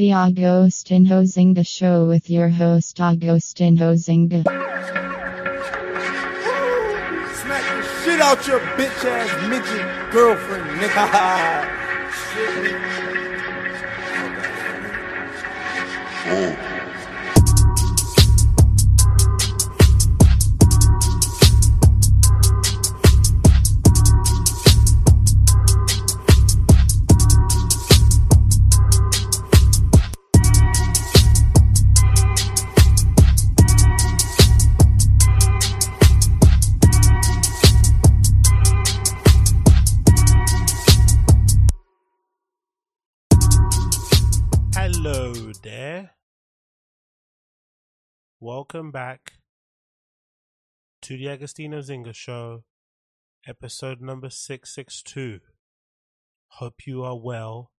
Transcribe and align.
The 0.00 0.12
Agostinho 0.12 1.24
Zinga 1.24 1.66
Show 1.66 2.06
with 2.06 2.30
your 2.30 2.48
host 2.48 2.96
Agostinho 2.96 3.92
Zinga. 3.92 4.44
Smack 7.34 7.64
the 7.76 7.82
shit 8.02 8.18
out 8.18 8.46
your 8.46 8.60
bitch 8.78 9.04
ass 9.04 9.30
midget 9.50 10.10
girlfriend, 10.10 10.80
nigga. 10.80 11.04
Hello 16.60 16.69
Welcome 48.42 48.90
back 48.90 49.34
to 51.02 51.18
the 51.18 51.26
Agostinho 51.26 51.80
Zinga 51.80 52.14
Show, 52.14 52.64
episode 53.46 54.00
number 54.00 54.30
662. 54.30 55.40
Hope 56.52 56.86
you 56.86 57.02
are 57.02 57.18
well 57.18 57.70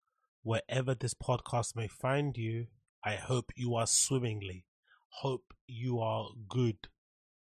wherever 0.42 0.94
this 0.94 1.14
podcast 1.14 1.74
may 1.74 1.88
find 1.88 2.36
you. 2.36 2.66
I 3.02 3.14
hope 3.14 3.52
you 3.56 3.74
are 3.74 3.86
swimmingly. 3.86 4.66
Hope 5.22 5.54
you 5.66 5.98
are 5.98 6.28
good. 6.46 6.88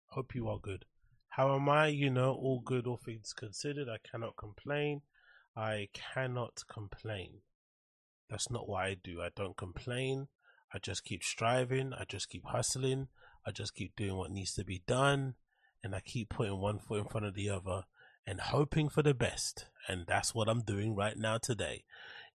Hope 0.06 0.34
you 0.34 0.48
are 0.48 0.58
good. 0.58 0.84
How 1.28 1.54
am 1.54 1.68
I? 1.68 1.86
You 1.86 2.10
know, 2.10 2.32
all 2.32 2.62
good, 2.64 2.84
all 2.84 2.96
things 2.96 3.32
considered. 3.32 3.86
I 3.88 3.98
cannot 4.10 4.36
complain. 4.36 5.02
I 5.56 5.86
cannot 5.92 6.62
complain. 6.68 7.42
That's 8.28 8.50
not 8.50 8.68
what 8.68 8.82
I 8.82 8.96
do. 9.00 9.22
I 9.22 9.28
don't 9.36 9.56
complain. 9.56 10.26
I 10.74 10.78
just 10.78 11.04
keep 11.04 11.22
striving. 11.22 11.92
I 11.92 12.04
just 12.04 12.28
keep 12.28 12.44
hustling. 12.46 13.08
I 13.46 13.52
just 13.52 13.74
keep 13.74 13.94
doing 13.94 14.16
what 14.16 14.30
needs 14.30 14.54
to 14.54 14.64
be 14.64 14.82
done. 14.86 15.34
And 15.82 15.94
I 15.94 16.00
keep 16.00 16.30
putting 16.30 16.60
one 16.60 16.78
foot 16.78 17.00
in 17.00 17.08
front 17.08 17.26
of 17.26 17.34
the 17.34 17.48
other 17.50 17.84
and 18.26 18.40
hoping 18.40 18.88
for 18.88 19.02
the 19.02 19.14
best. 19.14 19.66
And 19.86 20.06
that's 20.06 20.34
what 20.34 20.48
I'm 20.48 20.62
doing 20.62 20.96
right 20.96 21.16
now 21.16 21.38
today. 21.38 21.84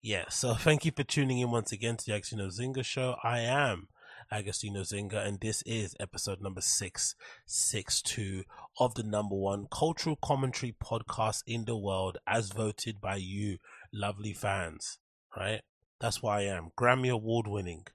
Yeah, 0.00 0.24
so 0.30 0.54
thank 0.58 0.84
you 0.84 0.92
for 0.96 1.02
tuning 1.02 1.38
in 1.38 1.50
once 1.50 1.72
again 1.72 1.96
to 1.98 2.04
the 2.06 2.12
Agostinho 2.12 2.50
Zinga 2.50 2.84
Show. 2.84 3.16
I 3.22 3.40
am 3.40 3.88
Agostinho 4.32 4.82
Zinga, 4.82 5.26
and 5.26 5.40
this 5.40 5.62
is 5.66 5.96
episode 5.98 6.40
number 6.40 6.60
662 6.60 8.44
of 8.78 8.94
the 8.94 9.02
number 9.02 9.34
one 9.34 9.66
cultural 9.70 10.16
commentary 10.22 10.74
podcast 10.82 11.42
in 11.46 11.64
the 11.64 11.76
world 11.76 12.18
as 12.26 12.50
voted 12.50 13.00
by 13.00 13.16
you, 13.16 13.58
lovely 13.92 14.32
fans, 14.32 14.98
right? 15.36 15.62
That's 16.00 16.22
why 16.22 16.40
I 16.40 16.42
am. 16.44 16.70
Grammy 16.78 17.10
Award 17.10 17.46
winning, 17.48 17.86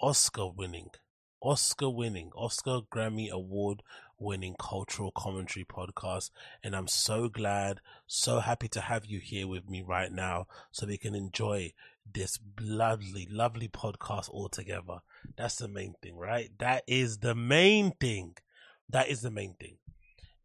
Oscar 0.00 0.48
winning, 0.48 0.90
Oscar 1.40 1.90
winning, 1.90 2.30
Oscar 2.36 2.80
Grammy 2.92 3.30
Award 3.30 3.82
winning 4.18 4.54
cultural 4.58 5.10
commentary 5.10 5.64
podcast. 5.64 6.30
And 6.62 6.76
I'm 6.76 6.86
so 6.86 7.28
glad, 7.28 7.80
so 8.06 8.40
happy 8.40 8.68
to 8.68 8.80
have 8.80 9.06
you 9.06 9.18
here 9.18 9.48
with 9.48 9.68
me 9.68 9.82
right 9.82 10.12
now 10.12 10.46
so 10.70 10.86
we 10.86 10.98
can 10.98 11.14
enjoy 11.14 11.72
this 12.12 12.38
lovely, 12.60 13.26
lovely 13.30 13.68
podcast 13.68 14.30
all 14.30 14.48
together. 14.48 14.98
That's 15.36 15.56
the 15.56 15.68
main 15.68 15.94
thing, 16.02 16.16
right? 16.16 16.50
That 16.58 16.84
is 16.86 17.18
the 17.18 17.34
main 17.34 17.92
thing. 17.92 18.36
That 18.88 19.08
is 19.08 19.22
the 19.22 19.30
main 19.30 19.54
thing. 19.58 19.78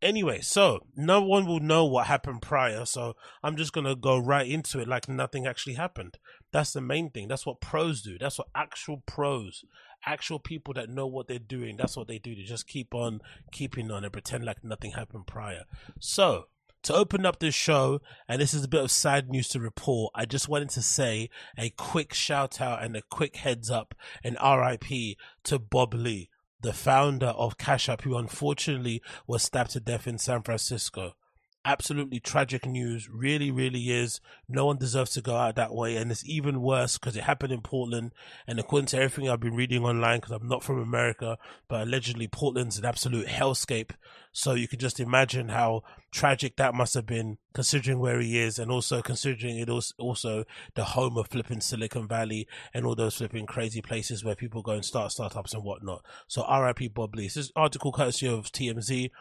Anyway, 0.02 0.42
so 0.42 0.86
no 0.98 1.22
one 1.22 1.46
will 1.46 1.62
know 1.62 1.86
what 1.86 2.08
happened 2.08 2.42
prior, 2.42 2.84
so 2.84 3.16
I'm 3.42 3.56
just 3.56 3.72
gonna 3.72 3.96
go 3.96 4.18
right 4.18 4.46
into 4.46 4.80
it 4.82 4.88
like 4.88 5.08
nothing 5.08 5.48
actually 5.48 5.76
happened. 5.76 6.18
That's 6.54 6.72
the 6.72 6.82
main 6.82 7.10
thing. 7.10 7.28
That's 7.28 7.46
what 7.46 7.60
pros 7.60 8.02
do. 8.04 8.18
That's 8.18 8.38
what 8.38 8.48
actual 8.54 9.02
pros, 9.06 9.66
actual 10.06 10.38
people 10.40 10.74
that 10.76 10.88
know 10.88 11.08
what 11.08 11.28
they're 11.28 11.40
doing, 11.40 11.76
that's 11.76 11.98
what 11.98 12.08
they 12.08 12.20
do. 12.20 12.36
They 12.36 12.44
just 12.44 12.68
keep 12.68 12.94
on 12.94 13.22
keeping 13.52 13.92
on 13.92 14.04
and 14.04 14.14
pretend 14.14 14.46
like 14.46 14.64
nothing 14.64 14.92
happened 14.92 15.26
prior. 15.28 15.64
So 16.00 16.46
to 16.84 16.94
open 16.94 17.26
up 17.26 17.40
this 17.40 17.56
show, 17.56 18.02
and 18.30 18.40
this 18.40 18.54
is 18.54 18.64
a 18.64 18.68
bit 18.70 18.84
of 18.84 18.92
sad 18.92 19.30
news 19.30 19.50
to 19.50 19.60
report, 19.60 20.12
I 20.14 20.26
just 20.26 20.48
wanted 20.48 20.70
to 20.70 20.84
say 20.84 21.32
a 21.58 21.72
quick 21.72 22.14
shout 22.14 22.62
out 22.62 22.84
and 22.84 22.96
a 22.96 23.02
quick 23.02 23.38
heads 23.38 23.72
up 23.72 23.96
and 24.24 24.38
RIP 24.42 25.18
to 25.46 25.60
Bob 25.60 25.96
Lee 25.96 26.30
the 26.62 26.72
founder 26.72 27.28
of 27.28 27.58
Cash 27.58 27.90
App, 27.90 28.04
who 28.04 28.16
unfortunately 28.16 29.02
was 29.28 29.44
stabbed 29.44 29.72
to 29.72 29.82
death 29.82 30.08
in 30.08 30.18
San 30.18 30.44
Francisco. 30.44 31.14
Absolutely 31.66 32.20
tragic 32.20 32.66
news, 32.66 33.08
really, 33.10 33.50
really 33.50 33.90
is. 33.90 34.20
No 34.50 34.66
one 34.66 34.78
deserves 34.78 35.12
to 35.12 35.22
go 35.22 35.38
out 35.38 35.56
that 35.56 35.74
way, 35.74 35.96
and 35.96 36.12
it's 36.12 36.28
even 36.28 36.62
worse 36.62 36.98
because 36.98 37.16
it 37.16 37.24
happened 37.24 37.54
in 37.54 37.62
Portland. 37.62 38.12
And 38.46 38.60
according 38.60 38.88
to 38.88 38.98
everything 38.98 39.30
I've 39.30 39.40
been 39.40 39.56
reading 39.56 39.86
online, 39.86 40.20
because 40.20 40.32
I'm 40.32 40.50
not 40.50 40.62
from 40.62 40.82
America, 40.82 41.38
but 41.70 41.84
allegedly 41.84 42.28
Portland's 42.28 42.78
an 42.78 42.84
absolute 42.84 43.28
hellscape. 43.28 43.92
So 44.34 44.56
you 44.56 44.68
can 44.68 44.80
just 44.80 45.00
imagine 45.00 45.50
how 45.50 45.84
tragic 46.12 46.58
that 46.58 46.74
must 46.74 46.96
have 46.96 47.06
been, 47.06 47.38
considering 47.54 48.00
where 48.00 48.20
he 48.20 48.40
is, 48.40 48.60
and 48.60 48.70
also 48.70 49.02
considering 49.02 49.58
it 49.58 49.70
was 49.70 49.94
also 49.98 50.44
the 50.76 50.84
home 50.84 51.18
of 51.18 51.30
flipping 51.30 51.62
Silicon 51.62 52.10
Valley 52.10 52.46
and 52.74 52.86
all 52.86 52.96
those 52.96 53.16
flipping 53.16 53.46
crazy 53.46 53.82
places 53.82 54.22
where 54.22 54.36
people 54.36 54.64
go 54.64 54.74
and 54.74 54.84
start 54.84 55.14
startups 55.14 55.54
and 55.54 55.64
whatnot. 55.64 56.04
So 56.28 56.46
RIP 56.46 56.94
Bob 56.94 57.16
Lee. 57.16 57.28
This 57.28 57.38
is 57.38 57.52
article 57.56 57.94
courtesy 57.94 58.28
of 58.28 58.52
TMZ. 58.52 59.12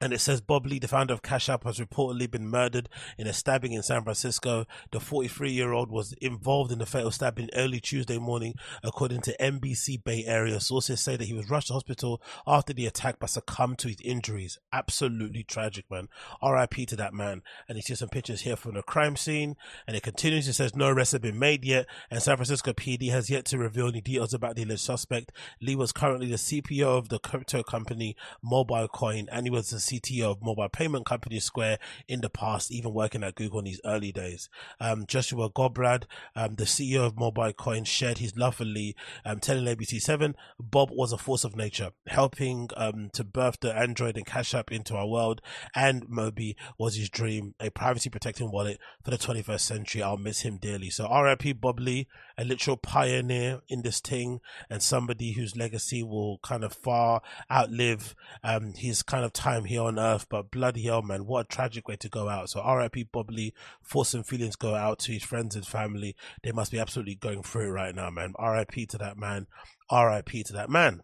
And 0.00 0.12
it 0.12 0.20
says 0.20 0.40
Bob 0.40 0.66
Lee, 0.66 0.78
the 0.78 0.88
founder 0.88 1.14
of 1.14 1.22
Cash 1.22 1.48
App, 1.48 1.64
has 1.64 1.78
reportedly 1.78 2.30
been 2.30 2.48
murdered 2.48 2.88
in 3.16 3.26
a 3.26 3.32
stabbing 3.32 3.72
in 3.72 3.82
San 3.82 4.02
Francisco. 4.02 4.66
The 4.90 5.00
43 5.00 5.50
year 5.50 5.72
old 5.72 5.90
was 5.90 6.12
involved 6.20 6.72
in 6.72 6.78
the 6.78 6.86
fatal 6.86 7.10
stabbing 7.10 7.50
early 7.54 7.80
Tuesday 7.80 8.18
morning, 8.18 8.54
according 8.82 9.22
to 9.22 9.36
NBC 9.38 10.02
Bay 10.02 10.24
Area. 10.26 10.60
Sources 10.60 11.00
say 11.00 11.16
that 11.16 11.26
he 11.26 11.34
was 11.34 11.50
rushed 11.50 11.68
to 11.68 11.72
hospital 11.74 12.22
after 12.46 12.72
the 12.72 12.86
attack 12.86 13.16
but 13.18 13.30
succumbed 13.30 13.78
to 13.78 13.88
his 13.88 14.00
injuries. 14.02 14.58
Absolutely 14.72 15.42
tragic, 15.42 15.84
man. 15.90 16.08
RIP 16.42 16.86
to 16.88 16.96
that 16.96 17.14
man. 17.14 17.42
And 17.68 17.76
you 17.76 17.82
see 17.82 17.94
some 17.94 18.08
pictures 18.08 18.42
here 18.42 18.56
from 18.56 18.74
the 18.74 18.82
crime 18.82 19.16
scene. 19.16 19.56
And 19.86 19.96
it 19.96 20.02
continues. 20.02 20.48
It 20.48 20.54
says 20.54 20.76
no 20.76 20.88
arrests 20.88 21.12
have 21.12 21.22
been 21.22 21.38
made 21.38 21.64
yet. 21.64 21.86
And 22.10 22.22
San 22.22 22.36
Francisco 22.36 22.72
PD 22.72 23.10
has 23.10 23.30
yet 23.30 23.44
to 23.46 23.58
reveal 23.58 23.88
any 23.88 24.00
details 24.00 24.34
about 24.34 24.56
the 24.56 24.62
alleged 24.62 24.80
suspect. 24.80 25.32
Lee 25.60 25.76
was 25.76 25.92
currently 25.92 26.28
the 26.28 26.36
CPO 26.36 26.98
of 26.98 27.08
the 27.08 27.18
crypto 27.18 27.62
company 27.62 28.16
Mobile 28.42 28.88
Coin, 28.88 29.28
and 29.30 29.46
he 29.46 29.50
was 29.50 29.68
CTO 29.88 30.32
of 30.32 30.42
mobile 30.42 30.68
payment 30.68 31.06
company 31.06 31.40
Square 31.40 31.78
in 32.06 32.20
the 32.20 32.30
past, 32.30 32.70
even 32.70 32.92
working 32.92 33.22
at 33.22 33.34
Google 33.34 33.60
in 33.60 33.66
his 33.66 33.80
early 33.84 34.12
days. 34.12 34.48
Um, 34.80 35.06
Joshua 35.06 35.50
Goldbard, 35.50 36.04
um, 36.36 36.56
the 36.56 36.64
CEO 36.64 37.06
of 37.06 37.18
Mobile 37.18 37.52
Coin, 37.52 37.84
shared 37.84 38.18
his 38.18 38.36
love 38.36 38.56
for 38.56 38.64
Lee, 38.64 38.94
um, 39.24 39.40
telling 39.40 39.64
ABC7, 39.64 40.34
Bob 40.58 40.90
was 40.92 41.12
a 41.12 41.18
force 41.18 41.44
of 41.44 41.56
nature, 41.56 41.90
helping 42.06 42.68
um, 42.76 43.10
to 43.12 43.24
birth 43.24 43.58
the 43.60 43.76
Android 43.76 44.16
and 44.16 44.26
Cash 44.26 44.54
App 44.54 44.70
into 44.70 44.94
our 44.94 45.06
world, 45.06 45.40
and 45.74 46.06
Mobi 46.08 46.54
was 46.78 46.96
his 46.96 47.08
dream, 47.08 47.54
a 47.60 47.70
privacy 47.70 48.10
protecting 48.10 48.50
wallet 48.50 48.78
for 49.04 49.10
the 49.10 49.18
21st 49.18 49.60
century. 49.60 50.02
I'll 50.02 50.16
miss 50.16 50.40
him 50.40 50.58
dearly. 50.58 50.90
So 50.90 51.08
RIP 51.08 51.60
Bob 51.60 51.80
Lee, 51.80 52.06
a 52.36 52.44
literal 52.44 52.76
pioneer 52.76 53.60
in 53.68 53.82
this 53.82 54.00
thing, 54.00 54.40
and 54.68 54.82
somebody 54.82 55.32
whose 55.32 55.56
legacy 55.56 56.02
will 56.02 56.38
kind 56.42 56.64
of 56.64 56.72
far 56.72 57.22
outlive 57.50 58.14
um, 58.42 58.74
his 58.74 59.02
kind 59.02 59.24
of 59.24 59.32
time 59.32 59.64
here 59.64 59.77
on 59.78 59.98
earth. 59.98 60.26
But 60.28 60.50
bloody 60.50 60.82
hell, 60.82 61.02
man, 61.02 61.26
what 61.26 61.46
a 61.46 61.48
tragic 61.48 61.88
way 61.88 61.96
to 61.96 62.08
go 62.08 62.28
out. 62.28 62.50
So 62.50 62.62
RIP 62.64 63.10
Bob 63.12 63.30
Lee, 63.30 63.54
thoughts 63.84 64.14
and 64.14 64.26
feelings 64.26 64.56
go 64.56 64.74
out 64.74 64.98
to 65.00 65.12
his 65.12 65.22
friends 65.22 65.56
and 65.56 65.66
family. 65.66 66.14
They 66.42 66.52
must 66.52 66.72
be 66.72 66.78
absolutely 66.78 67.14
going 67.14 67.42
through 67.42 67.70
right 67.70 67.94
now, 67.94 68.10
man. 68.10 68.34
RIP 68.38 68.88
to 68.90 68.98
that 68.98 69.16
man. 69.16 69.46
RIP 69.90 70.46
to 70.46 70.52
that 70.52 70.70
man 70.70 71.02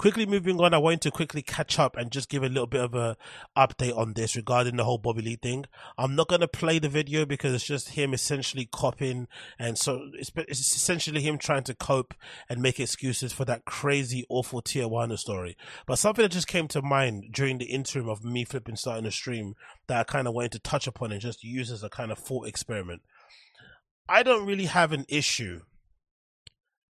quickly 0.00 0.24
moving 0.24 0.58
on, 0.62 0.72
I 0.72 0.78
wanted 0.78 1.02
to 1.02 1.10
quickly 1.10 1.42
catch 1.42 1.78
up 1.78 1.94
and 1.94 2.10
just 2.10 2.30
give 2.30 2.42
a 2.42 2.48
little 2.48 2.66
bit 2.66 2.80
of 2.80 2.94
a 2.94 3.18
update 3.54 3.94
on 3.94 4.14
this 4.14 4.34
regarding 4.34 4.76
the 4.76 4.84
whole 4.84 4.96
Bobby 4.96 5.20
Lee 5.20 5.36
thing. 5.36 5.66
I'm 5.98 6.16
not 6.16 6.28
going 6.28 6.40
to 6.40 6.48
play 6.48 6.78
the 6.78 6.88
video 6.88 7.26
because 7.26 7.52
it's 7.52 7.66
just 7.66 7.90
him 7.90 8.14
essentially 8.14 8.66
copying. 8.72 9.28
And 9.58 9.76
so 9.76 10.08
it's, 10.14 10.32
it's 10.34 10.74
essentially 10.74 11.20
him 11.20 11.36
trying 11.36 11.64
to 11.64 11.74
cope 11.74 12.14
and 12.48 12.62
make 12.62 12.80
excuses 12.80 13.34
for 13.34 13.44
that 13.44 13.66
crazy, 13.66 14.24
awful 14.30 14.62
Tijuana 14.62 15.18
story. 15.18 15.54
But 15.86 15.96
something 15.96 16.22
that 16.22 16.32
just 16.32 16.48
came 16.48 16.66
to 16.68 16.80
mind 16.80 17.34
during 17.34 17.58
the 17.58 17.66
interim 17.66 18.08
of 18.08 18.24
me 18.24 18.46
flipping 18.46 18.76
starting 18.76 19.04
a 19.04 19.10
stream 19.10 19.52
that 19.86 20.00
I 20.00 20.04
kind 20.04 20.26
of 20.26 20.32
wanted 20.32 20.52
to 20.52 20.60
touch 20.60 20.86
upon 20.86 21.12
and 21.12 21.20
just 21.20 21.44
use 21.44 21.70
as 21.70 21.82
a 21.82 21.90
kind 21.90 22.10
of 22.10 22.18
thought 22.18 22.48
experiment. 22.48 23.02
I 24.08 24.22
don't 24.22 24.46
really 24.46 24.64
have 24.64 24.92
an 24.92 25.04
issue, 25.10 25.60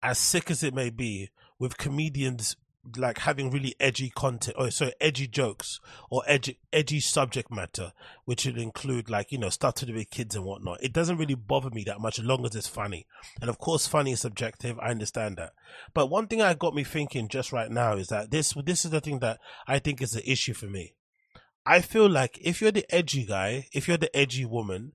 as 0.04 0.18
sick 0.18 0.52
as 0.52 0.62
it 0.62 0.72
may 0.72 0.90
be, 0.90 1.30
with 1.58 1.78
comedians 1.78 2.54
like 2.96 3.18
having 3.18 3.50
really 3.50 3.74
edgy 3.78 4.10
content 4.10 4.56
oh, 4.58 4.66
or 4.66 4.70
so 4.70 4.90
edgy 5.00 5.26
jokes 5.28 5.80
or 6.10 6.22
edgy 6.26 6.58
edgy 6.72 7.00
subject 7.00 7.50
matter, 7.50 7.92
which 8.24 8.44
would 8.44 8.58
include 8.58 9.08
like 9.08 9.30
you 9.30 9.38
know 9.38 9.50
stuff 9.50 9.74
to 9.74 9.86
do 9.86 9.94
with 9.94 10.10
kids 10.10 10.34
and 10.34 10.44
whatnot. 10.44 10.82
It 10.82 10.92
doesn't 10.92 11.16
really 11.16 11.34
bother 11.34 11.70
me 11.70 11.84
that 11.84 12.00
much 12.00 12.18
as 12.18 12.24
long 12.24 12.44
as 12.44 12.56
it's 12.56 12.66
funny. 12.66 13.06
And 13.40 13.48
of 13.48 13.58
course, 13.58 13.86
funny 13.86 14.12
is 14.12 14.20
subjective. 14.20 14.78
I 14.80 14.90
understand 14.90 15.36
that. 15.36 15.52
But 15.94 16.10
one 16.10 16.26
thing 16.26 16.42
I 16.42 16.54
got 16.54 16.74
me 16.74 16.84
thinking 16.84 17.28
just 17.28 17.52
right 17.52 17.70
now 17.70 17.94
is 17.94 18.08
that 18.08 18.30
this 18.30 18.54
this 18.64 18.84
is 18.84 18.90
the 18.90 19.00
thing 19.00 19.20
that 19.20 19.38
I 19.66 19.78
think 19.78 20.02
is 20.02 20.12
the 20.12 20.30
issue 20.30 20.54
for 20.54 20.66
me. 20.66 20.94
I 21.64 21.80
feel 21.80 22.08
like 22.08 22.38
if 22.42 22.60
you're 22.60 22.72
the 22.72 22.92
edgy 22.92 23.24
guy, 23.24 23.68
if 23.72 23.86
you're 23.86 23.96
the 23.96 24.14
edgy 24.16 24.44
woman, 24.44 24.92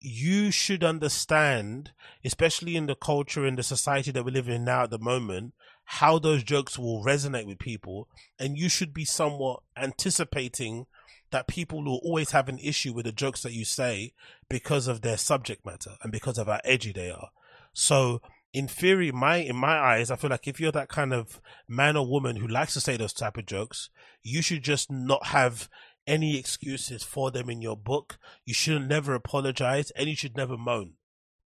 you 0.00 0.50
should 0.50 0.84
understand, 0.84 1.92
especially 2.24 2.76
in 2.76 2.86
the 2.86 2.94
culture 2.94 3.46
in 3.46 3.56
the 3.56 3.62
society 3.62 4.10
that 4.12 4.24
we 4.24 4.30
live 4.30 4.48
in 4.48 4.64
now 4.64 4.84
at 4.84 4.90
the 4.90 4.98
moment, 4.98 5.52
how 5.86 6.18
those 6.18 6.42
jokes 6.42 6.78
will 6.78 7.04
resonate 7.04 7.46
with 7.46 7.58
people. 7.58 8.08
And 8.38 8.58
you 8.58 8.68
should 8.68 8.92
be 8.92 9.04
somewhat 9.04 9.60
anticipating 9.76 10.86
that 11.30 11.46
people 11.46 11.82
will 11.82 12.00
always 12.04 12.32
have 12.32 12.48
an 12.48 12.58
issue 12.58 12.92
with 12.92 13.06
the 13.06 13.12
jokes 13.12 13.42
that 13.42 13.52
you 13.52 13.64
say 13.64 14.12
because 14.48 14.86
of 14.88 15.00
their 15.00 15.16
subject 15.16 15.64
matter 15.64 15.92
and 16.02 16.12
because 16.12 16.38
of 16.38 16.46
how 16.46 16.60
edgy 16.64 16.92
they 16.92 17.10
are. 17.10 17.30
So 17.72 18.20
in 18.52 18.68
theory, 18.68 19.12
my 19.12 19.36
in 19.36 19.56
my 19.56 19.78
eyes, 19.78 20.10
I 20.10 20.16
feel 20.16 20.30
like 20.30 20.48
if 20.48 20.60
you're 20.60 20.72
that 20.72 20.88
kind 20.88 21.12
of 21.12 21.40
man 21.68 21.96
or 21.96 22.06
woman 22.06 22.36
who 22.36 22.48
likes 22.48 22.74
to 22.74 22.80
say 22.80 22.96
those 22.96 23.12
type 23.12 23.36
of 23.36 23.46
jokes, 23.46 23.90
you 24.22 24.42
should 24.42 24.62
just 24.62 24.90
not 24.90 25.26
have 25.26 25.68
any 26.06 26.38
excuses 26.38 27.02
for 27.02 27.30
them 27.30 27.50
in 27.50 27.60
your 27.60 27.76
book. 27.76 28.18
You 28.44 28.54
should 28.54 28.88
never 28.88 29.14
apologize 29.14 29.90
and 29.92 30.08
you 30.08 30.16
should 30.16 30.36
never 30.36 30.56
moan. 30.56 30.94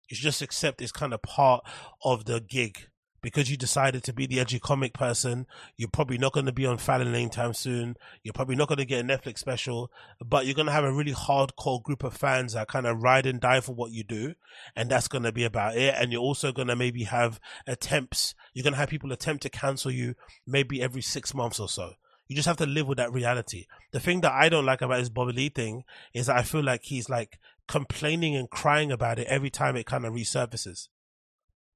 You 0.10 0.16
should 0.16 0.24
just 0.24 0.42
accept 0.42 0.82
it's 0.82 0.92
kind 0.92 1.14
of 1.14 1.22
part 1.22 1.64
of 2.04 2.26
the 2.26 2.40
gig. 2.40 2.88
Because 3.26 3.50
you 3.50 3.58
decided 3.58 4.04
to 4.04 4.14
be 4.14 4.28
the 4.28 4.40
edgy 4.40 4.60
comic 4.60 4.94
person, 4.94 5.48
you're 5.78 5.90
probably 5.90 6.20
not 6.20 6.32
going 6.32 6.46
to 6.46 6.52
be 6.52 6.68
on 6.68 6.78
Fallon 6.78 7.16
anytime 7.16 7.56
soon. 7.56 7.96
You're 8.22 8.36
probably 8.36 8.56
not 8.56 8.68
going 8.68 8.78
to 8.78 8.86
get 8.86 9.04
a 9.04 9.04
Netflix 9.04 9.40
special, 9.40 9.92
but 10.24 10.46
you're 10.46 10.54
going 10.54 10.68
to 10.68 10.72
have 10.72 10.84
a 10.84 10.94
really 10.94 11.12
hardcore 11.12 11.82
group 11.82 12.04
of 12.04 12.16
fans 12.16 12.54
that 12.54 12.68
kind 12.68 12.86
of 12.86 13.02
ride 13.02 13.26
and 13.26 13.42
die 13.42 13.62
for 13.62 13.74
what 13.74 13.92
you 13.92 14.04
do. 14.04 14.36
And 14.76 14.92
that's 14.92 15.08
going 15.08 15.24
to 15.24 15.32
be 15.32 15.44
about 15.44 15.76
it. 15.76 15.96
And 15.98 16.12
you're 16.12 16.22
also 16.22 16.52
going 16.52 16.68
to 16.68 16.76
maybe 16.76 17.06
have 17.06 17.40
attempts. 17.66 18.36
You're 18.54 18.62
going 18.62 18.74
to 18.74 18.80
have 18.80 18.90
people 18.90 19.12
attempt 19.12 19.42
to 19.42 19.50
cancel 19.50 19.90
you 19.90 20.14
maybe 20.46 20.80
every 20.80 21.02
six 21.02 21.34
months 21.34 21.60
or 21.60 21.68
so. 21.68 21.94
You 22.28 22.36
just 22.36 22.48
have 22.48 22.58
to 22.58 22.68
live 22.68 22.86
with 22.86 23.00
that 23.00 23.12
reality. 23.12 23.66
The 23.92 24.00
thing 24.00 24.22
that 24.22 24.34
I 24.34 24.50
don't 24.50 24.68
like 24.68 24.84
about 24.84 25.00
his 25.00 25.10
Bobby 25.10 25.34
Lee 25.34 25.50
thing 25.50 25.84
is 26.14 26.28
that 26.28 26.38
I 26.38 26.44
feel 26.44 26.64
like 26.64 26.84
he's 26.84 27.10
like 27.10 27.40
complaining 27.68 28.36
and 28.36 28.52
crying 28.52 28.92
about 28.92 29.18
it 29.18 29.26
every 29.26 29.50
time 29.50 29.76
it 29.76 29.88
kind 29.88 30.06
of 30.06 30.14
resurfaces 30.14 30.90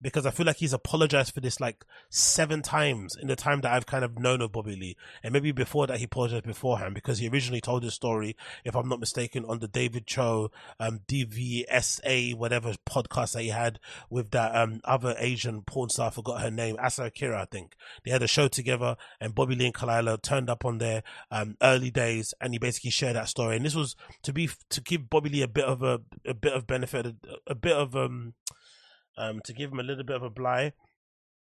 because 0.01 0.25
I 0.25 0.31
feel 0.31 0.45
like 0.45 0.57
he's 0.57 0.73
apologized 0.73 1.33
for 1.33 1.41
this 1.41 1.59
like 1.59 1.85
seven 2.09 2.61
times 2.61 3.15
in 3.21 3.27
the 3.27 3.35
time 3.35 3.61
that 3.61 3.73
I've 3.73 3.85
kind 3.85 4.05
of 4.05 4.17
known 4.17 4.41
of 4.41 4.51
Bobby 4.51 4.75
Lee. 4.75 4.95
And 5.23 5.33
maybe 5.33 5.51
before 5.51 5.87
that, 5.87 5.97
he 5.97 6.05
apologized 6.05 6.45
beforehand 6.45 6.95
because 6.95 7.19
he 7.19 7.27
originally 7.27 7.61
told 7.61 7.83
his 7.83 7.93
story, 7.93 8.35
if 8.63 8.75
I'm 8.75 8.87
not 8.87 8.99
mistaken, 8.99 9.45
on 9.45 9.59
the 9.59 9.67
David 9.67 10.07
Choe, 10.07 10.51
um, 10.79 11.01
DVDASA, 11.07 12.35
whatever 12.35 12.73
podcast 12.87 13.33
that 13.33 13.41
he 13.41 13.49
had 13.49 13.79
with 14.09 14.31
that, 14.31 14.55
um, 14.55 14.79
other 14.85 15.15
Asian 15.17 15.61
porn 15.63 15.89
star, 15.89 16.07
I 16.07 16.11
forgot 16.11 16.41
her 16.41 16.51
name, 16.51 16.77
Asa 16.79 17.05
Akira, 17.05 17.41
I 17.41 17.45
think. 17.45 17.75
They 18.05 18.11
had 18.11 18.23
a 18.23 18.27
show 18.27 18.47
together 18.47 18.95
and 19.19 19.35
Bobby 19.35 19.55
Lee 19.55 19.65
and 19.65 19.75
Khalyla 19.75 20.21
turned 20.21 20.49
up 20.49 20.63
on 20.63 20.77
their, 20.77 21.03
um, 21.29 21.57
early 21.61 21.91
days 21.91 22.33
and 22.39 22.53
he 22.53 22.59
basically 22.59 22.91
shared 22.91 23.15
that 23.15 23.27
story. 23.27 23.57
And 23.57 23.65
this 23.65 23.75
was 23.75 23.95
to 24.23 24.31
be, 24.31 24.49
to 24.69 24.81
give 24.81 25.09
Bobby 25.09 25.29
Lee 25.29 25.41
a 25.41 25.47
bit 25.47 25.65
of 25.65 25.83
a, 25.83 26.01
a 26.25 26.33
bit 26.33 26.53
of 26.53 26.65
benefit, 26.67 27.05
a, 27.05 27.15
a 27.47 27.55
bit 27.55 27.75
of, 27.75 27.95
um, 27.95 28.33
um, 29.19 29.41
to 29.43 29.53
give 29.53 29.71
him 29.71 29.79
a 29.79 29.83
little 29.83 30.03
bit 30.03 30.15
of 30.15 30.23
a 30.23 30.29
bly. 30.29 30.73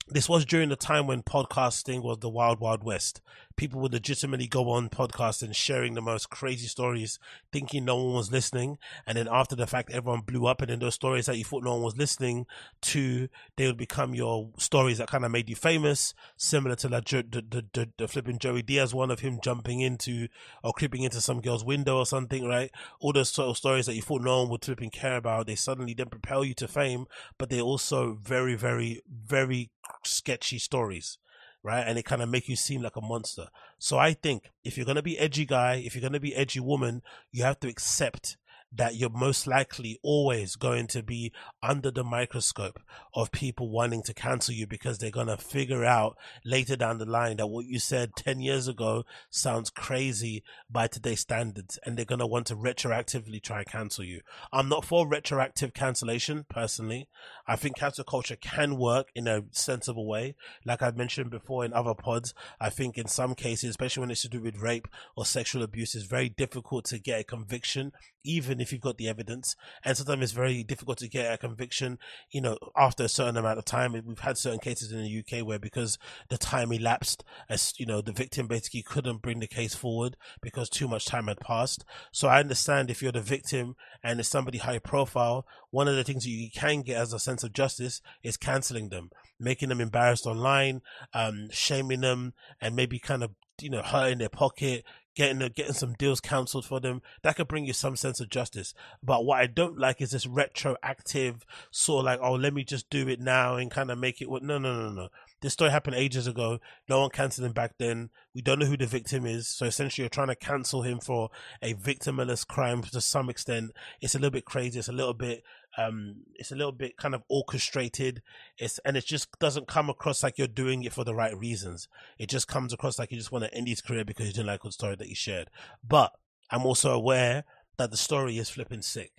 This 0.08 0.28
was 0.28 0.44
during 0.44 0.70
the 0.70 0.76
time 0.76 1.06
when 1.06 1.22
podcasting 1.22 2.02
was 2.02 2.18
the 2.18 2.30
wild, 2.30 2.60
wild 2.60 2.82
west 2.82 3.20
people 3.58 3.80
would 3.80 3.92
legitimately 3.92 4.46
go 4.46 4.70
on 4.70 4.88
podcasts 4.88 5.42
and 5.42 5.54
sharing 5.54 5.94
the 5.94 6.00
most 6.00 6.30
crazy 6.30 6.68
stories, 6.68 7.18
thinking 7.52 7.84
no 7.84 7.96
one 7.96 8.14
was 8.14 8.32
listening. 8.32 8.78
And 9.04 9.18
then 9.18 9.28
after 9.30 9.56
the 9.56 9.66
fact, 9.66 9.90
everyone 9.90 10.20
blew 10.20 10.46
up. 10.46 10.62
And 10.62 10.70
then 10.70 10.78
those 10.78 10.94
stories 10.94 11.26
that 11.26 11.36
you 11.36 11.44
thought 11.44 11.64
no 11.64 11.74
one 11.74 11.82
was 11.82 11.96
listening 11.96 12.46
to, 12.82 13.28
they 13.56 13.66
would 13.66 13.76
become 13.76 14.14
your 14.14 14.50
stories 14.58 14.98
that 14.98 15.08
kind 15.08 15.24
of 15.24 15.32
made 15.32 15.50
you 15.50 15.56
famous, 15.56 16.14
similar 16.36 16.76
to 16.76 16.88
like 16.88 17.08
the, 17.08 17.24
the, 17.26 17.64
the, 17.72 17.88
the 17.98 18.08
flipping 18.08 18.38
Joey 18.38 18.62
Diaz 18.62 18.94
one 18.94 19.10
of 19.10 19.20
him 19.20 19.40
jumping 19.42 19.80
into 19.80 20.28
or 20.62 20.72
creeping 20.72 21.02
into 21.02 21.20
some 21.20 21.40
girl's 21.40 21.64
window 21.64 21.98
or 21.98 22.06
something, 22.06 22.46
right? 22.46 22.70
All 23.00 23.12
those 23.12 23.30
sort 23.30 23.48
of 23.48 23.56
stories 23.56 23.86
that 23.86 23.96
you 23.96 24.02
thought 24.02 24.22
no 24.22 24.42
one 24.42 24.50
would 24.50 24.64
flipping 24.64 24.90
care 24.90 25.16
about, 25.16 25.48
they 25.48 25.56
suddenly 25.56 25.94
then 25.94 26.08
propel 26.08 26.44
you 26.44 26.54
to 26.54 26.68
fame, 26.68 27.06
but 27.38 27.50
they're 27.50 27.60
also 27.60 28.14
very, 28.22 28.54
very, 28.54 29.02
very 29.08 29.70
sketchy 30.04 30.58
stories 30.58 31.18
right? 31.62 31.84
And 31.86 31.98
it 31.98 32.04
kind 32.04 32.22
of 32.22 32.28
make 32.28 32.48
you 32.48 32.56
seem 32.56 32.82
like 32.82 32.96
a 32.96 33.00
monster. 33.00 33.48
So 33.78 33.98
I 33.98 34.12
think 34.12 34.50
if 34.64 34.76
you're 34.76 34.86
gonna 34.86 35.02
be 35.02 35.18
edgy 35.18 35.46
guy, 35.46 35.82
if 35.84 35.94
you're 35.94 36.02
gonna 36.02 36.20
be 36.20 36.34
edgy 36.34 36.60
woman, 36.60 37.02
you 37.32 37.44
have 37.44 37.60
to 37.60 37.68
accept 37.68 38.36
that 38.72 38.96
you're 38.96 39.10
most 39.10 39.46
likely 39.46 39.98
always 40.02 40.56
going 40.56 40.86
to 40.86 41.02
be 41.02 41.32
under 41.62 41.90
the 41.90 42.04
microscope 42.04 42.78
of 43.14 43.32
people 43.32 43.70
wanting 43.70 44.02
to 44.02 44.12
cancel 44.12 44.54
you 44.54 44.66
because 44.66 44.98
they're 44.98 45.10
going 45.10 45.26
to 45.26 45.36
figure 45.36 45.84
out 45.84 46.16
later 46.44 46.76
down 46.76 46.98
the 46.98 47.06
line 47.06 47.38
that 47.38 47.46
what 47.46 47.64
you 47.64 47.78
said 47.78 48.10
10 48.16 48.40
years 48.40 48.68
ago 48.68 49.04
sounds 49.30 49.70
crazy 49.70 50.42
by 50.70 50.86
today's 50.86 51.20
standards 51.20 51.78
and 51.84 51.96
they're 51.96 52.04
going 52.04 52.18
to 52.18 52.26
want 52.26 52.46
to 52.46 52.56
retroactively 52.56 53.42
try 53.42 53.58
and 53.58 53.66
cancel 53.66 54.04
you. 54.04 54.20
I'm 54.52 54.68
not 54.68 54.84
for 54.84 55.08
retroactive 55.08 55.72
cancellation 55.72 56.44
personally. 56.50 57.08
I 57.46 57.56
think 57.56 57.76
cancel 57.76 58.04
culture 58.04 58.36
can 58.36 58.76
work 58.76 59.08
in 59.14 59.26
a 59.26 59.44
sensible 59.50 60.06
way. 60.06 60.34
Like 60.64 60.82
I've 60.82 60.96
mentioned 60.96 61.30
before 61.30 61.64
in 61.64 61.72
other 61.72 61.94
pods, 61.94 62.34
I 62.60 62.68
think 62.68 62.98
in 62.98 63.08
some 63.08 63.34
cases, 63.34 63.70
especially 63.70 64.02
when 64.02 64.10
it's 64.10 64.22
to 64.22 64.28
do 64.28 64.42
with 64.42 64.58
rape 64.58 64.88
or 65.16 65.24
sexual 65.24 65.62
abuse, 65.62 65.94
it's 65.94 66.04
very 66.04 66.28
difficult 66.28 66.84
to 66.86 66.98
get 66.98 67.20
a 67.20 67.24
conviction 67.24 67.92
even 68.28 68.60
if 68.60 68.72
you've 68.72 68.82
got 68.82 68.98
the 68.98 69.08
evidence. 69.08 69.56
And 69.82 69.96
sometimes 69.96 70.22
it's 70.22 70.32
very 70.32 70.62
difficult 70.62 70.98
to 70.98 71.08
get 71.08 71.32
a 71.32 71.38
conviction, 71.38 71.98
you 72.30 72.42
know, 72.42 72.58
after 72.76 73.04
a 73.04 73.08
certain 73.08 73.38
amount 73.38 73.58
of 73.58 73.64
time. 73.64 73.94
We've 74.04 74.18
had 74.18 74.36
certain 74.36 74.58
cases 74.58 74.92
in 74.92 75.02
the 75.02 75.18
UK 75.20 75.46
where 75.46 75.58
because 75.58 75.98
the 76.28 76.36
time 76.36 76.70
elapsed, 76.70 77.24
as 77.48 77.72
you 77.78 77.86
know, 77.86 78.02
the 78.02 78.12
victim 78.12 78.46
basically 78.46 78.82
couldn't 78.82 79.22
bring 79.22 79.40
the 79.40 79.46
case 79.46 79.74
forward 79.74 80.16
because 80.42 80.68
too 80.68 80.86
much 80.86 81.06
time 81.06 81.28
had 81.28 81.40
passed. 81.40 81.86
So 82.12 82.28
I 82.28 82.40
understand 82.40 82.90
if 82.90 83.02
you're 83.02 83.12
the 83.12 83.22
victim 83.22 83.76
and 84.04 84.20
it's 84.20 84.28
somebody 84.28 84.58
high 84.58 84.78
profile, 84.78 85.46
one 85.70 85.88
of 85.88 85.96
the 85.96 86.04
things 86.04 86.24
that 86.24 86.30
you 86.30 86.50
can 86.50 86.82
get 86.82 87.00
as 87.00 87.14
a 87.14 87.18
sense 87.18 87.42
of 87.42 87.54
justice 87.54 88.02
is 88.22 88.36
canceling 88.36 88.90
them, 88.90 89.10
making 89.40 89.70
them 89.70 89.80
embarrassed 89.80 90.26
online, 90.26 90.82
um, 91.14 91.48
shaming 91.50 92.02
them, 92.02 92.34
and 92.60 92.76
maybe 92.76 92.98
kind 92.98 93.22
of 93.22 93.30
you 93.60 93.70
know 93.70 93.82
hurting 93.82 94.18
their 94.18 94.28
pocket, 94.28 94.84
getting 95.18 95.40
getting 95.48 95.72
some 95.72 95.94
deals 95.94 96.20
cancelled 96.20 96.64
for 96.64 96.78
them. 96.78 97.02
That 97.22 97.34
could 97.34 97.48
bring 97.48 97.66
you 97.66 97.72
some 97.72 97.96
sense 97.96 98.20
of 98.20 98.30
justice. 98.30 98.72
But 99.02 99.24
what 99.24 99.40
I 99.40 99.48
don't 99.48 99.76
like 99.76 100.00
is 100.00 100.12
this 100.12 100.28
retroactive 100.28 101.44
sort 101.72 102.02
of 102.02 102.04
like, 102.06 102.20
oh, 102.22 102.34
let 102.34 102.54
me 102.54 102.62
just 102.62 102.88
do 102.88 103.08
it 103.08 103.20
now 103.20 103.56
and 103.56 103.68
kind 103.68 103.90
of 103.90 103.98
make 103.98 104.22
it. 104.22 104.30
What? 104.30 104.44
No, 104.44 104.58
no, 104.58 104.72
no, 104.72 104.90
no. 104.90 105.08
This 105.40 105.54
story 105.54 105.72
happened 105.72 105.96
ages 105.96 106.28
ago. 106.28 106.60
No 106.88 107.00
one 107.00 107.10
cancelled 107.10 107.46
him 107.46 107.52
back 107.52 107.74
then. 107.78 108.10
We 108.32 108.42
don't 108.42 108.60
know 108.60 108.66
who 108.66 108.76
the 108.76 108.86
victim 108.86 109.26
is. 109.26 109.48
So 109.48 109.66
essentially, 109.66 110.04
you're 110.04 110.08
trying 110.08 110.28
to 110.28 110.36
cancel 110.36 110.82
him 110.82 111.00
for 111.00 111.30
a 111.60 111.74
victimless 111.74 112.46
crime 112.46 112.82
to 112.82 113.00
some 113.00 113.28
extent. 113.28 113.72
It's 114.00 114.14
a 114.14 114.18
little 114.18 114.30
bit 114.30 114.44
crazy. 114.44 114.78
It's 114.78 114.88
a 114.88 114.92
little 114.92 115.14
bit 115.14 115.42
um 115.78 116.16
it's 116.34 116.52
a 116.52 116.56
little 116.56 116.72
bit 116.72 116.96
kind 116.96 117.14
of 117.14 117.22
orchestrated. 117.28 118.20
It's 118.58 118.78
and 118.84 118.96
it 118.96 119.06
just 119.06 119.28
doesn't 119.38 119.68
come 119.68 119.88
across 119.88 120.22
like 120.22 120.36
you're 120.36 120.46
doing 120.48 120.82
it 120.82 120.92
for 120.92 121.04
the 121.04 121.14
right 121.14 121.36
reasons. 121.36 121.88
It 122.18 122.28
just 122.28 122.48
comes 122.48 122.72
across 122.72 122.98
like 122.98 123.12
you 123.12 123.18
just 123.18 123.32
want 123.32 123.44
to 123.44 123.54
end 123.54 123.68
his 123.68 123.80
career 123.80 124.04
because 124.04 124.26
you 124.26 124.32
didn't 124.32 124.48
like 124.48 124.62
the 124.62 124.72
story 124.72 124.96
that 124.96 125.06
he 125.06 125.14
shared. 125.14 125.48
But 125.86 126.12
i'm 126.50 126.64
also 126.64 126.92
aware 126.92 127.44
that 127.76 127.90
the 127.90 127.96
story 127.96 128.38
is 128.38 128.50
flipping 128.50 128.82
sick. 128.82 129.12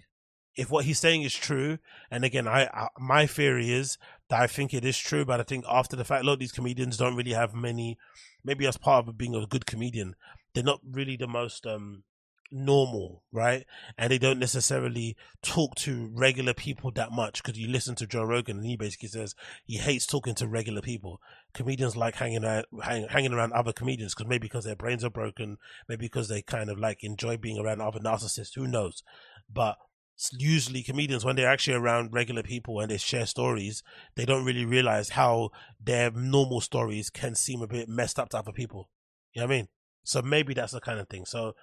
If 0.55 0.69
what 0.69 0.85
he's 0.85 0.99
saying 0.99 1.21
is 1.21 1.33
true 1.33 1.77
and 2.11 2.25
again 2.25 2.47
I, 2.47 2.65
I 2.65 2.87
my 2.99 3.25
theory 3.25 3.71
is 3.71 3.97
that 4.29 4.41
i 4.41 4.47
think 4.47 4.73
it 4.73 4.83
is 4.83 4.97
true 4.97 5.23
but 5.23 5.39
i 5.39 5.43
think 5.43 5.63
after 5.69 5.95
the 5.95 6.03
fact 6.03 6.23
a 6.23 6.27
lot 6.27 6.33
of 6.33 6.39
these 6.39 6.51
comedians 6.51 6.97
don't 6.97 7.15
really 7.15 7.33
have 7.33 7.53
many 7.53 7.97
maybe 8.43 8.67
as 8.67 8.75
part 8.75 9.07
of 9.07 9.17
being 9.17 9.35
a 9.35 9.45
good 9.45 9.65
comedian 9.65 10.15
they're 10.53 10.63
not 10.63 10.81
really 10.83 11.15
the 11.15 11.27
most 11.27 11.65
um 11.65 12.03
normal, 12.51 13.23
right? 13.31 13.65
And 13.97 14.11
they 14.11 14.17
don't 14.17 14.39
necessarily 14.39 15.15
talk 15.41 15.75
to 15.75 16.09
regular 16.13 16.53
people 16.53 16.91
that 16.91 17.11
much 17.11 17.43
because 17.43 17.57
you 17.57 17.67
listen 17.67 17.95
to 17.95 18.07
Joe 18.07 18.23
Rogan 18.23 18.57
and 18.57 18.65
he 18.65 18.77
basically 18.77 19.09
says 19.09 19.35
he 19.65 19.77
hates 19.77 20.05
talking 20.05 20.35
to 20.35 20.47
regular 20.47 20.81
people. 20.81 21.21
Comedians 21.53 21.95
like 21.95 22.15
hanging 22.15 22.45
out, 22.45 22.65
hang, 22.83 23.07
hanging 23.07 23.33
around 23.33 23.53
other 23.53 23.73
comedians 23.73 24.13
because 24.13 24.29
maybe 24.29 24.47
because 24.47 24.65
their 24.65 24.75
brains 24.75 25.03
are 25.03 25.09
broken, 25.09 25.57
maybe 25.87 26.05
because 26.05 26.27
they 26.27 26.41
kind 26.41 26.69
of 26.69 26.79
like 26.79 27.03
enjoy 27.03 27.37
being 27.37 27.59
around 27.59 27.81
other 27.81 27.99
narcissists. 27.99 28.55
Who 28.55 28.67
knows? 28.67 29.03
But 29.51 29.77
usually 30.37 30.83
comedians 30.83 31.23
when 31.23 31.35
they're 31.35 31.49
actually 31.49 31.77
around 31.77 32.13
regular 32.13 32.43
people 32.43 32.79
and 32.81 32.91
they 32.91 32.97
share 32.97 33.25
stories 33.25 33.83
they 34.15 34.25
don't 34.25 34.43
really 34.43 34.65
realize 34.65 35.11
how 35.11 35.49
their 35.81 36.11
normal 36.11 36.59
stories 36.59 37.09
can 37.09 37.33
seem 37.33 37.61
a 37.61 37.67
bit 37.67 37.87
messed 37.87 38.19
up 38.19 38.27
to 38.27 38.37
other 38.37 38.51
people 38.51 38.89
you 39.33 39.39
know 39.39 39.47
what 39.47 39.53
i 39.53 39.57
mean 39.57 39.67
so 40.03 40.21
maybe 40.21 40.53
that's 40.53 40.73
the 40.73 40.81
kind 40.81 40.99
of 40.99 41.07
thing 41.07 41.25
so 41.25 41.53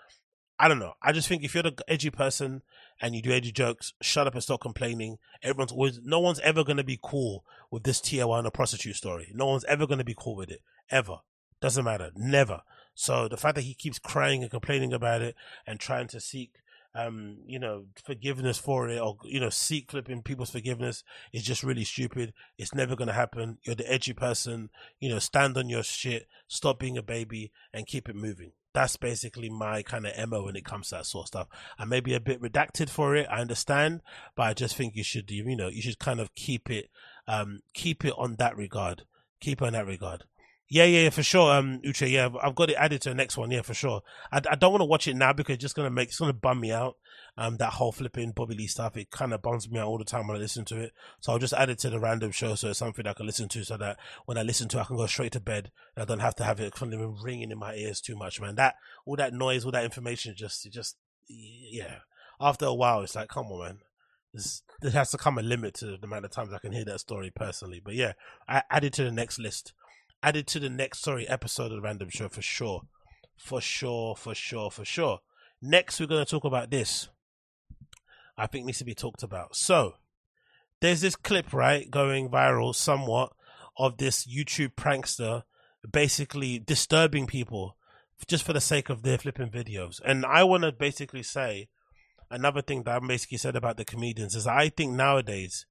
I 0.58 0.68
don't 0.68 0.78
know. 0.78 0.94
I 1.02 1.12
just 1.12 1.28
think 1.28 1.44
if 1.44 1.54
you're 1.54 1.62
the 1.62 1.76
edgy 1.86 2.10
person 2.10 2.62
and 3.00 3.14
you 3.14 3.20
do 3.20 3.30
edgy 3.30 3.52
jokes, 3.52 3.92
shut 4.00 4.26
up 4.26 4.34
and 4.34 4.42
stop 4.42 4.60
complaining. 4.62 5.18
Everyone's 5.42 5.72
always, 5.72 6.00
no 6.02 6.18
one's 6.18 6.40
ever 6.40 6.64
going 6.64 6.78
to 6.78 6.84
be 6.84 6.98
cool 7.02 7.44
with 7.70 7.82
this 7.82 8.00
Tijuana 8.00 8.52
prostitute 8.52 8.96
story. 8.96 9.30
No 9.34 9.46
one's 9.46 9.64
ever 9.64 9.86
going 9.86 9.98
to 9.98 10.04
be 10.04 10.14
cool 10.16 10.36
with 10.36 10.50
it. 10.50 10.62
Ever. 10.90 11.18
Doesn't 11.60 11.84
matter. 11.84 12.10
Never. 12.16 12.62
So 12.94 13.28
the 13.28 13.36
fact 13.36 13.56
that 13.56 13.64
he 13.64 13.74
keeps 13.74 13.98
crying 13.98 14.42
and 14.42 14.50
complaining 14.50 14.94
about 14.94 15.20
it 15.20 15.34
and 15.66 15.78
trying 15.78 16.08
to 16.08 16.20
seek 16.20 16.52
um, 16.96 17.36
you 17.46 17.58
know, 17.58 17.84
forgiveness 18.02 18.56
for 18.56 18.88
it 18.88 18.98
or, 18.98 19.18
you 19.24 19.38
know, 19.38 19.50
seek 19.50 19.90
flipping 19.90 20.22
people's 20.22 20.50
forgiveness 20.50 21.04
is 21.30 21.42
just 21.42 21.62
really 21.62 21.84
stupid. 21.84 22.32
It's 22.56 22.74
never 22.74 22.96
going 22.96 23.08
to 23.08 23.14
happen. 23.14 23.58
You're 23.64 23.74
the 23.74 23.92
edgy 23.92 24.14
person, 24.14 24.70
you 24.98 25.10
know, 25.10 25.18
stand 25.18 25.58
on 25.58 25.68
your 25.68 25.82
shit, 25.82 26.26
stop 26.48 26.78
being 26.78 26.96
a 26.96 27.02
baby 27.02 27.52
and 27.74 27.86
keep 27.86 28.08
it 28.08 28.16
moving. 28.16 28.52
That's 28.76 28.96
basically 28.96 29.48
my 29.48 29.82
kind 29.82 30.06
of 30.06 30.28
MO 30.28 30.44
when 30.44 30.54
it 30.54 30.66
comes 30.66 30.90
to 30.90 30.96
that 30.96 31.06
sort 31.06 31.24
of 31.24 31.28
stuff. 31.28 31.48
I 31.78 31.86
may 31.86 32.00
be 32.00 32.12
a 32.12 32.20
bit 32.20 32.42
redacted 32.42 32.90
for 32.90 33.16
it. 33.16 33.26
I 33.30 33.40
understand, 33.40 34.02
but 34.34 34.42
I 34.42 34.52
just 34.52 34.76
think 34.76 34.94
you 34.94 35.02
should, 35.02 35.30
you 35.30 35.56
know, 35.56 35.68
you 35.68 35.80
should 35.80 35.98
kind 35.98 36.20
of 36.20 36.34
keep 36.34 36.68
it, 36.68 36.90
um, 37.26 37.60
keep 37.72 38.04
it 38.04 38.12
on 38.18 38.36
that 38.36 38.54
regard. 38.54 39.04
Keep 39.40 39.62
it 39.62 39.66
on 39.68 39.72
that 39.72 39.86
regard. 39.86 40.24
Yeah, 40.68 40.84
yeah, 40.84 41.02
yeah, 41.04 41.10
for 41.10 41.22
sure. 41.22 41.52
Um, 41.54 41.80
Uche, 41.84 42.10
yeah, 42.10 42.28
I've 42.42 42.56
got 42.56 42.70
it 42.70 42.76
added 42.76 43.00
to 43.02 43.10
the 43.10 43.14
next 43.14 43.36
one. 43.36 43.52
Yeah, 43.52 43.62
for 43.62 43.74
sure. 43.74 44.02
I, 44.32 44.40
I 44.50 44.56
don't 44.56 44.72
want 44.72 44.80
to 44.80 44.86
watch 44.86 45.06
it 45.06 45.14
now 45.14 45.32
because 45.32 45.54
it's 45.54 45.62
just 45.62 45.76
gonna 45.76 45.90
make 45.90 46.08
it's 46.08 46.18
gonna 46.18 46.32
bum 46.32 46.60
me 46.60 46.72
out. 46.72 46.96
Um, 47.38 47.56
that 47.58 47.74
whole 47.74 47.92
flipping 47.92 48.32
Bobby 48.32 48.56
Lee 48.56 48.66
stuff, 48.66 48.96
it 48.96 49.10
kind 49.10 49.32
of 49.32 49.42
bums 49.42 49.70
me 49.70 49.78
out 49.78 49.86
all 49.86 49.98
the 49.98 50.04
time 50.04 50.26
when 50.26 50.36
I 50.36 50.40
listen 50.40 50.64
to 50.66 50.80
it. 50.80 50.92
So 51.20 51.32
I'll 51.32 51.38
just 51.38 51.52
add 51.52 51.70
it 51.70 51.78
to 51.80 51.90
the 51.90 52.00
random 52.00 52.32
show, 52.32 52.56
so 52.56 52.70
it's 52.70 52.78
something 52.78 53.06
I 53.06 53.12
can 53.12 53.26
listen 53.26 53.48
to, 53.50 53.64
so 53.64 53.76
that 53.76 53.98
when 54.24 54.38
I 54.38 54.42
listen 54.42 54.68
to, 54.68 54.78
it, 54.78 54.80
I 54.80 54.84
can 54.84 54.96
go 54.96 55.06
straight 55.06 55.32
to 55.32 55.40
bed. 55.40 55.70
And 55.94 56.02
I 56.02 56.06
don't 56.06 56.20
have 56.20 56.34
to 56.36 56.44
have 56.44 56.58
it 56.58 56.72
kind 56.72 56.94
of 56.94 57.22
ringing 57.22 57.50
in 57.50 57.58
my 57.58 57.74
ears 57.74 58.00
too 58.00 58.16
much, 58.16 58.40
man. 58.40 58.56
That 58.56 58.74
all 59.04 59.16
that 59.16 59.34
noise, 59.34 59.64
all 59.64 59.72
that 59.72 59.84
information, 59.84 60.34
just, 60.36 60.70
just, 60.72 60.96
yeah. 61.28 61.98
After 62.40 62.64
a 62.64 62.74
while, 62.74 63.02
it's 63.02 63.14
like, 63.14 63.28
come 63.28 63.46
on, 63.46 63.64
man. 63.64 63.78
There's, 64.32 64.62
there 64.80 64.90
has 64.92 65.10
to 65.12 65.18
come 65.18 65.38
a 65.38 65.42
limit 65.42 65.74
to 65.74 65.86
the 65.86 65.98
amount 66.02 66.24
of 66.24 66.30
times 66.30 66.52
I 66.52 66.58
can 66.58 66.72
hear 66.72 66.84
that 66.86 67.00
story 67.00 67.30
personally. 67.34 67.80
But 67.84 67.94
yeah, 67.94 68.12
I 68.48 68.62
added 68.70 68.94
to 68.94 69.04
the 69.04 69.12
next 69.12 69.38
list 69.38 69.72
added 70.26 70.48
to 70.48 70.58
the 70.58 70.68
next 70.68 71.02
sorry 71.02 71.28
episode 71.28 71.66
of 71.66 71.76
the 71.76 71.80
Random 71.80 72.08
Show 72.10 72.28
for 72.28 72.42
sure, 72.42 72.82
for 73.36 73.60
sure, 73.60 74.16
for 74.16 74.34
sure, 74.34 74.72
for 74.72 74.84
sure. 74.84 75.20
Next, 75.62 76.00
we're 76.00 76.08
going 76.08 76.24
to 76.24 76.28
talk 76.28 76.42
about 76.42 76.68
this. 76.68 77.08
I 78.36 78.48
think 78.48 78.66
needs 78.66 78.78
to 78.78 78.84
be 78.84 78.94
talked 78.94 79.22
about. 79.22 79.54
So, 79.54 79.94
there's 80.80 81.00
this 81.00 81.14
clip 81.14 81.52
right 81.52 81.88
going 81.88 82.28
viral 82.28 82.74
somewhat 82.74 83.32
of 83.78 83.98
this 83.98 84.26
YouTube 84.26 84.74
prankster 84.74 85.44
basically 85.90 86.58
disturbing 86.58 87.28
people 87.28 87.76
just 88.26 88.42
for 88.42 88.52
the 88.52 88.60
sake 88.60 88.90
of 88.90 89.02
their 89.02 89.18
flipping 89.18 89.48
videos. 89.48 90.00
And 90.04 90.26
I 90.26 90.42
want 90.42 90.64
to 90.64 90.72
basically 90.72 91.22
say 91.22 91.68
another 92.32 92.62
thing 92.62 92.82
that 92.82 93.00
I 93.00 93.06
basically 93.06 93.38
said 93.38 93.54
about 93.54 93.76
the 93.76 93.84
comedians 93.84 94.34
is 94.34 94.48
I 94.48 94.70
think 94.70 94.92
nowadays, 94.92 95.66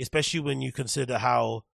especially 0.00 0.38
when 0.38 0.62
you 0.62 0.70
consider 0.70 1.18
how 1.18 1.64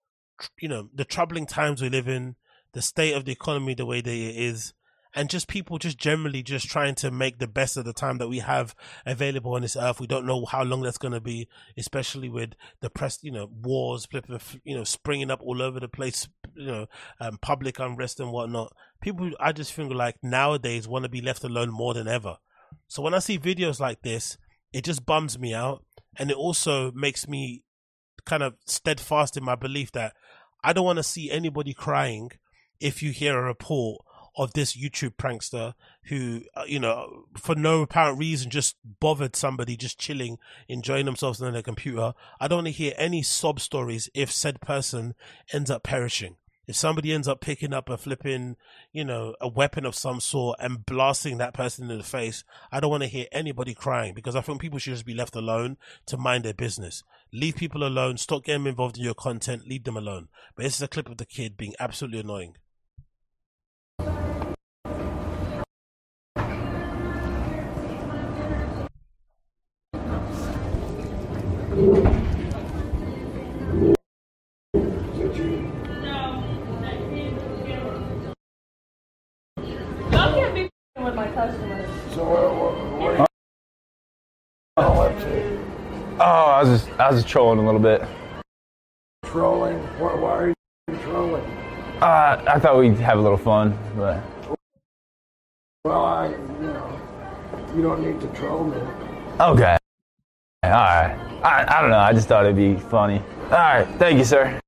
you 0.61 0.69
know 0.69 0.89
the 0.95 1.05
troubling 1.05 1.47
times 1.47 1.83
we 1.83 1.89
live 1.89 2.09
in, 2.09 2.37
the 2.73 2.83
state 2.83 3.15
of 3.15 3.25
the 3.25 3.33
economy 3.33 3.75
the 3.75 3.87
way 3.87 4.01
that 4.01 4.11
it 4.11 4.37
is, 4.37 4.75
and 5.15 5.31
just 5.31 5.47
people 5.47 5.79
just 5.79 5.99
generally 5.99 6.43
just 6.43 6.69
trying 6.69 6.95
to 6.97 7.11
make 7.11 7.39
the 7.39 7.47
best 7.47 7.77
of 7.77 7.85
the 7.85 7.93
time 7.93 8.19
that 8.19 8.29
we 8.29 8.41
have 8.41 8.75
available 9.07 9.55
on 9.55 9.63
this 9.63 9.77
earth. 9.77 10.01
We 10.01 10.07
don't 10.07 10.27
know 10.27 10.45
how 10.45 10.65
long 10.65 10.83
that's 10.83 10.99
going 10.99 11.15
to 11.15 11.21
be, 11.21 11.49
especially 11.77 12.29
with 12.29 12.51
the 12.81 12.91
press, 12.91 13.21
you 13.23 13.31
know, 13.31 13.49
wars, 13.63 14.09
you 14.65 14.77
know, 14.77 14.85
springing 14.85 15.31
up 15.31 15.41
all 15.43 15.63
over 15.63 15.79
the 15.79 15.89
place, 15.89 16.29
you 16.57 16.67
know, 16.67 16.87
um, 17.21 17.39
public 17.41 17.79
unrest 17.79 18.19
and 18.19 18.33
whatnot. 18.33 18.73
People, 19.01 19.31
I 19.39 19.53
just 19.53 19.73
feel 19.73 19.95
like 19.95 20.17
nowadays 20.23 20.89
want 20.89 21.05
to 21.05 21.09
be 21.09 21.21
left 21.21 21.45
alone 21.45 21.71
more 21.71 21.95
than 21.95 22.09
ever. 22.09 22.39
So 22.89 23.03
when 23.03 23.15
I 23.15 23.21
see 23.21 23.39
videos 23.39 23.79
like 23.79 24.03
this, 24.03 24.37
it 24.73 24.85
just 24.85 25.07
bums 25.07 25.39
me 25.39 25.55
out, 25.55 25.85
and 26.19 26.31
it 26.31 26.37
also 26.37 26.91
makes 26.91 27.29
me 27.29 27.63
kind 28.25 28.43
of 28.43 28.55
steadfast 28.67 29.37
in 29.37 29.45
my 29.45 29.55
belief 29.55 29.93
that 29.93 30.15
I 30.65 30.73
don't 30.73 30.85
want 30.87 30.97
to 30.97 31.03
see 31.03 31.31
anybody 31.31 31.75
crying 31.75 32.33
if 32.81 33.03
you 33.03 33.13
hear 33.13 33.39
a 33.39 33.43
report 33.43 34.03
of 34.37 34.53
this 34.55 34.77
YouTube 34.77 35.15
prankster 35.17 35.75
who, 36.05 36.43
uh, 36.57 36.65
you 36.67 36.81
know, 36.81 37.27
for 37.37 37.55
no 37.55 37.83
apparent 37.83 38.19
reason, 38.19 38.51
just 38.51 38.77
bothered 38.99 39.37
somebody 39.37 39.77
just 39.77 39.99
chilling, 39.99 40.39
enjoying 40.69 41.07
themselves 41.07 41.41
on 41.41 41.53
their 41.53 41.63
computer. 41.63 42.15
I 42.41 42.49
don't 42.49 42.59
want 42.59 42.67
to 42.69 42.73
hear 42.73 42.95
any 42.97 43.23
sob 43.23 43.61
stories 43.61 44.09
if 44.15 44.33
said 44.33 44.61
person 44.61 45.15
ends 45.53 45.71
up 45.71 45.83
perishing 45.85 46.37
if 46.67 46.77
somebody 46.77 47.13
ends 47.13 47.29
up 47.29 47.41
picking 47.41 47.73
up 47.73 47.89
a 47.89 47.97
flipping, 47.97 48.57
you 48.93 49.05
know, 49.05 49.35
a 49.41 49.49
weapon 49.49 49.85
of 49.85 49.95
some 49.95 50.21
sort 50.21 50.59
and 50.61 50.85
blasting 50.87 51.39
that 51.39 51.55
person 51.55 51.91
in 51.91 51.99
the 51.99 52.05
face, 52.05 52.45
I 52.73 52.81
don't 52.81 52.91
want 52.91 53.03
to 53.03 53.09
hear 53.09 53.27
anybody 53.33 53.75
crying 53.75 54.15
because 54.15 54.37
I 54.37 54.41
think 54.41 54.61
people 54.61 54.79
should 54.79 54.95
just 54.95 55.07
be 55.07 55.15
left 55.15 55.37
alone 55.37 55.77
to 56.07 56.17
mind 56.17 56.45
their 56.45 56.55
business. 56.55 57.03
Leave 57.33 57.57
people 57.57 57.85
alone. 57.85 58.17
Stop 58.17 58.45
getting 58.45 58.67
involved 58.67 58.97
in 58.97 59.05
your 59.05 59.15
content. 59.15 59.67
Leave 59.67 59.85
them 59.85 59.97
alone. 59.97 60.29
But 60.57 60.65
this 60.65 60.77
is 60.77 60.83
a 60.83 60.89
clip 60.89 61.09
of 61.09 61.17
the 61.17 61.27
kid 61.27 61.57
being 61.57 61.75
absolutely 61.81 62.21
annoying. 62.21 62.55
Oh, 86.17 86.47
I 86.47 86.63
was 86.63 86.69
just 86.69 86.99
I 86.99 87.11
was 87.11 87.21
just 87.21 87.29
trolling 87.29 87.59
a 87.59 87.65
little 87.65 87.81
bit. 87.81 88.03
Trolling? 89.27 89.77
Why, 89.99 90.15
why 90.15 90.31
are 90.31 90.49
you 90.49 90.55
trolling? 91.03 91.45
Uh, 92.01 92.43
I 92.49 92.59
thought 92.59 92.79
we'd 92.79 92.97
have 92.97 93.19
a 93.19 93.21
little 93.21 93.37
fun, 93.37 93.79
but. 93.97 94.23
Well, 95.85 96.05
I, 96.05 96.29
you 96.29 96.69
know, 96.69 97.01
you 97.77 97.83
don't 97.83 98.03
need 98.03 98.19
to 98.23 98.27
troll 98.29 98.65
me. 98.65 98.79
Okay. 99.41 99.77
All 100.63 100.71
right. 100.71 101.19
I, 101.43 101.67
I 101.69 101.81
don't 101.83 101.91
know. 101.91 101.99
I 101.99 102.15
just 102.15 102.29
thought 102.29 102.47
it'd 102.47 102.57
be 102.57 102.77
funny. 102.77 103.21
All 103.45 103.51
right. 103.51 103.87
Thank 103.99 104.19
you, 104.19 104.25
sir. 104.25 104.59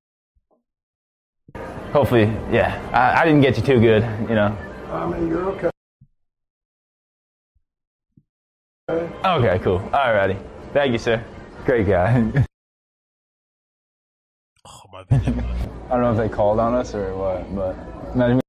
Hopefully, 1.93 2.25
yeah. 2.53 2.79
I, 2.93 3.23
I 3.23 3.25
didn't 3.25 3.41
get 3.41 3.57
you 3.57 3.63
too 3.63 3.81
good, 3.81 4.03
you 4.29 4.35
know. 4.35 4.55
I 4.91 5.07
mean, 5.07 5.29
you're 5.29 5.49
okay. 5.53 5.71
Okay, 8.89 9.59
cool. 9.65 9.79
All 9.93 10.15
righty. 10.15 10.37
Thank 10.73 10.93
you, 10.93 10.99
sir. 10.99 11.21
Great 11.65 11.89
guy. 11.89 12.33
oh, 14.65 14.81
my. 14.93 15.01
I 15.11 15.19
don't 15.91 16.03
know 16.03 16.13
if 16.13 16.17
they 16.17 16.29
called 16.29 16.61
on 16.61 16.73
us 16.73 16.95
or 16.95 17.13
what, 17.17 17.53
but 17.53 17.77
imagine 18.15 18.41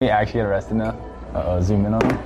we 0.00 0.08
actually 0.08 0.40
get 0.40 0.46
arrested 0.46 0.74
now. 0.74 0.90
Uh 1.32 1.44
oh, 1.46 1.60
zoom 1.60 1.86
in 1.86 1.94
on 1.94 2.04
him. 2.04 2.18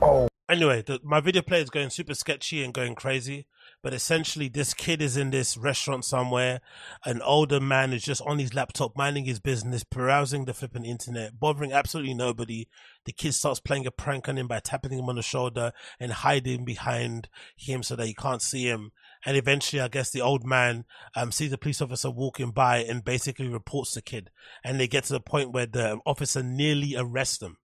Oh. 0.00 0.28
Anyway, 0.48 0.80
the, 0.80 1.00
my 1.04 1.20
video 1.20 1.42
player 1.42 1.60
is 1.60 1.68
going 1.68 1.90
super 1.90 2.14
sketchy 2.14 2.64
and 2.64 2.72
going 2.72 2.94
crazy. 2.94 3.46
But 3.86 3.94
essentially, 3.94 4.48
this 4.48 4.74
kid 4.74 5.00
is 5.00 5.16
in 5.16 5.30
this 5.30 5.56
restaurant 5.56 6.04
somewhere. 6.04 6.60
An 7.04 7.22
older 7.22 7.60
man 7.60 7.92
is 7.92 8.02
just 8.02 8.20
on 8.22 8.40
his 8.40 8.52
laptop, 8.52 8.96
minding 8.96 9.26
his 9.26 9.38
business, 9.38 9.84
browsing 9.84 10.44
the 10.44 10.54
flipping 10.54 10.84
internet, 10.84 11.38
bothering 11.38 11.72
absolutely 11.72 12.12
nobody. 12.12 12.66
The 13.04 13.12
kid 13.12 13.34
starts 13.34 13.60
playing 13.60 13.86
a 13.86 13.92
prank 13.92 14.28
on 14.28 14.38
him 14.38 14.48
by 14.48 14.58
tapping 14.58 14.90
him 14.90 15.08
on 15.08 15.14
the 15.14 15.22
shoulder 15.22 15.70
and 16.00 16.10
hiding 16.10 16.64
behind 16.64 17.28
him 17.56 17.84
so 17.84 17.94
that 17.94 18.08
he 18.08 18.14
can't 18.14 18.42
see 18.42 18.68
him. 18.68 18.90
And 19.24 19.36
eventually, 19.36 19.80
I 19.80 19.86
guess 19.86 20.10
the 20.10 20.20
old 20.20 20.44
man 20.44 20.84
um, 21.14 21.30
sees 21.30 21.52
a 21.52 21.56
police 21.56 21.80
officer 21.80 22.10
walking 22.10 22.50
by 22.50 22.78
and 22.78 23.04
basically 23.04 23.46
reports 23.46 23.94
the 23.94 24.02
kid. 24.02 24.30
And 24.64 24.80
they 24.80 24.88
get 24.88 25.04
to 25.04 25.12
the 25.12 25.20
point 25.20 25.52
where 25.52 25.66
the 25.66 26.00
officer 26.04 26.42
nearly 26.42 26.96
arrests 26.96 27.38
them 27.38 27.58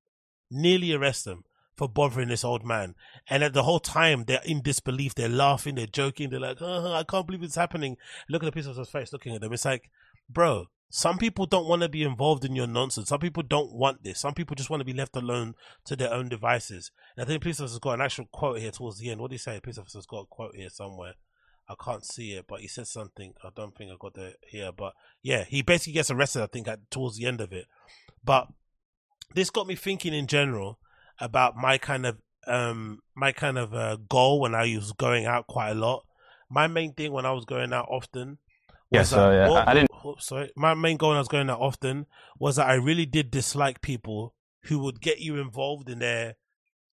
nearly 0.52 0.94
arrests 0.94 1.26
him 1.26 1.46
for 1.82 1.90
bothering 1.90 2.28
this 2.28 2.46
old 2.46 2.64
man. 2.64 2.94
And 3.28 3.44
at 3.44 3.54
the 3.54 3.64
whole 3.64 3.80
time, 3.80 4.26
they're 4.26 4.44
in 4.46 4.62
disbelief. 4.62 5.16
They're 5.16 5.28
laughing. 5.28 5.74
They're 5.74 5.88
joking. 5.88 6.30
They're 6.30 6.40
like, 6.40 6.60
oh, 6.62 6.94
I 6.94 7.04
can't 7.04 7.26
believe 7.26 7.42
it's 7.42 7.56
happening. 7.56 7.98
Look 8.30 8.44
at 8.44 8.46
the 8.46 8.52
piece 8.52 8.68
of 8.68 8.78
his 8.78 8.88
face 8.88 9.12
looking 9.12 9.34
at 9.34 9.42
them. 9.42 9.52
It's 9.52 9.66
like, 9.66 9.90
bro, 10.30 10.68
some 10.92 11.18
people 11.18 11.48
don't 11.48 11.68
want 11.68 11.82
to 11.82 11.90
be 11.90 12.04
involved 12.04 12.46
in 12.46 12.56
your 12.56 12.68
nonsense. 12.68 13.10
Some 13.10 13.20
people 13.20 13.42
don't 13.42 13.74
want 13.74 14.04
this. 14.04 14.20
Some 14.20 14.36
people 14.36 14.54
just 14.56 14.70
want 14.70 14.82
to 14.82 14.86
be 14.86 14.94
left 14.94 15.16
alone 15.16 15.56
to 15.86 15.96
their 15.96 16.14
own 16.14 16.30
devices. 16.30 16.92
And 17.18 17.26
I 17.26 17.28
think 17.28 17.42
police 17.42 17.60
officer's 17.60 17.80
got 17.80 17.94
an 17.94 18.02
actual 18.02 18.26
quote 18.32 18.60
here 18.60 18.70
towards 18.70 19.00
the 19.00 19.10
end. 19.10 19.20
What 19.20 19.32
do 19.32 19.34
you 19.34 19.40
say? 19.40 19.60
Police 19.60 19.80
officer's 19.80 20.06
got 20.06 20.20
a 20.22 20.26
quote 20.26 20.56
here 20.56 20.70
somewhere. 20.70 21.16
I 21.68 21.74
can't 21.84 22.06
see 22.06 22.34
it, 22.34 22.46
but 22.48 22.60
he 22.60 22.68
said 22.68 22.86
something. 22.86 23.34
I 23.44 23.50
don't 23.56 23.76
think 23.76 23.90
I 23.90 23.96
got 24.00 24.16
it 24.20 24.38
here, 24.48 24.72
but 24.72 24.94
yeah, 25.24 25.46
he 25.46 25.64
basically 25.64 25.94
gets 25.94 26.12
arrested. 26.12 26.44
I 26.44 26.46
think 26.46 26.68
at 26.68 26.92
towards 26.92 27.18
the 27.18 27.26
end 27.26 27.42
of 27.42 27.52
it. 27.52 27.66
But 28.24 28.50
this 29.34 29.50
got 29.50 29.66
me 29.66 29.76
thinking 29.76 30.14
in 30.14 30.28
general 30.28 30.78
about 31.22 31.56
my 31.56 31.78
kind 31.78 32.06
of 32.06 32.18
um 32.48 33.00
my 33.16 33.32
kind 33.32 33.58
of 33.58 33.74
uh, 33.74 33.98
goal 34.10 34.42
when 34.42 34.56
I 34.56 34.76
was 34.76 34.92
going 34.92 35.26
out 35.26 35.48
quite 35.48 35.70
a 35.70 35.76
lot. 35.76 36.04
My 36.50 36.68
main 36.68 36.94
thing 36.94 37.14
when 37.14 37.26
I 37.26 37.32
was 37.32 37.46
going 37.46 37.72
out 37.72 37.88
often. 37.90 38.40
Yeah, 38.90 39.04
so 39.04 39.32
yeah, 39.32 39.48
oh, 39.50 39.64
I 39.66 39.74
didn't. 39.74 39.92
Oh, 40.04 40.16
sorry, 40.20 40.52
my 40.58 40.74
main 40.74 40.98
goal 40.98 41.10
when 41.10 41.18
I 41.18 41.22
was 41.22 41.30
going 41.30 41.50
out 41.50 41.62
often 41.62 42.08
was 42.38 42.58
that 42.58 42.68
I 42.68 42.74
really 42.74 43.06
did 43.06 43.32
dislike 43.32 43.82
people 43.82 44.34
who 44.64 44.80
would 44.80 45.00
get 45.00 45.20
you 45.20 45.40
involved 45.40 45.90
in 45.90 46.00
their 46.00 46.36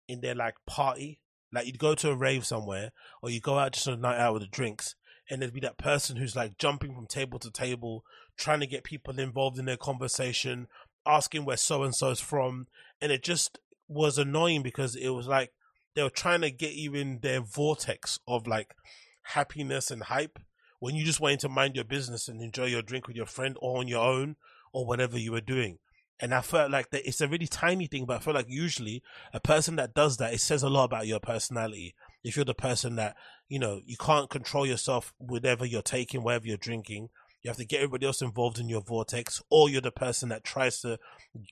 in 0.06 0.20
their 0.20 0.35
like 0.35 0.54
party. 0.66 1.18
Like 1.52 1.66
you'd 1.66 1.78
go 1.78 1.94
to 1.97 2.11
a 2.11 2.14
rave 2.14 2.47
somewhere, 2.47 2.92
or 3.23 3.30
you 3.30 3.40
go 3.40 3.58
out 3.58 3.73
just 3.73 3.88
on 3.88 3.94
a 3.94 3.97
night 3.97 4.18
out 4.18 4.35
with 4.35 4.42
the 4.42 4.49
drinks, 4.49 4.94
and 5.28 5.40
there'd 5.40 5.54
be 5.54 5.61
that 5.61 5.78
person 5.78 6.16
who's 6.16 6.37
like 6.37 6.58
jumping 6.58 6.94
from 6.94 7.06
table 7.06 7.38
to 7.40 7.50
table, 7.50 8.04
trying 8.37 8.61
to 8.61 8.66
get 8.66 8.85
people 8.85 9.18
involved 9.18 9.58
in 9.58 9.64
their 9.64 9.78
conversation, 9.78 10.68
asking 11.06 11.44
where 11.44 11.56
so 11.56 11.82
and 11.82 11.94
so's 11.94 12.20
from, 12.20 12.66
and 13.00 13.11
it 13.11 13.23
just 13.23 13.58
was 13.88 14.18
annoying 14.18 14.62
because 14.62 14.95
it 14.95 15.09
was 15.09 15.26
like 15.26 15.52
they 15.95 16.02
were 16.02 16.11
trying 16.11 16.42
to 16.42 16.50
get 16.50 16.75
you 16.75 16.95
in 16.95 17.21
their 17.21 17.40
vortex 17.40 18.18
of 18.28 18.47
like 18.47 18.75
happiness 19.23 19.90
and 19.90 20.04
hype 20.04 20.38
when 20.78 20.95
you 20.95 21.04
just 21.04 21.21
wanted 21.21 21.40
to 21.40 21.49
mind 21.49 21.75
your 21.75 21.85
business 21.85 22.28
and 22.28 22.40
enjoy 22.40 22.66
your 22.66 22.83
drink 22.83 23.09
with 23.09 23.16
your 23.16 23.26
friend 23.26 23.57
or 23.61 23.78
on 23.78 23.88
your 23.88 24.04
own 24.04 24.37
or 24.73 24.87
whatever 24.87 25.18
you 25.18 25.33
were 25.33 25.40
doing. 25.40 25.78
And 26.21 26.35
I 26.35 26.40
felt 26.40 26.71
like 26.71 26.90
that 26.90 27.07
it's 27.07 27.21
a 27.21 27.28
really 27.28 27.47
tiny 27.47 27.87
thing, 27.87 28.04
but 28.04 28.16
I 28.16 28.21
feel 28.21 28.35
like 28.35 28.49
usually 28.49 29.02
a 29.33 29.40
person 29.40 29.76
that 29.76 29.95
does 29.95 30.16
that, 30.16 30.35
it 30.35 30.40
says 30.40 30.62
a 30.62 30.68
lot 30.68 30.85
about 30.85 31.07
your 31.07 31.21
personality. 31.21 31.95
If 32.25 32.37
you're 32.37 32.45
the 32.45 32.54
person 32.54 32.97
that, 32.97 33.16
you 33.49 33.59
know, 33.59 33.80
you 33.85 33.97
can't 33.97 34.28
control 34.28 34.66
yourself, 34.66 35.12
whatever 35.18 35.64
you're 35.64 35.83
taking, 35.83 36.23
whatever 36.23 36.47
you're 36.47 36.57
drinking, 36.57 37.11
you 37.42 37.49
have 37.49 37.57
to 37.59 37.64
get 37.64 37.78
everybody 37.78 38.07
else 38.07 38.23
involved 38.23 38.59
in 38.59 38.68
your 38.68 38.80
vortex, 38.80 39.42
or 39.50 39.68
you're 39.68 39.80
the 39.80 39.90
person 39.90 40.28
that 40.30 40.45
tries 40.45 40.80
to 40.80 40.99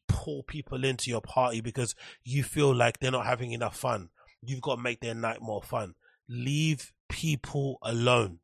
pull 0.09 0.43
people 0.43 0.85
into 0.85 1.11
your 1.11 1.21
party 1.21 1.61
because 1.61 1.95
you 2.25 2.43
feel 2.43 2.75
like 2.75 2.99
they're 2.99 3.11
not 3.11 3.27
having 3.27 3.53
enough 3.53 3.77
fun. 3.77 4.11
You've 4.43 4.63
got 4.63 4.77
to 4.77 4.83
make 4.83 5.01
their 5.01 5.15
night 5.15 5.41
more 5.41 5.63
fun. 5.63 5.95
Leave 6.29 6.93
people 7.09 7.79
alone. 7.83 8.41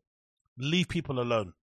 Leave 0.56 0.88
people 0.88 1.20
alone. 1.20 1.54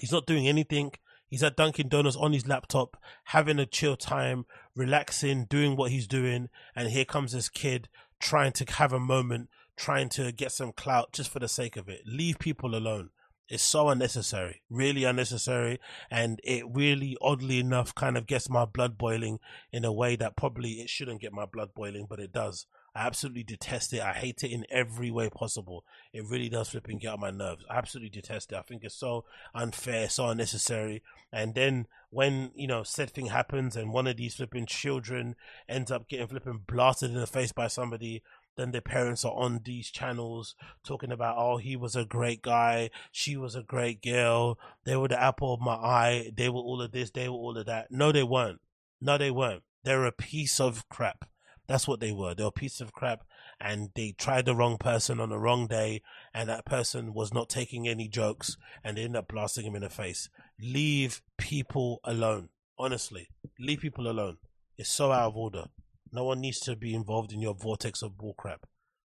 He's 0.00 0.12
not 0.12 0.26
doing 0.26 0.46
anything. 0.48 0.92
He's 1.28 1.42
at 1.42 1.56
Dunkin' 1.56 1.88
Donuts 1.88 2.16
on 2.16 2.32
his 2.32 2.46
laptop, 2.46 2.96
having 3.24 3.58
a 3.58 3.66
chill 3.66 3.96
time, 3.96 4.44
relaxing, 4.76 5.46
doing 5.46 5.76
what 5.76 5.90
he's 5.90 6.06
doing. 6.06 6.48
And 6.76 6.90
here 6.90 7.06
comes 7.06 7.32
this 7.32 7.48
kid 7.48 7.88
trying 8.20 8.52
to 8.52 8.72
have 8.74 8.92
a 8.92 9.00
moment, 9.00 9.48
trying 9.76 10.10
to 10.10 10.30
get 10.30 10.52
some 10.52 10.72
clout 10.72 11.12
just 11.12 11.30
for 11.30 11.38
the 11.38 11.48
sake 11.48 11.76
of 11.76 11.88
it. 11.88 12.02
Leave 12.06 12.38
people 12.38 12.74
alone. 12.74 13.10
It's 13.52 13.62
so 13.62 13.90
unnecessary, 13.90 14.62
really 14.70 15.04
unnecessary. 15.04 15.78
And 16.10 16.40
it 16.42 16.64
really, 16.72 17.18
oddly 17.20 17.58
enough, 17.58 17.94
kind 17.94 18.16
of 18.16 18.26
gets 18.26 18.48
my 18.48 18.64
blood 18.64 18.96
boiling 18.96 19.40
in 19.70 19.84
a 19.84 19.92
way 19.92 20.16
that 20.16 20.38
probably 20.38 20.80
it 20.80 20.88
shouldn't 20.88 21.20
get 21.20 21.34
my 21.34 21.44
blood 21.44 21.74
boiling, 21.74 22.06
but 22.08 22.18
it 22.18 22.32
does. 22.32 22.64
I 22.94 23.06
absolutely 23.06 23.42
detest 23.42 23.92
it. 23.92 24.00
I 24.00 24.14
hate 24.14 24.42
it 24.42 24.52
in 24.52 24.64
every 24.70 25.10
way 25.10 25.28
possible. 25.28 25.84
It 26.14 26.24
really 26.24 26.48
does 26.48 26.70
flipping 26.70 26.96
get 26.96 27.12
on 27.12 27.20
my 27.20 27.30
nerves. 27.30 27.62
I 27.68 27.76
absolutely 27.76 28.08
detest 28.08 28.52
it. 28.52 28.56
I 28.56 28.62
think 28.62 28.84
it's 28.84 28.94
so 28.94 29.26
unfair, 29.54 30.08
so 30.08 30.28
unnecessary. 30.28 31.02
And 31.30 31.54
then 31.54 31.88
when, 32.08 32.52
you 32.54 32.66
know, 32.66 32.82
said 32.84 33.10
thing 33.10 33.26
happens 33.26 33.76
and 33.76 33.92
one 33.92 34.06
of 34.06 34.16
these 34.16 34.34
flipping 34.34 34.64
children 34.64 35.36
ends 35.68 35.90
up 35.90 36.08
getting 36.08 36.28
flipping 36.28 36.60
blasted 36.66 37.10
in 37.10 37.16
the 37.16 37.26
face 37.26 37.52
by 37.52 37.66
somebody, 37.66 38.22
then 38.56 38.72
the 38.72 38.82
parents 38.82 39.24
are 39.24 39.34
on 39.34 39.60
these 39.64 39.90
channels 39.90 40.54
talking 40.84 41.10
about, 41.10 41.36
oh, 41.38 41.56
he 41.56 41.76
was 41.76 41.96
a 41.96 42.04
great 42.04 42.42
guy, 42.42 42.90
she 43.10 43.36
was 43.36 43.54
a 43.54 43.62
great 43.62 44.02
girl, 44.02 44.58
they 44.84 44.96
were 44.96 45.08
the 45.08 45.20
apple 45.20 45.54
of 45.54 45.60
my 45.60 45.74
eye, 45.74 46.30
they 46.34 46.48
were 46.48 46.60
all 46.60 46.82
of 46.82 46.92
this, 46.92 47.10
they 47.10 47.28
were 47.28 47.34
all 47.34 47.56
of 47.56 47.66
that. 47.66 47.90
No, 47.90 48.12
they 48.12 48.22
weren't. 48.22 48.60
No, 49.00 49.18
they 49.18 49.30
weren't. 49.30 49.62
They're 49.84 50.04
a 50.04 50.12
piece 50.12 50.60
of 50.60 50.88
crap. 50.88 51.24
That's 51.66 51.88
what 51.88 52.00
they 52.00 52.12
were. 52.12 52.34
They're 52.34 52.46
a 52.46 52.52
piece 52.52 52.80
of 52.80 52.92
crap 52.92 53.24
and 53.60 53.90
they 53.94 54.12
tried 54.12 54.44
the 54.44 54.54
wrong 54.54 54.76
person 54.76 55.20
on 55.20 55.30
the 55.30 55.38
wrong 55.38 55.66
day 55.66 56.02
and 56.34 56.48
that 56.48 56.66
person 56.66 57.14
was 57.14 57.32
not 57.32 57.48
taking 57.48 57.86
any 57.86 58.08
jokes 58.08 58.56
and 58.82 58.96
they 58.96 59.02
ended 59.02 59.20
up 59.20 59.28
blasting 59.28 59.64
him 59.64 59.76
in 59.76 59.82
the 59.82 59.88
face. 59.88 60.28
Leave 60.60 61.22
people 61.38 62.00
alone. 62.04 62.48
Honestly, 62.78 63.28
leave 63.58 63.80
people 63.80 64.08
alone. 64.08 64.38
It's 64.76 64.90
so 64.90 65.12
out 65.12 65.28
of 65.28 65.36
order. 65.36 65.66
No 66.12 66.24
one 66.24 66.40
needs 66.40 66.60
to 66.60 66.76
be 66.76 66.94
involved 66.94 67.32
in 67.32 67.40
your 67.40 67.54
vortex 67.54 68.02
of 68.02 68.12
bullcrap. 68.12 68.58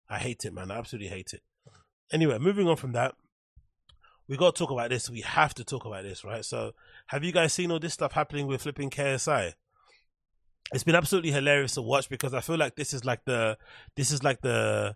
I 0.09 0.19
hate 0.19 0.45
it, 0.45 0.53
man. 0.53 0.71
I 0.71 0.77
absolutely 0.77 1.09
hate 1.09 1.33
it. 1.33 1.41
Anyway, 2.11 2.37
moving 2.37 2.67
on 2.67 2.75
from 2.75 2.93
that, 2.93 3.15
we 4.27 4.37
got 4.37 4.55
to 4.55 4.59
talk 4.59 4.71
about 4.71 4.89
this. 4.89 5.09
We 5.09 5.21
have 5.21 5.53
to 5.55 5.63
talk 5.63 5.85
about 5.85 6.03
this, 6.03 6.23
right? 6.23 6.43
So, 6.43 6.73
have 7.07 7.23
you 7.23 7.31
guys 7.31 7.53
seen 7.53 7.71
all 7.71 7.79
this 7.79 7.93
stuff 7.93 8.11
happening 8.13 8.47
with 8.47 8.61
flipping 8.61 8.89
KSI? 8.89 9.53
it's 10.73 10.83
been 10.83 10.95
absolutely 10.95 11.31
hilarious 11.31 11.73
to 11.73 11.81
watch 11.81 12.09
because 12.09 12.33
I 12.33 12.41
feel 12.41 12.57
like 12.57 12.75
this 12.75 12.93
is 12.93 13.05
like 13.05 13.23
the 13.25 13.57
this 13.95 14.11
is 14.11 14.23
like 14.23 14.41
the 14.41 14.95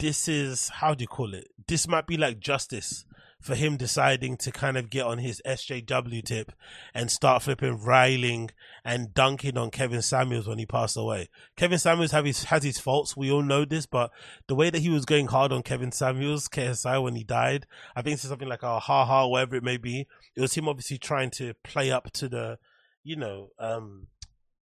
this 0.00 0.28
is 0.28 0.68
how 0.68 0.94
do 0.94 1.02
you 1.02 1.08
call 1.08 1.34
it? 1.34 1.48
This 1.68 1.86
might 1.86 2.06
be 2.06 2.16
like 2.16 2.40
justice 2.40 3.04
for 3.42 3.56
him 3.56 3.76
deciding 3.76 4.36
to 4.36 4.52
kind 4.52 4.76
of 4.76 4.88
get 4.88 5.04
on 5.04 5.18
his 5.18 5.42
SJW 5.44 6.24
tip 6.24 6.52
and 6.94 7.10
start 7.10 7.42
flipping 7.42 7.76
riling 7.82 8.50
and 8.84 9.12
dunking 9.12 9.58
on 9.58 9.70
Kevin 9.70 10.00
Samuels 10.00 10.46
when 10.46 10.58
he 10.58 10.66
passed 10.66 10.96
away. 10.96 11.28
Kevin 11.56 11.78
Samuels 11.78 12.12
have 12.12 12.24
his 12.24 12.44
has 12.44 12.62
his 12.62 12.78
faults, 12.78 13.16
we 13.16 13.30
all 13.30 13.42
know 13.42 13.64
this, 13.64 13.84
but 13.84 14.10
the 14.46 14.54
way 14.54 14.70
that 14.70 14.82
he 14.82 14.90
was 14.90 15.04
going 15.04 15.26
hard 15.26 15.52
on 15.52 15.62
Kevin 15.62 15.92
Samuels, 15.92 16.48
KSI 16.48 17.02
when 17.02 17.16
he 17.16 17.24
died, 17.24 17.66
I 17.96 18.02
think 18.02 18.14
it's 18.14 18.22
something 18.22 18.48
like 18.48 18.62
a 18.62 18.78
ha 18.78 19.04
ha, 19.04 19.26
whatever 19.26 19.56
it 19.56 19.64
may 19.64 19.76
be. 19.76 20.06
It 20.36 20.40
was 20.40 20.54
him 20.54 20.68
obviously 20.68 20.98
trying 20.98 21.30
to 21.32 21.54
play 21.64 21.90
up 21.90 22.10
to 22.12 22.28
the 22.28 22.58
you 23.02 23.16
know, 23.16 23.48
um 23.58 24.06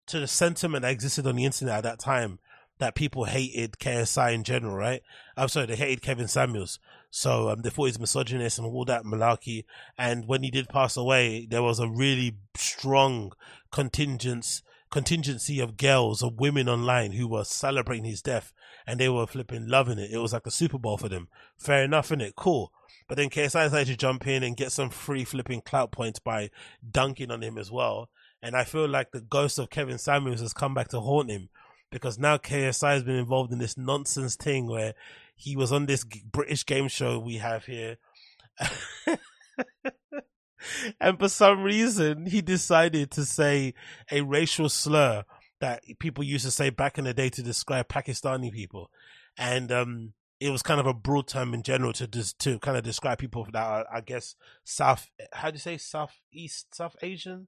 to 0.07 0.19
the 0.19 0.27
sentiment 0.27 0.83
that 0.83 0.93
existed 0.93 1.27
on 1.27 1.37
the 1.37 1.45
internet 1.45 1.77
at 1.77 1.83
that 1.85 1.99
time 1.99 2.39
that 2.79 2.95
people 2.97 3.25
hated 3.25 3.79
KSI 3.79 4.35
in 4.35 4.43
general, 4.43 4.75
right? 4.75 5.03
I'm 5.37 5.49
sorry, 5.49 5.67
they 5.67 5.77
hated 5.77 6.03
Kevin 6.03 6.27
Samuels. 6.27 6.81
So 7.15 7.51
um, 7.51 7.61
they 7.61 7.69
thought 7.69 7.85
he's 7.85 8.01
misogynist 8.01 8.59
and 8.59 8.67
all 8.67 8.87
that 8.87 9.05
malarkey. 9.05 9.67
And 9.99 10.27
when 10.27 10.43
he 10.43 10.51
did 10.51 10.71
pass 10.71 10.97
away, 10.97 11.47
there 11.49 11.63
was 11.63 11.79
a 11.79 11.87
really 11.87 12.39
strong 12.57 13.33
contingency 13.71 15.61
of 15.61 15.77
girls 15.77 16.23
of 16.23 16.41
women 16.41 16.71
online 16.71 17.13
who 17.13 17.29
were 17.29 17.45
celebrating 17.45 18.07
his 18.07 18.23
death 18.23 18.55
and 18.87 18.99
they 18.99 19.11
were 19.11 19.27
flipping 19.27 19.69
loving 19.69 19.99
it. 19.99 20.11
It 20.11 20.19
was 20.19 20.33
like 20.33 20.47
a 20.47 20.51
Super 20.51 20.79
Bowl 20.79 20.97
for 20.97 21.11
them. 21.11 21.29
Fair 21.59 21.85
enough, 21.85 22.09
innit? 22.09 22.35
Cool. 22.35 22.73
But 23.09 23.19
then 23.19 23.29
KSI 23.29 23.65
decided 23.65 23.89
to 23.89 23.97
jump 23.97 24.27
in 24.27 24.43
and 24.43 24.57
get 24.57 24.73
some 24.73 24.89
free 24.89 25.25
flipping 25.25 25.61
clout 25.61 25.93
points 25.93 26.19
by 26.19 26.49
dunking 26.91 27.31
on 27.31 27.43
him 27.43 27.59
as 27.59 27.71
well. 27.71 28.09
And 28.41 28.57
I 28.57 28.65
feel 28.65 28.89
like 28.89 29.11
the 29.11 29.21
ghost 29.21 29.59
of 29.59 29.69
Kevin 29.69 29.99
Samuels 29.99 30.41
has 30.41 30.55
come 30.55 30.73
back 30.73 30.89
to 30.89 31.01
haunt 31.01 31.31
him 31.31 31.51
because 31.91 32.19
now 32.19 32.39
KSI 32.39 32.95
has 32.95 33.03
been 33.03 33.17
involved 33.17 33.53
in 33.53 33.59
this 33.59 33.77
nonsense 33.77 34.35
thing 34.35 34.67
where 34.67 34.95
he 35.43 35.57
was 35.57 35.73
on 35.73 35.87
this 35.87 36.05
British 36.05 36.65
game 36.65 36.87
show 36.89 37.19
we 37.19 37.39
have 37.39 37.65
here. 37.65 37.97
and 41.01 41.19
for 41.19 41.29
some 41.29 41.63
reason, 41.63 42.27
he 42.27 42.41
decided 42.41 43.11
to 43.11 43.25
say 43.25 43.75
a 44.11 44.21
racial 44.21 44.69
slur 44.69 45.25
that 45.61 45.83
people 45.99 46.23
used 46.23 46.45
to 46.45 46.51
say 46.51 46.71
back 46.71 46.97
in 46.97 47.05
the 47.05 47.15
day 47.15 47.29
to 47.29 47.43
describe 47.43 47.89
Pakistani 47.89 48.53
people. 48.53 48.89
And, 49.37 49.73
um, 49.73 50.13
it 50.39 50.51
was 50.51 50.63
kind 50.63 50.81
of 50.81 50.87
a 50.87 50.95
broad 50.95 51.29
term 51.29 51.55
in 51.55 51.63
general 51.63 51.93
to 51.93 52.07
to 52.09 52.59
kind 52.59 52.77
of 52.77 52.83
describe 52.83 53.19
people 53.19 53.47
that 53.53 53.63
are, 53.63 53.87
I 53.93 54.01
guess, 54.01 54.35
South. 54.65 55.09
How 55.33 55.51
do 55.51 55.55
you 55.55 55.61
say 55.61 55.77
Southeast 55.77 56.75
South 56.75 56.97
Asian? 57.01 57.47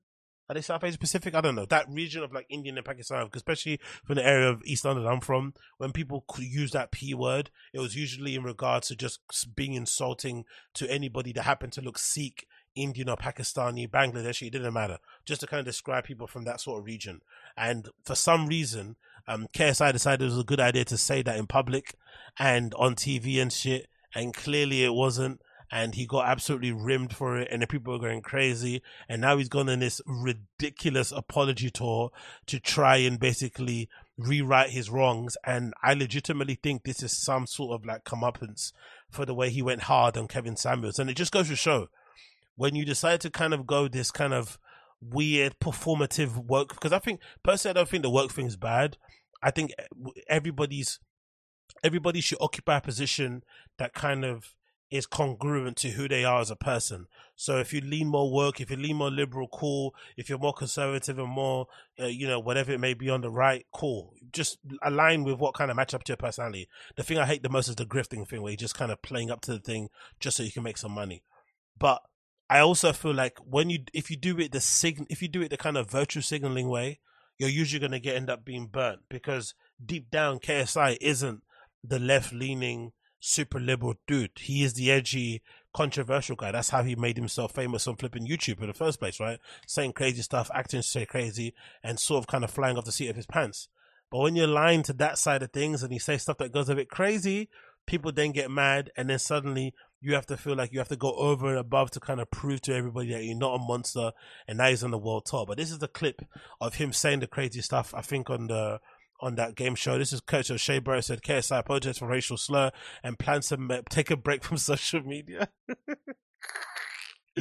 Are 0.49 0.55
they 0.55 0.61
South 0.61 0.85
Asia 0.85 0.99
Pacific? 0.99 1.35
I 1.35 1.41
don't 1.41 1.55
know. 1.55 1.65
That 1.65 1.89
region 1.89 2.23
of 2.23 2.33
like 2.33 2.47
Indian 2.51 2.77
and 2.77 2.85
Pakistan, 2.85 3.29
especially 3.33 3.81
from 4.05 4.17
the 4.17 4.27
area 4.27 4.51
of 4.51 4.63
East 4.65 4.85
London 4.85 5.07
I'm 5.07 5.21
from, 5.21 5.55
when 5.79 5.93
people 5.93 6.25
use 6.39 6.73
that 6.73 6.91
P 6.91 7.15
word, 7.15 7.51
it 7.73 7.81
was 7.81 7.97
usually 7.97 8.35
in 8.35 8.43
regards 8.43 8.89
to 8.89 8.97
just 8.97 9.21
being 9.57 9.73
insulting 9.73 10.45
to 10.75 10.91
anybody 10.91 11.33
that 11.33 11.43
happened 11.43 11.73
to 11.75 11.81
look 11.81 11.99
Sikh, 11.99 12.47
Indian 12.75 13.09
or 13.09 13.17
Pakistani, 13.17 13.89
Bangladeshi, 13.89 14.49
it 14.49 14.51
didn't 14.51 14.75
matter. 14.75 14.99
Just 15.25 15.41
to 15.41 15.47
kind 15.47 15.61
of 15.61 15.67
describe 15.67 16.05
people 16.05 16.27
from 16.27 16.45
that 16.45 16.61
sort 16.61 16.81
of 16.81 16.85
region. 16.85 17.21
And 17.57 17.89
for 18.05 18.15
some 18.15 18.47
reason, 18.47 18.97
um, 19.27 19.47
KSI 19.55 19.93
decided 19.93 20.23
it 20.23 20.27
was 20.27 20.39
a 20.39 20.45
good 20.45 20.61
idea 20.61 20.85
to 20.87 20.99
say 20.99 21.23
that 21.23 21.39
in 21.39 21.47
public 21.47 21.95
and 22.39 22.75
on 22.75 22.95
TV 22.97 23.41
and 23.41 23.53
shit. 23.53 23.89
And 24.15 24.35
clearly 24.35 24.85
it 24.85 24.95
wasn't 24.95 25.41
and 25.71 25.95
he 25.95 26.07
got 26.07 26.27
absolutely 26.27 26.73
rimmed 26.73 27.15
for 27.15 27.39
it 27.39 27.49
and 27.51 27.63
the 27.63 27.67
people 27.67 27.93
were 27.93 27.99
going 27.99 28.21
crazy 28.21 28.83
and 29.09 29.21
now 29.21 29.37
he's 29.37 29.49
gone 29.49 29.69
on 29.69 29.81
this 29.81 30.01
ridiculous 30.07 31.13
apology 31.13 31.71
tour 31.71 32.11
to 32.47 32.61
try 32.61 32.97
and 32.97 33.19
basically 33.19 33.89
rewrite 34.17 34.71
his 34.71 34.91
wrongs 34.91 35.37
and 35.45 35.75
i 35.83 35.93
legitimately 35.93 36.59
think 36.63 36.85
this 36.85 37.03
is 37.03 37.17
some 37.17 37.47
sort 37.47 37.75
of 37.75 37.87
like 37.87 38.05
comeuppance 38.05 38.73
for 39.11 39.25
the 39.25 39.35
way 39.35 39.51
he 39.51 39.63
went 39.63 39.83
hard 39.83 40.17
on 40.17 40.29
kevin 40.29 40.57
samuels 40.57 40.99
and 40.99 41.11
it 41.11 41.17
just 41.17 41.33
goes 41.33 41.49
to 41.49 41.57
show 41.57 41.89
when 42.57 42.77
you 42.77 42.85
decide 42.85 43.21
to 43.21 43.31
kind 43.31 43.53
of 43.53 43.67
go 43.67 43.89
this 43.89 44.11
kind 44.11 44.33
of 44.33 44.59
weird 45.01 45.59
performative 45.59 46.47
work 46.47 46.69
because 46.69 46.93
i 46.93 46.99
think 46.99 47.21
personally 47.43 47.73
i 47.73 47.75
don't 47.75 47.89
think 47.89 48.03
the 48.03 48.11
work 48.11 48.31
thing 48.31 48.47
is 48.47 48.57
bad. 48.57 48.97
I 49.45 49.51
think 49.51 49.73
eh, 49.79 49.85
everybody's 50.29 50.99
everybody 51.85 52.21
should 52.21 52.39
occupy 52.41 52.79
a 52.79 52.81
position 52.81 53.45
that 53.79 53.93
kind 53.93 54.25
of 54.25 54.55
is 54.95 55.07
congruent 55.07 55.77
to 55.77 55.91
who 55.91 56.07
they 56.07 56.25
are 56.25 56.41
as 56.41 56.53
a 56.53 56.57
person. 56.57 57.09
So 57.35 57.59
if 57.59 57.73
you 57.73 57.81
lean 57.81 58.07
more 58.07 58.33
work, 58.33 58.61
if 58.61 58.71
you 58.71 58.77
lean 58.77 58.95
more 58.95 59.11
liberal, 59.11 59.49
cool. 59.49 59.93
If 60.17 60.29
you're 60.29 60.39
more 60.39 60.53
conservative 60.53 61.19
and 61.19 61.29
more, 61.29 61.67
uh, 62.01 62.07
you 62.07 62.29
know, 62.29 62.39
whatever 62.39 62.71
it 62.71 62.79
may 62.79 62.95
be 62.95 63.11
on 63.11 63.21
the 63.21 63.31
right, 63.31 63.67
cool. 63.73 64.15
Just 64.33 64.59
align 64.85 65.25
with 65.25 65.41
what 65.41 65.55
kind 65.55 65.73
of 65.73 65.77
match 65.77 65.95
up 65.95 66.05
to 66.05 66.13
your 66.13 66.17
personality. 66.17 66.69
The 66.95 67.03
thing 67.03 67.19
I 67.19 67.27
hate 67.27 67.43
the 67.43 67.49
most 67.49 67.67
is 67.67 67.75
the 67.75 67.85
grifting 67.85 68.27
thing, 68.29 68.41
where 68.41 68.53
you're 68.53 68.57
just 68.57 68.79
kind 68.79 68.93
of 68.93 69.03
playing 69.03 69.33
up 69.33 69.41
to 69.43 69.53
the 69.53 69.59
thing 69.59 69.89
just 70.21 70.37
so 70.37 70.45
you 70.45 70.53
can 70.53 70.63
make 70.63 70.79
some 70.79 70.93
money. 70.93 71.25
But 71.77 72.01
I 72.49 72.61
also 72.61 72.93
feel 72.93 73.15
like 73.15 73.37
when 73.45 73.71
you, 73.71 73.81
if 73.93 74.13
you 74.13 74.17
do 74.17 74.39
it 74.39 74.53
the 74.53 74.61
sig, 74.61 75.05
if 75.11 75.21
you 75.21 75.27
do 75.27 75.43
it 75.43 75.51
the 75.51 75.57
kind 75.57 75.77
of 75.77 75.91
virtue 75.91 76.21
signaling 76.21 76.69
way, 76.69 77.01
you're 77.37 77.51
usually 77.51 77.81
going 77.81 77.91
to 77.91 77.99
get 77.99 78.15
end 78.15 78.31
up 78.31 78.45
being 78.45 78.69
burnt 78.69 79.01
because 79.11 79.55
deep 79.85 80.09
down 80.09 80.39
KSI 80.39 80.99
isn't 81.01 81.43
the 81.83 81.99
left 81.99 82.33
leaning 82.33 82.93
super 83.25 83.59
liberal 83.59 83.95
dude. 84.07 84.31
He 84.39 84.63
is 84.63 84.75
the 84.75 84.93
edgy, 84.93 85.43
controversial 85.73 86.37
guy. 86.37 86.53
That's 86.53 86.71
how 86.71 86.83
he 86.83 86.95
made 86.95 87.17
himself 87.17 87.53
famous 87.53 87.89
on 87.89 87.97
flipping 87.97 88.27
YouTube 88.27 88.61
in 88.61 88.67
the 88.67 88.75
first 88.75 89.01
place, 89.01 89.19
right? 89.19 89.39
Saying 89.67 89.95
crazy 89.95 90.21
stuff, 90.23 90.51
acting 90.55 90.83
so 90.83 91.07
crazy, 91.07 91.55
and 91.83 91.99
sort 91.99 92.23
of 92.23 92.27
kind 92.27 92.45
of 92.45 92.51
flying 92.51 92.77
off 92.77 92.85
the 92.85 92.93
seat 92.93 93.09
of 93.09 93.17
his 93.17 93.27
pants. 93.27 93.69
But 94.11 94.19
when 94.19 94.37
you're 94.37 94.47
lying 94.47 94.83
to 94.85 94.93
that 94.95 95.17
side 95.19 95.43
of 95.43 95.53
things 95.53 95.83
and 95.83 95.93
you 95.93 95.99
say 95.99 96.19
stuff 96.19 96.37
that 96.39 96.53
goes 96.53 96.69
a 96.69 96.75
bit 96.75 96.91
crazy, 96.91 97.49
people 97.87 98.13
then 98.13 98.33
get 98.33 98.51
mad, 98.51 98.91
and 98.97 99.09
then 99.09 99.19
suddenly 99.19 99.75
you 100.01 100.15
have 100.15 100.27
to 100.27 100.37
feel 100.37 100.55
like 100.55 100.71
you 100.71 100.79
have 100.79 100.89
to 100.89 100.97
go 100.97 101.15
over 101.15 101.49
and 101.49 101.59
above 101.59 101.91
to 101.93 102.01
kind 102.01 102.21
of 102.21 102.31
prove 102.31 102.61
to 102.61 102.75
everybody 102.75 103.11
that 103.13 103.25
you're 103.25 103.37
not 103.37 103.55
a 103.55 103.59
monster, 103.59 104.13
and 104.47 104.59
now 104.59 104.69
he's 104.69 104.85
on 104.85 104.91
the 104.91 104.99
world 104.99 105.25
tour. 105.25 105.47
But 105.47 105.57
this 105.57 105.71
is 105.71 105.79
the 105.79 105.89
clip 105.89 106.21
of 106.61 106.75
him 106.75 106.93
saying 106.93 107.21
the 107.21 107.27
crazy 107.27 107.63
stuff. 107.63 107.95
I 107.95 108.03
think 108.03 108.29
on 108.29 108.49
the 108.49 108.81
on 109.21 109.37
that 109.37 109.55
game 109.55 109.75
show. 109.75 109.99
This 109.99 110.13
is 110.13 110.21
Coach 110.21 110.51
Shea 110.61 110.79
Burrow 110.79 111.01
said 111.01 111.23
KSI 111.23 111.59
apologized 111.59 111.99
for 111.99 112.07
racial 112.07 112.37
slur 112.37 112.71
and 113.03 113.19
plans 113.19 113.49
to 113.49 113.83
take 113.91 114.11
a 114.11 114.17
break 114.17 114.45
from 114.45 114.57
social 114.59 115.03
media. 115.03 115.49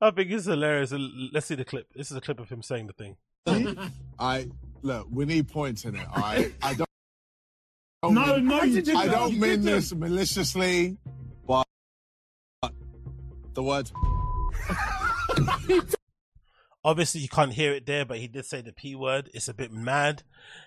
I 0.00 0.10
think 0.10 0.30
it's 0.30 0.46
hilarious. 0.46 0.92
Let's 1.32 1.46
see 1.46 1.54
the 1.54 1.64
clip. 1.64 1.86
This 1.94 2.10
is 2.10 2.16
a 2.16 2.20
clip 2.20 2.40
of 2.40 2.48
him 2.48 2.62
saying 2.62 2.88
the 2.88 2.92
thing. 2.92 3.16
I 4.18 4.48
look. 4.82 5.06
We 5.10 5.24
need 5.24 5.48
points 5.48 5.84
in 5.84 5.94
it. 5.94 6.06
All 6.12 6.22
right. 6.22 6.52
I 6.62 6.74
don't. 6.74 6.88
No, 8.04 8.36
mean, 8.36 8.48
no, 8.48 8.62
you 8.64 8.82
didn't. 8.82 8.96
I 8.96 9.06
don't 9.06 9.32
mean 9.32 9.42
didn't. 9.42 9.64
this 9.64 9.94
maliciously, 9.94 10.96
but 11.46 11.64
the 13.54 13.62
word. 13.62 13.90
Obviously, 16.84 17.20
you 17.20 17.28
can't 17.28 17.52
hear 17.52 17.72
it 17.72 17.86
there, 17.86 18.04
but 18.04 18.18
he 18.18 18.26
did 18.26 18.44
say 18.44 18.60
the 18.60 18.72
P 18.72 18.96
word. 18.96 19.30
It's 19.32 19.48
a 19.48 19.54
bit 19.54 19.72
mad. 19.72 20.24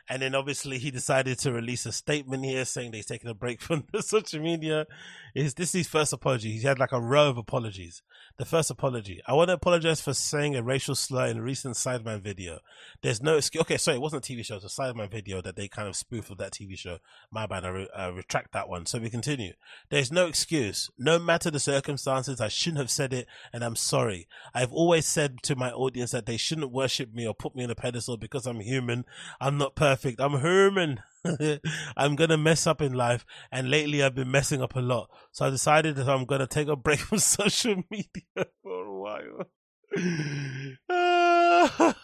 And 0.07 0.21
then 0.21 0.33
obviously 0.33 0.77
he 0.77 0.89
decided 0.89 1.39
to 1.39 1.51
release 1.51 1.85
a 1.85 1.91
statement 1.91 2.45
here 2.45 2.63
saying 2.63 2.91
that 2.91 2.97
he's 2.97 3.05
taking 3.05 3.29
a 3.29 3.33
break 3.33 3.61
from 3.61 3.85
the 3.91 4.01
social 4.01 4.41
media. 4.41 4.87
Is 5.35 5.55
this 5.55 5.73
his 5.73 5.85
first 5.85 6.13
apology? 6.13 6.53
He's 6.53 6.63
had 6.63 6.79
like 6.79 6.93
a 6.93 7.01
row 7.01 7.29
of 7.29 7.37
apologies. 7.37 8.01
The 8.37 8.45
first 8.45 8.71
apology. 8.71 9.21
I 9.27 9.33
want 9.33 9.49
to 9.49 9.55
apologize 9.55 9.99
for 9.99 10.13
saying 10.13 10.55
a 10.55 10.63
racial 10.63 10.95
slur 10.95 11.27
in 11.27 11.39
a 11.39 11.41
recent 11.41 11.75
Sidemen 11.75 12.21
video. 12.21 12.59
There's 13.01 13.21
no 13.21 13.35
excuse. 13.35 13.59
Okay, 13.63 13.75
sorry, 13.75 13.97
it 13.97 14.01
wasn't 14.01 14.27
a 14.27 14.33
TV 14.33 14.45
show. 14.45 14.55
It's 14.55 14.63
a 14.63 14.81
Sidemen 14.81 15.11
video 15.11 15.41
that 15.41 15.57
they 15.57 15.67
kind 15.67 15.89
of 15.89 15.97
spoofed 15.97 16.31
of 16.31 16.37
that 16.37 16.53
TV 16.53 16.77
show. 16.77 16.99
My 17.31 17.47
bad. 17.47 17.65
I 17.65 17.67
re- 17.67 17.89
uh, 17.93 18.13
retract 18.13 18.53
that 18.53 18.69
one. 18.69 18.85
So 18.85 18.97
we 18.97 19.09
continue. 19.09 19.51
There's 19.89 20.09
no 20.09 20.25
excuse. 20.25 20.89
No 20.97 21.19
matter 21.19 21.51
the 21.51 21.59
circumstances, 21.59 22.39
I 22.39 22.47
shouldn't 22.47 22.79
have 22.79 22.91
said 22.91 23.11
it, 23.11 23.27
and 23.51 23.61
I'm 23.61 23.75
sorry. 23.75 24.29
I've 24.53 24.71
always 24.71 25.05
said 25.05 25.43
to 25.43 25.57
my 25.57 25.71
audience 25.71 26.11
that 26.11 26.27
they 26.27 26.37
shouldn't 26.37 26.71
worship 26.71 27.13
me 27.13 27.27
or 27.27 27.33
put 27.33 27.57
me 27.57 27.65
on 27.65 27.71
a 27.71 27.75
pedestal 27.75 28.15
because 28.15 28.45
I'm 28.45 28.61
human. 28.61 29.03
I'm 29.41 29.57
not 29.57 29.75
perfect. 29.75 30.21
I'm 30.21 30.39
human. 30.39 31.01
I'm 31.97 32.15
gonna 32.15 32.37
mess 32.37 32.67
up 32.67 32.81
in 32.81 32.93
life, 32.93 33.25
and 33.51 33.69
lately 33.69 34.03
I've 34.03 34.15
been 34.15 34.31
messing 34.31 34.61
up 34.61 34.75
a 34.75 34.79
lot. 34.79 35.09
So 35.31 35.45
I 35.45 35.49
decided 35.49 35.95
that 35.95 36.07
I'm 36.07 36.25
gonna 36.25 36.47
take 36.47 36.67
a 36.67 36.75
break 36.75 36.99
from 37.01 37.19
social 37.19 37.83
media 37.89 38.47
for 38.63 38.85
a 38.85 38.99
while. 38.99 39.47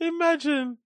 imagine, 0.00 0.78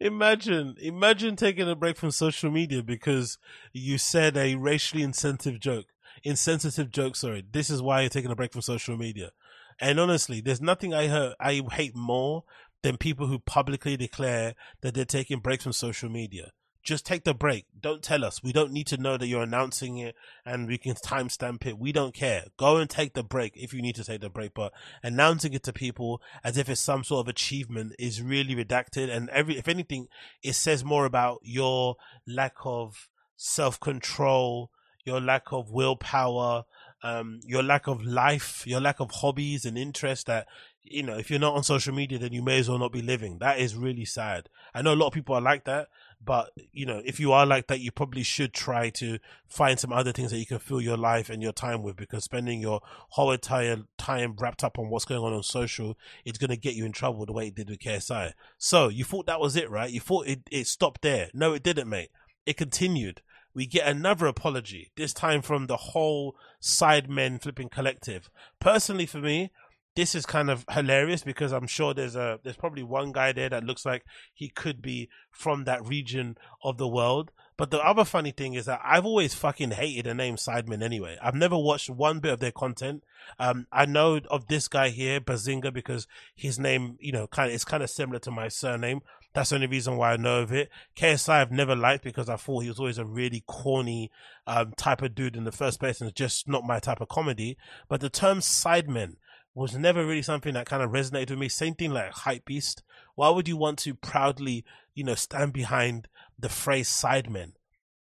imagine, 0.00 0.74
imagine 0.80 1.36
taking 1.36 1.68
a 1.68 1.76
break 1.76 1.96
from 1.96 2.10
social 2.10 2.50
media 2.50 2.82
because 2.82 3.38
you 3.72 3.98
said 3.98 4.36
a 4.36 4.56
racially 4.56 5.02
insensitive 5.02 5.60
joke, 5.60 5.86
insensitive 6.24 6.90
joke. 6.90 7.16
Sorry, 7.16 7.44
this 7.50 7.70
is 7.70 7.82
why 7.82 8.00
you're 8.00 8.10
taking 8.10 8.30
a 8.30 8.36
break 8.36 8.52
from 8.52 8.62
social 8.62 8.96
media. 8.96 9.30
And 9.78 10.00
honestly, 10.00 10.40
there's 10.40 10.62
nothing 10.62 10.94
I 10.94 11.08
heard, 11.08 11.34
I 11.38 11.60
hate 11.72 11.94
more 11.94 12.44
than 12.86 12.96
people 12.96 13.26
who 13.26 13.40
publicly 13.40 13.96
declare 13.96 14.54
that 14.80 14.94
they're 14.94 15.04
taking 15.04 15.40
breaks 15.40 15.64
from 15.64 15.72
social 15.72 16.08
media. 16.08 16.52
Just 16.84 17.04
take 17.04 17.24
the 17.24 17.34
break. 17.34 17.66
Don't 17.80 18.00
tell 18.00 18.24
us. 18.24 18.44
We 18.44 18.52
don't 18.52 18.70
need 18.70 18.86
to 18.86 18.96
know 18.96 19.16
that 19.16 19.26
you're 19.26 19.42
announcing 19.42 19.98
it 19.98 20.14
and 20.44 20.68
we 20.68 20.78
can 20.78 20.94
timestamp 20.94 21.66
it. 21.66 21.80
We 21.80 21.90
don't 21.90 22.14
care. 22.14 22.44
Go 22.56 22.76
and 22.76 22.88
take 22.88 23.14
the 23.14 23.24
break 23.24 23.54
if 23.56 23.74
you 23.74 23.82
need 23.82 23.96
to 23.96 24.04
take 24.04 24.20
the 24.20 24.30
break. 24.30 24.54
But 24.54 24.72
announcing 25.02 25.52
it 25.52 25.64
to 25.64 25.72
people 25.72 26.22
as 26.44 26.56
if 26.56 26.68
it's 26.68 26.80
some 26.80 27.02
sort 27.02 27.26
of 27.26 27.28
achievement 27.28 27.96
is 27.98 28.22
really 28.22 28.54
redacted. 28.54 29.10
And 29.10 29.30
every, 29.30 29.58
if 29.58 29.66
anything, 29.66 30.06
it 30.44 30.52
says 30.52 30.84
more 30.84 31.06
about 31.06 31.40
your 31.42 31.96
lack 32.24 32.54
of 32.64 33.08
self 33.36 33.80
control, 33.80 34.70
your 35.04 35.20
lack 35.20 35.50
of 35.50 35.72
willpower, 35.72 36.66
um, 37.02 37.40
your 37.44 37.64
lack 37.64 37.88
of 37.88 38.04
life, 38.04 38.64
your 38.64 38.80
lack 38.80 39.00
of 39.00 39.10
hobbies 39.10 39.64
and 39.64 39.76
interests 39.76 40.24
that, 40.26 40.46
you 40.88 41.02
know, 41.02 41.16
if 41.16 41.30
you're 41.30 41.40
not 41.40 41.54
on 41.54 41.64
social 41.64 41.94
media, 41.94 42.18
then 42.18 42.32
you 42.32 42.42
may 42.42 42.58
as 42.58 42.68
well 42.68 42.78
not 42.78 42.92
be 42.92 43.02
living. 43.02 43.38
That 43.38 43.58
is 43.58 43.74
really 43.74 44.04
sad. 44.04 44.48
I 44.74 44.82
know 44.82 44.94
a 44.94 44.96
lot 44.96 45.08
of 45.08 45.12
people 45.12 45.34
are 45.34 45.40
like 45.40 45.64
that, 45.64 45.88
but, 46.24 46.50
you 46.72 46.86
know, 46.86 47.02
if 47.04 47.18
you 47.18 47.32
are 47.32 47.44
like 47.44 47.66
that, 47.66 47.80
you 47.80 47.90
probably 47.90 48.22
should 48.22 48.52
try 48.52 48.90
to 48.90 49.18
find 49.46 49.78
some 49.78 49.92
other 49.92 50.12
things 50.12 50.30
that 50.30 50.38
you 50.38 50.46
can 50.46 50.58
fill 50.58 50.80
your 50.80 50.96
life 50.96 51.28
and 51.28 51.42
your 51.42 51.52
time 51.52 51.82
with 51.82 51.96
because 51.96 52.24
spending 52.24 52.60
your 52.60 52.80
whole 53.10 53.32
entire 53.32 53.78
time 53.98 54.36
wrapped 54.38 54.64
up 54.64 54.78
on 54.78 54.88
what's 54.88 55.04
going 55.04 55.20
on 55.20 55.32
on 55.32 55.42
social, 55.42 55.98
it's 56.24 56.38
going 56.38 56.50
to 56.50 56.56
get 56.56 56.74
you 56.74 56.84
in 56.84 56.92
trouble 56.92 57.26
the 57.26 57.32
way 57.32 57.48
it 57.48 57.54
did 57.54 57.68
with 57.68 57.80
KSI. 57.80 58.32
So 58.58 58.88
you 58.88 59.04
thought 59.04 59.26
that 59.26 59.40
was 59.40 59.56
it, 59.56 59.70
right? 59.70 59.90
You 59.90 60.00
thought 60.00 60.26
it, 60.26 60.40
it 60.50 60.66
stopped 60.66 61.02
there. 61.02 61.30
No, 61.34 61.52
it 61.52 61.62
didn't, 61.62 61.88
mate. 61.88 62.10
It 62.44 62.56
continued 62.56 63.22
we 63.56 63.64
get 63.64 63.88
another 63.88 64.26
apology, 64.26 64.92
this 64.96 65.14
time 65.14 65.40
from 65.40 65.66
the 65.66 65.78
whole 65.78 66.36
Sidemen 66.60 67.40
Flipping 67.40 67.70
Collective. 67.70 68.28
Personally, 68.60 69.06
for 69.06 69.16
me, 69.16 69.50
this 69.96 70.14
is 70.14 70.26
kind 70.26 70.50
of 70.50 70.64
hilarious 70.70 71.22
because 71.22 71.52
I'm 71.52 71.66
sure 71.66 71.94
there's 71.94 72.16
a 72.16 72.38
there's 72.44 72.56
probably 72.56 72.82
one 72.82 73.12
guy 73.12 73.32
there 73.32 73.48
that 73.48 73.64
looks 73.64 73.84
like 73.84 74.04
he 74.32 74.48
could 74.48 74.82
be 74.82 75.08
from 75.32 75.64
that 75.64 75.84
region 75.84 76.36
of 76.62 76.76
the 76.76 76.86
world. 76.86 77.32
But 77.56 77.70
the 77.70 77.78
other 77.78 78.04
funny 78.04 78.32
thing 78.32 78.52
is 78.52 78.66
that 78.66 78.82
I've 78.84 79.06
always 79.06 79.34
fucking 79.34 79.70
hated 79.70 80.04
the 80.04 80.14
name 80.14 80.36
Sidemen 80.36 80.82
anyway. 80.82 81.16
I've 81.22 81.34
never 81.34 81.56
watched 81.56 81.88
one 81.88 82.20
bit 82.20 82.34
of 82.34 82.40
their 82.40 82.52
content. 82.52 83.02
Um, 83.38 83.66
I 83.72 83.86
know 83.86 84.20
of 84.30 84.48
this 84.48 84.68
guy 84.68 84.90
here, 84.90 85.22
Behzinga, 85.22 85.72
because 85.72 86.06
his 86.34 86.58
name, 86.58 86.98
you 87.00 87.12
know, 87.12 87.26
kind 87.26 87.48
of 87.48 87.54
is 87.54 87.64
kind 87.64 87.82
of 87.82 87.88
similar 87.88 88.18
to 88.20 88.30
my 88.30 88.48
surname. 88.48 89.00
That's 89.32 89.50
the 89.50 89.56
only 89.56 89.68
reason 89.68 89.96
why 89.96 90.12
I 90.12 90.16
know 90.16 90.40
of 90.40 90.52
it. 90.52 90.70
KSI 90.96 91.30
I've 91.30 91.50
never 91.50 91.74
liked 91.74 92.04
because 92.04 92.28
I 92.28 92.36
thought 92.36 92.62
he 92.62 92.68
was 92.68 92.78
always 92.78 92.98
a 92.98 93.04
really 93.06 93.42
corny 93.46 94.10
um, 94.46 94.72
type 94.76 95.00
of 95.00 95.14
dude 95.14 95.36
in 95.36 95.44
the 95.44 95.52
first 95.52 95.80
place, 95.80 96.00
and 96.00 96.08
it's 96.10 96.18
just 96.18 96.48
not 96.48 96.64
my 96.64 96.78
type 96.78 97.00
of 97.00 97.08
comedy. 97.08 97.56
But 97.88 98.00
the 98.00 98.10
term 98.10 98.40
Sidemen 98.40 99.16
was 99.60 99.74
never 99.74 100.04
really 100.04 100.22
something 100.22 100.52
that 100.54 100.66
kind 100.66 100.82
of 100.82 100.90
resonated 100.90 101.30
with 101.30 101.38
me. 101.38 101.48
Same 101.48 101.74
thing 101.74 101.90
like 101.90 102.12
hype 102.12 102.44
beast. 102.44 102.82
Why 103.14 103.30
would 103.30 103.48
you 103.48 103.56
want 103.56 103.78
to 103.80 103.94
proudly, 103.94 104.64
you 104.94 105.02
know, 105.02 105.14
stand 105.14 105.54
behind 105.54 106.08
the 106.38 106.50
phrase 106.50 106.90
sidemen? 106.90 107.52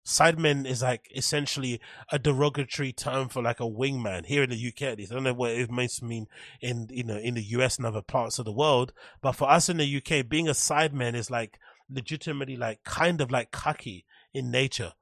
Sidemen 0.04 0.66
is 0.66 0.82
like 0.82 1.10
essentially 1.14 1.80
a 2.12 2.18
derogatory 2.18 2.92
term 2.92 3.28
for 3.28 3.42
like 3.42 3.60
a 3.60 3.64
wingman 3.64 4.26
here 4.26 4.42
in 4.42 4.50
the 4.50 4.68
UK. 4.68 4.82
At 4.82 4.98
least 4.98 5.10
I 5.10 5.14
don't 5.14 5.24
know 5.24 5.32
what 5.32 5.52
it 5.52 5.70
means 5.70 5.96
to 5.96 6.04
mean 6.04 6.26
in 6.60 6.86
you 6.90 7.04
know 7.04 7.16
in 7.16 7.34
the 7.34 7.42
US 7.42 7.78
and 7.78 7.86
other 7.86 8.02
parts 8.02 8.38
of 8.38 8.44
the 8.44 8.52
world, 8.52 8.92
but 9.22 9.32
for 9.32 9.50
us 9.50 9.68
in 9.68 9.78
the 9.78 9.96
UK, 9.96 10.28
being 10.28 10.48
a 10.48 10.52
sideman 10.52 11.14
is 11.14 11.30
like 11.30 11.58
legitimately 11.90 12.56
like 12.56 12.84
kind 12.84 13.20
of 13.20 13.30
like 13.30 13.50
cocky 13.50 14.04
in 14.34 14.50
nature 14.50 14.92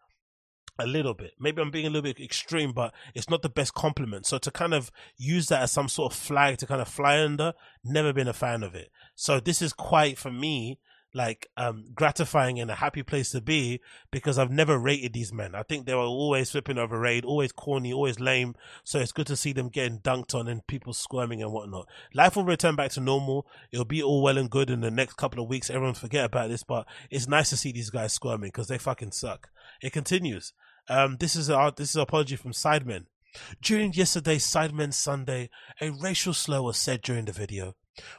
a 0.78 0.86
little 0.86 1.14
bit. 1.14 1.32
Maybe 1.38 1.60
I'm 1.60 1.70
being 1.70 1.86
a 1.86 1.90
little 1.90 2.02
bit 2.02 2.20
extreme, 2.20 2.72
but 2.72 2.92
it's 3.14 3.30
not 3.30 3.42
the 3.42 3.48
best 3.48 3.74
compliment. 3.74 4.26
So 4.26 4.38
to 4.38 4.50
kind 4.50 4.74
of 4.74 4.90
use 5.16 5.46
that 5.48 5.62
as 5.62 5.72
some 5.72 5.88
sort 5.88 6.12
of 6.12 6.18
flag 6.18 6.58
to 6.58 6.66
kind 6.66 6.80
of 6.80 6.88
fly 6.88 7.20
under, 7.20 7.54
never 7.84 8.12
been 8.12 8.28
a 8.28 8.32
fan 8.32 8.62
of 8.62 8.74
it. 8.74 8.90
So 9.14 9.40
this 9.40 9.62
is 9.62 9.72
quite 9.72 10.18
for 10.18 10.30
me 10.30 10.78
like 11.16 11.48
um 11.56 11.86
gratifying 11.94 12.60
and 12.60 12.70
a 12.70 12.74
happy 12.74 13.02
place 13.02 13.30
to 13.30 13.40
be 13.40 13.80
because 14.10 14.38
I've 14.38 14.50
never 14.50 14.78
rated 14.78 15.14
these 15.14 15.32
men. 15.32 15.54
I 15.54 15.62
think 15.62 15.86
they 15.86 15.94
were 15.94 16.00
always 16.00 16.50
flipping 16.50 16.78
overrated, 16.78 17.24
always 17.24 17.52
corny, 17.52 17.92
always 17.92 18.20
lame. 18.20 18.54
So 18.84 18.98
it's 18.98 19.12
good 19.12 19.26
to 19.28 19.36
see 19.36 19.52
them 19.52 19.70
getting 19.70 20.00
dunked 20.00 20.34
on 20.34 20.46
and 20.46 20.66
people 20.66 20.92
squirming 20.92 21.42
and 21.42 21.52
whatnot. 21.52 21.88
Life 22.12 22.36
will 22.36 22.44
return 22.44 22.76
back 22.76 22.90
to 22.92 23.00
normal. 23.00 23.46
It'll 23.72 23.86
be 23.86 24.02
all 24.02 24.22
well 24.22 24.36
and 24.36 24.50
good 24.50 24.68
in 24.68 24.82
the 24.82 24.90
next 24.90 25.14
couple 25.14 25.42
of 25.42 25.48
weeks. 25.48 25.70
Everyone 25.70 25.94
forget 25.94 26.26
about 26.26 26.50
this, 26.50 26.62
but 26.62 26.86
it's 27.10 27.26
nice 27.26 27.48
to 27.50 27.56
see 27.56 27.72
these 27.72 27.90
guys 27.90 28.12
squirming 28.12 28.48
because 28.48 28.68
they 28.68 28.78
fucking 28.78 29.12
suck. 29.12 29.48
It 29.80 29.92
continues. 29.92 30.52
Um, 30.88 31.16
this 31.18 31.36
is 31.36 31.50
our 31.50 31.70
this 31.72 31.90
is 31.90 31.96
an 31.96 32.02
apology 32.02 32.36
from 32.36 32.52
Sidemen. 32.52 33.06
During 33.60 33.92
yesterday's 33.92 34.46
Sidemen 34.46 34.94
Sunday, 34.94 35.50
a 35.80 35.90
racial 35.90 36.32
slur 36.32 36.62
was 36.62 36.78
said 36.78 37.02
during 37.02 37.26
the 37.26 37.32
video. 37.32 37.74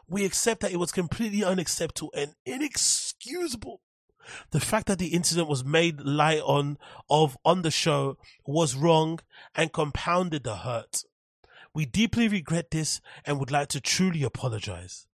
We 0.07 0.25
accept 0.25 0.61
that 0.61 0.71
it 0.71 0.77
was 0.77 0.91
completely 0.91 1.43
unacceptable 1.43 2.11
and 2.15 2.35
inexcusable. 2.45 3.81
The 4.51 4.59
fact 4.59 4.87
that 4.87 4.99
the 4.99 5.13
incident 5.13 5.47
was 5.47 5.63
made 5.63 6.01
light 6.01 6.41
on 6.41 6.77
of 7.09 7.37
on 7.45 7.61
the 7.61 7.71
show 7.71 8.17
was 8.45 8.75
wrong 8.75 9.19
and 9.55 9.71
compounded 9.71 10.43
the 10.43 10.57
hurt. 10.57 11.03
We 11.73 11.85
deeply 11.85 12.27
regret 12.27 12.71
this 12.71 13.01
and 13.25 13.39
would 13.39 13.51
like 13.51 13.69
to 13.69 13.81
truly 13.81 14.23
apologize. 14.23 15.06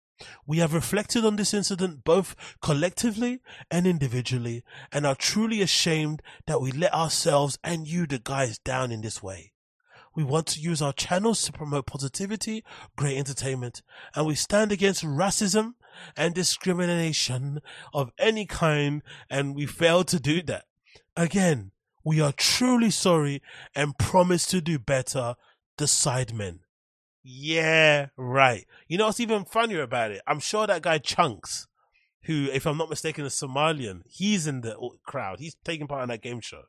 We 0.46 0.58
have 0.60 0.74
reflected 0.74 1.26
on 1.26 1.36
this 1.36 1.54
incident 1.54 2.04
both 2.04 2.36
collectively 2.62 3.40
and 3.70 3.88
individually 3.88 4.64
and 4.92 5.06
are 5.06 5.16
truly 5.16 5.62
ashamed 5.62 6.22
that 6.48 6.62
we 6.62 6.72
let 6.72 6.94
ourselves 6.94 7.58
and 7.64 7.88
you, 7.88 8.06
the 8.06 8.20
guys, 8.20 8.60
down 8.60 8.92
in 8.92 9.02
this 9.02 9.22
way. 9.24 9.52
We 10.16 10.24
want 10.24 10.48
to 10.48 10.60
use 10.60 10.82
our 10.82 10.94
channels 10.94 11.44
to 11.44 11.52
promote 11.52 11.86
positivity, 11.86 12.64
great 12.98 13.18
entertainment, 13.18 13.82
and 14.14 14.26
we 14.28 14.36
stand 14.36 14.72
against 14.72 15.04
racism 15.04 15.76
and 16.18 16.34
discrimination 16.34 17.62
of 17.94 18.12
any 18.20 18.46
kind, 18.46 19.04
and 19.30 19.56
we 19.56 19.66
fail 19.66 20.04
to 20.06 20.20
do 20.20 20.42
that. 20.44 20.66
Again, 21.16 21.72
We 22.04 22.20
are 22.20 22.32
truly 22.32 22.90
sorry 22.90 23.42
and 23.76 23.98
promise 23.98 24.46
to 24.48 24.62
do 24.62 24.80
better. 24.80 25.36
The 25.78 25.86
Sidemen. 25.86 26.60
Yeah, 27.24 28.08
right. 28.18 28.66
You 28.88 28.98
know 28.98 29.06
what's 29.06 29.20
even 29.20 29.46
funnier 29.46 29.82
about 29.82 30.12
it? 30.12 30.22
I'm 30.26 30.40
sure 30.40 30.66
that 30.66 30.82
guy 30.82 31.00
Chunkz, 31.00 31.68
who, 32.24 32.50
if 32.52 32.66
I'm 32.66 32.78
not 32.78 32.90
mistaken, 32.90 33.26
is 33.26 33.34
Somalian, 33.34 34.02
he's 34.08 34.48
in 34.48 34.62
the 34.62 34.78
uh, 34.78 34.90
crowd. 35.06 35.40
He's 35.40 35.56
taking 35.64 35.88
part 35.88 36.04
in 36.04 36.10
that 36.10 36.22
game 36.24 36.42
show. 36.42 36.64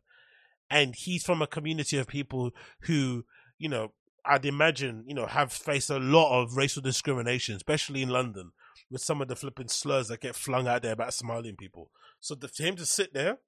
And 0.71 0.95
he's 0.95 1.25
from 1.25 1.43
a 1.43 1.47
community 1.47 1.99
of 1.99 2.07
people 2.07 2.51
who, 2.83 3.25
you 3.59 3.69
know, 3.69 3.93
I'd 4.25 4.45
imagine, 4.45 5.05
you 5.07 5.15
know, 5.15 5.27
have 5.27 5.53
faced 5.53 5.91
a 5.91 5.99
lot 5.99 6.41
of 6.41 6.57
racial 6.57 6.83
discrimination, 6.83 7.57
especially 7.57 8.03
in 8.03 8.09
London, 8.09 8.53
with 8.91 9.03
some 9.03 9.21
of 9.21 9.29
the 9.29 9.37
flipping 9.37 9.69
slurs 9.69 10.09
that 10.09 10.21
get 10.21 10.37
flung 10.37 10.69
out 10.69 10.83
there 10.83 10.93
about 10.93 11.11
Somalian 11.11 11.59
people. 11.59 11.91
So 12.21 12.35
the, 12.35 12.49
for 12.49 12.63
him 12.63 12.77
to 12.77 12.87
sit 12.87 13.13
there 13.13 13.39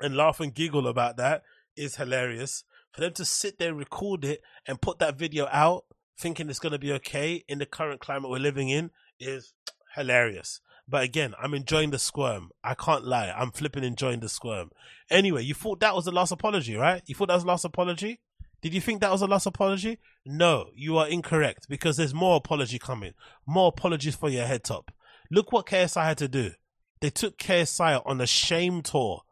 and 0.00 0.16
laugh 0.16 0.40
and 0.40 0.54
giggle 0.54 0.86
about 0.86 1.16
that 1.16 1.42
is 1.76 1.96
hilarious. 1.96 2.64
For 2.92 3.00
them 3.00 3.12
to 3.14 3.24
sit 3.24 3.58
there, 3.58 3.74
record 3.74 4.24
it, 4.24 4.42
and 4.66 4.80
put 4.80 4.98
that 4.98 5.18
video 5.18 5.48
out, 5.50 5.84
thinking 6.18 6.48
it's 6.48 6.58
going 6.58 6.72
to 6.72 6.78
be 6.78 6.92
okay 6.92 7.44
in 7.48 7.58
the 7.58 7.66
current 7.66 8.00
climate 8.00 8.30
we're 8.30 8.38
living 8.38 8.68
in, 8.68 8.90
is 9.20 9.54
hilarious. 9.94 10.60
But 10.88 11.04
again, 11.04 11.34
I'm 11.40 11.54
enjoying 11.54 11.90
the 11.90 11.98
squirm. 11.98 12.50
I 12.64 12.74
can't 12.74 13.04
lie. 13.04 13.30
I'm 13.30 13.50
flipping 13.50 13.84
enjoying 13.84 14.20
the 14.20 14.28
squirm. 14.28 14.70
Anyway, 15.10 15.44
you 15.44 15.54
thought 15.54 15.80
that 15.80 15.94
was 15.94 16.06
the 16.06 16.12
last 16.12 16.32
apology, 16.32 16.76
right? 16.76 17.02
You 17.06 17.14
thought 17.14 17.28
that 17.28 17.34
was 17.34 17.44
the 17.44 17.48
last 17.48 17.64
apology? 17.64 18.20
Did 18.62 18.74
you 18.74 18.80
think 18.80 19.00
that 19.00 19.12
was 19.12 19.22
a 19.22 19.26
last 19.26 19.46
apology? 19.46 19.98
No, 20.24 20.70
you 20.74 20.98
are 20.98 21.06
incorrect 21.06 21.66
because 21.68 21.96
there's 21.96 22.14
more 22.14 22.36
apology 22.36 22.78
coming. 22.78 23.12
More 23.46 23.68
apologies 23.68 24.16
for 24.16 24.28
your 24.28 24.46
head 24.46 24.64
top. 24.64 24.90
Look 25.30 25.52
what 25.52 25.66
KSI 25.66 26.04
had 26.04 26.18
to 26.18 26.28
do. 26.28 26.52
They 27.00 27.10
took 27.10 27.38
KSI 27.38 28.02
on 28.04 28.20
a 28.20 28.26
shame 28.26 28.82
tour 28.82 29.22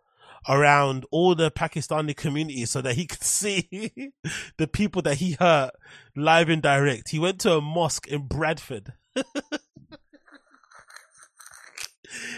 around 0.48 1.04
all 1.10 1.34
the 1.34 1.50
Pakistani 1.50 2.16
community 2.16 2.64
so 2.66 2.80
that 2.80 2.94
he 2.94 3.06
could 3.06 3.22
see 3.24 3.92
the 4.56 4.66
people 4.66 5.02
that 5.02 5.16
he 5.18 5.32
hurt 5.32 5.72
live 6.14 6.48
and 6.48 6.62
direct. 6.62 7.10
He 7.10 7.18
went 7.18 7.40
to 7.40 7.56
a 7.56 7.60
mosque 7.60 8.06
in 8.06 8.26
Bradford. 8.26 8.92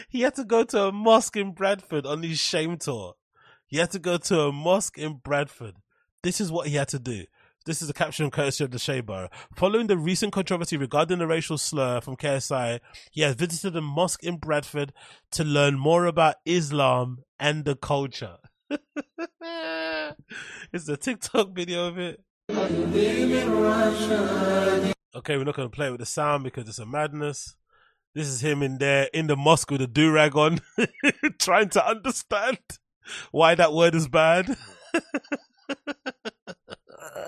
he 0.09 0.23
had 0.23 0.35
to 0.37 0.44
go 0.44 0.64
to 0.64 0.85
a 0.85 0.92
mosque 0.92 1.37
in 1.37 1.53
Bradford 1.53 2.07
on 2.07 2.23
his 2.23 2.38
shame 2.38 2.79
tour. 2.79 3.14
He 3.66 3.77
had 3.77 3.90
to 3.92 3.99
go 3.99 4.16
to 4.16 4.40
a 4.40 4.53
mosque 4.53 4.99
in 4.99 5.21
Bradford. 5.23 5.75
This 6.23 6.40
is 6.40 6.51
what 6.51 6.68
he 6.68 6.77
had 6.77 6.88
to 6.88 6.99
do. 6.99 7.25
This 7.68 7.83
is 7.83 7.90
a 7.90 7.92
caption 7.92 8.31
courtesy 8.31 8.64
of 8.64 8.70
the 8.70 8.78
Shea 8.78 9.02
Following 9.54 9.88
the 9.88 9.98
recent 9.98 10.33
controversy 10.33 10.78
regarding 10.78 11.18
the 11.18 11.26
racial 11.26 11.59
slur 11.59 12.00
from 12.00 12.16
KSI, 12.16 12.81
he 13.12 13.20
has 13.20 13.35
visited 13.35 13.76
a 13.76 13.83
mosque 13.83 14.24
in 14.24 14.38
Bradford 14.38 14.94
to 15.33 15.44
learn 15.44 15.78
more 15.78 16.07
about 16.07 16.37
Islam 16.46 17.24
and 17.38 17.66
the 17.66 17.76
culture. 17.76 18.38
it's 18.70 18.81
a 20.88 20.96
TikTok 20.96 21.54
video 21.54 21.88
of 21.88 21.98
it. 21.98 22.22
Okay, 25.14 25.37
we're 25.37 25.44
not 25.44 25.54
going 25.54 25.68
to 25.68 25.76
play 25.76 25.90
with 25.90 26.00
the 26.00 26.07
sound 26.07 26.44
because 26.44 26.66
it's 26.70 26.78
a 26.78 26.87
madness. 26.87 27.54
This 28.14 28.28
is 28.28 28.40
him 28.40 28.62
in 28.62 28.78
there 28.78 29.11
in 29.12 29.26
the 29.26 29.37
mosque 29.37 29.70
with 29.70 29.83
a 29.83 29.87
do 29.87 30.11
rag 30.11 30.35
on, 30.35 30.61
trying 31.38 31.68
to 31.68 31.87
understand 31.87 32.61
why 33.31 33.54
that 33.57 33.74
word 33.74 33.94
is 33.94 34.09
bad. 34.09 34.57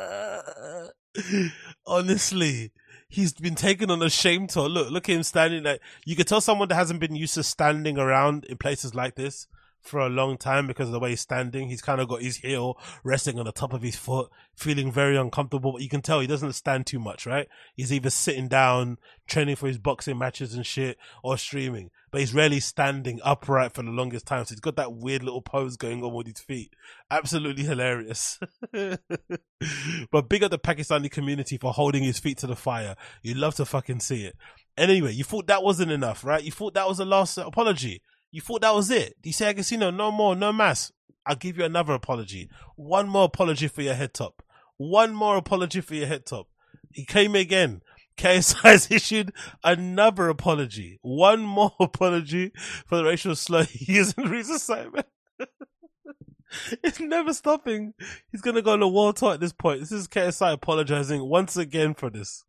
Honestly, 1.87 2.73
he's 3.09 3.33
been 3.33 3.55
taken 3.55 3.91
on 3.91 4.03
a 4.03 4.11
shame 4.11 4.47
tour. 4.47 4.69
Look, 4.69 4.91
look 4.91 5.09
at 5.09 5.17
him 5.17 5.23
standing 5.23 5.63
there. 5.63 5.79
You 6.05 6.17
could 6.17 6.27
tell 6.27 6.41
someone 6.41 6.69
that 6.69 6.75
hasn't 6.75 7.01
been 7.01 7.17
used 7.17 7.35
to 7.35 7.43
standing 7.43 7.99
around 7.99 8.45
in 8.45 8.57
places 8.57 8.95
like 8.95 9.17
this 9.17 9.47
for 9.83 10.01
a 10.01 10.09
long 10.09 10.37
time 10.37 10.67
because 10.67 10.89
of 10.89 10.93
the 10.93 11.01
way 11.01 11.11
he's 11.11 11.21
standing. 11.21 11.69
He's 11.69 11.83
kind 11.83 12.01
of 12.01 12.09
got 12.09 12.23
his 12.23 12.37
heel 12.37 12.79
resting 13.03 13.39
on 13.39 13.47
the 13.47 13.53
top 13.53 13.73
of 13.73 13.83
his 13.83 13.97
foot, 13.97 14.31
feeling 14.55 14.93
very 14.93 15.17
uncomfortable. 15.17 15.73
But 15.73 15.83
you 15.83 15.89
can 15.89 16.03
tell 16.03 16.21
he 16.21 16.27
doesn't 16.27 16.53
stand 16.53 16.87
too 16.87 16.99
much, 16.99 17.27
right? 17.27 17.49
He's 17.75 17.93
either 17.93 18.11
sitting 18.11 18.49
down, 18.49 18.99
training 19.27 19.57
for 19.57 19.67
his 19.67 19.79
boxing 19.79 20.19
matches 20.19 20.55
and 20.55 20.67
shit, 20.67 20.99
or 21.23 21.39
streaming. 21.39 21.91
But 22.11 22.21
he's 22.21 22.35
rarely 22.35 22.61
standing 22.61 23.21
upright 23.25 23.73
for 23.73 23.83
the 23.83 23.91
longest 23.91 24.27
time. 24.27 24.45
So 24.45 24.55
he's 24.55 24.61
got 24.61 24.77
that 24.77 24.93
weird 24.93 25.23
little 25.23 25.43
pose 25.43 25.77
going 25.77 26.03
on 26.03 26.13
with 26.13 26.27
his 26.27 26.41
feet. 26.41 26.75
Absolutely 27.11 27.65
hilarious. 27.65 28.39
but 28.73 30.29
big 30.29 30.43
up 30.43 30.51
the 30.51 30.59
Pakistani 30.59 31.11
community 31.11 31.57
for 31.57 31.73
holding 31.73 32.03
his 32.03 32.19
feet 32.19 32.39
to 32.39 32.47
the 32.47 32.57
fire. 32.57 32.97
You 33.23 33.35
love 33.35 33.55
to 33.57 33.65
fucking 33.65 34.01
see 34.01 34.25
it. 34.25 34.37
Anyway, 34.77 35.13
you 35.13 35.25
thought 35.25 35.47
that 35.47 35.63
wasn't 35.63 35.93
enough, 35.93 36.25
right? 36.25 36.43
You 36.43 36.53
thought 36.53 36.75
that 36.75 36.89
was 36.89 36.99
the 36.99 37.05
last 37.05 37.39
apology. 37.39 38.03
You 38.33 38.41
thought 38.41 38.63
that 38.63 38.75
was 38.75 38.91
it. 38.91 39.17
You 39.23 39.33
say 39.33 39.53
Agostinho, 39.53 39.95
no 39.95 40.11
more, 40.13 40.37
no 40.37 40.53
mass. 40.53 40.93
I'll 41.27 41.37
give 41.37 41.59
you 41.59 41.65
another 41.65 41.93
apology. 41.95 42.49
One 42.77 43.09
more 43.09 43.25
apology 43.25 43.69
for 43.69 43.83
your 43.83 43.95
head 43.95 44.15
top. 44.15 44.43
One 44.77 45.15
more 45.15 45.37
apology 45.37 45.81
for 45.81 45.95
your 45.95 46.07
head 46.07 46.27
top. 46.27 46.49
He 46.93 47.05
came 47.05 47.35
again. 47.35 47.83
KSI 48.17 48.61
has 48.63 48.91
issued 48.91 49.33
another 49.65 50.29
apology. 50.29 50.99
One 51.03 51.41
more 51.41 51.73
apology 51.81 52.53
for 52.87 52.97
the 52.97 53.05
racial 53.05 53.35
slur 53.35 53.65
he 53.65 53.95
used 53.95 54.19
in 54.19 54.29
Reese 54.29 54.51
assignment. 54.51 55.07
it's 56.83 57.01
never 57.01 57.33
stopping. 57.33 57.95
He's 58.31 58.43
gonna 58.43 58.63
go 58.63 58.73
on 58.73 58.83
a 58.83 58.89
wall 58.89 59.13
tour 59.13 59.35
at 59.35 59.41
this 59.41 59.53
point. 59.53 59.81
This 59.81 59.93
is 59.93 60.09
KSI 60.09 60.53
apologizing 60.53 61.23
once 61.29 61.57
again 61.57 61.95
for 61.95 62.11
this. 62.11 62.45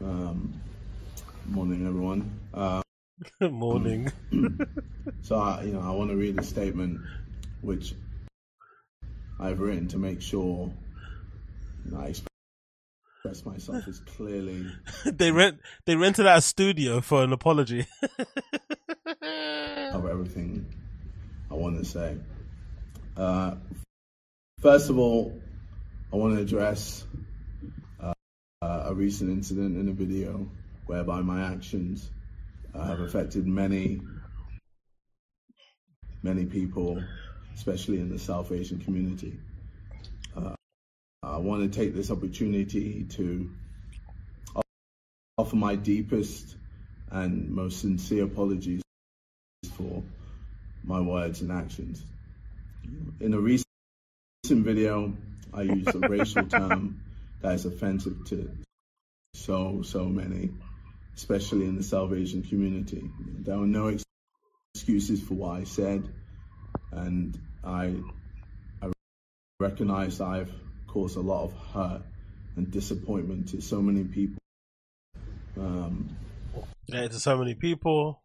Um, 0.00 0.60
morning, 1.46 1.86
everyone. 1.86 2.40
Uh, 3.40 3.48
Morning. 3.48 4.10
so, 5.22 5.36
I, 5.36 5.64
you 5.64 5.72
know, 5.72 5.80
I 5.80 5.90
want 5.90 6.10
to 6.10 6.16
read 6.16 6.38
a 6.38 6.42
statement 6.42 7.00
which 7.60 7.94
I've 9.38 9.60
written 9.60 9.88
to 9.88 9.98
make 9.98 10.20
sure 10.22 10.72
I 11.96 12.06
express 12.06 13.44
myself 13.44 13.86
as 13.88 14.00
clearly. 14.00 14.66
they 15.04 15.30
rent 15.30 15.58
they 15.84 15.96
rented 15.96 16.26
out 16.26 16.38
a 16.38 16.42
studio 16.42 17.00
for 17.00 17.22
an 17.22 17.32
apology. 17.32 17.86
of 19.20 20.06
everything 20.06 20.66
I 21.50 21.54
want 21.54 21.78
to 21.78 21.84
say. 21.84 22.16
Uh, 23.16 23.56
first 24.60 24.90
of 24.90 24.98
all, 24.98 25.38
I 26.12 26.16
want 26.16 26.36
to 26.36 26.42
address 26.42 27.04
uh, 28.00 28.12
a 28.62 28.94
recent 28.94 29.30
incident 29.30 29.76
in 29.76 29.88
a 29.88 29.92
video 29.92 30.48
whereby 30.86 31.20
my 31.20 31.52
actions 31.52 32.08
uh, 32.74 32.84
have 32.84 33.00
affected 33.00 33.46
many, 33.46 34.00
many 36.22 36.46
people, 36.46 37.02
especially 37.54 37.98
in 37.98 38.08
the 38.08 38.18
South 38.18 38.52
Asian 38.52 38.78
community. 38.78 39.38
Uh, 40.36 40.54
I 41.22 41.36
want 41.38 41.70
to 41.70 41.78
take 41.78 41.94
this 41.94 42.10
opportunity 42.10 43.04
to 43.10 43.50
offer 45.38 45.56
my 45.56 45.74
deepest 45.74 46.56
and 47.10 47.50
most 47.50 47.80
sincere 47.80 48.24
apologies 48.24 48.82
for 49.76 50.02
my 50.84 51.00
words 51.00 51.40
and 51.40 51.52
actions. 51.52 52.02
In 53.20 53.34
a 53.34 53.38
recent 53.38 53.66
video, 54.50 55.14
I 55.52 55.62
used 55.62 55.94
a 55.94 56.08
racial 56.08 56.44
term 56.46 57.00
that 57.40 57.54
is 57.54 57.64
offensive 57.66 58.24
to 58.26 58.50
so, 59.34 59.82
so 59.82 60.04
many 60.04 60.50
especially 61.16 61.66
in 61.66 61.76
the 61.76 62.14
Asian 62.14 62.42
community. 62.42 63.10
There 63.40 63.58
were 63.58 63.66
no 63.66 63.96
excuses 64.74 65.22
for 65.22 65.34
what 65.34 65.60
I 65.60 65.64
said, 65.64 66.08
and 66.90 67.38
I, 67.62 67.94
I 68.80 68.90
recognize 69.60 70.20
I've 70.20 70.52
caused 70.86 71.16
a 71.16 71.20
lot 71.20 71.44
of 71.44 71.52
hurt 71.74 72.02
and 72.56 72.70
disappointment 72.70 73.48
to 73.48 73.60
so 73.60 73.80
many 73.80 74.04
people. 74.04 74.38
Um, 75.58 76.16
yeah, 76.86 77.08
to 77.08 77.20
so 77.20 77.36
many 77.36 77.54
people. 77.54 78.22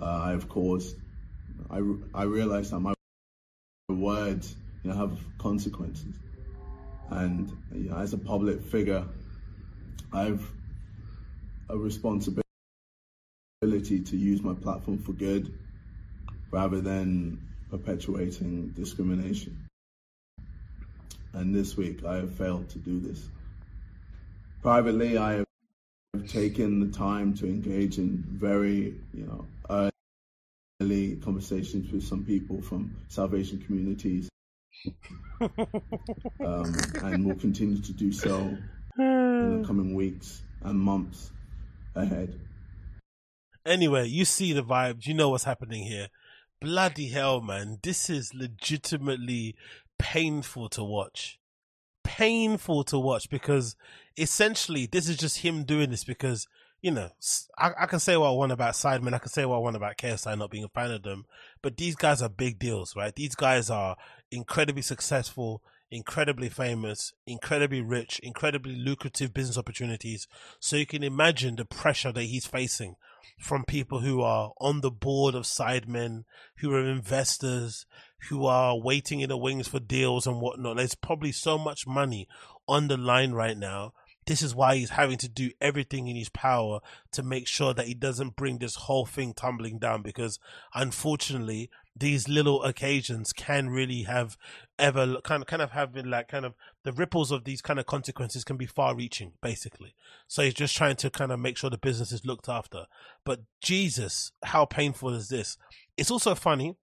Uh, 0.00 0.04
I've 0.04 0.48
caused. 0.48 0.96
I 1.70 1.82
I 2.14 2.22
realize 2.22 2.70
that 2.70 2.80
my 2.80 2.94
words, 3.88 4.54
you 4.84 4.90
know, 4.90 4.96
have 4.96 5.18
consequences. 5.38 6.14
And 7.10 7.50
you 7.72 7.90
know, 7.90 7.98
as 7.98 8.12
a 8.12 8.18
public 8.18 8.62
figure, 8.62 9.04
I've 10.12 10.50
a 11.70 11.76
responsibility 11.76 12.42
to 13.62 14.16
use 14.16 14.42
my 14.42 14.54
platform 14.54 14.98
for 14.98 15.12
good 15.12 15.52
rather 16.50 16.80
than 16.80 17.42
perpetuating 17.70 18.68
discrimination. 18.68 19.68
And 21.32 21.54
this 21.54 21.76
week 21.76 22.04
I 22.04 22.16
have 22.16 22.34
failed 22.34 22.70
to 22.70 22.78
do 22.78 23.00
this. 23.00 23.28
Privately, 24.62 25.18
I 25.18 25.34
have 25.34 25.46
taken 26.28 26.80
the 26.80 26.96
time 26.96 27.34
to 27.34 27.46
engage 27.46 27.98
in 27.98 28.24
very, 28.26 28.94
you 29.12 29.26
know, 29.26 29.90
early 30.80 31.16
conversations 31.16 31.92
with 31.92 32.04
some 32.04 32.24
people 32.24 32.62
from 32.62 32.96
South 33.08 33.34
Asian 33.34 33.60
communities 33.60 34.27
um, 36.40 36.74
and 37.02 37.24
will 37.26 37.34
continue 37.36 37.80
to 37.80 37.92
do 37.92 38.12
so 38.12 38.56
in 38.98 39.60
the 39.60 39.64
coming 39.66 39.94
weeks 39.94 40.42
and 40.62 40.78
months 40.78 41.30
ahead. 41.94 42.38
Anyway, 43.64 44.06
you 44.08 44.24
see 44.24 44.52
the 44.52 44.62
vibes. 44.62 45.06
You 45.06 45.14
know 45.14 45.28
what's 45.28 45.44
happening 45.44 45.84
here. 45.84 46.08
Bloody 46.60 47.08
hell, 47.08 47.40
man. 47.40 47.78
This 47.82 48.08
is 48.10 48.34
legitimately 48.34 49.54
painful 49.98 50.68
to 50.70 50.82
watch. 50.82 51.38
Painful 52.02 52.84
to 52.84 52.98
watch 52.98 53.28
because 53.28 53.76
essentially 54.16 54.86
this 54.86 55.08
is 55.08 55.16
just 55.16 55.38
him 55.38 55.64
doing 55.64 55.90
this 55.90 56.04
because, 56.04 56.48
you 56.80 56.90
know, 56.90 57.10
I, 57.58 57.72
I 57.80 57.86
can 57.86 58.00
say 58.00 58.16
what 58.16 58.28
I 58.28 58.32
want 58.32 58.52
about 58.52 58.74
Sidemen. 58.74 59.14
I 59.14 59.18
can 59.18 59.28
say 59.28 59.44
what 59.44 59.56
I 59.56 59.60
want 59.60 59.76
about 59.76 59.98
KSI 59.98 60.38
not 60.38 60.50
being 60.50 60.64
a 60.64 60.68
fan 60.68 60.90
of 60.90 61.02
them. 61.02 61.26
But 61.62 61.76
these 61.76 61.94
guys 61.94 62.22
are 62.22 62.28
big 62.28 62.58
deals, 62.58 62.96
right? 62.96 63.14
These 63.14 63.34
guys 63.34 63.68
are 63.70 63.96
incredibly 64.30 64.82
successful 64.82 65.62
incredibly 65.90 66.48
famous, 66.48 67.12
incredibly 67.26 67.80
rich, 67.80 68.20
incredibly 68.22 68.74
lucrative 68.74 69.32
business 69.32 69.58
opportunities. 69.58 70.26
So 70.60 70.76
you 70.76 70.86
can 70.86 71.02
imagine 71.02 71.56
the 71.56 71.64
pressure 71.64 72.12
that 72.12 72.24
he's 72.24 72.46
facing 72.46 72.96
from 73.38 73.64
people 73.64 74.00
who 74.00 74.20
are 74.20 74.52
on 74.60 74.80
the 74.80 74.90
board 74.90 75.34
of 75.34 75.44
Sidemen, 75.44 76.24
who 76.58 76.72
are 76.72 76.84
investors, 76.84 77.86
who 78.28 78.46
are 78.46 78.78
waiting 78.78 79.20
in 79.20 79.28
the 79.28 79.36
wings 79.36 79.68
for 79.68 79.80
deals 79.80 80.26
and 80.26 80.40
whatnot. 80.40 80.76
There's 80.76 80.94
probably 80.94 81.32
so 81.32 81.56
much 81.56 81.86
money 81.86 82.28
on 82.66 82.88
the 82.88 82.96
line 82.96 83.32
right 83.32 83.56
now. 83.56 83.92
This 84.28 84.42
is 84.42 84.54
why 84.54 84.76
he's 84.76 84.90
having 84.90 85.16
to 85.18 85.28
do 85.28 85.52
everything 85.58 86.06
in 86.06 86.14
his 86.14 86.28
power 86.28 86.80
to 87.12 87.22
make 87.22 87.46
sure 87.46 87.72
that 87.72 87.86
he 87.86 87.94
doesn't 87.94 88.36
bring 88.36 88.58
this 88.58 88.74
whole 88.74 89.06
thing 89.06 89.32
tumbling 89.32 89.78
down 89.78 90.02
because 90.02 90.38
unfortunately 90.74 91.70
these 91.96 92.28
little 92.28 92.62
occasions 92.62 93.32
can 93.32 93.70
really 93.70 94.02
have 94.02 94.36
ever 94.78 95.22
kind 95.22 95.42
of 95.42 95.46
kind 95.46 95.62
of 95.62 95.70
have 95.70 95.94
been 95.94 96.10
like 96.10 96.28
kind 96.28 96.44
of 96.44 96.52
the 96.84 96.92
ripples 96.92 97.30
of 97.30 97.44
these 97.44 97.62
kind 97.62 97.80
of 97.80 97.86
consequences 97.86 98.44
can 98.44 98.58
be 98.58 98.66
far 98.66 98.94
reaching 98.94 99.32
basically. 99.40 99.94
So 100.26 100.42
he's 100.42 100.52
just 100.52 100.76
trying 100.76 100.96
to 100.96 101.08
kind 101.08 101.32
of 101.32 101.40
make 101.40 101.56
sure 101.56 101.70
the 101.70 101.78
business 101.78 102.12
is 102.12 102.26
looked 102.26 102.50
after. 102.50 102.84
But 103.24 103.40
jesus 103.62 104.32
how 104.44 104.66
painful 104.66 105.14
is 105.14 105.30
this? 105.30 105.56
It's 105.96 106.10
also 106.10 106.34
funny 106.34 106.76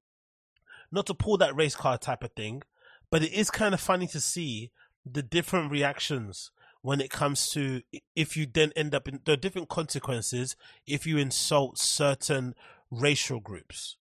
not 0.91 1.05
to 1.05 1.13
pull 1.13 1.37
that 1.37 1.55
race 1.55 1.75
car 1.75 1.99
type 1.99 2.23
of 2.23 2.31
thing 2.31 2.63
but 3.11 3.21
it 3.21 3.33
is 3.33 3.51
kind 3.51 3.75
of 3.75 3.79
funny 3.79 4.07
to 4.07 4.19
see 4.19 4.71
the 5.05 5.21
different 5.21 5.69
reactions 5.69 6.49
when 6.85 7.01
it 7.01 7.09
comes 7.09 7.49
to 7.49 7.81
if 8.15 8.37
you 8.37 8.45
then 8.45 8.71
end 8.75 8.93
up 8.93 9.07
in 9.07 9.19
the 9.25 9.35
different 9.35 9.69
consequences 9.69 10.55
if 10.85 11.05
you 11.07 11.17
insult 11.17 11.77
certain 11.77 12.53
racial 12.91 13.39
groups 13.39 13.97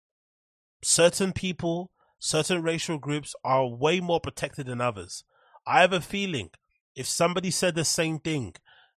certain 0.82 1.32
people 1.32 1.92
certain 2.22 2.62
racial 2.62 2.98
groups 2.98 3.34
are 3.44 3.66
way 3.66 3.98
more 3.98 4.20
protected 4.20 4.66
than 4.66 4.80
others. 4.80 5.24
I 5.66 5.80
have 5.80 5.92
a 5.92 6.00
feeling 6.00 6.50
if 6.94 7.06
somebody 7.06 7.50
said 7.50 7.74
the 7.74 7.84
same 7.84 8.20
thing, 8.20 8.54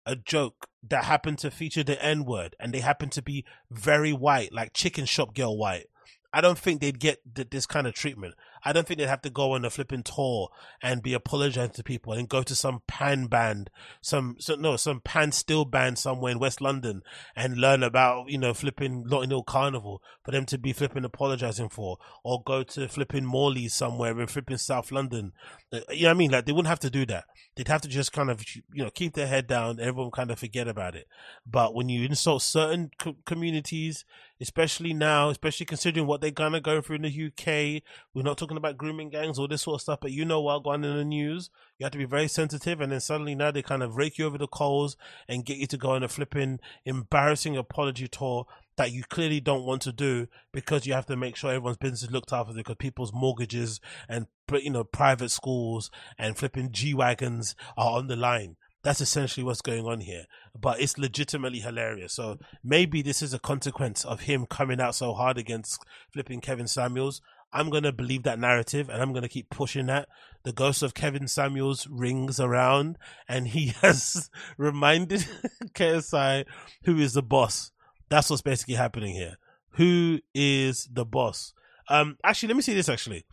a 0.05 0.17
joke 0.17 0.67
that 0.89 1.05
happened 1.05 1.37
to 1.39 1.49
feature 1.49 1.83
the 1.83 2.03
N 2.03 2.25
word, 2.25 2.55
and 2.59 2.73
they 2.73 2.81
happen 2.81 3.09
to 3.11 3.21
be 3.21 3.45
very 3.71 4.11
white, 4.11 4.51
like 4.51 4.73
chicken 4.73 5.05
shop 5.05 5.33
girl 5.33 5.57
white, 5.57 5.85
I 6.33 6.41
don't 6.41 6.57
think 6.57 6.81
they'd 6.81 6.99
get 6.99 7.19
th- 7.33 7.49
this 7.49 7.65
kind 7.65 7.87
of 7.87 7.93
treatment. 7.93 8.33
I 8.63 8.73
don't 8.73 8.87
think 8.87 8.99
they'd 8.99 9.07
have 9.07 9.21
to 9.23 9.29
go 9.29 9.53
on 9.53 9.65
a 9.65 9.69
flipping 9.69 10.03
tour 10.03 10.49
and 10.81 11.03
be 11.03 11.13
apologizing 11.13 11.73
to 11.73 11.83
people 11.83 12.13
and 12.13 12.29
go 12.29 12.43
to 12.43 12.55
some 12.55 12.81
pan 12.87 13.27
band, 13.27 13.69
some, 14.01 14.37
so, 14.39 14.55
no, 14.55 14.77
some 14.77 15.01
pan 15.01 15.31
still 15.31 15.65
band 15.65 15.97
somewhere 15.97 16.31
in 16.31 16.39
West 16.39 16.61
London 16.61 17.01
and 17.35 17.57
learn 17.57 17.83
about, 17.83 18.29
you 18.29 18.37
know, 18.37 18.53
flipping 18.53 19.03
Notting 19.07 19.29
Hill 19.29 19.43
Carnival 19.43 20.01
for 20.23 20.31
them 20.31 20.45
to 20.47 20.57
be 20.57 20.73
flipping 20.73 21.05
apologizing 21.05 21.69
for, 21.69 21.97
or 22.23 22.41
go 22.43 22.63
to 22.63 22.87
flipping 22.87 23.25
Morley 23.25 23.67
somewhere 23.67 24.19
in 24.19 24.27
flipping 24.27 24.57
South 24.57 24.91
London. 24.91 25.33
Uh, 25.71 25.79
you 25.89 26.03
know 26.03 26.09
what 26.09 26.15
I 26.15 26.17
mean? 26.17 26.31
Like 26.31 26.45
they 26.45 26.51
wouldn't 26.51 26.67
have 26.67 26.79
to 26.79 26.89
do 26.89 27.05
that. 27.07 27.25
They'd 27.55 27.67
have 27.67 27.81
to 27.81 27.87
just 27.87 28.11
kind 28.11 28.29
of, 28.29 28.43
you 28.55 28.83
know, 28.83 28.89
keep 28.89 29.13
their 29.13 29.27
head 29.27 29.47
down. 29.47 29.79
Everyone 29.79 30.11
kind 30.11 30.31
of 30.31 30.39
forget 30.39 30.67
about 30.67 30.95
it. 30.95 31.07
But 31.45 31.75
when 31.75 31.89
you 31.89 32.05
insult 32.05 32.41
certain 32.41 32.91
co- 32.97 33.17
communities, 33.25 34.05
especially 34.43 34.93
now, 34.93 35.29
especially 35.29 35.65
considering 35.65 36.05
what 36.05 36.19
they're 36.19 36.29
gonna 36.29 36.59
go 36.59 36.81
through 36.81 36.97
in 36.97 37.03
the 37.03 37.25
UK. 37.27 37.81
We're 38.13 38.23
not 38.23 38.37
talking 38.37 38.57
about 38.57 38.77
grooming 38.77 39.09
gangs 39.09 39.39
or 39.39 39.47
this 39.47 39.61
sort 39.61 39.75
of 39.75 39.81
stuff, 39.81 39.99
but 40.01 40.11
you 40.11 40.25
know 40.25 40.41
what 40.41 40.63
going 40.63 40.83
in 40.83 40.97
the 40.97 41.05
news. 41.05 41.49
You 41.77 41.85
have 41.85 41.93
to 41.93 41.97
be 41.97 42.05
very 42.05 42.27
sensitive, 42.27 42.81
and 42.81 42.91
then 42.91 42.99
suddenly 42.99 43.35
now 43.35 43.51
they 43.51 43.61
kind 43.61 43.81
of 43.81 43.95
rake 43.95 44.17
you 44.17 44.25
over 44.25 44.37
the 44.37 44.47
coals 44.47 44.97
and 45.29 45.45
get 45.45 45.57
you 45.57 45.67
to 45.67 45.77
go 45.77 45.91
on 45.91 46.03
a 46.03 46.09
flipping 46.09 46.59
embarrassing 46.85 47.55
apology 47.55 48.07
tour 48.09 48.45
that 48.75 48.91
you 48.91 49.03
clearly 49.03 49.39
don't 49.39 49.65
want 49.65 49.81
to 49.83 49.91
do 49.91 50.27
because 50.51 50.85
you 50.85 50.93
have 50.93 51.05
to 51.05 51.15
make 51.15 51.35
sure 51.35 51.51
everyone's 51.51 51.77
business 51.77 52.03
is 52.03 52.11
looked 52.11 52.33
after 52.33 52.53
because 52.53 52.75
people's 52.77 53.13
mortgages 53.13 53.79
and 54.09 54.27
you 54.51 54.69
know 54.69 54.83
private 54.83 55.29
schools 55.29 55.89
and 56.17 56.37
flipping 56.37 56.71
G 56.71 56.93
wagons 56.93 57.55
are 57.77 57.97
on 57.97 58.07
the 58.07 58.15
line. 58.15 58.55
That's 58.83 58.99
essentially 58.99 59.45
what's 59.45 59.61
going 59.61 59.85
on 59.85 60.01
here. 60.01 60.25
But 60.59 60.81
it's 60.81 60.97
legitimately 60.97 61.59
hilarious. 61.59 62.13
So 62.13 62.37
maybe 62.63 63.01
this 63.01 63.21
is 63.21 63.33
a 63.33 63.39
consequence 63.39 64.03
of 64.03 64.21
him 64.21 64.45
coming 64.45 64.81
out 64.81 64.95
so 64.95 65.13
hard 65.13 65.37
against 65.37 65.81
flipping 66.11 66.41
Kevin 66.41 66.67
Samuels. 66.67 67.21
I'm 67.53 67.69
going 67.69 67.83
to 67.83 67.93
believe 67.93 68.23
that 68.23 68.39
narrative 68.39 68.89
and 68.89 69.01
I'm 69.01 69.13
going 69.13 69.23
to 69.23 69.29
keep 69.29 69.49
pushing 69.49 69.85
that. 69.85 70.09
The 70.43 70.51
ghost 70.51 70.81
of 70.81 70.95
Kevin 70.95 71.27
Samuels 71.27 71.87
rings 71.87 72.39
around 72.39 72.97
and 73.27 73.47
he 73.47 73.67
has 73.81 74.29
reminded 74.57 75.25
KSI 75.73 76.45
who 76.83 76.97
is 76.97 77.13
the 77.13 77.23
boss. 77.23 77.71
That's 78.13 78.29
what's 78.29 78.43
basically 78.43 78.75
happening 78.75 79.15
here. 79.15 79.37
Who 79.71 80.19
is 80.35 80.87
the 80.91 81.03
boss? 81.03 81.51
Um, 81.89 82.17
actually, 82.23 82.49
let 82.49 82.57
me 82.57 82.61
see 82.61 82.75
this 82.75 82.87
actually. 82.87 83.25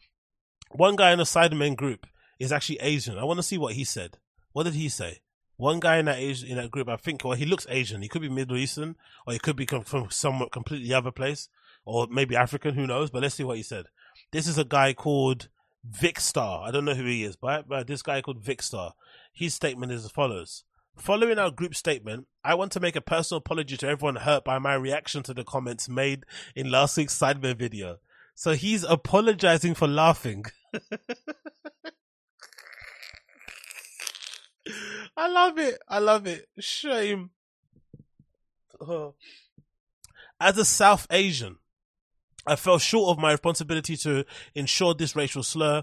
One 0.71 0.97
guy 0.97 1.13
in 1.13 1.19
the 1.19 1.25
Sidemen 1.25 1.77
group 1.77 2.07
is 2.39 2.51
actually 2.51 2.81
Asian. 2.81 3.19
I 3.19 3.25
want 3.25 3.37
to 3.39 3.43
see 3.43 3.59
what 3.59 3.75
he 3.75 3.85
said. 3.85 4.17
What 4.53 4.63
did 4.63 4.73
he 4.73 4.89
say? 4.89 5.19
One 5.59 5.81
guy 5.81 5.99
in 5.99 6.07
that 6.07 6.17
Asian, 6.17 6.49
in 6.49 6.57
that 6.57 6.71
group, 6.71 6.89
I 6.89 6.97
think, 6.97 7.23
well, 7.23 7.35
he 7.35 7.45
looks 7.45 7.67
Asian. 7.69 8.01
He 8.01 8.09
could 8.09 8.23
be 8.23 8.31
Middle 8.31 8.57
Eastern, 8.57 8.97
or 9.27 9.35
he 9.35 9.39
could 9.39 9.57
be 9.57 9.67
from 9.67 10.09
somewhat 10.09 10.51
completely 10.51 10.95
other 10.95 11.11
place, 11.11 11.51
or 11.85 12.07
maybe 12.11 12.35
African. 12.35 12.75
Who 12.75 12.87
knows? 12.87 13.11
But 13.11 13.21
let's 13.21 13.35
see 13.35 13.45
what 13.45 13.59
he 13.59 13.63
said. 13.63 13.85
This 14.33 14.49
is 14.49 14.57
a 14.57 14.65
guy 14.65 14.95
called 14.95 15.51
Vikkstar. 15.87 16.67
I 16.67 16.71
don't 16.71 16.87
know 16.87 16.95
who 16.95 17.05
he 17.05 17.25
is, 17.25 17.37
but, 17.37 17.69
but 17.69 17.87
this 17.87 18.01
guy 18.01 18.23
called 18.23 18.43
Vikkstar. 18.43 18.93
His 19.35 19.53
statement 19.53 19.93
is 19.93 20.07
as 20.07 20.11
follows. 20.11 20.65
Following 21.01 21.39
our 21.39 21.51
group 21.51 21.75
statement, 21.75 22.27
I 22.45 22.55
want 22.55 22.73
to 22.73 22.81
make 22.81 22.95
a 22.95 23.01
personal 23.01 23.39
apology 23.39 23.79
to 23.79 23.89
everyone 23.89 24.17
hurt 24.17 24.45
by 24.45 24.59
my 24.59 24.75
reaction 24.75 25.23
to 25.23 25.33
the 25.33 25.45
comments 25.45 25.89
made 25.89 26.27
in 26.55 26.71
last 26.71 26.99
week's 26.99 27.19
Sidemen 27.19 27.57
video. 27.57 27.97
So 28.35 28.53
he's 28.53 28.85
apologizing 28.85 29.73
for 29.75 29.89
laughing. 29.89 30.45
I 35.17 35.29
love 35.29 35.59
it. 35.59 35.79
I 35.89 36.01
love 36.01 36.27
it. 36.27 36.47
Shame. 36.59 37.31
Uh, 38.79 39.13
as 40.41 40.59
a 40.59 40.67
South 40.67 41.07
Asian, 41.11 41.57
I 42.47 42.57
fell 42.57 42.79
short 42.79 43.17
of 43.17 43.23
my 43.23 43.31
responsibility 43.31 43.97
to 43.99 44.27
ensure 44.55 44.93
this 44.93 45.17
racial 45.17 45.45
slur. 45.45 45.83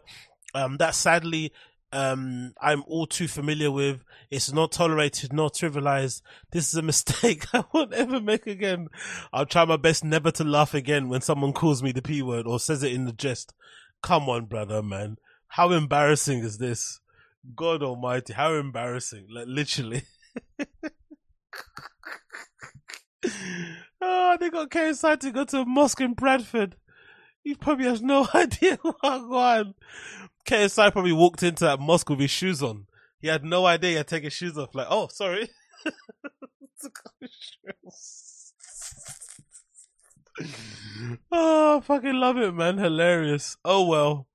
Um, 0.54 0.78
that 0.78 0.94
sadly, 0.94 1.54
um, 1.92 2.54
I'm 2.62 2.84
all 2.88 3.08
too 3.08 3.28
familiar 3.28 3.72
with. 3.72 4.04
It's 4.30 4.52
not 4.52 4.72
tolerated, 4.72 5.32
not 5.32 5.54
trivialized. 5.54 6.22
This 6.52 6.68
is 6.70 6.76
a 6.76 6.82
mistake 6.84 7.46
I 7.54 7.64
won't 7.74 7.94
ever 7.94 8.20
make 8.20 8.48
again. 8.48 8.88
I'll 9.32 9.46
try 9.46 9.66
my 9.66 9.78
best 9.78 10.04
never 10.04 10.32
to 10.32 10.44
laugh 10.44 10.74
again 10.74 11.10
when 11.10 11.22
someone 11.22 11.54
calls 11.54 11.82
me 11.82 11.92
the 11.92 12.02
P 12.02 12.22
word 12.22 12.46
or 12.46 12.60
says 12.60 12.84
it 12.84 12.92
in 12.92 13.06
the 13.06 13.14
jest. 13.14 13.54
Come 14.04 14.30
on, 14.30 14.46
brother, 14.46 14.84
man. 14.84 15.18
How 15.50 15.72
embarrassing 15.72 16.40
is 16.40 16.58
this? 16.58 17.00
God 17.56 17.82
Almighty, 17.82 18.34
how 18.34 18.54
embarrassing! 18.54 19.28
Like 19.34 19.46
literally. 19.48 20.04
oh, 24.02 24.38
they 24.40 24.50
got 24.50 24.70
KSI 24.70 25.20
to 25.22 25.32
go 25.32 25.46
to 25.46 25.62
a 25.62 25.66
mosque 25.66 26.02
in 26.02 26.14
Bradford. 26.14 26.76
He 27.44 27.56
probably 27.56 27.86
has 27.86 28.02
no 28.02 28.28
idea 28.36 28.78
what 28.82 29.04
on. 29.04 29.74
KSI 30.48 30.92
probably 30.92 31.12
walked 31.12 31.44
into 31.44 31.66
that 31.66 31.80
mosque 31.80 32.10
with 32.10 32.20
his 32.20 32.32
shoes 32.32 32.64
on. 32.64 32.88
He 33.20 33.28
had 33.28 33.44
no 33.44 33.66
idea 33.66 33.90
he 33.92 33.96
had 33.98 34.08
taken 34.08 34.28
his 34.28 34.34
shoes 34.34 34.58
off. 34.58 34.74
Like, 34.74 34.88
oh, 34.90 35.08
sorry. 35.08 35.50
oh, 41.32 41.78
I 41.78 41.82
fucking 41.82 42.14
love 42.14 42.38
it, 42.38 42.54
man. 42.54 42.78
Hilarious. 42.78 43.58
Oh 43.66 43.86
well. 43.86 44.28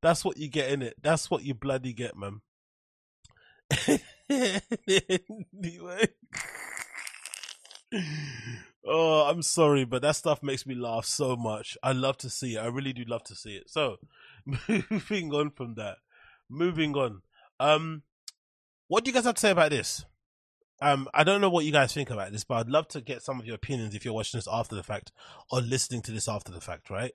That's 0.00 0.24
what 0.24 0.36
you 0.36 0.48
get 0.48 0.70
in 0.70 0.82
it. 0.82 0.94
That's 1.02 1.28
what 1.30 1.42
you 1.42 1.54
bloody 1.54 1.92
get, 1.92 2.14
man. 2.16 2.40
anyway. 4.30 6.08
oh, 8.86 9.28
I'm 9.28 9.42
sorry, 9.42 9.84
but 9.84 10.02
that 10.02 10.14
stuff 10.14 10.40
makes 10.42 10.66
me 10.66 10.76
laugh 10.76 11.04
so 11.04 11.34
much. 11.36 11.76
I 11.82 11.92
love 11.92 12.16
to 12.18 12.30
see 12.30 12.54
it. 12.54 12.60
I 12.60 12.66
really 12.66 12.92
do 12.92 13.02
love 13.04 13.24
to 13.24 13.34
see 13.34 13.56
it. 13.56 13.68
So, 13.68 13.96
moving 14.90 15.32
on 15.32 15.50
from 15.50 15.74
that, 15.74 15.96
moving 16.48 16.94
on. 16.94 17.22
Um, 17.60 18.02
what 18.88 19.04
do 19.04 19.10
you 19.10 19.14
guys 19.14 19.24
have 19.24 19.34
to 19.34 19.40
say 19.40 19.50
about 19.50 19.70
this? 19.70 20.04
Um, 20.80 21.08
I 21.12 21.24
don't 21.24 21.40
know 21.40 21.50
what 21.50 21.64
you 21.64 21.72
guys 21.72 21.92
think 21.92 22.10
about 22.10 22.30
this, 22.32 22.44
but 22.44 22.54
I'd 22.54 22.68
love 22.68 22.88
to 22.88 23.00
get 23.00 23.22
some 23.22 23.40
of 23.40 23.46
your 23.46 23.56
opinions 23.56 23.94
if 23.94 24.04
you're 24.04 24.14
watching 24.14 24.38
this 24.38 24.48
after 24.50 24.76
the 24.76 24.82
fact 24.84 25.10
or 25.50 25.60
listening 25.60 26.02
to 26.02 26.12
this 26.12 26.28
after 26.28 26.52
the 26.52 26.60
fact, 26.60 26.88
right? 26.88 27.12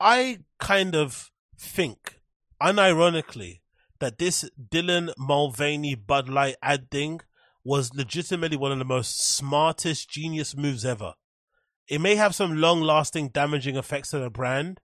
I 0.00 0.40
kind 0.58 0.96
of 0.96 1.30
think, 1.58 2.20
unironically, 2.62 3.60
that 4.00 4.18
this 4.18 4.48
Dylan 4.70 5.12
Mulvaney 5.18 5.94
Bud 5.94 6.28
Light 6.28 6.56
ad 6.62 6.90
thing 6.90 7.20
was 7.62 7.94
legitimately 7.94 8.56
one 8.56 8.72
of 8.72 8.78
the 8.78 8.84
most 8.84 9.22
smartest 9.22 10.08
genius 10.10 10.56
moves 10.56 10.84
ever. 10.84 11.14
it 11.88 12.00
may 12.00 12.16
have 12.16 12.34
some 12.34 12.56
long 12.58 12.80
lasting 12.80 13.28
damaging 13.28 13.76
effects 13.76 14.10
to 14.10 14.18
the 14.18 14.30
brand, 14.30 14.80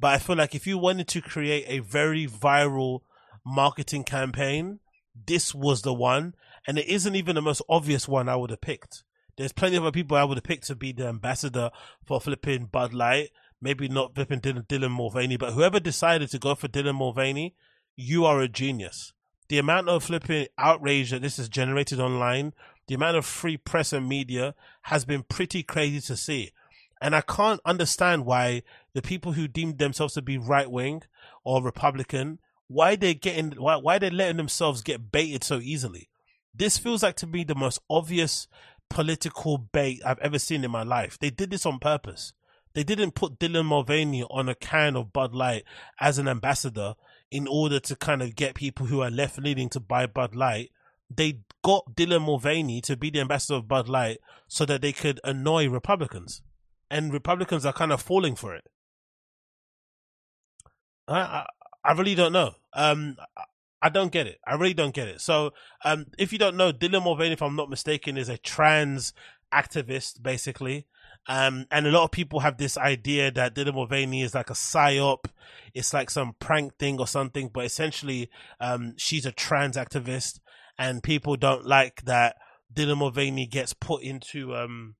but 0.00 0.08
I 0.08 0.18
feel 0.18 0.36
like 0.36 0.54
if 0.54 0.66
you 0.66 0.78
wanted 0.78 1.08
to 1.08 1.20
create 1.20 1.64
a 1.66 1.80
very 1.80 2.26
viral 2.26 3.00
marketing 3.44 4.04
campaign, 4.04 4.80
this 5.26 5.54
was 5.54 5.82
the 5.82 5.94
one. 5.94 6.34
And 6.66 6.78
it 6.78 6.86
isn't 6.86 7.16
even 7.16 7.34
the 7.34 7.42
most 7.42 7.62
obvious 7.68 8.06
one 8.06 8.28
I 8.28 8.36
would 8.36 8.50
have 8.50 8.60
picked. 8.60 9.04
There's 9.36 9.52
plenty 9.52 9.76
of 9.76 9.84
other 9.84 9.92
people 9.92 10.16
I 10.16 10.24
would 10.24 10.36
have 10.36 10.44
picked 10.44 10.66
to 10.66 10.74
be 10.74 10.92
the 10.92 11.06
ambassador 11.06 11.70
for 12.04 12.20
flipping 12.20 12.66
Bud 12.66 12.92
Light. 12.92 13.30
Maybe 13.60 13.88
not 13.88 14.14
flipping 14.14 14.40
Dylan, 14.40 14.66
Dylan 14.66 14.90
Mulvaney, 14.90 15.36
but 15.36 15.52
whoever 15.52 15.80
decided 15.80 16.30
to 16.30 16.38
go 16.38 16.54
for 16.54 16.68
Dylan 16.68 16.94
Mulvaney, 16.96 17.56
you 17.96 18.24
are 18.24 18.40
a 18.40 18.48
genius. 18.48 19.12
The 19.48 19.58
amount 19.58 19.88
of 19.88 20.04
flipping 20.04 20.46
outrage 20.58 21.10
that 21.10 21.22
this 21.22 21.38
has 21.38 21.48
generated 21.48 21.98
online, 21.98 22.52
the 22.86 22.94
amount 22.94 23.16
of 23.16 23.24
free 23.24 23.56
press 23.56 23.92
and 23.92 24.08
media 24.08 24.54
has 24.82 25.04
been 25.04 25.24
pretty 25.24 25.62
crazy 25.62 26.00
to 26.02 26.16
see. 26.16 26.52
And 27.00 27.14
I 27.14 27.20
can't 27.20 27.60
understand 27.64 28.26
why 28.26 28.62
the 28.92 29.02
people 29.02 29.32
who 29.32 29.48
deem 29.48 29.76
themselves 29.76 30.14
to 30.14 30.22
be 30.22 30.38
right 30.38 30.70
wing 30.70 31.02
or 31.44 31.62
Republican, 31.62 32.40
why 32.66 32.96
they're 32.96 33.14
getting 33.14 33.52
why 33.52 33.76
why 33.76 33.98
they're 33.98 34.10
letting 34.10 34.36
themselves 34.36 34.82
get 34.82 35.12
baited 35.12 35.44
so 35.44 35.58
easily. 35.58 36.08
This 36.54 36.78
feels 36.78 37.02
like 37.02 37.16
to 37.16 37.26
me 37.26 37.44
the 37.44 37.54
most 37.54 37.80
obvious 37.88 38.48
political 38.90 39.58
bait 39.58 40.00
I've 40.04 40.18
ever 40.18 40.38
seen 40.38 40.64
in 40.64 40.70
my 40.70 40.82
life. 40.82 41.18
They 41.18 41.30
did 41.30 41.50
this 41.50 41.66
on 41.66 41.78
purpose. 41.78 42.32
They 42.74 42.84
didn't 42.84 43.14
put 43.14 43.38
Dylan 43.38 43.66
Mulvaney 43.66 44.24
on 44.24 44.48
a 44.48 44.54
can 44.54 44.96
of 44.96 45.12
Bud 45.12 45.34
Light 45.34 45.64
as 46.00 46.18
an 46.18 46.28
ambassador 46.28 46.94
in 47.30 47.46
order 47.46 47.80
to 47.80 47.96
kind 47.96 48.22
of 48.22 48.36
get 48.36 48.54
people 48.54 48.86
who 48.86 49.02
are 49.02 49.10
left 49.10 49.38
leaning 49.38 49.68
to 49.70 49.80
buy 49.80 50.06
Bud 50.06 50.34
Light. 50.34 50.70
They 51.10 51.40
got 51.62 51.94
Dylan 51.94 52.24
Mulvaney 52.24 52.80
to 52.82 52.96
be 52.96 53.10
the 53.10 53.20
ambassador 53.20 53.56
of 53.56 53.68
Bud 53.68 53.88
Light 53.88 54.18
so 54.46 54.64
that 54.66 54.82
they 54.82 54.92
could 54.92 55.20
annoy 55.24 55.68
Republicans. 55.68 56.42
And 56.90 57.12
Republicans 57.12 57.66
are 57.66 57.72
kind 57.72 57.92
of 57.92 58.00
falling 58.00 58.34
for 58.34 58.54
it. 58.54 58.64
I, 61.06 61.20
I, 61.20 61.46
I 61.84 61.92
really 61.92 62.14
don't 62.14 62.32
know. 62.32 62.54
Um, 62.72 63.16
I 63.80 63.88
don't 63.88 64.12
get 64.12 64.26
it. 64.26 64.40
I 64.46 64.54
really 64.54 64.74
don't 64.74 64.94
get 64.94 65.08
it. 65.08 65.20
So, 65.20 65.52
um, 65.84 66.06
if 66.18 66.32
you 66.32 66.38
don't 66.38 66.56
know, 66.56 66.72
Dylan 66.72 67.04
Mulvaney, 67.04 67.32
if 67.32 67.42
I'm 67.42 67.56
not 67.56 67.70
mistaken, 67.70 68.16
is 68.16 68.28
a 68.28 68.38
trans 68.38 69.12
activist, 69.54 70.22
basically. 70.22 70.86
Um, 71.28 71.66
and 71.70 71.86
a 71.86 71.90
lot 71.90 72.04
of 72.04 72.10
people 72.10 72.40
have 72.40 72.56
this 72.56 72.76
idea 72.76 73.30
that 73.32 73.54
Dylan 73.54 73.74
Mulvaney 73.74 74.22
is 74.22 74.34
like 74.34 74.50
a 74.50 74.54
psyop. 74.54 75.26
It's 75.74 75.92
like 75.92 76.10
some 76.10 76.34
prank 76.38 76.78
thing 76.78 76.98
or 76.98 77.06
something, 77.06 77.50
but 77.52 77.64
essentially, 77.64 78.30
um, 78.60 78.94
she's 78.96 79.26
a 79.26 79.32
trans 79.32 79.76
activist 79.76 80.40
and 80.78 81.02
people 81.02 81.36
don't 81.36 81.66
like 81.66 82.04
that 82.04 82.36
Dylan 82.72 82.98
Mulvaney 82.98 83.46
gets 83.46 83.74
put 83.74 84.02
into, 84.02 84.54
um, 84.54 84.94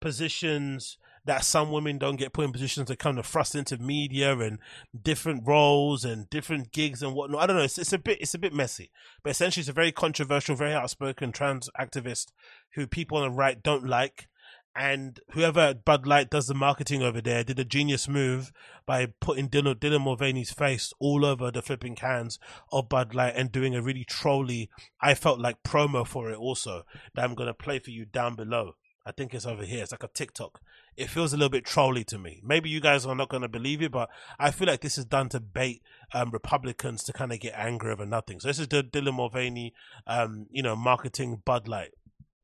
positions 0.00 0.98
that 1.30 1.44
some 1.44 1.70
women 1.70 1.96
don't 1.96 2.16
get 2.16 2.32
put 2.32 2.44
in 2.44 2.50
positions 2.50 2.88
to 2.88 2.96
kind 2.96 3.16
of 3.16 3.24
thrust 3.24 3.54
into 3.54 3.78
media 3.78 4.36
and 4.36 4.58
different 5.00 5.46
roles 5.46 6.04
and 6.04 6.28
different 6.28 6.72
gigs 6.72 7.04
and 7.04 7.14
whatnot. 7.14 7.40
I 7.40 7.46
don't 7.46 7.54
know. 7.54 7.62
It's, 7.62 7.78
it's 7.78 7.92
a 7.92 7.98
bit 7.98 8.20
it's 8.20 8.34
a 8.34 8.38
bit 8.38 8.52
messy, 8.52 8.90
but 9.22 9.30
essentially, 9.30 9.60
it's 9.60 9.68
a 9.68 9.72
very 9.72 9.92
controversial, 9.92 10.56
very 10.56 10.74
outspoken 10.74 11.30
trans 11.30 11.70
activist 11.78 12.32
who 12.74 12.88
people 12.88 13.18
on 13.18 13.30
the 13.30 13.36
right 13.36 13.62
don't 13.62 13.86
like. 13.86 14.26
And 14.74 15.20
whoever 15.30 15.60
at 15.60 15.84
Bud 15.84 16.04
Light 16.04 16.30
does 16.30 16.48
the 16.48 16.54
marketing 16.54 17.00
over 17.00 17.20
there 17.20 17.44
did 17.44 17.60
a 17.60 17.64
genius 17.64 18.08
move 18.08 18.50
by 18.84 19.06
putting 19.20 19.48
Dylan, 19.48 19.76
Dylan 19.76 20.02
Mulvaney's 20.02 20.50
face 20.50 20.92
all 20.98 21.24
over 21.24 21.52
the 21.52 21.62
flipping 21.62 21.94
cans 21.94 22.40
of 22.72 22.88
Bud 22.88 23.14
Light 23.14 23.34
and 23.36 23.52
doing 23.52 23.76
a 23.76 23.82
really 23.82 24.04
trolly, 24.04 24.68
I 25.00 25.14
felt 25.14 25.38
like 25.38 25.62
promo 25.62 26.04
for 26.04 26.30
it 26.30 26.38
also 26.38 26.82
that 27.14 27.24
I'm 27.24 27.36
going 27.36 27.46
to 27.46 27.54
play 27.54 27.78
for 27.78 27.90
you 27.90 28.04
down 28.04 28.34
below. 28.34 28.74
I 29.06 29.12
think 29.12 29.34
it's 29.34 29.46
over 29.46 29.64
here. 29.64 29.82
It's 29.82 29.92
like 29.92 30.02
a 30.02 30.08
TikTok. 30.08 30.60
It 31.00 31.08
feels 31.08 31.32
a 31.32 31.38
little 31.38 31.48
bit 31.48 31.64
trolly 31.64 32.04
to 32.04 32.18
me. 32.18 32.42
Maybe 32.44 32.68
you 32.68 32.78
guys 32.78 33.06
are 33.06 33.14
not 33.14 33.30
going 33.30 33.40
to 33.40 33.48
believe 33.48 33.80
it, 33.80 33.90
but 33.90 34.10
I 34.38 34.50
feel 34.50 34.68
like 34.68 34.82
this 34.82 34.98
is 34.98 35.06
done 35.06 35.30
to 35.30 35.40
bait 35.40 35.80
um, 36.12 36.30
Republicans 36.30 37.02
to 37.04 37.14
kind 37.14 37.32
of 37.32 37.40
get 37.40 37.54
angry 37.56 37.90
over 37.90 38.04
nothing. 38.04 38.38
So 38.38 38.48
this 38.48 38.58
is 38.58 38.68
the 38.68 38.82
Dylan 38.82 39.14
Mulvaney, 39.14 39.72
um, 40.06 40.44
you 40.50 40.62
know, 40.62 40.76
marketing 40.76 41.40
Bud 41.42 41.68
Light. 41.68 41.92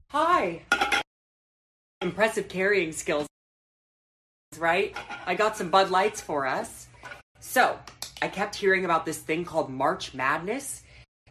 Hi. 0.09 0.62
Impressive 2.00 2.48
carrying 2.48 2.92
skills, 2.92 3.26
right? 4.57 4.96
I 5.26 5.34
got 5.34 5.59
some 5.59 5.68
Bud 5.68 5.90
Lights 5.90 6.22
for 6.22 6.46
us. 6.46 6.86
So, 7.40 7.78
I 8.22 8.28
kept 8.28 8.54
hearing 8.54 8.86
about 8.86 9.04
this 9.04 9.18
thing 9.18 9.44
called 9.44 9.68
March 9.68 10.14
Madness, 10.14 10.82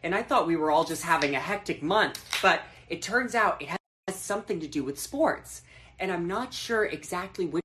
and 0.03 0.13
I 0.13 0.21
thought 0.21 0.45
we 0.45 0.57
were 0.57 0.69
all 0.69 0.84
just 0.84 1.01
having 1.01 1.34
a 1.34 1.39
hectic 1.39 1.82
month, 1.82 2.23
but 2.43 2.61
it 2.88 3.01
turns 3.01 3.34
out 3.34 3.59
it 3.63 3.69
has 3.69 4.15
something 4.15 4.59
to 4.59 4.67
do 4.67 4.84
with 4.84 4.99
sports. 4.99 5.63
And 6.00 6.12
I'm 6.12 6.28
not 6.28 6.54
sure 6.54 6.86
exactly 6.86 7.46
which 7.46 7.64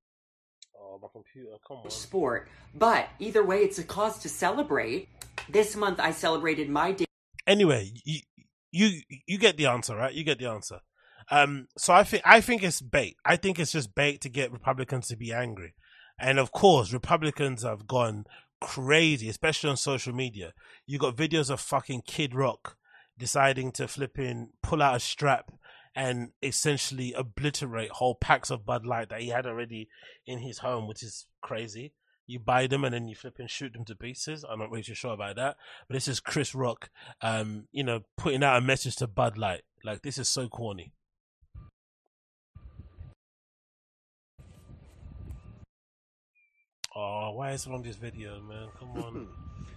Oh, 0.79 0.99
my 1.01 1.07
computer, 1.11 1.51
come 1.67 1.77
on. 1.77 1.89
sport, 1.89 2.49
but 2.75 3.09
either 3.19 3.43
way, 3.43 3.59
it's 3.63 3.79
a 3.79 3.83
cause 3.83 4.19
to 4.19 4.29
celebrate. 4.29 5.09
This 5.49 5.75
month, 5.75 5.99
I 5.99 6.11
celebrated 6.11 6.69
my 6.69 6.91
day. 6.91 7.05
Anyway, 7.47 7.91
you, 8.05 8.19
you 8.71 9.01
you 9.25 9.37
get 9.37 9.57
the 9.57 9.65
answer, 9.65 9.95
right? 9.95 10.13
You 10.13 10.23
get 10.23 10.39
the 10.39 10.47
answer. 10.47 10.79
Um, 11.29 11.67
so 11.77 11.93
I 11.93 12.03
think 12.03 12.23
I 12.25 12.41
think 12.41 12.63
it's 12.63 12.81
bait. 12.81 13.15
I 13.25 13.35
think 13.37 13.59
it's 13.59 13.71
just 13.71 13.95
bait 13.95 14.21
to 14.21 14.29
get 14.29 14.51
Republicans 14.51 15.07
to 15.07 15.15
be 15.15 15.31
angry, 15.33 15.73
and 16.19 16.39
of 16.39 16.51
course, 16.51 16.91
Republicans 16.93 17.63
have 17.63 17.87
gone 17.87 18.25
crazy, 18.59 19.27
especially 19.29 19.69
on 19.69 19.77
social 19.77 20.13
media. 20.13 20.53
You 20.85 20.99
got 20.99 21.15
videos 21.15 21.49
of 21.49 21.59
fucking 21.59 22.03
Kid 22.05 22.35
Rock 22.35 22.77
deciding 23.17 23.71
to 23.73 23.87
flip 23.87 24.17
in, 24.19 24.49
pull 24.61 24.81
out 24.81 24.95
a 24.95 24.99
strap, 24.99 25.51
and 25.95 26.29
essentially 26.41 27.13
obliterate 27.13 27.91
whole 27.91 28.15
packs 28.15 28.49
of 28.49 28.65
Bud 28.65 28.85
Light 28.85 29.09
that 29.09 29.21
he 29.21 29.29
had 29.29 29.45
already 29.45 29.89
in 30.25 30.39
his 30.39 30.59
home, 30.59 30.87
which 30.87 31.03
is 31.03 31.27
crazy. 31.41 31.93
You 32.27 32.39
buy 32.39 32.67
them 32.67 32.85
and 32.85 32.93
then 32.93 33.07
you 33.07 33.15
flip 33.15 33.37
and 33.39 33.49
shoot 33.49 33.73
them 33.73 33.83
to 33.85 33.95
pieces. 33.95 34.45
I'm 34.49 34.59
not 34.59 34.69
really 34.71 34.83
too 34.83 34.95
sure 34.95 35.13
about 35.13 35.35
that, 35.35 35.57
but 35.87 35.95
this 35.95 36.07
is 36.07 36.19
Chris 36.21 36.55
Rock, 36.55 36.89
um, 37.21 37.67
you 37.71 37.83
know, 37.83 38.01
putting 38.17 38.43
out 38.43 38.57
a 38.57 38.61
message 38.61 38.95
to 38.97 39.07
Bud 39.07 39.37
Light. 39.37 39.61
Like 39.83 40.01
this 40.01 40.17
is 40.17 40.29
so 40.29 40.47
corny. 40.47 40.93
Oh, 46.95 47.31
why 47.31 47.51
is 47.51 47.65
it 47.65 47.71
on 47.71 47.81
this 47.81 47.95
video, 47.95 48.41
man? 48.41 48.67
Come 48.77 48.91
on. 49.03 49.27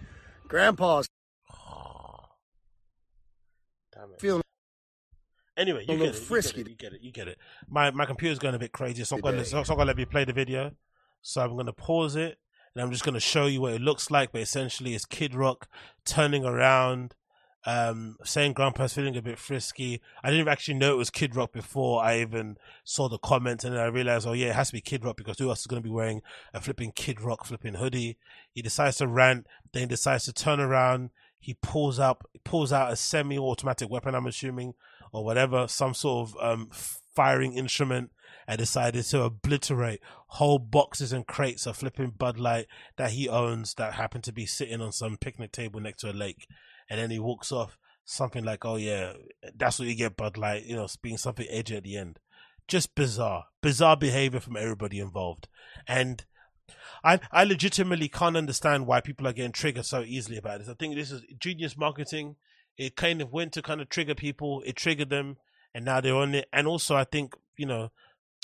Grandpa's 0.47 1.07
Damn 3.93 4.11
it. 4.11 4.19
feeling 4.19 4.41
Anyway, 5.57 5.85
you 5.87 5.97
get, 5.97 6.09
it, 6.09 6.15
frisky. 6.15 6.59
you 6.59 6.63
get 6.63 6.67
it. 6.67 6.69
You 6.69 6.75
get 6.75 6.93
it. 6.93 7.03
You 7.03 7.11
get 7.11 7.27
it. 7.29 7.37
My 7.69 7.91
my 7.91 8.05
computer's 8.05 8.39
going 8.39 8.55
a 8.55 8.59
bit 8.59 8.73
crazy, 8.73 9.03
so 9.03 9.15
I'm 9.15 9.21
going 9.21 9.35
to 9.35 9.43
Today. 9.43 9.51
so, 9.51 9.63
so 9.63 9.73
I'm 9.73 9.77
going 9.77 9.85
to 9.85 9.91
let 9.91 9.97
me 9.97 10.05
play 10.05 10.25
the 10.25 10.33
video. 10.33 10.71
So 11.21 11.41
I'm 11.41 11.53
going 11.53 11.65
to 11.65 11.73
pause 11.73 12.15
it, 12.15 12.37
and 12.73 12.83
I'm 12.83 12.91
just 12.91 13.03
going 13.03 13.13
to 13.13 13.19
show 13.19 13.45
you 13.45 13.61
what 13.61 13.73
it 13.73 13.81
looks 13.81 14.11
like. 14.11 14.31
But 14.31 14.41
essentially, 14.41 14.93
it's 14.93 15.05
Kid 15.05 15.33
Rock 15.33 15.67
turning 16.05 16.43
around, 16.45 17.15
um, 17.65 18.17
saying 18.23 18.53
Grandpa's 18.53 18.93
feeling 18.93 19.15
a 19.15 19.21
bit 19.21 19.39
frisky. 19.39 20.01
I 20.23 20.29
didn't 20.29 20.49
actually 20.49 20.75
know 20.75 20.93
it 20.93 20.97
was 20.97 21.09
Kid 21.09 21.35
Rock 21.35 21.53
before 21.53 22.03
I 22.03 22.19
even 22.19 22.57
saw 22.83 23.07
the 23.07 23.17
comments, 23.17 23.63
and 23.63 23.73
then 23.73 23.81
I 23.81 23.85
realized, 23.85 24.27
oh 24.27 24.33
yeah, 24.33 24.49
it 24.49 24.55
has 24.55 24.67
to 24.67 24.73
be 24.73 24.81
Kid 24.81 25.05
Rock 25.05 25.17
because 25.17 25.39
who 25.39 25.49
else 25.49 25.61
is 25.61 25.67
going 25.67 25.81
to 25.81 25.87
be 25.87 25.93
wearing 25.93 26.21
a 26.53 26.59
flipping 26.59 26.91
Kid 26.91 27.21
Rock 27.21 27.45
flipping 27.45 27.75
hoodie? 27.75 28.17
He 28.51 28.61
decides 28.61 28.97
to 28.97 29.07
rant, 29.07 29.47
then 29.71 29.83
he 29.83 29.87
decides 29.87 30.25
to 30.25 30.33
turn 30.33 30.59
around. 30.59 31.11
He 31.39 31.53
pulls 31.53 31.99
out 31.99 32.21
pulls 32.43 32.73
out 32.73 32.91
a 32.91 32.95
semi-automatic 32.95 33.89
weapon. 33.89 34.15
I'm 34.15 34.25
assuming 34.25 34.73
or 35.11 35.23
whatever, 35.23 35.67
some 35.67 35.93
sort 35.93 36.29
of 36.29 36.37
um, 36.41 36.69
firing 37.15 37.53
instrument, 37.53 38.11
and 38.47 38.59
decided 38.59 39.03
to 39.05 39.23
obliterate 39.23 40.01
whole 40.27 40.59
boxes 40.59 41.11
and 41.11 41.25
crates 41.25 41.65
of 41.65 41.77
flipping 41.77 42.11
Bud 42.11 42.37
Light 42.37 42.67
that 42.97 43.11
he 43.11 43.27
owns 43.27 43.73
that 43.75 43.93
happened 43.93 44.23
to 44.25 44.33
be 44.33 44.45
sitting 44.45 44.81
on 44.81 44.91
some 44.91 45.17
picnic 45.17 45.51
table 45.51 45.79
next 45.79 46.01
to 46.01 46.11
a 46.11 46.13
lake. 46.13 46.47
And 46.89 46.99
then 46.99 47.09
he 47.09 47.19
walks 47.19 47.51
off 47.51 47.77
something 48.03 48.43
like, 48.43 48.63
oh 48.63 48.75
yeah, 48.75 49.13
that's 49.55 49.79
what 49.79 49.87
you 49.87 49.95
get 49.95 50.17
Bud 50.17 50.37
Light, 50.37 50.65
you 50.65 50.75
know, 50.75 50.87
being 51.01 51.17
something 51.17 51.47
edgy 51.49 51.77
at 51.77 51.83
the 51.83 51.97
end. 51.97 52.19
Just 52.67 52.95
bizarre, 52.95 53.45
bizarre 53.61 53.97
behavior 53.97 54.39
from 54.39 54.57
everybody 54.57 54.99
involved. 54.99 55.47
And 55.87 56.23
I, 57.03 57.19
I 57.31 57.43
legitimately 57.43 58.09
can't 58.09 58.37
understand 58.37 58.87
why 58.87 59.01
people 59.01 59.27
are 59.27 59.33
getting 59.33 59.51
triggered 59.51 59.85
so 59.85 60.01
easily 60.01 60.37
about 60.37 60.59
this. 60.59 60.69
I 60.69 60.73
think 60.73 60.95
this 60.95 61.11
is 61.11 61.23
genius 61.39 61.77
marketing 61.77 62.35
it 62.77 62.95
kind 62.95 63.21
of 63.21 63.31
went 63.31 63.53
to 63.53 63.61
kind 63.61 63.81
of 63.81 63.89
trigger 63.89 64.15
people. 64.15 64.61
It 64.65 64.75
triggered 64.75 65.09
them, 65.09 65.37
and 65.73 65.85
now 65.85 66.01
they're 66.01 66.15
on 66.15 66.35
it. 66.35 66.47
And 66.51 66.67
also, 66.67 66.95
I 66.95 67.03
think 67.03 67.35
you 67.57 67.65
know, 67.65 67.91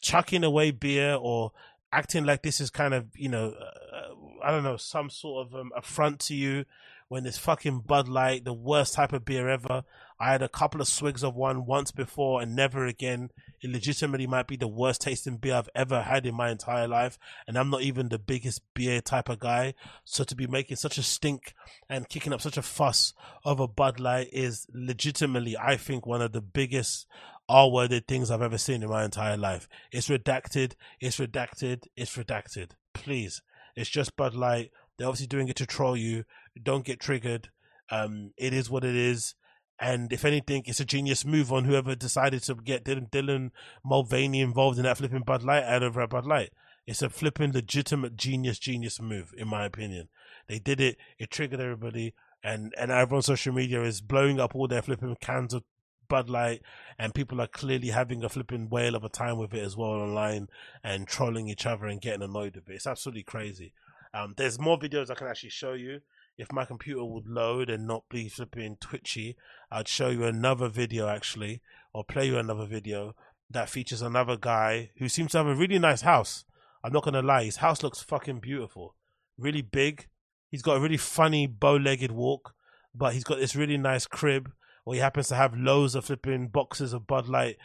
chucking 0.02 0.44
away 0.44 0.72
beer 0.72 1.16
or 1.20 1.52
acting 1.92 2.26
like 2.26 2.44
this 2.44 2.62
is 2.62 2.70
kind 2.70 2.94
of 2.94 3.08
you 3.16 3.30
know, 3.30 3.54
uh, 3.54 4.14
I 4.44 4.52
don't 4.52 4.64
know, 4.64 4.78
some 4.78 5.10
sort 5.10 5.48
of 5.48 5.56
um, 5.56 5.72
affront 5.76 6.20
to 6.22 6.36
you 6.36 6.66
when 7.10 7.26
it's 7.26 7.38
fucking 7.38 7.80
Bud 7.80 8.08
Light, 8.08 8.46
the 8.46 8.54
worst 8.54 8.94
type 8.94 9.12
of 9.12 9.26
beer 9.26 9.50
ever. 9.50 9.84
I 10.22 10.32
had 10.32 10.44
a 10.44 10.50
couple 10.50 10.80
of 10.80 10.88
swigs 10.88 11.24
of 11.24 11.36
one 11.36 11.66
once 11.66 11.90
before 11.90 12.44
and 12.44 12.56
never 12.56 12.86
again. 12.86 13.32
It 13.60 13.72
legitimately 13.72 14.28
might 14.28 14.46
be 14.46 14.56
the 14.56 14.68
worst 14.68 15.02
tasting 15.02 15.38
beer 15.38 15.56
I've 15.56 15.70
ever 15.74 16.04
had 16.04 16.28
in 16.28 16.36
my 16.36 16.52
entire 16.52 16.88
life. 16.88 17.18
And 17.48 17.58
I'm 17.58 17.72
not 17.72 17.82
even 17.82 18.10
the 18.10 18.20
biggest 18.20 18.62
beer 18.76 19.02
type 19.02 19.30
of 19.30 19.40
guy. 19.40 19.74
So 20.04 20.24
to 20.24 20.36
be 20.36 20.46
making 20.46 20.78
such 20.78 21.00
a 21.00 21.04
stink 21.04 21.56
and 21.90 22.08
kicking 22.08 22.34
up 22.34 22.42
such 22.42 22.56
a 22.56 22.62
fuss 22.62 23.16
over 23.44 23.68
Bud 23.68 24.00
Light 24.00 24.30
is 24.32 24.68
legitimately, 24.72 25.58
I 25.58 25.76
think, 25.76 26.06
one 26.06 26.22
of 26.22 26.34
the 26.34 26.42
biggest 26.42 27.08
R-worded 27.50 28.08
things 28.08 28.30
I've 28.30 28.44
ever 28.44 28.60
seen 28.60 28.84
in 28.84 28.90
my 28.90 29.04
entire 29.04 29.38
life. 29.38 29.68
It's 29.92 30.08
redacted. 30.08 30.74
It's 31.00 31.18
redacted. 31.18 31.88
It's 31.96 32.16
redacted. 32.16 32.74
Please, 32.94 33.42
it's 33.76 33.90
just 33.90 34.16
Bud 34.16 34.36
Light. 34.36 34.70
They're 34.98 35.08
obviously 35.08 35.26
doing 35.26 35.48
it 35.48 35.56
to 35.56 35.66
troll 35.66 35.98
you. 35.98 36.26
Don't 36.62 36.86
get 36.86 37.00
triggered. 37.00 37.50
Um, 37.90 38.34
it 38.38 38.54
is 38.54 38.70
what 38.70 38.86
it 38.86 38.96
is. 38.96 39.34
And 39.82 40.14
if 40.14 40.24
anything, 40.26 40.62
it's 40.68 40.80
a 40.80 40.86
genius 40.86 41.26
move 41.26 41.52
on 41.52 41.66
whoever 41.66 41.96
decided 41.96 42.44
to 42.44 42.54
get 42.54 42.86
Dylan, 42.86 43.10
Dylan 43.10 43.50
Mulvaney 43.84 44.40
involved 44.40 44.78
in 44.78 44.84
that 44.84 45.00
flipping 45.00 45.24
Bud 45.24 45.42
Light 45.42 45.64
ad 45.64 45.82
over 45.82 46.02
at 46.02 46.12
Bud 46.12 46.28
Light. 46.28 46.52
It's 46.86 47.02
a 47.02 47.10
flipping 47.10 47.52
legitimate 47.52 48.16
genius, 48.16 48.60
genius 48.60 49.02
move, 49.02 49.34
in 49.36 49.48
my 49.48 49.66
opinion. 49.66 50.10
They 50.48 50.60
did 50.60 50.80
it. 50.80 50.98
It 51.18 51.32
triggered 51.32 51.60
everybody, 51.60 52.14
and 52.44 52.76
and 52.78 52.92
everyone 52.92 53.18
on 53.18 53.22
social 53.24 53.54
media 53.54 53.82
is 53.82 54.02
blowing 54.02 54.40
up 54.40 54.54
all 54.54 54.68
their 54.68 54.84
flipping 54.84 55.16
cans 55.20 55.52
of 55.52 55.64
Bud 56.08 56.30
Light, 56.30 56.62
and 57.00 57.16
people 57.16 57.42
are 57.42 57.48
clearly 57.48 57.88
having 57.88 58.24
a 58.24 58.30
flipping 58.30 58.70
whale 58.70 58.96
of 58.96 59.04
a 59.04 59.10
time 59.10 59.40
with 59.40 59.54
it 59.54 59.64
as 59.64 59.76
well 59.76 59.90
online 59.90 60.48
and 60.84 61.08
trolling 61.08 61.48
each 61.48 61.66
other 61.66 61.88
and 61.88 62.02
getting 62.02 62.22
annoyed 62.22 62.56
with 62.56 62.70
it. 62.70 62.76
It's 62.76 62.86
absolutely 62.86 63.24
crazy. 63.24 63.74
Um, 64.14 64.36
there's 64.38 64.60
more 64.60 64.78
videos 64.78 65.10
I 65.10 65.16
can 65.16 65.28
actually 65.28 65.50
show 65.50 65.74
you 65.74 66.02
if 66.42 66.52
my 66.52 66.66
computer 66.66 67.06
would 67.06 67.28
load 67.28 67.70
and 67.70 67.86
not 67.86 68.10
be 68.10 68.28
flipping 68.28 68.76
twitchy, 68.82 69.38
I'd 69.72 69.88
show 69.88 70.10
you 70.10 70.26
another 70.26 70.70
video 70.70 71.08
actually, 71.08 71.62
or 71.94 72.04
play 72.04 72.26
you 72.26 72.40
another 72.40 72.66
video 72.66 73.16
that 73.52 73.70
features 73.70 74.02
another 74.02 74.38
guy 74.38 74.90
who 74.98 75.08
seems 75.08 75.34
to 75.34 75.38
have 75.38 75.48
a 75.48 75.56
really 75.56 75.78
nice 75.78 76.02
house. 76.02 76.44
I'm 76.84 76.94
not 76.94 77.04
gonna 77.04 77.22
lie, 77.22 77.44
his 77.44 77.58
house 77.58 77.84
looks 77.84 78.02
fucking 78.02 78.40
beautiful, 78.40 78.96
really 79.38 79.62
big. 79.62 80.08
He's 80.50 80.64
got 80.64 80.78
a 80.78 80.80
really 80.80 80.98
funny 80.98 81.46
bow-legged 81.46 82.12
walk, 82.12 82.56
but 82.96 83.14
he's 83.14 83.24
got 83.24 83.38
this 83.38 83.56
really 83.56 83.78
nice 83.78 84.08
crib 84.08 84.52
where 84.84 84.96
he 84.96 85.02
happens 85.02 85.28
to 85.28 85.36
have 85.36 85.56
loads 85.56 85.94
of 85.94 86.06
flipping 86.06 86.48
boxes 86.48 86.92
of 86.92 87.06
Bud 87.06 87.28
Light 87.28 87.58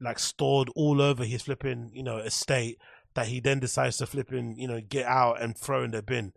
like 0.00 0.18
stored 0.18 0.68
all 0.74 1.00
over 1.00 1.24
his 1.24 1.42
flipping 1.42 1.88
you 1.94 2.02
know 2.02 2.18
estate 2.18 2.78
that 3.14 3.28
he 3.28 3.38
then 3.38 3.60
decides 3.60 3.98
to 3.98 4.06
flipping 4.06 4.56
you 4.58 4.66
know 4.66 4.80
get 4.80 5.06
out 5.06 5.40
and 5.40 5.56
throw 5.56 5.84
in 5.84 5.92
the 5.92 6.02
bin. 6.02 6.32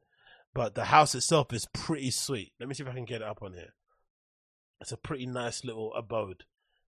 But 0.58 0.74
the 0.74 0.86
house 0.86 1.14
itself 1.14 1.54
is 1.54 1.68
pretty 1.72 2.10
sweet. 2.10 2.52
Let 2.60 2.68
me 2.68 2.74
see 2.74 2.82
if 2.82 2.90
I 2.90 2.94
can 2.94 3.06
get 3.06 3.22
it 3.22 3.28
up 3.28 3.44
on 3.44 3.54
here. 3.54 3.76
It's 4.82 4.92
a 4.92 4.98
pretty 4.98 5.28
nice 5.28 5.64
little 5.64 5.94
abode. 5.94 6.46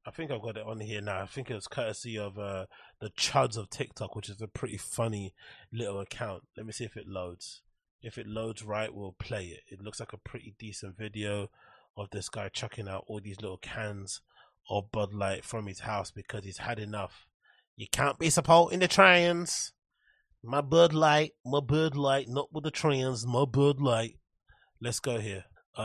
I 0.07 0.09
think 0.09 0.31
I've 0.31 0.41
got 0.41 0.57
it 0.57 0.65
on 0.65 0.79
here 0.79 1.01
now. 1.01 1.21
I 1.21 1.27
think 1.27 1.51
it's 1.51 1.67
courtesy 1.67 2.17
of 2.17 2.39
uh, 2.39 2.65
the 2.99 3.11
Chuds 3.11 3.57
of 3.57 3.69
TikTok, 3.69 4.15
which 4.15 4.27
is 4.27 4.41
a 4.41 4.47
pretty 4.47 4.77
funny 4.77 5.35
little 5.71 5.99
account. 5.99 6.47
Let 6.57 6.65
me 6.65 6.71
see 6.71 6.83
if 6.83 6.97
it 6.97 7.07
loads. 7.07 7.61
If 8.01 8.17
it 8.17 8.25
loads 8.25 8.63
right, 8.63 8.91
we'll 8.91 9.15
play 9.19 9.45
it. 9.45 9.61
It 9.71 9.83
looks 9.83 9.99
like 9.99 10.13
a 10.13 10.17
pretty 10.17 10.55
decent 10.57 10.97
video 10.97 11.51
of 11.95 12.09
this 12.09 12.27
guy 12.27 12.49
chucking 12.49 12.87
out 12.87 13.03
all 13.05 13.21
these 13.23 13.39
little 13.39 13.59
cans 13.59 14.21
of 14.67 14.91
Bud 14.91 15.13
Light 15.13 15.45
from 15.45 15.67
his 15.67 15.81
house 15.81 16.09
because 16.09 16.43
he's 16.43 16.57
had 16.57 16.79
enough. 16.79 17.27
You 17.75 17.85
can't 17.91 18.17
be 18.17 18.31
supporting 18.31 18.79
the 18.79 18.87
trans. 18.87 19.73
My 20.41 20.61
Bud 20.61 20.93
Light, 20.93 21.33
my 21.45 21.59
Bud 21.59 21.97
Light, 21.97 22.29
not 22.29 22.47
with 22.53 22.63
the 22.63 22.71
trends, 22.71 23.27
my 23.27 23.43
Bud 23.43 23.81
Light. 23.81 24.15
Let's 24.81 25.01
go 25.01 25.19
here. 25.19 25.43
Uh, 25.77 25.81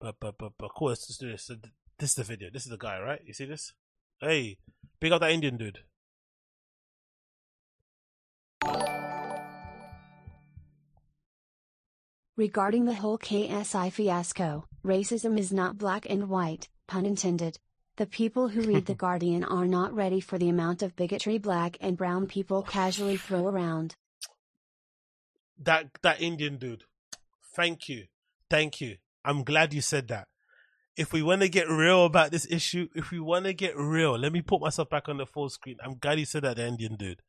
of 0.00 0.74
course, 0.74 1.06
let's 1.08 1.18
do 1.18 1.30
this. 1.30 1.50
This 1.98 2.10
is 2.10 2.16
the 2.16 2.24
video. 2.24 2.48
This 2.50 2.64
is 2.64 2.70
the 2.70 2.78
guy, 2.78 2.98
right? 2.98 3.20
You 3.26 3.34
see 3.34 3.44
this? 3.44 3.74
Hey, 4.20 4.56
pick 4.98 5.12
up 5.12 5.20
that 5.20 5.30
Indian 5.30 5.58
dude. 5.58 5.80
Regarding 12.36 12.86
the 12.86 12.94
whole 12.94 13.18
KSI 13.18 13.92
fiasco, 13.92 14.66
racism 14.82 15.38
is 15.38 15.52
not 15.52 15.76
black 15.76 16.06
and 16.08 16.30
white, 16.30 16.70
pun 16.88 17.04
intended, 17.04 17.58
the 17.96 18.06
people 18.06 18.48
who 18.48 18.62
read 18.62 18.86
The 18.86 18.94
Guardian 18.94 19.44
are 19.44 19.66
not 19.66 19.94
ready 19.94 20.20
for 20.20 20.38
the 20.38 20.48
amount 20.48 20.82
of 20.82 20.96
bigotry 20.96 21.36
black 21.36 21.76
and 21.80 21.96
brown 21.96 22.26
people 22.26 22.62
casually 22.62 23.18
throw 23.18 23.46
around. 23.46 23.96
That 25.58 25.88
that 26.02 26.22
Indian 26.22 26.56
dude. 26.56 26.84
Thank 27.54 27.88
you. 27.88 28.06
Thank 28.48 28.80
you. 28.80 28.96
I'm 29.24 29.44
glad 29.44 29.74
you 29.74 29.82
said 29.82 30.08
that. 30.08 30.28
If 30.96 31.12
we 31.12 31.22
want 31.22 31.42
to 31.42 31.48
get 31.48 31.68
real 31.68 32.04
about 32.06 32.30
this 32.30 32.46
issue, 32.50 32.88
if 32.94 33.10
we 33.10 33.20
want 33.20 33.44
to 33.44 33.52
get 33.52 33.76
real, 33.76 34.18
let 34.18 34.32
me 34.32 34.42
put 34.42 34.60
myself 34.60 34.88
back 34.90 35.08
on 35.08 35.18
the 35.18 35.26
full 35.26 35.48
screen. 35.48 35.76
I'm 35.84 35.98
glad 35.98 36.18
you 36.18 36.24
said 36.26 36.44
that, 36.44 36.56
the 36.56 36.66
Indian 36.66 36.96
dude. 36.96 37.20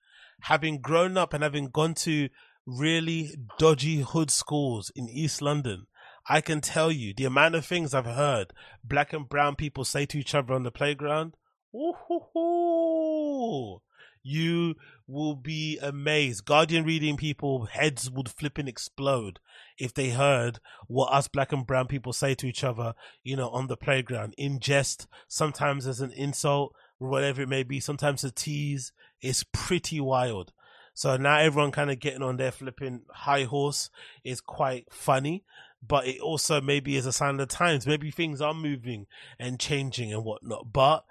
Having 0.42 0.80
grown 0.80 1.18
up 1.18 1.34
and 1.34 1.44
having 1.44 1.68
gone 1.68 1.94
to 1.96 2.30
really 2.66 3.36
dodgy 3.58 4.02
hood 4.02 4.32
schools 4.32 4.92
in 4.96 5.10
East 5.10 5.42
London, 5.42 5.88
I 6.28 6.42
can 6.42 6.62
tell 6.62 6.92
you 6.92 7.14
the 7.14 7.26
amount 7.26 7.56
of 7.56 7.66
things 7.66 7.94
I've 7.94 8.06
heard 8.06 8.54
black 8.84 9.14
and 9.14 9.28
brown 9.28 9.56
people 9.56 9.84
say 9.84 10.06
to 10.08 10.20
each 10.20 10.34
other 10.34 10.54
on 10.54 10.64
the 10.64 10.72
playground. 10.72 11.36
Ooh, 11.76 13.82
you 14.24 14.76
will 15.06 15.36
be 15.36 15.78
amazed. 15.80 16.46
Guardian 16.46 16.86
reading 16.86 17.18
people 17.18 17.66
heads 17.66 18.10
would 18.10 18.30
flip 18.30 18.58
and 18.58 18.70
explode 18.70 19.40
if 19.78 19.94
they 19.94 20.12
heard 20.12 20.60
what 20.88 21.12
us 21.12 21.28
black 21.28 21.52
and 21.52 21.68
brown 21.68 21.88
people 21.88 22.14
say 22.14 22.34
to 22.36 22.48
each 22.48 22.64
other, 22.64 22.94
you 23.24 23.36
know, 23.36 23.50
on 23.50 23.68
the 23.68 23.76
playground 23.76 24.34
in 24.38 24.60
jest, 24.60 25.08
sometimes 25.28 25.86
as 25.86 26.00
an 26.00 26.12
insult, 26.12 26.74
whatever 27.00 27.42
it 27.42 27.50
may 27.50 27.64
be, 27.64 27.82
sometimes 27.82 28.24
a 28.24 28.32
tease. 28.32 28.94
It's 29.22 29.44
pretty 29.52 30.00
wild. 30.00 30.54
So 30.94 31.18
now 31.18 31.40
everyone 31.40 31.72
kind 31.72 31.92
of 31.92 32.00
getting 32.00 32.22
on 32.22 32.38
their 32.38 32.52
flipping 32.52 33.02
high 33.12 33.44
horse 33.44 33.90
is 34.24 34.40
quite 34.40 34.86
funny 34.94 35.44
but 35.86 36.08
it 36.08 36.20
also 36.20 36.62
maybe 36.62 36.96
is 36.96 37.06
a 37.06 37.14
sign 37.14 37.32
of 37.32 37.38
the 37.38 37.46
times. 37.46 37.88
Maybe 37.88 38.12
things 38.12 38.42
are 38.42 38.54
moving 38.54 39.08
and 39.40 39.60
changing 39.60 40.14
and 40.14 40.24
whatnot. 40.24 40.72
But 40.72 41.06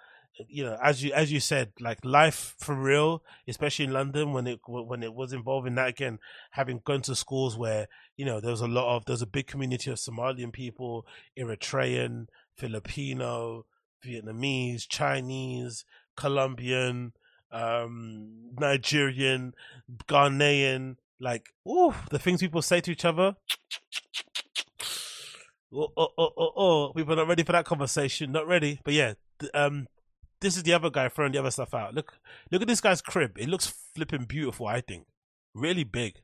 you 0.49 0.65
know, 0.65 0.79
as 0.83 1.03
you 1.03 1.13
as 1.13 1.31
you 1.31 1.41
said, 1.41 1.73
like 1.79 2.05
life 2.05 2.55
for 2.59 2.75
real, 2.75 3.23
especially 3.47 3.85
in 3.85 3.93
London 3.93 4.33
when 4.33 4.47
it 4.47 4.61
when 4.67 5.03
it 5.03 5.15
was 5.15 5.33
involving 5.33 5.75
that 5.75 5.89
again, 5.89 6.19
having 6.53 6.81
gone 6.85 7.03
to 7.03 7.15
schools 7.15 7.57
where 7.57 7.89
you 8.17 8.25
know 8.25 8.41
there 8.41 8.51
was 8.51 8.61
a 8.61 8.69
lot 8.69 8.97
of 8.97 9.05
there's 9.05 9.23
a 9.23 9.27
big 9.27 9.47
community 9.47 9.91
of 9.91 9.99
Somalian 9.99 10.53
people, 10.53 11.07
Eritrean, 11.39 12.27
Filipino, 12.57 13.67
Vietnamese, 14.05 14.89
Chinese, 14.89 15.85
Colombian, 16.17 17.13
um, 17.51 18.51
Nigerian, 18.59 19.55
Ghanaian, 20.09 20.97
like, 21.21 21.51
ooh, 21.69 21.95
the 22.11 22.19
things 22.19 22.41
people 22.41 22.63
say 22.63 22.81
to 22.81 22.91
each 22.91 23.05
other. 23.05 23.37
Oh, 25.75 25.89
oh, 25.97 26.09
oh, 26.19 26.31
oh, 26.37 26.53
oh, 26.55 26.93
people 26.95 27.15
are 27.15 27.17
not 27.17 27.29
ready 27.29 27.45
for 27.45 27.53
that 27.53 27.65
conversation. 27.65 28.31
Not 28.31 28.47
ready. 28.47 28.81
But 28.85 28.93
yeah, 28.93 29.15
um, 29.55 29.87
this 30.41 30.57
is 30.57 30.65
the 30.65 30.75
other 30.75 30.91
guy 30.91 31.09
throwing 31.09 31.33
the 31.33 31.39
other 31.39 31.51
stuff 31.51 31.73
out. 31.73 31.95
Look, 31.95 32.13
look 32.51 32.61
at 32.61 32.69
this 32.69 32.81
guy's 32.81 33.01
crib. 33.01 33.39
It 33.39 33.49
looks 33.49 33.73
flipping 33.95 34.25
beautiful. 34.25 34.67
I 34.67 34.83
think, 34.83 35.07
really 35.55 35.85
big. 35.85 36.21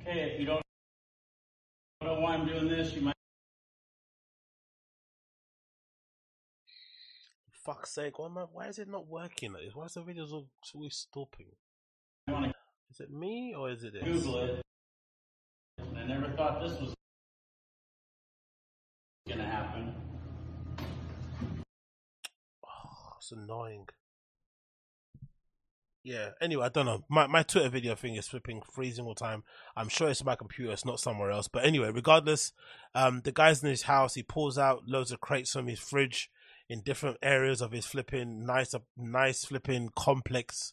Okay, 0.00 0.32
if 0.34 0.40
you 0.40 0.46
don't 0.46 0.62
know 2.02 2.20
why 2.20 2.34
I'm 2.34 2.46
doing 2.46 2.68
this, 2.68 2.92
you 2.92 3.02
might. 3.02 3.14
Fuck's 7.50 7.90
sake! 7.90 8.20
Why, 8.20 8.26
I, 8.26 8.44
why 8.52 8.66
is 8.68 8.78
it 8.78 8.88
not 8.88 9.08
working? 9.08 9.56
Why 9.74 9.86
is 9.86 9.94
the 9.94 10.02
videos 10.02 10.30
always 10.72 10.94
stopping? 10.94 11.46
Is 12.28 13.00
it 13.00 13.10
me 13.10 13.54
or 13.58 13.70
is 13.72 13.82
it 13.82 13.94
this? 13.94 14.04
Google 14.04 14.38
it. 14.38 14.62
Never 16.06 16.28
thought 16.36 16.60
this 16.60 16.78
was 16.80 16.94
going 19.26 19.38
to 19.38 19.44
happen. 19.44 19.92
Oh, 22.64 23.12
it's 23.18 23.32
annoying. 23.32 23.88
Yeah. 26.04 26.30
Anyway, 26.40 26.64
I 26.64 26.68
don't 26.68 26.86
know. 26.86 27.02
My 27.08 27.26
my 27.26 27.42
Twitter 27.42 27.68
video 27.68 27.96
thing 27.96 28.14
is 28.14 28.28
flipping 28.28 28.62
freezing 28.72 29.04
all 29.04 29.14
the 29.14 29.20
time. 29.20 29.42
I'm 29.76 29.88
sure 29.88 30.08
it's 30.08 30.24
my 30.24 30.36
computer. 30.36 30.70
It's 30.70 30.84
not 30.84 31.00
somewhere 31.00 31.32
else. 31.32 31.48
But 31.48 31.64
anyway, 31.64 31.90
regardless, 31.90 32.52
um, 32.94 33.22
the 33.24 33.32
guy's 33.32 33.64
in 33.64 33.68
his 33.68 33.82
house. 33.82 34.14
He 34.14 34.22
pulls 34.22 34.58
out 34.58 34.84
loads 34.86 35.10
of 35.10 35.20
crates 35.20 35.52
from 35.52 35.66
his 35.66 35.80
fridge 35.80 36.30
in 36.68 36.82
different 36.82 37.16
areas 37.20 37.60
of 37.60 37.72
his 37.72 37.84
flipping 37.84 38.46
nice, 38.46 38.76
nice 38.96 39.44
flipping 39.44 39.90
complex 39.96 40.72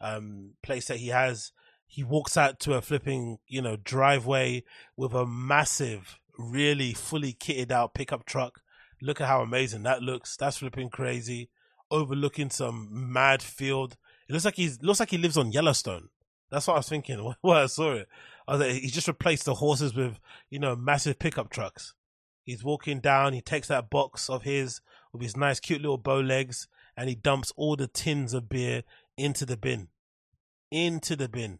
um 0.00 0.54
place 0.64 0.86
that 0.86 0.96
he 0.96 1.08
has 1.08 1.52
he 1.92 2.02
walks 2.02 2.38
out 2.38 2.58
to 2.58 2.72
a 2.72 2.80
flipping, 2.80 3.36
you 3.46 3.60
know, 3.60 3.76
driveway 3.76 4.64
with 4.96 5.12
a 5.12 5.26
massive, 5.26 6.18
really 6.38 6.94
fully 6.94 7.34
kitted 7.34 7.70
out 7.70 7.92
pickup 7.92 8.24
truck. 8.24 8.62
Look 9.02 9.20
at 9.20 9.28
how 9.28 9.42
amazing 9.42 9.82
that 9.82 10.00
looks. 10.00 10.38
That's 10.38 10.56
flipping 10.56 10.88
crazy. 10.88 11.50
Overlooking 11.90 12.48
some 12.48 12.88
mad 12.90 13.42
field. 13.42 13.98
It 14.26 14.32
looks 14.32 14.46
like 14.46 14.56
he's 14.56 14.82
looks 14.82 15.00
like 15.00 15.10
he 15.10 15.18
lives 15.18 15.36
on 15.36 15.52
Yellowstone. 15.52 16.08
That's 16.50 16.66
what 16.66 16.74
I 16.74 16.78
was 16.78 16.88
thinking 16.88 17.34
when 17.42 17.58
I 17.58 17.66
saw 17.66 17.92
it. 17.92 18.08
I 18.48 18.52
was 18.52 18.60
like, 18.62 18.80
he 18.80 18.88
just 18.88 19.08
replaced 19.08 19.44
the 19.44 19.56
horses 19.56 19.94
with, 19.94 20.18
you 20.48 20.58
know, 20.58 20.74
massive 20.74 21.18
pickup 21.18 21.50
trucks. 21.50 21.92
He's 22.42 22.64
walking 22.64 23.00
down. 23.00 23.34
He 23.34 23.42
takes 23.42 23.68
that 23.68 23.90
box 23.90 24.30
of 24.30 24.44
his 24.44 24.80
with 25.12 25.20
his 25.20 25.36
nice, 25.36 25.60
cute 25.60 25.82
little 25.82 25.98
bow 25.98 26.20
legs, 26.20 26.68
and 26.96 27.10
he 27.10 27.14
dumps 27.14 27.52
all 27.54 27.76
the 27.76 27.86
tins 27.86 28.32
of 28.32 28.48
beer 28.48 28.82
into 29.18 29.44
the 29.44 29.58
bin. 29.58 29.88
Into 30.70 31.16
the 31.16 31.28
bin 31.28 31.58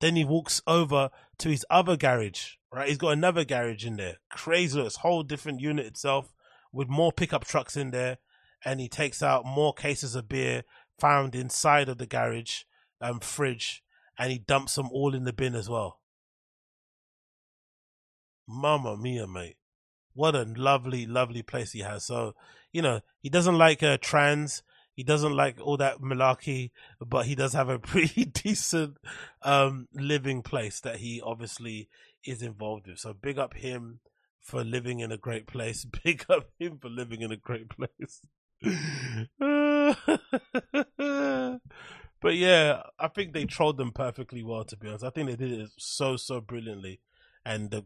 Then 0.00 0.16
he 0.16 0.24
walks 0.24 0.62
over 0.66 1.10
to 1.38 1.48
his 1.48 1.64
other 1.70 1.96
garage, 1.96 2.54
right? 2.72 2.88
He's 2.88 2.98
got 2.98 3.10
another 3.10 3.44
garage 3.44 3.84
in 3.84 3.96
there. 3.96 4.16
Crazy, 4.30 4.80
it's 4.80 4.96
whole 4.96 5.22
different 5.22 5.60
unit 5.60 5.86
itself 5.86 6.32
with 6.72 6.88
more 6.88 7.12
pickup 7.12 7.44
trucks 7.44 7.76
in 7.76 7.90
there. 7.90 8.18
And 8.64 8.80
he 8.80 8.88
takes 8.88 9.22
out 9.22 9.46
more 9.46 9.72
cases 9.72 10.14
of 10.14 10.28
beer 10.28 10.64
found 10.98 11.34
inside 11.34 11.88
of 11.88 11.98
the 11.98 12.06
garage 12.06 12.62
um, 13.00 13.20
fridge 13.20 13.82
and 14.18 14.30
he 14.30 14.38
dumps 14.38 14.74
them 14.74 14.90
all 14.92 15.14
in 15.14 15.24
the 15.24 15.32
bin 15.32 15.54
as 15.54 15.68
well. 15.68 16.00
Mamma 18.46 18.96
mia, 18.96 19.26
mate. 19.26 19.56
What 20.12 20.34
a 20.34 20.42
lovely, 20.42 21.06
lovely 21.06 21.42
place 21.42 21.72
he 21.72 21.80
has. 21.80 22.04
So, 22.04 22.34
you 22.72 22.82
know, 22.82 23.00
he 23.20 23.30
doesn't 23.30 23.56
like 23.56 23.82
uh, 23.82 23.96
trans. 24.00 24.62
He 25.00 25.04
doesn't 25.04 25.34
like 25.34 25.58
all 25.62 25.78
that 25.78 26.02
malarkey, 26.02 26.72
but 27.00 27.24
he 27.24 27.34
does 27.34 27.54
have 27.54 27.70
a 27.70 27.78
pretty 27.92 28.26
decent 28.26 28.98
um, 29.40 29.88
living 29.94 30.42
place 30.42 30.80
that 30.80 30.96
he 30.96 31.22
obviously 31.22 31.88
is 32.22 32.42
involved 32.42 32.86
with. 32.86 32.98
So 32.98 33.14
big 33.14 33.38
up 33.38 33.54
him 33.54 34.00
for 34.42 34.62
living 34.62 35.00
in 35.00 35.10
a 35.10 35.16
great 35.16 35.46
place. 35.46 35.86
Big 36.04 36.26
up 36.28 36.50
him 36.58 36.76
for 36.76 36.90
living 36.90 37.22
in 37.22 37.32
a 37.32 37.38
great 37.38 37.70
place. 37.70 38.20
but 42.20 42.34
yeah, 42.34 42.82
I 42.98 43.08
think 43.08 43.32
they 43.32 43.46
trolled 43.46 43.78
them 43.78 43.92
perfectly 43.92 44.42
well. 44.42 44.64
To 44.64 44.76
be 44.76 44.88
honest, 44.88 45.04
I 45.04 45.08
think 45.08 45.30
they 45.30 45.36
did 45.36 45.60
it 45.60 45.70
so 45.78 46.18
so 46.18 46.42
brilliantly, 46.42 47.00
and 47.46 47.70
the 47.70 47.84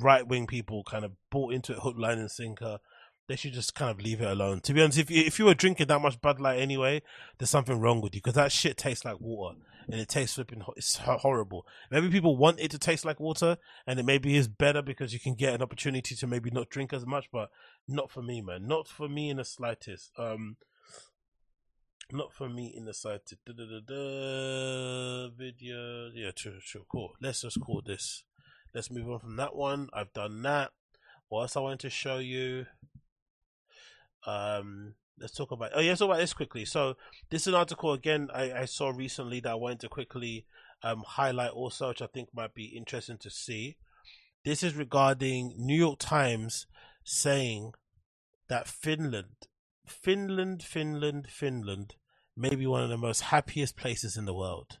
right 0.00 0.26
wing 0.26 0.46
people 0.46 0.82
kind 0.82 1.04
of 1.04 1.12
bought 1.30 1.52
into 1.52 1.74
it 1.74 1.80
hook, 1.80 1.96
line, 1.98 2.18
and 2.18 2.30
sinker. 2.30 2.78
They 3.26 3.36
should 3.36 3.54
just 3.54 3.74
kind 3.74 3.90
of 3.90 4.04
leave 4.04 4.20
it 4.20 4.30
alone. 4.30 4.60
To 4.60 4.74
be 4.74 4.82
honest, 4.82 4.98
if 4.98 5.10
you, 5.10 5.24
if 5.24 5.38
you 5.38 5.46
were 5.46 5.54
drinking 5.54 5.86
that 5.86 6.00
much 6.00 6.20
Bud 6.20 6.40
Light 6.40 6.60
anyway, 6.60 7.02
there's 7.38 7.50
something 7.50 7.80
wrong 7.80 8.00
with 8.00 8.14
you 8.14 8.20
because 8.20 8.34
that 8.34 8.52
shit 8.52 8.76
tastes 8.76 9.04
like 9.04 9.20
water 9.20 9.56
and 9.88 10.00
it 10.00 10.08
tastes 10.08 10.34
flipping. 10.34 10.62
It's 10.76 10.96
horrible. 10.96 11.66
Maybe 11.90 12.08
people 12.08 12.36
want 12.36 12.60
it 12.60 12.70
to 12.72 12.78
taste 12.78 13.04
like 13.04 13.20
water, 13.20 13.58
and 13.86 13.98
it 13.98 14.04
maybe 14.04 14.36
is 14.36 14.48
better 14.48 14.82
because 14.82 15.12
you 15.12 15.20
can 15.20 15.34
get 15.34 15.54
an 15.54 15.62
opportunity 15.62 16.14
to 16.14 16.26
maybe 16.26 16.50
not 16.50 16.70
drink 16.70 16.92
as 16.92 17.06
much. 17.06 17.28
But 17.32 17.50
not 17.88 18.10
for 18.10 18.22
me, 18.22 18.40
man. 18.40 18.66
Not 18.66 18.88
for 18.88 19.08
me 19.08 19.30
in 19.30 19.36
the 19.38 19.44
slightest. 19.44 20.10
Um, 20.18 20.56
not 22.12 22.32
for 22.32 22.48
me 22.48 22.72
in 22.74 22.84
the 22.84 22.94
slightest. 22.94 23.36
Da, 23.44 23.52
da, 23.52 23.64
da, 23.64 23.80
da, 23.80 25.28
video. 25.36 26.10
Yeah, 26.14 26.30
true, 26.34 26.58
true. 26.64 26.84
Cool. 26.90 27.12
Let's 27.20 27.42
just 27.42 27.60
call 27.60 27.82
this. 27.84 28.24
Let's 28.74 28.90
move 28.90 29.10
on 29.10 29.20
from 29.20 29.36
that 29.36 29.54
one. 29.54 29.88
I've 29.92 30.12
done 30.12 30.42
that. 30.42 30.70
What 31.28 31.42
else 31.42 31.56
I 31.56 31.60
wanted 31.60 31.80
to 31.80 31.90
show 31.90 32.18
you? 32.18 32.66
Um, 34.26 34.94
let's 35.18 35.34
talk 35.34 35.50
about. 35.50 35.72
Oh, 35.74 35.80
yeah, 35.80 35.92
about 35.92 36.18
this 36.18 36.32
quickly. 36.32 36.64
So, 36.64 36.96
this 37.30 37.42
is 37.42 37.48
an 37.48 37.54
article 37.54 37.92
again 37.92 38.28
I, 38.34 38.52
I 38.52 38.64
saw 38.64 38.90
recently 38.90 39.40
that 39.40 39.52
I 39.52 39.54
wanted 39.54 39.80
to 39.80 39.88
quickly 39.88 40.46
um, 40.82 41.04
highlight 41.06 41.50
also, 41.50 41.88
which 41.88 42.02
I 42.02 42.06
think 42.06 42.28
might 42.34 42.54
be 42.54 42.66
interesting 42.76 43.18
to 43.18 43.30
see. 43.30 43.76
This 44.44 44.62
is 44.62 44.74
regarding 44.74 45.54
New 45.56 45.76
York 45.76 45.98
Times 45.98 46.66
saying 47.04 47.72
that 48.48 48.68
Finland, 48.68 49.48
Finland, 49.86 50.62
Finland, 50.62 51.28
Finland, 51.30 51.94
may 52.36 52.54
be 52.54 52.66
one 52.66 52.82
of 52.82 52.90
the 52.90 52.98
most 52.98 53.22
happiest 53.22 53.76
places 53.76 54.16
in 54.16 54.26
the 54.26 54.34
world. 54.34 54.78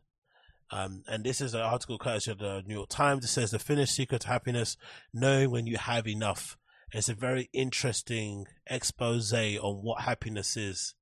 Um, 0.70 1.04
and 1.06 1.24
this 1.24 1.40
is 1.40 1.54
an 1.54 1.60
article 1.60 1.98
courtesy 1.98 2.32
of 2.32 2.38
the 2.38 2.62
New 2.66 2.74
York 2.74 2.88
Times. 2.88 3.24
It 3.24 3.28
says 3.28 3.50
the 3.50 3.58
Finnish 3.58 3.90
secret 3.90 4.22
to 4.22 4.28
happiness, 4.28 4.76
knowing 5.12 5.50
when 5.50 5.66
you 5.66 5.76
have 5.76 6.06
enough. 6.06 6.56
It's 6.94 7.08
a 7.08 7.14
very 7.14 7.50
interesting 7.52 8.46
expose 8.68 9.32
on 9.32 9.82
what 9.82 10.02
happiness 10.02 10.56
is 10.56 10.94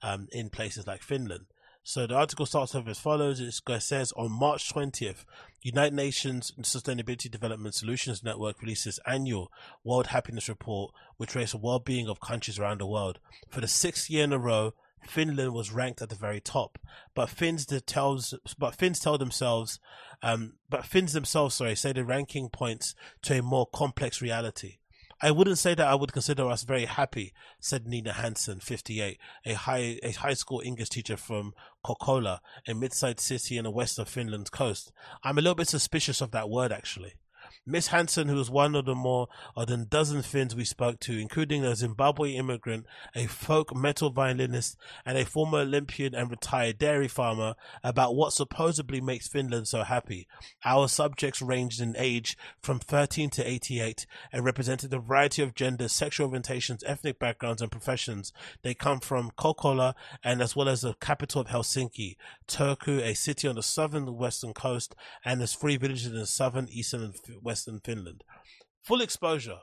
um, 0.00 0.28
in 0.30 0.48
places 0.48 0.86
like 0.86 1.02
Finland. 1.02 1.46
So 1.82 2.06
the 2.06 2.14
article 2.14 2.46
starts 2.46 2.72
off 2.76 2.86
as 2.86 3.00
follows. 3.00 3.40
It 3.40 3.52
says 3.82 4.12
on 4.12 4.30
March 4.30 4.72
20th, 4.72 5.24
United 5.60 5.92
Nations 5.92 6.52
Sustainability 6.60 7.28
Development 7.28 7.74
Solutions 7.74 8.22
Network 8.22 8.62
releases 8.62 9.00
annual 9.08 9.50
World 9.82 10.06
Happiness 10.06 10.48
Report, 10.48 10.94
which 11.16 11.34
rates 11.34 11.50
the 11.50 11.58
well-being 11.58 12.08
of 12.08 12.20
countries 12.20 12.60
around 12.60 12.80
the 12.80 12.86
world. 12.86 13.18
For 13.48 13.60
the 13.60 13.66
sixth 13.66 14.08
year 14.08 14.22
in 14.22 14.32
a 14.32 14.38
row, 14.38 14.74
Finland 15.04 15.52
was 15.52 15.72
ranked 15.72 16.00
at 16.00 16.10
the 16.10 16.14
very 16.14 16.40
top. 16.40 16.78
But 17.12 17.28
Finns 17.28 17.66
tells, 17.86 18.34
but 18.56 18.76
Finns 18.76 19.00
tell 19.00 19.18
themselves, 19.18 19.80
um, 20.22 20.58
but 20.68 20.86
Finns 20.86 21.12
themselves, 21.12 21.56
sorry, 21.56 21.74
say 21.74 21.92
the 21.92 22.04
ranking 22.04 22.50
points 22.50 22.94
to 23.22 23.40
a 23.40 23.42
more 23.42 23.66
complex 23.66 24.22
reality. 24.22 24.76
I 25.22 25.30
wouldn't 25.30 25.58
say 25.58 25.74
that 25.74 25.86
I 25.86 25.94
would 25.94 26.12
consider 26.12 26.48
us 26.48 26.62
very 26.62 26.86
happy, 26.86 27.34
said 27.58 27.86
Nina 27.86 28.14
Hansen, 28.14 28.60
58, 28.60 29.18
a 29.44 29.52
high 29.52 29.98
a 30.02 30.12
high 30.12 30.34
school 30.34 30.62
English 30.64 30.88
teacher 30.88 31.16
from 31.16 31.52
Kokkola, 31.84 32.40
a 32.66 32.74
mid-sized 32.74 33.20
city 33.20 33.58
in 33.58 33.64
the 33.64 33.70
west 33.70 33.98
of 33.98 34.08
Finland's 34.08 34.50
coast. 34.50 34.92
I'm 35.22 35.36
a 35.36 35.42
little 35.42 35.54
bit 35.54 35.68
suspicious 35.68 36.20
of 36.20 36.30
that 36.30 36.48
word, 36.48 36.72
actually. 36.72 37.14
Miss 37.66 37.88
Hansen, 37.88 38.28
who 38.28 38.36
was 38.36 38.50
one 38.50 38.74
of 38.74 38.84
the 38.84 38.94
more 38.94 39.28
than 39.66 39.86
dozen 39.88 40.22
Finns 40.22 40.54
we 40.54 40.64
spoke 40.64 41.00
to, 41.00 41.18
including 41.18 41.64
a 41.64 41.76
Zimbabwe 41.76 42.32
immigrant, 42.32 42.86
a 43.14 43.26
folk 43.26 43.74
metal 43.74 44.10
violinist, 44.10 44.76
and 45.04 45.16
a 45.16 45.24
former 45.24 45.60
Olympian 45.60 46.14
and 46.14 46.30
retired 46.30 46.78
dairy 46.78 47.08
farmer, 47.08 47.54
about 47.82 48.14
what 48.14 48.32
supposedly 48.32 49.00
makes 49.00 49.28
Finland 49.28 49.68
so 49.68 49.82
happy. 49.82 50.26
Our 50.64 50.88
subjects 50.88 51.42
ranged 51.42 51.80
in 51.80 51.94
age 51.96 52.36
from 52.62 52.78
13 52.78 53.30
to 53.30 53.48
88 53.48 54.06
and 54.32 54.44
represented 54.44 54.92
a 54.92 54.98
variety 54.98 55.42
of 55.42 55.54
genders, 55.54 55.92
sexual 55.92 56.30
orientations, 56.30 56.82
ethnic 56.86 57.18
backgrounds, 57.18 57.62
and 57.62 57.70
professions. 57.70 58.32
They 58.62 58.74
come 58.74 59.00
from 59.00 59.30
Kokkola 59.38 59.94
and 60.22 60.42
as 60.42 60.56
well 60.56 60.68
as 60.68 60.82
the 60.82 60.94
capital 60.94 61.40
of 61.40 61.48
Helsinki, 61.48 62.16
Turku, 62.46 63.00
a 63.00 63.14
city 63.14 63.48
on 63.48 63.54
the 63.56 63.62
southern 63.62 64.16
western 64.16 64.52
coast, 64.52 64.94
and 65.24 65.40
there's 65.40 65.54
three 65.54 65.76
villages 65.76 66.06
in 66.06 66.14
the 66.14 66.26
southern, 66.26 66.68
eastern, 66.68 67.02
and 67.02 67.14
Western 67.42 67.80
Finland. 67.80 68.24
Full 68.82 69.00
exposure 69.00 69.60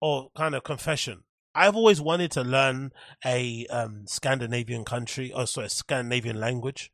or 0.00 0.30
kind 0.36 0.54
of 0.54 0.62
confession. 0.62 1.24
I've 1.54 1.76
always 1.76 2.00
wanted 2.00 2.30
to 2.32 2.42
learn 2.42 2.92
a 3.24 3.66
um, 3.68 4.06
Scandinavian 4.06 4.84
country, 4.84 5.32
or 5.32 5.46
sorry, 5.46 5.70
Scandinavian 5.70 6.38
language, 6.38 6.92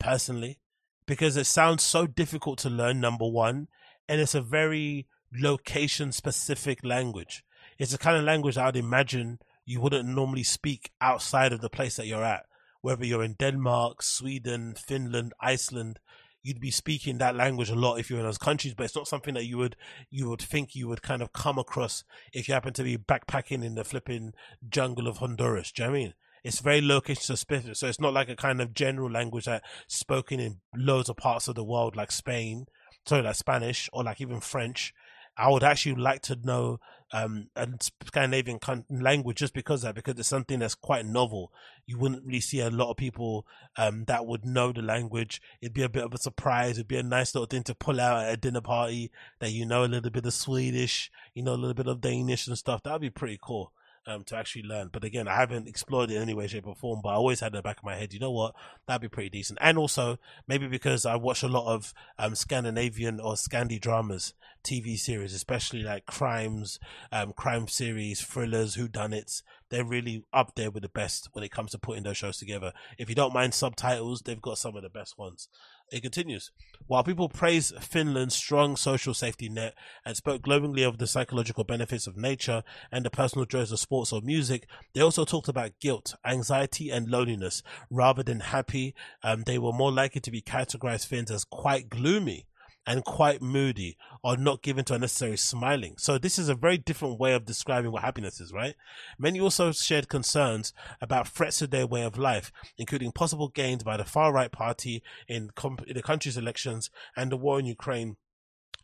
personally, 0.00 0.58
because 1.06 1.36
it 1.36 1.46
sounds 1.46 1.84
so 1.84 2.06
difficult 2.08 2.58
to 2.60 2.70
learn. 2.70 3.00
Number 3.00 3.28
one, 3.28 3.68
and 4.08 4.20
it's 4.20 4.34
a 4.34 4.42
very 4.42 5.06
location 5.32 6.10
specific 6.10 6.84
language. 6.84 7.44
It's 7.78 7.92
the 7.92 7.98
kind 7.98 8.16
of 8.16 8.24
language 8.24 8.58
I 8.58 8.66
would 8.66 8.76
imagine 8.76 9.38
you 9.64 9.80
wouldn't 9.80 10.08
normally 10.08 10.42
speak 10.42 10.90
outside 11.00 11.52
of 11.52 11.60
the 11.60 11.70
place 11.70 11.94
that 11.96 12.08
you're 12.08 12.24
at, 12.24 12.46
whether 12.80 13.06
you're 13.06 13.22
in 13.22 13.36
Denmark, 13.38 14.02
Sweden, 14.02 14.74
Finland, 14.74 15.32
Iceland 15.40 16.00
you'd 16.42 16.60
be 16.60 16.70
speaking 16.70 17.18
that 17.18 17.36
language 17.36 17.70
a 17.70 17.74
lot 17.74 17.96
if 17.96 18.08
you're 18.08 18.18
in 18.18 18.24
those 18.24 18.38
countries, 18.38 18.74
but 18.74 18.84
it's 18.84 18.96
not 18.96 19.08
something 19.08 19.34
that 19.34 19.46
you 19.46 19.58
would 19.58 19.76
you 20.10 20.28
would 20.28 20.42
think 20.42 20.74
you 20.74 20.88
would 20.88 21.02
kind 21.02 21.22
of 21.22 21.32
come 21.32 21.58
across 21.58 22.04
if 22.32 22.48
you 22.48 22.54
happen 22.54 22.72
to 22.74 22.82
be 22.82 22.96
backpacking 22.96 23.64
in 23.64 23.74
the 23.74 23.84
flipping 23.84 24.32
jungle 24.68 25.06
of 25.06 25.18
Honduras. 25.18 25.72
Do 25.72 25.82
you 25.82 25.88
know 25.88 25.94
I 25.94 25.98
mean? 25.98 26.14
It's 26.42 26.60
very 26.60 26.80
location 26.80 27.36
specific, 27.36 27.76
so 27.76 27.86
it's 27.86 28.00
not 28.00 28.14
like 28.14 28.30
a 28.30 28.36
kind 28.36 28.62
of 28.62 28.72
general 28.72 29.10
language 29.10 29.44
that 29.44 29.62
spoken 29.88 30.40
in 30.40 30.60
loads 30.74 31.10
of 31.10 31.18
parts 31.18 31.48
of 31.48 31.54
the 31.54 31.64
world, 31.64 31.96
like 31.96 32.10
Spain, 32.10 32.64
sorry, 33.04 33.22
like 33.22 33.34
Spanish 33.34 33.90
or 33.92 34.04
like 34.04 34.22
even 34.22 34.40
French. 34.40 34.94
I 35.40 35.48
would 35.48 35.64
actually 35.64 35.94
like 35.94 36.22
to 36.22 36.36
know 36.36 36.80
um, 37.12 37.48
a 37.56 37.66
Scandinavian 38.06 38.60
language 38.88 39.38
just 39.38 39.54
because 39.54 39.82
that, 39.82 39.94
because 39.94 40.18
it's 40.18 40.28
something 40.28 40.58
that's 40.58 40.74
quite 40.74 41.06
novel. 41.06 41.52
You 41.86 41.98
wouldn't 41.98 42.24
really 42.24 42.40
see 42.40 42.60
a 42.60 42.70
lot 42.70 42.90
of 42.90 42.96
people 42.96 43.46
um, 43.76 44.04
that 44.04 44.26
would 44.26 44.44
know 44.44 44.72
the 44.72 44.82
language. 44.82 45.40
It'd 45.60 45.74
be 45.74 45.82
a 45.82 45.88
bit 45.88 46.04
of 46.04 46.14
a 46.14 46.18
surprise. 46.18 46.72
It'd 46.76 46.88
be 46.88 46.98
a 46.98 47.02
nice 47.02 47.34
little 47.34 47.46
thing 47.46 47.64
to 47.64 47.74
pull 47.74 48.00
out 48.00 48.24
at 48.24 48.34
a 48.34 48.36
dinner 48.36 48.60
party 48.60 49.10
that 49.40 49.50
you 49.50 49.66
know 49.66 49.84
a 49.84 49.86
little 49.86 50.10
bit 50.10 50.26
of 50.26 50.34
Swedish, 50.34 51.10
you 51.34 51.42
know, 51.42 51.54
a 51.54 51.56
little 51.56 51.74
bit 51.74 51.88
of 51.88 52.00
Danish 52.00 52.46
and 52.46 52.58
stuff. 52.58 52.82
That'd 52.82 53.00
be 53.00 53.10
pretty 53.10 53.38
cool 53.42 53.72
um, 54.06 54.24
to 54.24 54.36
actually 54.36 54.62
learn. 54.62 54.88
But 54.92 55.04
again, 55.04 55.28
I 55.28 55.36
haven't 55.36 55.68
explored 55.68 56.10
it 56.10 56.16
in 56.16 56.22
any 56.22 56.34
way, 56.34 56.46
shape, 56.46 56.66
or 56.66 56.74
form. 56.74 57.00
But 57.02 57.10
I 57.10 57.14
always 57.14 57.40
had 57.40 57.52
in 57.52 57.56
the 57.56 57.62
back 57.62 57.78
of 57.78 57.84
my 57.84 57.96
head, 57.96 58.12
you 58.12 58.20
know 58.20 58.30
what, 58.30 58.54
that'd 58.86 59.02
be 59.02 59.08
pretty 59.08 59.30
decent. 59.30 59.58
And 59.62 59.78
also 59.78 60.18
maybe 60.46 60.66
because 60.66 61.06
I 61.06 61.16
watch 61.16 61.42
a 61.42 61.48
lot 61.48 61.72
of 61.72 61.94
um, 62.18 62.34
Scandinavian 62.34 63.20
or 63.20 63.34
Scandi 63.34 63.80
dramas, 63.80 64.34
TV 64.64 64.98
series, 64.98 65.34
especially 65.34 65.82
like 65.82 66.06
crimes, 66.06 66.78
um, 67.12 67.32
crime 67.32 67.68
series, 67.68 68.20
thrillers, 68.20 68.76
whodunits. 68.76 69.42
They're 69.68 69.84
really 69.84 70.24
up 70.32 70.56
there 70.56 70.70
with 70.70 70.82
the 70.82 70.88
best 70.88 71.28
when 71.32 71.44
it 71.44 71.52
comes 71.52 71.70
to 71.72 71.78
putting 71.78 72.02
those 72.02 72.16
shows 72.16 72.38
together. 72.38 72.72
If 72.98 73.08
you 73.08 73.14
don't 73.14 73.34
mind 73.34 73.54
subtitles, 73.54 74.22
they've 74.22 74.40
got 74.40 74.58
some 74.58 74.76
of 74.76 74.82
the 74.82 74.88
best 74.88 75.16
ones. 75.16 75.48
It 75.90 76.02
continues. 76.02 76.52
While 76.86 77.02
people 77.02 77.28
praised 77.28 77.74
Finland's 77.82 78.34
strong 78.34 78.76
social 78.76 79.12
safety 79.12 79.48
net 79.48 79.74
and 80.04 80.16
spoke 80.16 80.42
glowingly 80.42 80.84
of 80.84 80.98
the 80.98 81.06
psychological 81.06 81.64
benefits 81.64 82.06
of 82.06 82.16
nature 82.16 82.62
and 82.92 83.04
the 83.04 83.10
personal 83.10 83.44
joys 83.44 83.72
of 83.72 83.80
sports 83.80 84.12
or 84.12 84.20
music, 84.20 84.66
they 84.94 85.00
also 85.00 85.24
talked 85.24 85.48
about 85.48 85.78
guilt, 85.80 86.14
anxiety, 86.24 86.90
and 86.90 87.08
loneliness. 87.08 87.62
Rather 87.90 88.22
than 88.22 88.40
happy, 88.40 88.94
um, 89.22 89.42
they 89.46 89.58
were 89.58 89.72
more 89.72 89.92
likely 89.92 90.20
to 90.20 90.30
be 90.30 90.42
categorized 90.42 91.06
Finns 91.06 91.30
as 91.30 91.44
quite 91.44 91.88
gloomy 91.88 92.46
and 92.90 93.04
quite 93.04 93.40
moody 93.40 93.96
or 94.24 94.36
not 94.36 94.62
given 94.62 94.84
to 94.84 94.94
unnecessary 94.94 95.36
smiling. 95.36 95.94
So 95.96 96.18
this 96.18 96.40
is 96.40 96.48
a 96.48 96.56
very 96.56 96.76
different 96.76 97.20
way 97.20 97.34
of 97.34 97.44
describing 97.44 97.92
what 97.92 98.02
happiness 98.02 98.40
is, 98.40 98.52
right? 98.52 98.74
Many 99.16 99.38
also 99.38 99.70
shared 99.70 100.08
concerns 100.08 100.74
about 101.00 101.28
threats 101.28 101.58
to 101.58 101.68
their 101.68 101.86
way 101.86 102.02
of 102.02 102.18
life, 102.18 102.50
including 102.76 103.12
possible 103.12 103.46
gains 103.46 103.84
by 103.84 103.96
the 103.96 104.04
far 104.04 104.32
right 104.32 104.50
party 104.50 105.04
in, 105.28 105.50
comp- 105.54 105.86
in 105.86 105.94
the 105.94 106.02
country's 106.02 106.36
elections 106.36 106.90
and 107.16 107.30
the 107.30 107.36
war 107.36 107.60
in 107.60 107.66
Ukraine 107.66 108.16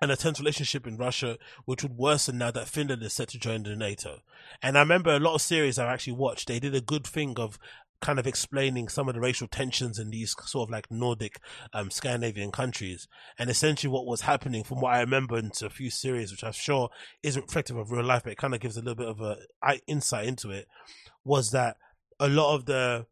and 0.00 0.12
a 0.12 0.16
tense 0.16 0.38
relationship 0.38 0.86
in 0.86 0.96
Russia, 0.96 1.36
which 1.64 1.82
would 1.82 1.96
worsen 1.96 2.38
now 2.38 2.52
that 2.52 2.68
Finland 2.68 3.02
is 3.02 3.12
set 3.12 3.30
to 3.30 3.40
join 3.40 3.64
the 3.64 3.74
NATO. 3.74 4.20
And 4.62 4.78
I 4.78 4.82
remember 4.82 5.16
a 5.16 5.18
lot 5.18 5.34
of 5.34 5.42
series 5.42 5.80
I've 5.80 5.88
actually 5.88 6.12
watched, 6.12 6.46
they 6.46 6.60
did 6.60 6.76
a 6.76 6.80
good 6.80 7.06
thing 7.06 7.34
of 7.38 7.58
kind 8.00 8.18
of 8.18 8.26
explaining 8.26 8.88
some 8.88 9.08
of 9.08 9.14
the 9.14 9.20
racial 9.20 9.48
tensions 9.48 9.98
in 9.98 10.10
these 10.10 10.34
sort 10.44 10.68
of 10.68 10.72
like 10.72 10.90
Nordic, 10.90 11.40
um, 11.72 11.90
Scandinavian 11.90 12.52
countries. 12.52 13.08
And 13.38 13.50
essentially 13.50 13.90
what 13.90 14.06
was 14.06 14.22
happening 14.22 14.64
from 14.64 14.80
what 14.80 14.94
I 14.94 15.00
remember 15.00 15.38
into 15.38 15.66
a 15.66 15.70
few 15.70 15.90
series, 15.90 16.30
which 16.30 16.44
I'm 16.44 16.52
sure 16.52 16.90
isn't 17.22 17.42
reflective 17.42 17.76
of 17.76 17.90
real 17.90 18.04
life, 18.04 18.22
but 18.24 18.32
it 18.32 18.38
kind 18.38 18.54
of 18.54 18.60
gives 18.60 18.76
a 18.76 18.80
little 18.80 18.94
bit 18.94 19.08
of 19.08 19.20
a 19.20 19.36
insight 19.86 20.26
into 20.26 20.50
it, 20.50 20.66
was 21.24 21.50
that 21.52 21.76
a 22.20 22.28
lot 22.28 22.54
of 22.54 22.66
the 22.66 23.06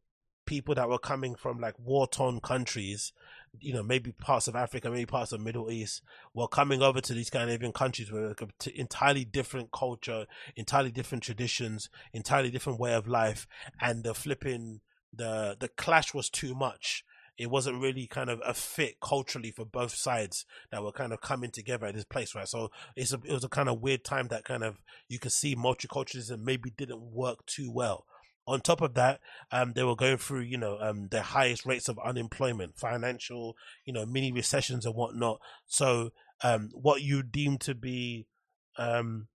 people 0.46 0.74
that 0.74 0.88
were 0.88 0.98
coming 0.98 1.34
from 1.34 1.58
like 1.58 1.78
war 1.78 2.06
torn 2.06 2.40
countries 2.40 3.12
you 3.60 3.72
know, 3.72 3.82
maybe 3.82 4.12
parts 4.12 4.48
of 4.48 4.56
Africa, 4.56 4.90
maybe 4.90 5.06
parts 5.06 5.32
of 5.32 5.40
Middle 5.40 5.70
East, 5.70 6.02
were 6.34 6.48
coming 6.48 6.82
over 6.82 7.00
to 7.00 7.14
these 7.14 7.28
Scandinavian 7.28 7.72
countries 7.72 8.10
with 8.10 8.40
like 8.40 8.68
entirely 8.74 9.24
different 9.24 9.70
culture, 9.72 10.26
entirely 10.56 10.90
different 10.90 11.24
traditions, 11.24 11.88
entirely 12.12 12.50
different 12.50 12.80
way 12.80 12.94
of 12.94 13.06
life, 13.08 13.46
and 13.80 14.04
the 14.04 14.14
flipping 14.14 14.80
the 15.12 15.56
the 15.58 15.68
clash 15.68 16.12
was 16.14 16.28
too 16.28 16.54
much. 16.54 17.04
It 17.36 17.50
wasn't 17.50 17.82
really 17.82 18.06
kind 18.06 18.30
of 18.30 18.40
a 18.46 18.54
fit 18.54 19.00
culturally 19.00 19.50
for 19.50 19.64
both 19.64 19.92
sides 19.94 20.46
that 20.70 20.84
were 20.84 20.92
kind 20.92 21.12
of 21.12 21.20
coming 21.20 21.50
together 21.50 21.86
at 21.86 21.94
this 21.94 22.04
place, 22.04 22.32
right? 22.32 22.46
So 22.46 22.70
it's 22.94 23.12
a, 23.12 23.20
it 23.24 23.32
was 23.32 23.42
a 23.42 23.48
kind 23.48 23.68
of 23.68 23.80
weird 23.80 24.04
time 24.04 24.28
that 24.28 24.44
kind 24.44 24.62
of 24.62 24.76
you 25.08 25.18
could 25.18 25.32
see 25.32 25.56
multiculturalism 25.56 26.42
maybe 26.44 26.70
didn't 26.70 27.00
work 27.00 27.44
too 27.46 27.72
well 27.72 28.06
on 28.46 28.60
top 28.60 28.80
of 28.80 28.94
that, 28.94 29.20
um, 29.50 29.72
they 29.74 29.82
were 29.82 29.96
going 29.96 30.18
through, 30.18 30.40
you 30.40 30.58
know, 30.58 30.78
um, 30.80 31.08
the 31.10 31.22
highest 31.22 31.64
rates 31.64 31.88
of 31.88 31.98
unemployment, 32.04 32.76
financial, 32.76 33.56
you 33.84 33.92
know, 33.92 34.04
mini 34.04 34.32
recessions 34.32 34.84
and 34.84 34.94
whatnot. 34.94 35.40
So, 35.66 36.10
um, 36.42 36.70
what 36.74 37.02
you 37.02 37.22
deem 37.22 37.58
to 37.58 37.74
be, 37.74 38.26
um, 38.76 39.28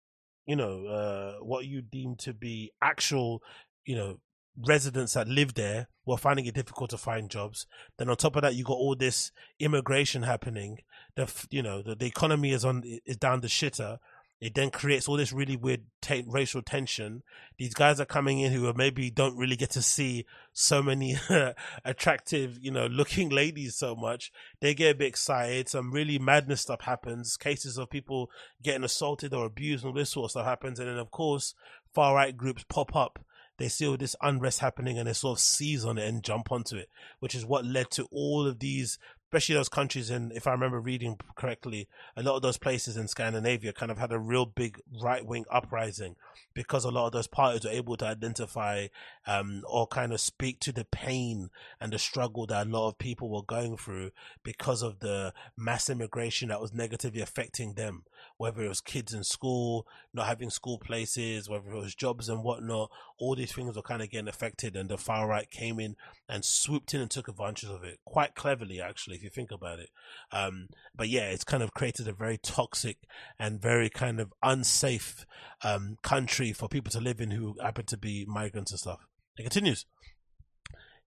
you 0.46 0.56
know, 0.56 0.86
uh, 0.86 1.44
what 1.44 1.66
you 1.66 1.82
deem 1.82 2.16
to 2.18 2.34
be 2.34 2.72
actual, 2.82 3.42
you 3.86 3.96
know, 3.96 4.20
residents 4.58 5.14
that 5.14 5.28
live 5.28 5.54
there 5.54 5.88
were 6.06 6.18
finding 6.18 6.46
it 6.46 6.54
difficult 6.54 6.90
to 6.90 6.98
find 6.98 7.30
jobs. 7.30 7.66
Then 7.98 8.10
on 8.10 8.18
top 8.18 8.36
of 8.36 8.42
that, 8.42 8.56
you 8.56 8.64
got 8.64 8.74
all 8.74 8.96
this 8.96 9.32
immigration 9.60 10.24
happening. 10.24 10.80
The, 11.16 11.32
you 11.50 11.64
know, 11.64 11.82
the, 11.82 11.96
the 11.96 12.06
economy 12.06 12.52
is 12.52 12.66
on 12.66 12.84
is 13.06 13.18
down 13.18 13.42
the 13.42 13.48
shitter 13.48 13.98
it 14.42 14.56
then 14.56 14.70
creates 14.70 15.08
all 15.08 15.18
this 15.18 15.34
really 15.34 15.58
weird 15.58 15.82
t- 16.02 16.24
racial 16.26 16.62
tension. 16.62 17.24
These 17.58 17.74
guys 17.74 18.00
are 18.00 18.06
coming 18.06 18.40
in 18.40 18.54
who 18.54 18.72
maybe 18.74 19.12
don't 19.12 19.38
really 19.38 19.58
get 19.58 19.72
to 19.72 19.82
see 19.82 20.26
so 20.54 20.82
many 20.82 21.18
attractive, 21.86 22.58
you 22.62 22.72
know, 22.72 22.88
looking 22.88 23.30
ladies 23.30 23.76
so 23.76 23.96
much. 23.96 24.32
They 24.62 24.74
get 24.74 24.96
a 24.96 24.98
bit 24.98 25.08
excited. 25.08 25.68
Some 25.68 25.92
really 25.92 26.20
madness 26.20 26.62
stuff 26.62 26.82
happens. 26.82 27.36
Cases 27.36 27.78
of 27.78 27.90
people 27.90 28.32
getting 28.64 28.86
assaulted 28.86 29.34
or 29.34 29.46
abused 29.46 29.84
and 29.84 29.92
all 29.92 29.98
this 29.98 30.12
sort 30.12 30.26
of 30.26 30.32
stuff 30.32 30.46
happens. 30.46 30.80
And 30.80 30.88
then, 30.88 30.98
of 30.98 31.12
course, 31.12 31.54
far 31.94 32.16
right 32.16 32.36
groups 32.36 32.64
pop 32.70 32.96
up. 32.96 33.20
They 33.58 33.68
see 33.68 33.86
all 33.86 33.98
this 33.98 34.16
unrest 34.22 34.60
happening 34.60 34.98
and 34.98 35.06
they 35.06 35.12
sort 35.12 35.38
of 35.38 35.42
seize 35.42 35.84
on 35.84 35.98
it 35.98 36.08
and 36.08 36.24
jump 36.24 36.50
onto 36.50 36.78
it, 36.78 36.88
which 37.20 37.36
is 37.36 37.46
what 37.46 37.66
led 37.66 37.92
to 37.92 38.08
all 38.10 38.48
of 38.48 38.60
these 38.60 38.98
especially 39.30 39.54
those 39.54 39.70
countries 39.70 40.10
in, 40.10 40.32
if 40.34 40.48
I 40.48 40.52
remember 40.54 40.80
reading 40.80 41.20
correctly, 41.36 41.88
a 42.18 42.24
lot 42.24 42.36
of 42.36 42.42
those 42.42 42.58
places 42.58 42.98
in 42.98 43.08
Scandinavia 43.08 43.72
kind 43.72 43.92
of 43.92 44.00
had 44.00 44.12
a 44.12 44.18
real 44.18 44.48
big 44.48 44.82
right 45.04 45.24
wing 45.24 45.46
uprising 45.52 46.16
because 46.56 46.84
a 46.84 46.90
lot 46.90 47.06
of 47.06 47.12
those 47.12 47.28
parties 47.28 47.64
were 47.64 47.70
able 47.70 47.96
to 47.98 48.08
identify 48.08 48.88
um, 49.28 49.62
or 49.70 49.86
kind 49.86 50.14
of 50.14 50.20
speak 50.20 50.60
to 50.62 50.72
the 50.72 50.84
pain 50.84 51.52
and 51.80 51.94
the 51.94 52.00
struggle 52.00 52.48
that 52.48 52.66
a 52.66 52.70
lot 52.72 52.88
of 52.88 52.98
people 52.98 53.30
were 53.30 53.44
going 53.44 53.78
through 53.78 54.10
because 54.42 54.82
of 54.82 55.00
the 55.00 55.32
mass 55.56 55.92
immigration 55.92 56.50
that 56.50 56.60
was 56.60 56.74
negatively 56.74 57.22
affecting 57.22 57.74
them 57.74 58.06
whether 58.40 58.64
it 58.64 58.70
was 58.70 58.80
kids 58.80 59.14
in 59.14 59.22
school, 59.22 59.86
not 60.14 60.26
having 60.26 60.50
school 60.50 60.78
places, 60.78 61.50
whether 61.50 61.70
it 61.72 61.76
was 61.76 61.94
jobs 61.94 62.30
and 62.30 62.42
whatnot, 62.42 62.90
all 63.18 63.36
these 63.36 63.52
things 63.52 63.76
were 63.76 63.82
kind 63.82 64.02
of 64.02 64.10
getting 64.10 64.30
affected. 64.30 64.78
And 64.78 64.90
the 64.90 64.98
far 64.98 65.28
right 65.28 65.52
came 65.52 65.78
in 65.78 65.98
and 66.30 66.46
swooped 66.46 66.94
in 66.94 67.02
and 67.02 67.12
took 67.12 67.28
advantage 67.28 67.70
of 67.70 67.84
it 67.84 68.00
quite 68.06 68.36
cleverly, 68.36 68.80
actually, 68.80 69.18
if 69.18 69.24
you 69.24 69.30
think 69.30 69.52
about 69.52 69.80
it. 69.80 69.90
Um, 70.32 70.70
but 70.96 71.10
yeah, 71.10 71.30
it's 71.30 71.44
kind 71.44 71.62
of 71.62 71.74
created 71.74 72.08
a 72.08 72.14
very 72.14 72.38
toxic 72.38 73.00
and 73.38 73.62
very 73.62 73.90
kind 73.90 74.22
of 74.22 74.34
unsafe 74.42 75.26
um, 75.62 75.98
country 76.02 76.54
for 76.54 76.70
people 76.70 76.92
to 76.92 77.02
live 77.02 77.20
in 77.20 77.32
who 77.32 77.58
happen 77.62 77.88
to 77.88 77.98
be 77.98 78.26
migrants 78.26 78.72
and 78.72 78.80
stuff. 78.80 79.06
It 79.38 79.44
continues 79.44 79.86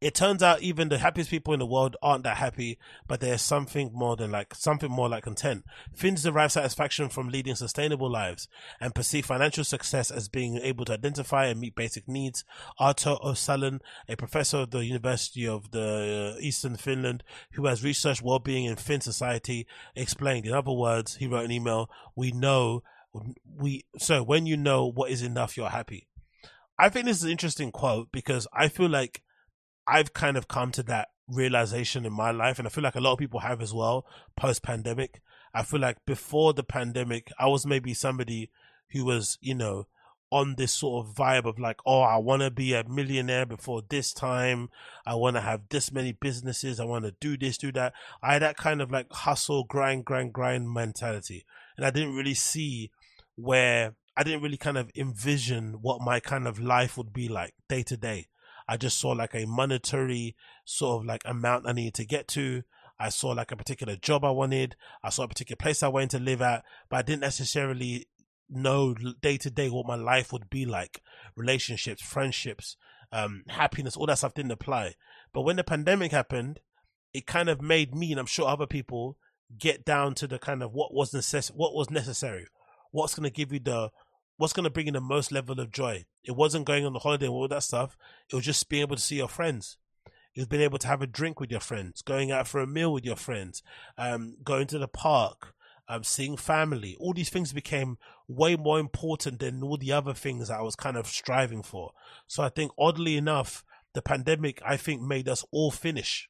it 0.03 0.15
turns 0.15 0.43
out 0.43 0.63
even 0.63 0.89
the 0.89 0.99
happiest 0.99 1.31
people 1.31 1.55
in 1.55 1.61
the 1.61 1.67
world 1.67 1.97
aren't 2.03 2.25
that 2.25 2.39
happy, 2.39 2.79
but 3.07 3.21
there's 3.21 3.41
something 3.41 3.93
more 3.95 4.17
than 4.17 4.33
like 4.33 4.55
something 4.55 4.91
more 4.91 5.09
like 5.09 5.23
content. 5.23 5.65
Finns 5.95 6.25
derive 6.25 6.51
satisfaction 6.51 7.09
from 7.09 7.29
leading 7.29 7.55
sustainable 7.55 8.11
lives 8.11 8.49
and 8.81 8.95
perceive 8.95 9.25
financial 9.25 9.63
success 9.63 10.11
as 10.11 10.29
being 10.29 10.59
able 10.59 10.85
to 10.85 10.95
identify 10.95 11.47
and 11.47 11.61
meet 11.61 11.77
basic 11.77 12.09
needs. 12.09 12.45
Arto 12.81 13.23
Osalan, 13.23 13.79
a 14.09 14.17
professor 14.17 14.59
of 14.59 14.73
the 14.73 14.85
University 14.85 15.47
of 15.47 15.71
the 15.71 16.37
Eastern 16.41 16.77
Finland 16.77 17.23
who 17.53 17.67
has 17.67 17.85
researched 17.85 18.23
well-being 18.23 18.65
in 18.65 18.75
Finn 18.75 19.01
society, 19.01 19.67
explained. 19.95 20.47
In 20.47 20.53
other 20.53 20.73
words, 20.73 21.17
he 21.17 21.29
wrote 21.29 21.45
an 21.45 21.53
email. 21.53 21.89
We 22.17 22.33
know 22.33 22.83
we 23.57 23.85
so 23.99 24.23
when 24.23 24.47
you 24.47 24.57
know 24.57 24.87
what 24.87 25.11
is 25.11 25.23
enough, 25.23 25.57
you're 25.57 25.69
happy. 25.69 26.09
I 26.77 26.89
think 26.89 27.05
this 27.07 27.19
is 27.19 27.25
an 27.25 27.31
interesting 27.31 27.71
quote 27.71 28.11
because 28.11 28.49
I 28.53 28.67
feel 28.67 28.89
like 28.89 29.23
I've 29.87 30.13
kind 30.13 30.37
of 30.37 30.49
come 30.49 30.73
to 30.73 30.83
that 30.85 31.09
realization 31.29 32.05
in 32.05 32.13
my 32.13 32.31
life, 32.31 32.59
and 32.59 32.67
I 32.67 32.71
feel 32.71 32.85
like 32.85 32.95
a 32.95 33.01
lot 33.01 33.13
of 33.13 33.19
people 33.19 33.41
have 33.41 33.61
as 33.61 33.73
well 33.75 34.07
post 34.37 34.63
pandemic. 34.63 35.21
I 35.55 35.63
feel 35.63 35.81
like 35.81 36.05
before 36.07 36.53
the 36.53 36.63
pandemic, 36.63 37.31
I 37.39 37.47
was 37.49 37.67
maybe 37.67 37.95
somebody 37.95 38.51
who 38.91 39.05
was, 39.05 39.39
you 39.41 39.55
know, 39.55 39.87
on 40.31 40.55
this 40.57 40.73
sort 40.73 41.07
of 41.07 41.15
vibe 41.15 41.45
of 41.45 41.59
like, 41.59 41.77
oh, 41.85 42.01
I 42.01 42.17
want 42.17 42.41
to 42.41 42.51
be 42.51 42.73
a 42.73 42.89
millionaire 42.89 43.45
before 43.45 43.83
this 43.87 44.15
time. 44.15 44.71
I 45.07 45.15
want 45.15 45.37
to 45.37 45.43
have 45.43 45.69
this 45.69 45.93
many 45.93 46.13
businesses. 46.13 46.81
I 46.81 46.85
want 46.85 47.05
to 47.05 47.15
do 47.21 47.37
this, 47.37 47.59
do 47.59 47.71
that. 47.73 47.93
I 48.23 48.35
had 48.35 48.43
that 48.43 48.57
kind 48.57 48.81
of 48.81 48.91
like 48.91 49.13
hustle, 49.13 49.65
grind, 49.65 50.07
grind, 50.07 50.33
grind 50.33 50.73
mentality. 50.73 51.45
And 51.77 51.85
I 51.85 51.91
didn't 51.91 52.15
really 52.15 52.33
see 52.33 52.91
where 53.37 53.95
I 54.17 54.23
didn't 54.23 54.43
really 54.43 54.57
kind 54.57 54.79
of 54.79 54.91
envision 54.97 55.83
what 55.83 56.01
my 56.01 56.19
kind 56.19 56.49
of 56.49 56.59
life 56.59 56.97
would 56.97 57.13
be 57.13 57.29
like 57.29 57.53
day 57.69 57.83
to 57.83 57.97
day. 57.99 58.29
I 58.69 58.77
just 58.77 58.99
saw 58.99 59.11
like 59.11 59.35
a 59.35 59.47
monetary 59.47 60.37
sort 60.65 61.03
of 61.03 61.07
like 61.07 61.23
amount 61.25 61.67
I 61.67 61.73
needed 61.73 61.95
to 61.95 62.05
get 62.05 62.29
to. 62.29 62.63
I 62.99 63.09
saw 63.09 63.31
like 63.31 63.51
a 63.51 63.57
particular 63.57 63.97
job 63.97 64.25
I 64.25 64.31
wanted. 64.31 64.77
I 65.03 65.11
saw 65.11 65.25
a 65.25 65.29
particular 65.29 65.57
place 65.57 65.83
I 65.83 65.89
wanted 65.89 66.11
to 66.11 66.19
live 66.21 66.41
at, 66.41 66.65
but 66.89 66.99
I 66.99 67.03
didn't 67.03 67.23
necessarily 67.23 68.07
know 68.49 68.95
day 69.21 69.37
to 69.39 69.51
day 69.51 69.69
what 69.69 69.87
my 69.87 69.97
life 69.97 70.33
would 70.33 70.49
be 70.51 70.65
like. 70.65 71.01
Relationships, 71.37 72.03
friendships, 72.03 72.77
um, 73.11 73.45
happiness, 73.49 73.97
all 73.97 74.07
that 74.07 74.19
stuff 74.19 74.35
didn't 74.35 74.53
apply. 74.53 74.95
But 75.33 75.43
when 75.43 75.57
the 75.57 75.65
pandemic 75.65 76.13
happened, 76.13 76.61
it 77.13 77.27
kind 77.27 77.49
of 77.49 77.61
made 77.61 77.95
me 77.95 78.11
and 78.11 78.21
I'm 78.21 78.27
sure 78.27 78.47
other 78.47 78.67
people 78.67 79.19
get 79.59 79.85
down 79.85 80.15
to 80.15 80.27
the 80.27 80.39
kind 80.39 80.63
of 80.63 80.73
what 80.73 80.95
was 80.95 81.13
necess- 81.13 81.55
what 81.55 81.75
was 81.75 81.91
necessary, 81.91 82.47
what's 82.91 83.15
going 83.15 83.29
to 83.29 83.31
give 83.31 83.53
you 83.53 83.61
the 83.61 83.91
what's 84.43 84.53
going 84.53 84.65
to 84.65 84.71
bring 84.71 84.89
in 84.89 84.95
the 84.95 85.01
most 85.01 85.31
level 85.31 85.61
of 85.61 85.71
joy. 85.71 86.05
It 86.25 86.33
wasn't 86.33 86.65
going 86.65 86.85
on 86.85 86.93
the 86.93 86.99
holiday 86.99 87.27
and 87.27 87.33
all 87.33 87.47
that 87.47 87.63
stuff. 87.63 87.97
It 88.29 88.35
was 88.35 88.45
just 88.45 88.69
being 88.69 88.83
able 88.83 88.97
to 88.97 89.03
see 89.03 89.15
your 89.15 89.29
friends. 89.29 89.79
Was 90.37 90.47
being 90.47 90.63
able 90.63 90.79
to 90.79 90.89
have 90.89 91.01
a 91.01 91.07
drink 91.07 91.39
with 91.39 91.53
your 91.53 91.61
friends, 91.61 92.03
going 92.03 92.33
out 92.33 92.49
for 92.49 92.61
a 92.61 92.67
meal 92.67 92.93
with 92.93 93.05
your 93.05 93.15
friends, 93.17 93.63
um, 93.97 94.35
going 94.43 94.67
to 94.69 94.79
the 94.81 94.89
park, 94.89 95.55
um, 95.89 96.03
seeing 96.03 96.37
family. 96.37 96.97
All 96.99 97.13
these 97.13 97.29
things 97.29 97.53
became 97.53 97.99
way 98.27 98.57
more 98.57 98.81
important 98.81 99.39
than 99.39 99.63
all 99.63 99.77
the 99.77 99.93
other 99.93 100.15
things 100.15 100.51
I 100.51 100.63
was 100.63 100.75
kind 100.75 100.97
of 100.97 101.07
striving 101.07 101.63
for. 101.63 101.93
So 102.27 102.43
I 102.43 102.49
think, 102.49 102.73
oddly 102.77 103.17
enough, 103.17 103.63
the 103.93 104.03
pandemic, 104.03 104.61
I 104.67 104.77
think, 104.77 105.03
made 105.03 105.29
us 105.29 105.45
all 105.53 105.71
Finnish 105.71 106.29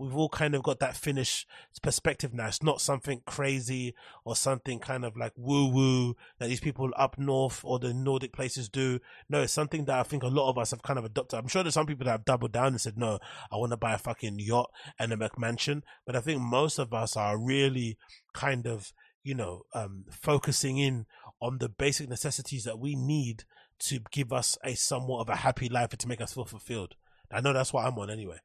we've 0.00 0.16
all 0.16 0.30
kind 0.30 0.54
of 0.54 0.62
got 0.62 0.80
that 0.80 0.96
Finnish 0.96 1.46
perspective 1.82 2.32
now. 2.32 2.46
It's 2.46 2.62
not 2.62 2.80
something 2.80 3.20
crazy 3.26 3.94
or 4.24 4.34
something 4.34 4.78
kind 4.78 5.04
of 5.04 5.16
like 5.16 5.32
woo 5.36 5.68
woo 5.68 6.16
that 6.38 6.48
these 6.48 6.60
people 6.60 6.90
up 6.96 7.18
north 7.18 7.60
or 7.62 7.78
the 7.78 7.92
Nordic 7.92 8.32
places 8.32 8.68
do. 8.70 8.98
No, 9.28 9.42
it's 9.42 9.52
something 9.52 9.84
that 9.84 9.98
I 9.98 10.02
think 10.02 10.22
a 10.22 10.28
lot 10.28 10.48
of 10.48 10.56
us 10.56 10.70
have 10.70 10.82
kind 10.82 10.98
of 10.98 11.04
adopted. 11.04 11.38
I'm 11.38 11.48
sure 11.48 11.62
there's 11.62 11.74
some 11.74 11.86
people 11.86 12.06
that 12.06 12.12
have 12.12 12.24
doubled 12.24 12.52
down 12.52 12.68
and 12.68 12.80
said, 12.80 12.96
no, 12.96 13.18
I 13.52 13.56
want 13.56 13.72
to 13.72 13.76
buy 13.76 13.92
a 13.92 13.98
fucking 13.98 14.38
yacht 14.38 14.70
and 14.98 15.12
a 15.12 15.16
McMansion. 15.16 15.82
But 16.06 16.16
I 16.16 16.20
think 16.20 16.40
most 16.40 16.78
of 16.78 16.94
us 16.94 17.16
are 17.16 17.38
really 17.38 17.98
kind 18.32 18.66
of, 18.66 18.94
you 19.22 19.34
know, 19.34 19.64
um, 19.74 20.06
focusing 20.10 20.78
in 20.78 21.04
on 21.42 21.58
the 21.58 21.68
basic 21.68 22.08
necessities 22.08 22.64
that 22.64 22.78
we 22.78 22.94
need 22.94 23.44
to 23.80 24.00
give 24.10 24.32
us 24.32 24.56
a 24.64 24.74
somewhat 24.74 25.20
of 25.20 25.28
a 25.28 25.36
happy 25.36 25.68
life 25.68 25.90
and 25.92 26.00
to 26.00 26.08
make 26.08 26.20
us 26.20 26.32
feel 26.32 26.44
fulfilled. 26.46 26.94
I 27.30 27.40
know 27.40 27.52
that's 27.52 27.72
what 27.72 27.86
I'm 27.86 27.98
on 27.98 28.10
anyway. 28.10 28.38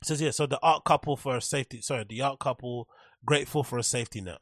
It 0.00 0.06
says 0.06 0.20
here, 0.20 0.32
so 0.32 0.46
the 0.46 0.60
art 0.62 0.84
couple 0.84 1.16
for 1.16 1.36
a 1.36 1.40
safety. 1.40 1.80
Sorry, 1.80 2.04
the 2.08 2.20
art 2.22 2.38
couple 2.38 2.88
grateful 3.24 3.64
for 3.64 3.78
a 3.78 3.82
safety 3.82 4.20
net. 4.20 4.38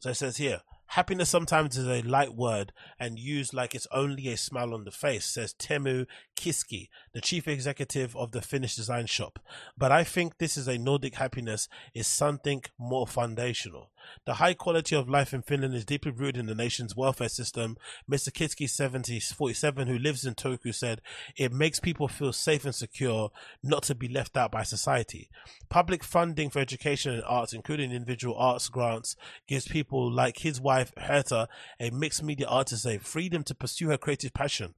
So 0.00 0.10
it 0.10 0.14
says 0.14 0.36
here, 0.36 0.60
happiness 0.88 1.28
sometimes 1.28 1.76
is 1.76 1.86
a 1.86 2.02
light 2.02 2.34
word 2.34 2.72
and 2.98 3.18
used 3.18 3.52
like 3.52 3.74
it's 3.74 3.86
only 3.92 4.28
a 4.28 4.36
smile 4.36 4.72
on 4.72 4.84
the 4.84 4.90
face, 4.90 5.26
says 5.26 5.54
Teemu 5.54 6.06
Kiiski, 6.36 6.88
the 7.12 7.20
chief 7.20 7.48
executive 7.48 8.16
of 8.16 8.32
the 8.32 8.40
Finnish 8.40 8.76
design 8.76 9.06
shop. 9.06 9.38
But 9.76 9.90
I 9.90 10.04
think 10.04 10.38
this 10.38 10.56
is 10.56 10.68
a 10.68 10.78
Nordic 10.78 11.16
happiness 11.16 11.68
is 11.94 12.06
something 12.06 12.62
more 12.78 13.06
foundational. 13.06 13.90
The 14.24 14.34
high 14.34 14.54
quality 14.54 14.94
of 14.94 15.08
life 15.08 15.32
in 15.32 15.42
Finland 15.42 15.74
is 15.74 15.84
deeply 15.84 16.10
rooted 16.10 16.38
in 16.38 16.46
the 16.46 16.54
nation's 16.54 16.96
welfare 16.96 17.28
system. 17.28 17.76
Mr. 18.10 18.30
Kiiski, 18.30 18.68
70, 18.68 19.20
47, 19.20 19.88
who 19.88 19.98
lives 19.98 20.24
in 20.24 20.34
Turku, 20.34 20.74
said, 20.74 21.00
It 21.36 21.52
makes 21.52 21.80
people 21.80 22.08
feel 22.08 22.32
safe 22.32 22.64
and 22.64 22.74
secure, 22.74 23.30
not 23.62 23.84
to 23.84 23.94
be 23.94 24.08
left 24.08 24.36
out 24.36 24.52
by 24.52 24.62
society. 24.62 25.30
Public 25.68 26.04
funding 26.04 26.50
for 26.50 26.58
education 26.58 27.14
and 27.14 27.24
arts, 27.24 27.52
including 27.52 27.92
individual 27.92 28.36
arts 28.36 28.68
grants, 28.68 29.16
gives 29.46 29.68
people 29.68 30.10
like 30.10 30.38
his 30.38 30.60
wife, 30.60 30.92
Herta, 30.96 31.46
a 31.80 31.90
mixed 31.90 32.22
media 32.22 32.46
artist, 32.46 32.86
a 32.86 32.98
freedom 32.98 33.42
to 33.44 33.54
pursue 33.54 33.88
her 33.88 33.98
creative 33.98 34.34
passion. 34.34 34.74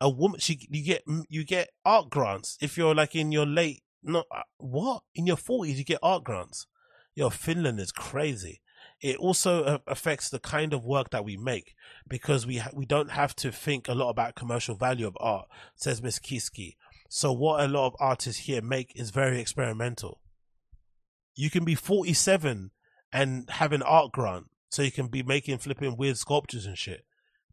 A 0.00 0.10
woman, 0.10 0.40
she, 0.40 0.66
you 0.70 0.84
get, 0.84 1.04
you 1.28 1.44
get 1.44 1.70
art 1.84 2.10
grants 2.10 2.58
if 2.60 2.76
you're 2.76 2.94
like 2.94 3.14
in 3.14 3.32
your 3.32 3.46
late, 3.46 3.82
not, 4.02 4.26
uh, 4.30 4.42
what? 4.58 5.02
In 5.14 5.26
your 5.26 5.36
40s, 5.36 5.76
you 5.76 5.84
get 5.84 6.00
art 6.02 6.24
grants 6.24 6.66
yo, 7.14 7.30
Finland 7.30 7.80
is 7.80 7.92
crazy. 7.92 8.60
It 9.00 9.16
also 9.16 9.64
uh, 9.64 9.78
affects 9.86 10.30
the 10.30 10.38
kind 10.38 10.72
of 10.72 10.84
work 10.84 11.10
that 11.10 11.24
we 11.24 11.36
make 11.36 11.74
because 12.08 12.46
we 12.46 12.58
ha- 12.58 12.70
we 12.72 12.86
don't 12.86 13.10
have 13.10 13.34
to 13.36 13.52
think 13.52 13.88
a 13.88 13.94
lot 13.94 14.10
about 14.10 14.34
commercial 14.34 14.76
value 14.76 15.06
of 15.06 15.16
art, 15.20 15.46
says 15.76 16.02
Miss 16.02 16.18
Kiiski. 16.18 16.76
So 17.08 17.32
what 17.32 17.62
a 17.62 17.68
lot 17.68 17.86
of 17.86 17.96
artists 18.00 18.42
here 18.42 18.62
make 18.62 18.92
is 18.94 19.10
very 19.10 19.40
experimental. 19.40 20.20
You 21.36 21.50
can 21.50 21.64
be 21.64 21.74
47 21.74 22.70
and 23.12 23.50
have 23.50 23.72
an 23.72 23.82
art 23.82 24.12
grant, 24.12 24.46
so 24.70 24.82
you 24.82 24.90
can 24.90 25.08
be 25.08 25.22
making 25.22 25.58
flipping 25.58 25.96
weird 25.96 26.16
sculptures 26.16 26.66
and 26.66 26.78
shit. 26.78 27.04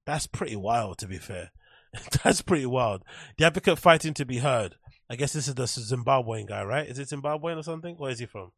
That's 0.05 0.27
pretty 0.27 0.55
wild, 0.55 0.97
to 0.99 1.07
be 1.07 1.17
fair. 1.17 1.51
That's 2.23 2.41
pretty 2.41 2.65
wild. 2.65 3.03
The 3.37 3.45
advocate 3.45 3.77
fighting 3.77 4.13
to 4.15 4.25
be 4.25 4.37
heard. 4.37 4.75
I 5.09 5.15
guess 5.15 5.33
this 5.33 5.47
is 5.47 5.55
the 5.55 5.63
Zimbabwean 5.63 6.47
guy, 6.47 6.63
right? 6.63 6.87
Is 6.87 6.97
it 6.97 7.09
Zimbabwean 7.09 7.57
or 7.57 7.63
something? 7.63 7.95
Where 7.97 8.11
is 8.11 8.19
he 8.19 8.25
from? 8.25 8.51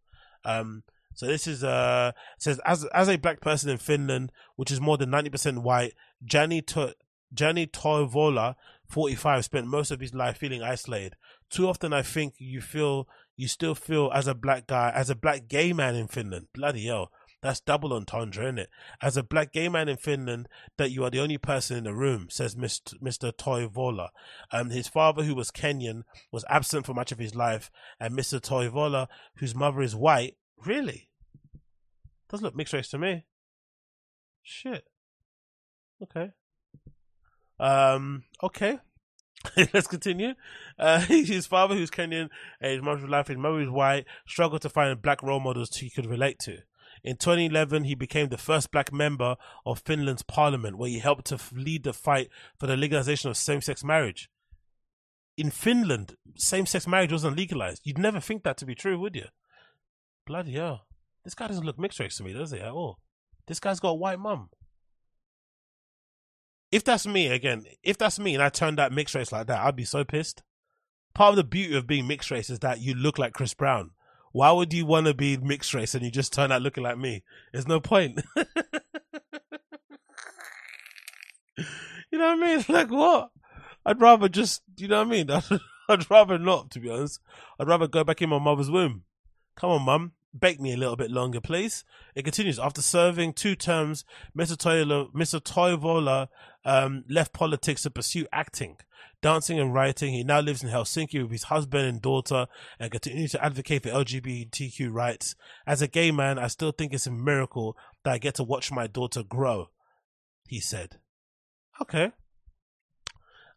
Um, 0.46 0.84
so 1.16 1.28
this 1.28 1.48
is 1.48 1.64
uh 1.64 2.12
says 2.38 2.60
as 2.66 2.86
as 2.86 3.10
a 3.10 3.18
black 3.18 3.42
person 3.42 3.70
in 3.70 3.78
Finland, 3.78 4.32
which 4.56 4.72
is 4.72 4.82
more 4.82 4.98
than 4.98 5.10
ninety 5.10 5.30
percent 5.30 5.62
white, 5.62 5.94
Jani 6.30 6.62
to- 6.62 6.96
Jani 7.38 7.68
Toivola, 7.68 8.56
forty 8.88 9.16
five, 9.16 9.46
spent 9.46 9.68
most 9.68 9.92
of 9.92 10.00
his 10.00 10.14
life 10.14 10.38
feeling 10.38 10.62
isolated. 10.62 11.16
Too 11.50 11.68
often, 11.68 11.94
I 11.94 12.02
think 12.02 12.36
you 12.38 12.62
feel 12.62 13.08
you 13.36 13.48
still 13.48 13.76
feel 13.76 14.12
as 14.14 14.28
a 14.28 14.36
black 14.36 14.68
guy, 14.68 14.92
as 14.94 15.10
a 15.10 15.16
black 15.16 15.48
gay 15.48 15.74
man 15.74 15.96
in 15.96 16.08
Finland. 16.08 16.48
Bloody 16.54 16.86
hell. 16.86 17.12
That's 17.44 17.60
double 17.60 17.92
entendre, 17.92 18.46
isn't 18.46 18.58
it? 18.58 18.70
As 19.02 19.18
a 19.18 19.24
black 19.24 19.52
gay 19.52 19.68
man 19.68 19.90
in 19.90 19.98
Finland, 19.98 20.48
that 20.78 20.92
you 20.92 21.04
are 21.04 21.10
the 21.10 21.20
only 21.20 21.38
person 21.38 21.78
in 21.78 21.84
the 21.84 21.94
room, 21.94 22.28
says 22.30 22.56
Mr. 22.56 23.34
Toivola. 23.34 24.10
Um, 24.50 24.70
his 24.70 24.88
father, 24.88 25.24
who 25.24 25.36
was 25.36 25.52
Kenyan, 25.52 26.04
was 26.32 26.46
absent 26.50 26.86
for 26.86 26.94
much 26.94 27.12
of 27.12 27.20
his 27.20 27.36
life, 27.36 27.70
and 28.00 28.18
Mr. 28.18 28.40
Toivola, 28.40 29.08
whose 29.36 29.54
mother 29.54 29.82
is 29.82 29.94
white, 29.94 30.38
Really? 30.66 31.10
Does 32.30 32.42
look 32.42 32.56
mixed 32.56 32.74
race 32.74 32.90
to 32.90 32.98
me. 32.98 33.26
Shit. 34.42 34.86
Okay. 36.02 36.32
Um. 37.60 38.24
Okay. 38.42 38.80
Let's 39.74 39.88
continue. 39.88 40.34
Uh, 40.78 41.00
his 41.02 41.46
father, 41.46 41.76
who's 41.76 41.92
Kenyan, 41.92 42.30
and 42.62 42.72
his 42.72 42.82
mother's 42.82 43.10
life, 43.10 43.28
his 43.28 43.38
mother 43.38 43.62
is 43.62 43.70
white, 43.70 44.06
struggled 44.28 44.62
to 44.62 44.70
find 44.70 45.02
black 45.02 45.22
role 45.22 45.40
models 45.40 45.76
he 45.76 45.90
could 45.90 46.06
relate 46.06 46.40
to. 46.40 46.60
In 47.04 47.18
2011, 47.18 47.84
he 47.84 47.96
became 47.96 48.30
the 48.30 48.38
first 48.38 48.72
black 48.72 48.94
member 48.94 49.36
of 49.66 49.80
Finland's 49.80 50.24
parliament, 50.24 50.78
where 50.78 50.90
he 50.90 51.00
helped 51.00 51.26
to 51.26 51.40
lead 51.54 51.84
the 51.84 51.94
fight 51.94 52.30
for 52.58 52.68
the 52.68 52.78
legalization 52.78 53.30
of 53.30 53.36
same-sex 53.36 53.84
marriage. 53.84 54.30
In 55.36 55.52
Finland, 55.52 56.16
same-sex 56.36 56.88
marriage 56.88 57.12
wasn't 57.12 57.36
legalized. 57.36 57.82
You'd 57.84 57.98
never 57.98 58.22
think 58.22 58.44
that 58.44 58.58
to 58.58 58.66
be 58.66 58.76
true, 58.76 58.98
would 59.00 59.16
you? 59.16 59.26
Bloody 60.26 60.54
hell. 60.54 60.86
This 61.24 61.36
guy 61.36 61.48
doesn't 61.48 61.66
look 61.66 61.80
mixed 61.80 62.00
race 62.00 62.18
to 62.18 62.24
me, 62.24 62.34
does 62.34 62.52
he, 62.52 62.60
at 62.60 62.72
all? 62.72 63.00
This 63.48 63.60
guy's 63.60 63.80
got 63.80 63.90
a 63.90 63.96
white 63.96 64.20
mum. 64.20 64.50
If 66.72 66.84
that's 66.84 67.06
me, 67.06 67.28
again, 67.28 67.66
if 67.84 67.98
that's 67.98 68.18
me 68.18 68.34
and 68.34 68.44
I 68.44 68.50
turned 68.50 68.80
out 68.80 68.92
mixed 68.92 69.16
race 69.16 69.32
like 69.32 69.48
that, 69.48 69.62
I'd 69.62 69.76
be 69.76 69.86
so 69.86 70.04
pissed. 70.04 70.42
Part 71.14 71.32
of 71.32 71.36
the 71.36 71.44
beauty 71.44 71.78
of 71.78 71.86
being 71.86 72.08
mixed 72.08 72.32
race 72.32 72.50
is 72.50 72.60
that 72.60 72.82
you 72.82 72.96
look 72.96 73.20
like 73.20 73.34
Chris 73.34 73.54
Brown. 73.54 73.92
Why 74.32 74.52
would 74.52 74.74
you 74.74 74.86
want 74.88 75.06
to 75.06 75.14
be 75.14 75.38
mixed 75.38 75.76
race 75.76 75.94
and 75.94 76.04
you 76.04 76.10
just 76.10 76.34
turn 76.34 76.52
out 76.52 76.64
looking 76.64 76.84
like 76.84 76.98
me? 76.98 77.24
There's 77.52 77.68
no 77.68 77.80
point. 77.80 78.24
you 78.36 78.46
know 82.18 82.26
what 82.26 82.38
I 82.38 82.42
mean? 82.42 82.60
It's 82.60 82.70
Like 82.70 82.90
what? 82.90 83.30
I'd 83.86 84.02
rather 84.02 84.28
just, 84.28 84.64
you 84.78 84.88
know 84.88 85.04
what 85.04 85.08
I 85.08 85.12
mean? 85.12 85.30
I'd 85.90 86.10
rather 86.10 86.40
not, 86.40 86.72
to 86.72 86.80
be 86.80 86.90
honest. 86.90 87.20
I'd 87.60 87.68
rather 87.68 87.88
go 87.88 88.04
back 88.04 88.22
in 88.24 88.30
my 88.30 88.40
mother's 88.40 88.72
womb. 88.72 89.04
Come 89.56 89.70
on, 89.70 89.82
mum. 89.84 90.12
Bake 90.38 90.60
me 90.60 90.74
a 90.74 90.78
little 90.78 90.96
bit 90.96 91.12
longer, 91.12 91.40
please. 91.40 91.84
It 92.16 92.24
continues. 92.24 92.58
After 92.58 92.82
serving 92.82 93.34
two 93.34 93.56
terms, 93.56 94.04
Mr. 94.36 94.58
Toivola, 94.58 95.12
Mr. 95.14 95.40
Toivola 95.40 96.28
um, 96.66 97.04
left 97.08 97.34
politics 97.34 97.84
to 97.84 97.92
pursue 97.92 98.26
acting, 98.32 98.78
dancing, 99.22 99.60
and 99.60 99.76
writing. 99.76 100.12
He 100.12 100.24
now 100.24 100.40
lives 100.40 100.64
in 100.64 100.70
Helsinki 100.70 101.22
with 101.22 101.32
his 101.32 101.44
husband 101.44 101.86
and 101.86 102.02
daughter 102.02 102.48
and 102.80 102.92
continues 102.92 103.32
to 103.34 103.46
advocate 103.46 103.84
for 103.84 103.90
LGBTQ 103.90 104.92
rights. 104.92 105.36
As 105.68 105.84
a 105.84 105.88
gay 105.88 106.10
man, 106.10 106.40
I 106.40 106.48
still 106.48 106.72
think 106.72 106.94
it's 106.94 107.06
a 107.06 107.12
miracle 107.12 107.78
that 108.04 108.14
I 108.14 108.18
get 108.18 108.34
to 108.36 108.44
watch 108.44 108.72
my 108.72 108.88
daughter 108.88 109.22
grow, 109.22 109.70
he 110.48 110.60
said. 110.60 111.00
Okay. 111.80 112.12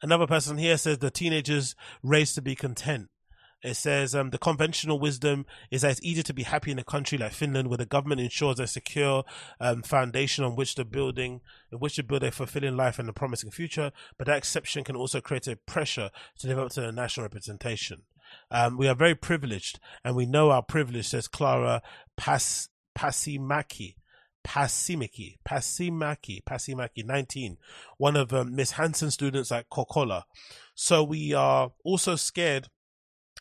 Another 0.02 0.26
person 0.26 0.58
here 0.58 0.76
says 0.76 0.98
the 0.98 1.10
teenagers 1.10 1.74
raised 2.02 2.34
to 2.34 2.42
be 2.42 2.54
content. 2.54 3.08
It 3.62 3.74
says 3.74 4.14
um, 4.14 4.30
the 4.30 4.38
conventional 4.38 5.00
wisdom 5.00 5.46
is 5.70 5.82
that 5.82 5.92
it's 5.92 6.02
easier 6.02 6.22
to 6.24 6.34
be 6.34 6.42
happy 6.42 6.70
in 6.70 6.78
a 6.78 6.84
country 6.84 7.18
like 7.18 7.32
Finland, 7.32 7.68
where 7.68 7.78
the 7.78 7.86
government 7.86 8.20
ensures 8.20 8.60
a 8.60 8.66
secure 8.66 9.24
um, 9.60 9.82
foundation 9.82 10.44
on 10.44 10.56
which 10.56 10.74
to 10.74 10.84
building, 10.84 11.40
in 11.72 11.78
which 11.78 11.96
to 11.96 12.02
build 12.02 12.22
a 12.22 12.30
fulfilling 12.30 12.76
life 12.76 12.98
and 12.98 13.08
a 13.08 13.12
promising 13.12 13.50
future. 13.50 13.92
But 14.18 14.26
that 14.26 14.36
exception 14.36 14.84
can 14.84 14.96
also 14.96 15.20
create 15.20 15.46
a 15.46 15.56
pressure 15.56 16.10
to 16.38 16.46
live 16.46 16.58
up 16.58 16.70
to 16.72 16.82
the 16.82 16.92
national 16.92 17.24
representation. 17.24 18.02
Um, 18.50 18.76
we 18.76 18.88
are 18.88 18.94
very 18.94 19.14
privileged, 19.14 19.80
and 20.04 20.14
we 20.14 20.26
know 20.26 20.50
our 20.50 20.62
privilege, 20.62 21.08
says 21.08 21.28
Clara 21.28 21.82
Pas- 22.16 22.68
Paasimaki. 22.96 23.96
Paasimaki, 24.46 25.38
Paasimaki, 25.44 26.40
Paasimaki, 26.44 27.04
19, 27.04 27.56
one 27.98 28.14
of 28.14 28.32
um, 28.32 28.54
Miss 28.54 28.70
Hansen's 28.72 29.14
students 29.14 29.50
at 29.50 29.68
Kokkola. 29.68 30.22
So 30.76 31.02
we 31.02 31.34
are 31.34 31.72
also 31.82 32.14
scared 32.14 32.68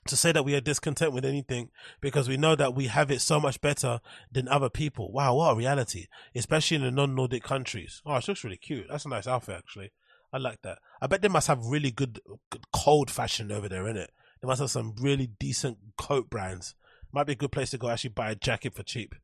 to 0.07 0.15
say 0.15 0.31
that 0.31 0.45
we 0.45 0.55
are 0.55 0.61
discontent 0.61 1.13
with 1.13 1.25
anything 1.25 1.69
because 1.99 2.29
we 2.29 2.37
know 2.37 2.55
that 2.55 2.75
we 2.75 2.87
have 2.87 3.09
it 3.09 3.21
so 3.21 3.39
much 3.39 3.59
better 3.59 3.99
than 4.31 4.47
other 4.47 4.69
people. 4.69 5.11
Wow, 5.11 5.35
what 5.35 5.53
a 5.53 5.55
reality, 5.55 6.05
especially 6.35 6.77
in 6.77 6.83
the 6.83 6.91
non-Nordic 6.91 7.43
countries. 7.43 8.01
Oh, 8.05 8.15
it 8.15 8.27
looks 8.27 8.43
really 8.43 8.57
cute. 8.57 8.87
That's 8.89 9.05
a 9.05 9.09
nice 9.09 9.27
outfit, 9.27 9.57
actually. 9.57 9.91
I 10.31 10.37
like 10.37 10.61
that. 10.61 10.79
I 11.01 11.07
bet 11.07 11.21
they 11.21 11.27
must 11.27 11.47
have 11.47 11.65
really 11.65 11.91
good, 11.91 12.19
good 12.51 12.65
cold 12.71 13.09
fashion 13.09 13.51
over 13.51 13.67
there, 13.67 13.83
innit? 13.83 14.07
They 14.41 14.47
must 14.47 14.61
have 14.61 14.69
some 14.69 14.95
really 14.99 15.27
decent 15.39 15.77
coat 15.97 16.29
brands 16.29 16.75
might 17.15 17.25
be 17.25 17.33
a 17.33 17.37
good 17.37 17.51
place 17.51 17.69
to 17.69 17.77
go 17.77 17.89
actually 17.89 18.09
buy 18.09 18.29
a 18.29 18.35
jacket 18.35 18.73
for 18.73 18.83
cheap. 18.83 19.15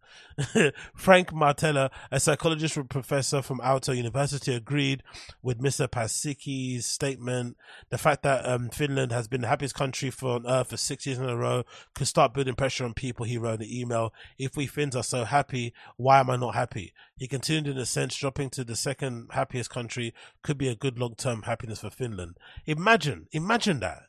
Frank 0.96 1.32
Martela, 1.32 1.92
a 2.10 2.22
psychologist 2.22 2.80
professor 2.88 3.42
from 3.42 3.60
Aalto 3.60 3.96
University, 3.96 4.56
agreed 4.56 5.04
with 5.44 5.60
Mr. 5.60 5.90
Paasiki's 5.90 6.86
statement. 6.86 7.58
The 7.90 7.98
fact 7.98 8.24
that 8.24 8.48
um, 8.48 8.70
Finland 8.70 9.12
has 9.12 9.28
been 9.28 9.42
the 9.42 9.50
happiest 9.50 9.76
country 9.76 10.10
for 10.10 10.36
on 10.36 10.48
earth 10.48 10.70
for 10.70 10.78
six 10.78 11.06
years 11.06 11.20
in 11.20 11.28
a 11.28 11.36
row 11.36 11.64
could 11.94 12.08
start 12.08 12.34
building 12.34 12.56
pressure 12.56 12.86
on 12.86 12.94
people, 12.94 13.26
he 13.26 13.38
wrote 13.38 13.56
in 13.56 13.60
the 13.60 13.82
email. 13.82 14.14
If 14.40 14.56
we 14.56 14.68
Finns 14.68 14.96
are 14.96 15.04
so 15.04 15.26
happy, 15.26 15.74
why 15.98 16.22
am 16.22 16.30
I 16.30 16.38
not 16.38 16.56
happy? 16.56 16.94
He 17.18 17.28
continued 17.28 17.76
in 17.76 17.78
a 17.78 17.86
sense, 17.86 18.16
dropping 18.16 18.52
to 18.52 18.64
the 18.64 18.78
second 18.78 19.28
happiest 19.32 19.70
country 19.70 20.14
could 20.44 20.58
be 20.58 20.70
a 20.70 20.76
good 20.76 20.98
long 20.98 21.16
term 21.16 21.44
happiness 21.44 21.82
for 21.82 21.90
Finland. 21.90 22.38
Imagine, 22.66 23.28
imagine 23.34 23.82
that 23.82 24.04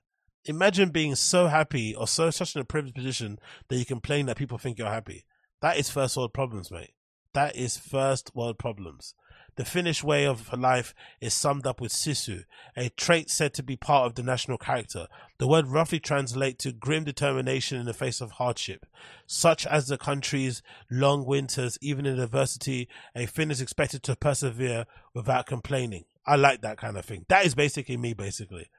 imagine 0.44 0.90
being 0.90 1.14
so 1.14 1.46
happy 1.46 1.94
or 1.94 2.06
so 2.06 2.30
such 2.30 2.54
in 2.54 2.62
a 2.62 2.64
privileged 2.64 2.96
position 2.96 3.38
that 3.68 3.76
you 3.76 3.84
complain 3.84 4.26
that 4.26 4.36
people 4.36 4.58
think 4.58 4.78
you're 4.78 4.88
happy. 4.88 5.24
That 5.60 5.76
is 5.76 5.90
first 5.90 6.16
world 6.16 6.34
problems, 6.34 6.70
mate. 6.70 6.90
That 7.34 7.56
is 7.56 7.76
first 7.76 8.34
world 8.34 8.58
problems. 8.58 9.14
The 9.56 9.64
Finnish 9.66 10.02
way 10.02 10.26
of 10.26 10.50
life 10.58 10.94
is 11.20 11.34
summed 11.34 11.66
up 11.66 11.78
with 11.78 11.92
sisu, 11.92 12.44
a 12.74 12.88
trait 12.90 13.28
said 13.28 13.52
to 13.54 13.62
be 13.62 13.76
part 13.76 14.06
of 14.06 14.14
the 14.14 14.22
national 14.22 14.56
character. 14.56 15.08
The 15.38 15.46
word 15.46 15.66
roughly 15.66 16.00
translates 16.00 16.64
to 16.64 16.72
grim 16.72 17.04
determination 17.04 17.78
in 17.78 17.84
the 17.84 17.92
face 17.92 18.22
of 18.22 18.32
hardship. 18.32 18.86
Such 19.26 19.66
as 19.66 19.88
the 19.88 19.98
country's 19.98 20.62
long 20.90 21.26
winters, 21.26 21.76
even 21.82 22.06
in 22.06 22.18
adversity, 22.18 22.88
a 23.14 23.26
Finn 23.26 23.50
is 23.50 23.60
expected 23.60 24.02
to 24.04 24.16
persevere 24.16 24.86
without 25.14 25.46
complaining. 25.46 26.04
I 26.26 26.36
like 26.36 26.62
that 26.62 26.78
kind 26.78 26.96
of 26.96 27.04
thing. 27.04 27.26
That 27.28 27.44
is 27.44 27.54
basically 27.54 27.98
me, 27.98 28.14
basically. 28.14 28.70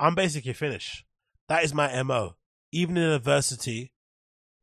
I'm 0.00 0.14
basically 0.14 0.54
Finnish. 0.54 1.04
That 1.48 1.64
is 1.64 1.74
my 1.74 2.02
MO. 2.02 2.36
even 2.72 2.96
in 2.96 3.10
adversity, 3.10 3.92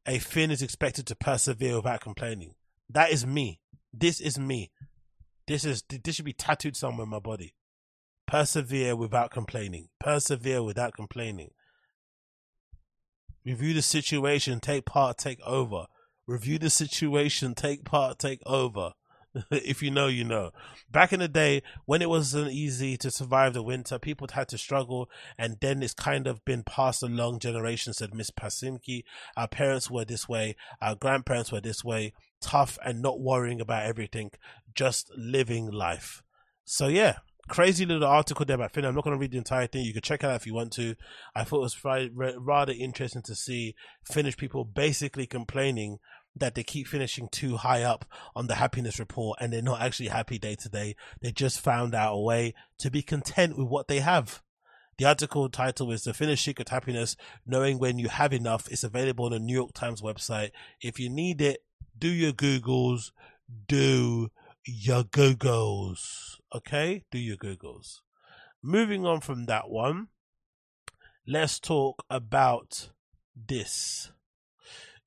a 0.07 0.17
Finn 0.17 0.49
is 0.49 0.61
expected 0.61 1.05
to 1.07 1.15
persevere 1.15 1.75
without 1.75 2.01
complaining. 2.01 2.55
That 2.89 3.11
is 3.11 3.25
me. 3.25 3.59
This 3.93 4.19
is 4.19 4.39
me. 4.39 4.71
This 5.47 5.65
is 5.65 5.83
this 5.87 6.15
should 6.15 6.25
be 6.25 6.33
tattooed 6.33 6.75
somewhere 6.75 7.03
in 7.03 7.09
my 7.09 7.19
body. 7.19 7.53
Persevere 8.27 8.95
without 8.95 9.31
complaining. 9.31 9.89
Persevere 9.99 10.63
without 10.63 10.93
complaining. 10.93 11.51
Review 13.45 13.73
the 13.73 13.81
situation, 13.81 14.59
take 14.59 14.85
part, 14.85 15.17
take 15.17 15.39
over. 15.41 15.85
Review 16.27 16.59
the 16.59 16.69
situation, 16.69 17.55
take 17.55 17.83
part, 17.83 18.19
take 18.19 18.41
over. 18.45 18.91
if 19.51 19.81
you 19.81 19.91
know, 19.91 20.07
you 20.07 20.23
know. 20.23 20.51
Back 20.91 21.13
in 21.13 21.19
the 21.19 21.27
day, 21.27 21.63
when 21.85 22.01
it 22.01 22.09
wasn't 22.09 22.51
easy 22.51 22.97
to 22.97 23.11
survive 23.11 23.53
the 23.53 23.63
winter, 23.63 23.99
people 23.99 24.27
had 24.31 24.47
to 24.49 24.57
struggle, 24.57 25.09
and 25.37 25.57
then 25.61 25.83
it's 25.83 25.93
kind 25.93 26.27
of 26.27 26.43
been 26.45 26.63
passed 26.63 27.03
along 27.03 27.39
generations. 27.39 27.97
Said 27.97 28.13
Miss 28.13 28.31
Pasimki, 28.31 29.03
our 29.37 29.47
parents 29.47 29.89
were 29.89 30.05
this 30.05 30.27
way, 30.27 30.55
our 30.81 30.95
grandparents 30.95 31.51
were 31.51 31.61
this 31.61 31.83
way, 31.83 32.13
tough 32.41 32.77
and 32.83 33.01
not 33.01 33.19
worrying 33.19 33.61
about 33.61 33.85
everything, 33.85 34.31
just 34.73 35.11
living 35.15 35.69
life. 35.71 36.23
So 36.65 36.87
yeah, 36.87 37.17
crazy 37.49 37.85
little 37.85 38.07
article 38.07 38.45
there 38.45 38.55
about 38.55 38.73
Finn. 38.73 38.85
I'm 38.85 38.95
not 38.95 39.03
going 39.03 39.15
to 39.15 39.19
read 39.19 39.31
the 39.31 39.37
entire 39.37 39.67
thing. 39.67 39.83
You 39.83 39.93
can 39.93 40.01
check 40.01 40.23
it 40.23 40.27
out 40.27 40.35
if 40.35 40.47
you 40.47 40.53
want 40.53 40.71
to. 40.73 40.95
I 41.35 41.43
thought 41.43 41.57
it 41.57 41.83
was 41.83 42.37
rather 42.37 42.73
interesting 42.73 43.23
to 43.23 43.35
see 43.35 43.75
Finnish 44.03 44.37
people 44.37 44.63
basically 44.63 45.25
complaining 45.25 45.99
that 46.35 46.55
they 46.55 46.63
keep 46.63 46.87
finishing 46.87 47.27
too 47.29 47.57
high 47.57 47.83
up 47.83 48.05
on 48.35 48.47
the 48.47 48.55
happiness 48.55 48.99
report 48.99 49.37
and 49.41 49.51
they're 49.51 49.61
not 49.61 49.81
actually 49.81 50.09
happy 50.09 50.39
day 50.39 50.55
to 50.55 50.69
day. 50.69 50.95
They 51.21 51.31
just 51.31 51.59
found 51.59 51.93
out 51.93 52.13
a 52.13 52.19
way 52.19 52.53
to 52.79 52.89
be 52.89 53.01
content 53.01 53.57
with 53.57 53.67
what 53.67 53.87
they 53.87 53.99
have. 53.99 54.41
The 54.97 55.05
article 55.05 55.47
title 55.49 55.91
is 55.91 56.03
The 56.03 56.13
Finnish 56.13 56.43
Secret 56.43 56.69
Happiness 56.69 57.15
Knowing 57.45 57.79
When 57.79 57.99
You 57.99 58.09
Have 58.09 58.33
Enough. 58.33 58.67
It's 58.69 58.83
available 58.83 59.25
on 59.25 59.31
the 59.31 59.39
New 59.39 59.53
York 59.55 59.73
Times 59.73 60.01
website. 60.01 60.51
If 60.81 60.99
you 60.99 61.09
need 61.09 61.41
it, 61.41 61.63
do 61.97 62.09
your 62.09 62.33
Googles, 62.33 63.11
do 63.67 64.29
your 64.65 65.03
Googles. 65.03 66.35
Okay? 66.53 67.05
Do 67.11 67.17
your 67.17 67.37
Googles. 67.37 67.99
Moving 68.61 69.05
on 69.05 69.21
from 69.21 69.45
that 69.45 69.69
one, 69.69 70.09
let's 71.25 71.59
talk 71.59 72.03
about 72.09 72.89
this. 73.35 74.11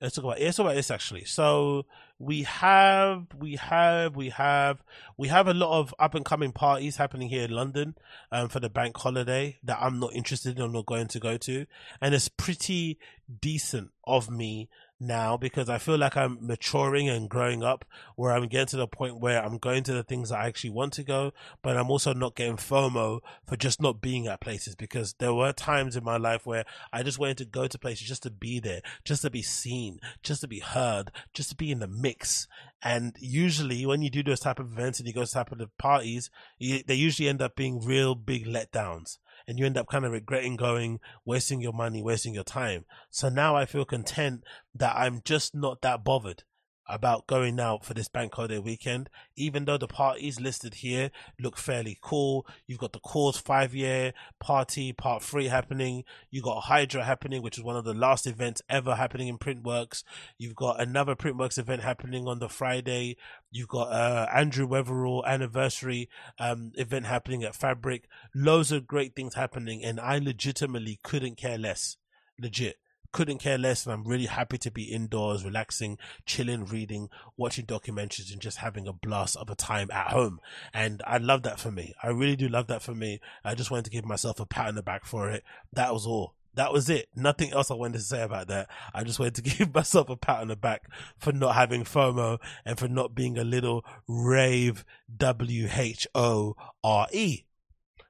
Let's 0.03 0.17
talk 0.17 0.25
about 0.25 0.41
let's 0.41 0.57
talk 0.57 0.65
about 0.67 0.75
this 0.75 0.91
actually. 0.91 1.27
So 1.27 1.87
we 2.19 2.43
have 2.43 3.27
we 3.39 3.55
have 3.55 4.17
we 4.17 4.31
have 4.31 4.83
we 5.17 5.29
have 5.29 5.47
a 5.47 5.55
lot 5.55 5.79
of 5.79 5.95
up 5.97 6.17
and 6.17 6.25
coming 6.25 6.51
parties 6.51 6.97
happening 6.97 7.29
here 7.29 7.45
in 7.45 7.53
London 7.53 7.95
um, 8.33 8.49
for 8.49 8.59
the 8.59 8.69
bank 8.69 8.97
holiday 8.97 9.61
that 9.63 9.79
I'm 9.81 10.01
not 10.01 10.13
interested 10.13 10.57
in, 10.57 10.65
I'm 10.65 10.73
not 10.73 10.87
going 10.87 11.07
to 11.07 11.21
go 11.21 11.37
to. 11.37 11.67
And 12.01 12.17
it's 12.17 12.29
pretty 12.29 12.99
decent 13.41 13.93
of 14.05 14.29
me 14.29 14.69
now 15.03 15.37
because 15.37 15.69
I 15.69 15.79
feel 15.79 15.99
like 15.99 16.17
I'm 16.17 16.39
maturing 16.41 17.09
and 17.09 17.29
growing 17.29 17.63
up 17.63 17.85
where 18.17 18.33
I'm 18.33 18.49
getting 18.49 18.69
to 18.69 18.77
the 18.77 18.87
point 18.87 19.21
where 19.21 19.45
I'm 19.45 19.59
going 19.59 19.83
to 19.85 19.93
the 19.93 20.03
things 20.03 20.31
that 20.31 20.39
I 20.39 20.47
actually 20.47 20.71
want 20.71 20.93
to 20.95 21.03
go, 21.03 21.33
but 21.63 21.77
I'm 21.77 21.91
also 21.91 22.13
not 22.13 22.37
getting 22.37 22.57
FOMO 22.57 23.21
for 23.47 23.57
just 23.57 23.83
not 23.83 24.01
being 24.01 24.27
at 24.27 24.41
places 24.41 24.75
because 24.75 25.15
there 25.15 25.35
were 25.35 25.53
times 25.53 25.97
in 25.97 26.05
my 26.05 26.17
life 26.17 26.47
where 26.47 26.65
I 26.93 27.03
just 27.03 27.19
wanted 27.19 27.39
to 27.39 27.45
go 27.45 27.67
to 27.67 27.79
places 27.79 28.07
just 28.07 28.23
to 28.23 28.31
be 28.31 28.61
there, 28.61 28.81
just 29.05 29.23
to 29.23 29.31
be 29.31 29.43
seen, 29.43 29.99
just 30.23 30.41
to 30.43 30.49
be 30.49 30.61
heard, 30.61 31.11
just 31.35 31.51
to 31.51 31.57
be 31.57 31.71
in 31.71 31.81
the 31.81 31.89
mix. 31.89 32.47
And 32.83 33.17
usually 33.19 33.85
when 33.87 34.03
you 34.03 34.11
do 34.11 34.23
those 34.23 34.41
type 34.41 34.59
of 34.59 34.73
events 34.73 34.99
and 34.99 35.07
you 35.07 35.15
go 35.15 35.25
to 35.25 35.31
type 35.31 35.53
of 35.53 35.79
parties, 35.79 36.31
they 36.61 36.95
usually 36.95 37.29
end 37.29 37.43
up 37.43 37.57
being 37.57 37.85
real 37.85 38.15
big 38.15 38.47
letdowns 38.47 39.19
and 39.47 39.59
you 39.59 39.67
end 39.67 39.77
up 39.77 39.89
kind 39.89 40.05
of 40.05 40.13
regretting 40.13 40.57
going, 40.57 41.01
wasting 41.25 41.61
your 41.61 41.73
money, 41.73 42.03
wasting 42.03 42.35
your 42.35 42.45
time. 42.45 42.85
So 43.11 43.29
now 43.29 43.57
I 43.57 43.67
feel 43.67 43.85
content 43.85 44.45
that 44.75 44.97
I'm 44.97 45.21
just 45.25 45.55
not 45.55 45.83
that 45.83 46.05
bothered 46.05 46.45
about 46.89 47.27
going 47.27 47.61
out 47.61 47.85
for 47.85 47.95
this 47.95 48.09
bank 48.09 48.35
holiday 48.35 48.59
weekend, 48.59 49.09
even 49.37 49.65
though 49.65 49.79
the 49.79 49.87
parties 49.87 50.41
listed 50.41 50.75
here 50.75 51.11
look 51.41 51.57
fairly 51.57 51.99
cool. 52.01 52.47
You've 52.67 52.81
got 52.81 52.93
the 52.93 53.01
Cause 53.01 53.39
five 53.39 53.75
year 53.75 54.13
party 54.41 54.93
part 54.93 55.23
three 55.23 55.49
happening. 55.49 56.05
You've 56.31 56.45
got 56.45 56.65
Hydra 56.65 57.05
happening, 57.05 57.43
which 57.43 57.59
is 57.59 57.65
one 57.65 57.77
of 57.77 57.85
the 57.85 57.95
last 57.95 58.27
events 58.27 58.63
ever 58.69 58.97
happening 58.97 59.29
in 59.29 59.39
Printworks. 59.39 60.03
You've 60.39 60.57
got 60.57 60.81
another 60.81 61.15
Printworks 61.15 61.59
event 61.59 61.83
happening 61.83 62.27
on 62.27 62.39
the 62.39 62.49
Friday. 62.49 63.17
You've 63.51 63.69
got 63.69 63.93
uh, 63.93 64.27
Andrew 64.35 64.67
Weatherall 64.67 65.25
anniversary 65.27 66.09
um, 66.39 66.73
event 66.75 67.07
happening 67.07 67.45
at 67.45 67.55
Fabric. 67.55 68.09
Loads 68.35 68.73
of 68.73 68.87
great 68.87 69.15
things 69.15 69.35
happening, 69.35 69.85
and 69.85 70.01
I 70.01 70.19
legitimately 70.19 70.99
couldn't 71.03 71.37
care 71.37 71.59
less. 71.59 71.97
Legit 72.41 72.77
couldn't 73.13 73.39
care 73.39 73.59
less 73.59 73.87
and 73.87 73.93
I'm 73.93 74.05
really 74.05 74.27
happy 74.27 74.59
to 74.59 74.71
be 74.71 74.85
indoors, 74.85 75.45
relaxing, 75.45 75.99
chilling, 76.27 76.65
reading, 76.65 77.09
watching 77.37 77.67
documentaries 77.67 78.33
and 78.33 78.41
just 78.41 78.59
having 78.59 78.89
a 78.89 78.93
blast 78.93 79.37
of 79.37 79.51
a 79.51 79.55
time 79.55 79.91
at 79.91 80.09
home. 80.09 80.41
And 80.73 81.03
I 81.07 81.19
love 81.19 81.43
that 81.43 81.61
for 81.61 81.71
me. 81.71 81.95
I 82.03 82.09
really 82.09 82.37
do 82.37 82.49
love 82.49 82.67
that 82.69 82.83
for 82.83 82.95
me. 82.95 83.21
I 83.45 83.55
just 83.55 83.71
wanted 83.71 83.85
to 83.87 83.91
give 83.91 84.05
myself 84.05 84.41
a 84.41 84.47
pat 84.47 84.69
on 84.69 84.75
the 84.75 84.83
back 84.83 85.05
for 85.05 85.31
it. 85.31 85.45
That 85.73 85.93
was 85.93 86.07
all. 86.07 86.35
That 86.55 86.73
was 86.73 86.91
it. 86.91 87.09
Nothing 87.17 87.53
else 87.53 87.71
I 87.71 87.75
wanted 87.75 87.99
to 87.99 88.05
say 88.05 88.23
about 88.23 88.49
that. 88.49 88.69
I 88.93 89.05
just 89.05 89.19
wanted 89.19 89.37
to 89.37 89.43
give 89.57 89.75
myself 89.75 90.11
a 90.11 90.17
pat 90.17 90.41
on 90.41 90.49
the 90.49 90.57
back 90.57 90.89
for 91.19 91.33
not 91.33 91.55
having 91.55 91.85
FOMO 91.85 92.39
and 92.65 92.79
for 92.79 92.89
not 92.89 93.15
being 93.15 93.39
a 93.39 93.45
little 93.45 93.85
rave 94.07 94.85
W 95.17 95.69
H 95.73 96.07
O 96.15 96.57
R 96.85 97.07
E. 97.13 97.45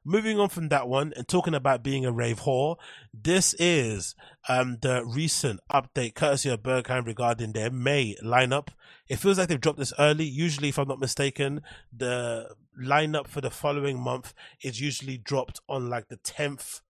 Moving 0.05 0.40
on 0.40 0.48
from 0.48 0.68
that 0.70 0.88
one 0.88 1.12
and 1.16 1.28
talking 1.28 1.55
about 1.55 1.84
being 1.84 2.05
a 2.05 2.11
rave 2.11 2.40
whore, 2.40 2.76
this 3.14 3.55
is 3.55 4.16
um, 4.48 4.78
the 4.82 5.05
recent 5.07 5.61
update 5.72 6.16
courtesy 6.16 6.48
of 6.48 6.62
Berghain 6.62 7.07
regarding 7.07 7.53
their 7.53 7.70
May 7.70 8.16
lineup. 8.24 8.68
It 9.09 9.16
feels 9.16 9.38
like 9.38 9.48
they've 9.48 9.61
dropped 9.61 9.78
this 9.78 9.92
early. 10.00 10.24
Usually, 10.24 10.70
if 10.70 10.78
I'm 10.78 10.88
not 10.88 10.98
mistaken, 10.98 11.62
the 11.96 12.48
lineup 12.80 13.28
for 13.28 13.40
the 13.40 13.50
following 13.50 14.00
month 14.00 14.34
is 14.61 14.80
usually 14.80 15.18
dropped 15.18 15.61
on 15.68 15.88
like 15.88 16.09
the 16.09 16.16
10th 16.16 16.80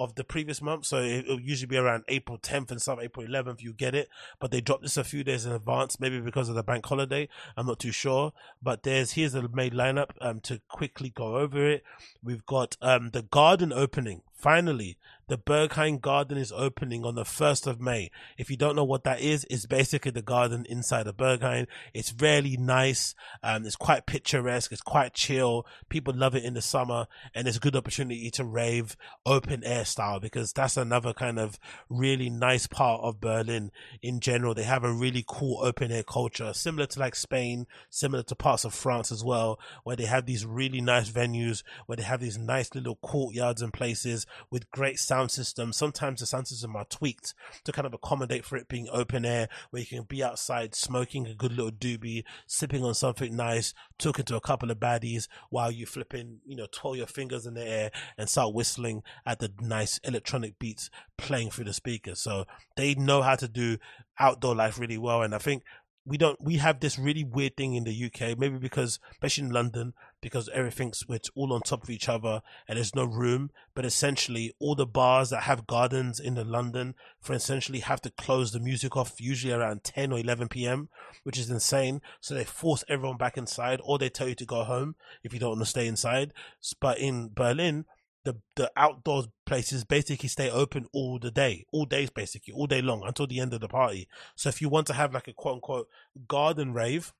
of 0.00 0.14
the 0.14 0.24
previous 0.24 0.62
month. 0.62 0.86
So 0.86 0.98
it, 0.98 1.28
will 1.28 1.38
usually 1.38 1.66
be 1.66 1.76
around 1.76 2.04
April 2.08 2.38
10th 2.38 2.70
and 2.70 2.80
some 2.80 2.98
April 3.00 3.26
11th, 3.26 3.60
you 3.60 3.74
get 3.74 3.94
it. 3.94 4.08
But 4.40 4.50
they 4.50 4.62
dropped 4.62 4.82
this 4.82 4.96
a 4.96 5.04
few 5.04 5.22
days 5.22 5.44
in 5.44 5.52
advance, 5.52 6.00
maybe 6.00 6.20
because 6.20 6.48
of 6.48 6.54
the 6.54 6.62
bank 6.62 6.86
holiday. 6.86 7.28
I'm 7.56 7.66
not 7.66 7.78
too 7.78 7.92
sure. 7.92 8.32
But 8.62 8.82
there's, 8.82 9.12
here's 9.12 9.32
the 9.32 9.46
main 9.48 9.72
lineup, 9.72 10.12
um, 10.22 10.40
to 10.40 10.60
quickly 10.68 11.10
go 11.10 11.36
over 11.36 11.68
it. 11.68 11.84
We've 12.22 12.46
got, 12.46 12.78
um, 12.80 13.10
the 13.10 13.22
garden 13.22 13.72
opening. 13.74 14.22
Finally, 14.32 14.96
the 15.30 15.38
Berghain 15.38 16.00
Garden 16.00 16.36
is 16.36 16.50
opening 16.50 17.04
on 17.04 17.14
the 17.14 17.22
1st 17.22 17.68
of 17.68 17.80
May. 17.80 18.10
If 18.36 18.50
you 18.50 18.56
don't 18.56 18.74
know 18.74 18.82
what 18.82 19.04
that 19.04 19.20
is, 19.20 19.46
it's 19.48 19.64
basically 19.64 20.10
the 20.10 20.22
garden 20.22 20.66
inside 20.68 21.06
of 21.06 21.16
Berghain. 21.16 21.68
It's 21.94 22.12
really 22.18 22.56
nice. 22.56 23.14
Um, 23.40 23.64
it's 23.64 23.76
quite 23.76 24.06
picturesque. 24.06 24.72
It's 24.72 24.80
quite 24.80 25.14
chill. 25.14 25.68
People 25.88 26.14
love 26.16 26.34
it 26.34 26.42
in 26.42 26.54
the 26.54 26.60
summer 26.60 27.06
and 27.32 27.46
it's 27.46 27.58
a 27.58 27.60
good 27.60 27.76
opportunity 27.76 28.28
to 28.32 28.44
rave 28.44 28.96
open 29.24 29.62
air 29.62 29.84
style 29.84 30.18
because 30.18 30.52
that's 30.52 30.76
another 30.76 31.12
kind 31.12 31.38
of 31.38 31.60
really 31.88 32.28
nice 32.28 32.66
part 32.66 33.00
of 33.04 33.20
Berlin 33.20 33.70
in 34.02 34.18
general. 34.18 34.52
They 34.52 34.64
have 34.64 34.82
a 34.82 34.92
really 34.92 35.24
cool 35.28 35.60
open 35.62 35.92
air 35.92 36.02
culture, 36.02 36.52
similar 36.52 36.86
to 36.86 36.98
like 36.98 37.14
Spain, 37.14 37.68
similar 37.88 38.24
to 38.24 38.34
parts 38.34 38.64
of 38.64 38.74
France 38.74 39.12
as 39.12 39.22
well, 39.22 39.60
where 39.84 39.94
they 39.94 40.06
have 40.06 40.26
these 40.26 40.44
really 40.44 40.80
nice 40.80 41.08
venues, 41.08 41.62
where 41.86 41.94
they 41.94 42.02
have 42.02 42.18
these 42.18 42.36
nice 42.36 42.74
little 42.74 42.96
courtyards 42.96 43.62
and 43.62 43.72
places 43.72 44.26
with 44.50 44.68
great 44.72 44.98
sound 44.98 45.19
sound 45.20 45.30
system. 45.30 45.72
Sometimes 45.72 46.20
the 46.20 46.26
sound 46.26 46.48
system 46.48 46.74
are 46.76 46.86
tweaked 46.86 47.34
to 47.64 47.72
kind 47.72 47.86
of 47.86 47.92
accommodate 47.92 48.44
for 48.44 48.56
it 48.56 48.68
being 48.68 48.88
open 48.90 49.24
air, 49.24 49.48
where 49.70 49.80
you 49.80 49.86
can 49.86 50.04
be 50.04 50.22
outside 50.22 50.74
smoking 50.74 51.26
a 51.26 51.34
good 51.34 51.52
little 51.52 51.70
doobie, 51.70 52.24
sipping 52.46 52.84
on 52.84 52.94
something 52.94 53.36
nice, 53.36 53.74
talking 53.98 54.24
to 54.24 54.36
a 54.36 54.40
couple 54.40 54.70
of 54.70 54.78
baddies 54.78 55.28
while 55.50 55.70
you 55.70 55.86
flipping, 55.86 56.38
you 56.46 56.56
know, 56.56 56.66
twirl 56.72 56.96
your 56.96 57.06
fingers 57.06 57.46
in 57.46 57.54
the 57.54 57.66
air 57.66 57.90
and 58.16 58.28
start 58.28 58.54
whistling 58.54 59.02
at 59.26 59.38
the 59.38 59.52
nice 59.60 59.98
electronic 60.04 60.58
beats 60.58 60.90
playing 61.18 61.50
through 61.50 61.64
the 61.64 61.74
speakers. 61.74 62.20
So 62.20 62.46
they 62.76 62.94
know 62.94 63.22
how 63.22 63.36
to 63.36 63.48
do 63.48 63.76
outdoor 64.18 64.54
life 64.54 64.78
really 64.78 64.98
well. 64.98 65.22
And 65.22 65.34
I 65.34 65.38
think 65.38 65.64
we 66.06 66.16
don't 66.16 66.42
we 66.42 66.56
have 66.56 66.80
this 66.80 66.98
really 66.98 67.24
weird 67.24 67.56
thing 67.56 67.74
in 67.74 67.84
the 67.84 68.06
UK 68.06 68.38
maybe 68.38 68.56
because 68.56 68.98
especially 69.12 69.44
in 69.44 69.50
London 69.50 69.92
because 70.20 70.48
everything's 70.52 71.04
it's 71.08 71.30
all 71.34 71.52
on 71.52 71.60
top 71.60 71.82
of 71.82 71.90
each 71.90 72.08
other 72.08 72.42
and 72.68 72.76
there's 72.76 72.94
no 72.94 73.04
room 73.04 73.50
but 73.74 73.84
essentially 73.84 74.52
all 74.58 74.74
the 74.74 74.86
bars 74.86 75.30
that 75.30 75.44
have 75.44 75.66
gardens 75.66 76.20
in 76.20 76.34
the 76.34 76.44
London 76.44 76.94
for 77.20 77.32
essentially 77.32 77.80
have 77.80 78.00
to 78.00 78.10
close 78.10 78.52
the 78.52 78.60
music 78.60 78.96
off 78.96 79.20
usually 79.20 79.52
around 79.52 79.84
10 79.84 80.12
or 80.12 80.18
11 80.18 80.48
p.m. 80.48 80.88
which 81.22 81.38
is 81.38 81.50
insane 81.50 82.00
so 82.20 82.34
they 82.34 82.44
force 82.44 82.84
everyone 82.88 83.16
back 83.16 83.36
inside 83.36 83.80
or 83.82 83.98
they 83.98 84.08
tell 84.08 84.28
you 84.28 84.34
to 84.34 84.46
go 84.46 84.64
home 84.64 84.94
if 85.22 85.32
you 85.32 85.40
don't 85.40 85.50
want 85.50 85.60
to 85.60 85.66
stay 85.66 85.86
inside 85.86 86.32
but 86.80 86.98
in 86.98 87.30
Berlin 87.34 87.84
the 88.24 88.36
the 88.56 88.70
outdoors 88.76 89.28
places 89.46 89.84
basically 89.84 90.28
stay 90.28 90.50
open 90.50 90.86
all 90.92 91.18
the 91.18 91.30
day, 91.30 91.64
all 91.72 91.86
days 91.86 92.10
basically, 92.10 92.52
all 92.52 92.66
day 92.66 92.82
long 92.82 93.02
until 93.04 93.26
the 93.26 93.40
end 93.40 93.54
of 93.54 93.60
the 93.60 93.68
party. 93.68 94.08
So 94.36 94.48
if 94.48 94.60
you 94.60 94.68
want 94.68 94.86
to 94.88 94.92
have 94.92 95.14
like 95.14 95.28
a 95.28 95.32
quote 95.32 95.54
unquote 95.54 95.88
garden 96.28 96.72
rave, 96.72 97.12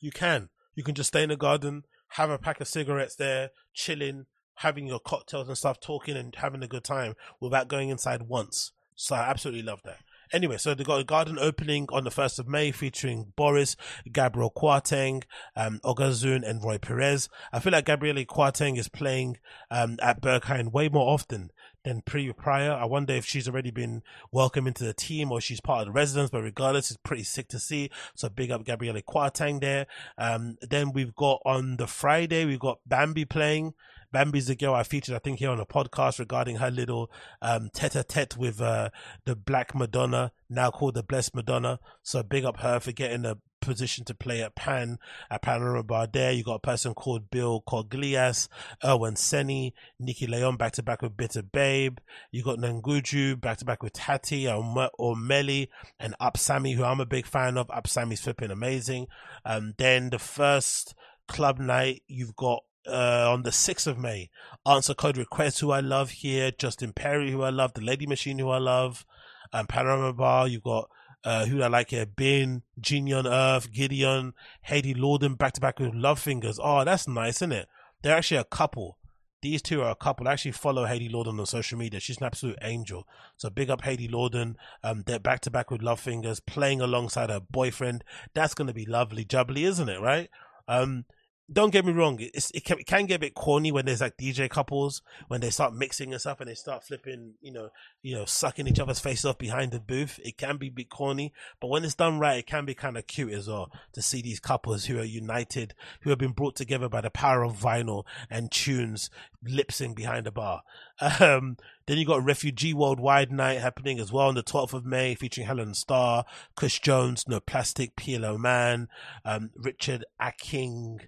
you 0.00 0.10
can. 0.10 0.48
You 0.74 0.82
can 0.82 0.94
just 0.94 1.08
stay 1.08 1.22
in 1.22 1.28
the 1.28 1.36
garden, 1.36 1.84
have 2.12 2.30
a 2.30 2.38
pack 2.38 2.60
of 2.60 2.68
cigarettes 2.68 3.16
there, 3.16 3.50
chilling, 3.72 4.26
having 4.56 4.86
your 4.86 5.00
cocktails 5.00 5.48
and 5.48 5.56
stuff, 5.56 5.80
talking 5.80 6.16
and 6.16 6.34
having 6.36 6.62
a 6.62 6.68
good 6.68 6.84
time 6.84 7.14
without 7.40 7.68
going 7.68 7.88
inside 7.88 8.22
once. 8.22 8.72
So 8.94 9.16
I 9.16 9.30
absolutely 9.30 9.62
love 9.62 9.80
that. 9.84 9.98
Anyway, 10.32 10.56
so 10.56 10.74
they 10.74 10.84
got 10.84 11.00
a 11.00 11.04
garden 11.04 11.38
opening 11.38 11.86
on 11.92 12.04
the 12.04 12.10
1st 12.10 12.38
of 12.38 12.48
May 12.48 12.70
featuring 12.70 13.32
Boris, 13.36 13.76
Gabrielle 14.10 14.52
Kwarteng, 14.54 15.24
um, 15.54 15.78
Ogazun, 15.84 16.48
and 16.48 16.64
Roy 16.64 16.78
Perez. 16.78 17.28
I 17.52 17.60
feel 17.60 17.72
like 17.72 17.84
Gabrielle 17.84 18.24
Kwarteng 18.24 18.78
is 18.78 18.88
playing 18.88 19.36
um, 19.70 19.98
at 20.00 20.22
Berghain 20.22 20.72
way 20.72 20.88
more 20.88 21.12
often 21.12 21.50
than 21.84 22.02
pre 22.02 22.32
prior. 22.32 22.72
I 22.72 22.84
wonder 22.84 23.14
if 23.14 23.24
she's 23.24 23.48
already 23.48 23.70
been 23.70 24.02
welcomed 24.30 24.68
into 24.68 24.84
the 24.84 24.94
team 24.94 25.32
or 25.32 25.40
she's 25.40 25.60
part 25.60 25.80
of 25.80 25.86
the 25.86 25.92
residents, 25.92 26.30
but 26.30 26.42
regardless, 26.42 26.90
it's 26.90 27.00
pretty 27.02 27.24
sick 27.24 27.48
to 27.48 27.58
see. 27.58 27.90
So 28.14 28.28
big 28.28 28.50
up 28.50 28.64
Gabrielle 28.64 29.00
Kwarteng 29.02 29.60
there. 29.60 29.86
Um, 30.18 30.56
then 30.60 30.92
we've 30.92 31.14
got 31.14 31.40
on 31.44 31.76
the 31.76 31.86
Friday, 31.86 32.44
we've 32.44 32.60
got 32.60 32.80
Bambi 32.86 33.24
playing. 33.24 33.74
Bambi's 34.12 34.46
the 34.46 34.56
girl 34.56 34.74
I 34.74 34.82
featured, 34.82 35.14
I 35.14 35.18
think, 35.18 35.38
here 35.38 35.50
on 35.50 35.60
a 35.60 35.66
podcast 35.66 36.18
regarding 36.18 36.56
her 36.56 36.70
little 36.70 37.10
um, 37.40 37.70
tete-a-tete 37.72 38.36
with 38.36 38.60
uh, 38.60 38.90
the 39.24 39.34
Black 39.34 39.74
Madonna, 39.74 40.32
now 40.50 40.70
called 40.70 40.94
the 40.94 41.02
Blessed 41.02 41.34
Madonna. 41.34 41.80
So 42.02 42.22
big 42.22 42.44
up 42.44 42.58
her 42.58 42.78
for 42.78 42.92
getting 42.92 43.24
a 43.24 43.38
position 43.60 44.04
to 44.04 44.14
play 44.14 44.42
at 44.42 44.56
Pan, 44.56 44.98
at 45.30 45.40
Panorama 45.40 45.84
Bar 45.84 46.08
there. 46.12 46.32
You 46.32 46.42
got 46.42 46.56
a 46.56 46.58
person 46.58 46.94
called 46.94 47.30
Bill 47.30 47.62
Coglias, 47.66 48.48
Erwin 48.84 49.16
Seni, 49.16 49.72
Nikki 49.98 50.26
Leon 50.26 50.56
back 50.56 50.72
to 50.72 50.82
back 50.82 51.00
with 51.00 51.16
Bitter 51.16 51.42
Babe. 51.42 51.98
You 52.32 52.42
got 52.42 52.58
Nanguju 52.58 53.40
back 53.40 53.58
to 53.58 53.64
back 53.64 53.82
with 53.82 53.92
Tati 53.92 54.48
or, 54.48 55.16
Melly 55.16 55.70
and 55.98 56.14
Upsammy, 56.20 56.74
who 56.74 56.84
I'm 56.84 57.00
a 57.00 57.06
big 57.06 57.24
fan 57.24 57.56
of. 57.56 57.68
Upsammy's 57.68 58.20
flipping 58.20 58.50
amazing. 58.50 59.06
Um, 59.44 59.74
then 59.78 60.10
the 60.10 60.18
first 60.18 60.94
club 61.28 61.58
night, 61.58 62.02
you've 62.08 62.36
got 62.36 62.64
uh, 62.86 63.30
on 63.32 63.42
the 63.42 63.50
6th 63.50 63.86
of 63.86 63.98
May. 63.98 64.30
Answer 64.66 64.94
Code 64.94 65.16
Request, 65.16 65.60
who 65.60 65.70
I 65.70 65.80
love 65.80 66.10
here. 66.10 66.50
Justin 66.50 66.92
Perry, 66.92 67.30
who 67.30 67.42
I 67.42 67.50
love. 67.50 67.74
The 67.74 67.80
Lady 67.80 68.06
Machine, 68.06 68.38
who 68.38 68.50
I 68.50 68.58
love. 68.58 69.04
and 69.52 69.68
Panorama 69.68 70.12
Bar, 70.12 70.48
you've 70.48 70.62
got 70.62 70.88
uh, 71.24 71.46
who 71.46 71.62
I 71.62 71.68
like 71.68 71.90
here. 71.90 72.06
Bin, 72.06 72.62
Genie 72.80 73.12
on 73.12 73.26
Earth, 73.26 73.72
Gideon, 73.72 74.34
Haiti 74.62 74.94
Lorden, 74.94 75.36
back 75.38 75.52
to 75.54 75.60
back 75.60 75.78
with 75.78 75.94
Love 75.94 76.18
Fingers. 76.18 76.58
Oh, 76.62 76.84
that's 76.84 77.06
nice, 77.06 77.36
isn't 77.36 77.52
it? 77.52 77.68
They're 78.02 78.16
actually 78.16 78.38
a 78.38 78.44
couple. 78.44 78.98
These 79.42 79.62
two 79.62 79.82
are 79.82 79.90
a 79.90 79.96
couple. 79.96 80.28
I 80.28 80.32
actually 80.32 80.52
follow 80.52 80.84
Haiti 80.84 81.08
Lorden 81.08 81.38
on 81.38 81.46
social 81.46 81.76
media. 81.76 81.98
She's 81.98 82.18
an 82.18 82.26
absolute 82.26 82.58
angel. 82.62 83.06
So 83.36 83.50
big 83.50 83.70
up 83.70 83.82
Haiti 83.82 84.08
Lorden. 84.08 84.54
Um, 84.84 85.02
they're 85.04 85.18
back 85.18 85.40
to 85.40 85.50
back 85.50 85.70
with 85.70 85.82
Love 85.82 85.98
Fingers, 85.98 86.38
playing 86.38 86.80
alongside 86.80 87.28
her 87.28 87.40
boyfriend. 87.40 88.04
That's 88.34 88.54
going 88.54 88.68
to 88.68 88.74
be 88.74 88.86
lovely, 88.86 89.24
jubbly, 89.24 89.64
isn't 89.64 89.88
it? 89.88 90.00
Right? 90.00 90.30
Um, 90.68 91.06
don't 91.50 91.72
get 91.72 91.84
me 91.84 91.92
wrong, 91.92 92.18
it's, 92.20 92.50
it, 92.52 92.64
can, 92.64 92.78
it 92.78 92.86
can 92.86 93.06
get 93.06 93.16
a 93.16 93.20
bit 93.20 93.34
corny 93.34 93.72
when 93.72 93.84
there's 93.84 94.00
like 94.00 94.16
DJ 94.16 94.48
couples 94.48 95.02
when 95.28 95.40
they 95.40 95.50
start 95.50 95.74
mixing 95.74 96.12
and 96.12 96.20
stuff 96.20 96.40
and 96.40 96.48
they 96.48 96.54
start 96.54 96.84
flipping, 96.84 97.34
you 97.40 97.52
know, 97.52 97.68
you 98.02 98.14
know, 98.14 98.24
sucking 98.24 98.66
each 98.66 98.80
other's 98.80 99.00
face 99.00 99.24
off 99.24 99.38
behind 99.38 99.72
the 99.72 99.80
booth. 99.80 100.20
It 100.24 100.36
can 100.38 100.56
be 100.56 100.68
a 100.68 100.72
bit 100.72 100.88
corny, 100.88 101.32
but 101.60 101.68
when 101.68 101.84
it's 101.84 101.94
done 101.94 102.18
right, 102.18 102.38
it 102.38 102.46
can 102.46 102.64
be 102.64 102.74
kind 102.74 102.96
of 102.96 103.06
cute 103.06 103.32
as 103.32 103.48
well 103.48 103.70
to 103.92 104.02
see 104.02 104.22
these 104.22 104.40
couples 104.40 104.84
who 104.84 104.98
are 104.98 105.04
united, 105.04 105.74
who 106.02 106.10
have 106.10 106.18
been 106.18 106.32
brought 106.32 106.56
together 106.56 106.88
by 106.88 107.00
the 107.00 107.10
power 107.10 107.42
of 107.42 107.58
vinyl 107.58 108.04
and 108.30 108.50
tunes, 108.50 109.10
lip 109.42 109.72
behind 109.94 110.26
the 110.26 110.32
bar. 110.32 110.62
Um, 111.20 111.56
then 111.86 111.98
you 111.98 112.06
got 112.06 112.24
Refugee 112.24 112.74
Worldwide 112.74 113.32
Night 113.32 113.58
happening 113.58 113.98
as 113.98 114.12
well 114.12 114.28
on 114.28 114.36
the 114.36 114.42
12th 114.42 114.72
of 114.72 114.86
May, 114.86 115.16
featuring 115.16 115.48
Helen 115.48 115.74
Starr, 115.74 116.24
Chris 116.54 116.78
Jones, 116.78 117.26
No 117.26 117.40
Plastic, 117.40 117.96
PLO 117.96 118.38
Man, 118.38 118.88
um, 119.24 119.50
Richard 119.56 120.04
Aking. 120.20 121.00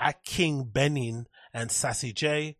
Aking 0.00 0.64
Benin 0.64 1.26
and 1.52 1.70
Sassy 1.70 2.12
J. 2.12 2.56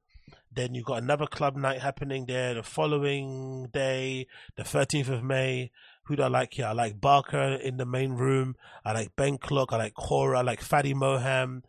Then 0.50 0.74
you've 0.74 0.86
got 0.86 1.02
another 1.02 1.26
club 1.26 1.56
night 1.56 1.80
happening 1.80 2.26
there 2.26 2.54
the 2.54 2.62
following 2.62 3.68
day, 3.72 4.26
the 4.56 4.62
13th 4.62 5.08
of 5.08 5.22
May. 5.22 5.70
Who 6.04 6.16
do 6.16 6.22
I 6.22 6.28
like 6.28 6.54
here? 6.54 6.66
I 6.66 6.72
like 6.72 7.00
Barker 7.00 7.58
in 7.62 7.76
the 7.76 7.84
main 7.84 8.12
room. 8.12 8.56
I 8.84 8.92
like 8.92 9.14
Ben 9.14 9.38
Klock. 9.38 9.72
I 9.72 9.76
like 9.76 9.94
Cora. 9.94 10.38
I 10.38 10.42
like 10.42 10.60
Fadi 10.60 10.94
Mohem. 10.94 11.62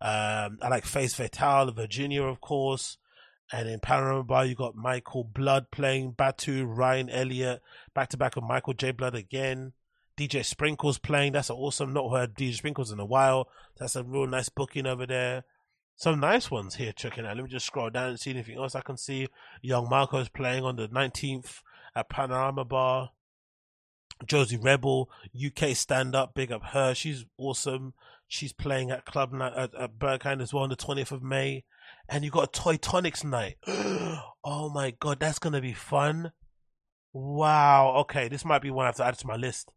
Um, 0.00 0.58
I 0.60 0.68
like 0.68 0.84
Phase 0.84 1.14
Fatale, 1.14 1.72
Virginia, 1.72 2.22
of 2.22 2.40
course. 2.40 2.98
And 3.52 3.68
in 3.68 3.80
Panorama 3.80 4.24
Bar, 4.24 4.44
you 4.44 4.54
got 4.54 4.74
Michael 4.74 5.24
Blood 5.24 5.70
playing 5.70 6.12
Batu, 6.12 6.66
Ryan 6.66 7.08
Elliott, 7.08 7.62
back 7.94 8.10
to 8.10 8.16
back 8.16 8.34
with 8.36 8.44
Michael 8.44 8.74
J. 8.74 8.90
Blood 8.90 9.14
again. 9.14 9.72
DJ 10.18 10.44
Sprinkles 10.44 10.98
playing. 10.98 11.32
That's 11.32 11.50
awesome. 11.50 11.92
Not 11.92 12.10
heard 12.10 12.34
DJ 12.34 12.54
Sprinkles 12.54 12.90
in 12.90 13.00
a 13.00 13.04
while. 13.04 13.48
That's 13.78 13.96
a 13.96 14.02
real 14.04 14.26
nice 14.26 14.48
booking 14.48 14.86
over 14.86 15.06
there. 15.06 15.44
Some 15.96 16.20
nice 16.20 16.50
ones 16.50 16.76
here 16.76 16.92
checking 16.92 17.24
out. 17.24 17.36
Let 17.36 17.44
me 17.44 17.50
just 17.50 17.66
scroll 17.66 17.90
down 17.90 18.10
and 18.10 18.20
see 18.20 18.30
anything 18.30 18.58
else 18.58 18.74
I 18.74 18.82
can 18.82 18.96
see. 18.96 19.28
Young 19.62 19.88
Marco's 19.88 20.28
playing 20.28 20.62
on 20.64 20.76
the 20.76 20.88
19th 20.88 21.62
at 21.94 22.08
Panorama 22.08 22.64
Bar. 22.64 23.10
Josey 24.24 24.56
Rebelle, 24.56 25.06
UK 25.34 25.76
stand 25.76 26.14
up, 26.14 26.34
big 26.34 26.50
up 26.50 26.64
her. 26.66 26.94
She's 26.94 27.24
awesome. 27.38 27.94
She's 28.28 28.52
playing 28.52 28.90
at 28.90 29.04
Club 29.04 29.32
Night 29.32 29.52
at, 29.54 29.74
at 29.74 30.40
as 30.40 30.52
well 30.52 30.64
on 30.64 30.70
the 30.70 30.76
20th 30.76 31.12
of 31.12 31.22
May. 31.22 31.64
And 32.08 32.24
you 32.24 32.30
got 32.30 32.44
a 32.44 32.60
Toy 32.60 32.76
Tonics 32.76 33.24
night. 33.24 33.56
oh 33.66 34.70
my 34.72 34.94
god, 34.98 35.20
that's 35.20 35.38
gonna 35.38 35.60
be 35.60 35.72
fun. 35.72 36.32
Wow. 37.12 37.94
Okay, 38.00 38.28
this 38.28 38.44
might 38.44 38.62
be 38.62 38.70
one 38.70 38.84
I 38.84 38.88
have 38.88 38.96
to 38.96 39.04
add 39.04 39.18
to 39.18 39.26
my 39.26 39.36
list. 39.36 39.72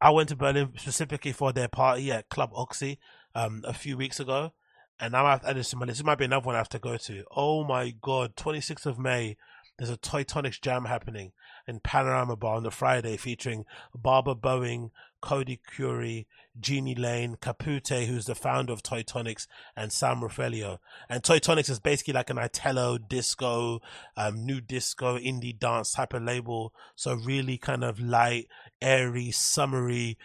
I 0.00 0.10
went 0.10 0.28
to 0.28 0.36
Berlin 0.36 0.72
specifically 0.76 1.32
for 1.32 1.52
their 1.52 1.68
party 1.68 2.12
at 2.12 2.28
Club 2.28 2.50
Oxy 2.54 2.98
um, 3.34 3.62
a 3.66 3.74
few 3.74 3.96
weeks 3.96 4.20
ago, 4.20 4.52
and 5.00 5.12
now 5.12 5.26
I've 5.26 5.44
added 5.44 5.64
to 5.64 5.76
my 5.76 5.86
list. 5.86 5.98
This 5.98 6.06
might 6.06 6.18
be 6.18 6.24
another 6.24 6.46
one 6.46 6.54
I 6.54 6.58
have 6.58 6.68
to 6.70 6.78
go 6.78 6.96
to. 6.96 7.24
Oh 7.34 7.64
my 7.64 7.94
god, 8.00 8.36
26th 8.36 8.86
of 8.86 8.98
May, 8.98 9.36
there's 9.78 9.90
a 9.90 9.96
Toy 9.96 10.24
Tonics 10.24 10.58
jam 10.58 10.86
happening 10.86 11.32
in 11.68 11.78
Panorama 11.78 12.34
Bar 12.34 12.56
on 12.56 12.62
the 12.64 12.70
Friday 12.70 13.16
featuring 13.16 13.64
Barbara 13.94 14.34
Boeing, 14.34 14.90
Cody 15.20 15.60
Curie, 15.72 16.26
Jeannie 16.58 16.96
Lane, 16.96 17.36
Kapote, 17.36 18.06
who's 18.06 18.26
the 18.26 18.34
founder 18.34 18.72
of 18.72 18.82
Toy 18.82 19.02
Tonics, 19.02 19.46
and 19.76 19.92
Sam 19.92 20.20
Ruffillo. 20.20 20.78
And 21.08 21.22
Toy 21.22 21.38
Tonics 21.38 21.68
is 21.68 21.78
basically 21.78 22.14
like 22.14 22.28
an 22.30 22.38
Italo 22.38 22.98
disco, 22.98 23.80
um, 24.16 24.44
new 24.44 24.60
disco, 24.60 25.16
indie 25.16 25.56
dance 25.56 25.92
type 25.92 26.12
of 26.12 26.22
label. 26.22 26.72
So 26.96 27.14
really 27.14 27.56
kind 27.56 27.84
of 27.84 28.00
light, 28.00 28.48
airy, 28.80 29.30
summery, 29.30 30.18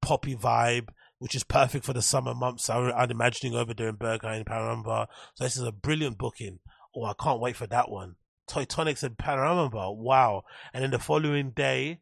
poppy 0.00 0.34
vibe 0.34 0.88
which 1.20 1.34
is 1.34 1.44
perfect 1.44 1.84
for 1.84 1.92
the 1.92 2.02
summer 2.02 2.34
months. 2.34 2.70
I, 2.70 3.02
am 3.02 3.10
imagining 3.10 3.54
over 3.54 3.74
there 3.74 3.90
in 3.90 3.96
Berghain, 3.96 4.42
and 4.46 4.84
Bar. 4.84 5.06
So 5.34 5.44
this 5.44 5.56
is 5.56 5.62
a 5.62 5.70
brilliant 5.70 6.16
booking. 6.16 6.60
Oh, 6.96 7.04
I 7.04 7.12
can't 7.12 7.40
wait 7.40 7.56
for 7.56 7.66
that 7.66 7.90
one. 7.90 8.16
Toy 8.48 8.64
Tonics 8.64 9.02
and 9.02 9.18
Panorama 9.18 9.92
Wow. 9.92 10.44
And 10.72 10.82
then 10.82 10.90
the 10.90 10.98
following 10.98 11.50
day, 11.50 12.00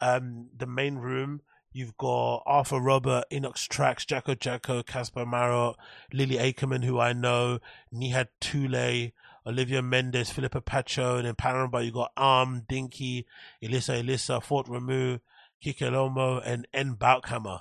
um, 0.00 0.48
the 0.54 0.66
main 0.66 0.96
room, 0.96 1.42
you've 1.72 1.96
got 1.96 2.42
Arthur 2.46 2.80
Robert, 2.80 3.24
Inox 3.32 3.68
Tracks, 3.68 4.04
Jacko 4.04 4.34
Jacko, 4.34 4.82
Casper 4.82 5.24
Marot, 5.24 5.76
Lily 6.12 6.38
Ackerman, 6.38 6.82
who 6.82 6.98
I 6.98 7.12
know, 7.12 7.60
Nihad 7.94 8.26
Tule, 8.40 9.12
Olivia 9.46 9.82
Mendes, 9.82 10.30
Philippa 10.30 10.60
Pacho, 10.60 11.16
and 11.16 11.26
then 11.26 11.36
Panorama 11.36 11.68
Bar, 11.70 11.82
you 11.82 11.92
got 11.92 12.10
Arm, 12.16 12.64
Dinky, 12.68 13.24
Elisa 13.62 13.94
Elisa, 13.94 14.40
Fort 14.40 14.66
Remu, 14.66 15.20
Kikelomo, 15.64 16.42
and 16.44 16.66
N. 16.72 16.94
Baukhammer. 16.94 17.60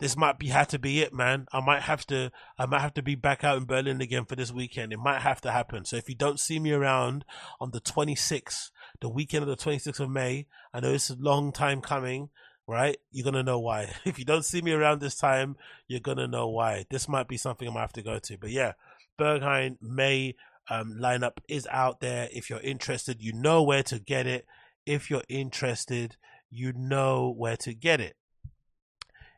This 0.00 0.16
might 0.16 0.38
be 0.38 0.48
had 0.48 0.68
to 0.70 0.78
be 0.78 1.00
it, 1.00 1.12
man. 1.12 1.46
I 1.52 1.60
might 1.60 1.82
have 1.82 2.06
to 2.06 2.32
I 2.58 2.66
might 2.66 2.80
have 2.80 2.94
to 2.94 3.02
be 3.02 3.14
back 3.14 3.44
out 3.44 3.56
in 3.56 3.64
Berlin 3.64 4.00
again 4.00 4.24
for 4.24 4.36
this 4.36 4.52
weekend. 4.52 4.92
It 4.92 4.98
might 4.98 5.20
have 5.20 5.40
to 5.42 5.52
happen. 5.52 5.84
So 5.84 5.96
if 5.96 6.08
you 6.08 6.14
don't 6.14 6.40
see 6.40 6.58
me 6.58 6.72
around 6.72 7.24
on 7.60 7.70
the 7.70 7.80
26th, 7.80 8.70
the 9.00 9.08
weekend 9.08 9.48
of 9.48 9.48
the 9.48 9.64
26th 9.64 10.00
of 10.00 10.10
May, 10.10 10.46
I 10.72 10.80
know 10.80 10.92
it's 10.92 11.10
a 11.10 11.16
long 11.16 11.52
time 11.52 11.80
coming, 11.80 12.30
right? 12.66 12.96
You're 13.12 13.24
gonna 13.24 13.42
know 13.42 13.60
why. 13.60 13.92
If 14.04 14.18
you 14.18 14.24
don't 14.24 14.44
see 14.44 14.60
me 14.62 14.72
around 14.72 15.00
this 15.00 15.16
time, 15.16 15.56
you're 15.86 16.00
gonna 16.00 16.28
know 16.28 16.48
why. 16.48 16.86
This 16.90 17.08
might 17.08 17.28
be 17.28 17.36
something 17.36 17.68
I 17.68 17.72
might 17.72 17.80
have 17.82 17.92
to 17.94 18.02
go 18.02 18.18
to. 18.18 18.38
But 18.38 18.50
yeah, 18.50 18.72
Berghain 19.18 19.76
May 19.80 20.34
um, 20.68 20.98
lineup 21.00 21.38
is 21.48 21.66
out 21.70 22.00
there. 22.00 22.28
If 22.32 22.50
you're 22.50 22.60
interested, 22.60 23.22
you 23.22 23.32
know 23.32 23.62
where 23.62 23.82
to 23.84 23.98
get 23.98 24.26
it. 24.26 24.46
If 24.86 25.10
you're 25.10 25.24
interested, 25.28 26.16
you 26.54 26.72
know 26.72 27.32
where 27.36 27.56
to 27.58 27.74
get 27.74 28.00
it. 28.00 28.16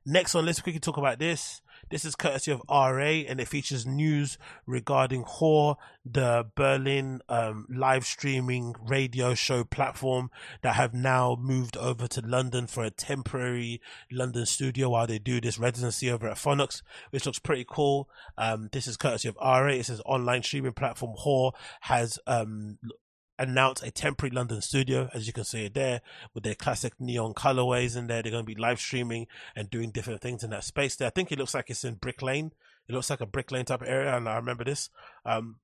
Next 0.09 0.37
on, 0.37 0.47
let's 0.47 0.61
quickly 0.61 0.79
talk 0.79 0.99
about 0.99 1.19
this. 1.19 1.63
This 1.91 2.05
is 2.05 2.15
courtesy 2.15 2.53
of 2.53 2.63
RA 2.69 3.25
and 3.29 3.41
it 3.41 3.49
features 3.49 3.85
news 3.85 4.39
regarding 4.65 5.23
HOR, 5.23 5.79
the 6.05 6.47
Berlin 6.55 7.23
um, 7.29 7.67
live 7.69 8.07
streaming 8.07 8.77
radio 8.87 9.35
show 9.35 9.65
platform 9.65 10.31
that 10.63 10.77
have 10.77 10.95
now 10.95 11.37
moved 11.41 11.77
over 11.77 12.07
to 12.07 12.21
London 12.21 12.69
for 12.69 12.85
a 12.85 12.91
temporary 12.91 13.81
London 14.13 14.47
studio 14.47 14.91
while 14.91 15.09
they 15.09 15.19
do 15.19 15.41
this 15.41 15.59
residency 15.59 16.09
over 16.09 16.29
at 16.29 16.37
Phonox, 16.37 16.83
which 17.11 17.27
looks 17.27 17.41
pretty 17.41 17.67
cool. 17.69 18.09
Um, 18.39 18.69
this 18.71 18.87
is 18.87 18.97
courtesy 18.97 19.29
of 19.29 19.37
RA. 19.37 19.67
It 19.67 19.87
says 19.87 20.01
online 20.07 20.45
streaming 20.45 20.73
platform 20.73 21.15
HOR 21.17 21.53
has 21.81 22.21
um, 22.29 22.79
announce 23.39 23.83
a 23.83 23.91
temporary 23.91 24.35
London 24.35 24.61
studio, 24.61 25.09
as 25.13 25.27
you 25.27 25.33
can 25.33 25.45
see 25.45 25.69
there, 25.69 26.01
with 26.35 26.45
their 26.45 26.55
classic 26.55 26.95
neon 26.99 27.35
colorways 27.35 27.97
in 27.97 28.07
there. 28.07 28.23
They're 28.23 28.33
going 28.33 28.47
to 28.47 28.55
be 28.55 28.61
live 28.61 28.81
streaming 28.81 29.27
and 29.55 29.71
doing 29.71 29.91
different 29.91 30.21
things 30.21 30.43
in 30.43 30.51
that 30.51 30.65
space 30.65 30.97
there. 30.97 31.09
I 31.09 31.11
think 31.11 31.33
it 31.33 31.39
looks 31.39 31.55
like 31.55 31.71
it's 31.71 31.85
in 31.85 31.95
Brick 31.95 32.23
Lane. 32.23 32.53
It 32.89 32.95
looks 32.95 33.11
like 33.11 33.21
a 33.21 33.27
Brick 33.27 33.51
Lane 33.51 33.65
type 33.65 33.83
area, 33.85 34.17
and 34.17 34.29
I 34.29 34.37
remember 34.37 34.65
this. 34.65 34.91
Um, 35.25 35.57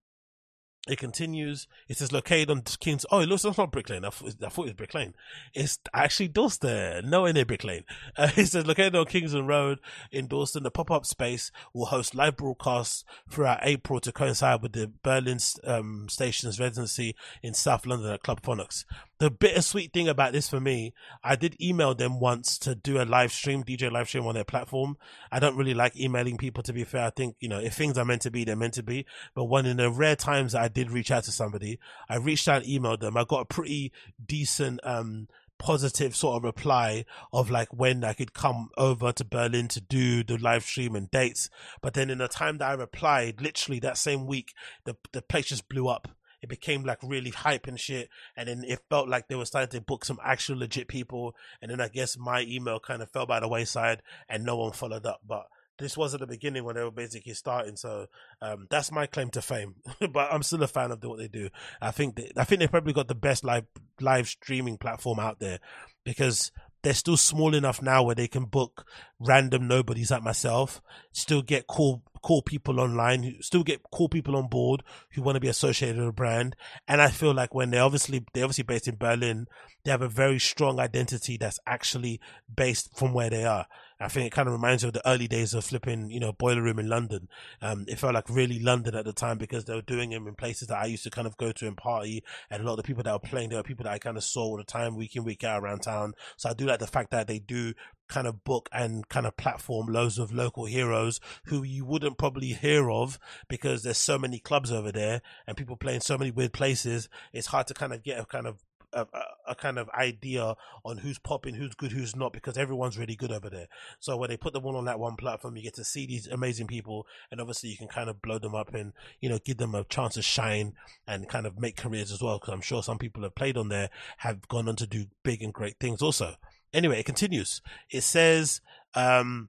It 0.88 0.98
continues. 0.98 1.68
It 1.88 1.96
says 1.96 2.10
located 2.10 2.50
on 2.50 2.62
Kings. 2.62 3.06
Oh, 3.12 3.20
it 3.20 3.28
looks 3.28 3.44
it's 3.44 3.56
not 3.56 3.70
Brick 3.70 3.88
Lane. 3.88 4.04
I 4.04 4.10
thought, 4.10 4.34
I 4.44 4.48
thought 4.48 4.62
it 4.62 4.70
was 4.70 4.72
Brick 4.72 4.94
Lane. 4.94 5.14
It's 5.54 5.78
actually 5.94 6.26
Dorset. 6.26 7.04
No, 7.04 7.24
in 7.24 7.40
Brick 7.46 7.64
Lane. 7.64 7.84
Uh, 8.14 8.28
it 8.36 8.46
says 8.46 8.66
located 8.66 8.94
on 8.94 9.06
Kingston 9.06 9.46
Road 9.46 9.78
in 10.10 10.26
Dorset. 10.26 10.62
The 10.62 10.70
pop-up 10.70 11.06
space 11.06 11.50
will 11.72 11.86
host 11.86 12.14
live 12.14 12.36
broadcasts 12.36 13.04
throughout 13.30 13.60
April 13.62 14.00
to 14.00 14.12
coincide 14.12 14.60
with 14.60 14.72
the 14.72 14.92
Berlin 15.02 15.38
um, 15.64 16.08
station's 16.10 16.60
residency 16.60 17.16
in 17.42 17.54
South 17.54 17.86
London 17.86 18.12
at 18.12 18.22
Club 18.22 18.42
Phonox. 18.42 18.84
The 19.22 19.30
bittersweet 19.30 19.92
thing 19.92 20.08
about 20.08 20.32
this 20.32 20.48
for 20.48 20.58
me, 20.58 20.94
I 21.22 21.36
did 21.36 21.62
email 21.62 21.94
them 21.94 22.18
once 22.18 22.58
to 22.58 22.74
do 22.74 23.00
a 23.00 23.04
live 23.04 23.30
stream, 23.30 23.62
DJ 23.62 23.88
live 23.88 24.08
stream 24.08 24.26
on 24.26 24.34
their 24.34 24.42
platform. 24.42 24.96
I 25.30 25.38
don't 25.38 25.56
really 25.56 25.74
like 25.74 25.96
emailing 25.96 26.38
people. 26.38 26.64
To 26.64 26.72
be 26.72 26.82
fair, 26.82 27.04
I 27.04 27.10
think 27.10 27.36
you 27.38 27.48
know 27.48 27.60
if 27.60 27.74
things 27.74 27.96
are 27.96 28.04
meant 28.04 28.22
to 28.22 28.32
be, 28.32 28.42
they're 28.42 28.56
meant 28.56 28.74
to 28.74 28.82
be. 28.82 29.06
But 29.36 29.44
one 29.44 29.64
in 29.64 29.76
the 29.76 29.92
rare 29.92 30.16
times 30.16 30.56
I 30.56 30.66
did 30.66 30.90
reach 30.90 31.12
out 31.12 31.22
to 31.22 31.30
somebody, 31.30 31.78
I 32.08 32.16
reached 32.16 32.48
out, 32.48 32.64
emailed 32.64 32.98
them. 32.98 33.16
I 33.16 33.22
got 33.22 33.42
a 33.42 33.44
pretty 33.44 33.92
decent, 34.26 34.80
um, 34.82 35.28
positive 35.56 36.16
sort 36.16 36.38
of 36.38 36.42
reply 36.42 37.04
of 37.32 37.48
like 37.48 37.72
when 37.72 38.02
I 38.02 38.14
could 38.14 38.34
come 38.34 38.70
over 38.76 39.12
to 39.12 39.24
Berlin 39.24 39.68
to 39.68 39.80
do 39.80 40.24
the 40.24 40.36
live 40.36 40.64
stream 40.64 40.96
and 40.96 41.08
dates. 41.12 41.48
But 41.80 41.94
then 41.94 42.10
in 42.10 42.18
the 42.18 42.26
time 42.26 42.58
that 42.58 42.70
I 42.70 42.74
replied, 42.74 43.40
literally 43.40 43.78
that 43.78 43.98
same 43.98 44.26
week, 44.26 44.52
the 44.84 44.96
the 45.12 45.22
place 45.22 45.46
just 45.46 45.68
blew 45.68 45.86
up. 45.86 46.08
It 46.42 46.48
became 46.48 46.84
like 46.84 46.98
really 47.02 47.30
hype 47.30 47.66
and 47.66 47.78
shit, 47.78 48.08
and 48.36 48.48
then 48.48 48.64
it 48.66 48.80
felt 48.90 49.08
like 49.08 49.28
they 49.28 49.36
were 49.36 49.46
starting 49.46 49.70
to 49.70 49.80
book 49.80 50.04
some 50.04 50.18
actual 50.22 50.58
legit 50.58 50.88
people. 50.88 51.34
And 51.60 51.70
then 51.70 51.80
I 51.80 51.88
guess 51.88 52.18
my 52.18 52.42
email 52.42 52.80
kind 52.80 53.02
of 53.02 53.10
fell 53.10 53.26
by 53.26 53.40
the 53.40 53.48
wayside, 53.48 54.02
and 54.28 54.44
no 54.44 54.56
one 54.56 54.72
followed 54.72 55.06
up. 55.06 55.20
But 55.26 55.46
this 55.78 55.96
was 55.96 56.14
at 56.14 56.20
the 56.20 56.26
beginning 56.26 56.64
when 56.64 56.76
they 56.76 56.82
were 56.82 56.90
basically 56.90 57.34
starting. 57.34 57.76
So 57.76 58.06
um, 58.40 58.66
that's 58.70 58.92
my 58.92 59.06
claim 59.06 59.30
to 59.30 59.42
fame. 59.42 59.76
but 60.12 60.32
I'm 60.32 60.42
still 60.42 60.62
a 60.62 60.68
fan 60.68 60.90
of 60.90 61.02
what 61.02 61.18
they 61.18 61.28
do. 61.28 61.48
I 61.80 61.90
think 61.90 62.16
they, 62.16 62.30
I 62.36 62.44
think 62.44 62.60
they 62.60 62.68
probably 62.68 62.92
got 62.92 63.08
the 63.08 63.14
best 63.14 63.44
live 63.44 63.66
live 64.00 64.28
streaming 64.28 64.78
platform 64.78 65.18
out 65.18 65.38
there 65.38 65.58
because 66.04 66.50
they're 66.82 66.94
still 66.94 67.16
small 67.16 67.54
enough 67.54 67.80
now 67.80 68.02
where 68.02 68.14
they 68.14 68.28
can 68.28 68.44
book 68.44 68.86
random 69.18 69.68
nobodies 69.68 70.10
like 70.10 70.22
myself, 70.22 70.80
still 71.12 71.42
get 71.42 71.66
cool 71.66 72.02
cool 72.22 72.42
people 72.42 72.80
online, 72.80 73.36
still 73.40 73.64
get 73.64 73.82
cool 73.90 74.08
people 74.08 74.36
on 74.36 74.46
board 74.46 74.82
who 75.12 75.22
want 75.22 75.34
to 75.34 75.40
be 75.40 75.48
associated 75.48 75.98
with 75.98 76.08
a 76.08 76.12
brand. 76.12 76.54
And 76.86 77.02
I 77.02 77.08
feel 77.08 77.34
like 77.34 77.54
when 77.54 77.70
they're 77.70 77.82
obviously 77.82 78.24
they're 78.32 78.44
obviously 78.44 78.64
based 78.64 78.88
in 78.88 78.96
Berlin, 78.96 79.46
they 79.84 79.90
have 79.90 80.02
a 80.02 80.08
very 80.08 80.38
strong 80.38 80.78
identity 80.78 81.36
that's 81.36 81.58
actually 81.66 82.20
based 82.54 82.96
from 82.96 83.12
where 83.12 83.30
they 83.30 83.44
are. 83.44 83.66
I 84.02 84.08
think 84.08 84.26
it 84.26 84.32
kind 84.32 84.48
of 84.48 84.54
reminds 84.54 84.82
me 84.82 84.88
of 84.88 84.94
the 84.94 85.08
early 85.08 85.28
days 85.28 85.54
of 85.54 85.64
flipping, 85.64 86.10
you 86.10 86.20
know, 86.20 86.32
Boiler 86.32 86.62
Room 86.62 86.78
in 86.78 86.88
London. 86.88 87.28
Um, 87.60 87.84
it 87.88 87.98
felt 87.98 88.14
like 88.14 88.28
really 88.28 88.58
London 88.58 88.94
at 88.94 89.04
the 89.04 89.12
time 89.12 89.38
because 89.38 89.64
they 89.64 89.74
were 89.74 89.82
doing 89.82 90.10
them 90.10 90.26
in 90.26 90.34
places 90.34 90.68
that 90.68 90.78
I 90.78 90.86
used 90.86 91.04
to 91.04 91.10
kind 91.10 91.26
of 91.26 91.36
go 91.36 91.52
to 91.52 91.66
and 91.66 91.76
party. 91.76 92.24
And 92.50 92.62
a 92.62 92.66
lot 92.66 92.72
of 92.72 92.78
the 92.78 92.82
people 92.82 93.02
that 93.04 93.12
were 93.12 93.28
playing, 93.28 93.50
there 93.50 93.58
were 93.58 93.62
people 93.62 93.84
that 93.84 93.92
I 93.92 93.98
kind 93.98 94.16
of 94.16 94.24
saw 94.24 94.42
all 94.42 94.56
the 94.56 94.64
time, 94.64 94.96
week 94.96 95.14
in, 95.14 95.24
week 95.24 95.44
out 95.44 95.62
around 95.62 95.80
town. 95.80 96.14
So 96.36 96.50
I 96.50 96.54
do 96.54 96.66
like 96.66 96.80
the 96.80 96.86
fact 96.86 97.10
that 97.12 97.28
they 97.28 97.38
do 97.38 97.74
kind 98.08 98.26
of 98.26 98.44
book 98.44 98.68
and 98.72 99.08
kind 99.08 99.26
of 99.26 99.36
platform 99.36 99.86
loads 99.86 100.18
of 100.18 100.32
local 100.32 100.66
heroes 100.66 101.18
who 101.46 101.62
you 101.62 101.84
wouldn't 101.84 102.18
probably 102.18 102.48
hear 102.48 102.90
of 102.90 103.18
because 103.48 103.82
there's 103.82 103.96
so 103.96 104.18
many 104.18 104.38
clubs 104.38 104.70
over 104.70 104.92
there 104.92 105.22
and 105.46 105.56
people 105.56 105.76
playing 105.76 106.00
so 106.00 106.18
many 106.18 106.30
weird 106.30 106.52
places. 106.52 107.08
It's 107.32 107.46
hard 107.46 107.68
to 107.68 107.74
kind 107.74 107.92
of 107.92 108.02
get 108.02 108.20
a 108.20 108.26
kind 108.26 108.46
of 108.46 108.58
a, 108.92 109.06
a, 109.48 109.54
kind 109.54 109.78
of 109.78 109.88
idea 109.90 110.54
on 110.84 110.98
who's 110.98 111.18
popping, 111.18 111.54
who's 111.54 111.74
good, 111.74 111.92
who's 111.92 112.16
not, 112.16 112.32
because 112.32 112.56
everyone's 112.56 112.98
really 112.98 113.16
good 113.16 113.32
over 113.32 113.48
there. 113.48 113.68
So 114.00 114.16
when 114.16 114.30
they 114.30 114.36
put 114.36 114.52
them 114.52 114.64
all 114.64 114.76
on 114.76 114.84
that 114.86 114.98
one 114.98 115.16
platform, 115.16 115.56
you 115.56 115.62
get 115.62 115.74
to 115.74 115.84
see 115.84 116.06
these 116.06 116.26
amazing 116.26 116.66
people, 116.66 117.06
and 117.30 117.40
obviously 117.40 117.70
you 117.70 117.76
can 117.76 117.88
kind 117.88 118.10
of 118.10 118.22
blow 118.22 118.38
them 118.38 118.54
up 118.54 118.74
and 118.74 118.92
you 119.20 119.28
know 119.28 119.38
give 119.44 119.56
them 119.56 119.74
a 119.74 119.84
chance 119.84 120.14
to 120.14 120.22
shine 120.22 120.74
and 121.06 121.28
kind 121.28 121.46
of 121.46 121.58
make 121.58 121.76
careers 121.76 122.12
as 122.12 122.22
well. 122.22 122.38
Because 122.38 122.54
I'm 122.54 122.60
sure 122.60 122.82
some 122.82 122.98
people 122.98 123.22
have 123.22 123.34
played 123.34 123.56
on 123.56 123.68
there 123.68 123.90
have 124.18 124.48
gone 124.48 124.68
on 124.68 124.76
to 124.76 124.86
do 124.86 125.06
big 125.22 125.42
and 125.42 125.52
great 125.52 125.78
things 125.78 126.02
also. 126.02 126.34
Anyway, 126.72 126.98
it 126.98 127.06
continues. 127.06 127.60
It 127.90 128.02
says. 128.02 128.60
Um, 128.94 129.48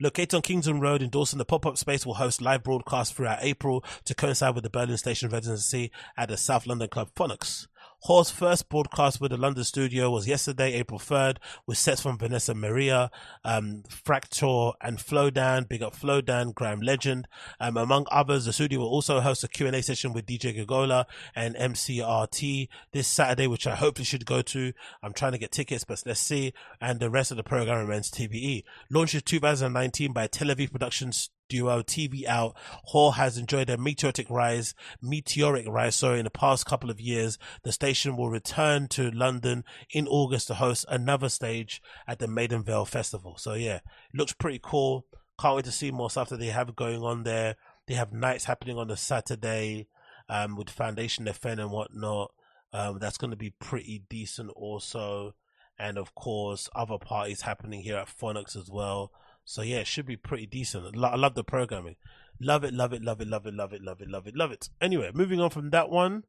Located 0.00 0.34
on 0.34 0.42
Kingston 0.42 0.80
Road 0.80 1.02
in 1.02 1.10
Dalston, 1.10 1.38
the 1.38 1.44
pop-up 1.44 1.76
space 1.76 2.06
will 2.06 2.14
host 2.14 2.40
live 2.40 2.62
broadcasts 2.62 3.14
throughout 3.14 3.38
April 3.42 3.84
to 4.04 4.14
coincide 4.14 4.54
with 4.54 4.62
the 4.62 4.70
Berlin 4.70 4.96
Station 4.96 5.28
residency 5.30 5.90
at 6.16 6.28
the 6.28 6.36
South 6.36 6.66
London 6.66 6.88
club 6.88 7.10
Phonox. 7.16 7.66
HOR's 8.02 8.30
first 8.30 8.68
broadcast 8.68 9.20
with 9.20 9.32
the 9.32 9.36
London 9.36 9.64
studio 9.64 10.08
was 10.08 10.28
yesterday, 10.28 10.72
April 10.74 11.00
3rd, 11.00 11.38
with 11.66 11.78
sets 11.78 12.00
from 12.00 12.16
Vanessa 12.16 12.54
Maria, 12.54 13.10
um, 13.44 13.82
Fracture 13.90 14.70
and 14.80 14.98
Flowdan, 14.98 15.68
Big 15.68 15.82
Up 15.82 15.96
Flowdan, 15.96 16.54
Grime 16.54 16.80
Legend. 16.80 17.26
Um, 17.58 17.76
among 17.76 18.06
others, 18.12 18.44
the 18.44 18.52
studio 18.52 18.78
will 18.78 18.88
also 18.88 19.18
host 19.20 19.42
a 19.42 19.48
Q&A 19.48 19.82
session 19.82 20.12
with 20.12 20.26
DJ 20.26 20.56
Gagola 20.56 21.06
and 21.34 21.56
MCRT 21.56 22.68
this 22.92 23.08
Saturday, 23.08 23.48
which 23.48 23.66
I 23.66 23.74
hopefully 23.74 24.04
should 24.04 24.24
go 24.24 24.42
to. 24.42 24.72
I'm 25.02 25.12
trying 25.12 25.32
to 25.32 25.38
get 25.38 25.50
tickets, 25.50 25.82
but 25.82 26.00
let's 26.06 26.20
see. 26.20 26.52
And 26.80 27.00
the 27.00 27.10
rest 27.10 27.32
of 27.32 27.36
the 27.36 27.42
program 27.42 27.78
remains 27.80 28.12
TBE. 28.12 28.62
Launched 28.90 29.16
in 29.16 29.22
2019 29.22 30.12
by 30.12 30.28
Tel 30.28 30.48
Aviv 30.48 30.70
Productions 30.70 31.30
duo 31.48 31.82
TV 31.82 32.26
Out, 32.26 32.56
HOR 32.84 33.14
has 33.14 33.38
enjoyed 33.38 33.70
a 33.70 33.76
meteoric 33.76 34.28
rise, 34.30 34.74
meteoric 35.02 35.66
rise, 35.68 35.96
sorry, 35.96 36.18
in 36.18 36.24
the 36.24 36.30
past 36.30 36.66
couple 36.66 36.90
of 36.90 37.00
years. 37.00 37.38
The 37.62 37.72
station 37.72 38.16
will 38.16 38.30
return 38.30 38.88
to 38.88 39.10
London 39.10 39.64
in 39.90 40.06
August 40.06 40.48
to 40.48 40.54
host 40.54 40.84
another 40.88 41.28
stage 41.28 41.82
at 42.06 42.18
the 42.18 42.28
Maiden 42.28 42.62
Vale 42.62 42.84
Festival. 42.84 43.36
So 43.38 43.54
yeah, 43.54 43.80
looks 44.14 44.32
pretty 44.32 44.60
cool. 44.62 45.06
Can't 45.40 45.56
wait 45.56 45.64
to 45.66 45.72
see 45.72 45.90
more 45.90 46.10
stuff 46.10 46.30
that 46.30 46.40
they 46.40 46.46
have 46.46 46.74
going 46.74 47.02
on 47.02 47.22
there. 47.22 47.56
They 47.86 47.94
have 47.94 48.12
nights 48.12 48.44
happening 48.44 48.76
on 48.76 48.88
the 48.88 48.96
Saturday, 48.96 49.88
um, 50.28 50.56
with 50.56 50.70
Foundation 50.70 51.26
FN 51.26 51.58
and 51.58 51.70
whatnot. 51.70 52.32
Um, 52.72 52.98
that's 52.98 53.16
going 53.16 53.30
to 53.30 53.36
be 53.36 53.54
pretty 53.58 54.02
decent 54.08 54.50
also. 54.50 55.34
And 55.78 55.96
of 55.96 56.14
course, 56.14 56.68
other 56.74 56.98
parties 56.98 57.42
happening 57.42 57.82
here 57.82 57.96
at 57.96 58.08
Phonox 58.08 58.56
as 58.56 58.68
well. 58.70 59.12
So 59.48 59.62
yeah, 59.62 59.78
it 59.78 59.86
should 59.86 60.04
be 60.04 60.18
pretty 60.18 60.44
decent. 60.44 60.94
I 61.02 61.16
love 61.16 61.34
the 61.34 61.42
programming. 61.42 61.96
Love 62.38 62.64
it, 62.64 62.74
love 62.74 62.92
it, 62.92 63.00
love 63.02 63.18
it, 63.22 63.28
love 63.28 63.46
it, 63.46 63.54
love 63.54 63.72
it, 63.72 63.80
love 63.80 64.02
it, 64.02 64.08
love 64.10 64.26
it, 64.26 64.36
love 64.36 64.52
it. 64.52 64.68
Anyway, 64.78 65.10
moving 65.14 65.40
on 65.40 65.48
from 65.48 65.70
that 65.70 65.88
one, 65.88 66.24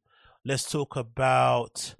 let's 0.45 0.71
talk 0.71 0.95
about 0.95 1.95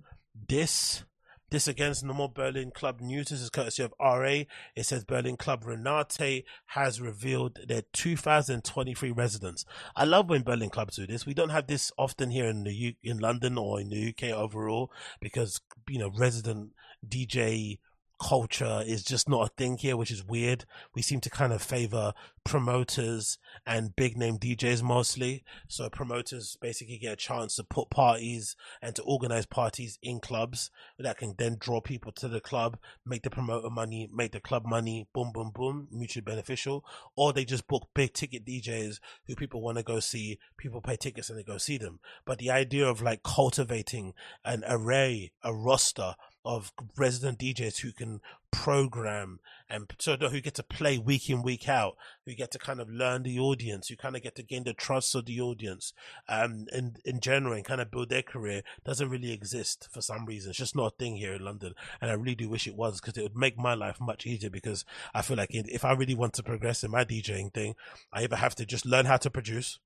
this. 0.47 1.03
This 1.49 1.67
against 1.67 2.05
normal 2.05 2.29
Berlin 2.29 2.71
Club 2.71 3.01
news. 3.01 3.27
This 3.27 3.41
is 3.41 3.49
courtesy 3.49 3.83
of 3.83 3.93
RA. 3.99 4.43
It 4.77 4.83
says 4.83 5.03
Berlin 5.03 5.35
Club 5.35 5.65
Renate 5.65 6.45
has 6.67 7.01
revealed 7.01 7.59
their 7.67 7.81
2023 7.91 9.11
residents. 9.11 9.65
I 9.97 10.05
love 10.05 10.29
when 10.29 10.43
Berlin 10.43 10.69
clubs 10.69 10.95
do 10.95 11.05
this. 11.05 11.25
We 11.25 11.33
don't 11.33 11.49
have 11.49 11.67
this 11.67 11.91
often 11.97 12.31
here 12.31 12.47
in 12.47 12.63
the 12.63 12.73
U- 12.73 12.95
in 13.03 13.17
London 13.17 13.57
or 13.57 13.81
in 13.81 13.89
the 13.89 14.09
UK 14.09 14.29
overall 14.29 14.89
because 15.19 15.59
you 15.89 15.99
know 15.99 16.11
resident 16.15 16.69
DJ 17.05 17.79
culture 18.19 18.83
is 18.85 19.03
just 19.03 19.29
not 19.29 19.47
a 19.47 19.51
thing 19.57 19.77
here, 19.77 19.97
which 19.97 20.11
is 20.11 20.23
weird. 20.23 20.65
We 20.93 21.01
seem 21.01 21.21
to 21.21 21.29
kind 21.29 21.53
of 21.53 21.61
favor 21.61 22.13
promoters 22.43 23.37
and 23.65 23.95
big 23.95 24.17
name 24.17 24.37
DJs 24.37 24.81
mostly. 24.81 25.43
So 25.67 25.89
promoters 25.89 26.57
basically 26.59 26.97
get 26.97 27.13
a 27.13 27.17
chance 27.17 27.55
to 27.55 27.63
put 27.63 27.89
parties 27.89 28.55
and 28.81 28.95
to 28.95 29.03
organize 29.03 29.45
parties 29.45 29.99
in 30.01 30.19
clubs 30.19 30.71
that 30.97 31.17
can 31.17 31.35
then 31.37 31.57
draw 31.59 31.79
people 31.79 32.11
to 32.13 32.27
the 32.27 32.41
club, 32.41 32.77
make 33.05 33.23
the 33.23 33.29
promoter 33.29 33.69
money, 33.69 34.09
make 34.13 34.31
the 34.31 34.39
club 34.39 34.65
money, 34.65 35.07
boom, 35.13 35.31
boom, 35.33 35.51
boom, 35.53 35.87
mutually 35.91 36.23
beneficial. 36.23 36.83
Or 37.15 37.33
they 37.33 37.45
just 37.45 37.67
book 37.67 37.89
big 37.93 38.13
ticket 38.13 38.45
DJs 38.45 38.99
who 39.27 39.35
people 39.35 39.61
want 39.61 39.77
to 39.77 39.83
go 39.83 39.99
see. 39.99 40.39
People 40.57 40.81
pay 40.81 40.95
tickets 40.95 41.29
and 41.29 41.37
they 41.37 41.43
go 41.43 41.57
see 41.57 41.77
them. 41.77 41.99
But 42.25 42.39
the 42.39 42.51
idea 42.51 42.87
of 42.87 43.01
like 43.01 43.23
cultivating 43.23 44.13
an 44.43 44.63
array, 44.67 45.31
a 45.43 45.53
roster 45.53 46.15
of 46.45 46.71
resident 46.97 47.39
DJs 47.39 47.79
who 47.79 47.91
can 47.91 48.21
program 48.51 49.39
and 49.69 49.93
so 49.99 50.15
who 50.17 50.41
get 50.41 50.55
to 50.55 50.63
play 50.63 50.97
week 50.97 51.29
in 51.29 51.43
week 51.43 51.69
out 51.69 51.95
who 52.25 52.33
get 52.33 52.49
to 52.49 52.57
kind 52.57 52.79
of 52.79 52.89
learn 52.89 53.21
the 53.21 53.37
audience 53.37 53.87
who 53.87 53.95
kind 53.95 54.15
of 54.15 54.23
get 54.23 54.33
to 54.35 54.41
gain 54.41 54.63
the 54.63 54.73
trust 54.73 55.13
of 55.13 55.25
the 55.25 55.39
audience 55.39 55.93
um 56.27 56.65
in 56.73 56.95
in 57.05 57.19
general 57.19 57.53
and 57.53 57.65
kind 57.65 57.79
of 57.79 57.91
build 57.91 58.09
their 58.09 58.23
career 58.23 58.63
doesn't 58.83 59.09
really 59.09 59.31
exist 59.31 59.87
for 59.91 60.01
some 60.01 60.25
reason. 60.25 60.49
It's 60.49 60.57
just 60.57 60.75
not 60.75 60.93
a 60.93 60.95
thing 60.97 61.17
here 61.17 61.33
in 61.33 61.45
london. 61.45 61.73
And 62.01 62.09
i 62.09 62.13
really 62.15 62.35
do 62.35 62.49
wish 62.49 62.67
it 62.67 62.75
was 62.75 62.99
because 62.99 63.17
it 63.17 63.23
would 63.23 63.35
make 63.35 63.57
my 63.57 63.75
life 63.75 63.99
much 63.99 64.25
easier 64.25 64.49
because 64.49 64.85
i 65.13 65.21
feel 65.21 65.37
like 65.37 65.49
if 65.51 65.85
i 65.85 65.91
really 65.91 66.15
want 66.15 66.33
to 66.33 66.43
progress 66.43 66.83
in 66.83 66.91
my 66.91 67.05
djing 67.05 67.53
thing 67.53 67.75
i 68.11 68.23
either 68.23 68.35
have 68.35 68.55
to 68.55 68.65
just 68.65 68.85
learn 68.85 69.05
how 69.05 69.17
to 69.17 69.29
produce 69.29 69.79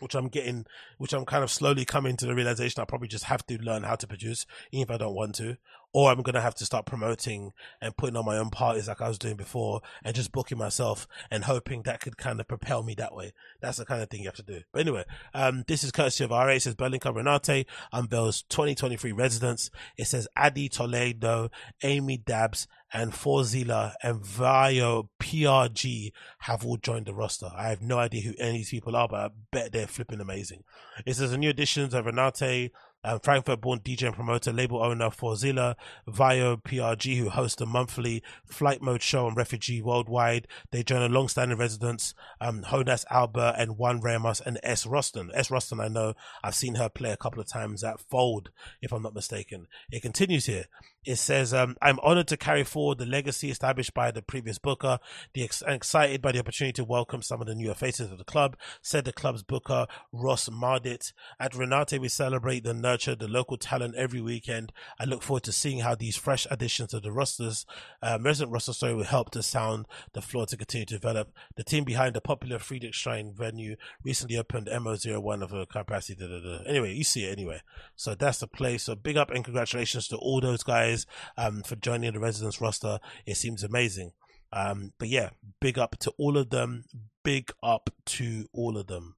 which 0.00 0.14
I'm 0.14 0.28
getting, 0.28 0.66
which 0.98 1.12
I'm 1.12 1.24
kind 1.24 1.44
of 1.44 1.50
slowly 1.50 1.84
coming 1.84 2.16
to 2.16 2.26
the 2.26 2.34
realization 2.34 2.80
I 2.80 2.84
probably 2.84 3.08
just 3.08 3.24
have 3.24 3.46
to 3.46 3.58
learn 3.58 3.84
how 3.84 3.96
to 3.96 4.06
produce, 4.06 4.46
even 4.72 4.84
if 4.84 4.90
I 4.90 4.98
don't 4.98 5.14
want 5.14 5.34
to, 5.36 5.56
or 5.94 6.10
I'm 6.10 6.22
gonna 6.22 6.40
have 6.40 6.56
to 6.56 6.66
start 6.66 6.84
promoting 6.84 7.52
and 7.80 7.96
putting 7.96 8.16
on 8.16 8.26
my 8.26 8.36
own 8.36 8.50
parties 8.50 8.88
like 8.88 9.00
I 9.00 9.08
was 9.08 9.18
doing 9.18 9.36
before, 9.36 9.80
and 10.04 10.14
just 10.14 10.32
booking 10.32 10.58
myself 10.58 11.06
and 11.30 11.44
hoping 11.44 11.82
that 11.82 12.00
could 12.00 12.18
kind 12.18 12.40
of 12.40 12.48
propel 12.48 12.82
me 12.82 12.94
that 12.96 13.14
way. 13.14 13.32
That's 13.62 13.78
the 13.78 13.86
kind 13.86 14.02
of 14.02 14.10
thing 14.10 14.20
you 14.20 14.26
have 14.26 14.34
to 14.36 14.42
do. 14.42 14.60
But 14.72 14.80
anyway, 14.80 15.04
um, 15.32 15.64
this 15.66 15.84
is 15.84 15.92
courtesy 15.92 16.24
of 16.24 16.30
RA. 16.30 16.48
It 16.48 16.60
says 16.60 16.74
Berlin 16.74 17.00
Club 17.00 17.14
Renate 17.14 17.64
unveils 17.92 18.42
2023 18.42 19.12
residents. 19.12 19.70
It 19.96 20.06
says 20.06 20.28
Adi 20.36 20.68
Toledo, 20.68 21.50
Amy 21.82 22.16
Dabs, 22.18 22.66
and 22.92 23.12
Forzila 23.12 23.94
and 24.02 24.22
Vayo 24.22 25.08
PRG 25.20 26.12
have 26.38 26.64
all 26.64 26.76
joined 26.76 27.06
the 27.06 27.14
roster. 27.14 27.50
I 27.54 27.68
have 27.68 27.82
no 27.82 27.98
idea 27.98 28.22
who 28.22 28.34
any 28.38 28.50
of 28.50 28.54
these 28.54 28.70
people 28.70 28.94
are, 28.94 29.08
but 29.08 29.20
I 29.20 29.30
bet 29.50 29.72
they're 29.72 29.88
flipping 29.88 30.20
amazing. 30.20 30.62
It 31.04 31.14
says 31.14 31.32
a 31.32 31.38
new 31.38 31.50
additions 31.50 31.92
of 31.92 32.04
Renate, 32.04 32.70
um, 33.04 33.20
Frankfurt 33.20 33.60
born 33.60 33.80
DJ 33.80 34.06
and 34.06 34.14
promoter, 34.14 34.52
label 34.52 34.82
owner 34.82 35.10
for 35.10 35.36
Zilla, 35.36 35.76
Vio 36.06 36.56
PRG, 36.56 37.18
who 37.18 37.28
hosts 37.28 37.60
a 37.60 37.66
monthly 37.66 38.22
flight 38.46 38.82
mode 38.82 39.02
show 39.02 39.26
on 39.26 39.34
Refugee 39.34 39.82
Worldwide. 39.82 40.48
They 40.70 40.82
join 40.82 41.02
a 41.02 41.08
long 41.08 41.28
standing 41.28 41.58
residents, 41.58 42.14
um, 42.40 42.62
Honas 42.62 43.04
Albert 43.10 43.54
and 43.58 43.76
Juan 43.76 44.00
Ramos 44.00 44.40
and 44.40 44.58
S. 44.62 44.86
Ruston. 44.86 45.30
S. 45.34 45.50
Ruston, 45.50 45.80
I 45.80 45.88
know, 45.88 46.14
I've 46.42 46.54
seen 46.54 46.76
her 46.76 46.88
play 46.88 47.10
a 47.10 47.16
couple 47.16 47.40
of 47.40 47.48
times 47.48 47.84
at 47.84 48.00
Fold, 48.00 48.50
if 48.80 48.92
I'm 48.92 49.02
not 49.02 49.14
mistaken. 49.14 49.66
It 49.90 50.02
continues 50.02 50.46
here. 50.46 50.64
It 51.04 51.16
says, 51.16 51.52
um, 51.52 51.76
I'm 51.82 51.98
honored 52.02 52.28
to 52.28 52.38
carry 52.38 52.64
forward 52.64 52.96
the 52.96 53.04
legacy 53.04 53.50
established 53.50 53.92
by 53.92 54.10
the 54.10 54.22
previous 54.22 54.58
booker, 54.58 54.98
the 55.34 55.44
ex- 55.44 55.62
excited 55.66 56.22
by 56.22 56.32
the 56.32 56.38
opportunity 56.38 56.72
to 56.74 56.84
welcome 56.84 57.20
some 57.20 57.42
of 57.42 57.46
the 57.46 57.54
newer 57.54 57.74
faces 57.74 58.10
of 58.10 58.16
the 58.16 58.24
club, 58.24 58.56
said 58.80 59.04
the 59.04 59.12
club's 59.12 59.42
booker, 59.42 59.86
Ross 60.12 60.48
Mardit. 60.48 61.12
At 61.38 61.52
Renate, 61.52 62.00
we 62.00 62.08
celebrate 62.08 62.64
the 62.64 62.72
nurture 62.72 63.14
the 63.14 63.28
local 63.28 63.58
talent 63.58 63.96
every 63.96 64.22
weekend. 64.22 64.72
I 64.98 65.04
look 65.04 65.22
forward 65.22 65.42
to 65.42 65.52
seeing 65.52 65.80
how 65.80 65.94
these 65.94 66.16
fresh 66.16 66.46
additions 66.50 66.90
to 66.90 67.00
the 67.00 67.12
rosters, 67.12 67.66
um, 68.00 68.22
resident 68.22 68.52
roster 68.52 68.72
story 68.72 68.94
will 68.94 69.04
help 69.04 69.30
to 69.32 69.42
sound 69.42 69.86
the 70.14 70.22
floor 70.22 70.46
to 70.46 70.56
continue 70.56 70.86
to 70.86 70.94
develop. 70.94 71.32
The 71.56 71.64
team 71.64 71.84
behind 71.84 72.14
the 72.14 72.22
popular 72.22 72.58
Friedrichshain 72.58 73.34
venue 73.34 73.76
recently 74.02 74.38
opened 74.38 74.68
MO01 74.68 75.42
of 75.42 75.52
a 75.52 75.66
capacity. 75.66 76.14
Da, 76.14 76.28
da, 76.28 76.40
da. 76.40 76.64
Anyway, 76.64 76.94
you 76.94 77.04
see 77.04 77.24
it 77.24 77.32
anyway. 77.32 77.60
So 77.94 78.14
that's 78.14 78.38
the 78.38 78.46
place. 78.46 78.84
So 78.84 78.94
big 78.94 79.18
up 79.18 79.30
and 79.30 79.44
congratulations 79.44 80.08
to 80.08 80.16
all 80.16 80.40
those 80.40 80.62
guys 80.62 80.93
um, 81.36 81.62
for 81.62 81.76
joining 81.76 82.12
the 82.12 82.20
residence 82.20 82.60
roster. 82.60 82.98
It 83.26 83.36
seems 83.36 83.62
amazing. 83.62 84.12
Um, 84.52 84.92
but 84.98 85.08
yeah, 85.08 85.30
big 85.60 85.78
up 85.78 85.98
to 86.00 86.12
all 86.18 86.38
of 86.38 86.50
them. 86.50 86.84
Big 87.22 87.50
up 87.62 87.90
to 88.06 88.46
all 88.52 88.78
of 88.78 88.86
them. 88.86 89.16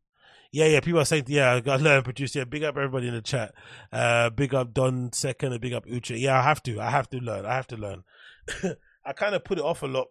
Yeah, 0.52 0.66
yeah. 0.66 0.80
People 0.80 1.00
are 1.00 1.04
saying, 1.04 1.24
yeah, 1.26 1.52
I 1.52 1.60
got 1.60 1.78
to 1.78 1.82
learn 1.84 2.02
produce. 2.02 2.34
Yeah, 2.34 2.44
big 2.44 2.64
up 2.64 2.76
everybody 2.76 3.08
in 3.08 3.14
the 3.14 3.22
chat. 3.22 3.54
Uh, 3.92 4.30
big 4.30 4.54
up 4.54 4.72
Don 4.72 5.12
Second 5.12 5.52
and 5.52 5.60
big 5.60 5.74
up 5.74 5.86
Uche. 5.86 6.18
Yeah, 6.18 6.38
I 6.38 6.42
have 6.42 6.62
to. 6.64 6.80
I 6.80 6.90
have 6.90 7.10
to 7.10 7.18
learn. 7.18 7.44
I 7.44 7.54
have 7.54 7.66
to 7.68 7.76
learn. 7.76 8.04
I 9.04 9.12
kind 9.12 9.34
of 9.34 9.44
put 9.44 9.58
it 9.58 9.64
off 9.64 9.82
a 9.82 9.86
lot 9.86 10.06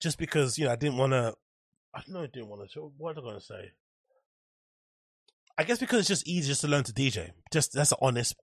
just 0.00 0.18
because, 0.18 0.58
you 0.58 0.66
know, 0.66 0.72
I 0.72 0.76
didn't 0.76 0.98
want 0.98 1.12
to. 1.12 1.34
I 1.94 2.02
know 2.08 2.22
I 2.22 2.26
didn't 2.26 2.48
want 2.48 2.70
to. 2.70 2.92
What 2.96 3.16
am 3.16 3.24
I 3.24 3.26
going 3.26 3.40
to 3.40 3.44
say? 3.44 3.72
I 5.56 5.64
guess 5.64 5.78
because 5.78 6.00
it's 6.00 6.08
just 6.08 6.26
easy 6.26 6.48
just 6.48 6.62
to 6.62 6.68
learn 6.68 6.84
to 6.84 6.92
DJ. 6.92 7.30
Just 7.52 7.72
that's 7.72 7.92
an 7.92 7.98
honest 8.00 8.34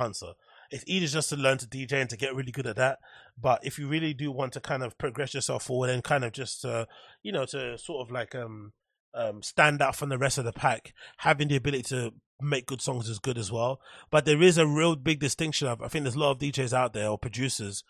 answer. 0.00 0.32
It's 0.70 0.84
easy 0.86 1.06
just 1.06 1.30
to 1.30 1.36
learn 1.36 1.58
to 1.58 1.66
DJ 1.66 1.94
and 1.94 2.10
to 2.10 2.16
get 2.16 2.34
really 2.34 2.52
good 2.52 2.66
at 2.66 2.76
that. 2.76 2.98
But 3.40 3.64
if 3.64 3.78
you 3.78 3.88
really 3.88 4.14
do 4.14 4.32
want 4.32 4.52
to 4.54 4.60
kind 4.60 4.82
of 4.82 4.96
progress 4.98 5.34
yourself 5.34 5.64
forward 5.64 5.90
and 5.90 6.02
kind 6.02 6.24
of 6.24 6.32
just, 6.32 6.64
uh, 6.64 6.86
you 7.22 7.32
know, 7.32 7.44
to 7.46 7.78
sort 7.78 8.06
of 8.06 8.12
like 8.12 8.34
um, 8.34 8.72
um, 9.14 9.42
stand 9.42 9.82
out 9.82 9.96
from 9.96 10.08
the 10.08 10.18
rest 10.18 10.38
of 10.38 10.44
the 10.44 10.52
pack, 10.52 10.92
having 11.18 11.48
the 11.48 11.56
ability 11.56 11.82
to 11.84 12.12
make 12.40 12.66
good 12.66 12.82
songs 12.82 13.08
is 13.08 13.18
good 13.18 13.38
as 13.38 13.50
well. 13.50 13.80
But 14.10 14.24
there 14.24 14.42
is 14.42 14.58
a 14.58 14.66
real 14.66 14.96
big 14.96 15.20
distinction. 15.20 15.68
I 15.68 15.88
think 15.88 16.04
there's 16.04 16.14
a 16.14 16.18
lot 16.18 16.32
of 16.32 16.38
DJs 16.38 16.72
out 16.72 16.92
there 16.92 17.08
or 17.08 17.18
producers, 17.18 17.82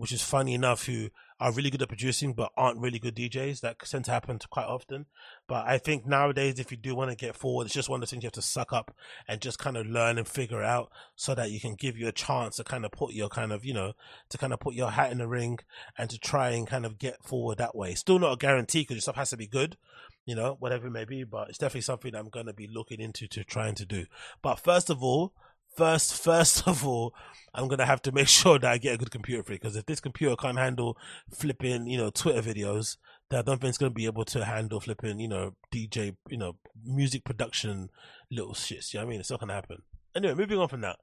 which 0.00 0.12
is 0.12 0.22
funny 0.22 0.54
enough, 0.54 0.86
who 0.86 1.10
are 1.38 1.52
really 1.52 1.68
good 1.68 1.82
at 1.82 1.88
producing 1.88 2.32
but 2.32 2.50
aren't 2.56 2.80
really 2.80 2.98
good 2.98 3.14
DJs. 3.14 3.60
That 3.60 3.78
tends 3.80 4.06
to 4.06 4.12
happen 4.12 4.38
quite 4.48 4.64
often. 4.64 5.04
But 5.46 5.66
I 5.66 5.76
think 5.76 6.06
nowadays, 6.06 6.58
if 6.58 6.70
you 6.70 6.78
do 6.78 6.94
want 6.94 7.10
to 7.10 7.16
get 7.16 7.36
forward, 7.36 7.66
it's 7.66 7.74
just 7.74 7.90
one 7.90 8.02
of 8.02 8.08
the 8.08 8.10
things 8.10 8.22
you 8.22 8.28
have 8.28 8.32
to 8.32 8.40
suck 8.40 8.72
up 8.72 8.96
and 9.28 9.42
just 9.42 9.58
kind 9.58 9.76
of 9.76 9.86
learn 9.86 10.16
and 10.16 10.26
figure 10.26 10.62
out 10.62 10.90
so 11.16 11.34
that 11.34 11.50
you 11.50 11.60
can 11.60 11.74
give 11.74 11.98
you 11.98 12.08
a 12.08 12.12
chance 12.12 12.56
to 12.56 12.64
kind 12.64 12.86
of 12.86 12.92
put 12.92 13.12
your 13.12 13.28
kind 13.28 13.52
of, 13.52 13.62
you 13.62 13.74
know, 13.74 13.92
to 14.30 14.38
kind 14.38 14.54
of 14.54 14.60
put 14.60 14.74
your 14.74 14.90
hat 14.90 15.12
in 15.12 15.18
the 15.18 15.28
ring 15.28 15.58
and 15.98 16.08
to 16.08 16.18
try 16.18 16.48
and 16.48 16.66
kind 16.66 16.86
of 16.86 16.98
get 16.98 17.22
forward 17.22 17.58
that 17.58 17.76
way. 17.76 17.94
Still 17.94 18.18
not 18.18 18.32
a 18.32 18.36
guarantee 18.38 18.80
because 18.80 18.94
your 18.94 19.02
stuff 19.02 19.16
has 19.16 19.28
to 19.30 19.36
be 19.36 19.46
good, 19.46 19.76
you 20.24 20.34
know, 20.34 20.56
whatever 20.60 20.86
it 20.86 20.92
may 20.92 21.04
be, 21.04 21.24
but 21.24 21.50
it's 21.50 21.58
definitely 21.58 21.82
something 21.82 22.14
I'm 22.14 22.30
going 22.30 22.46
to 22.46 22.54
be 22.54 22.66
looking 22.66 23.00
into 23.00 23.28
to 23.28 23.44
trying 23.44 23.74
to 23.74 23.84
do. 23.84 24.06
But 24.40 24.60
first 24.60 24.88
of 24.88 25.02
all, 25.02 25.34
first, 25.76 26.14
first 26.14 26.62
of 26.68 26.86
all, 26.86 27.14
I'm 27.52 27.68
gonna 27.68 27.86
have 27.86 28.02
to 28.02 28.12
make 28.12 28.28
sure 28.28 28.58
that 28.58 28.70
I 28.70 28.78
get 28.78 28.94
a 28.94 28.98
good 28.98 29.10
computer 29.10 29.42
for 29.42 29.52
it 29.52 29.60
because 29.60 29.76
if 29.76 29.86
this 29.86 30.00
computer 30.00 30.36
can't 30.36 30.58
handle 30.58 30.96
flipping, 31.32 31.86
you 31.86 31.98
know, 31.98 32.10
Twitter 32.10 32.42
videos, 32.42 32.96
then 33.28 33.40
I 33.40 33.42
don't 33.42 33.60
think 33.60 33.70
it's 33.70 33.78
gonna 33.78 33.90
be 33.90 34.06
able 34.06 34.24
to 34.26 34.44
handle 34.44 34.80
flipping, 34.80 35.18
you 35.18 35.28
know, 35.28 35.54
DJ, 35.74 36.16
you 36.28 36.36
know, 36.36 36.56
music 36.84 37.24
production 37.24 37.90
little 38.30 38.54
shits. 38.54 38.92
You 38.92 39.00
know 39.00 39.06
what 39.06 39.08
I 39.08 39.10
mean? 39.10 39.20
It's 39.20 39.30
not 39.30 39.40
gonna 39.40 39.54
happen. 39.54 39.82
Anyway, 40.14 40.34
moving 40.34 40.58
on 40.58 40.68
from 40.68 40.82
that. 40.82 40.98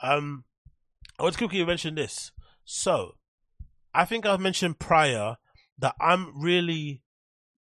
Um, 0.00 0.44
I 1.18 1.22
want 1.22 1.34
to 1.34 1.38
quickly 1.38 1.64
mention 1.64 1.94
this. 1.94 2.32
So, 2.64 3.16
I 3.94 4.04
think 4.04 4.24
I've 4.26 4.40
mentioned 4.40 4.78
prior 4.78 5.36
that 5.78 5.94
I'm 6.00 6.32
really, 6.40 7.02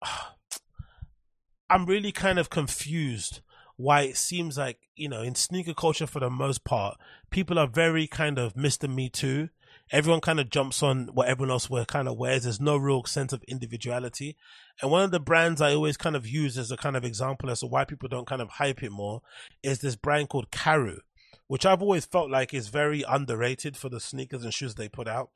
I'm 1.70 1.86
really 1.86 2.12
kind 2.12 2.38
of 2.38 2.50
confused 2.50 3.40
why 3.76 4.02
it 4.02 4.16
seems 4.16 4.56
like 4.56 4.78
you 4.96 5.08
know 5.08 5.22
in 5.22 5.34
sneaker 5.34 5.74
culture 5.74 6.06
for 6.06 6.20
the 6.20 6.30
most 6.30 6.64
part 6.64 6.96
people 7.30 7.58
are 7.58 7.66
very 7.66 8.06
kind 8.06 8.38
of 8.38 8.54
mr 8.54 8.92
me 8.92 9.08
too. 9.08 9.48
Everyone 9.90 10.22
kind 10.22 10.40
of 10.40 10.48
jumps 10.48 10.82
on 10.82 11.10
what 11.12 11.28
everyone 11.28 11.50
else 11.50 11.68
wear, 11.68 11.84
kind 11.84 12.08
of 12.08 12.16
wears. 12.16 12.44
There's 12.44 12.60
no 12.60 12.78
real 12.78 13.04
sense 13.04 13.34
of 13.34 13.42
individuality. 13.46 14.34
And 14.80 14.90
one 14.90 15.04
of 15.04 15.10
the 15.10 15.20
brands 15.20 15.60
i 15.60 15.74
always 15.74 15.98
kind 15.98 16.16
of 16.16 16.26
use 16.26 16.56
as 16.56 16.70
a 16.70 16.76
kind 16.76 16.96
of 16.96 17.04
example 17.04 17.50
as 17.50 17.60
to 17.60 17.66
why 17.66 17.84
people 17.84 18.08
don't 18.08 18.26
kind 18.26 18.40
of 18.40 18.48
hype 18.48 18.82
it 18.82 18.90
more 18.90 19.20
is 19.62 19.80
this 19.80 19.94
brand 19.94 20.30
called 20.30 20.50
Karhu 20.50 20.98
which 21.46 21.66
i've 21.66 21.82
always 21.82 22.06
felt 22.06 22.30
like 22.30 22.52
is 22.52 22.68
very 22.68 23.04
underrated 23.08 23.76
for 23.76 23.88
the 23.88 24.00
sneakers 24.00 24.44
and 24.44 24.54
shoes 24.54 24.74
they 24.74 24.88
put 24.88 25.08
out 25.08 25.30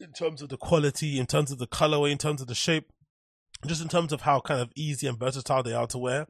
in 0.00 0.12
terms 0.12 0.42
of 0.42 0.48
the 0.48 0.56
quality 0.56 1.18
in 1.18 1.26
terms 1.26 1.50
of 1.50 1.58
the 1.58 1.66
colorway 1.66 2.10
in 2.10 2.18
terms 2.18 2.40
of 2.40 2.48
the 2.48 2.54
shape 2.54 2.92
just 3.66 3.82
in 3.82 3.88
terms 3.88 4.12
of 4.12 4.22
how 4.22 4.40
kind 4.40 4.60
of 4.60 4.70
easy 4.74 5.06
and 5.06 5.18
versatile 5.18 5.62
they 5.62 5.74
are 5.74 5.86
to 5.86 5.98
wear 5.98 6.26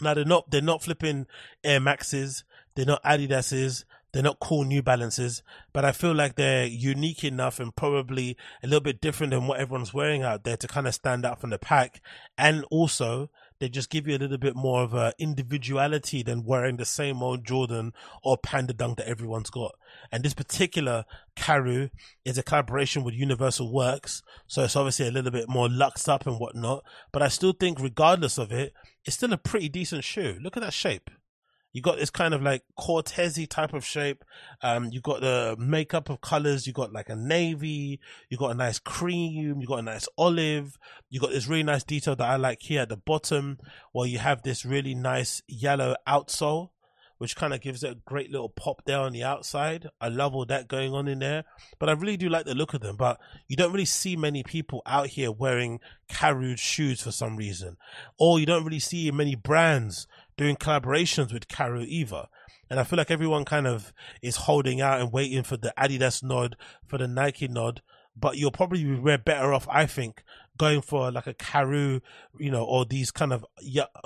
now 0.00 0.14
they're 0.14 0.24
not 0.24 0.50
they're 0.50 0.60
not 0.62 0.82
flipping 0.82 1.26
Air 1.64 1.80
Maxes, 1.80 2.44
they're 2.74 2.86
not 2.86 3.02
Adidas's, 3.02 3.84
they're 4.12 4.22
not 4.22 4.40
cool 4.40 4.64
New 4.64 4.82
Balances, 4.82 5.42
but 5.72 5.84
I 5.84 5.92
feel 5.92 6.14
like 6.14 6.34
they're 6.34 6.66
unique 6.66 7.22
enough 7.22 7.60
and 7.60 7.74
probably 7.74 8.36
a 8.62 8.66
little 8.66 8.80
bit 8.80 9.00
different 9.00 9.30
than 9.32 9.46
what 9.46 9.60
everyone's 9.60 9.94
wearing 9.94 10.22
out 10.22 10.44
there 10.44 10.56
to 10.56 10.66
kind 10.66 10.88
of 10.88 10.94
stand 10.94 11.24
out 11.24 11.40
from 11.40 11.50
the 11.50 11.58
pack. 11.58 12.00
And 12.36 12.64
also 12.70 13.30
they 13.60 13.68
just 13.68 13.90
give 13.90 14.08
you 14.08 14.16
a 14.16 14.18
little 14.18 14.38
bit 14.38 14.56
more 14.56 14.82
of 14.82 14.94
a 14.94 15.12
individuality 15.18 16.22
than 16.22 16.44
wearing 16.44 16.78
the 16.78 16.84
same 16.84 17.22
old 17.22 17.44
Jordan 17.44 17.92
or 18.24 18.38
Panda 18.38 18.72
Dunk 18.72 18.96
that 18.96 19.06
everyone's 19.08 19.50
got. 19.50 19.74
And 20.10 20.24
this 20.24 20.34
particular 20.34 21.04
Karhu 21.36 21.90
is 22.24 22.38
a 22.38 22.42
collaboration 22.42 23.04
with 23.04 23.14
Universal 23.14 23.72
Works, 23.72 24.22
so 24.46 24.64
it's 24.64 24.76
obviously 24.76 25.06
a 25.06 25.10
little 25.12 25.30
bit 25.30 25.48
more 25.48 25.68
luxed 25.68 26.08
up 26.08 26.26
and 26.26 26.40
whatnot. 26.40 26.82
But 27.12 27.22
I 27.22 27.28
still 27.28 27.52
think, 27.52 27.78
regardless 27.80 28.38
of 28.38 28.50
it, 28.50 28.72
it's 29.04 29.16
still 29.16 29.32
a 29.32 29.38
pretty 29.38 29.68
decent 29.68 30.04
shoe. 30.04 30.38
Look 30.40 30.56
at 30.56 30.62
that 30.62 30.72
shape. 30.72 31.10
You 31.72 31.82
got 31.82 31.98
this 31.98 32.10
kind 32.10 32.34
of 32.34 32.42
like 32.42 32.62
Cortezy 32.78 33.48
type 33.48 33.72
of 33.74 33.84
shape. 33.84 34.24
Um, 34.60 34.88
you 34.90 35.00
got 35.00 35.20
the 35.20 35.54
makeup 35.58 36.10
of 36.10 36.20
colors. 36.20 36.66
You 36.66 36.72
got 36.72 36.92
like 36.92 37.08
a 37.08 37.14
navy. 37.14 38.00
You 38.28 38.36
got 38.36 38.50
a 38.50 38.54
nice 38.54 38.80
cream. 38.80 39.60
You 39.60 39.66
got 39.68 39.78
a 39.78 39.82
nice 39.82 40.08
olive. 40.18 40.76
You 41.10 41.20
got 41.20 41.30
this 41.30 41.46
really 41.46 41.62
nice 41.62 41.84
detail 41.84 42.16
that 42.16 42.28
I 42.28 42.36
like 42.36 42.60
here 42.60 42.82
at 42.82 42.88
the 42.88 42.96
bottom, 42.96 43.58
where 43.92 44.08
you 44.08 44.18
have 44.18 44.42
this 44.42 44.64
really 44.64 44.96
nice 44.96 45.42
yellow 45.46 45.94
outsole, 46.08 46.70
which 47.20 47.36
kind 47.36 47.52
of 47.52 47.60
gives 47.60 47.84
it 47.84 47.92
a 47.92 48.00
great 48.06 48.30
little 48.30 48.48
pop 48.48 48.82
there 48.86 48.98
on 48.98 49.12
the 49.12 49.22
outside. 49.22 49.86
I 50.00 50.08
love 50.08 50.34
all 50.34 50.46
that 50.46 50.68
going 50.68 50.94
on 50.94 51.06
in 51.06 51.18
there, 51.18 51.44
but 51.78 51.90
I 51.90 51.92
really 51.92 52.16
do 52.16 52.30
like 52.30 52.46
the 52.46 52.54
look 52.54 52.72
of 52.72 52.80
them. 52.80 52.96
But 52.96 53.20
you 53.46 53.56
don't 53.56 53.72
really 53.72 53.84
see 53.84 54.16
many 54.16 54.42
people 54.42 54.80
out 54.86 55.08
here 55.08 55.30
wearing 55.30 55.80
Karhu 56.08 56.56
shoes 56.56 57.02
for 57.02 57.10
some 57.10 57.36
reason, 57.36 57.76
or 58.18 58.40
you 58.40 58.46
don't 58.46 58.64
really 58.64 58.78
see 58.78 59.10
many 59.10 59.34
brands 59.34 60.06
doing 60.38 60.56
collaborations 60.56 61.30
with 61.30 61.46
Karhu 61.46 61.84
either. 61.84 62.24
And 62.70 62.80
I 62.80 62.84
feel 62.84 62.96
like 62.96 63.10
everyone 63.10 63.44
kind 63.44 63.66
of 63.66 63.92
is 64.22 64.36
holding 64.36 64.80
out 64.80 65.02
and 65.02 65.12
waiting 65.12 65.42
for 65.42 65.58
the 65.58 65.74
Adidas 65.78 66.22
nod, 66.22 66.56
for 66.86 66.96
the 66.96 67.06
Nike 67.06 67.48
nod. 67.48 67.82
But 68.16 68.38
you'll 68.38 68.50
probably 68.50 68.82
be 68.82 69.16
better 69.18 69.52
off, 69.52 69.68
I 69.70 69.84
think, 69.84 70.22
going 70.60 70.82
for 70.82 71.10
like 71.10 71.26
a 71.26 71.32
Karhu, 71.32 72.02
you 72.38 72.50
know, 72.50 72.62
or 72.62 72.84
these 72.84 73.10
kind 73.10 73.32
of 73.32 73.46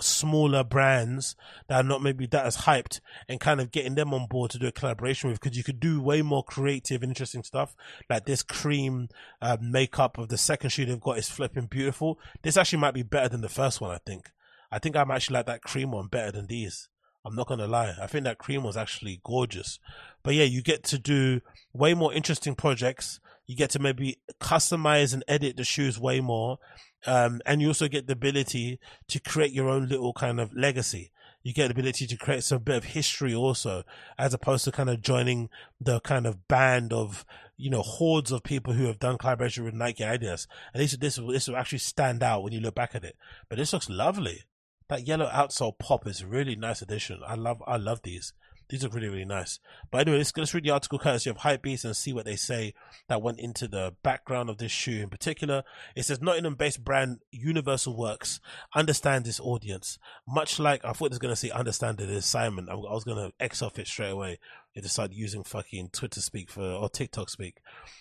smaller 0.00 0.62
brands 0.62 1.34
that 1.66 1.80
are 1.80 1.86
not 1.86 2.00
maybe 2.00 2.26
that 2.26 2.46
as 2.46 2.58
hyped 2.58 3.00
and 3.28 3.40
kind 3.40 3.60
of 3.60 3.72
getting 3.72 3.96
them 3.96 4.14
on 4.14 4.28
board 4.28 4.52
to 4.52 4.58
do 4.60 4.68
a 4.68 4.72
collaboration 4.72 5.28
with 5.28 5.40
because 5.40 5.58
you 5.58 5.64
could 5.64 5.80
do 5.80 6.00
way 6.00 6.22
more 6.22 6.44
creative 6.44 7.02
and 7.02 7.10
interesting 7.10 7.42
stuff. 7.42 7.74
Like 8.08 8.24
this 8.24 8.44
cream 8.44 9.08
uh, 9.42 9.56
makeup 9.60 10.16
of 10.16 10.28
the 10.28 10.38
second 10.38 10.70
shoe 10.70 10.86
they've 10.86 11.00
got 11.00 11.18
is 11.18 11.28
flipping 11.28 11.66
beautiful. 11.66 12.20
This 12.42 12.56
actually 12.56 12.78
might 12.78 12.94
be 12.94 13.02
better 13.02 13.28
than 13.28 13.40
the 13.40 13.48
first 13.48 13.80
one, 13.80 13.90
I 13.90 13.98
think. 14.06 14.30
I 14.70 14.78
think 14.78 14.94
I'm 14.94 15.10
actually 15.10 15.34
like 15.34 15.46
that 15.46 15.62
cream 15.62 15.90
one 15.90 16.06
better 16.06 16.30
than 16.30 16.46
these. 16.46 16.88
I'm 17.24 17.34
not 17.34 17.48
gonna 17.48 17.66
lie. 17.66 17.96
I 18.00 18.06
think 18.06 18.22
that 18.24 18.38
cream 18.38 18.62
was 18.62 18.76
actually 18.76 19.20
gorgeous. 19.24 19.80
But 20.22 20.34
yeah, 20.34 20.44
you 20.44 20.62
get 20.62 20.84
to 20.84 21.00
do 21.00 21.40
way 21.72 21.94
more 21.94 22.12
interesting 22.12 22.54
projects. 22.54 23.18
You 23.46 23.56
get 23.56 23.70
to 23.70 23.78
maybe 23.78 24.18
customize 24.40 25.12
and 25.12 25.24
edit 25.28 25.56
the 25.56 25.64
shoes 25.64 25.98
way 25.98 26.20
more. 26.20 26.58
Um, 27.06 27.40
and 27.44 27.60
you 27.60 27.68
also 27.68 27.88
get 27.88 28.06
the 28.06 28.14
ability 28.14 28.80
to 29.08 29.20
create 29.20 29.52
your 29.52 29.68
own 29.68 29.88
little 29.88 30.12
kind 30.12 30.40
of 30.40 30.54
legacy. 30.54 31.10
You 31.42 31.52
get 31.52 31.66
the 31.66 31.72
ability 31.72 32.06
to 32.06 32.16
create 32.16 32.42
some 32.42 32.62
bit 32.62 32.76
of 32.76 32.84
history 32.84 33.34
also, 33.34 33.82
as 34.18 34.32
opposed 34.32 34.64
to 34.64 34.72
kind 34.72 34.88
of 34.88 35.02
joining 35.02 35.50
the 35.78 36.00
kind 36.00 36.26
of 36.26 36.48
band 36.48 36.92
of 36.92 37.26
you 37.58 37.68
know 37.68 37.82
hordes 37.82 38.32
of 38.32 38.42
people 38.42 38.72
who 38.72 38.86
have 38.86 38.98
done 38.98 39.18
collaboration 39.18 39.62
with 39.64 39.74
Nike 39.74 40.02
and 40.02 40.18
Adidas, 40.18 40.46
and 40.72 40.82
this 40.82 40.96
this 40.96 41.16
this 41.16 41.46
will 41.46 41.56
actually 41.56 41.78
stand 41.78 42.22
out 42.22 42.42
when 42.42 42.54
you 42.54 42.60
look 42.60 42.74
back 42.74 42.94
at 42.94 43.04
it. 43.04 43.16
But 43.50 43.58
this 43.58 43.74
looks 43.74 43.90
lovely. 43.90 44.44
That 44.88 45.06
yellow 45.06 45.28
outsole 45.28 45.78
pop 45.78 46.06
is 46.06 46.22
a 46.22 46.26
really 46.26 46.56
nice 46.56 46.80
addition. 46.80 47.20
I 47.26 47.34
love 47.34 47.62
I 47.66 47.76
love 47.76 48.00
these. 48.02 48.32
These 48.68 48.82
look 48.82 48.94
really, 48.94 49.08
really 49.08 49.24
nice. 49.24 49.60
But 49.90 50.02
anyway, 50.02 50.18
let's, 50.18 50.36
let's 50.36 50.54
read 50.54 50.64
the 50.64 50.70
article 50.70 50.98
courtesy 50.98 51.30
of 51.30 51.38
Hypebeast 51.38 51.84
and 51.84 51.96
see 51.96 52.12
what 52.12 52.24
they 52.24 52.36
say 52.36 52.74
that 53.08 53.22
went 53.22 53.38
into 53.38 53.68
the 53.68 53.94
background 54.02 54.48
of 54.48 54.58
this 54.58 54.72
shoe 54.72 55.02
in 55.02 55.10
particular. 55.10 55.64
It 55.94 56.04
says 56.04 56.22
Nottingham 56.22 56.54
based 56.54 56.84
brand 56.84 57.20
Universal 57.30 57.96
Works 57.96 58.40
understands 58.74 59.28
its 59.28 59.40
audience. 59.40 59.98
Much 60.26 60.58
like 60.58 60.84
I 60.84 60.92
thought 60.92 61.06
it 61.06 61.10
was 61.10 61.18
going 61.18 61.32
to 61.32 61.36
say 61.36 61.50
understand 61.50 62.00
is 62.00 62.24
Simon. 62.24 62.68
I, 62.68 62.72
I 62.72 62.76
was 62.76 63.04
going 63.04 63.18
to 63.18 63.32
X 63.38 63.62
off 63.62 63.78
it 63.78 63.86
straight 63.86 64.10
away. 64.10 64.38
It 64.74 64.82
decided 64.82 65.16
using 65.16 65.44
fucking 65.44 65.90
Twitter 65.92 66.20
speak 66.20 66.50
for 66.50 66.62
or 66.62 66.88
TikTok 66.88 67.30
speak. 67.30 67.58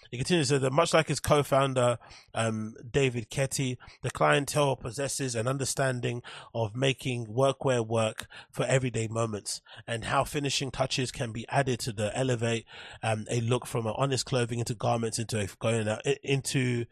He 0.10 0.18
continues 0.18 0.50
that 0.50 0.72
much 0.72 0.94
like 0.94 1.08
his 1.08 1.20
co-founder 1.20 1.98
um, 2.34 2.74
David 2.90 3.30
Keyte, 3.30 3.78
the 4.02 4.12
clientele 4.12 4.76
possesses 4.76 5.36
an 5.36 5.48
understanding 5.48 6.24
of 6.54 6.76
making 6.76 7.28
workwear 7.28 7.86
work 7.86 8.28
for 8.52 8.66
everyday 8.66 9.08
moments 9.08 9.62
and 9.88 10.06
how 10.06 10.24
finishing 10.24 10.72
touches 10.72 11.12
can 11.12 11.32
be 11.32 11.48
added 11.50 11.80
to 11.82 11.91
the 11.91 12.16
elevate 12.18 12.66
um, 13.04 13.26
a 13.30 13.41
look 13.41 13.68
from 13.68 13.86
an 13.86 13.94
honest 13.95 14.26
clothing 14.26 14.60
into 14.60 14.74
garments 14.74 15.20
into 15.20 15.40
a, 15.40 15.48
going 15.60 15.88
out, 15.88 16.02
into 16.24 16.86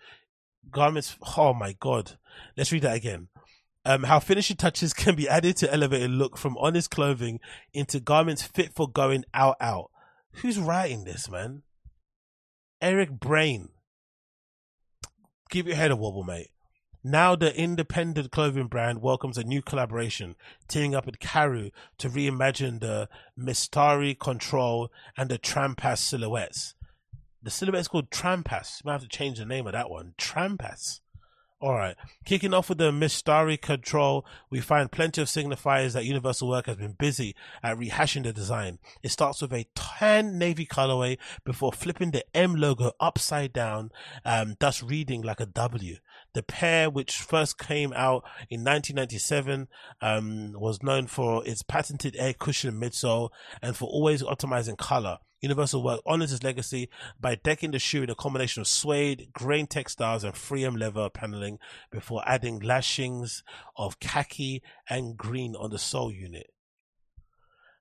garments. 0.70 1.16
Oh 1.38 1.54
my 1.54 1.76
god! 1.80 2.18
Let's 2.56 2.72
read 2.72 2.84
that 2.84 2.96
again. 2.96 3.30
Um, 3.84 4.04
how 4.04 4.20
finishing 4.20 4.58
touches 4.58 4.94
can 4.94 5.16
be 5.16 5.28
added 5.28 5.58
to 5.58 5.74
elevate 5.74 6.04
a 6.04 6.08
look 6.08 6.38
from 6.38 6.58
honest 6.58 6.92
clothing 6.92 7.40
into 7.74 8.00
garments 8.00 8.44
fit 8.44 8.74
for 8.76 8.88
going 8.88 9.26
out 9.34 9.58
out. 9.60 9.90
Who's 10.36 10.60
writing 10.60 11.04
this, 11.04 11.30
man? 11.30 11.64
Eric 12.82 13.12
Brain. 13.12 13.70
Give 15.50 15.68
your 15.68 15.76
head 15.76 15.92
a 15.92 15.96
wobble, 15.96 16.24
mate. 16.24 16.52
Now 17.04 17.36
the 17.36 17.56
independent 17.56 18.32
clothing 18.32 18.68
brand 18.68 19.02
welcomes 19.02 19.38
a 19.38 19.44
new 19.44 19.64
collaboration, 19.64 20.36
teaming 20.68 20.94
up 20.94 21.08
with 21.08 21.18
Karhu 21.18 21.72
to 21.98 22.10
reimagine 22.10 22.80
the 22.80 23.10
Mestari 23.38 24.18
Control 24.18 24.92
and 25.18 25.30
the 25.30 25.40
Trampas 25.40 25.98
silhouettes. 25.98 26.76
The 27.42 27.50
silhouette 27.50 27.82
is 27.82 27.88
called 27.88 28.12
Trampas. 28.12 28.84
You 28.84 28.88
might 28.88 28.94
have 28.94 29.02
to 29.02 29.08
change 29.08 29.40
the 29.40 29.46
name 29.46 29.66
of 29.66 29.74
that 29.74 29.90
one. 29.90 30.14
Trampas. 30.20 31.00
All 31.62 31.76
right. 31.76 31.96
Kicking 32.26 32.56
off 32.56 32.70
with 32.70 32.80
the 32.80 32.90
Mestari 32.90 33.62
control, 33.62 34.26
we 34.50 34.60
find 34.62 34.92
plenty 34.92 35.22
of 35.22 35.28
signifiers 35.28 35.94
that 35.94 36.06
Universal 36.06 36.50
Work 36.50 36.66
has 36.66 36.78
been 36.78 36.94
busy 36.94 37.36
at 37.62 37.78
rehashing 37.78 38.24
the 38.24 38.34
design. 38.34 38.80
It 39.04 39.10
starts 39.10 39.44
with 39.44 39.54
a 39.54 39.68
tan 39.76 40.40
navy 40.40 40.66
colorway 40.66 41.20
before 41.46 41.72
flipping 41.72 42.12
the 42.12 42.26
M 42.36 42.56
logo 42.56 42.94
upside 43.00 43.54
down, 43.54 43.92
um, 44.26 44.56
thus 44.60 44.82
reading 44.82 45.22
like 45.22 45.40
a 45.40 45.46
W. 45.46 45.98
The 46.34 46.44
pair, 46.44 46.90
which 46.90 47.18
first 47.18 47.58
came 47.58 47.92
out 47.94 48.24
in 48.50 48.64
1997, 48.64 49.68
um, 50.02 50.54
was 50.54 50.82
known 50.82 51.08
for 51.08 51.46
its 51.46 51.62
patented 51.62 52.16
air 52.18 52.34
cushion 52.34 52.80
midsole 52.80 53.30
and 53.62 53.76
for 53.76 53.86
always 53.90 54.24
optimizing 54.24 54.78
color. 54.78 55.20
Universal 55.42 55.84
Work 55.84 56.02
honors 56.06 56.32
its 56.32 56.44
legacy 56.44 56.88
by 57.20 57.36
decking 57.36 57.72
the 57.72 57.80
shoe 57.80 58.04
in 58.04 58.10
a 58.12 58.16
combination 58.16 58.62
of 58.62 58.68
suede, 58.68 59.30
grain 59.34 59.66
textiles, 59.66 60.24
and 60.24 60.36
3M 60.36 60.80
leather 60.80 61.10
paneling 61.10 61.58
before 61.92 62.22
adding 62.28 62.60
lashings 62.60 63.44
of 63.76 64.00
khaki 64.00 64.62
and 64.88 65.18
green 65.18 65.56
on 65.56 65.72
the 65.72 65.80
sole 65.80 66.12
unit. 66.12 66.54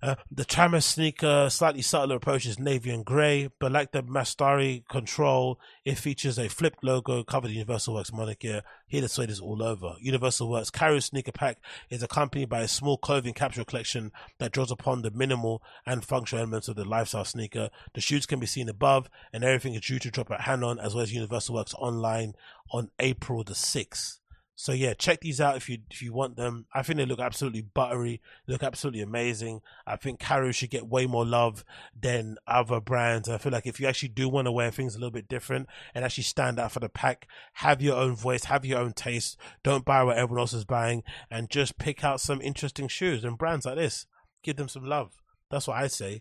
Uh, 0.02 0.14
the 0.30 0.46
Trampas 0.46 0.84
sneaker 0.84 1.48
slightly 1.50 1.82
subtler 1.82 2.16
approach 2.16 2.46
is 2.46 2.58
navy 2.58 2.90
and 2.90 3.04
grey, 3.04 3.50
but 3.58 3.70
like 3.70 3.92
the 3.92 4.02
Mestari 4.02 4.86
Control, 4.88 5.60
it 5.84 5.98
features 5.98 6.38
a 6.38 6.48
flipped 6.48 6.82
logo 6.82 7.22
covered 7.22 7.48
in 7.48 7.56
Universal 7.56 7.94
Works 7.94 8.12
moniker. 8.12 8.62
Here 8.86 9.02
the 9.02 9.08
suede 9.10 9.28
is 9.28 9.40
all 9.40 9.62
over. 9.62 9.96
Universal 10.00 10.50
Works 10.50 10.70
Karhu 10.70 11.02
sneaker 11.02 11.32
pack 11.32 11.58
is 11.90 12.02
accompanied 12.02 12.48
by 12.48 12.60
a 12.60 12.68
small 12.68 12.96
clothing 12.96 13.34
capsule 13.34 13.66
collection 13.66 14.10
that 14.38 14.52
draws 14.52 14.70
upon 14.70 15.02
the 15.02 15.10
minimal 15.10 15.62
and 15.84 16.02
functional 16.02 16.42
elements 16.42 16.68
of 16.68 16.76
the 16.76 16.84
lifestyle 16.84 17.26
sneaker. 17.26 17.68
The 17.92 18.00
shoes 18.00 18.24
can 18.24 18.40
be 18.40 18.46
seen 18.46 18.70
above, 18.70 19.10
and 19.34 19.44
everything 19.44 19.74
is 19.74 19.82
due 19.82 19.98
to 19.98 20.10
drop 20.10 20.30
at 20.30 20.42
Hanon 20.42 20.78
as 20.78 20.94
well 20.94 21.02
as 21.02 21.12
Universal 21.12 21.56
Works 21.56 21.74
online 21.74 22.34
on 22.70 22.90
April 22.98 23.44
the 23.44 23.52
6th. 23.52 24.19
So 24.60 24.72
yeah, 24.72 24.92
check 24.92 25.22
these 25.22 25.40
out 25.40 25.56
if 25.56 25.70
you 25.70 25.78
if 25.90 26.02
you 26.02 26.12
want 26.12 26.36
them. 26.36 26.66
I 26.74 26.82
think 26.82 26.98
they 26.98 27.06
look 27.06 27.18
absolutely 27.18 27.62
buttery, 27.62 28.20
look 28.46 28.62
absolutely 28.62 29.00
amazing. 29.00 29.62
I 29.86 29.96
think 29.96 30.20
Karhu 30.20 30.54
should 30.54 30.68
get 30.68 30.86
way 30.86 31.06
more 31.06 31.24
love 31.24 31.64
than 31.98 32.36
other 32.46 32.78
brands. 32.78 33.26
I 33.30 33.38
feel 33.38 33.52
like 33.52 33.66
if 33.66 33.80
you 33.80 33.86
actually 33.86 34.10
do 34.10 34.28
want 34.28 34.48
to 34.48 34.52
wear 34.52 34.70
things 34.70 34.94
a 34.94 34.98
little 34.98 35.12
bit 35.12 35.28
different 35.28 35.66
and 35.94 36.04
actually 36.04 36.24
stand 36.24 36.60
out 36.60 36.72
for 36.72 36.80
the 36.80 36.90
pack, 36.90 37.26
have 37.54 37.80
your 37.80 37.96
own 37.96 38.14
voice, 38.14 38.44
have 38.44 38.66
your 38.66 38.80
own 38.80 38.92
taste. 38.92 39.38
Don't 39.62 39.86
buy 39.86 40.02
what 40.02 40.18
everyone 40.18 40.40
else 40.40 40.52
is 40.52 40.66
buying, 40.66 41.04
and 41.30 41.48
just 41.48 41.78
pick 41.78 42.04
out 42.04 42.20
some 42.20 42.42
interesting 42.42 42.86
shoes 42.86 43.24
and 43.24 43.38
brands 43.38 43.64
like 43.64 43.76
this. 43.76 44.04
Give 44.42 44.56
them 44.56 44.68
some 44.68 44.84
love. 44.84 45.22
That's 45.50 45.68
what 45.68 45.78
I 45.78 45.86
say. 45.86 46.20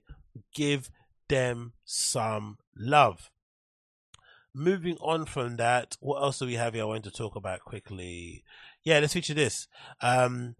Give 0.54 0.90
them 1.28 1.74
some 1.84 2.58
love 2.78 3.32
moving 4.60 4.98
on 5.02 5.26
from 5.26 5.56
that, 5.56 5.98
what 6.00 6.22
else 6.22 6.40
do 6.40 6.46
we 6.46 6.56
have 6.56 6.74
here 6.74 6.84
I 6.84 6.88
want 6.88 7.06
to 7.06 7.12
talk 7.12 7.36
about 7.36 7.62
quickly? 7.62 8.44
Yeah, 8.84 9.00
let's 9.00 9.14
feature 9.14 9.34
this. 9.34 9.68
Um, 10.02 10.56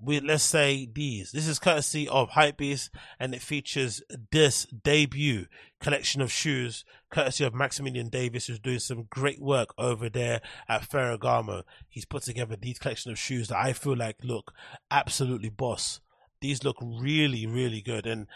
we 0.00 0.20
let's 0.20 0.44
say 0.44 0.88
these. 0.92 1.32
This 1.32 1.48
is 1.48 1.58
courtesy 1.58 2.08
of 2.08 2.30
Hypebeast, 2.30 2.90
and 3.18 3.34
it 3.34 3.42
features 3.42 4.02
this 4.30 4.66
debut 4.66 5.46
collection 5.80 6.20
of 6.20 6.30
shoes, 6.30 6.84
courtesy 7.10 7.44
of 7.44 7.54
Maximilian 7.54 8.08
Davis, 8.08 8.46
who's 8.46 8.60
doing 8.60 8.78
some 8.78 9.06
great 9.10 9.40
work 9.40 9.74
over 9.76 10.08
there 10.08 10.40
at 10.68 10.88
Ferragamo. 10.88 11.62
He's 11.88 12.04
put 12.04 12.22
together 12.22 12.56
these 12.56 12.78
collection 12.78 13.10
of 13.10 13.18
shoes 13.18 13.48
that 13.48 13.58
I 13.58 13.72
feel 13.72 13.96
like 13.96 14.22
look 14.22 14.52
absolutely 14.90 15.48
boss. 15.48 16.00
These 16.40 16.62
look 16.62 16.76
really, 16.80 17.46
really 17.46 17.80
good, 17.80 18.06
and 18.06 18.28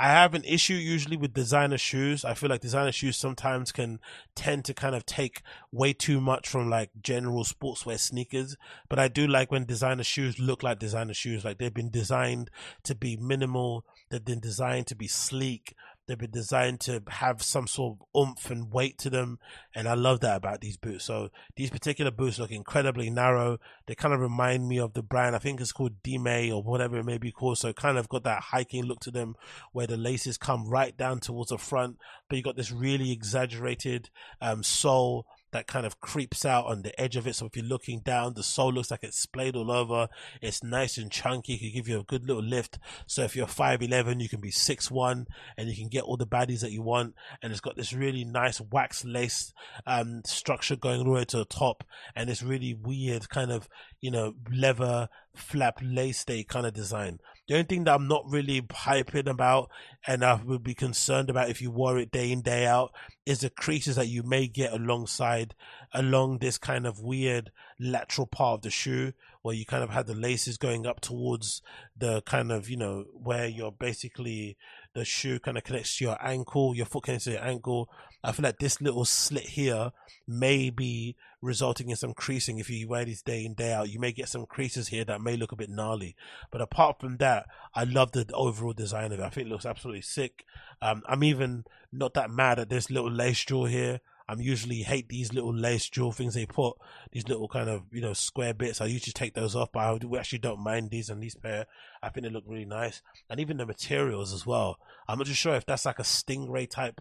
I 0.00 0.10
have 0.10 0.34
an 0.34 0.44
issue 0.44 0.74
usually 0.74 1.16
with 1.16 1.34
designer 1.34 1.76
shoes. 1.76 2.24
I 2.24 2.34
feel 2.34 2.48
like 2.48 2.60
designer 2.60 2.92
shoes 2.92 3.16
sometimes 3.16 3.72
can 3.72 3.98
tend 4.36 4.64
to 4.66 4.74
kind 4.74 4.94
of 4.94 5.04
take 5.04 5.42
way 5.72 5.92
too 5.92 6.20
much 6.20 6.48
from 6.48 6.70
like 6.70 6.90
general 7.02 7.42
sportswear 7.42 7.98
sneakers. 7.98 8.56
But 8.88 9.00
I 9.00 9.08
do 9.08 9.26
like 9.26 9.50
when 9.50 9.64
designer 9.64 10.04
shoes 10.04 10.38
look 10.38 10.62
like 10.62 10.78
designer 10.78 11.14
shoes. 11.14 11.44
Like 11.44 11.58
they've 11.58 11.74
been 11.74 11.90
designed 11.90 12.48
to 12.84 12.94
be 12.94 13.16
minimal. 13.16 13.84
They've 14.08 14.24
been 14.24 14.38
designed 14.38 14.86
to 14.86 14.94
be 14.94 15.08
sleek. 15.08 15.74
They've 16.08 16.18
been 16.18 16.30
designed 16.30 16.80
to 16.80 17.02
have 17.08 17.42
some 17.42 17.66
sort 17.66 17.98
of 17.98 18.06
oomph 18.18 18.50
and 18.50 18.72
weight 18.72 18.96
to 18.98 19.10
them, 19.10 19.38
and 19.74 19.86
I 19.86 19.92
love 19.92 20.20
that 20.20 20.38
about 20.38 20.62
these 20.62 20.78
boots. 20.78 21.04
So 21.04 21.28
these 21.54 21.68
particular 21.68 22.10
boots 22.10 22.38
look 22.38 22.50
incredibly 22.50 23.10
narrow. 23.10 23.58
They 23.86 23.94
kind 23.94 24.14
of 24.14 24.20
remind 24.20 24.66
me 24.66 24.78
of 24.78 24.94
the 24.94 25.02
brand. 25.02 25.36
I 25.36 25.38
think 25.38 25.60
it's 25.60 25.70
called 25.70 26.02
Dime 26.02 26.50
or 26.50 26.62
whatever 26.62 26.96
it 26.96 27.04
may 27.04 27.18
be 27.18 27.30
called. 27.30 27.58
So 27.58 27.74
kind 27.74 27.98
of 27.98 28.08
got 28.08 28.24
that 28.24 28.40
hiking 28.40 28.84
look 28.84 29.00
to 29.00 29.10
them, 29.10 29.36
where 29.72 29.86
the 29.86 29.98
laces 29.98 30.38
come 30.38 30.68
right 30.68 30.96
down 30.96 31.20
towards 31.20 31.50
the 31.50 31.58
front, 31.58 31.98
but 32.28 32.36
you 32.36 32.42
got 32.42 32.56
this 32.56 32.72
really 32.72 33.12
exaggerated 33.12 34.08
um, 34.40 34.62
sole 34.62 35.26
that 35.52 35.66
kind 35.66 35.86
of 35.86 36.00
creeps 36.00 36.44
out 36.44 36.66
on 36.66 36.82
the 36.82 36.98
edge 37.00 37.16
of 37.16 37.26
it. 37.26 37.34
So 37.34 37.46
if 37.46 37.56
you're 37.56 37.64
looking 37.64 38.00
down, 38.00 38.34
the 38.34 38.42
sole 38.42 38.72
looks 38.72 38.90
like 38.90 39.02
it's 39.02 39.18
splayed 39.18 39.56
all 39.56 39.70
over. 39.70 40.08
It's 40.42 40.62
nice 40.62 40.98
and 40.98 41.10
chunky. 41.10 41.54
It 41.54 41.58
can 41.60 41.72
give 41.72 41.88
you 41.88 42.00
a 42.00 42.04
good 42.04 42.26
little 42.26 42.42
lift. 42.42 42.78
So 43.06 43.22
if 43.22 43.34
you're 43.34 43.46
5'11, 43.46 44.20
you 44.20 44.28
can 44.28 44.40
be 44.40 44.50
6'1 44.50 45.26
and 45.56 45.68
you 45.68 45.76
can 45.76 45.88
get 45.88 46.04
all 46.04 46.16
the 46.16 46.26
baddies 46.26 46.60
that 46.60 46.72
you 46.72 46.82
want. 46.82 47.14
And 47.42 47.50
it's 47.52 47.60
got 47.60 47.76
this 47.76 47.92
really 47.92 48.24
nice 48.24 48.60
wax 48.60 49.04
lace 49.04 49.52
um, 49.86 50.22
structure 50.24 50.76
going 50.76 50.98
all 50.98 51.04
the 51.04 51.10
way 51.10 51.24
to 51.24 51.38
the 51.38 51.44
top. 51.44 51.84
And 52.14 52.28
this 52.28 52.42
really 52.42 52.74
weird 52.74 53.28
kind 53.28 53.50
of, 53.50 53.68
you 54.00 54.10
know, 54.10 54.34
leather 54.52 55.08
flap 55.38 55.78
lace 55.82 56.24
day 56.24 56.44
kind 56.44 56.66
of 56.66 56.74
design. 56.74 57.18
The 57.46 57.54
only 57.54 57.64
thing 57.64 57.84
that 57.84 57.94
I'm 57.94 58.08
not 58.08 58.24
really 58.26 58.60
hyping 58.60 59.28
about 59.28 59.70
and 60.06 60.22
I 60.22 60.34
would 60.34 60.62
be 60.62 60.74
concerned 60.74 61.30
about 61.30 61.48
if 61.48 61.62
you 61.62 61.70
wore 61.70 61.98
it 61.98 62.10
day 62.10 62.30
in, 62.30 62.42
day 62.42 62.66
out 62.66 62.92
is 63.24 63.40
the 63.40 63.50
creases 63.50 63.96
that 63.96 64.08
you 64.08 64.22
may 64.22 64.48
get 64.48 64.72
alongside, 64.72 65.54
along 65.94 66.38
this 66.38 66.58
kind 66.58 66.86
of 66.86 67.00
weird 67.00 67.50
lateral 67.80 68.26
part 68.26 68.58
of 68.58 68.62
the 68.62 68.70
shoe 68.70 69.12
where 69.42 69.54
you 69.54 69.64
kind 69.64 69.82
of 69.82 69.90
have 69.90 70.06
the 70.06 70.14
laces 70.14 70.58
going 70.58 70.86
up 70.86 71.00
towards 71.00 71.62
the 71.96 72.20
kind 72.22 72.52
of, 72.52 72.68
you 72.68 72.76
know, 72.76 73.04
where 73.14 73.46
you're 73.46 73.72
basically 73.72 74.58
the 74.94 75.04
shoe 75.04 75.38
kind 75.38 75.56
of 75.56 75.64
connects 75.64 75.96
to 75.96 76.04
your 76.04 76.18
ankle, 76.20 76.74
your 76.74 76.86
foot 76.86 77.04
connects 77.04 77.24
to 77.24 77.32
your 77.32 77.44
ankle. 77.44 77.88
I 78.22 78.32
feel 78.32 78.42
like 78.42 78.58
this 78.58 78.80
little 78.80 79.04
slit 79.04 79.44
here 79.44 79.92
may 80.26 80.70
be 80.70 81.16
resulting 81.40 81.88
in 81.90 81.96
some 81.96 82.14
creasing 82.14 82.58
if 82.58 82.68
you 82.68 82.88
wear 82.88 83.04
this 83.04 83.22
day 83.22 83.44
in 83.44 83.54
day 83.54 83.72
out. 83.72 83.90
You 83.90 84.00
may 84.00 84.12
get 84.12 84.28
some 84.28 84.44
creases 84.44 84.88
here 84.88 85.04
that 85.04 85.20
may 85.20 85.36
look 85.36 85.52
a 85.52 85.56
bit 85.56 85.70
gnarly, 85.70 86.16
but 86.50 86.60
apart 86.60 87.00
from 87.00 87.18
that, 87.18 87.46
I 87.74 87.84
love 87.84 88.12
the 88.12 88.26
overall 88.34 88.72
design 88.72 89.12
of 89.12 89.20
it. 89.20 89.22
I 89.22 89.28
think 89.28 89.46
it 89.46 89.50
looks 89.50 89.66
absolutely 89.66 90.02
sick. 90.02 90.44
Um, 90.82 91.02
I'm 91.06 91.22
even 91.22 91.64
not 91.92 92.14
that 92.14 92.30
mad 92.30 92.58
at 92.58 92.68
this 92.68 92.90
little 92.90 93.10
lace 93.10 93.44
jewel 93.44 93.66
here. 93.66 94.00
I'm 94.30 94.42
usually 94.42 94.82
hate 94.82 95.08
these 95.08 95.32
little 95.32 95.54
lace 95.54 95.88
jewel 95.88 96.12
things 96.12 96.34
they 96.34 96.44
put, 96.44 96.76
these 97.12 97.26
little 97.28 97.48
kind 97.48 97.70
of, 97.70 97.84
you 97.90 98.02
know, 98.02 98.12
square 98.12 98.52
bits. 98.52 98.80
I 98.80 98.84
usually 98.84 99.12
take 99.12 99.32
those 99.32 99.56
off, 99.56 99.72
but 99.72 99.80
I 99.80 100.18
actually 100.18 100.40
don't 100.40 100.62
mind 100.62 100.90
these 100.90 101.08
and 101.08 101.22
these 101.22 101.34
pair. 101.34 101.64
I 102.02 102.10
think 102.10 102.24
they 102.24 102.30
look 102.30 102.44
really 102.46 102.66
nice. 102.66 103.00
And 103.30 103.40
even 103.40 103.56
the 103.56 103.64
materials 103.64 104.34
as 104.34 104.44
well. 104.44 104.78
I'm 105.08 105.16
not 105.16 105.28
too 105.28 105.32
sure 105.32 105.54
if 105.54 105.64
that's 105.64 105.86
like 105.86 105.98
a 105.98 106.02
stingray 106.02 106.68
type 106.68 107.00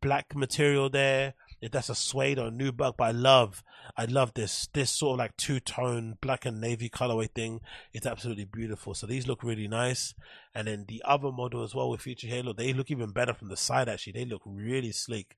black 0.00 0.34
material 0.34 0.90
there. 0.90 1.34
If 1.60 1.72
that's 1.72 1.88
a 1.88 1.94
suede 1.94 2.38
or 2.38 2.48
a 2.48 2.50
nubuck, 2.50 2.96
but 2.98 3.04
I 3.04 3.10
love, 3.12 3.64
I 3.96 4.04
love 4.04 4.34
this, 4.34 4.68
this 4.74 4.90
sort 4.90 5.14
of 5.14 5.18
like 5.18 5.36
two 5.38 5.58
tone 5.58 6.18
black 6.20 6.44
and 6.44 6.60
navy 6.60 6.90
colorway 6.90 7.30
thing. 7.30 7.60
It's 7.94 8.06
absolutely 8.06 8.44
beautiful. 8.44 8.92
So 8.92 9.06
these 9.06 9.26
look 9.26 9.42
really 9.42 9.66
nice. 9.66 10.14
And 10.54 10.68
then 10.68 10.84
the 10.86 11.02
other 11.06 11.32
model 11.32 11.62
as 11.62 11.74
well 11.74 11.88
with 11.88 12.02
Future 12.02 12.26
Halo, 12.26 12.52
they 12.52 12.74
look 12.74 12.90
even 12.90 13.10
better 13.10 13.32
from 13.32 13.48
the 13.48 13.56
side 13.56 13.88
actually. 13.88 14.12
They 14.12 14.26
look 14.26 14.42
really 14.44 14.92
sleek. 14.92 15.34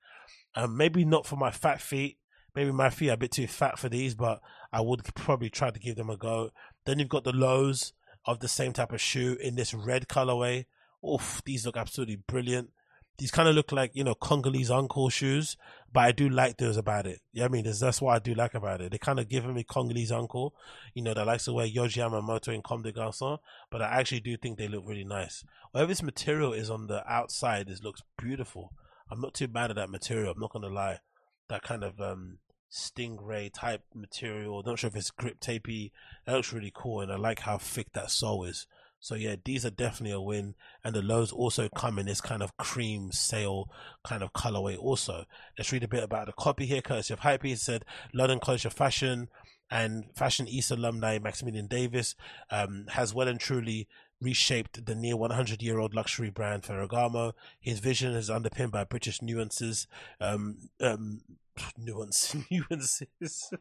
Um, 0.55 0.77
maybe 0.77 1.05
not 1.05 1.25
for 1.25 1.37
my 1.37 1.53
fat 1.53 1.81
feet. 1.81 2.19
Maybe 2.55 2.73
my 2.73 2.91
feet 2.91 3.11
are 3.11 3.15
a 3.15 3.17
bit 3.19 3.31
too 3.31 3.47
fat 3.47 3.79
for 3.79 3.89
these, 3.89 4.17
but 4.17 4.41
I 4.73 4.81
would 4.81 5.05
probably 5.15 5.51
try 5.51 5.71
to 5.71 5.79
give 5.79 5.95
them 5.95 6.11
a 6.11 6.17
go. 6.17 6.51
Then 6.85 6.99
you've 6.99 7.09
got 7.09 7.23
the 7.23 7.33
lows 7.33 7.93
of 8.25 8.41
the 8.41 8.49
same 8.49 8.73
type 8.73 8.93
of 8.93 9.01
shoe 9.01 9.37
in 9.41 9.55
this 9.55 9.73
red 9.73 10.09
colorway. 10.09 10.67
Oof, 11.09 11.43
these 11.45 11.65
look 11.65 11.77
absolutely 11.77 12.17
brilliant. 12.17 12.71
These 13.19 13.33
kind 13.33 13.49
of 13.49 13.57
look 13.57 13.73
like, 13.73 13.91
you 13.95 14.05
know, 14.05 14.15
Congolese 14.15 14.71
uncle 14.71 15.09
shoes, 15.09 15.57
but 15.93 16.01
I 16.01 16.13
do 16.13 16.29
like 16.29 16.57
those 16.57 16.77
about 16.77 17.07
it. 17.07 17.21
Yeah, 17.33 17.47
I 17.47 17.49
mean, 17.49 17.65
that's, 17.65 17.81
that's 17.81 18.01
what 18.01 18.15
I 18.15 18.21
do 18.21 18.33
like 18.33 18.55
about 18.55 18.81
it. 18.81 18.93
They 18.93 18.99
kind 18.99 19.19
of 19.19 19.29
give 19.29 19.45
me 19.45 19.65
Congolese 19.65 20.13
uncle, 20.13 20.55
you 20.95 21.03
know, 21.03 21.15
that 21.15 21.27
likes 21.27 21.47
to 21.47 21.53
wear 21.53 21.67
Yohji 21.67 21.99
Yamamoto 21.99 22.55
in 22.55 22.63
Comme 22.63 22.83
des 22.83 22.93
Garçons, 22.93 23.39
but 23.71 23.83
I 23.83 23.99
actually 23.99 24.21
do 24.21 24.37
think 24.37 24.57
they 24.57 24.69
look 24.69 24.85
really 24.87 25.05
nice. 25.05 25.45
Whatever 25.73 25.89
this 25.89 26.03
material 26.03 26.53
is 26.53 26.71
on 26.71 26.87
the 26.87 27.03
outside, 27.13 27.67
this 27.67 27.83
looks 27.83 28.03
beautiful. 28.17 28.73
I'm 29.11 29.21
not 29.21 29.35
too 29.35 29.49
bad 29.49 29.71
at 29.71 29.77
that 29.77 29.91
material. 29.91 30.33
I'm 30.33 30.41
not 30.41 30.53
gonna 30.53 30.69
lie. 30.69 31.01
That 31.49 31.63
kind 31.63 31.83
of 31.83 32.01
um, 32.01 32.39
stingray 32.71 33.51
type 33.53 33.83
material. 33.95 34.63
Not 34.65 34.79
sure 34.79 34.89
if 34.89 34.97
it's 34.97 35.11
grip 35.11 35.41
tapey. 35.41 35.91
That 36.27 36.35
looks 36.35 36.53
really 36.53 36.73
cool, 36.75 37.01
and 37.01 37.11
I 37.11 37.17
like 37.17 37.41
how 37.41 37.59
thick 37.59 37.93
that 37.95 38.11
sole 38.11 38.45
is. 38.45 38.67
So 39.01 39.15
yeah, 39.15 39.37
these 39.45 39.65
are 39.65 39.71
definitely 39.71 40.13
a 40.13 40.21
win. 40.21 40.55
And 40.85 40.95
the 40.95 41.03
lows 41.03 41.33
also 41.33 41.69
come 41.69 41.99
in 41.99 42.07
this 42.07 42.21
kind 42.21 42.43
of 42.43 42.57
cream 42.57 43.13
sale 43.13 43.71
kind 44.05 44.23
of 44.23 44.33
colorway 44.33 44.77
also. 44.79 45.25
Let's 45.57 45.73
read 45.73 45.85
a 45.85 45.89
bit 45.89 46.03
about 46.03 46.27
the 46.27 46.33
copy 46.33 46.67
here. 46.67 46.83
Courtesy 46.83 47.15
of 47.15 47.21
Hypebeast 47.21 47.59
said 47.59 47.85
London 48.13 48.41
College 48.41 48.65
of 48.65 48.73
Fashion 48.73 49.29
and 49.71 50.05
Fashion 50.15 50.49
East 50.49 50.71
alumni 50.71 51.19
Maximilian 51.19 51.67
Davis 51.67 52.15
um, 52.51 52.87
has 52.91 53.15
well 53.15 53.29
and 53.29 53.39
truly 53.39 53.87
reshaped 54.21 54.85
the 54.85 54.95
near 54.95 55.17
100 55.17 55.63
year 55.63 55.79
old 55.79 55.95
luxury 55.95 56.31
brand 56.31 56.63
Ferragamo. 56.63 57.33
His 57.61 57.79
vision 57.79 58.15
is 58.15 58.31
underpinned 58.31 58.73
by 58.73 58.85
British 58.85 59.23
nuances, 59.23 59.87
um, 60.21 60.59
um, 60.81 61.21
nuance, 61.79 62.35
nuances. 62.51 63.53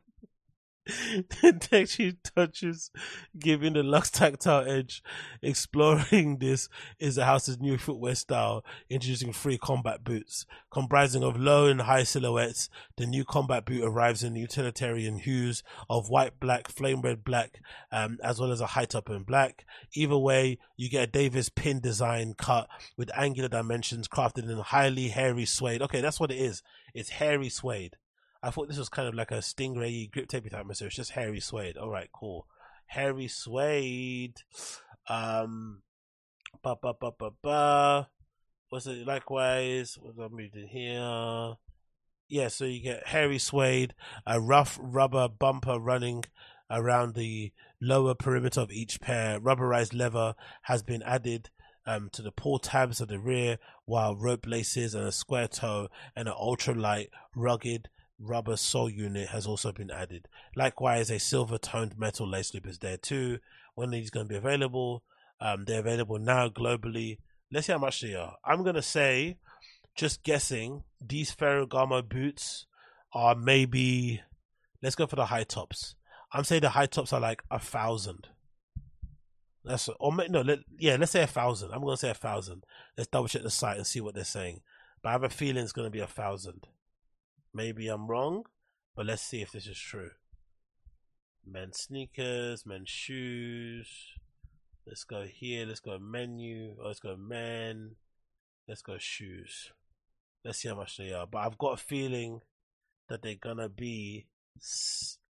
texture 1.60 2.14
touches, 2.36 2.92
giving 3.38 3.74
the 3.74 3.84
luxe 3.84 4.10
tactile 4.10 4.68
edge. 4.68 5.04
Exploring 5.42 6.38
this 6.38 6.70
is 7.00 7.16
the 7.16 7.26
house's 7.26 7.60
new 7.60 7.78
footwear 7.78 8.16
style, 8.16 8.64
introducing 8.90 9.34
free 9.34 9.58
combat 9.58 10.04
boots. 10.04 10.46
Comprising 10.72 11.24
of 11.24 11.38
low 11.38 11.68
and 11.68 11.82
high 11.82 12.04
silhouettes, 12.04 12.70
the 12.98 13.06
new 13.06 13.26
combat 13.26 13.66
boot 13.66 13.84
arrives 13.84 14.24
in 14.24 14.36
utilitarian 14.36 15.18
hues 15.18 15.64
of 15.90 16.10
white, 16.10 16.40
black, 16.40 16.68
flame 16.68 17.02
red, 17.02 17.24
black, 17.24 17.60
um, 17.92 18.18
as 18.24 18.40
well 18.40 18.52
as 18.52 18.62
a 18.62 18.68
high 18.68 18.86
top 18.86 19.10
in 19.10 19.24
black. 19.24 19.66
Either 19.94 20.18
way, 20.18 20.58
you 20.76 20.90
get 20.90 21.04
a 21.04 21.08
Davis 21.08 21.50
pin 21.50 21.80
design 21.80 22.34
cut 22.38 22.68
with 22.96 23.10
angular 23.16 23.50
dimensions 23.50 24.08
crafted 24.08 24.50
in 24.50 24.58
highly 24.58 25.10
hairy 25.10 25.46
suede. 25.46 25.82
Okay, 25.82 26.02
that's 26.02 26.20
what 26.20 26.32
it 26.32 26.38
is. 26.38 26.64
It's 26.94 27.10
hairy 27.10 27.50
suede. 27.50 27.96
I 28.42 28.52
thought 28.52 28.68
this 28.68 28.78
was 28.78 28.90
kind 28.90 29.08
of 29.08 29.16
like 29.16 29.32
a 29.32 29.36
stingray 29.36 30.12
grip 30.12 30.28
tapey 30.28 30.52
type 30.52 30.66
material. 30.66 30.88
It's 30.88 30.96
just 30.96 31.12
hairy 31.12 31.40
suede. 31.40 31.78
All 31.78 31.90
right, 31.90 32.10
cool. 32.14 32.48
Hairy 32.88 33.28
suede. 33.28 34.38
Um, 35.10 35.82
ba 36.64 36.76
ba 36.82 36.94
ba 37.00 37.12
ba 37.18 37.32
ba. 37.42 38.10
What's 38.70 38.86
it? 38.88 39.08
Likewise, 39.08 39.98
what 40.02 40.26
I'm 40.26 40.36
reading 40.36 40.68
here. 40.68 41.56
Yeah, 42.30 42.50
so 42.50 42.66
you 42.66 42.82
get 42.82 43.08
hairy 43.08 43.40
suede, 43.40 43.96
a 44.26 44.42
rough 44.42 44.78
rubber 44.82 45.30
bumper 45.30 45.80
running 45.80 46.26
around 46.70 47.16
the 47.16 47.54
lower 47.82 48.16
perimeter 48.16 48.60
of 48.60 48.72
each 48.72 49.00
pair. 49.00 49.40
Rubberized 49.40 49.98
leather 49.98 50.36
has 50.64 50.84
been 50.84 51.02
added 51.04 51.50
um, 51.86 52.10
to 52.12 52.22
the 52.22 52.32
pull 52.32 52.60
tabs 52.60 53.00
of 53.00 53.08
the 53.08 53.20
rear, 53.20 53.60
while 53.86 54.16
rope 54.16 54.46
laces 54.46 54.94
and 54.94 55.06
a 55.06 55.12
square 55.14 55.48
toe 55.48 55.88
and 56.16 56.28
an 56.28 56.34
ultra 56.38 56.74
light, 56.74 57.10
rugged 57.34 57.88
rubber 58.20 58.58
sole 58.58 58.90
unit 58.90 59.30
has 59.30 59.46
also 59.46 59.72
been 59.72 59.92
added. 59.92 60.28
Likewise, 60.56 61.10
a 61.10 61.20
silver 61.20 61.58
toned 61.58 61.98
metal 61.98 62.28
lace 62.28 62.54
loop 62.54 62.68
is 62.68 62.80
there 62.80 62.98
too. 62.98 63.40
When 63.76 63.92
these 63.92 64.10
going 64.10 64.28
to 64.28 64.30
be 64.30 64.38
available? 64.38 65.04
Um, 65.40 65.66
they're 65.66 65.80
available 65.80 66.18
now 66.18 66.50
globally. 66.50 67.20
Let's 67.52 67.68
see 67.68 67.74
how 67.74 67.80
much 67.80 68.02
they 68.02 68.16
are. 68.16 68.36
I'm 68.44 68.64
going 68.64 68.76
to 68.76 68.82
say, 68.82 69.38
just 69.96 70.24
guessing, 70.24 70.84
these 71.00 71.34
Ferragamo 71.34 72.08
boots 72.08 72.66
are 73.14 73.36
maybe, 73.36 74.22
let's 74.82 74.96
go 74.96 75.06
for 75.06 75.16
the 75.16 75.26
high 75.26 75.44
tops. 75.44 75.96
I'm 76.32 76.44
saying 76.44 76.62
the 76.62 76.70
high 76.70 76.88
tops 76.88 77.14
are 77.14 77.22
like 77.22 77.44
a 77.52 77.60
thousand. 77.60 78.28
That's 79.64 79.90
or 80.00 80.16
no, 80.30 80.42
let, 80.42 80.60
yeah, 80.78 80.96
let's 80.98 81.12
say 81.12 81.24
a 81.24 81.28
thousand. 81.28 81.72
I'm 81.72 81.82
gonna 81.82 81.98
say 81.98 82.10
a 82.10 82.14
thousand. 82.14 82.64
Let's 82.98 83.10
double 83.10 83.28
check 83.28 83.44
the 83.44 83.50
site 83.50 83.78
and 83.78 83.86
see 83.86 84.00
what 84.00 84.16
they're 84.16 84.24
saying. 84.24 84.62
But 85.02 85.10
I 85.10 85.12
have 85.12 85.24
a 85.24 85.30
feeling 85.30 85.64
it's 85.64 85.74
gonna 85.74 85.90
be 85.90 86.00
a 86.00 86.08
thousand. 86.08 86.68
Maybe 87.58 87.88
I'm 87.88 88.06
wrong, 88.06 88.44
but 88.96 89.08
let's 89.08 89.24
see 89.24 89.42
if 89.42 89.52
this 89.52 89.66
is 89.66 89.80
true. 89.80 90.12
Men's 91.44 91.80
sneakers, 91.80 92.68
men's 92.68 92.88
shoes. 92.88 93.88
Let's 94.86 95.04
go 95.04 95.24
here. 95.24 95.66
Let's 95.66 95.80
go 95.80 95.98
menu. 95.98 96.76
Oh, 96.80 96.86
let's 96.86 97.00
go 97.00 97.18
men. 97.18 97.96
Let's 98.68 98.84
go 98.84 99.00
shoes. 99.00 99.72
Let's 100.46 100.60
see 100.60 100.70
how 100.70 100.76
much 100.76 100.98
they 100.98 101.12
are. 101.12 101.26
But 101.26 101.40
I've 101.40 101.58
got 101.58 101.74
a 101.74 101.78
feeling 101.78 102.42
that 103.10 103.24
they're 103.24 103.34
gonna 103.34 103.70
be 103.70 104.28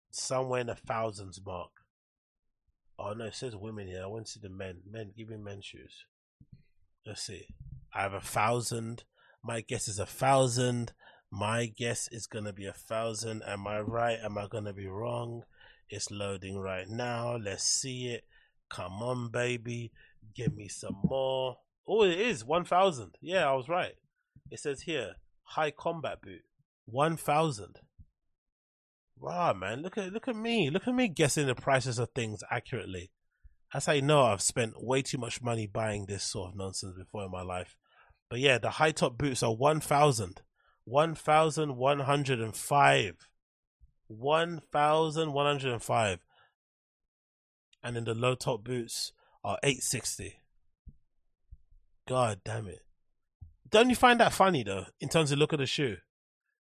somewhere 0.10 0.62
in 0.62 0.68
the 0.68 0.76
thousands 0.76 1.40
mark. 1.46 1.70
Oh 2.98 3.14
no, 3.14 3.26
it 3.26 3.36
says 3.36 3.56
women 3.56 3.86
here. 3.86 4.02
I 4.02 4.08
want 4.08 4.26
to 4.26 4.32
see 4.32 4.40
the 4.42 4.50
men. 4.50 4.78
Men, 4.90 5.12
give 5.16 5.30
me 5.30 5.38
men's 5.38 5.66
shoes. 5.66 6.06
Let's 7.06 7.22
see. 7.22 7.46
I 7.94 8.02
have 8.02 8.14
a 8.14 8.20
thousand. 8.20 9.04
My 9.44 9.62
guess 9.62 9.88
is 9.88 10.00
a 10.00 10.08
thousand. 10.08 10.92
My 11.38 11.66
guess 11.66 12.08
is 12.14 12.28
gonna 12.28 12.54
be 12.54 12.66
a 12.66 12.72
thousand. 12.72 13.44
Am 13.46 13.68
I 13.68 13.82
right? 13.82 14.18
Am 14.24 14.38
I 14.38 14.48
gonna 14.48 14.72
be 14.72 14.88
wrong? 14.88 15.44
It's 15.90 16.10
loading 16.10 16.58
right 16.58 16.88
now. 16.88 17.36
Let's 17.36 17.66
see 17.66 18.08
it. 18.08 18.24
Come 18.70 19.04
on, 19.04 19.32
baby. 19.32 19.92
Give 20.34 20.56
me 20.56 20.70
some 20.70 20.96
more. 21.04 21.58
Oh, 21.86 22.04
it 22.04 22.18
is 22.18 22.46
1000. 22.46 23.18
Yeah, 23.22 23.50
I 23.50 23.52
was 23.52 23.68
right. 23.68 23.96
It 24.50 24.62
says 24.62 24.84
here, 24.84 25.16
high 25.44 25.72
combat 25.72 26.22
boot. 26.22 26.44
1000. 26.86 27.82
Wow, 29.20 29.52
man. 29.52 29.82
Look 29.82 29.98
at 29.98 30.14
look 30.14 30.30
at 30.30 30.38
me. 30.38 30.70
Look 30.70 30.88
at 30.88 30.96
me 30.96 31.10
guessing 31.10 31.48
the 31.48 31.56
prices 31.56 32.00
of 32.00 32.12
things 32.16 32.44
accurately. 32.50 33.12
How 33.68 33.92
you 33.92 34.02
know 34.02 34.24
I've 34.24 34.42
spent 34.42 34.82
way 34.82 35.02
too 35.02 35.18
much 35.18 35.42
money 35.42 35.68
buying 35.68 36.06
this 36.06 36.24
sort 36.24 36.52
of 36.52 36.56
nonsense 36.56 36.96
before 36.98 37.26
in 37.26 37.32
my 37.32 37.42
life. 37.42 37.76
But 38.30 38.40
yeah, 38.40 38.58
the 38.58 38.70
high 38.70 38.92
top 38.92 39.18
boots 39.18 39.44
are 39.44 39.54
1000. 39.54 40.42
1105 40.86 43.16
1105 44.08 46.20
and 47.84 47.96
then 47.96 48.06
the 48.06 48.14
low 48.14 48.36
top 48.36 48.64
boots 48.64 49.12
are 49.44 49.58
860 49.64 50.36
god 52.08 52.42
damn 52.44 52.68
it. 52.68 52.82
Don't 53.70 53.90
you 53.90 53.96
find 53.96 54.20
that 54.20 54.34
funny 54.34 54.64
though 54.64 54.86
in 55.00 55.10
terms 55.10 55.32
of 55.32 55.40
look 55.40 55.54
at 55.54 55.60
the 55.60 55.66
shoe? 55.66 55.98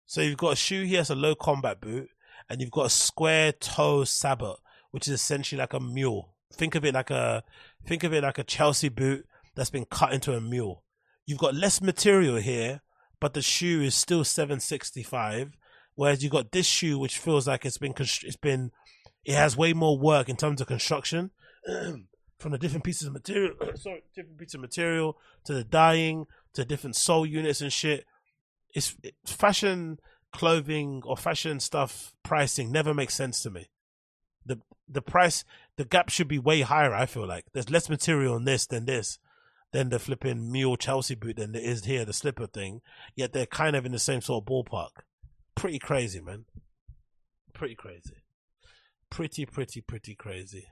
So 0.06 0.22
you've 0.22 0.38
got 0.38 0.54
a 0.54 0.58
shoe 0.58 0.84
here 0.84 1.00
that's 1.00 1.10
a 1.10 1.16
low 1.16 1.36
combat 1.36 1.82
boot 1.82 2.10
and 2.50 2.62
you've 2.62 2.72
got 2.72 2.88
a 2.88 2.90
square 2.90 3.52
toe 3.52 4.04
sabot 4.04 4.58
which 4.92 5.08
is 5.08 5.14
essentially 5.14 5.60
like 5.60 5.74
a 5.74 5.80
mule. 5.80 6.36
Think 6.54 6.76
of 6.76 6.86
it 6.86 6.94
like 6.94 7.10
a 7.10 7.44
think 7.86 8.04
of 8.04 8.14
it 8.14 8.24
like 8.24 8.38
a 8.38 8.44
chelsea 8.44 8.90
boot 8.90 9.26
that's 9.56 9.70
been 9.70 9.86
cut 9.86 10.14
into 10.14 10.34
a 10.34 10.42
mule. 10.42 10.84
You've 11.26 11.40
got 11.40 11.56
less 11.56 11.82
material 11.82 12.38
here 12.38 12.82
but 13.22 13.34
the 13.34 13.42
shoe 13.42 13.82
is 13.82 13.96
still 13.96 14.26
765 14.26 15.56
whereas 15.96 16.22
you 16.22 16.30
got 16.30 16.52
this 16.52 16.66
shoe 16.66 17.00
which 17.00 17.18
feels 17.18 17.48
like 17.48 17.66
it's 17.66 17.78
been 17.78 17.94
it's 17.98 18.36
been 18.36 18.72
it 19.24 19.36
has 19.36 19.56
way 19.56 19.72
more 19.72 19.98
work 19.98 20.28
in 20.28 20.36
terms 20.36 20.60
of 20.60 20.68
construction 20.68 21.32
from 22.40 22.52
the 22.52 22.58
different 22.58 22.84
pieces 22.84 23.08
of 23.08 23.14
material 23.14 23.54
sorry 23.76 24.04
different 24.14 24.38
pieces 24.38 24.56
of 24.56 24.62
material 24.62 25.18
to 25.46 25.54
the 25.54 25.64
dyeing 25.64 26.26
to 26.54 26.66
different 26.66 26.96
sole 26.96 27.26
units 27.26 27.62
and 27.62 27.72
shit. 27.72 28.06
It's, 28.74 28.96
it's 29.04 29.32
fashion 29.32 30.00
clothing 30.32 31.02
or 31.06 31.18
fashion 31.18 31.60
stuff 31.60 32.14
pricing 32.24 32.72
never 32.72 32.94
makes 32.94 33.16
sense 33.16 33.42
to 33.44 33.50
me. 33.50 33.70
The 34.46 34.60
the 34.88 35.02
price 35.02 35.44
the 35.78 35.86
gap 35.86 36.10
should 36.10 36.28
be 36.28 36.40
way 36.40 36.62
higher 36.62 36.94
i 36.94 37.06
feel 37.06 37.28
like. 37.28 37.46
There's 37.54 37.70
less 37.70 37.90
material 37.90 38.36
in 38.36 38.46
this 38.46 38.66
than 38.66 38.86
this 38.86 39.20
than 39.72 39.90
the 39.90 40.00
flipping 40.00 40.52
mule 40.52 40.76
Chelsea 40.76 41.16
boot 41.16 41.38
than 41.38 41.54
there 41.54 41.62
is 41.62 41.86
here, 41.86 42.06
the 42.06 42.14
slipper 42.14 42.48
thing. 42.48 42.82
Yet 43.16 43.34
they're 43.34 43.46
kind 43.46 43.76
of 43.76 43.86
in 43.86 43.92
the 43.92 44.00
same 44.00 44.22
sort 44.22 44.44
of 44.44 44.48
ballpark. 44.48 45.04
Pretty 45.56 45.80
crazy, 45.80 46.22
man. 46.22 46.46
Pretty 47.54 47.76
crazy. 47.76 48.16
Pretty, 49.10 49.46
pretty, 49.46 49.82
pretty 49.82 50.16
crazy. 50.16 50.68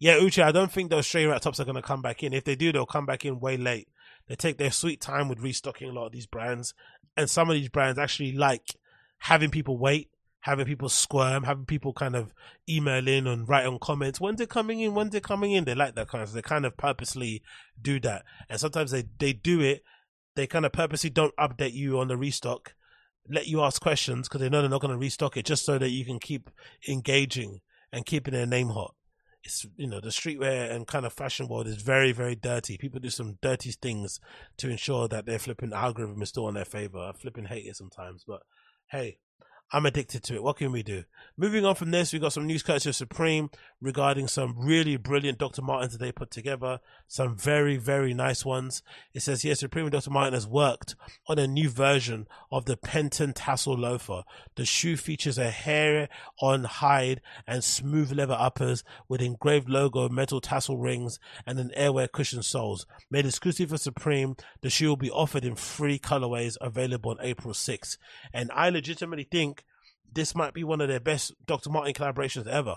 Yeah, 0.00 0.14
Uche, 0.18 0.42
I 0.42 0.52
don't 0.52 0.70
think 0.70 0.90
those 0.90 1.06
stray 1.06 1.26
rat 1.26 1.42
tops 1.42 1.58
are 1.58 1.64
going 1.64 1.74
to 1.74 1.82
come 1.82 2.02
back 2.02 2.22
in. 2.22 2.32
If 2.32 2.44
they 2.44 2.54
do, 2.54 2.72
they'll 2.72 2.86
come 2.86 3.06
back 3.06 3.24
in 3.24 3.40
way 3.40 3.56
late. 3.56 3.88
They 4.28 4.36
take 4.36 4.58
their 4.58 4.70
sweet 4.70 5.00
time 5.00 5.28
with 5.28 5.40
restocking 5.40 5.90
a 5.90 5.92
lot 5.92 6.06
of 6.06 6.12
these 6.12 6.26
brands, 6.26 6.74
and 7.16 7.28
some 7.28 7.48
of 7.48 7.54
these 7.54 7.68
brands 7.68 7.98
actually 7.98 8.32
like 8.32 8.76
having 9.18 9.50
people 9.50 9.76
wait, 9.78 10.10
having 10.48 10.66
people 10.66 10.88
squirm, 10.88 11.44
having 11.44 11.66
people 11.66 11.92
kind 11.92 12.16
of 12.16 12.32
email 12.68 13.06
in 13.06 13.26
and 13.26 13.48
write 13.48 13.66
on 13.66 13.78
comments. 13.78 14.20
When's 14.20 14.40
it 14.40 14.48
coming 14.48 14.80
in? 14.80 14.94
When's 14.94 15.14
it 15.14 15.22
coming 15.22 15.52
in? 15.52 15.64
They 15.64 15.74
like 15.74 15.94
that 15.94 16.08
kind 16.08 16.24
of. 16.24 16.32
They 16.32 16.42
kind 16.42 16.64
of 16.64 16.76
purposely 16.76 17.42
do 17.80 18.00
that, 18.00 18.24
and 18.48 18.58
sometimes 18.58 18.90
they 18.90 19.04
they 19.18 19.32
do 19.32 19.60
it. 19.60 19.82
They 20.34 20.46
kind 20.46 20.64
of 20.64 20.72
purposely 20.72 21.10
don't 21.10 21.36
update 21.36 21.74
you 21.74 21.98
on 21.98 22.08
the 22.08 22.16
restock, 22.16 22.74
let 23.28 23.46
you 23.46 23.62
ask 23.62 23.82
questions 23.82 24.28
because 24.28 24.40
they 24.40 24.48
know 24.48 24.60
they're 24.60 24.70
not 24.70 24.80
going 24.80 24.92
to 24.92 24.98
restock 24.98 25.36
it, 25.36 25.44
just 25.44 25.64
so 25.64 25.78
that 25.78 25.90
you 25.90 26.04
can 26.04 26.18
keep 26.18 26.50
engaging 26.88 27.60
and 27.92 28.06
keeping 28.06 28.34
their 28.34 28.46
name 28.46 28.68
hot 28.68 28.94
it's 29.44 29.66
you 29.76 29.86
know 29.86 30.00
the 30.00 30.08
streetwear 30.08 30.70
and 30.70 30.86
kind 30.86 31.06
of 31.06 31.12
fashion 31.12 31.48
world 31.48 31.66
is 31.66 31.80
very 31.82 32.12
very 32.12 32.34
dirty. 32.34 32.76
People 32.76 33.00
do 33.00 33.10
some 33.10 33.38
dirty 33.40 33.70
things 33.70 34.20
to 34.56 34.68
ensure 34.68 35.08
that 35.08 35.26
their 35.26 35.38
flipping 35.38 35.72
algorithm 35.72 36.20
is 36.22 36.30
still 36.30 36.48
in 36.48 36.54
their 36.54 36.64
favor. 36.64 36.98
I 36.98 37.12
flipping 37.12 37.46
hate 37.46 37.66
it 37.66 37.76
sometimes, 37.76 38.24
but 38.26 38.42
hey, 38.90 39.18
I'm 39.70 39.84
addicted 39.84 40.22
to 40.24 40.34
it. 40.34 40.42
What 40.42 40.56
can 40.56 40.72
we 40.72 40.82
do? 40.82 41.04
Moving 41.36 41.66
on 41.66 41.74
from 41.74 41.90
this, 41.90 42.12
we 42.12 42.18
got 42.18 42.32
some 42.32 42.46
news 42.46 42.62
courtesy 42.62 42.88
of 42.88 42.96
Supreme 42.96 43.50
regarding 43.82 44.26
some 44.26 44.54
really 44.56 44.96
brilliant 44.96 45.38
Dr. 45.38 45.60
Martens 45.60 45.92
that 45.92 45.98
they 45.98 46.10
put 46.10 46.30
together. 46.30 46.80
Some 47.06 47.36
very, 47.36 47.76
very 47.76 48.14
nice 48.14 48.46
ones. 48.46 48.82
It 49.12 49.20
says 49.20 49.42
here 49.42 49.54
Supreme 49.54 49.84
and 49.84 49.92
Dr. 49.92 50.10
Martens 50.10 50.44
has 50.44 50.46
worked 50.46 50.96
on 51.28 51.38
a 51.38 51.46
new 51.46 51.68
version 51.68 52.26
of 52.50 52.64
the 52.64 52.78
Penton 52.78 53.34
Tassel 53.34 53.76
Loafer. 53.76 54.22
The 54.56 54.64
shoe 54.64 54.96
features 54.96 55.36
a 55.36 55.50
hair 55.50 56.08
on 56.40 56.64
hide 56.64 57.20
and 57.46 57.62
smooth 57.62 58.10
leather 58.10 58.36
uppers 58.38 58.84
with 59.06 59.20
engraved 59.20 59.68
logo, 59.68 60.08
metal 60.08 60.40
tassel 60.40 60.78
rings, 60.78 61.18
and 61.46 61.58
an 61.58 61.72
airwear 61.76 62.10
cushion 62.10 62.42
soles. 62.42 62.86
Made 63.10 63.26
exclusive 63.26 63.68
for 63.68 63.78
Supreme, 63.78 64.34
the 64.62 64.70
shoe 64.70 64.88
will 64.88 64.96
be 64.96 65.10
offered 65.10 65.44
in 65.44 65.54
three 65.54 65.98
colorways 65.98 66.56
available 66.62 67.10
on 67.10 67.18
April 67.20 67.52
6th. 67.52 67.98
And 68.32 68.50
I 68.54 68.70
legitimately 68.70 69.28
think 69.30 69.57
this 70.12 70.34
might 70.34 70.54
be 70.54 70.64
one 70.64 70.80
of 70.80 70.88
their 70.88 71.00
best 71.00 71.34
Dr. 71.46 71.70
Martens 71.70 71.96
collaborations 71.96 72.46
ever. 72.46 72.76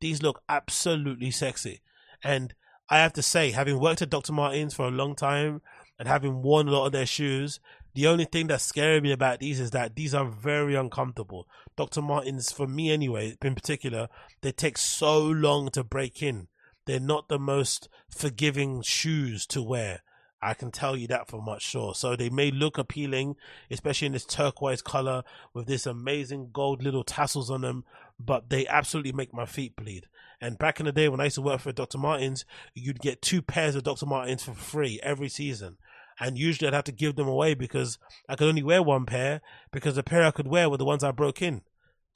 These 0.00 0.22
look 0.22 0.42
absolutely 0.48 1.30
sexy. 1.30 1.80
And 2.22 2.54
I 2.88 2.98
have 2.98 3.12
to 3.14 3.22
say, 3.22 3.50
having 3.50 3.80
worked 3.80 4.02
at 4.02 4.10
Dr. 4.10 4.32
Martens 4.32 4.74
for 4.74 4.86
a 4.86 4.90
long 4.90 5.14
time 5.14 5.62
and 5.98 6.08
having 6.08 6.42
worn 6.42 6.68
a 6.68 6.72
lot 6.72 6.86
of 6.86 6.92
their 6.92 7.06
shoes, 7.06 7.60
the 7.94 8.06
only 8.06 8.24
thing 8.24 8.48
that's 8.48 8.64
scaring 8.64 9.04
me 9.04 9.12
about 9.12 9.38
these 9.38 9.60
is 9.60 9.70
that 9.70 9.94
these 9.94 10.14
are 10.14 10.26
very 10.26 10.74
uncomfortable. 10.74 11.46
Dr. 11.76 12.02
Martens, 12.02 12.50
for 12.50 12.66
me 12.66 12.92
anyway, 12.92 13.36
in 13.42 13.54
particular, 13.54 14.08
they 14.42 14.52
take 14.52 14.76
so 14.76 15.20
long 15.20 15.70
to 15.70 15.84
break 15.84 16.22
in. 16.22 16.48
They're 16.86 17.00
not 17.00 17.28
the 17.28 17.38
most 17.38 17.88
forgiving 18.10 18.82
shoes 18.82 19.46
to 19.46 19.62
wear. 19.62 20.02
I 20.44 20.52
can 20.52 20.70
tell 20.70 20.94
you 20.94 21.06
that 21.08 21.26
for 21.26 21.40
much 21.40 21.62
sure. 21.62 21.94
So 21.94 22.16
they 22.16 22.28
may 22.28 22.50
look 22.50 22.76
appealing, 22.76 23.36
especially 23.70 24.06
in 24.06 24.12
this 24.12 24.26
turquoise 24.26 24.82
color 24.82 25.22
with 25.54 25.66
this 25.66 25.86
amazing 25.86 26.50
gold 26.52 26.82
little 26.82 27.02
tassels 27.02 27.50
on 27.50 27.62
them, 27.62 27.84
but 28.20 28.50
they 28.50 28.66
absolutely 28.66 29.12
make 29.12 29.32
my 29.32 29.46
feet 29.46 29.74
bleed. 29.74 30.06
And 30.42 30.58
back 30.58 30.80
in 30.80 30.86
the 30.86 30.92
day 30.92 31.08
when 31.08 31.20
I 31.20 31.24
used 31.24 31.36
to 31.36 31.42
work 31.42 31.62
for 31.62 31.72
Dr. 31.72 31.96
Martens, 31.96 32.44
you'd 32.74 33.00
get 33.00 33.22
two 33.22 33.40
pairs 33.40 33.74
of 33.74 33.84
Dr. 33.84 34.04
Martens 34.04 34.42
for 34.42 34.52
free 34.52 35.00
every 35.02 35.30
season. 35.30 35.78
And 36.20 36.38
usually 36.38 36.68
I'd 36.68 36.74
have 36.74 36.84
to 36.84 36.92
give 36.92 37.16
them 37.16 37.26
away 37.26 37.54
because 37.54 37.98
I 38.28 38.36
could 38.36 38.48
only 38.48 38.62
wear 38.62 38.82
one 38.82 39.06
pair 39.06 39.40
because 39.72 39.94
the 39.94 40.02
pair 40.02 40.24
I 40.24 40.30
could 40.30 40.46
wear 40.46 40.68
were 40.68 40.76
the 40.76 40.84
ones 40.84 41.02
I 41.02 41.10
broke 41.10 41.40
in. 41.40 41.62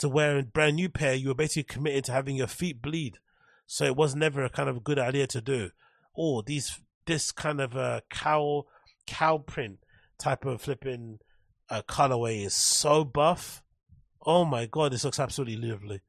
To 0.00 0.08
wear 0.08 0.38
a 0.38 0.42
brand 0.42 0.76
new 0.76 0.90
pair, 0.90 1.14
you 1.14 1.28
were 1.28 1.34
basically 1.34 1.62
committed 1.62 2.04
to 2.04 2.12
having 2.12 2.36
your 2.36 2.46
feet 2.46 2.82
bleed. 2.82 3.18
So 3.66 3.86
it 3.86 3.96
was 3.96 4.14
never 4.14 4.44
a 4.44 4.50
kind 4.50 4.68
of 4.68 4.84
good 4.84 4.98
idea 4.98 5.26
to 5.28 5.40
do. 5.40 5.70
Oh, 6.16 6.42
these 6.42 6.78
this 7.08 7.32
kind 7.32 7.58
of 7.58 7.74
a 7.74 8.02
cow 8.10 8.66
cow 9.06 9.38
print 9.38 9.78
type 10.18 10.44
of 10.44 10.60
flipping 10.60 11.18
uh, 11.70 11.80
colorway 11.88 12.44
is 12.44 12.52
so 12.52 13.02
buff. 13.02 13.62
Oh 14.26 14.44
my 14.44 14.66
god, 14.66 14.92
this 14.92 15.04
looks 15.04 15.18
absolutely 15.18 15.56
lovely. 15.56 16.02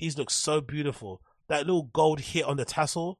These 0.00 0.18
look 0.18 0.28
so 0.28 0.60
beautiful. 0.60 1.22
That 1.48 1.66
little 1.66 1.84
gold 1.84 2.18
hit 2.18 2.44
on 2.44 2.56
the 2.56 2.64
tassel, 2.64 3.19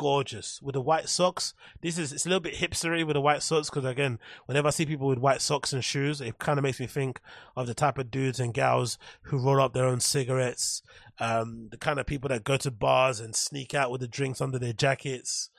gorgeous. 0.00 0.60
With 0.62 0.72
the 0.72 0.80
white 0.80 1.08
socks, 1.08 1.52
this 1.82 1.98
is 1.98 2.12
it's 2.12 2.24
a 2.26 2.28
little 2.28 2.40
bit 2.40 2.54
hipstery 2.54 3.06
with 3.06 3.14
the 3.14 3.20
white 3.20 3.42
socks 3.42 3.68
because 3.68 3.84
again, 3.84 4.18
whenever 4.46 4.68
I 4.68 4.70
see 4.70 4.86
people 4.86 5.08
with 5.08 5.18
white 5.18 5.42
socks 5.42 5.72
and 5.72 5.84
shoes, 5.84 6.20
it 6.20 6.38
kind 6.38 6.58
of 6.58 6.62
makes 6.62 6.80
me 6.80 6.86
think 6.86 7.20
of 7.56 7.66
the 7.66 7.74
type 7.74 7.98
of 7.98 8.10
dudes 8.10 8.40
and 8.40 8.54
gals 8.54 8.98
who 9.22 9.38
roll 9.38 9.60
up 9.60 9.74
their 9.74 9.86
own 9.86 10.00
cigarettes, 10.00 10.82
um, 11.18 11.68
the 11.70 11.76
kind 11.76 12.00
of 12.00 12.06
people 12.06 12.28
that 12.30 12.44
go 12.44 12.56
to 12.56 12.70
bars 12.70 13.20
and 13.20 13.36
sneak 13.36 13.74
out 13.74 13.90
with 13.90 14.00
the 14.00 14.08
drinks 14.08 14.40
under 14.40 14.58
their 14.58 14.72
jackets 14.72 15.50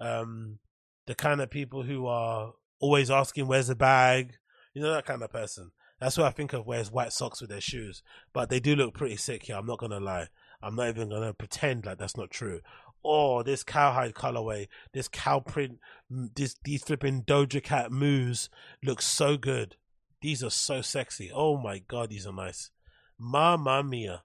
um, 0.00 0.58
the 1.06 1.14
kind 1.14 1.40
of 1.40 1.50
people 1.50 1.82
who 1.82 2.06
are 2.06 2.52
always 2.78 3.10
asking, 3.10 3.46
"Where's 3.46 3.68
the 3.68 3.74
bag?" 3.74 4.34
You 4.74 4.82
know 4.82 4.92
that 4.92 5.06
kind 5.06 5.22
of 5.22 5.32
person. 5.32 5.72
That's 5.98 6.16
what 6.16 6.26
I 6.26 6.30
think 6.30 6.52
of 6.52 6.66
wears 6.66 6.90
white 6.90 7.12
socks 7.12 7.40
with 7.40 7.50
their 7.50 7.60
shoes. 7.60 8.02
But 8.32 8.48
they 8.48 8.60
do 8.60 8.74
look 8.74 8.94
pretty 8.94 9.16
sick 9.16 9.44
here. 9.44 9.56
I'm 9.56 9.66
not 9.66 9.78
gonna 9.78 10.00
lie. 10.00 10.28
I'm 10.62 10.76
not 10.76 10.88
even 10.88 11.10
gonna 11.10 11.34
pretend 11.34 11.84
like 11.86 11.98
that's 11.98 12.16
not 12.16 12.30
true. 12.30 12.60
Oh, 13.04 13.42
this 13.42 13.62
cowhide 13.62 14.14
colorway, 14.14 14.68
this 14.92 15.08
cow 15.08 15.40
print, 15.40 15.78
this 16.10 16.56
these 16.64 16.82
flipping 16.82 17.22
Doja 17.22 17.62
Cat 17.62 17.90
moves 17.90 18.50
look 18.82 19.00
so 19.00 19.36
good. 19.36 19.76
These 20.20 20.44
are 20.44 20.50
so 20.50 20.82
sexy. 20.82 21.30
Oh 21.32 21.56
my 21.56 21.78
god, 21.78 22.10
these 22.10 22.26
are 22.26 22.32
nice. 22.32 22.70
Mamma 23.18 23.82
mia, 23.82 24.22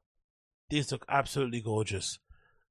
these 0.70 0.92
look 0.92 1.06
absolutely 1.08 1.62
gorgeous. 1.62 2.20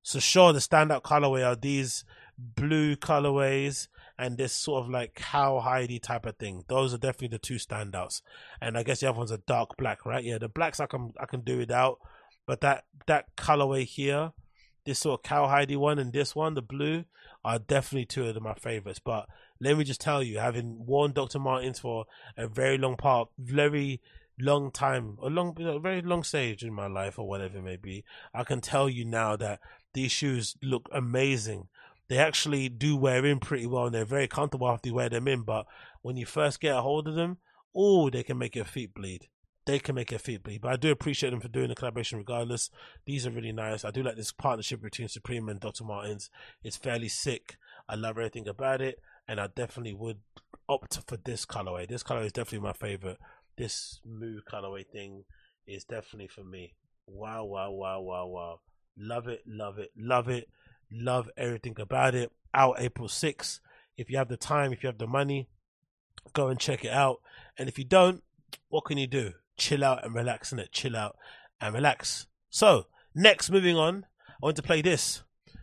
So 0.02 0.18
sure, 0.18 0.52
the 0.52 0.58
standout 0.58 1.02
colorway 1.02 1.46
are 1.46 1.56
these 1.56 2.04
blue 2.38 2.96
colorways 2.96 3.88
and 4.18 4.36
this 4.36 4.52
sort 4.52 4.84
of 4.84 4.90
like 4.90 5.14
cowhidey 5.14 6.02
type 6.02 6.26
of 6.26 6.36
thing. 6.36 6.64
Those 6.68 6.92
are 6.94 6.98
definitely 6.98 7.28
the 7.28 7.38
two 7.38 7.56
standouts. 7.56 8.20
And 8.60 8.76
I 8.76 8.82
guess 8.82 9.00
the 9.00 9.08
other 9.08 9.18
one's 9.18 9.30
a 9.30 9.38
dark 9.38 9.76
black, 9.76 10.04
right? 10.04 10.22
Yeah, 10.22 10.38
the 10.38 10.48
blacks 10.48 10.80
I 10.80 10.86
can 10.86 11.12
I 11.18 11.26
can 11.26 11.40
do 11.40 11.58
without, 11.58 11.98
but 12.46 12.60
that 12.60 12.84
that 13.06 13.34
colorway 13.36 13.84
here, 13.84 14.32
this 14.84 15.00
sort 15.00 15.20
of 15.20 15.30
cowhidey 15.30 15.76
one 15.76 15.98
and 15.98 16.12
this 16.12 16.34
one, 16.34 16.54
the 16.54 16.62
blue, 16.62 17.04
are 17.44 17.58
definitely 17.58 18.06
two 18.06 18.26
of 18.26 18.40
my 18.42 18.54
favorites. 18.54 18.98
But 18.98 19.26
let 19.60 19.76
me 19.76 19.84
just 19.84 20.00
tell 20.00 20.22
you, 20.22 20.38
having 20.38 20.86
worn 20.86 21.12
Dr. 21.12 21.38
Martens 21.38 21.78
for 21.78 22.06
a 22.36 22.46
very 22.46 22.78
long 22.78 22.96
part, 22.96 23.28
very 23.38 24.00
long 24.38 24.70
time, 24.70 25.16
a 25.22 25.28
long, 25.28 25.56
a 25.60 25.78
very 25.78 26.02
long 26.02 26.22
stage 26.22 26.62
in 26.62 26.72
my 26.72 26.86
life 26.86 27.18
or 27.18 27.28
whatever 27.28 27.58
it 27.58 27.62
may 27.62 27.76
be, 27.76 28.04
I 28.32 28.44
can 28.44 28.60
tell 28.60 28.88
you 28.88 29.04
now 29.04 29.36
that 29.36 29.60
these 29.92 30.12
shoes 30.12 30.56
look 30.62 30.88
amazing 30.92 31.68
they 32.08 32.18
actually 32.18 32.68
do 32.68 32.96
wear 32.96 33.24
in 33.24 33.40
pretty 33.40 33.66
well 33.66 33.86
and 33.86 33.94
they're 33.94 34.04
very 34.04 34.28
comfortable 34.28 34.68
after 34.68 34.88
you 34.88 34.94
wear 34.94 35.08
them 35.08 35.28
in. 35.28 35.42
But 35.42 35.66
when 36.02 36.16
you 36.16 36.26
first 36.26 36.60
get 36.60 36.76
a 36.76 36.82
hold 36.82 37.08
of 37.08 37.14
them, 37.14 37.38
oh, 37.74 38.10
they 38.10 38.22
can 38.22 38.38
make 38.38 38.54
your 38.54 38.64
feet 38.64 38.94
bleed. 38.94 39.28
They 39.66 39.78
can 39.78 39.94
make 39.94 40.10
feet 40.20 40.42
bleed. 40.42 40.60
But 40.60 40.72
I 40.72 40.76
do 40.76 40.90
appreciate 40.90 41.30
them 41.30 41.40
for 41.40 41.48
doing 41.48 41.68
the 41.68 41.74
collaboration 41.74 42.18
regardless. 42.18 42.70
These 43.06 43.26
are 43.26 43.30
really 43.30 43.52
nice. 43.52 43.84
I 43.84 43.90
do 43.90 44.02
like 44.02 44.16
this 44.16 44.32
partnership 44.32 44.82
between 44.82 45.08
Supreme 45.08 45.48
and 45.48 45.58
Dr. 45.58 45.84
Martens. 45.84 46.28
It's 46.62 46.76
fairly 46.76 47.08
sick. 47.08 47.56
I 47.88 47.94
love 47.94 48.18
everything 48.18 48.46
about 48.46 48.82
it. 48.82 49.00
And 49.26 49.40
I 49.40 49.46
definitely 49.46 49.94
would 49.94 50.18
opt 50.68 50.98
for 51.06 51.16
this 51.16 51.46
colorway. 51.46 51.88
This 51.88 52.02
color 52.02 52.22
is 52.22 52.32
definitely 52.32 52.66
my 52.66 52.74
favorite. 52.74 53.18
This 53.56 54.00
Moo 54.04 54.40
colorway 54.42 54.86
thing 54.86 55.24
is 55.66 55.84
definitely 55.84 56.28
for 56.28 56.44
me. 56.44 56.74
Wow, 57.06 57.44
wow, 57.44 57.70
wow, 57.70 58.00
wow, 58.00 58.26
wow. 58.26 58.60
Love 58.98 59.28
it, 59.28 59.42
love 59.46 59.78
it, 59.78 59.90
love 59.96 60.28
it. 60.28 60.48
Love 60.90 61.30
everything 61.36 61.74
about 61.78 62.14
it. 62.14 62.30
Out 62.52 62.76
April 62.78 63.08
6th. 63.08 63.60
If 63.96 64.10
you 64.10 64.18
have 64.18 64.28
the 64.28 64.36
time, 64.36 64.72
if 64.72 64.82
you 64.82 64.88
have 64.88 64.98
the 64.98 65.06
money, 65.06 65.48
go 66.32 66.48
and 66.48 66.60
check 66.60 66.84
it 66.84 66.92
out. 66.92 67.20
And 67.58 67.68
if 67.68 67.78
you 67.78 67.84
don't, 67.84 68.22
what 68.68 68.84
can 68.84 68.98
you 68.98 69.06
do? 69.06 69.32
Chill 69.56 69.84
out 69.84 70.04
and 70.04 70.14
relax 70.14 70.52
in 70.52 70.58
it. 70.58 70.72
Chill 70.72 70.96
out 70.96 71.16
and 71.60 71.74
relax. 71.74 72.26
So, 72.50 72.86
next, 73.14 73.50
moving 73.50 73.76
on, 73.76 74.06
I 74.30 74.46
want 74.46 74.56
to 74.56 74.62
play 74.62 74.82
this. 74.82 75.22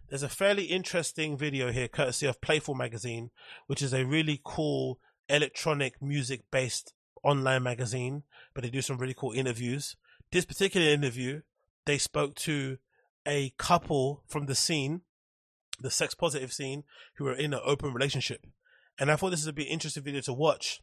There's 0.10 0.24
a 0.24 0.30
fairly 0.30 0.66
interesting 0.66 1.38
video 1.38 1.72
here, 1.72 1.88
courtesy 1.88 2.26
of 2.26 2.42
Playful 2.42 2.76
Magazine, 2.76 3.32
which 3.68 3.82
is 3.82 3.94
a 3.94 4.06
really 4.06 4.42
cool 4.44 5.00
electronic 5.30 6.02
music 6.02 6.44
based 6.52 6.94
online 7.24 7.64
magazine, 7.64 8.24
but 8.54 8.64
they 8.64 8.70
do 8.70 8.82
some 8.82 8.98
really 8.98 9.14
cool 9.14 9.32
interviews. 9.32 9.96
This 10.32 10.46
particular 10.46 10.88
interview, 10.88 11.42
they 11.86 11.98
spoke 11.98 12.36
to 12.36 12.78
a 13.26 13.54
couple 13.58 14.24
from 14.28 14.48
the 14.48 14.56
scene 14.56 15.02
the 15.82 15.92
sex 15.92 16.14
positive 16.14 16.54
scene 16.54 16.84
who 17.16 17.28
are 17.28 17.34
in 17.34 17.54
an 17.54 17.60
open 17.66 17.94
relationship. 17.94 18.46
And 19.00 19.12
I 19.12 19.16
thought 19.16 19.32
this 19.32 19.46
would 19.46 19.56
be 19.56 19.66
an 19.66 19.74
interesting 19.74 20.04
video 20.04 20.22
to 20.22 20.34
watch 20.34 20.82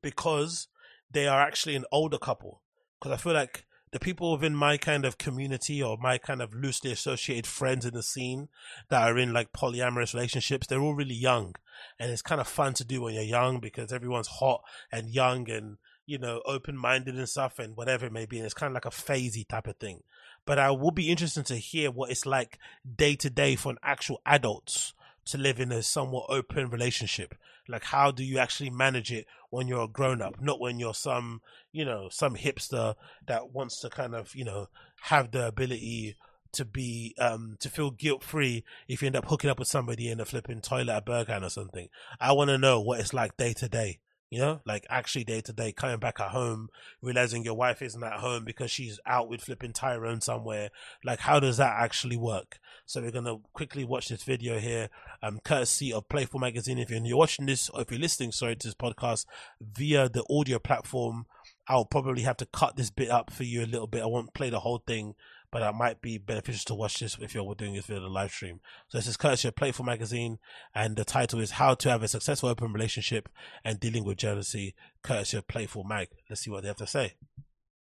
because 0.00 0.68
they 1.12 1.26
are 1.26 1.40
actually 1.40 1.76
an 1.76 1.84
older 1.92 2.18
couple. 2.18 2.62
Because 3.00 3.18
I 3.18 3.22
feel 3.22 3.34
like 3.34 3.66
the 3.90 4.00
people 4.00 4.32
within 4.32 4.54
my 4.54 4.76
kind 4.76 5.04
of 5.04 5.18
community 5.18 5.82
or 5.82 5.98
my 6.00 6.18
kind 6.18 6.40
of 6.40 6.54
loosely 6.54 6.92
associated 6.92 7.46
friends 7.46 7.84
in 7.84 7.94
the 7.94 8.02
scene 8.02 8.48
that 8.88 9.02
are 9.02 9.18
in 9.18 9.32
like 9.32 9.52
polyamorous 9.52 10.14
relationships, 10.14 10.66
they're 10.66 10.80
all 10.80 10.94
really 10.94 11.14
young. 11.14 11.54
And 11.98 12.10
it's 12.10 12.22
kind 12.22 12.40
of 12.40 12.48
fun 12.48 12.74
to 12.74 12.84
do 12.84 13.02
when 13.02 13.14
you're 13.14 13.22
young 13.22 13.60
because 13.60 13.92
everyone's 13.92 14.28
hot 14.28 14.62
and 14.90 15.08
young 15.08 15.50
and, 15.50 15.78
you 16.06 16.18
know, 16.18 16.42
open 16.46 16.76
minded 16.76 17.16
and 17.16 17.28
stuff 17.28 17.58
and 17.58 17.76
whatever 17.76 18.06
it 18.06 18.12
may 18.12 18.26
be. 18.26 18.38
And 18.38 18.46
it's 18.46 18.54
kind 18.54 18.70
of 18.70 18.74
like 18.74 18.86
a 18.86 18.90
phasey 18.90 19.46
type 19.46 19.66
of 19.66 19.76
thing 19.76 20.02
but 20.44 20.58
I 20.58 20.70
will 20.70 20.90
be 20.90 21.10
interested 21.10 21.46
to 21.46 21.56
hear 21.56 21.90
what 21.90 22.10
it's 22.10 22.26
like 22.26 22.58
day 22.96 23.14
to 23.16 23.30
day 23.30 23.56
for 23.56 23.70
an 23.70 23.78
actual 23.82 24.20
adults 24.26 24.92
to 25.26 25.38
live 25.38 25.60
in 25.60 25.72
a 25.72 25.82
somewhat 25.82 26.26
open 26.28 26.70
relationship? 26.70 27.34
Like, 27.68 27.84
how 27.84 28.10
do 28.10 28.24
you 28.24 28.38
actually 28.38 28.70
manage 28.70 29.12
it 29.12 29.26
when 29.50 29.68
you're 29.68 29.84
a 29.84 29.88
grown 29.88 30.20
up, 30.20 30.40
not 30.40 30.60
when 30.60 30.78
you're 30.78 30.94
some, 30.94 31.42
you 31.72 31.84
know, 31.84 32.08
some 32.10 32.36
hipster 32.36 32.94
that 33.26 33.50
wants 33.52 33.80
to 33.80 33.90
kind 33.90 34.14
of, 34.14 34.34
you 34.34 34.44
know, 34.44 34.68
have 35.02 35.30
the 35.30 35.46
ability 35.46 36.16
to 36.52 36.64
be, 36.64 37.14
um, 37.18 37.56
to 37.60 37.68
feel 37.68 37.90
guilt 37.90 38.22
free 38.22 38.64
if 38.88 39.00
you 39.00 39.06
end 39.06 39.16
up 39.16 39.26
hooking 39.26 39.48
up 39.48 39.58
with 39.58 39.68
somebody 39.68 40.10
in 40.10 40.20
a 40.20 40.24
flipping 40.24 40.60
toilet 40.60 40.92
at 40.92 41.06
Berghain 41.06 41.44
or 41.44 41.50
something. 41.50 41.88
I 42.20 42.32
want 42.32 42.50
to 42.50 42.58
know 42.58 42.80
what 42.80 43.00
it's 43.00 43.14
like 43.14 43.36
day 43.36 43.52
to 43.54 43.68
day. 43.68 44.00
You 44.32 44.38
know, 44.38 44.60
like 44.64 44.86
actually 44.88 45.24
day 45.24 45.42
to 45.42 45.52
day, 45.52 45.72
coming 45.72 45.98
back 45.98 46.18
at 46.18 46.30
home, 46.30 46.70
realizing 47.02 47.44
your 47.44 47.52
wife 47.52 47.82
isn't 47.82 48.02
at 48.02 48.20
home 48.20 48.46
because 48.46 48.70
she's 48.70 48.98
out 49.04 49.28
with 49.28 49.42
flipping 49.42 49.74
Tyrone 49.74 50.22
somewhere. 50.22 50.70
Like, 51.04 51.18
how 51.18 51.38
does 51.38 51.58
that 51.58 51.76
actually 51.78 52.16
work? 52.16 52.58
So 52.86 53.02
we're 53.02 53.10
gonna 53.10 53.40
quickly 53.52 53.84
watch 53.84 54.08
this 54.08 54.22
video 54.22 54.58
here, 54.58 54.88
um, 55.22 55.40
courtesy 55.44 55.92
of 55.92 56.08
Playful 56.08 56.40
Magazine. 56.40 56.78
If 56.78 56.88
you're, 56.88 57.14
watching 57.14 57.44
this, 57.44 57.68
or 57.68 57.82
if 57.82 57.90
you're 57.90 58.00
listening, 58.00 58.32
sorry, 58.32 58.56
to 58.56 58.68
this 58.68 58.74
podcast 58.74 59.26
via 59.60 60.08
the 60.08 60.24
audio 60.30 60.58
platform, 60.58 61.26
I'll 61.68 61.84
probably 61.84 62.22
have 62.22 62.38
to 62.38 62.46
cut 62.46 62.76
this 62.76 62.88
bit 62.88 63.10
up 63.10 63.30
for 63.30 63.44
you 63.44 63.62
a 63.62 63.66
little 63.66 63.86
bit. 63.86 64.02
I 64.02 64.06
won't 64.06 64.32
play 64.32 64.48
the 64.48 64.60
whole 64.60 64.82
thing, 64.86 65.14
but 65.52 65.62
it 65.62 65.74
might 65.74 66.00
be 66.00 66.18
beneficial 66.18 66.64
to 66.66 66.74
watch 66.74 66.98
this 66.98 67.16
if 67.20 67.34
you're 67.34 67.54
doing 67.54 67.74
this 67.74 67.86
via 67.86 68.00
the 68.00 68.08
live 68.08 68.32
stream. 68.32 68.60
So 68.88 68.98
this 68.98 69.06
is 69.06 69.16
courtesy 69.16 69.46
of 69.48 69.54
Playful 69.54 69.84
Magazine, 69.84 70.38
and 70.74 70.96
the 70.96 71.04
title 71.04 71.38
is 71.38 71.52
How 71.52 71.74
to 71.74 71.90
Have 71.90 72.02
a 72.02 72.08
Successful 72.08 72.48
Open 72.48 72.72
Relationship 72.72 73.28
and 73.62 73.78
Dealing 73.78 74.04
with 74.04 74.16
Jealousy, 74.16 74.74
courtesy 75.02 75.36
of 75.36 75.46
Playful 75.46 75.84
Mag. 75.84 76.08
Let's 76.28 76.40
see 76.40 76.50
what 76.50 76.62
they 76.62 76.68
have 76.68 76.78
to 76.78 76.86
say. 76.86 77.14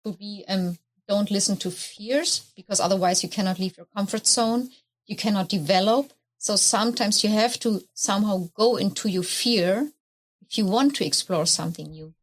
to 0.05 0.13
be 0.13 0.45
um 0.49 0.79
don't 1.09 1.31
listen 1.31 1.57
to 1.57 1.71
fears 1.71 2.53
because 2.57 2.81
otherwise 2.81 3.23
you 3.23 3.29
cannot 3.29 3.59
leave 3.59 3.77
your 3.77 3.87
comfort 3.97 4.27
zone 4.27 4.69
you 5.07 5.17
cannot 5.17 5.49
develop 5.49 6.13
so 6.39 6.57
sometimes 6.57 7.23
you 7.25 7.31
have 7.31 7.59
to 7.59 7.81
somehow 7.95 8.49
go 8.55 8.77
into 8.77 9.09
your 9.09 9.23
fear 9.23 9.91
if 10.47 10.59
you 10.59 10.67
want 10.67 10.95
to 10.97 11.05
explore 11.05 11.47
something 11.47 11.91
new 11.91 12.15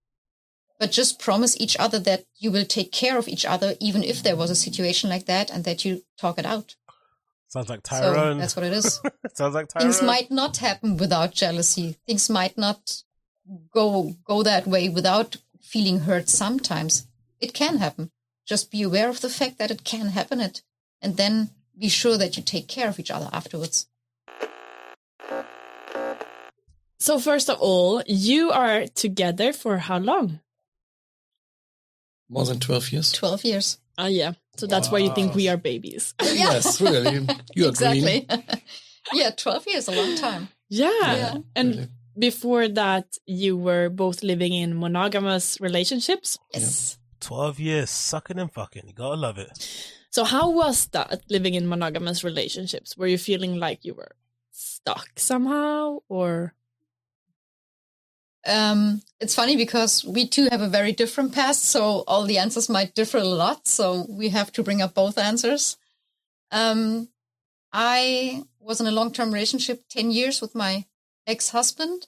but 0.81 0.91
just 0.91 1.19
promise 1.19 1.55
each 1.61 1.77
other 1.77 1.99
that 1.99 2.25
you 2.39 2.49
will 2.51 2.65
take 2.65 2.91
care 2.91 3.19
of 3.19 3.27
each 3.27 3.45
other 3.45 3.75
even 3.79 4.03
if 4.03 4.23
there 4.23 4.35
was 4.35 4.49
a 4.49 4.55
situation 4.55 5.11
like 5.11 5.27
that 5.27 5.51
and 5.51 5.63
that 5.63 5.85
you 5.85 6.01
talk 6.17 6.39
it 6.39 6.45
out 6.45 6.75
Sounds 7.49 7.69
like 7.69 7.85
so 7.85 7.99
Tyrone. 8.01 8.39
that's 8.39 8.55
what 8.55 8.65
it 8.65 8.73
is 8.73 8.99
Sounds 9.35 9.53
like 9.53 9.67
Tyrone. 9.67 9.83
things 9.83 10.01
might 10.01 10.31
not 10.31 10.57
happen 10.57 10.97
without 10.97 11.33
jealousy 11.33 11.97
things 12.07 12.29
might 12.31 12.57
not 12.57 13.03
go 13.71 14.15
go 14.25 14.41
that 14.41 14.65
way 14.65 14.89
without 14.89 15.35
feeling 15.61 15.99
hurt 15.99 16.27
sometimes 16.29 17.05
it 17.39 17.53
can 17.53 17.77
happen 17.77 18.09
just 18.43 18.71
be 18.71 18.81
aware 18.81 19.07
of 19.09 19.21
the 19.21 19.29
fact 19.29 19.59
that 19.59 19.69
it 19.69 19.83
can 19.83 20.07
happen 20.07 20.41
it 20.41 20.63
and 20.99 21.15
then 21.15 21.51
be 21.77 21.89
sure 21.89 22.17
that 22.17 22.35
you 22.37 22.41
take 22.43 22.67
care 22.67 22.89
of 22.89 22.99
each 22.99 23.11
other 23.11 23.29
afterwards 23.31 23.87
So 27.01 27.17
first 27.17 27.49
of 27.49 27.57
all, 27.59 28.03
you 28.05 28.51
are 28.51 28.85
together 28.85 29.53
for 29.53 29.79
how 29.89 29.97
long? 29.97 30.39
More 32.31 32.45
than 32.45 32.59
12 32.59 32.91
years? 32.93 33.11
12 33.11 33.43
years. 33.45 33.77
Oh 33.97 34.07
yeah. 34.07 34.33
So 34.55 34.65
that's 34.65 34.89
why 34.89 34.99
you 34.99 35.13
think 35.13 35.35
we 35.35 35.49
are 35.49 35.57
babies. 35.57 36.13
Yes, 36.23 36.79
really. 36.79 37.27
You 37.55 37.65
are 37.65 37.69
exactly 37.69 38.25
yeah 39.13 39.31
12 39.31 39.67
years 39.67 39.87
a 39.87 39.91
long 39.91 40.15
time 40.15 40.47
Yeah. 40.69 40.89
Yeah. 41.03 41.35
And 41.55 41.89
before 42.17 42.67
that 42.69 43.17
you 43.25 43.57
were 43.57 43.89
both 43.89 44.23
living 44.23 44.53
in 44.53 44.79
monogamous 44.79 45.59
relationships? 45.59 46.39
yes 46.53 46.97
12 47.19 47.59
years 47.59 47.89
sucking 47.91 48.39
and 48.39 48.51
fucking. 48.51 48.83
You 48.87 48.93
gotta 48.93 49.15
love 49.19 49.37
it. 49.37 49.51
So 50.09 50.23
how 50.23 50.49
was 50.51 50.87
that 50.87 51.21
living 51.29 51.53
in 51.53 51.67
monogamous 51.67 52.23
relationships? 52.23 52.97
Were 52.97 53.07
you 53.07 53.17
feeling 53.17 53.59
like 53.59 53.85
you 53.85 53.93
were 53.93 54.15
stuck 54.51 55.07
somehow 55.17 55.99
or 56.09 56.53
um 58.47 59.01
it's 59.19 59.35
funny 59.35 59.55
because 59.55 60.03
we 60.03 60.27
two 60.27 60.47
have 60.49 60.61
a 60.61 60.67
very 60.67 60.91
different 60.91 61.33
past 61.33 61.63
so 61.63 62.03
all 62.07 62.25
the 62.25 62.37
answers 62.37 62.69
might 62.69 62.95
differ 62.95 63.17
a 63.17 63.23
lot 63.23 63.67
so 63.67 64.05
we 64.09 64.29
have 64.29 64.51
to 64.51 64.63
bring 64.63 64.81
up 64.81 64.95
both 64.95 65.17
answers 65.17 65.77
um 66.51 67.07
i 67.71 68.43
was 68.59 68.81
in 68.81 68.87
a 68.87 68.91
long-term 68.91 69.31
relationship 69.31 69.83
10 69.89 70.11
years 70.11 70.41
with 70.41 70.55
my 70.55 70.85
ex-husband 71.27 72.07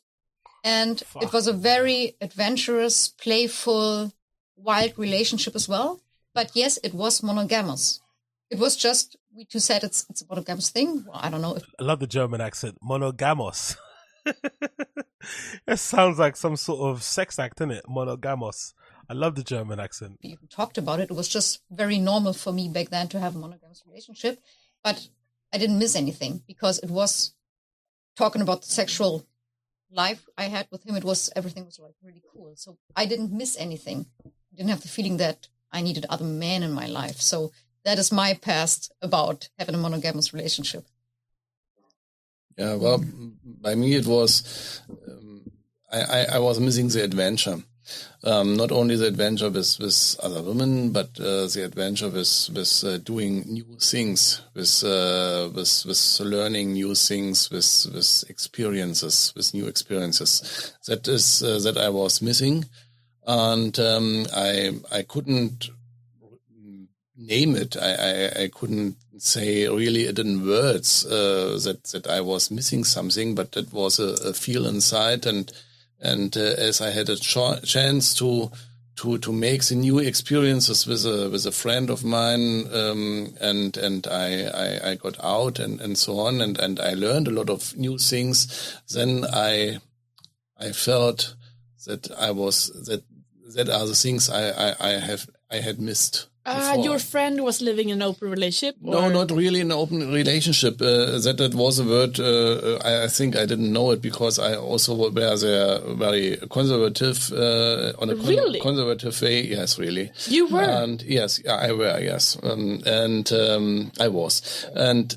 and 0.63 1.03
it 1.21 1.31
was 1.31 1.45
a 1.45 1.53
very 1.53 2.15
adventurous 2.19 3.09
playful 3.09 4.11
wild 4.55 4.97
relationship 4.97 5.55
as 5.55 5.69
well 5.69 6.01
but 6.33 6.51
yes 6.55 6.79
it 6.83 6.95
was 6.95 7.21
monogamous 7.21 8.01
it 8.49 8.57
was 8.57 8.75
just 8.75 9.17
we 9.35 9.45
two 9.45 9.59
said 9.59 9.83
it's 9.83 10.05
it's 10.09 10.23
a 10.23 10.25
monogamous 10.27 10.71
thing 10.71 11.05
well, 11.07 11.19
i 11.21 11.29
don't 11.29 11.41
know 11.41 11.55
if 11.55 11.63
I 11.79 11.83
love 11.83 11.99
the 11.99 12.07
German 12.07 12.41
accent. 12.41 12.77
Monogamos. 12.81 13.75
it 15.67 15.77
sounds 15.77 16.19
like 16.19 16.35
some 16.35 16.55
sort 16.55 16.89
of 16.89 17.03
sex 17.03 17.39
act, 17.39 17.61
is 17.61 17.69
it? 17.69 17.85
Monogamos. 17.87 18.73
I 19.09 19.13
love 19.13 19.35
the 19.35 19.43
German 19.43 19.79
accent. 19.79 20.19
we 20.23 20.37
talked 20.49 20.77
about 20.77 20.99
it. 20.99 21.11
It 21.11 21.15
was 21.15 21.27
just 21.27 21.61
very 21.69 21.99
normal 21.99 22.33
for 22.33 22.53
me 22.53 22.69
back 22.69 22.89
then 22.89 23.07
to 23.09 23.19
have 23.19 23.35
a 23.35 23.39
monogamous 23.39 23.83
relationship, 23.85 24.39
but 24.83 25.07
I 25.53 25.57
didn't 25.57 25.79
miss 25.79 25.95
anything 25.95 26.41
because 26.47 26.79
it 26.79 26.89
was 26.89 27.33
talking 28.15 28.41
about 28.41 28.61
the 28.61 28.69
sexual 28.69 29.25
life 29.91 30.25
I 30.37 30.45
had 30.45 30.67
with 30.71 30.85
him. 30.85 30.95
It 30.95 31.03
was 31.03 31.29
everything 31.35 31.65
was 31.65 31.79
like 31.79 31.95
really 32.01 32.23
cool. 32.31 32.53
So 32.55 32.77
I 32.95 33.05
didn't 33.05 33.31
miss 33.31 33.57
anything. 33.57 34.07
I 34.25 34.55
didn't 34.55 34.69
have 34.69 34.81
the 34.81 34.87
feeling 34.87 35.17
that 35.17 35.47
I 35.71 35.81
needed 35.81 36.05
other 36.09 36.25
men 36.25 36.63
in 36.63 36.71
my 36.71 36.87
life. 36.87 37.21
So 37.21 37.51
that 37.83 37.99
is 37.99 38.11
my 38.11 38.33
past 38.33 38.91
about 39.01 39.49
having 39.59 39.75
a 39.75 39.77
monogamous 39.77 40.33
relationship. 40.33 40.85
Yeah, 42.57 42.75
well, 42.75 43.03
by 43.61 43.75
me 43.75 43.95
it 43.95 44.05
was, 44.05 44.81
um, 45.07 45.51
I, 45.91 46.25
I, 46.33 46.39
was 46.39 46.59
missing 46.59 46.87
the 46.87 47.03
adventure. 47.03 47.57
Um, 48.23 48.55
not 48.55 48.71
only 48.71 48.95
the 48.95 49.07
adventure 49.07 49.49
with, 49.49 49.77
with 49.79 50.15
other 50.21 50.41
women, 50.41 50.91
but 50.91 51.19
uh, 51.19 51.47
the 51.47 51.63
adventure 51.65 52.09
with 52.09 52.49
with 52.55 52.83
uh, 52.85 52.97
doing 52.99 53.43
new 53.47 53.77
things, 53.81 54.41
with 54.53 54.83
uh, 54.85 55.49
with 55.53 55.83
with 55.85 56.19
learning 56.21 56.73
new 56.73 56.95
things, 56.95 57.49
with 57.51 57.87
with 57.93 58.23
experiences, 58.29 59.33
with 59.35 59.53
new 59.53 59.67
experiences. 59.67 60.73
That 60.87 61.05
is 61.09 61.43
uh, 61.43 61.59
that 61.59 61.77
I 61.77 61.89
was 61.89 62.21
missing, 62.21 62.63
and 63.27 63.77
um, 63.79 64.25
I 64.33 64.79
I 64.89 65.01
couldn't 65.01 65.69
name 67.17 67.55
it. 67.55 67.75
I, 67.77 67.93
I, 67.93 68.43
I 68.43 68.47
couldn't 68.47 68.97
say 69.23 69.67
really 69.69 70.03
it 70.03 70.19
in 70.19 70.45
words 70.45 71.05
uh, 71.05 71.57
that 71.63 71.83
that 71.93 72.07
I 72.07 72.19
was 72.21 72.51
missing 72.51 72.83
something, 72.83 73.35
but 73.35 73.53
that 73.53 73.71
was 73.71 73.99
a, 73.99 74.29
a 74.29 74.33
feel 74.33 74.65
inside, 74.67 75.25
and 75.25 75.51
and 76.01 76.35
uh, 76.35 76.41
as 76.41 76.81
I 76.81 76.89
had 76.91 77.09
a 77.09 77.15
ch- 77.15 77.63
chance 77.63 78.13
to 78.15 78.51
to 78.97 79.17
to 79.19 79.31
make 79.31 79.63
the 79.63 79.75
new 79.75 79.99
experiences 79.99 80.85
with 80.85 81.05
a 81.05 81.29
with 81.29 81.45
a 81.45 81.51
friend 81.51 81.89
of 81.89 82.03
mine, 82.03 82.67
um, 82.73 83.33
and 83.39 83.77
and 83.77 84.05
I, 84.07 84.43
I 84.43 84.91
I 84.91 84.95
got 84.95 85.23
out 85.23 85.57
and 85.57 85.79
and 85.79 85.97
so 85.97 86.19
on, 86.19 86.41
and 86.41 86.59
and 86.59 86.79
I 86.79 86.93
learned 86.93 87.29
a 87.29 87.31
lot 87.31 87.49
of 87.49 87.77
new 87.77 87.97
things. 87.97 88.77
Then 88.93 89.25
I 89.31 89.79
I 90.57 90.73
felt 90.73 91.35
that 91.85 92.11
I 92.11 92.31
was 92.31 92.67
that 92.87 93.03
that 93.55 93.69
are 93.69 93.87
the 93.87 93.95
things 93.95 94.29
I 94.29 94.49
I, 94.49 94.75
I 94.79 94.91
have 94.99 95.29
I 95.49 95.57
had 95.57 95.79
missed. 95.79 96.27
Uh, 96.45 96.77
your 96.83 96.99
friend 96.99 97.41
was 97.43 97.61
living 97.61 97.89
in 97.89 98.01
an 98.01 98.01
open 98.01 98.29
relationship? 98.29 98.75
No, 98.81 99.03
or- 99.05 99.09
not 99.09 99.31
really 99.31 99.61
an 99.61 99.71
open 99.71 100.11
relationship. 100.11 100.81
Uh, 100.81 101.17
that 101.19 101.35
that 101.37 101.55
was 101.55 101.79
a 101.79 101.83
word. 101.85 102.19
Uh, 102.19 102.77
I, 102.83 103.03
I 103.05 103.07
think 103.07 103.35
I 103.35 103.45
didn't 103.45 103.71
know 103.71 103.91
it 103.91 104.01
because 104.01 104.39
I 104.39 104.55
also 104.55 104.93
were 104.95 105.09
there 105.09 105.79
very 105.95 106.37
conservative 106.49 107.31
uh, 107.31 107.93
on 108.01 108.09
a 108.09 108.15
con- 108.15 108.25
Really? 108.25 108.59
conservative 108.59 109.21
way. 109.21 109.43
Yes, 109.47 109.79
really. 109.79 110.11
You 110.27 110.47
were? 110.47 110.61
And 110.61 111.01
yes, 111.03 111.39
I 111.47 111.71
were. 111.71 111.99
Yes, 111.99 112.37
um, 112.43 112.81
and 112.85 113.31
um, 113.31 113.91
I 113.99 114.07
was, 114.09 114.65
and 114.75 115.15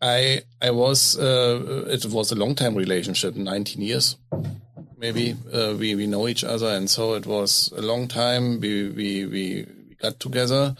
I 0.00 0.42
I 0.60 0.70
was. 0.72 1.16
Uh, 1.18 1.84
it 1.88 2.04
was 2.06 2.32
a 2.32 2.34
long 2.36 2.54
time 2.56 2.74
relationship, 2.74 3.36
nineteen 3.36 3.82
years. 3.82 4.16
Maybe 4.98 5.36
uh, 5.52 5.74
we 5.78 5.94
we 5.94 6.06
know 6.06 6.26
each 6.28 6.44
other, 6.44 6.68
and 6.68 6.88
so 6.90 7.14
it 7.14 7.26
was 7.26 7.72
a 7.76 7.82
long 7.82 8.08
time. 8.08 8.60
We 8.60 8.88
we, 8.90 9.26
we 9.26 9.66
got 10.02 10.18
together, 10.20 10.74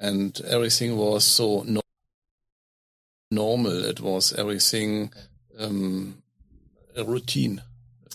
and 0.00 0.40
everything 0.48 0.96
was 0.96 1.24
so 1.24 1.64
no- 1.66 1.80
normal. 3.30 3.84
It 3.84 4.00
was 4.00 4.32
everything 4.32 5.12
um, 5.58 6.22
a 6.96 7.04
routine. 7.04 7.62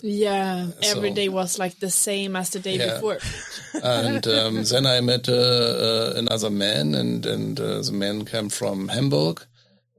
Yeah, 0.02 0.68
every 0.82 1.10
So- 1.10 1.14
day 1.14 1.28
was 1.28 1.58
like 1.58 1.78
the 1.80 1.90
same 1.90 2.36
as 2.36 2.50
the 2.50 2.60
day 2.60 2.76
Yeah. 2.78 2.94
before. 2.94 3.18
and 3.82 4.26
um, 4.28 4.62
then 4.64 4.86
I 4.86 5.00
met 5.00 5.28
uh, 5.28 5.32
uh, 5.32 6.12
another 6.16 6.50
man, 6.50 6.94
and 6.94 7.26
and 7.26 7.58
uh, 7.60 7.82
the 7.82 7.92
man 7.92 8.24
came 8.24 8.48
from 8.48 8.88
Hamburg, 8.88 9.42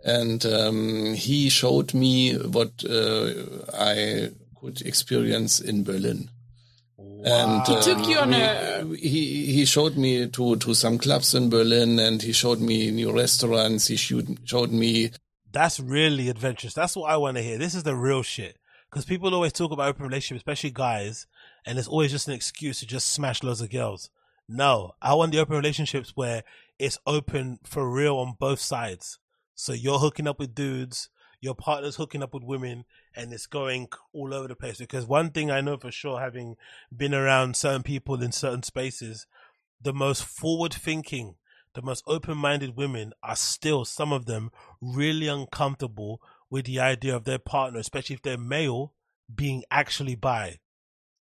and 0.04 0.46
um, 0.46 1.14
he 1.16 1.50
showed 1.50 1.94
me 1.94 2.34
what 2.36 2.72
uh, 2.90 3.28
I 3.74 4.30
could 4.62 4.82
experience 4.82 5.60
in 5.60 5.84
Berlin. 5.84 6.30
And 7.26 7.68
He 7.68 7.82
took 7.82 7.98
um, 8.00 8.04
you 8.10 8.18
on 8.18 8.30
we- 8.30 8.36
a- 8.36 8.86
he 8.98 9.52
he 9.54 9.66
showed 9.66 9.98
me 9.98 10.28
to 10.28 10.56
to 10.56 10.74
some 10.74 10.98
clubs 10.98 11.34
in 11.36 11.50
Berlin, 11.50 12.00
and 12.00 12.22
he 12.22 12.32
showed 12.32 12.60
me 12.62 12.92
new 12.92 13.12
restaurants. 13.12 13.88
He 13.88 13.96
showed 13.98 14.40
showed 14.46 14.72
me 14.72 15.12
That's 15.52 15.80
really 15.80 16.30
adventurous. 16.30 16.74
That's 16.74 16.96
what 16.96 17.10
I 17.10 17.18
want 17.18 17.38
to 17.38 17.44
hear. 17.44 17.58
This 17.58 17.76
is 17.76 17.84
the 17.84 17.96
real 17.96 18.24
shit. 18.24 18.58
Because 18.90 19.06
people 19.06 19.34
always 19.36 19.54
talk 19.54 19.72
about 19.72 19.88
open 19.90 20.06
relationships, 20.06 20.40
especially 20.42 20.72
guys, 20.72 21.28
and 21.66 21.78
it's 21.78 21.88
always 21.88 22.12
just 22.12 22.28
an 22.28 22.34
excuse 22.34 22.80
to 22.80 22.88
just 22.88 23.08
smash 23.10 23.44
loads 23.44 23.62
of 23.62 23.70
girls. 23.70 24.10
No, 24.48 24.94
I 25.02 25.14
want 25.14 25.32
the 25.32 25.40
open 25.40 25.56
relationships 25.56 26.14
where 26.16 26.44
it's 26.80 26.98
open 27.06 27.60
for 27.64 27.88
real 27.88 28.18
on 28.18 28.34
both 28.40 28.60
sides. 28.60 29.20
So 29.54 29.74
you're 29.74 30.00
hooking 30.00 30.28
up 30.28 30.40
with 30.40 30.56
dudes, 30.56 31.10
your 31.40 31.54
partner's 31.54 31.98
hooking 31.98 32.24
up 32.24 32.34
with 32.34 32.44
women, 32.44 32.86
and 33.20 33.34
it's 33.34 33.48
going 33.48 33.90
all 34.14 34.34
over 34.34 34.48
the 34.48 34.56
place. 34.56 34.78
Because 34.78 35.06
one 35.06 35.32
thing 35.32 35.52
I 35.52 35.62
know 35.62 35.78
for 35.78 35.92
sure, 35.92 36.20
having 36.20 36.56
been 36.96 37.14
around 37.14 37.56
certain 37.56 37.84
people 37.84 38.22
in 38.24 38.32
certain 38.32 38.64
spaces, 38.64 39.28
the 39.82 39.94
most 39.94 40.24
forward 40.24 40.74
thinking, 40.74 41.36
the 41.74 41.82
most 41.82 42.04
open 42.08 42.38
minded 42.38 42.78
women 42.78 43.14
are 43.22 43.36
still, 43.36 43.86
some 43.86 44.14
of 44.14 44.26
them, 44.26 44.52
really 44.82 45.28
uncomfortable 45.28 46.22
with 46.50 46.66
the 46.66 46.80
idea 46.80 47.16
of 47.16 47.26
their 47.26 47.40
partner, 47.40 47.80
especially 47.80 48.16
if 48.16 48.22
they're 48.22 48.38
male, 48.38 48.94
being 49.34 49.64
actually 49.70 50.16
bi. 50.16 50.60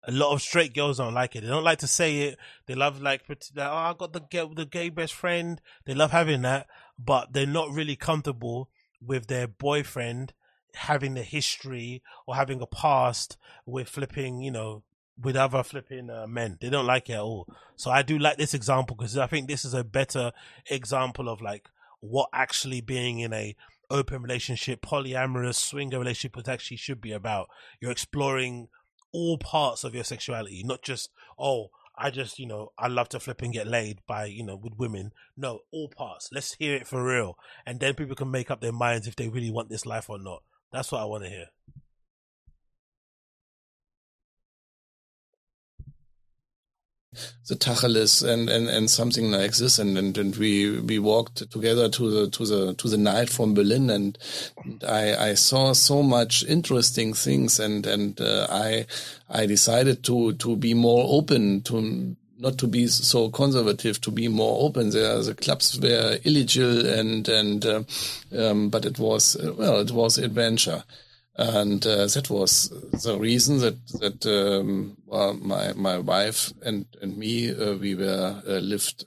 A 0.06 0.12
lot 0.12 0.34
of 0.34 0.42
straight 0.42 0.74
girls 0.74 0.98
don't 0.98 1.14
like 1.14 1.36
it. 1.36 1.42
They 1.42 1.48
don't 1.48 1.64
like 1.64 1.80
to 1.80 1.88
say 1.88 2.24
it. 2.24 2.38
They 2.66 2.76
love 2.76 3.02
like, 3.02 3.22
oh, 3.30 3.62
I 3.62 3.94
got 3.98 4.12
the 4.12 4.20
gay, 4.20 4.46
the 4.54 4.66
gay 4.66 4.90
best 4.90 5.14
friend. 5.14 5.62
They 5.86 5.94
love 5.94 6.12
having 6.12 6.42
that, 6.42 6.68
but 7.00 7.32
they're 7.32 7.46
not 7.46 7.72
really 7.72 7.96
comfortable 7.96 8.70
with 9.00 9.28
their 9.28 9.48
boyfriend 9.48 10.34
having 10.76 11.18
a 11.18 11.24
history 11.24 12.02
or 12.28 12.36
having 12.36 12.62
a 12.62 12.68
past 12.68 13.38
with 13.66 13.88
flipping, 13.90 14.42
you 14.42 14.52
know, 14.52 14.84
with 15.22 15.36
other 15.36 15.64
flipping 15.64 16.10
uh, 16.10 16.26
men. 16.28 16.58
They 16.60 16.70
don't 16.70 16.86
like 16.88 17.10
it 17.10 17.14
at 17.14 17.22
all. 17.22 17.48
So 17.76 17.92
I 17.92 18.02
do 18.02 18.18
like 18.18 18.38
this 18.38 18.54
example 18.54 18.96
because 18.96 19.18
I 19.18 19.28
think 19.28 19.48
this 19.48 19.66
is 19.66 19.74
a 19.74 19.84
better 19.84 20.32
example 20.70 21.30
of 21.30 21.42
like 21.42 21.70
what 22.00 22.30
actually 22.34 22.82
being 22.82 23.20
in 23.20 23.34
a 23.34 23.56
open 23.90 24.22
relationship, 24.22 24.82
polyamorous 24.82 25.56
swinger 25.56 26.00
relationship 26.00 26.36
what 26.36 26.48
actually 26.48 26.78
should 26.78 27.00
be 27.00 27.12
about. 27.12 27.48
You're 27.80 27.92
exploring 27.92 28.70
all 29.12 29.38
parts 29.38 29.84
of 29.84 29.94
your 29.94 30.04
sexuality, 30.04 30.64
not 30.64 30.82
just 30.82 31.10
oh. 31.38 31.70
I 31.96 32.10
just, 32.10 32.40
you 32.40 32.48
know, 32.48 32.72
I 32.76 32.88
love 32.88 33.10
to 33.10 33.20
flip 33.20 33.44
and 33.44 33.54
get 33.54 33.68
laid 33.68 34.00
by, 34.08 34.26
you 34.26 34.44
know, 34.44 34.56
with 34.56 34.74
women. 34.80 35.12
No, 35.38 35.60
all 35.72 35.90
parts. 35.90 36.30
Let's 36.32 36.54
hear 36.54 36.76
it 36.76 36.88
for 36.88 37.04
real. 37.04 37.38
And 37.68 37.80
then 37.80 37.94
people 37.94 38.16
can 38.16 38.32
make 38.32 38.50
up 38.50 38.62
their 38.62 38.72
minds 38.72 39.06
if 39.06 39.16
they 39.16 39.30
really 39.30 39.52
want 39.52 39.70
this 39.70 39.86
life 39.86 40.10
or 40.10 40.18
not. 40.18 40.42
That's 40.74 40.92
what 40.92 41.02
I 41.02 41.06
want 41.06 41.24
to 41.24 41.30
hear. 41.30 41.46
the 47.48 47.56
tacheles 47.56 48.24
and, 48.24 48.50
and, 48.50 48.68
and 48.68 48.90
something 48.90 49.30
like 49.30 49.56
this 49.58 49.78
and, 49.78 49.98
and, 49.98 50.18
and 50.18 50.36
we 50.36 50.80
we 50.80 50.98
walked 50.98 51.50
together 51.52 51.90
to 51.90 52.10
the 52.10 52.30
to 52.32 52.46
the 52.46 52.74
to 52.74 52.88
the 52.88 52.98
night 52.98 53.30
from 53.30 53.54
Berlin 53.54 53.90
and, 53.90 54.18
I 54.88 55.30
I 55.30 55.34
saw 55.36 55.74
so 55.74 56.02
much 56.02 56.44
interesting 56.44 57.14
things 57.14 57.60
and 57.60 57.86
and 57.86 58.20
uh, 58.20 58.48
I 58.50 58.86
I 59.30 59.46
decided 59.46 60.04
to 60.06 60.34
to 60.34 60.56
be 60.56 60.74
more 60.74 61.06
open 61.08 61.62
to 61.64 62.16
not 62.44 62.58
to 62.58 62.68
be 62.68 62.84
so 62.88 63.30
conservative 63.30 63.96
to 64.02 64.12
be 64.12 64.28
more 64.28 64.56
open 64.66 64.90
there 64.92 65.18
the 65.24 65.34
clubs 65.46 65.80
were 65.80 66.18
illegal 66.28 66.74
and 67.00 67.28
and 67.40 67.66
uh, 67.66 67.82
um, 68.38 68.70
but 68.70 68.86
it 68.86 68.98
was 69.00 69.24
well 69.58 69.80
it 69.80 69.92
was 69.92 70.18
adventure 70.18 70.84
and 71.36 71.82
uh, 71.88 72.06
that 72.16 72.28
was 72.30 72.52
the 73.04 73.18
reason 73.18 73.58
that 73.60 73.78
that 74.02 74.20
um, 74.28 74.96
well, 75.08 75.34
my 75.34 75.74
my 75.74 75.98
wife 75.98 76.54
and 76.68 76.86
and 77.02 77.18
me 77.18 77.50
uh, 77.50 77.74
we 77.84 77.96
were 77.96 78.42
uh, 78.48 78.60
lived 78.74 79.06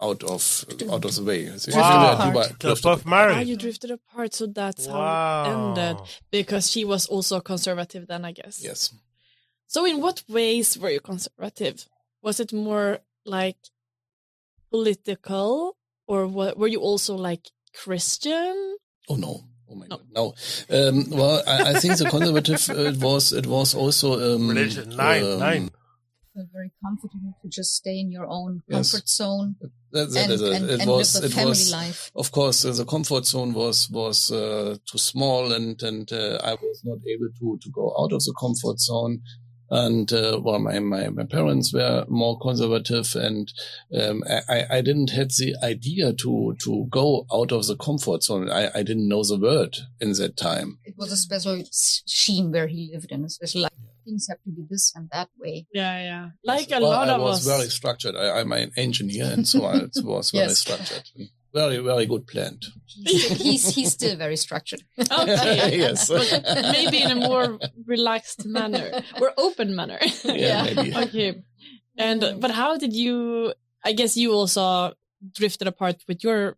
out 0.00 0.22
of 0.24 0.64
out 0.90 1.04
of 1.04 1.14
the 1.14 1.22
way. 1.22 1.42
So 1.58 1.70
Wow. 1.78 2.32
we 2.32 2.40
Dubai- 2.40 2.82
They're 2.82 3.10
married. 3.10 3.36
Ah, 3.36 3.40
you 3.50 3.56
drifted 3.56 3.90
apart, 3.90 4.34
so 4.34 4.46
that's 4.46 4.86
how 4.86 5.44
it 5.44 5.48
ended. 5.52 5.96
Because 6.30 6.70
she 6.72 6.84
was 6.84 7.06
also 7.06 7.40
conservative 7.40 8.06
then, 8.08 8.24
I 8.24 8.32
guess. 8.32 8.64
Yes. 8.64 8.92
So, 9.68 9.84
in 9.86 10.00
what 10.00 10.24
ways 10.28 10.76
were 10.76 10.90
you 10.90 11.00
conservative? 11.00 11.86
Was 12.22 12.40
it 12.40 12.52
more 12.52 13.00
like 13.24 13.58
political, 14.70 15.76
or 16.06 16.26
wa- 16.26 16.54
were 16.56 16.68
you 16.68 16.80
also 16.80 17.14
like 17.16 17.50
Christian? 17.74 18.76
Oh 19.08 19.16
no. 19.16 19.44
Oh 19.70 19.74
my 19.74 19.86
god, 19.88 20.02
no. 20.14 20.34
Um, 20.68 21.08
well, 21.10 21.42
I, 21.46 21.70
I 21.70 21.74
think 21.80 21.96
the 21.96 22.04
conservative 22.10 22.68
uh, 22.68 22.90
it 22.92 22.98
was 22.98 23.32
it 23.32 23.46
was 23.46 23.74
also 23.74 24.34
um, 24.36 24.48
Religion, 24.48 24.90
nine, 24.90 25.24
um, 25.24 25.38
nine. 25.38 25.70
feel 26.34 26.46
very 26.52 26.70
comfortable 26.84 27.34
to 27.40 27.48
just 27.48 27.74
stay 27.76 27.98
in 27.98 28.10
your 28.12 28.26
own 28.26 28.62
Yes. 28.68 28.92
comfort 28.92 29.08
zone 29.08 29.56
That, 29.92 30.10
that 30.10 30.24
and, 30.24 30.32
is 30.32 30.42
it. 30.42 30.52
and, 30.52 30.70
It 30.70 30.80
and 30.82 30.90
was. 30.90 31.14
live 31.14 31.22
the 31.22 31.28
It 31.28 31.32
family 31.32 31.48
was. 31.50 31.72
life. 31.72 32.10
Of 32.14 32.32
course, 32.32 32.66
uh, 32.66 32.72
the 32.72 32.84
comfort 32.84 33.24
zone 33.24 33.54
was 33.54 33.88
was 33.88 34.30
uh, 34.30 34.76
too 34.84 34.98
small, 34.98 35.52
and 35.52 35.82
and 35.82 36.12
uh, 36.12 36.38
I 36.44 36.52
was 36.52 36.82
not 36.84 36.98
able 37.08 37.30
to 37.40 37.58
to 37.62 37.70
go 37.70 37.94
out 37.98 38.12
of 38.12 38.22
the 38.24 38.34
comfort 38.38 38.78
zone. 38.78 39.22
And 39.74 40.12
uh, 40.12 40.38
well, 40.44 40.58
my, 40.58 40.78
my 40.80 41.08
my 41.08 41.24
parents 41.24 41.72
were 41.72 42.04
more 42.08 42.38
conservative, 42.38 43.14
and 43.16 43.50
um, 43.98 44.22
I 44.28 44.66
I 44.70 44.80
didn't 44.82 45.10
had 45.10 45.30
the 45.30 45.54
idea 45.62 46.12
to 46.12 46.54
to 46.64 46.86
go 46.90 47.24
out 47.32 47.52
of 47.52 47.66
the 47.66 47.76
comfort 47.76 48.22
zone. 48.22 48.50
I 48.50 48.68
I 48.74 48.82
didn't 48.82 49.08
know 49.08 49.24
the 49.24 49.38
word 49.38 49.78
in 49.98 50.12
that 50.20 50.36
time. 50.36 50.78
It 50.84 50.94
was 50.98 51.10
a 51.10 51.16
special 51.16 51.56
s- 51.60 52.02
scene 52.04 52.52
where 52.52 52.66
he 52.66 52.90
lived 52.92 53.10
in, 53.12 53.24
especially 53.24 53.62
like 53.62 53.72
things 54.04 54.26
have 54.28 54.42
to 54.44 54.50
be 54.50 54.66
this 54.68 54.92
and 54.94 55.08
that 55.10 55.30
way. 55.40 55.66
Yeah, 55.72 55.96
yeah. 56.02 56.28
Like 56.44 56.70
a 56.70 56.78
Well, 56.80 56.90
lot 56.90 57.08
I 57.08 57.14
of 57.14 57.22
was 57.22 57.46
very 57.46 57.68
structured. 57.70 58.14
I, 58.14 58.40
I'm 58.40 58.52
an 58.52 58.72
engineer, 58.76 59.30
and 59.32 59.48
so 59.48 59.64
I, 59.64 59.76
it 59.76 60.04
was 60.04 60.30
very 60.38 60.50
structured. 60.50 61.04
Very 61.54 61.78
very 61.78 62.06
good 62.06 62.26
planned. 62.26 62.64
He's, 62.86 63.28
he's 63.42 63.74
he's 63.74 63.92
still 63.92 64.16
very 64.16 64.36
structured. 64.36 64.82
Okay. 65.20 65.78
Yes. 65.84 66.08
But 66.08 66.42
maybe 66.72 67.02
in 67.02 67.10
a 67.10 67.14
more 67.28 67.58
relaxed 67.86 68.46
manner 68.46 69.02
or 69.20 69.32
open 69.36 69.74
manner. 69.76 69.98
Yeah, 70.24 70.62
maybe. 70.64 70.94
Okay. 70.96 71.42
And 71.98 72.40
but 72.40 72.50
how 72.52 72.78
did 72.78 72.92
you? 72.94 73.52
I 73.84 73.92
guess 73.92 74.16
you 74.16 74.32
also 74.32 74.94
drifted 75.34 75.68
apart 75.68 75.96
with 76.08 76.24
your. 76.24 76.56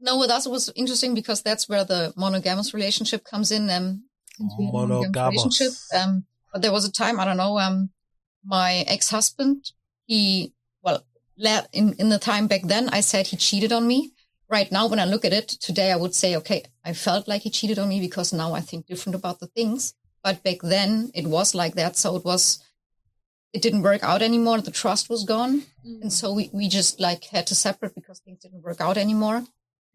No, 0.00 0.18
with 0.18 0.30
us 0.30 0.46
it 0.46 0.50
was 0.50 0.70
interesting 0.76 1.14
because 1.14 1.42
that's 1.42 1.68
where 1.68 1.84
the 1.84 2.12
monogamous 2.16 2.74
relationship 2.74 3.24
comes 3.24 3.50
in. 3.50 3.70
Um, 3.70 4.04
since 4.36 4.52
we 4.58 4.64
had 4.66 4.74
a 4.74 4.76
monogamous 4.76 5.08
Monogamous. 5.14 5.60
relationship. 5.60 5.72
Um, 5.98 6.24
but 6.52 6.62
there 6.62 6.72
was 6.72 6.84
a 6.84 6.92
time 6.92 7.20
I 7.20 7.24
don't 7.24 7.36
know. 7.36 7.58
Um, 7.58 7.90
my 8.44 8.84
ex-husband, 8.86 9.72
he 10.06 10.16
well, 10.16 10.44
la- 10.44 10.59
in 11.72 11.94
in 11.94 12.08
the 12.08 12.18
time 12.18 12.46
back 12.46 12.62
then, 12.64 12.88
I 12.90 13.00
said 13.00 13.26
he 13.26 13.36
cheated 13.36 13.72
on 13.72 13.86
me. 13.86 14.12
Right 14.48 14.72
now, 14.72 14.88
when 14.88 14.98
I 14.98 15.04
look 15.04 15.24
at 15.24 15.32
it 15.32 15.48
today, 15.48 15.92
I 15.92 15.96
would 15.96 16.14
say, 16.14 16.36
okay, 16.36 16.64
I 16.84 16.92
felt 16.92 17.28
like 17.28 17.42
he 17.42 17.50
cheated 17.50 17.78
on 17.78 17.88
me 17.88 18.00
because 18.00 18.32
now 18.32 18.52
I 18.52 18.60
think 18.60 18.86
different 18.86 19.14
about 19.14 19.38
the 19.38 19.46
things. 19.46 19.94
But 20.24 20.42
back 20.42 20.58
then, 20.62 21.10
it 21.14 21.26
was 21.26 21.54
like 21.54 21.74
that. 21.74 21.96
So 21.96 22.16
it 22.16 22.24
was, 22.24 22.58
it 23.52 23.62
didn't 23.62 23.82
work 23.82 24.02
out 24.02 24.22
anymore. 24.22 24.60
The 24.60 24.70
trust 24.72 25.08
was 25.08 25.24
gone. 25.24 25.60
Mm-hmm. 25.60 26.02
And 26.02 26.12
so 26.12 26.32
we, 26.32 26.50
we 26.52 26.68
just 26.68 27.00
like 27.00 27.24
had 27.24 27.46
to 27.46 27.54
separate 27.54 27.94
because 27.94 28.18
things 28.18 28.40
didn't 28.40 28.62
work 28.62 28.80
out 28.80 28.98
anymore 28.98 29.44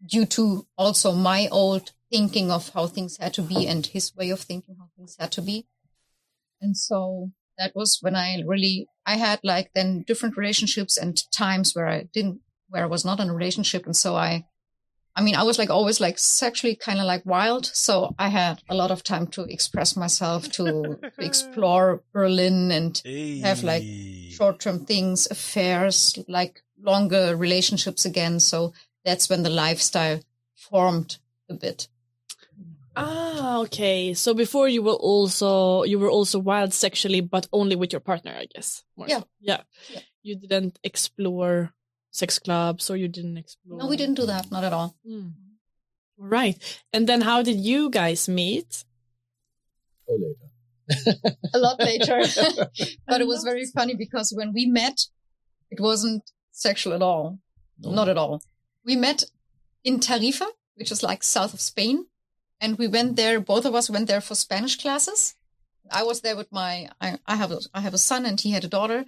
due 0.04 0.26
to 0.26 0.66
also 0.76 1.12
my 1.12 1.48
old 1.52 1.92
thinking 2.10 2.50
of 2.50 2.70
how 2.70 2.86
things 2.86 3.18
had 3.18 3.34
to 3.34 3.42
be 3.42 3.66
and 3.66 3.86
his 3.86 4.14
way 4.16 4.30
of 4.30 4.40
thinking 4.40 4.76
how 4.78 4.88
things 4.96 5.16
had 5.18 5.32
to 5.32 5.42
be. 5.42 5.66
And 6.60 6.76
so 6.76 7.30
that 7.58 7.72
was 7.74 7.98
when 8.00 8.16
I 8.16 8.42
really, 8.46 8.88
I 9.06 9.16
had 9.16 9.40
like 9.44 9.70
then 9.74 10.02
different 10.02 10.36
relationships 10.36 10.96
and 10.96 11.16
times 11.30 11.74
where 11.74 11.86
I 11.86 12.08
didn't, 12.12 12.40
where 12.68 12.82
I 12.82 12.86
was 12.86 13.04
not 13.04 13.20
in 13.20 13.30
a 13.30 13.34
relationship. 13.34 13.86
And 13.86 13.96
so 13.96 14.16
I, 14.16 14.44
I 15.14 15.22
mean, 15.22 15.36
I 15.36 15.44
was 15.44 15.58
like 15.58 15.70
always 15.70 16.00
like 16.00 16.18
sexually 16.18 16.74
kind 16.74 16.98
of 16.98 17.06
like 17.06 17.24
wild. 17.24 17.66
So 17.66 18.14
I 18.18 18.28
had 18.28 18.62
a 18.68 18.74
lot 18.74 18.90
of 18.90 19.04
time 19.04 19.28
to 19.28 19.44
express 19.44 19.96
myself, 19.96 20.50
to, 20.52 20.98
explore 21.18 22.02
Berlin 22.12 22.72
and 22.72 23.00
have 23.42 23.62
like 23.62 23.84
short 24.30 24.58
term 24.58 24.84
things, 24.84 25.30
affairs, 25.30 26.18
like 26.28 26.62
longer 26.82 27.36
relationships 27.36 28.04
again. 28.04 28.40
So 28.40 28.74
that's 29.04 29.30
when 29.30 29.44
the 29.44 29.50
lifestyle 29.50 30.20
formed 30.54 31.18
a 31.48 31.54
bit. 31.54 31.86
Ah, 32.96 33.58
okay. 33.60 34.14
So 34.14 34.34
before 34.34 34.68
you 34.68 34.82
were 34.82 34.92
also 34.98 35.82
you 35.84 35.98
were 35.98 36.10
also 36.10 36.38
wild 36.38 36.72
sexually, 36.72 37.20
but 37.20 37.46
only 37.52 37.76
with 37.76 37.92
your 37.92 38.00
partner, 38.00 38.34
I 38.36 38.46
guess. 38.46 38.82
more 38.96 39.06
Yeah. 39.08 39.20
so. 39.20 39.26
yeah. 39.40 39.60
You 40.22 40.36
didn't 40.36 40.78
explore 40.82 41.72
sex 42.10 42.38
clubs, 42.38 42.90
or 42.90 42.96
you 42.96 43.08
didn't 43.08 43.36
explore. 43.36 43.78
No, 43.78 43.86
we 43.86 43.96
didn't 43.96 44.16
do 44.16 44.26
that. 44.26 44.50
Not 44.50 44.64
at 44.64 44.72
all. 44.72 44.96
Hmm. 45.06 45.28
Right. 46.18 46.56
And 46.92 47.06
then 47.06 47.20
how 47.20 47.42
did 47.42 47.58
you 47.58 47.90
guys 47.90 48.28
meet? 48.28 48.84
Oh, 50.08 50.16
later. 50.16 51.18
a 51.54 51.58
lot 51.58 51.78
later. 51.78 52.22
but 53.06 53.20
it 53.20 53.26
was 53.26 53.44
very 53.44 53.66
funny 53.66 53.94
because 53.94 54.32
when 54.34 54.52
we 54.54 54.66
met, 54.66 54.98
it 55.70 55.80
wasn't 55.80 56.22
sexual 56.52 56.94
at 56.94 57.02
all. 57.02 57.38
Not 57.78 58.08
at 58.08 58.16
all. 58.16 58.40
We 58.84 58.96
met 58.96 59.24
in 59.84 60.00
Tarifa, 60.00 60.46
which 60.76 60.90
is 60.90 61.02
like 61.02 61.22
south 61.22 61.52
of 61.52 61.60
Spain. 61.60 62.06
And 62.60 62.78
we 62.78 62.88
went 62.88 63.16
there, 63.16 63.40
both 63.40 63.64
of 63.64 63.74
us 63.74 63.90
went 63.90 64.08
there 64.08 64.20
for 64.20 64.34
Spanish 64.34 64.76
classes. 64.76 65.34
I 65.90 66.02
was 66.02 66.22
there 66.22 66.36
with 66.36 66.50
my, 66.50 66.88
I, 67.00 67.18
I 67.26 67.36
have 67.36 67.52
a, 67.52 67.60
I 67.74 67.80
have 67.80 67.94
a 67.94 67.98
son 67.98 68.26
and 68.26 68.40
he 68.40 68.50
had 68.50 68.64
a 68.64 68.68
daughter. 68.68 69.04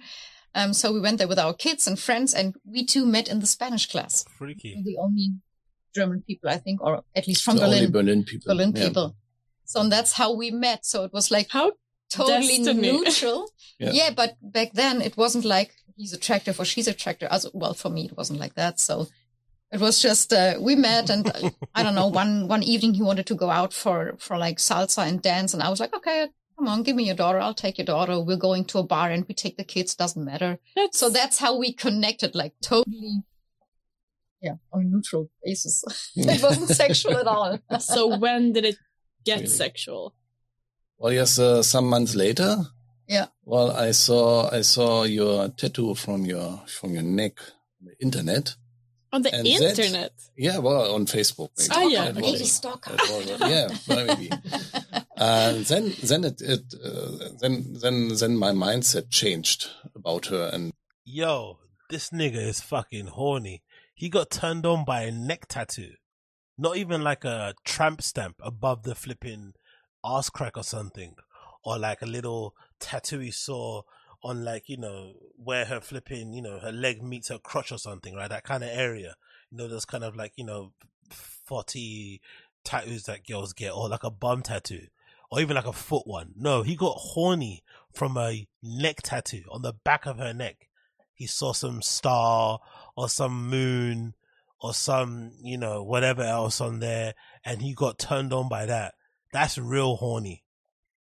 Um, 0.55 0.73
so 0.73 0.91
we 0.91 0.99
went 0.99 1.17
there 1.17 1.27
with 1.27 1.39
our 1.39 1.53
kids 1.53 1.87
and 1.87 1.99
friends 1.99 2.33
and 2.33 2.55
we 2.63 2.85
two 2.85 3.05
met 3.05 3.27
in 3.27 3.39
the 3.39 3.47
Spanish 3.47 3.89
class. 3.89 4.25
Freaky. 4.37 4.81
The 4.83 4.97
only 4.97 5.31
German 5.93 6.23
people, 6.25 6.49
I 6.49 6.57
think, 6.57 6.81
or 6.81 7.03
at 7.15 7.27
least 7.27 7.43
from 7.43 7.57
The 7.57 7.65
only 7.65 7.87
Berlin. 7.87 7.91
Berlin 7.91 8.23
people, 8.23 8.53
Berlin 8.53 8.73
yeah. 8.75 8.87
people. 8.87 9.15
So 9.65 9.87
that's 9.87 10.13
how 10.13 10.33
we 10.33 10.51
met. 10.51 10.85
So 10.85 11.03
it 11.03 11.13
was 11.13 11.29
like 11.29 11.47
how 11.51 11.73
totally 12.09 12.57
destiny. 12.57 12.91
neutral. 12.91 13.51
Yeah. 13.79 13.91
yeah. 13.91 14.09
but 14.15 14.35
back 14.41 14.73
then 14.73 15.01
it 15.01 15.15
wasn't 15.17 15.45
like 15.45 15.75
he's 15.95 16.13
attractive 16.13 16.59
or 16.59 16.65
she's 16.65 16.87
attractive. 16.87 17.29
As 17.31 17.47
well, 17.53 17.73
for 17.73 17.89
me, 17.89 18.05
it 18.05 18.17
wasn't 18.17 18.39
like 18.39 18.55
that. 18.55 18.79
So 18.79 19.07
it 19.71 19.79
was 19.79 20.01
just 20.01 20.33
uh, 20.33 20.55
we 20.59 20.75
met, 20.75 21.09
and 21.09 21.27
uh, 21.27 21.49
I 21.75 21.83
don't 21.83 21.95
know. 21.95 22.07
One 22.07 22.47
one 22.47 22.63
evening 22.63 22.93
he 22.95 23.03
wanted 23.03 23.27
to 23.27 23.35
go 23.35 23.49
out 23.49 23.73
for 23.73 24.15
for 24.17 24.37
like 24.37 24.57
salsa 24.57 25.07
and 25.07 25.21
dance, 25.21 25.53
and 25.53 25.61
I 25.61 25.69
was 25.69 25.79
like, 25.79 25.95
okay, 25.95 26.27
come 26.57 26.67
on, 26.67 26.83
give 26.83 26.95
me 26.95 27.03
your 27.05 27.15
daughter. 27.15 27.39
I'll 27.39 27.53
take 27.53 27.77
your 27.77 27.85
daughter. 27.85 28.19
We're 28.19 28.37
going 28.37 28.65
to 28.65 28.79
a 28.79 28.83
bar, 28.83 29.09
and 29.11 29.25
we 29.27 29.35
take 29.35 29.57
the 29.57 29.63
kids. 29.63 29.95
Doesn't 29.95 30.23
matter. 30.23 30.59
so 30.91 31.09
that's 31.09 31.37
how 31.39 31.57
we 31.57 31.73
connected, 31.73 32.35
like 32.35 32.53
totally. 32.61 33.23
Yeah, 34.41 34.55
on 34.71 34.81
a 34.81 34.85
neutral 34.85 35.29
basis. 35.43 35.83
it 36.15 36.41
wasn't 36.41 36.69
sexual 36.69 37.17
at 37.17 37.27
all. 37.27 37.59
so 37.79 38.17
when 38.17 38.53
did 38.53 38.65
it 38.65 38.77
get 39.25 39.39
Really? 39.39 39.47
sexual? 39.47 40.15
Well, 40.97 41.13
yes, 41.13 41.37
uh, 41.39 41.61
some 41.61 41.89
months 41.89 42.15
later. 42.15 42.57
Yeah. 43.07 43.27
Well, 43.43 43.71
I 43.71 43.91
saw 43.91 44.49
I 44.51 44.61
saw 44.61 45.03
your 45.03 45.49
tattoo 45.49 45.95
from 45.95 46.25
your 46.25 46.61
from 46.67 46.93
your 46.93 47.03
neck 47.03 47.39
on 47.81 47.87
the 47.87 47.95
internet. 48.05 48.55
On 49.11 49.21
the 49.23 49.33
And 49.33 49.45
that- 49.45 49.79
internet. 49.79 50.13
Yeah, 50.37 50.59
well, 50.59 50.93
on 50.93 51.05
Facebook. 51.07 51.49
maybe. 51.57 51.69
Ah, 51.71 51.81
yeah. 51.83 52.05
That 52.11 52.15
Maybe 52.21 52.39
was- 52.39 52.51
stalker. 52.51 52.93
was- 52.93 53.39
yeah, 53.41 53.67
well, 53.87 54.05
maybe. 54.05 54.29
and 55.17 55.65
then 55.71 55.93
then 56.03 56.23
it, 56.25 56.41
it 56.41 56.73
uh, 56.83 57.29
then 57.41 57.73
then 57.81 58.09
then 58.15 58.37
my 58.37 58.51
mindset 58.51 59.09
changed 59.09 59.67
about 59.95 60.27
her 60.27 60.49
and 60.53 60.71
Yo, 61.05 61.57
this 61.89 62.11
nigga 62.11 62.37
is 62.47 62.61
fucking 62.61 63.07
horny. 63.07 63.63
He 63.95 64.09
got 64.09 64.29
turned 64.29 64.65
on 64.65 64.85
by 64.85 65.01
a 65.03 65.11
neck 65.11 65.47
tattoo. 65.47 65.93
Not 66.57 66.77
even 66.77 67.01
like 67.03 67.25
a 67.25 67.55
tramp 67.65 68.01
stamp 68.03 68.35
above 68.43 68.83
the 68.83 68.93
flipping 68.93 69.53
ass 70.05 70.29
crack 70.29 70.55
or 70.55 70.63
something. 70.63 71.15
Or 71.65 71.79
like 71.79 72.01
a 72.03 72.05
little 72.05 72.53
tattoo 72.79 73.19
he 73.19 73.31
saw 73.31 73.81
on 74.23 74.43
like, 74.43 74.67
you 74.67 74.77
know, 74.77 75.13
where 75.35 75.65
her 75.65 75.79
flipping, 75.79 76.33
you 76.33 76.41
know, 76.41 76.59
her 76.59 76.71
leg 76.71 77.01
meets 77.01 77.29
her 77.29 77.37
crotch 77.37 77.71
or 77.71 77.77
something, 77.77 78.15
right? 78.15 78.29
That 78.29 78.43
kind 78.43 78.63
of 78.63 78.69
area. 78.71 79.15
You 79.51 79.57
know, 79.57 79.67
those 79.67 79.85
kind 79.85 80.03
of 80.03 80.15
like, 80.15 80.33
you 80.35 80.45
know, 80.45 80.73
40 81.09 82.21
tattoos 82.63 83.03
that 83.03 83.25
girls 83.25 83.53
get 83.53 83.71
or 83.71 83.89
like 83.89 84.03
a 84.03 84.11
bum 84.11 84.41
tattoo 84.41 84.87
or 85.31 85.39
even 85.39 85.55
like 85.55 85.65
a 85.65 85.73
foot 85.73 86.05
one. 86.05 86.33
No, 86.35 86.61
he 86.63 86.75
got 86.75 86.97
horny 86.97 87.63
from 87.93 88.17
a 88.17 88.47
neck 88.61 88.97
tattoo 89.03 89.43
on 89.51 89.61
the 89.61 89.73
back 89.73 90.05
of 90.05 90.17
her 90.17 90.33
neck. 90.33 90.67
He 91.13 91.27
saw 91.27 91.53
some 91.53 91.81
star 91.81 92.59
or 92.95 93.09
some 93.09 93.49
moon 93.49 94.15
or 94.61 94.73
some, 94.73 95.31
you 95.41 95.57
know, 95.57 95.83
whatever 95.83 96.23
else 96.23 96.61
on 96.61 96.79
there 96.79 97.13
and 97.43 97.61
he 97.61 97.73
got 97.73 97.99
turned 97.99 98.33
on 98.33 98.49
by 98.49 98.65
that. 98.65 98.95
That's 99.31 99.57
real 99.57 99.95
horny. 99.95 100.43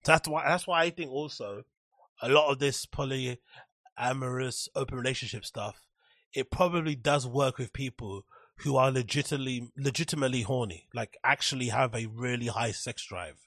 That's 0.05 0.28
why 0.28 0.45
that's 0.47 0.66
why 0.66 0.82
I 0.82 0.90
think 0.90 1.11
also 1.11 1.65
a 2.23 2.28
lot 2.28 2.51
of 2.51 2.59
this 2.59 2.86
polyamorous 2.86 4.69
open 4.74 4.99
relationship 4.99 5.45
stuff, 5.45 5.82
it 6.32 6.51
probably 6.51 6.95
does 6.95 7.27
work 7.27 7.59
with 7.59 7.73
people 7.73 8.24
who 8.59 8.77
are 8.77 8.90
legitimately 8.90 9.70
legitimately 9.77 10.43
horny, 10.43 10.89
like 10.93 11.16
actually 11.24 11.69
have 11.69 11.95
a 11.95 12.07
really 12.07 12.47
high 12.47 12.73
sex 12.73 13.05
drive. 13.07 13.47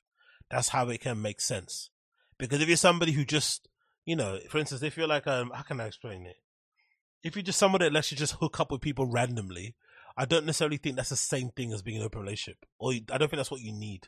That's 0.50 0.70
how 0.70 0.90
it 0.90 1.02
can 1.02 1.22
make 1.22 1.42
sense. 1.42 1.90
Because 2.38 2.62
if 2.62 2.68
you're 2.68 2.78
somebody 2.78 3.12
who 3.12 3.24
just, 3.24 3.68
you 4.06 4.16
know, 4.16 4.40
for 4.50 4.58
instance, 4.58 4.82
if 4.84 4.98
you're 4.98 5.08
like, 5.08 5.28
um, 5.28 5.52
how 5.54 5.62
can 5.62 5.80
I 5.80 5.88
explain 5.88 6.26
it? 6.26 6.38
If 7.24 7.36
you're 7.36 7.44
just 7.44 7.60
somebody 7.60 7.86
that 7.86 7.94
lets 7.94 8.12
you 8.12 8.18
just 8.18 8.36
hook 8.36 8.60
up 8.60 8.72
with 8.72 8.82
people 8.82 9.06
randomly, 9.06 9.76
I 10.18 10.26
don't 10.26 10.46
necessarily 10.46 10.78
think 10.78 10.96
that's 10.96 11.10
the 11.10 11.16
same 11.16 11.50
thing 11.50 11.72
as 11.72 11.82
being 11.82 11.98
in 11.98 12.02
an 12.02 12.08
open 12.08 12.22
relationship, 12.22 12.66
or 12.80 12.92
I 12.92 13.18
don't 13.18 13.30
think 13.30 13.38
that's 13.38 13.52
what 13.52 13.62
you 13.62 13.72
need. 13.72 14.08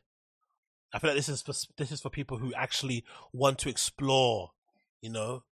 I 0.94 1.00
feel 1.00 1.10
like 1.10 1.18
this 1.18 1.30
is 1.30 1.42
for 1.42 1.54
this 1.78 1.92
is 1.92 2.02
for 2.02 2.10
people 2.10 2.38
who 2.38 2.54
actually 2.54 3.04
want 3.32 3.58
to 3.60 3.70
explore, 3.70 4.52
you 5.02 5.10
know, 5.10 5.44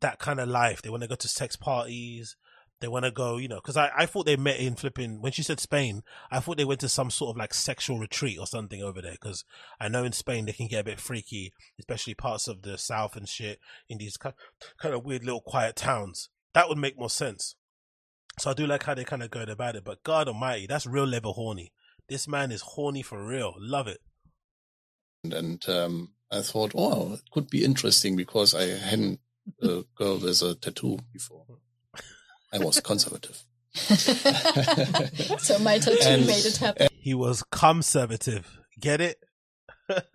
that 0.00 0.18
kind 0.18 0.40
of 0.40 0.48
life. 0.48 0.82
They 0.82 0.90
want 0.90 1.02
to 1.02 1.08
go 1.08 1.14
to 1.14 1.28
sex 1.28 1.56
parties. 1.56 2.36
They 2.80 2.88
want 2.88 3.04
to 3.04 3.12
go, 3.12 3.36
you 3.36 3.46
know, 3.46 3.60
because 3.60 3.76
I, 3.76 3.92
I 3.96 4.06
thought 4.06 4.26
they 4.26 4.34
met 4.34 4.58
in 4.58 4.74
flipping. 4.74 5.22
When 5.22 5.30
she 5.30 5.44
said 5.44 5.60
Spain, 5.60 6.02
I 6.32 6.40
thought 6.40 6.56
they 6.56 6.64
went 6.64 6.80
to 6.80 6.88
some 6.88 7.12
sort 7.12 7.30
of 7.30 7.36
like 7.36 7.54
sexual 7.54 8.00
retreat 8.00 8.38
or 8.40 8.46
something 8.48 8.82
over 8.82 9.00
there. 9.00 9.12
Because 9.12 9.44
I 9.80 9.86
know 9.86 10.02
in 10.02 10.10
Spain 10.10 10.46
they 10.46 10.52
can 10.52 10.66
get 10.66 10.80
a 10.80 10.84
bit 10.84 10.98
freaky, 10.98 11.52
especially 11.78 12.14
parts 12.14 12.48
of 12.48 12.62
the 12.62 12.76
south 12.76 13.14
and 13.14 13.28
shit 13.28 13.60
in 13.88 13.98
these 13.98 14.16
kind 14.16 14.34
of 14.82 15.04
weird 15.04 15.24
little 15.24 15.40
quiet 15.40 15.76
towns. 15.76 16.28
That 16.54 16.68
would 16.68 16.78
make 16.78 16.98
more 16.98 17.08
sense. 17.08 17.54
So 18.40 18.50
I 18.50 18.54
do 18.54 18.66
like 18.66 18.82
how 18.82 18.94
they 18.94 19.04
kind 19.04 19.22
of 19.22 19.30
going 19.30 19.48
about 19.48 19.76
it. 19.76 19.84
But 19.84 20.02
God 20.02 20.26
Almighty, 20.26 20.66
that's 20.66 20.84
real 20.84 21.06
level 21.06 21.34
horny. 21.34 21.72
This 22.08 22.26
man 22.26 22.50
is 22.50 22.62
horny 22.62 23.02
for 23.02 23.24
real. 23.24 23.54
Love 23.58 23.86
it. 23.86 24.00
And 25.30 25.66
um, 25.68 26.10
I 26.30 26.40
thought, 26.42 26.72
oh, 26.74 27.14
it 27.14 27.20
could 27.30 27.48
be 27.48 27.64
interesting 27.64 28.16
because 28.16 28.54
I 28.54 28.64
hadn't 28.66 29.20
a 29.62 29.84
girl 29.96 30.18
with 30.18 30.42
a 30.42 30.54
tattoo 30.54 30.98
before. 31.12 31.44
I 32.52 32.58
was 32.58 32.80
conservative. 32.80 33.42
so 33.74 35.58
my 35.60 35.78
tattoo 35.78 35.98
And- 36.04 36.26
made 36.26 36.44
it 36.44 36.56
happen. 36.58 36.88
He 36.98 37.14
was 37.14 37.42
conservative. 37.50 38.58
Get 38.80 39.00
it? 39.00 39.18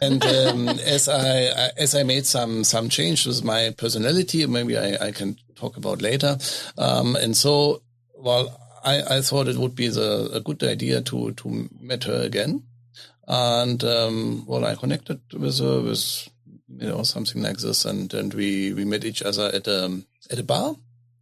and 0.00 0.24
um, 0.24 0.68
as 0.68 1.08
I 1.08 1.46
I- 1.46 1.70
as 1.78 1.94
I 1.94 2.02
made 2.02 2.26
some 2.26 2.64
some 2.64 2.88
changes 2.88 3.42
my 3.42 3.72
personality, 3.76 4.44
maybe 4.46 4.76
I, 4.76 5.06
I 5.08 5.12
can 5.12 5.36
talk 5.54 5.76
about 5.76 6.02
later. 6.02 6.36
Um, 6.76 7.14
and 7.16 7.36
so, 7.36 7.82
well, 8.14 8.60
I, 8.84 9.18
I 9.18 9.20
thought 9.20 9.48
it 9.48 9.56
would 9.56 9.74
be 9.74 9.88
the, 9.88 10.30
a 10.32 10.40
good 10.40 10.62
idea 10.64 11.00
to 11.02 11.32
to 11.32 11.68
meet 11.80 12.04
her 12.04 12.20
again. 12.22 12.64
And 13.26 13.82
um, 13.84 14.44
well, 14.46 14.64
I 14.64 14.74
connected 14.74 15.20
with 15.32 15.58
her 15.58 15.80
with 15.80 16.28
you 16.68 16.88
know 16.88 17.02
something 17.02 17.42
like 17.42 17.58
this, 17.58 17.84
and 17.84 18.12
and 18.14 18.32
we 18.34 18.72
we 18.72 18.84
met 18.84 19.04
each 19.04 19.22
other 19.22 19.50
at 19.52 19.66
a 19.66 20.02
at 20.30 20.38
a 20.38 20.44
bar 20.44 20.76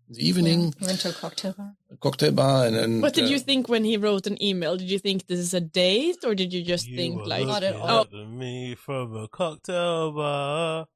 in 0.09 0.15
the 0.15 0.29
evening, 0.29 0.75
We 0.81 0.87
went 0.87 1.01
to 1.01 1.11
a 1.11 1.13
cocktail 1.13 1.55
bar. 1.55 1.75
a 1.91 1.97
cocktail 1.97 2.33
bar, 2.33 2.67
and 2.67 2.77
then 2.77 3.01
What 3.01 3.15
did 3.15 3.25
uh, 3.25 3.29
you 3.29 3.39
think 3.39 3.69
when 3.69 3.85
he 3.85 3.97
wrote 3.97 4.27
an 4.27 4.43
email? 4.43 4.77
Did 4.77 4.91
you 4.91 4.99
think 4.99 5.27
this 5.27 5.39
is 5.39 5.55
a 5.55 5.61
date, 5.61 6.19
or 6.25 6.35
did 6.35 6.53
you 6.53 6.63
just 6.63 6.87
think 6.87 7.17
were 7.17 7.27
like, 7.27 7.47
looking 7.47 7.81
oh, 7.81 8.01
at 8.03 8.13
me 8.13 8.75
from 8.75 9.17
a 9.17 9.29
cocktail 9.29 10.13
bar, 10.13 10.87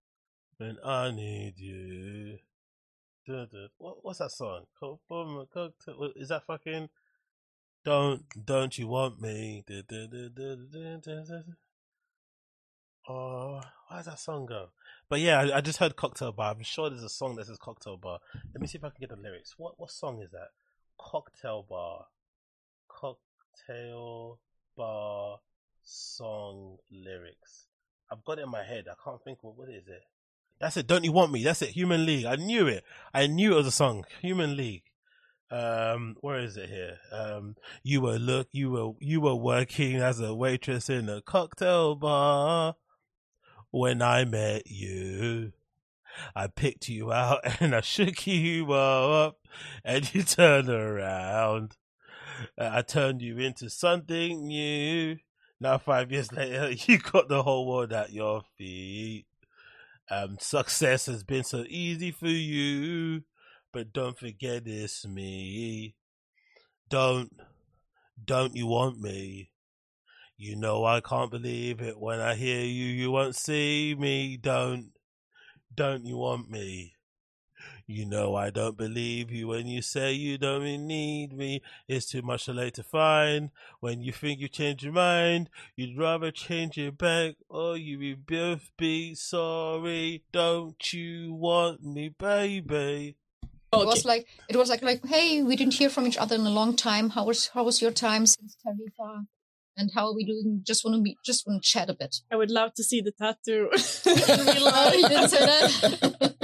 and 0.61 0.79
I 0.85 1.11
need 1.11 1.55
you. 1.57 2.39
Dun, 3.27 3.49
dun. 3.51 3.69
What, 3.79 4.05
what's 4.05 4.19
that 4.19 4.31
song? 4.33 4.65
Co- 4.79 5.01
From 5.09 5.39
a 5.39 5.47
cocktail. 5.47 5.95
what- 5.99 6.13
Is 6.17 6.29
that 6.29 6.45
fucking? 6.47 6.89
Don't 7.85 8.23
don't 8.45 8.77
you 8.77 8.87
want 8.89 9.21
me? 9.21 9.65
Oh, 13.09 13.61
does 13.91 14.05
that 14.05 14.19
song 14.19 14.47
go? 14.47 14.69
But 15.09 15.21
yeah, 15.21 15.41
I, 15.41 15.59
I 15.59 15.61
just 15.63 15.79
heard 15.79 15.97
cocktail 15.97 16.33
bar. 16.33 16.53
I'm 16.53 16.63
sure 16.63 16.91
there's 16.91 17.03
a 17.03 17.09
song 17.09 17.37
that 17.37 17.47
says 17.47 17.57
cocktail 17.59 17.97
bar. 17.97 18.19
Let 18.53 18.61
me 18.61 18.67
see 18.67 18.77
if 18.77 18.85
I 18.85 18.91
can 18.91 19.01
get 19.01 19.09
the 19.11 19.17
lyrics. 19.17 19.55
What 19.57 19.79
what 19.79 19.91
song 19.91 20.21
is 20.21 20.31
that? 20.33 20.49
Cocktail 21.01 21.65
bar. 21.69 22.07
Cocktail 22.89 24.39
bar 24.77 25.39
song 25.83 26.77
lyrics. 26.91 27.67
I've 28.11 28.25
got 28.25 28.39
it 28.39 28.43
in 28.43 28.51
my 28.51 28.65
head. 28.65 28.87
I 28.91 28.95
can't 29.03 29.23
think 29.23 29.39
of 29.45 29.57
what 29.57 29.69
is 29.69 29.87
it. 29.89 30.03
That's 30.61 30.77
it. 30.77 30.87
Don't 30.87 31.05
you 31.05 31.13
want 31.13 31.33
me? 31.33 31.45
That's 31.45 31.63
it. 31.63 31.71
Human 31.71 32.05
League. 32.05 32.27
I 32.27 32.37
knew 32.37 32.67
it. 32.67 32.85
I 33.15 33.27
knew 33.27 33.53
it 33.53 33.57
was 33.57 33.67
a 33.67 33.73
song. 33.73 34.05
Human 34.21 34.57
League. 34.57 34.83
Um, 35.51 36.17
where 36.21 36.41
is 36.41 36.57
it 36.57 36.69
here? 36.69 36.99
Um, 37.11 37.57
you 37.83 38.03
were 38.03 38.19
look, 38.19 38.49
you 38.53 38.71
were, 38.71 38.93
you 39.01 39.21
were 39.21 39.35
working 39.35 39.97
as 39.97 40.21
a 40.21 40.35
waitress 40.35 40.91
in 40.91 41.09
a 41.09 41.23
cocktail 41.23 41.95
bar 41.95 42.77
when 43.71 44.03
I 44.03 44.25
met 44.25 44.67
you. 44.67 45.53
I 46.35 46.49
picked 46.49 46.89
you 46.89 47.13
out 47.13 47.41
and 47.61 47.75
I 47.75 47.81
shook 47.81 48.27
you 48.27 48.73
up 48.73 49.39
and 49.85 50.13
you 50.15 50.23
turned 50.23 50.69
around. 50.69 51.77
Uh, 52.57 52.71
I 52.73 52.83
turned 52.83 53.23
you 53.23 53.39
into 53.39 53.71
something 53.71 54.47
new. 54.47 55.17
Now 55.61 55.79
five 55.79 56.13
years 56.13 56.33
later, 56.33 56.71
you 56.71 56.99
got 56.99 57.29
the 57.29 57.43
whole 57.43 57.67
world 57.67 57.93
at 57.93 58.13
your 58.13 58.43
feet. 58.57 59.27
Um, 60.11 60.39
success 60.41 61.07
has 61.07 61.23
been 61.23 61.45
so 61.45 61.65
easy 61.69 62.11
for 62.11 62.29
you, 62.29 63.25
but 63.79 63.93
don't 63.93 64.19
forget 64.19 64.67
it's 64.67 65.07
me. 65.07 65.95
Don't, 66.89 67.31
don't 68.25 68.57
you 68.57 68.67
want 68.67 68.99
me? 69.01 69.53
You 70.37 70.57
know 70.57 70.85
I 70.85 71.01
can't 71.01 71.31
believe 71.31 71.81
it 71.81 71.97
when 71.97 72.19
I 72.19 72.35
hear 72.35 72.59
you. 72.59 72.87
You 72.87 73.13
won't 73.13 73.37
see 73.37 73.95
me. 73.97 74.37
Don't, 74.37 74.91
don't 75.73 76.05
you 76.05 76.17
want 76.17 76.51
me? 76.51 76.97
You 77.87 78.05
know 78.05 78.35
I 78.35 78.51
don't 78.51 78.77
believe 78.77 79.31
you 79.31 79.47
when 79.47 79.69
you 79.69 79.81
say 79.81 80.13
you 80.13 80.39
don't 80.39 80.65
need 80.89 81.33
me. 81.33 81.63
It's 81.87 82.07
too 82.07 82.23
much 82.23 82.47
too 82.47 82.55
late 82.55 82.75
to 82.75 82.83
find. 82.83 83.51
When 83.79 84.03
you 84.03 84.11
think 84.11 84.41
you 84.41 84.49
change 84.49 84.83
your 84.83 84.93
mind, 84.93 85.51
you'd 85.77 85.97
rather 85.97 86.33
change 86.33 86.77
it 86.79 86.99
back, 86.99 87.37
or 87.49 87.77
you 87.77 88.01
will 88.01 88.17
both 88.27 88.73
be 88.77 89.15
sorry. 89.15 90.25
Don't 90.33 90.93
you 90.93 91.33
want 91.33 91.85
me, 91.85 92.09
baby? 92.09 93.15
It 93.73 93.87
was 93.87 94.05
like 94.05 94.27
it 94.49 94.57
was 94.57 94.71
like 94.71 94.83
like 94.83 95.05
hey, 95.07 95.43
we 95.43 95.57
didn't 95.57 95.75
hear 95.75 95.91
from 95.91 96.07
each 96.07 96.17
other 96.17 96.37
in 96.37 96.43
a 96.43 96.51
long 96.51 96.75
time. 96.75 97.11
How 97.11 97.25
was 97.25 97.49
how 97.49 97.65
was 97.65 97.83
your 97.83 97.91
time 97.91 98.27
since 98.27 98.57
Tarifa? 98.67 99.27
And 99.77 99.91
how 99.95 100.07
are 100.07 100.15
we 100.15 100.25
doing? 100.25 100.63
Just 100.67 100.85
want 100.85 100.97
to 100.97 101.01
meet, 101.01 101.19
just 101.25 101.47
want 101.47 101.63
to 101.63 101.69
chat 101.69 101.89
a 101.89 101.95
bit. 101.95 102.17
I 102.33 102.37
would 102.37 102.51
love 102.51 102.75
to 102.75 102.83
see 102.83 103.01
the 103.01 103.13
tattoo. 103.13 103.69
you 104.99 105.09
didn't 105.09 105.29
say 105.29 105.39
that. 105.39 106.35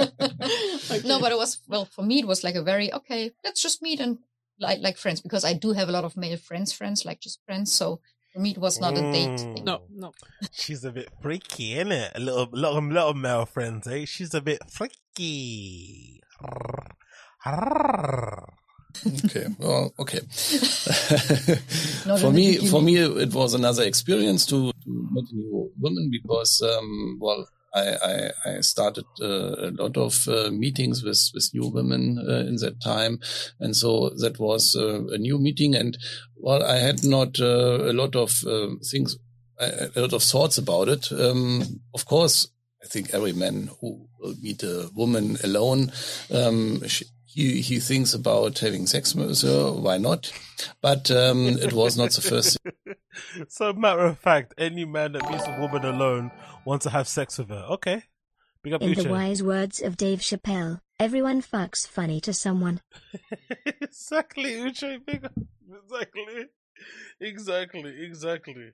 No, 1.05 1.19
but 1.19 1.31
it 1.31 1.37
was 1.37 1.59
well 1.67 1.85
for 1.85 2.03
me. 2.03 2.19
It 2.19 2.27
was 2.27 2.43
like 2.43 2.55
a 2.55 2.63
very 2.63 2.93
okay. 2.93 3.31
Let's 3.43 3.61
just 3.61 3.81
meet 3.81 3.99
and 3.99 4.19
like 4.59 4.79
like 4.81 4.97
friends 4.97 5.19
because 5.19 5.43
I 5.43 5.53
do 5.53 5.73
have 5.73 5.89
a 5.89 5.91
lot 5.91 6.05
of 6.05 6.15
male 6.15 6.37
friends, 6.37 6.71
friends 6.71 7.05
like 7.05 7.19
just 7.19 7.39
friends. 7.45 7.73
So 7.73 7.99
for 8.31 8.39
me, 8.39 8.51
it 8.51 8.57
was 8.57 8.79
not 8.79 8.97
a 8.97 9.01
date. 9.01 9.29
Mm. 9.29 9.55
Thing. 9.55 9.65
No, 9.65 9.81
no. 9.89 10.13
She's 10.51 10.83
a 10.85 10.91
bit 10.91 11.09
freaky, 11.21 11.73
isn't 11.73 11.91
it? 11.91 12.11
A 12.15 12.19
little, 12.19 12.47
little, 12.51 12.81
little 12.81 13.13
male 13.13 13.45
friends, 13.45 13.87
eh? 13.87 14.05
She's 14.05 14.33
a 14.33 14.41
bit 14.41 14.59
freaky. 14.69 16.21
Okay 19.05 19.47
well 19.59 19.93
okay 19.99 20.19
for 22.19 22.31
me 22.31 22.57
for 22.67 22.81
me 22.81 22.97
it 22.97 23.33
was 23.33 23.53
another 23.53 23.83
experience 23.83 24.45
to, 24.45 24.71
to 24.83 25.07
meet 25.11 25.25
new 25.33 25.69
women 25.79 26.09
because 26.09 26.61
um, 26.61 27.17
well 27.19 27.45
I, 27.75 27.97
I, 28.01 28.31
I 28.45 28.61
started 28.61 29.05
uh, 29.21 29.67
a 29.67 29.71
lot 29.71 29.97
of 29.97 30.27
uh, 30.29 30.49
meetings 30.49 31.03
with, 31.03 31.29
with 31.33 31.53
new 31.53 31.67
women 31.67 32.17
uh, 32.25 32.47
in 32.47 32.55
that 32.57 32.81
time. 32.81 33.19
And 33.59 33.75
so 33.75 34.11
that 34.17 34.39
was 34.39 34.77
uh, 34.77 35.05
a 35.07 35.17
new 35.17 35.37
meeting. 35.37 35.75
And 35.75 35.97
well, 36.37 36.63
I 36.63 36.77
had 36.77 37.03
not 37.03 37.37
uh, 37.39 37.83
a 37.83 37.91
lot 37.91 38.15
of 38.15 38.43
uh, 38.47 38.75
things, 38.89 39.17
a 39.59 39.89
a 39.93 40.01
lot 40.01 40.13
of 40.13 40.23
thoughts 40.23 40.57
about 40.57 40.87
it. 40.87 41.11
Um, 41.11 41.81
of 41.93 42.05
course, 42.05 42.47
I 42.81 42.87
think 42.87 43.13
every 43.13 43.33
man 43.33 43.69
who 43.81 44.07
will 44.19 44.35
meet 44.41 44.63
a 44.63 44.89
woman 44.95 45.37
alone, 45.43 45.91
um, 46.31 46.81
she, 46.87 47.05
he, 47.35 47.59
he 47.59 47.79
thinks 47.81 48.13
about 48.13 48.59
having 48.59 48.87
sex 48.87 49.13
with 49.13 49.41
her. 49.41 49.69
Why 49.69 49.97
not? 49.97 50.31
But 50.81 51.11
um, 51.11 51.49
it 51.49 51.73
was 51.73 51.97
not 51.97 52.11
the 52.11 52.21
first 52.21 52.57
so, 53.49 53.73
matter 53.73 54.05
of 54.05 54.17
fact, 54.17 54.53
any 54.57 54.85
man 54.85 55.11
that 55.11 55.29
meets 55.29 55.45
a 55.45 55.59
woman 55.59 55.83
alone 55.83 56.31
wants 56.63 56.83
to 56.85 56.91
have 56.91 57.09
sex 57.09 57.37
with 57.37 57.49
her. 57.49 57.65
Okay. 57.71 58.03
Big 58.63 58.71
up 58.71 58.81
In 58.81 58.93
the 58.93 59.09
wise 59.09 59.43
words 59.43 59.81
of 59.81 59.97
Dave 59.97 60.19
Chappelle, 60.19 60.79
everyone 60.97 61.41
fucks 61.41 61.85
funny 61.85 62.21
to 62.21 62.31
someone. 62.31 62.79
exactly, 63.81 64.53
Uche. 64.53 65.05
Big 65.05 65.25
up. 65.25 65.33
Exactly. 65.83 66.45
Exactly. 67.19 68.05
Exactly. 68.05 68.71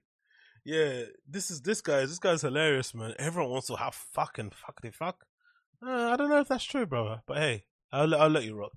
Yeah, 0.64 1.06
this 1.28 1.50
is 1.50 1.62
this 1.62 1.82
guy's 1.82 2.10
this 2.10 2.20
guy's 2.20 2.44
hilarious, 2.44 2.94
man. 2.94 3.16
Everyone 3.18 3.54
wants 3.54 3.68
to 3.68 3.76
have 3.76 3.96
fucking 3.96 4.52
fuck 4.52 4.82
they 4.82 4.92
fuck. 4.92 5.26
Uh, 5.84 6.12
I 6.12 6.16
don't 6.16 6.30
know 6.30 6.42
if 6.42 6.48
that's 6.48 6.64
true, 6.64 6.86
brother, 6.86 7.24
but 7.26 7.38
hey, 7.38 7.64
I'll 7.92 8.08
let- 8.08 8.22
I'll 8.22 8.30
let 8.30 8.44
you 8.46 8.56
rock. 8.56 8.72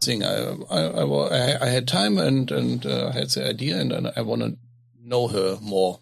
thing. 0.00 0.22
I, 0.22 0.34
I, 0.70 0.80
I, 0.80 1.04
I 1.04 1.58
I 1.66 1.68
had 1.68 1.86
time 1.86 2.18
and, 2.18 2.50
and 2.50 2.84
uh, 2.86 3.08
I 3.08 3.12
had 3.12 3.30
the 3.30 3.46
idea 3.48 3.78
and, 3.80 3.92
and 3.92 4.10
I 4.16 4.22
want 4.22 4.42
to 4.42 4.56
know 5.02 5.28
her 5.28 5.58
more 5.60 6.00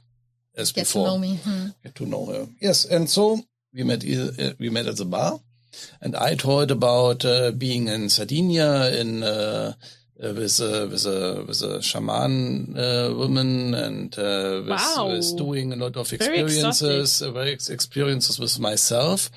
as 0.56 0.72
Get 0.72 0.86
to 0.89 0.98
know 0.98 1.18
me. 1.18 1.36
Hmm. 1.43 1.66
Get 1.82 1.94
to 1.97 2.06
know 2.06 2.26
her. 2.26 2.47
Yes. 2.60 2.85
And 2.85 3.09
so 3.10 3.40
we 3.74 3.82
met, 3.82 4.05
uh, 4.05 4.52
we 4.59 4.70
met 4.70 4.86
at 4.86 4.97
the 4.97 5.05
bar 5.05 5.40
and 6.01 6.14
I 6.16 6.35
told 6.36 6.70
about 6.70 7.24
uh, 7.24 7.51
being 7.52 7.89
in 7.89 8.09
Sardinia 8.09 8.90
in, 9.01 9.22
uh, 9.22 9.72
uh, 10.22 10.32
with 10.35 10.59
a 10.60 10.89
with 10.90 11.06
a 11.06 11.44
with 11.47 11.62
a 11.62 11.80
shaman 11.80 12.76
uh, 12.76 13.10
woman 13.14 13.72
and 13.74 14.12
uh, 14.18 14.62
with, 14.66 14.68
Wow. 14.70 15.10
with 15.12 15.36
doing 15.36 15.72
a 15.72 15.76
lot 15.76 15.97
of 15.97 16.12
experiences, 16.12 17.22
uh, 17.22 17.30
very 17.30 17.52
experiences 17.52 18.39
with 18.40 18.59
myself, 18.59 19.30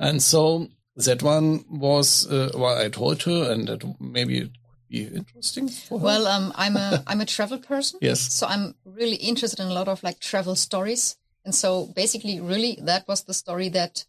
and 0.00 0.20
so 0.20 0.66
that 0.96 1.22
one 1.22 1.64
was 1.70 2.26
uh, 2.30 2.50
what 2.54 2.78
I 2.78 2.88
told 2.88 3.22
her, 3.22 3.50
and 3.52 3.68
that 3.68 3.82
maybe 4.00 4.38
it 4.38 4.50
could 4.52 4.88
be 4.88 5.04
interesting 5.04 5.68
for 5.68 5.98
her. 5.98 6.04
Well, 6.04 6.26
um, 6.26 6.52
I'm 6.56 6.76
a 6.76 7.02
I'm 7.06 7.20
a 7.20 7.26
travel 7.26 7.58
person. 7.58 7.98
Yes. 8.02 8.20
So 8.32 8.46
I'm 8.46 8.74
really 8.84 9.16
interested 9.16 9.60
in 9.60 9.68
a 9.68 9.74
lot 9.74 9.88
of 9.88 10.02
like 10.02 10.20
travel 10.20 10.54
stories, 10.54 11.16
and 11.44 11.54
so 11.54 11.86
basically, 11.86 12.40
really, 12.40 12.78
that 12.82 13.06
was 13.08 13.24
the 13.24 13.34
story 13.34 13.68
that 13.70 14.04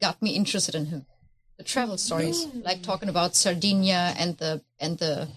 got 0.00 0.22
me 0.22 0.30
interested 0.30 0.74
in 0.74 0.86
him. 0.86 1.06
The 1.56 1.64
travel 1.64 1.98
stories, 1.98 2.46
like 2.64 2.82
talking 2.82 3.08
about 3.08 3.34
Sardinia 3.34 4.14
and 4.16 4.36
the 4.38 4.62
and 4.78 4.96
the 4.98 5.28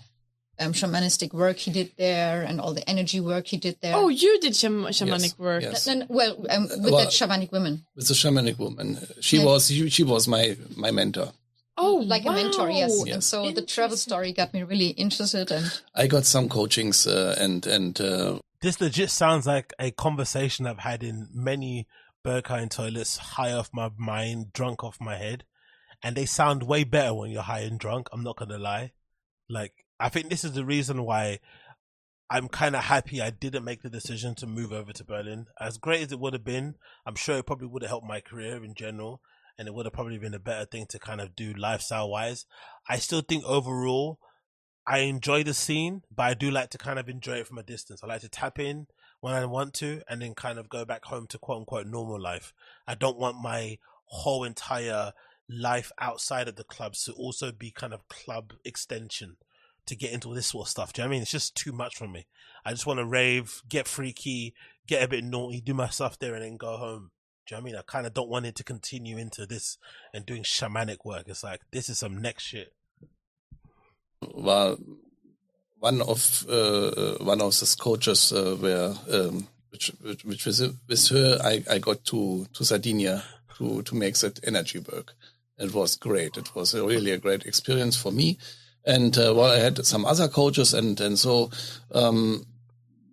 um, 0.62 0.74
shamanistic 0.74 1.34
work 1.34 1.58
he 1.58 1.72
did 1.72 1.92
there, 1.98 2.42
and 2.44 2.62
all 2.62 2.74
the 2.74 2.88
energy 2.90 3.20
work 3.20 3.48
he 3.48 3.58
did 3.58 3.78
there. 3.82 3.96
Oh, 3.96 4.10
you 4.10 4.40
did 4.40 4.56
sham- 4.56 4.86
shamanic 4.86 5.38
work. 5.40 5.64
yes. 5.64 5.88
N- 5.88 6.04
n- 6.04 6.08
well, 6.10 6.34
um, 6.50 6.64
with 6.70 6.80
Well- 6.94 6.98
that 6.98 7.10
shamanic 7.10 7.52
woman. 7.52 7.86
with 7.96 8.08
the 8.08 8.14
shamanic 8.14 8.58
woman, 8.58 9.00
she 9.20 9.38
Yeah. 9.38 9.46
was 9.46 9.68
she, 9.68 9.90
she 9.90 10.04
was 10.04 10.28
my 10.28 10.56
my 10.76 10.92
mentor. 10.92 11.34
Oh, 11.78 11.96
like 12.06 12.26
a 12.26 12.32
mentor, 12.32 12.70
yes. 12.70 12.92
Yes. 13.06 13.14
And 13.14 13.24
so 13.24 13.52
the 13.52 13.62
travel 13.64 13.98
story 13.98 14.34
got 14.34 14.54
me 14.54 14.62
really 14.64 14.90
interested, 14.90 15.52
and 15.52 15.66
I 15.96 16.06
got 16.08 16.26
some 16.26 16.48
coachings 16.50 17.08
uh, 17.08 17.36
and 17.40 17.66
and 17.66 18.00
uh, 18.00 18.40
This 18.62 18.80
legit 18.80 19.10
sounds 19.10 19.48
like 19.48 19.74
a 19.80 19.90
conversation 19.92 20.68
I've 20.68 20.80
had 20.92 21.02
in 21.04 21.28
many 21.34 21.88
Berghain 22.24 22.70
toilets, 22.70 23.18
high 23.18 23.52
off 23.54 23.70
my 23.74 23.90
mind, 23.98 24.54
drunk 24.54 24.84
off 24.84 24.98
my 25.02 25.18
head. 25.18 25.44
And 26.04 26.16
they 26.16 26.26
sound 26.28 26.64
way 26.64 26.84
better 26.84 27.14
when 27.16 27.32
you're 27.32 27.42
high 27.42 27.62
and 27.62 27.80
drunk. 27.80 28.08
I'm 28.12 28.24
not 28.24 28.38
going 28.38 28.50
to 28.50 28.58
lie. 28.60 28.92
Like, 29.50 29.81
I 30.02 30.10
think 30.10 30.30
this 30.30 30.44
is 30.44 30.54
the 30.54 30.66
reason 30.66 31.04
why 31.04 31.40
I'm 32.30 32.48
kind 32.48 32.76
of 32.76 32.86
happy 32.86 33.22
I 33.22 33.30
didn't 33.30 33.64
make 33.64 33.84
the 33.84 33.90
decision 33.90 34.34
to 34.36 34.48
move 34.48 34.72
over 34.72 34.92
to 34.94 35.04
Berlin. 35.04 35.46
As 35.60 35.78
great 35.78 36.02
as 36.02 36.12
it 36.12 36.20
would 36.20 36.34
have 36.34 36.44
been, 36.44 36.76
I'm 37.06 37.16
sure 37.16 37.38
it 37.38 37.46
probably 37.46 37.68
would 37.68 37.84
have 37.84 37.90
helped 37.90 38.08
my 38.08 38.20
career 38.20 38.64
in 38.64 38.74
general. 38.74 39.22
And 39.60 39.68
it 39.68 39.76
would 39.76 39.86
have 39.86 39.94
probably 39.94 40.18
been 40.18 40.34
a 40.34 40.40
better 40.40 40.66
thing 40.66 40.88
to 40.90 40.98
kind 40.98 41.22
of 41.22 41.36
do 41.36 41.54
lifestyle 41.54 42.10
wise. 42.10 42.46
I 42.90 42.98
still 42.98 43.22
think 43.22 43.44
overall, 43.44 44.18
I 44.88 45.00
enjoy 45.00 45.44
the 45.44 45.54
scene, 45.54 46.02
but 46.10 46.24
I 46.24 46.34
do 46.34 46.50
like 46.50 46.72
to 46.72 46.80
kind 46.80 46.98
of 46.98 47.08
enjoy 47.08 47.34
it 47.34 47.48
from 47.48 47.60
a 47.60 47.64
distance. 47.64 48.02
I 48.04 48.08
like 48.08 48.22
to 48.22 48.30
tap 48.30 48.58
in 48.58 48.88
when 49.20 49.36
I 49.36 49.46
want 49.46 49.76
to 49.76 50.02
and 50.10 50.22
then 50.22 50.34
kind 50.34 50.58
of 50.58 50.68
go 50.68 50.84
back 50.84 51.06
home 51.06 51.28
to 51.28 51.38
quote 51.38 51.60
unquote 51.60 51.86
normal 51.86 52.20
life. 52.20 52.54
I 52.88 52.96
don't 52.96 53.20
want 53.20 53.38
my 53.40 53.78
whole 54.06 54.46
entire 54.46 55.12
life 55.48 55.92
outside 56.00 56.48
of 56.48 56.56
the 56.56 56.64
clubs 56.64 57.04
to 57.04 57.12
also 57.12 57.52
be 57.52 57.70
kind 57.70 57.94
of 57.94 58.08
club 58.08 58.54
extension 58.66 59.36
to 59.86 59.96
get 59.96 60.14
into 60.14 60.34
this 60.34 60.48
sort 60.48 60.68
of 60.68 60.70
stuff. 60.70 60.94
Do 60.94 61.02
you 61.02 61.06
know 61.06 61.10
I 61.10 61.12
mean? 61.12 61.22
It's 61.22 61.32
just 61.32 61.56
too 61.56 61.72
much 61.72 61.96
for 61.96 62.08
me. 62.08 62.28
I 62.66 62.72
just 62.72 62.86
want 62.86 63.00
to 63.00 63.06
rave, 63.06 63.62
get 63.68 63.88
freaky, 63.88 64.54
get 64.88 65.04
a 65.04 65.08
bit 65.08 65.24
naughty, 65.24 65.62
do 65.62 65.74
my 65.74 65.90
stuff 65.90 66.20
there 66.20 66.36
and 66.36 66.44
then 66.44 66.58
go 66.58 66.78
home. 66.78 67.12
Do 67.48 67.56
you 67.56 67.58
know 67.58 67.64
what 67.64 67.70
I 67.70 67.72
mean? 67.72 67.76
I 67.80 67.92
kind 67.92 68.08
of 68.08 68.14
don't 68.14 68.30
want 68.30 68.46
it 68.46 68.56
to 68.56 68.64
continue 68.64 69.18
into 69.18 69.46
this 69.46 69.78
and 70.14 70.26
doing 70.26 70.44
shamanic 70.44 71.04
work. 71.04 71.24
It's 71.28 71.44
like, 71.44 71.62
this 71.72 71.90
is 71.90 72.00
some 72.00 72.22
next 72.22 72.44
shit. 72.44 72.74
well, 74.22 74.78
one 75.80 76.02
of 76.04 76.46
uh, 76.48 76.88
uh, 76.88 77.18
one 77.24 77.42
of 77.42 77.60
these 77.60 77.76
coaches 77.76 78.32
uh, 78.32 78.56
were 78.62 78.96
um, 79.12 79.48
which 79.72 79.92
which, 80.02 80.24
which 80.24 80.46
was 80.46 80.62
with 80.62 81.08
her. 81.10 81.40
I, 81.44 81.64
I 81.70 81.80
got 81.80 82.06
to 82.06 82.46
to 82.54 82.64
Sardinia 82.64 83.24
to 83.58 83.82
to 83.82 83.96
make 83.96 84.16
that 84.20 84.40
energy 84.46 84.80
work. 84.80 85.14
It 85.58 85.74
was 85.74 85.96
great. 85.96 86.38
It 86.38 86.56
was 86.56 86.74
a 86.76 86.86
really 86.86 87.12
a 87.12 87.18
great 87.18 87.46
experience 87.46 87.96
for 87.98 88.12
me. 88.12 88.38
And 88.86 89.18
uh, 89.18 89.34
well, 89.36 89.52
I 89.52 89.58
had 89.58 89.86
some 89.86 90.06
other 90.06 90.28
coaches, 90.28 90.74
and 90.74 91.00
and 91.00 91.18
so 91.20 91.52
um, 91.94 92.46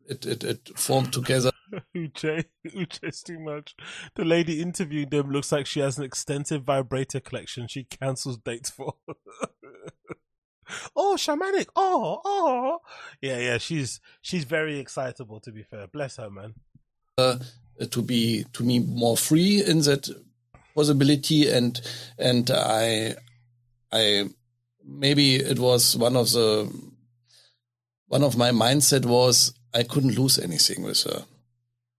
it, 0.07 0.25
it 0.25 0.45
it 0.45 0.71
formed 0.79 1.13
together. 1.13 1.51
Uche, 1.97 2.45
Uche's 2.67 3.23
too 3.23 3.39
much. 3.39 3.77
The 4.15 4.25
lady 4.25 4.63
interviewing 4.63 5.11
them 5.11 5.31
looks 5.31 5.53
like 5.53 5.67
she 5.67 5.81
has 5.81 5.99
an 5.99 6.05
extensive 6.05 6.65
vibrator 6.65 7.21
collection 7.21 7.69
she 7.69 7.85
cancels 7.85 8.39
dates 8.39 8.71
for. 8.71 8.95
oh, 10.97 11.17
shamanic. 11.19 11.67
Oh, 11.77 12.21
oh. 12.25 12.79
Yeah, 13.21 13.39
yeah, 13.39 13.59
she's 13.59 14.01
she's 14.23 14.45
very 14.45 14.79
excitable 14.79 15.41
to 15.41 15.53
be 15.53 15.63
fair. 15.63 15.87
Bless 15.87 16.17
her, 16.17 16.31
man. 16.31 16.55
uh, 17.19 17.37
to 17.91 18.03
be 18.03 18.45
to 18.53 18.65
me 18.65 18.79
more 18.79 19.17
free 19.17 19.63
in 19.65 19.81
that 19.83 20.09
possibility 20.75 21.49
and 21.49 21.81
and 22.19 22.51
I 22.51 23.15
I 23.93 24.29
maybe 24.89 25.37
it 25.37 25.59
was 25.59 25.97
one 25.97 26.17
of 26.17 26.31
the 26.33 26.71
one 28.07 28.23
of 28.25 28.37
my 28.37 28.51
mindset 28.51 29.05
was 29.05 29.53
I 29.75 29.83
couldn't 29.83 30.17
lose 30.19 30.39
anything 30.39 30.83
with 30.83 31.03
her. 31.05 31.25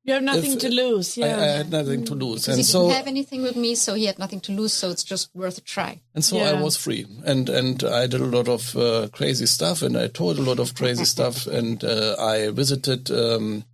You 0.05 0.13
have 0.15 0.23
nothing 0.23 0.53
If- 0.53 0.59
to 0.59 0.69
lose. 0.69 1.17
Yeah. 1.17 1.37
I 1.37 1.45
had 1.57 1.69
nothing 1.69 2.03
to 2.05 2.15
lose, 2.15 2.41
because 2.41 2.47
and 2.47 2.57
he 2.57 2.63
so 2.63 2.83
didn't 2.83 2.95
have 2.97 3.07
anything 3.07 3.43
with 3.43 3.55
me, 3.55 3.75
so 3.75 3.93
he 3.93 4.05
had 4.05 4.17
nothing 4.17 4.39
to 4.41 4.51
lose. 4.51 4.73
So 4.73 4.89
it's 4.89 5.03
just 5.03 5.29
worth 5.35 5.57
a 5.59 5.61
try. 5.61 6.01
and 6.15 6.25
so 6.25 6.39
I 6.39 6.53
was 6.53 6.77
free, 6.77 7.05
and 7.25 7.47
and 7.49 7.83
I 7.83 8.07
did 8.07 8.21
a 8.21 8.25
lot 8.25 8.47
of 8.47 8.75
uh, 8.75 9.09
crazy 9.11 9.45
stuff, 9.45 9.83
and 9.83 9.95
I 9.95 10.07
told 10.07 10.39
a 10.39 10.41
lot 10.41 10.57
of 10.59 10.73
crazy 10.73 11.05
stuff, 11.15 11.45
and 11.45 11.83
uh, 11.83 12.15
I 12.17 12.49
visited 12.49 13.11
um, 13.11 13.65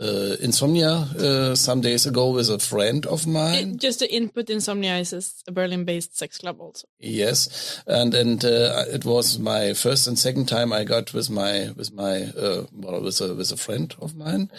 uh, 0.00 0.36
Insomnia 0.40 0.90
uh, 0.90 1.54
some 1.54 1.80
days 1.80 2.06
ago 2.06 2.30
with 2.30 2.48
a 2.50 2.58
friend 2.58 3.06
of 3.06 3.26
mine. 3.26 3.72
It- 3.74 3.76
just 3.80 3.98
to 4.00 4.12
input 4.12 4.48
Insomnia 4.50 4.96
is 4.98 5.12
a 5.46 5.52
Berlin-based 5.52 6.16
sex 6.16 6.38
club 6.38 6.60
also. 6.60 6.86
Yes, 6.98 7.82
and 7.86 8.14
and 8.14 8.44
uh, 8.44 8.84
it 8.88 9.04
was 9.04 9.38
my 9.38 9.74
first 9.74 10.06
and 10.08 10.18
second 10.18 10.46
time 10.46 10.72
I 10.72 10.84
got 10.84 11.12
with 11.12 11.30
my 11.30 11.70
with 11.76 11.92
my 11.92 12.22
uh, 12.36 12.64
well 12.72 13.02
with 13.02 13.20
a 13.20 13.34
with 13.34 13.52
a 13.52 13.56
friend 13.56 13.94
of 14.00 14.14
mine, 14.16 14.50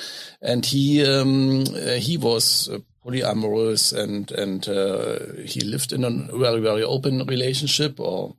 and 0.42 0.66
he 0.66 1.04
um, 1.06 1.64
uh, 1.76 1.98
he 2.00 2.18
was 2.18 2.70
uh, 2.70 2.80
polyamorous 3.04 3.94
and 3.98 4.32
and 4.32 4.68
uh, 4.70 5.42
he 5.46 5.62
lived 5.62 5.92
in 5.94 6.04
a 6.04 6.10
very 6.38 6.60
very 6.62 6.84
open 6.84 7.26
relationship 7.26 8.00
or 8.00 8.36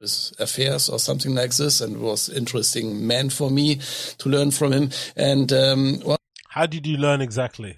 with 0.00 0.32
affairs 0.38 0.88
or 0.88 0.98
something 0.98 1.34
like 1.34 1.54
this, 1.56 1.80
and 1.80 1.98
was 1.98 2.28
interesting 2.28 3.06
man 3.06 3.30
for 3.30 3.50
me 3.50 3.80
to 4.18 4.28
learn 4.28 4.50
from 4.50 4.72
him. 4.72 4.90
And 5.16 5.52
um, 5.52 6.00
well, 6.04 6.18
How 6.56 6.64
did 6.64 6.86
you 6.86 6.96
learn 6.96 7.20
exactly? 7.20 7.76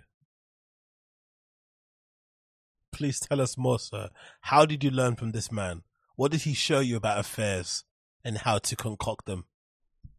Please 2.92 3.18
tell 3.18 3.40
us 3.40 3.58
more, 3.58 3.80
sir. 3.80 4.10
How 4.42 4.66
did 4.66 4.84
you 4.84 4.92
learn 4.92 5.16
from 5.16 5.32
this 5.32 5.50
man? 5.50 5.82
What 6.14 6.30
did 6.30 6.42
he 6.42 6.54
show 6.54 6.78
you 6.78 6.96
about 6.96 7.18
affairs 7.18 7.82
and 8.24 8.38
how 8.38 8.58
to 8.58 8.76
concoct 8.76 9.26
them? 9.26 9.46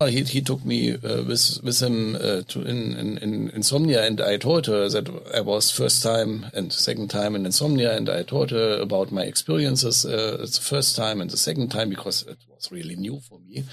Well, 0.02 0.10
he 0.10 0.24
he 0.24 0.42
took 0.42 0.66
me 0.66 0.92
uh, 0.92 1.24
with 1.24 1.62
with 1.64 1.82
him 1.82 2.16
uh, 2.16 2.42
to 2.50 2.62
in, 2.64 2.98
in 2.98 3.18
in 3.20 3.50
insomnia, 3.52 4.06
and 4.06 4.20
I 4.20 4.36
told 4.36 4.68
her 4.68 4.90
that 4.90 5.08
I 5.34 5.40
was 5.40 5.72
first 5.72 6.04
time 6.04 6.48
and 6.54 6.74
second 6.74 7.08
time 7.08 7.36
in 7.36 7.46
insomnia, 7.46 7.96
and 7.96 8.10
I 8.10 8.24
told 8.24 8.52
her 8.52 8.78
about 8.82 9.10
my 9.10 9.24
experiences. 9.24 10.06
Uh, 10.06 10.36
the 10.40 10.60
first 10.62 10.98
time 10.98 11.22
and 11.22 11.30
the 11.30 11.38
second 11.38 11.70
time 11.70 11.90
because 11.90 12.24
it 12.24 12.40
was 12.50 12.70
really 12.74 12.98
new 12.98 13.22
for 13.22 13.40
me. 13.40 13.64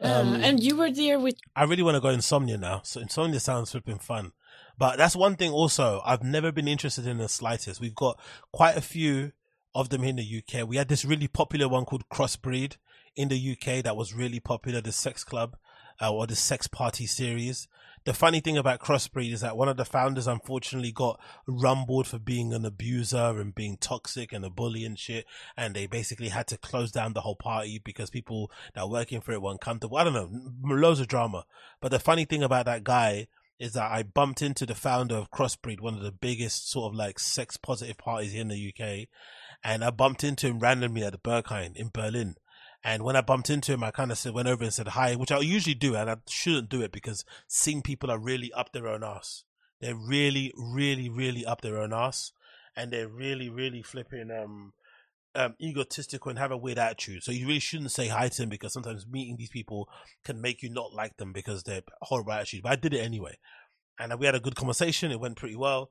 Yeah. 0.00 0.18
Um, 0.18 0.34
and 0.36 0.62
you 0.62 0.76
were 0.76 0.90
there 0.90 1.18
with 1.18 1.36
I 1.56 1.64
really 1.64 1.82
want 1.82 1.96
to 1.96 2.00
go 2.00 2.08
insomnia 2.08 2.56
now. 2.56 2.82
So 2.84 3.00
insomnia 3.00 3.40
sounds 3.40 3.72
flipping 3.72 3.98
fun. 3.98 4.32
But 4.76 4.96
that's 4.96 5.16
one 5.16 5.36
thing 5.36 5.50
also 5.50 6.00
I've 6.04 6.22
never 6.22 6.52
been 6.52 6.68
interested 6.68 7.06
in 7.06 7.18
the 7.18 7.28
slightest. 7.28 7.80
We've 7.80 7.94
got 7.94 8.20
quite 8.52 8.76
a 8.76 8.80
few 8.80 9.32
of 9.74 9.88
them 9.88 10.02
here 10.02 10.10
in 10.10 10.16
the 10.16 10.42
UK. 10.42 10.68
We 10.68 10.76
had 10.76 10.88
this 10.88 11.04
really 11.04 11.28
popular 11.28 11.68
one 11.68 11.84
called 11.84 12.08
Crossbreed 12.08 12.76
in 13.16 13.28
the 13.28 13.52
UK 13.52 13.82
that 13.82 13.96
was 13.96 14.14
really 14.14 14.40
popular, 14.40 14.80
the 14.80 14.92
sex 14.92 15.24
club 15.24 15.56
uh, 16.00 16.12
or 16.12 16.26
the 16.26 16.36
sex 16.36 16.68
party 16.68 17.06
series. 17.06 17.68
The 18.04 18.14
funny 18.14 18.40
thing 18.40 18.56
about 18.56 18.80
Crossbreed 18.80 19.32
is 19.32 19.40
that 19.40 19.56
one 19.56 19.68
of 19.68 19.76
the 19.76 19.84
founders 19.84 20.26
unfortunately 20.26 20.92
got 20.92 21.20
rumbled 21.46 22.06
for 22.06 22.18
being 22.18 22.52
an 22.52 22.64
abuser 22.64 23.38
and 23.38 23.54
being 23.54 23.76
toxic 23.76 24.32
and 24.32 24.44
a 24.44 24.50
bully 24.50 24.84
and 24.84 24.98
shit. 24.98 25.26
And 25.56 25.74
they 25.74 25.86
basically 25.86 26.28
had 26.28 26.46
to 26.48 26.58
close 26.58 26.90
down 26.90 27.12
the 27.12 27.22
whole 27.22 27.36
party 27.36 27.80
because 27.82 28.10
people 28.10 28.50
that 28.74 28.84
were 28.84 28.92
working 28.92 29.20
for 29.20 29.32
it 29.32 29.42
weren't 29.42 29.60
comfortable. 29.60 29.96
I 29.96 30.04
don't 30.04 30.14
know, 30.14 30.30
loads 30.62 31.00
of 31.00 31.08
drama. 31.08 31.44
But 31.80 31.90
the 31.90 31.98
funny 31.98 32.24
thing 32.24 32.42
about 32.42 32.66
that 32.66 32.84
guy 32.84 33.28
is 33.58 33.72
that 33.72 33.90
I 33.90 34.02
bumped 34.04 34.40
into 34.40 34.64
the 34.64 34.74
founder 34.74 35.16
of 35.16 35.30
Crossbreed, 35.30 35.80
one 35.80 35.94
of 35.94 36.02
the 36.02 36.12
biggest 36.12 36.70
sort 36.70 36.92
of 36.92 36.96
like 36.96 37.18
sex 37.18 37.56
positive 37.56 37.98
parties 37.98 38.32
here 38.32 38.42
in 38.42 38.48
the 38.48 38.72
UK. 38.72 39.08
And 39.64 39.82
I 39.82 39.90
bumped 39.90 40.22
into 40.22 40.46
him 40.46 40.60
randomly 40.60 41.02
at 41.02 41.12
the 41.12 41.18
Berghain 41.18 41.76
in 41.76 41.90
Berlin. 41.92 42.36
And 42.88 43.02
when 43.02 43.16
I 43.16 43.20
bumped 43.20 43.50
into 43.50 43.74
him, 43.74 43.84
I 43.84 43.90
kind 43.90 44.10
of 44.10 44.16
said, 44.16 44.32
went 44.32 44.48
over 44.48 44.64
and 44.64 44.72
said 44.72 44.88
hi, 44.88 45.14
which 45.14 45.30
I 45.30 45.40
usually 45.40 45.74
do, 45.74 45.94
and 45.94 46.08
I 46.08 46.16
shouldn't 46.26 46.70
do 46.70 46.80
it 46.80 46.90
because 46.90 47.22
seeing 47.46 47.82
people 47.82 48.10
are 48.10 48.18
really 48.18 48.50
up 48.54 48.72
their 48.72 48.88
own 48.88 49.04
ass. 49.04 49.44
They're 49.78 49.94
really, 49.94 50.54
really, 50.56 51.10
really 51.10 51.44
up 51.44 51.60
their 51.60 51.76
own 51.76 51.92
ass, 51.92 52.32
and 52.74 52.90
they're 52.90 53.06
really, 53.06 53.50
really 53.50 53.82
flipping 53.82 54.30
um, 54.30 54.72
um, 55.34 55.54
egotistical 55.60 56.30
and 56.30 56.38
have 56.38 56.50
a 56.50 56.56
weird 56.56 56.78
attitude. 56.78 57.24
So 57.24 57.30
you 57.30 57.46
really 57.46 57.58
shouldn't 57.58 57.92
say 57.92 58.08
hi 58.08 58.28
to 58.28 58.36
them 58.38 58.48
because 58.48 58.72
sometimes 58.72 59.06
meeting 59.06 59.36
these 59.36 59.50
people 59.50 59.90
can 60.24 60.40
make 60.40 60.62
you 60.62 60.70
not 60.70 60.94
like 60.94 61.18
them 61.18 61.34
because 61.34 61.64
they're 61.64 61.82
horrible 62.00 62.32
attitude. 62.32 62.62
But 62.62 62.72
I 62.72 62.76
did 62.76 62.94
it 62.94 63.04
anyway, 63.04 63.36
and 63.98 64.18
we 64.18 64.24
had 64.24 64.34
a 64.34 64.40
good 64.40 64.56
conversation. 64.56 65.12
It 65.12 65.20
went 65.20 65.36
pretty 65.36 65.56
well. 65.56 65.90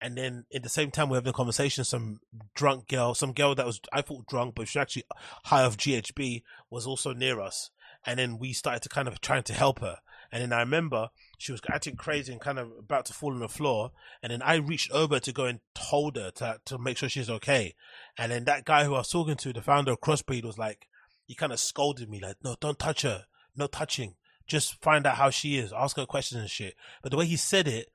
And 0.00 0.16
then 0.16 0.44
at 0.54 0.62
the 0.62 0.68
same 0.68 0.90
time, 0.90 1.08
we're 1.08 1.16
having 1.16 1.30
a 1.30 1.32
conversation. 1.32 1.84
Some 1.84 2.20
drunk 2.54 2.88
girl, 2.88 3.14
some 3.14 3.32
girl 3.32 3.54
that 3.54 3.66
was, 3.66 3.80
I 3.92 4.02
thought 4.02 4.26
drunk, 4.26 4.54
but 4.54 4.68
she 4.68 4.78
actually 4.78 5.04
high 5.44 5.64
off 5.64 5.76
GHB 5.76 6.42
was 6.70 6.86
also 6.86 7.12
near 7.12 7.40
us. 7.40 7.70
And 8.06 8.18
then 8.18 8.38
we 8.38 8.52
started 8.52 8.82
to 8.82 8.88
kind 8.88 9.08
of 9.08 9.20
trying 9.20 9.42
to 9.44 9.52
help 9.52 9.80
her. 9.80 9.98
And 10.30 10.42
then 10.42 10.52
I 10.52 10.60
remember 10.60 11.08
she 11.38 11.52
was 11.52 11.60
acting 11.72 11.96
crazy 11.96 12.32
and 12.32 12.40
kind 12.40 12.58
of 12.58 12.70
about 12.78 13.06
to 13.06 13.12
fall 13.12 13.32
on 13.32 13.40
the 13.40 13.48
floor. 13.48 13.92
And 14.22 14.30
then 14.30 14.42
I 14.42 14.56
reached 14.56 14.90
over 14.92 15.18
to 15.20 15.32
go 15.32 15.46
and 15.46 15.60
hold 15.76 16.16
her 16.16 16.30
to, 16.32 16.60
to 16.66 16.78
make 16.78 16.98
sure 16.98 17.08
she's 17.08 17.30
okay. 17.30 17.74
And 18.16 18.30
then 18.30 18.44
that 18.44 18.64
guy 18.64 18.84
who 18.84 18.94
I 18.94 18.98
was 18.98 19.10
talking 19.10 19.36
to, 19.36 19.52
the 19.52 19.62
founder 19.62 19.92
of 19.92 20.00
Crossbreed 20.00 20.44
was 20.44 20.58
like, 20.58 20.86
he 21.26 21.34
kind 21.34 21.52
of 21.52 21.60
scolded 21.60 22.08
me 22.08 22.20
like, 22.20 22.36
no, 22.44 22.56
don't 22.60 22.78
touch 22.78 23.02
her. 23.02 23.24
No 23.56 23.66
touching. 23.66 24.14
Just 24.46 24.80
find 24.82 25.06
out 25.06 25.16
how 25.16 25.30
she 25.30 25.58
is. 25.58 25.72
Ask 25.72 25.96
her 25.96 26.06
questions 26.06 26.40
and 26.40 26.50
shit. 26.50 26.74
But 27.02 27.10
the 27.10 27.18
way 27.18 27.26
he 27.26 27.36
said 27.36 27.68
it, 27.68 27.90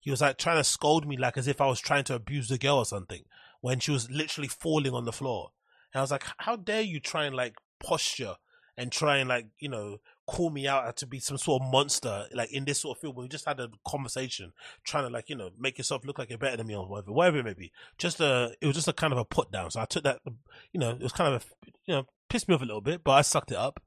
he 0.00 0.10
was 0.10 0.20
like 0.20 0.38
trying 0.38 0.58
to 0.58 0.64
scold 0.64 1.06
me 1.06 1.16
like 1.16 1.36
as 1.36 1.48
if 1.48 1.60
I 1.60 1.66
was 1.66 1.80
trying 1.80 2.04
to 2.04 2.14
abuse 2.14 2.48
the 2.48 2.58
girl 2.58 2.78
or 2.78 2.84
something 2.84 3.22
when 3.60 3.80
she 3.80 3.90
was 3.90 4.10
literally 4.10 4.48
falling 4.48 4.94
on 4.94 5.04
the 5.04 5.12
floor. 5.12 5.50
And 5.92 6.00
I 6.00 6.02
was 6.02 6.10
like, 6.10 6.24
how 6.38 6.56
dare 6.56 6.82
you 6.82 7.00
try 7.00 7.24
and 7.24 7.34
like 7.34 7.54
posture 7.80 8.34
and 8.76 8.92
try 8.92 9.16
and 9.16 9.28
like, 9.28 9.46
you 9.58 9.68
know, 9.68 9.98
call 10.26 10.50
me 10.50 10.68
out 10.68 10.96
to 10.98 11.06
be 11.06 11.18
some 11.18 11.38
sort 11.38 11.62
of 11.62 11.72
monster, 11.72 12.26
like 12.32 12.52
in 12.52 12.64
this 12.64 12.80
sort 12.80 12.96
of 12.96 13.00
film 13.00 13.16
where 13.16 13.24
we 13.24 13.28
just 13.28 13.46
had 13.46 13.58
a 13.58 13.68
conversation 13.86 14.52
trying 14.84 15.04
to 15.04 15.10
like, 15.10 15.28
you 15.28 15.34
know, 15.34 15.50
make 15.58 15.78
yourself 15.78 16.04
look 16.04 16.18
like 16.18 16.28
you're 16.28 16.38
better 16.38 16.56
than 16.56 16.66
me 16.66 16.76
or 16.76 16.86
whatever, 16.86 17.12
whatever 17.12 17.38
it 17.38 17.44
may 17.44 17.54
be. 17.54 17.72
Just 17.96 18.20
a, 18.20 18.54
it 18.60 18.66
was 18.66 18.76
just 18.76 18.88
a 18.88 18.92
kind 18.92 19.12
of 19.12 19.18
a 19.18 19.24
put 19.24 19.50
down. 19.50 19.70
So 19.70 19.80
I 19.80 19.86
took 19.86 20.04
that, 20.04 20.20
you 20.72 20.78
know, 20.78 20.90
it 20.90 21.02
was 21.02 21.12
kind 21.12 21.34
of 21.34 21.42
a, 21.42 21.66
you 21.86 21.94
know, 21.94 22.06
pissed 22.28 22.48
me 22.48 22.54
off 22.54 22.62
a 22.62 22.66
little 22.66 22.80
bit, 22.80 23.02
but 23.02 23.12
I 23.12 23.22
sucked 23.22 23.50
it 23.50 23.56
up. 23.56 23.82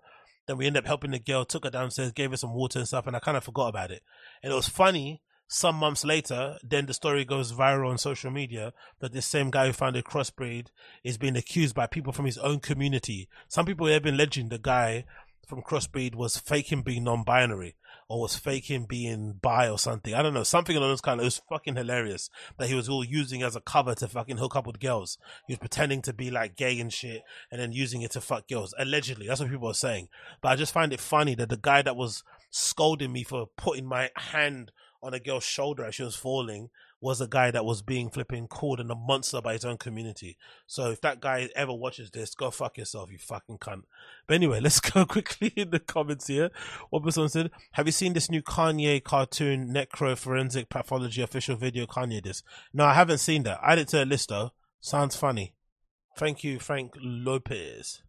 Then 0.48 0.58
we 0.58 0.66
ended 0.66 0.84
up 0.84 0.88
helping 0.88 1.12
the 1.12 1.20
girl, 1.20 1.46
took 1.46 1.64
her 1.64 1.70
downstairs, 1.70 2.12
gave 2.12 2.32
her 2.32 2.38
some 2.38 2.54
water 2.54 2.80
and 2.80 2.88
stuff, 2.88 3.08
and 3.08 3.16
I 3.16 3.20
kind 3.20 3.38
of 3.38 3.44
forgot 3.44 3.70
about 3.70 3.92
it. 3.92 4.02
And 4.42 4.52
it 4.52 4.56
was 4.56 4.68
funny 4.68 5.22
some 5.54 5.76
months 5.76 6.06
later, 6.06 6.58
then 6.64 6.86
the 6.86 6.94
story 6.94 7.26
goes 7.26 7.52
viral 7.52 7.90
on 7.90 7.98
social 7.98 8.32
media 8.32 8.72
that 9.02 9.12
this 9.12 9.26
same 9.26 9.52
guy 9.52 9.68
who 9.68 9.74
founded 9.74 10.06
Crossbreed 10.06 10.68
is 11.04 11.18
being 11.18 11.36
accused 11.36 11.76
by 11.76 11.88
people 11.88 12.14
from 12.14 12.24
his 12.24 12.38
own 12.38 12.62
community. 12.62 13.28
Some 13.50 13.66
people 13.66 13.86
have 13.88 14.02
been 14.02 14.14
alleging 14.14 14.48
the 14.48 14.58
guy 14.58 15.04
from 15.46 15.62
Crossbreed 15.62 16.16
was 16.16 16.38
faking 16.38 16.84
being 16.84 17.04
non-binary 17.04 17.76
or 18.08 18.22
was 18.22 18.38
faking 18.38 18.86
being 18.86 19.40
bi 19.42 19.68
or 19.68 19.78
something. 19.78 20.14
I 20.14 20.22
don't 20.22 20.34
know, 20.34 20.44
something 20.44 20.78
along 20.78 20.92
those 20.92 21.02
kind 21.02 21.20
of. 21.20 21.26
It 21.26 21.26
was 21.26 21.42
fucking 21.50 21.76
hilarious 21.76 22.30
that 22.58 22.70
he 22.70 22.76
was 22.76 22.88
all 22.88 23.04
using 23.04 23.44
as 23.44 23.58
a 23.58 23.62
cover 23.62 23.94
to 23.96 24.08
fucking 24.08 24.38
hook 24.38 24.56
up 24.56 24.66
with 24.66 24.80
girls. 24.80 25.18
He 25.48 25.52
was 25.52 25.60
pretending 25.60 26.02
to 26.04 26.14
be 26.14 26.32
like 26.32 26.56
gay 26.56 26.80
and 26.80 26.94
shit, 26.94 27.24
and 27.52 27.60
then 27.60 27.74
using 27.74 28.04
it 28.04 28.12
to 28.12 28.22
fuck 28.22 28.48
girls. 28.48 28.74
Allegedly, 28.80 29.28
that's 29.28 29.42
what 29.42 29.50
people 29.50 29.70
are 29.70 29.74
saying. 29.74 30.08
But 30.42 30.54
I 30.54 30.56
just 30.56 30.74
find 30.74 30.94
it 30.94 31.02
funny 31.02 31.36
that 31.36 31.50
the 31.50 31.60
guy 31.62 31.82
that 31.82 31.98
was 31.98 32.24
scolding 32.52 33.12
me 33.12 33.24
for 33.24 33.50
putting 33.58 33.86
my 33.86 34.12
hand 34.16 34.72
on 35.04 35.14
a 35.14 35.20
girl's 35.20 35.44
shoulder 35.44 35.86
as 35.86 35.96
she 35.96 36.04
was 36.04 36.16
falling 36.16 36.70
was 37.02 37.20
a 37.20 37.28
guy 37.28 37.50
that 37.50 37.66
was 37.66 37.82
being 37.82 38.10
flipping 38.10 38.48
called 38.48 38.80
and 38.80 38.92
a 38.92 38.96
monster 38.96 39.42
by 39.42 39.54
his 39.54 39.66
own 39.66 39.78
community. 39.78 40.38
So 40.68 40.92
if 40.92 41.02
that 41.02 41.20
guy 41.20 41.50
ever 41.56 41.74
watches 41.74 42.12
this, 42.12 42.36
go 42.36 42.52
fuck 42.52 42.78
yourself, 42.78 43.12
you 43.12 43.18
fucking 43.18 43.58
cunt. 43.58 43.84
But 44.28 44.36
anyway, 44.36 44.60
let's 44.62 44.80
go 44.80 45.06
quickly 45.06 45.52
in 45.56 45.72
the 45.72 45.80
comments 45.80 46.28
here. 46.28 46.52
One 46.92 47.02
person 47.02 47.28
said, 47.28 47.52
Have 47.72 47.88
you 47.88 47.92
seen 47.92 48.14
this 48.14 48.30
new 48.30 48.44
Kanye 48.44 49.04
cartoon 49.04 49.74
Necro 49.74 50.16
Forensic 50.16 50.70
Pathology 50.70 51.22
official 51.22 51.56
video 51.56 51.88
Kanye 51.88 52.24
this? 52.24 52.44
No, 52.72 52.86
I 52.86 52.94
haven't 52.94 53.18
seen 53.18 53.44
that. 53.44 53.60
Add 53.64 53.80
it 53.80 53.88
to 53.90 53.98
the 53.98 54.06
list 54.06 54.30
though. 54.30 54.52
Sounds 54.80 55.16
funny. 55.16 55.56
Thank 56.18 56.44
you, 56.44 56.60
Frank 56.60 56.94
Lopez. 57.02 58.04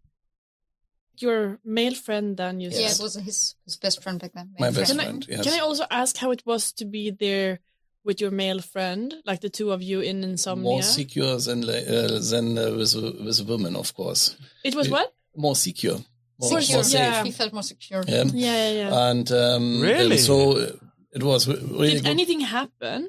Your 1.19 1.59
male 1.65 1.95
friend 1.95 2.37
then 2.37 2.61
you 2.61 2.71
Yeah, 2.71 2.89
said. 2.89 3.01
it 3.01 3.03
was 3.03 3.15
his, 3.15 3.55
his 3.65 3.77
best 3.77 4.03
friend 4.03 4.19
back 4.21 4.33
then. 4.35 4.55
My 4.59 4.71
Male 4.71 4.81
best 4.81 4.91
Can 4.93 5.01
I, 5.01 5.05
friend, 5.05 5.27
yes. 5.29 5.45
can 5.45 5.53
I 5.55 5.59
also 5.63 5.85
ask 5.91 6.17
how 6.17 6.31
it 6.31 6.43
was 6.47 6.73
to 6.75 6.85
be 6.85 7.11
there 7.11 7.61
with 8.05 8.21
your 8.21 8.31
male 8.33 8.61
friend, 8.61 9.15
like 9.25 9.41
the 9.41 9.49
two 9.51 9.71
of 9.73 9.83
you 9.83 10.01
in 10.01 10.25
insomnia? 10.25 10.65
more 10.65 10.83
secure 10.83 11.39
than 11.39 11.63
uh, 11.65 12.19
than 12.31 12.59
uh, 12.59 12.71
with 12.77 12.95
a, 12.95 13.25
with 13.25 13.41
a 13.41 13.45
woman, 13.45 13.77
of 13.77 13.95
course. 13.95 14.37
It 14.65 14.75
was 14.75 14.89
what? 14.89 15.13
More 15.37 15.55
secure. 15.57 15.99
More, 16.41 16.61
Secure. 16.61 16.77
more 16.79 16.85
safe. 16.85 17.01
Yeah. 17.01 17.23
He 17.25 17.31
felt 17.31 17.53
more 17.53 17.63
secure. 17.63 18.03
Yeah. 18.09 18.25
Yeah, 18.35 18.71
yeah, 18.71 18.71
yeah. 18.91 19.11
And 19.11 19.31
um, 19.31 19.81
Really? 19.81 20.17
so 20.19 20.59
uh, 20.59 20.73
it 21.15 21.23
was 21.23 21.47
re- 21.47 21.55
really 21.61 21.91
Did 21.93 22.03
good. 22.05 22.11
anything 22.11 22.41
happen 22.41 23.09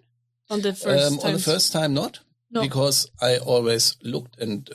on 0.51 0.61
the 0.61 0.73
first 0.73 1.11
um, 1.13 1.17
time? 1.17 1.27
on 1.27 1.33
the 1.33 1.39
first 1.41 1.71
time, 1.73 1.93
not 1.95 2.19
No. 2.51 2.61
because 2.61 3.09
I 3.19 3.37
always 3.37 3.97
looked 4.03 4.37
and 4.39 4.69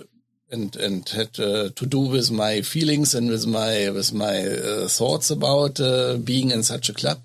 and 0.50 0.76
and 0.76 1.08
had 1.10 1.38
uh, 1.38 1.70
to 1.74 1.86
do 1.86 2.00
with 2.00 2.30
my 2.30 2.60
feelings 2.62 3.14
and 3.14 3.28
with 3.30 3.46
my 3.46 3.90
with 3.90 4.12
my 4.12 4.46
uh, 4.46 4.88
thoughts 4.88 5.30
about 5.30 5.80
uh, 5.80 6.16
being 6.16 6.50
in 6.50 6.62
such 6.62 6.88
a 6.88 6.94
club. 6.94 7.18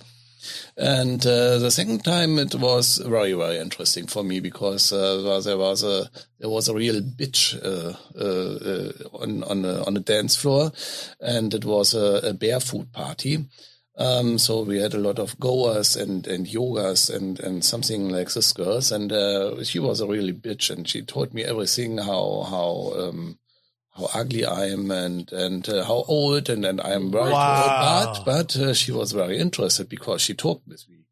And 0.75 1.25
uh, 1.25 1.59
the 1.59 1.71
second 1.71 2.03
time, 2.03 2.37
it 2.37 2.55
was 2.55 2.97
very 2.97 3.33
very 3.33 3.59
interesting 3.59 4.07
for 4.07 4.23
me 4.23 4.39
because 4.39 4.91
uh, 4.91 5.39
there 5.43 5.57
was 5.57 5.83
a 5.83 6.09
there 6.39 6.49
was 6.49 6.67
a 6.67 6.75
real 6.75 7.01
bitch 7.01 7.55
uh, 7.63 7.93
on 9.17 9.43
on 9.43 9.65
a, 9.65 9.83
on 9.85 9.95
a 9.95 10.01
dance 10.01 10.35
floor, 10.35 10.71
and 11.21 11.53
it 11.53 11.63
was 11.63 11.93
a, 11.93 12.29
a 12.29 12.33
barefoot 12.33 12.91
party. 12.91 13.45
Um, 13.95 14.39
so 14.39 14.63
we 14.63 14.81
had 14.81 14.95
a 14.95 14.99
lot 14.99 15.19
of 15.19 15.39
goers 15.39 15.95
and, 15.95 16.25
and 16.25 16.47
yogas 16.47 17.13
and, 17.13 17.39
and 17.39 17.63
something 17.63 18.09
like 18.09 18.33
this 18.33 18.51
girls. 18.51 18.91
And, 18.91 19.11
uh, 19.11 19.63
she 19.63 19.77
was 19.79 20.01
a 20.01 20.07
really 20.07 20.33
bitch 20.33 20.71
and 20.71 20.87
she 20.87 21.03
told 21.03 21.33
me 21.33 21.43
everything, 21.43 21.99
how, 21.99 22.47
how, 22.49 22.93
um, 22.99 23.37
how 23.95 24.09
ugly 24.15 24.45
I 24.45 24.69
am 24.69 24.89
and, 24.89 25.31
and, 25.31 25.69
uh, 25.69 25.83
how 25.83 26.05
old 26.07 26.49
and, 26.49 26.65
and 26.65 26.81
I'm 26.81 27.11
very 27.11 27.29
Wow. 27.31 28.13
But, 28.25 28.25
but, 28.25 28.57
uh, 28.57 28.73
she 28.73 28.91
was 28.91 29.11
very 29.11 29.37
interested 29.37 29.89
because 29.89 30.23
she 30.23 30.33
talked 30.33 30.67
with 30.67 30.89
me 30.89 31.05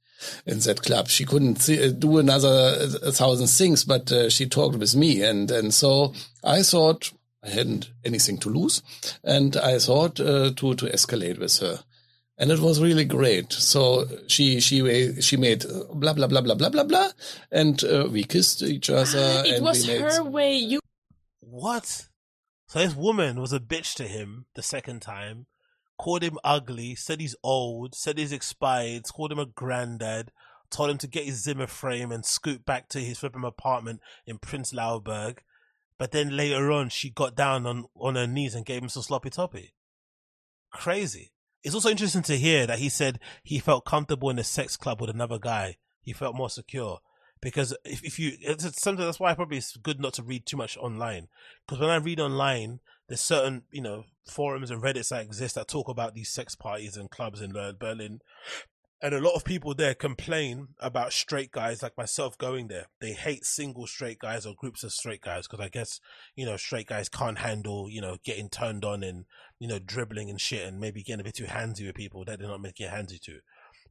in 0.47 0.57
that 0.59 0.81
club. 0.81 1.07
She 1.07 1.23
couldn't 1.23 1.57
see, 1.57 1.87
uh, 1.87 1.91
do 1.91 2.17
another 2.17 2.47
uh, 2.47 2.97
a 3.03 3.11
thousand 3.11 3.47
things, 3.47 3.83
but, 3.83 4.11
uh, 4.11 4.31
she 4.31 4.47
talked 4.47 4.77
with 4.77 4.95
me. 4.95 5.21
And, 5.21 5.51
and 5.51 5.71
so 5.71 6.15
I 6.43 6.63
thought 6.63 7.11
I 7.43 7.49
hadn't 7.49 7.91
anything 8.03 8.39
to 8.39 8.49
lose 8.49 8.81
and 9.23 9.55
I 9.55 9.77
thought, 9.77 10.19
uh, 10.19 10.49
to, 10.55 10.73
to 10.73 10.85
escalate 10.87 11.37
with 11.37 11.59
her 11.59 11.83
and 12.41 12.49
it 12.49 12.59
was 12.59 12.81
really 12.81 13.05
great. 13.05 13.53
So 13.53 14.07
she 14.27 14.59
she 14.59 15.21
she 15.21 15.37
made 15.37 15.63
uh, 15.63 15.83
blah 15.93 16.13
blah 16.13 16.25
blah 16.25 16.41
blah 16.41 16.55
blah 16.55 16.69
blah 16.69 16.83
blah, 16.83 17.09
and 17.51 17.81
uh, 17.83 18.07
we 18.11 18.23
kissed 18.23 18.63
each 18.63 18.89
other. 18.89 19.43
it 19.45 19.57
and 19.57 19.63
was 19.63 19.87
we 19.87 19.93
made, 19.93 20.01
her 20.01 20.23
way. 20.23 20.55
You 20.55 20.79
What? 21.39 22.07
So 22.65 22.79
this 22.79 22.95
woman 22.95 23.39
was 23.39 23.53
a 23.53 23.59
bitch 23.59 23.93
to 23.95 24.07
him 24.07 24.45
the 24.55 24.63
second 24.63 25.01
time, 25.01 25.45
called 25.99 26.23
him 26.23 26.39
ugly, 26.43 26.95
said 26.95 27.21
he's 27.21 27.35
old, 27.43 27.93
said 27.93 28.17
he's 28.17 28.31
expired, 28.31 29.03
called 29.13 29.31
him 29.31 29.39
a 29.39 29.45
granddad, 29.45 30.31
told 30.71 30.89
him 30.89 30.97
to 30.99 31.07
get 31.07 31.25
his 31.25 31.43
Zimmer 31.43 31.67
frame 31.67 32.11
and 32.11 32.25
scoot 32.25 32.65
back 32.65 32.89
to 32.89 32.99
his 33.01 33.19
flipping 33.19 33.43
apartment 33.43 33.99
in 34.25 34.39
Prenzlauer 34.39 35.03
Berg. 35.03 35.43
But 35.99 36.11
then 36.11 36.35
later 36.35 36.71
on, 36.71 36.89
she 36.89 37.11
got 37.11 37.35
down 37.35 37.67
on, 37.67 37.85
on 37.95 38.15
her 38.15 38.25
knees 38.25 38.55
and 38.55 38.65
gave 38.65 38.81
him 38.81 38.89
some 38.89 39.03
sloppy 39.03 39.29
toppy. 39.29 39.75
Crazy. 40.71 41.33
It's 41.63 41.75
also 41.75 41.89
interesting 41.89 42.23
to 42.23 42.37
hear 42.37 42.65
that 42.67 42.79
he 42.79 42.89
said 42.89 43.19
he 43.43 43.59
felt 43.59 43.85
comfortable 43.85 44.29
in 44.29 44.39
a 44.39 44.43
sex 44.43 44.77
club 44.77 44.99
with 44.99 45.09
another 45.09 45.37
guy. 45.37 45.77
He 46.01 46.13
felt 46.13 46.35
more 46.35 46.49
secure. 46.49 46.99
Because 47.41 47.75
if, 47.83 48.03
if 48.03 48.19
you 48.19 48.37
something 48.59 49.03
that's 49.03 49.19
why 49.19 49.33
probably 49.33 49.57
it's 49.57 49.75
good 49.75 49.99
not 49.99 50.13
to 50.13 50.23
read 50.23 50.45
too 50.45 50.57
much 50.57 50.77
online. 50.77 51.27
Because 51.65 51.79
when 51.79 51.89
I 51.89 51.95
read 51.95 52.19
online, 52.19 52.79
there's 53.07 53.21
certain 53.21 53.63
you 53.71 53.81
know 53.81 54.05
forums 54.25 54.69
and 54.69 54.81
Reddits 54.81 55.09
that 55.09 55.23
exist 55.23 55.55
that 55.55 55.67
talk 55.67 55.87
about 55.87 56.13
these 56.13 56.29
sex 56.29 56.55
parties 56.55 56.97
and 56.97 57.09
clubs 57.09 57.41
in 57.41 57.51
Berlin, 57.51 58.21
and 59.01 59.15
a 59.15 59.19
lot 59.19 59.35
of 59.35 59.43
people 59.43 59.73
there 59.73 59.95
complain 59.95 60.69
about 60.79 61.13
straight 61.13 61.51
guys 61.51 61.81
like 61.81 61.97
myself 61.97 62.37
going 62.37 62.67
there. 62.67 62.85
They 62.99 63.13
hate 63.13 63.45
single 63.45 63.87
straight 63.87 64.19
guys 64.19 64.45
or 64.45 64.53
groups 64.55 64.83
of 64.83 64.91
straight 64.91 65.21
guys 65.21 65.47
because 65.47 65.63
I 65.63 65.69
guess 65.69 65.99
you 66.35 66.45
know 66.45 66.57
straight 66.57 66.87
guys 66.87 67.09
can't 67.09 67.39
handle 67.39 67.89
you 67.89 68.01
know 68.01 68.17
getting 68.23 68.49
turned 68.49 68.85
on 68.85 69.03
and 69.03 69.25
you 69.59 69.67
know 69.67 69.79
dribbling 69.79 70.29
and 70.29 70.39
shit 70.39 70.67
and 70.67 70.79
maybe 70.79 71.03
getting 71.03 71.21
a 71.21 71.23
bit 71.23 71.35
too 71.35 71.45
handsy 71.45 71.85
with 71.85 71.95
people 71.95 72.25
that 72.25 72.39
they're 72.39 72.47
not 72.47 72.61
get 72.75 72.93
handsy 72.93 73.19
to 73.21 73.39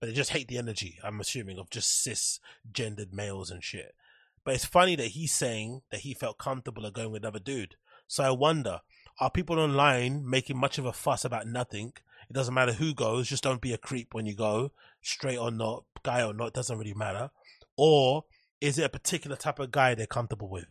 but 0.00 0.08
they 0.08 0.14
just 0.14 0.30
hate 0.30 0.48
the 0.48 0.58
energy, 0.58 0.98
I'm 1.04 1.20
assuming, 1.20 1.58
of 1.58 1.68
just 1.68 2.02
cis 2.02 2.40
gendered 2.72 3.12
males 3.12 3.50
and 3.50 3.62
shit. 3.62 3.94
But 4.42 4.54
it's 4.54 4.64
funny 4.64 4.96
that 4.96 5.08
he's 5.08 5.32
saying 5.32 5.82
that 5.90 6.00
he 6.00 6.14
felt 6.14 6.38
comfortable 6.38 6.86
of 6.86 6.94
going 6.94 7.12
with 7.12 7.22
another 7.22 7.38
dude. 7.38 7.76
So 8.08 8.24
I 8.24 8.30
wonder, 8.30 8.80
are 9.20 9.30
people 9.30 9.60
online 9.60 10.28
making 10.28 10.56
much 10.56 10.78
of 10.78 10.86
a 10.86 10.92
fuss 10.94 11.26
about 11.26 11.46
nothing? 11.46 11.92
It 12.30 12.32
doesn't 12.32 12.54
matter 12.54 12.72
who 12.72 12.94
goes, 12.94 13.28
just 13.28 13.42
don't 13.42 13.60
be 13.60 13.74
a 13.74 13.78
creep 13.78 14.14
when 14.14 14.24
you 14.24 14.34
go, 14.34 14.72
straight 15.02 15.38
or 15.38 15.50
not, 15.50 15.84
guy 16.02 16.22
or 16.24 16.32
not, 16.32 16.52
doesn't 16.52 16.78
really 16.78 16.94
matter. 16.94 17.30
Or 17.76 18.24
is 18.60 18.78
it 18.78 18.84
a 18.84 18.88
particular 18.88 19.36
type 19.36 19.58
of 19.58 19.70
guy 19.70 19.94
they're 19.94 20.06
comfortable 20.06 20.50
with? 20.50 20.66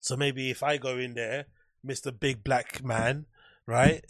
So 0.00 0.16
maybe 0.16 0.50
if 0.50 0.62
I 0.62 0.76
go 0.78 0.96
in 0.96 1.14
there, 1.14 1.46
Mr. 1.86 2.18
Big 2.18 2.42
Black 2.44 2.82
Man, 2.84 3.26
right? 3.66 4.04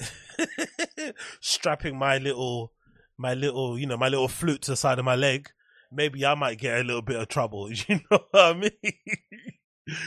Strapping 1.41 1.99
my 1.99 2.19
little 2.19 2.73
my 3.19 3.35
little, 3.35 3.79
you 3.79 3.87
know, 3.87 3.97
my 3.97 4.09
little 4.09 4.29
flute 4.29 4.63
to 4.63 4.71
the 4.71 4.77
side 4.77 4.99
of 4.99 5.05
my 5.05 5.17
leg, 5.17 5.49
maybe 5.91 6.25
I 6.25 6.35
might 6.37 6.59
get 6.59 6.79
a 6.79 6.85
little 6.85 7.03
bit 7.03 7.21
of 7.21 7.29
trouble. 7.29 7.69
You 7.89 8.01
know 8.11 8.21
what 8.31 8.45
I 8.45 8.53
mean? 8.55 8.93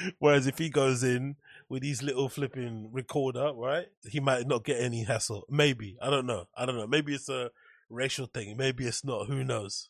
Whereas 0.20 0.48
if 0.48 0.58
he 0.58 0.70
goes 0.70 1.04
in 1.04 1.36
with 1.68 1.84
his 1.84 2.02
little 2.04 2.30
flipping 2.30 2.90
recorder, 2.92 3.52
right, 3.54 3.88
he 4.10 4.20
might 4.20 4.48
not 4.48 4.64
get 4.64 4.80
any 4.80 5.04
hassle. 5.04 5.46
Maybe 5.50 5.98
I 6.02 6.10
don't 6.10 6.26
know. 6.26 6.46
I 6.56 6.66
don't 6.66 6.78
know. 6.78 6.88
Maybe 6.88 7.14
it's 7.14 7.30
a 7.30 7.52
racial 7.92 8.26
thing. 8.28 8.56
Maybe 8.58 8.86
it's 8.86 9.04
not. 9.06 9.28
Who 9.28 9.44
knows? 9.44 9.90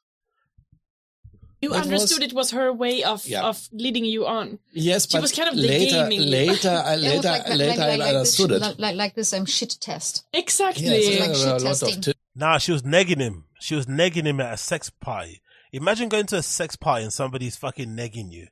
You 1.62 1.76
It 1.76 1.84
understood 1.84 2.20
was- 2.22 2.28
it 2.28 2.34
was 2.34 2.52
her 2.52 2.74
way 2.74 3.04
of 3.04 3.26
Yeah. 3.28 3.44
of 3.44 3.70
leading 3.72 4.04
you 4.04 4.26
on. 4.26 4.58
Yes, 4.74 5.08
she 5.08 5.16
but 5.18 5.22
was 5.22 5.32
kind 5.32 5.48
of 5.50 5.56
the 5.56 5.62
later, 5.62 6.10
later, 6.10 6.70
I, 6.70 6.96
Yeah, 6.96 7.10
it 7.12 7.16
was 7.18 7.26
later, 7.26 7.30
like, 7.30 7.48
like, 7.50 7.58
later, 7.60 7.68
like, 7.70 7.80
I 7.80 7.88
like, 7.90 8.00
like 8.00 8.16
understood 8.16 8.50
this, 8.50 8.58
it. 8.58 8.66
Like, 8.66 8.78
like, 8.80 8.96
like 8.96 9.16
this 9.16 9.32
um, 9.34 9.46
shit 9.46 9.78
test. 9.80 10.26
Exactly. 10.34 10.86
Yes, 10.86 11.20
like 11.20 11.36
shit 11.36 11.46
a 11.48 11.52
lot 11.52 11.62
testing. 11.62 11.98
of 12.00 12.02
tips. 12.02 12.20
Nah, 12.36 12.58
she 12.58 12.72
was 12.72 12.82
negging 12.82 13.20
him. 13.20 13.46
She 13.60 13.76
was 13.76 13.86
negging 13.86 14.26
him 14.26 14.40
at 14.40 14.54
a 14.56 14.58
sex 14.58 14.90
party. 14.90 15.42
Imagine 15.72 16.10
going 16.10 16.26
to 16.28 16.38
a 16.38 16.44
sex 16.44 16.76
party 16.76 17.04
and 17.04 17.14
somebody's 17.14 17.56
fucking 17.58 17.90
negging 17.90 18.32
you. 18.32 18.48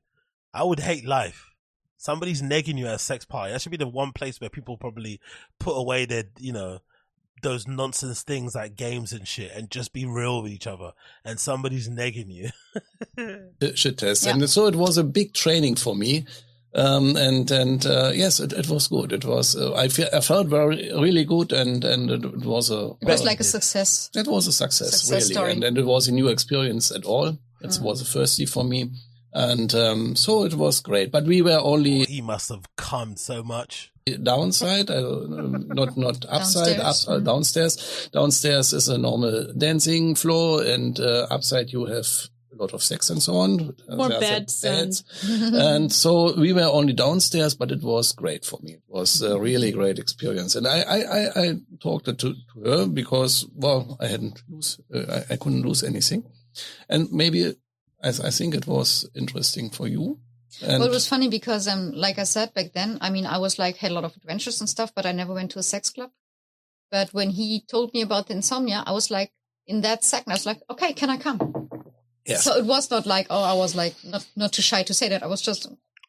I 0.54 0.64
would 0.64 0.80
hate 0.82 1.06
life. 1.06 1.48
Somebody's 1.98 2.44
negging 2.44 2.78
you 2.78 2.86
at 2.86 2.94
a 2.96 3.00
sex 3.00 3.26
party. 3.26 3.52
That 3.54 3.62
should 3.62 3.72
be 3.72 3.78
the 3.78 3.88
one 3.88 4.12
place 4.14 4.40
where 4.40 4.50
people 4.52 4.78
probably 4.78 5.20
put 5.60 5.74
away 5.74 6.06
their, 6.06 6.26
you 6.38 6.54
know, 6.54 6.80
those 7.42 7.68
nonsense 7.68 8.24
things 8.24 8.56
like 8.56 8.76
games 8.76 9.12
and 9.14 9.28
shit 9.28 9.52
and 9.54 9.70
just 9.70 9.94
be 9.94 10.06
real 10.06 10.42
with 10.44 10.52
each 10.52 10.68
other. 10.68 10.92
And 11.26 11.40
somebody's 11.40 11.90
negging 11.90 12.28
you. 12.34 12.50
the 13.60 13.74
shit 13.76 13.98
test. 13.98 14.26
Yeah. 14.26 14.34
And 14.34 14.50
so 14.50 14.68
it 14.68 14.76
was 14.76 14.98
a 14.98 15.04
big 15.04 15.34
training 15.34 15.76
for 15.76 15.96
me. 15.96 16.26
Um, 16.76 17.16
and, 17.16 17.50
and, 17.50 17.84
uh, 17.86 18.12
yes, 18.14 18.40
it, 18.40 18.54
it 18.54 18.70
was 18.70 18.88
good. 18.88 19.12
It 19.12 19.26
was, 19.26 19.56
uh, 19.56 19.74
I, 19.74 19.88
fe- 19.88 20.10
I 20.14 20.20
felt 20.22 20.48
very, 20.48 20.92
really 20.94 21.26
good 21.26 21.52
and, 21.52 21.84
and 21.84 22.12
it, 22.12 22.24
it 22.24 22.46
was 22.46 22.70
a, 22.70 22.92
It 23.02 23.08
was 23.08 23.20
well, 23.22 23.26
like 23.26 23.40
a 23.40 23.44
success. 23.44 24.12
It 24.14 24.28
was 24.28 24.46
a 24.46 24.52
success, 24.52 24.92
Success 24.92 25.12
really, 25.24 25.34
story. 25.34 25.52
and, 25.54 25.64
and 25.64 25.78
it 25.80 25.86
was 25.86 26.08
a 26.08 26.12
new 26.12 26.28
experience 26.28 26.92
at 26.92 27.06
all. 27.06 27.28
It 27.62 27.72
Mm. 27.72 27.82
was 27.82 28.02
a 28.02 28.06
firsty 28.06 28.48
for 28.48 28.64
me, 28.64 28.90
and 29.34 29.74
um, 29.76 30.16
so 30.16 30.44
it 30.46 30.54
was 30.54 30.80
great. 30.82 31.12
But 31.12 31.26
we 31.26 31.42
were 31.42 31.60
only 31.60 32.04
he 32.06 32.22
must 32.22 32.50
have 32.50 32.66
come 32.78 33.16
so 33.16 33.44
much. 33.44 33.92
downside, 34.24 34.90
uh, 34.90 35.02
not 35.28 35.98
not 35.98 36.26
upside, 36.30 36.78
Downstairs. 36.78 37.08
up, 37.08 37.14
uh, 37.16 37.20
downstairs. 37.20 38.10
Downstairs 38.12 38.74
is 38.74 38.88
a 38.88 38.98
normal 38.98 39.54
dancing 39.58 40.16
floor, 40.16 40.64
and 40.64 41.00
uh, 41.00 41.28
upside 41.30 41.72
you 41.72 41.86
have 41.86 42.08
a 42.52 42.56
lot 42.56 42.74
of 42.74 42.82
sex 42.84 43.10
and 43.12 43.22
so 43.22 43.36
on. 43.38 43.76
More 43.88 44.10
there's 44.10 44.18
a 44.18 44.20
beds 44.20 44.64
and- 44.66 45.04
and 45.56 45.94
so 45.94 46.34
we 46.36 46.52
were 46.52 46.64
only 46.64 46.94
downstairs, 46.94 47.54
but 47.56 47.72
it 47.72 47.84
was 47.84 48.12
great 48.14 48.44
for 48.46 48.60
me. 48.64 48.74
It 48.74 48.82
was 48.88 49.22
a 49.22 49.40
really 49.40 49.72
great 49.72 50.00
experience, 50.00 50.56
and 50.56 50.68
I 50.68 50.82
I, 50.82 51.00
I, 51.20 51.42
I 51.44 51.54
talked 51.80 52.06
to, 52.06 52.14
to 52.14 52.36
her 52.66 52.88
because 52.88 53.46
well 53.54 53.96
I 54.02 54.08
hadn't 54.08 54.42
lose 54.50 54.80
uh, 54.94 55.22
I, 55.30 55.34
I 55.34 55.38
couldn't 55.38 55.62
lose 55.66 55.84
anything, 55.84 56.24
and 56.90 57.12
maybe 57.12 57.54
I, 58.04 58.10
I 58.10 58.32
think 58.32 58.56
it 58.56 58.68
was 58.68 59.10
interesting 59.16 59.70
for 59.70 59.88
you. 59.88 60.20
And 60.62 60.80
well, 60.80 60.88
it 60.90 60.92
was 60.92 61.08
funny 61.08 61.30
because, 61.30 61.68
um, 61.68 61.92
like 61.92 62.18
I 62.18 62.24
said 62.24 62.54
back 62.54 62.74
then, 62.74 62.98
I 63.02 63.10
mean, 63.10 63.26
I 63.26 63.38
was 63.38 63.60
like 63.60 63.78
had 63.78 63.92
a 63.92 63.94
lot 63.94 64.04
of 64.04 64.16
adventures 64.16 64.60
and 64.60 64.68
stuff, 64.70 64.94
but 64.96 65.06
I 65.06 65.12
never 65.12 65.34
went 65.34 65.52
to 65.52 65.60
a 65.60 65.64
sex 65.64 65.90
club. 65.90 66.12
But 66.92 67.14
when 67.14 67.30
he 67.32 67.62
told 67.62 67.94
me 67.94 68.02
about 68.02 68.28
the 68.28 68.34
insomnia, 68.34 68.84
I 68.86 68.92
was 68.92 69.12
like, 69.12 69.32
in 69.68 69.82
that 69.82 70.04
second, 70.04 70.32
I 70.32 70.36
was 70.36 70.48
like, 70.48 70.62
okay, 70.70 70.94
can 70.94 71.12
I 71.12 71.18
come? 71.18 71.70
Yeah. 72.26 72.38
So 72.38 72.58
it 72.58 72.66
was 72.66 72.90
not 72.90 73.06
like, 73.06 73.28
oh, 73.30 73.44
I 73.44 73.54
was 73.54 73.76
like 73.76 73.96
not 74.04 74.26
not 74.36 74.54
too 74.54 74.64
shy 74.64 74.84
to 74.84 74.94
say 74.94 75.10
that. 75.10 75.24
I 75.24 75.28
was 75.28 75.42
just, 75.42 75.68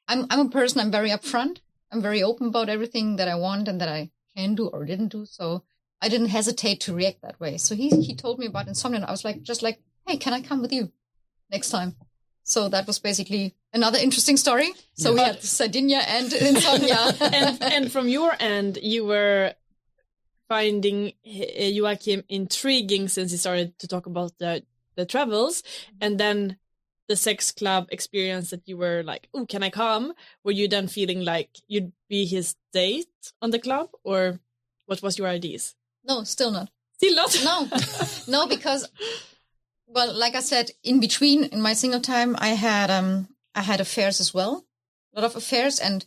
I'm 0.09 0.27
I'm 0.31 0.47
a 0.47 0.51
person. 0.51 0.81
I'm 0.81 0.91
very 0.91 1.11
upfront. 1.11 1.59
I'm 1.93 2.01
very 2.01 2.23
open 2.23 2.49
about 2.49 2.69
everything 2.69 3.17
that 3.17 3.29
I 3.29 3.35
want 3.35 3.69
and 3.69 3.81
that 3.81 3.89
I 3.89 4.11
can 4.37 4.55
do 4.55 4.69
or 4.69 4.85
didn't 4.87 5.09
do. 5.09 5.27
So 5.27 5.65
I 6.01 6.09
didn't 6.09 6.29
hesitate 6.29 6.81
to 6.83 6.95
react 6.95 7.21
that 7.23 7.39
way. 7.39 7.59
So 7.59 7.75
he 7.75 7.91
he 7.91 8.15
told 8.15 8.39
me 8.39 8.47
about 8.47 8.69
insomnia, 8.69 9.01
and 9.01 9.07
I 9.07 9.11
was 9.11 9.25
like, 9.25 9.43
just 9.43 9.63
like, 9.63 9.81
hey, 10.07 10.17
can 10.17 10.33
I 10.33 10.41
come 10.41 10.63
with 10.63 10.73
you 10.73 10.93
next 11.51 11.71
time? 11.71 11.97
So 12.43 12.69
that 12.69 12.87
was 12.87 12.99
basically 12.99 13.55
another 13.73 13.99
interesting 13.99 14.37
story. 14.37 14.71
So 14.95 15.13
we 15.13 15.21
had 15.21 15.43
Sardinia 15.43 15.99
and 15.99 16.33
insomnia. 16.33 17.15
and 17.21 17.63
and 17.63 17.93
from 17.93 18.09
your 18.09 18.33
end, 18.41 18.79
you 18.83 19.05
were 19.05 19.55
finding 20.49 21.13
uh, 21.25 21.65
Joachim 21.65 22.25
intriguing 22.29 23.09
since 23.09 23.31
he 23.31 23.37
started 23.37 23.79
to 23.79 23.87
talk 23.87 24.07
about 24.07 24.37
the 24.39 24.65
the 24.97 25.07
travels, 25.07 25.63
and 26.01 26.19
then 26.19 26.57
the 27.09 27.17
sex 27.17 27.53
club 27.53 27.87
experience 27.91 28.51
that 28.51 28.67
you 28.67 28.77
were 28.77 29.03
like, 29.05 29.29
"Oh, 29.33 29.47
can 29.47 29.63
I 29.63 29.71
come?" 29.71 30.13
Were 30.43 30.53
you 30.53 30.67
then 30.67 30.89
feeling 30.89 31.25
like 31.25 31.51
you'd 31.69 31.93
be 32.09 32.27
his 32.27 32.57
date 32.73 33.33
on 33.41 33.51
the 33.51 33.59
club, 33.61 33.91
or 34.03 34.41
what 34.87 35.03
was 35.03 35.19
your 35.19 35.29
ideas? 35.29 35.77
no, 36.05 36.25
still 36.25 36.51
not. 36.51 36.71
Still 36.97 37.15
not. 37.15 37.33
No, 37.45 37.69
no, 38.29 38.47
because 38.47 38.89
well, 39.93 40.13
like 40.17 40.35
I 40.35 40.41
said, 40.41 40.71
in 40.83 41.01
between 41.01 41.45
in 41.45 41.61
my 41.61 41.73
single 41.73 42.01
time, 42.01 42.37
I 42.39 42.49
had 42.49 42.91
um 42.91 43.29
I 43.55 43.63
had 43.63 43.81
affairs 43.81 44.21
as 44.21 44.33
well, 44.33 44.65
a 45.15 45.21
lot 45.21 45.31
of 45.31 45.37
affairs, 45.37 45.79
and 45.79 46.07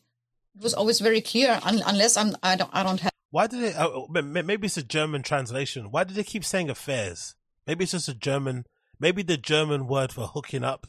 it 0.56 0.62
was 0.62 0.74
always 0.74 1.00
very 1.00 1.22
clear 1.22 1.60
un- 1.64 1.84
unless 1.86 2.18
I'm 2.18 2.36
I 2.42 2.56
don't 2.56 2.70
I 2.74 2.84
don't 2.84 3.02
have 3.02 3.12
Why 3.32 3.48
did 3.48 3.64
it? 3.64 3.76
M- 3.76 4.46
maybe 4.46 4.68
it's 4.68 4.78
a 4.78 4.84
German 4.84 5.24
translation. 5.24 5.92
Why 5.92 6.04
did 6.04 6.16
they 6.16 6.24
keep 6.24 6.46
saying 6.46 6.70
affairs? 6.70 7.36
Maybe 7.68 7.84
it's 7.84 7.92
just 7.92 8.10
a 8.10 8.14
German. 8.14 8.66
Maybe 9.00 9.24
the 9.24 9.38
German 9.38 9.88
word 9.88 10.14
for 10.14 10.28
hooking 10.28 10.64
up 10.64 10.88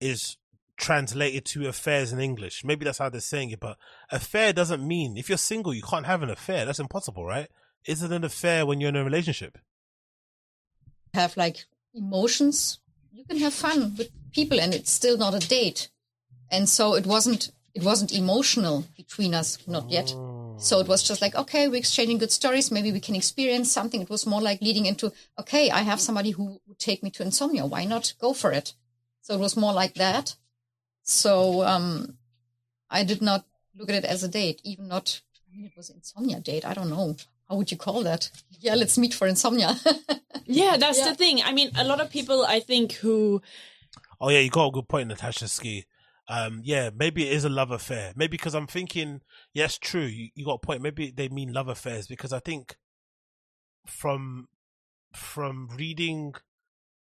is 0.00 0.36
translated 0.78 1.44
to 1.44 1.68
affairs 1.68 2.12
in 2.12 2.18
English. 2.18 2.64
Maybe 2.64 2.84
that's 2.84 2.98
how 2.98 3.08
they're 3.08 3.20
saying 3.20 3.50
it. 3.50 3.60
But 3.60 3.76
affair 4.10 4.52
doesn't 4.52 4.86
mean 4.86 5.16
if 5.16 5.28
you're 5.28 5.38
single, 5.38 5.74
you 5.74 5.82
can't 5.82 6.06
have 6.06 6.22
an 6.22 6.30
affair. 6.30 6.64
That's 6.64 6.80
impossible, 6.80 7.24
right? 7.24 7.48
Isn't 7.84 8.12
an 8.12 8.24
affair 8.24 8.64
when 8.64 8.80
you're 8.80 8.88
in 8.88 8.96
a 8.96 9.04
relationship? 9.04 9.58
have 11.14 11.36
like 11.36 11.66
emotions. 11.94 12.78
You 13.12 13.24
can 13.24 13.38
have 13.38 13.54
fun 13.54 13.94
with 13.96 14.10
people, 14.32 14.60
and 14.60 14.74
it's 14.74 14.90
still 14.90 15.16
not 15.16 15.34
a 15.34 15.46
date. 15.46 15.88
And 16.50 16.68
so 16.68 16.94
it 16.94 17.06
wasn't 17.06 17.50
it 17.74 17.82
wasn't 17.82 18.12
emotional 18.12 18.84
between 18.96 19.34
us, 19.34 19.58
not 19.66 19.90
yet. 19.90 20.14
So 20.58 20.78
it 20.78 20.88
was 20.88 21.02
just 21.02 21.22
like, 21.22 21.34
okay, 21.34 21.68
we're 21.68 21.76
exchanging 21.76 22.18
good 22.18 22.30
stories. 22.30 22.70
Maybe 22.70 22.92
we 22.92 23.00
can 23.00 23.14
experience 23.14 23.72
something. 23.72 24.02
It 24.02 24.10
was 24.10 24.26
more 24.26 24.42
like 24.42 24.60
leading 24.60 24.86
into, 24.86 25.12
okay, 25.38 25.70
I 25.70 25.80
have 25.80 26.00
somebody 26.00 26.32
who 26.32 26.60
would 26.66 26.78
take 26.78 27.02
me 27.02 27.10
to 27.12 27.22
insomnia. 27.22 27.64
Why 27.64 27.84
not 27.84 28.12
go 28.20 28.34
for 28.34 28.52
it? 28.52 28.74
So 29.22 29.34
it 29.34 29.40
was 29.40 29.56
more 29.56 29.72
like 29.72 29.94
that. 29.94 30.36
So 31.02 31.62
um, 31.62 32.18
I 32.90 33.04
did 33.04 33.22
not 33.22 33.46
look 33.74 33.88
at 33.88 33.96
it 33.96 34.04
as 34.04 34.22
a 34.22 34.28
date, 34.28 34.60
even 34.64 34.88
not. 34.88 35.22
I 35.48 35.56
mean, 35.56 35.64
it 35.66 35.72
was 35.76 35.88
insomnia 35.88 36.40
date. 36.40 36.66
I 36.66 36.74
don't 36.74 36.90
know 36.90 37.16
how 37.48 37.56
would 37.56 37.70
you 37.70 37.76
call 37.76 38.02
that. 38.04 38.30
Yeah, 38.60 38.74
let's 38.74 38.96
meet 38.98 39.14
for 39.14 39.26
insomnia. 39.26 39.76
Yeah, 40.44 40.76
that's 40.76 40.98
Yeah. 40.98 41.10
the 41.10 41.14
thing. 41.14 41.40
I 41.42 41.52
mean, 41.52 41.70
a 41.76 41.84
lot 41.84 42.00
of 42.00 42.10
people, 42.10 42.44
I 42.44 42.58
think, 42.58 42.94
who 42.94 43.40
Oh 44.20 44.28
yeah, 44.28 44.40
you 44.40 44.50
got 44.50 44.66
a 44.68 44.70
good 44.72 44.88
point, 44.88 45.08
Natasha 45.08 45.46
Ski. 45.48 45.86
Um, 46.28 46.60
yeah, 46.64 46.90
maybe 46.94 47.26
it 47.28 47.32
is 47.32 47.44
a 47.44 47.48
love 47.48 47.70
affair. 47.70 48.12
Maybe 48.16 48.32
because 48.36 48.54
I'm 48.54 48.66
thinking, 48.66 49.20
yes, 49.52 49.78
true. 49.78 50.02
You, 50.04 50.30
you 50.34 50.44
got 50.44 50.54
a 50.54 50.58
point. 50.58 50.82
Maybe 50.82 51.10
they 51.10 51.28
mean 51.28 51.52
love 51.52 51.68
affairs 51.68 52.06
because 52.08 52.32
I 52.32 52.40
think 52.40 52.76
from 53.86 54.48
from 55.14 55.68
reading 55.76 56.34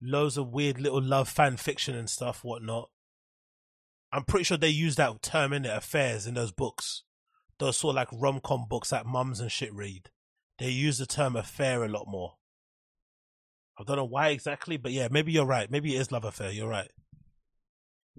loads 0.01 0.38
of 0.38 0.49
weird 0.49 0.80
little 0.80 1.01
love 1.01 1.27
fan 1.30 1.57
fiction 1.57 1.95
and 1.95 2.09
stuff, 2.09 2.43
whatnot. 2.43 2.89
I'm 4.13 4.23
pretty 4.23 4.43
sure 4.43 4.57
they 4.57 4.69
use 4.69 4.95
that 4.97 5.22
term 5.22 5.51
in 5.53 5.65
it, 5.65 5.76
affairs, 5.76 6.27
in 6.27 6.35
those 6.35 6.51
books. 6.51 7.03
Those 7.59 7.77
sort 7.77 7.93
of 7.93 7.95
like 7.95 8.09
rom 8.11 8.39
com 8.43 8.65
books 8.69 8.89
that 8.89 9.05
mums 9.05 9.39
and 9.39 9.51
shit 9.51 9.73
read. 9.73 10.09
They 10.62 10.70
use 10.70 11.00
the 11.00 11.08
term 11.08 11.36
affair 11.36 11.84
a 11.84 11.88
lot 11.88 12.06
more. 12.08 12.36
I 13.80 13.84
don't 13.84 13.96
know 13.96 14.06
why 14.06 14.28
exactly, 14.28 14.78
but 14.78 14.92
yeah, 14.92 15.08
maybe 15.10 15.32
you're 15.32 15.44
right. 15.44 15.72
Maybe 15.72 15.96
it 15.96 16.00
is 16.00 16.12
love 16.12 16.24
affair. 16.24 16.52
You're 16.52 16.70
right. 16.70 16.92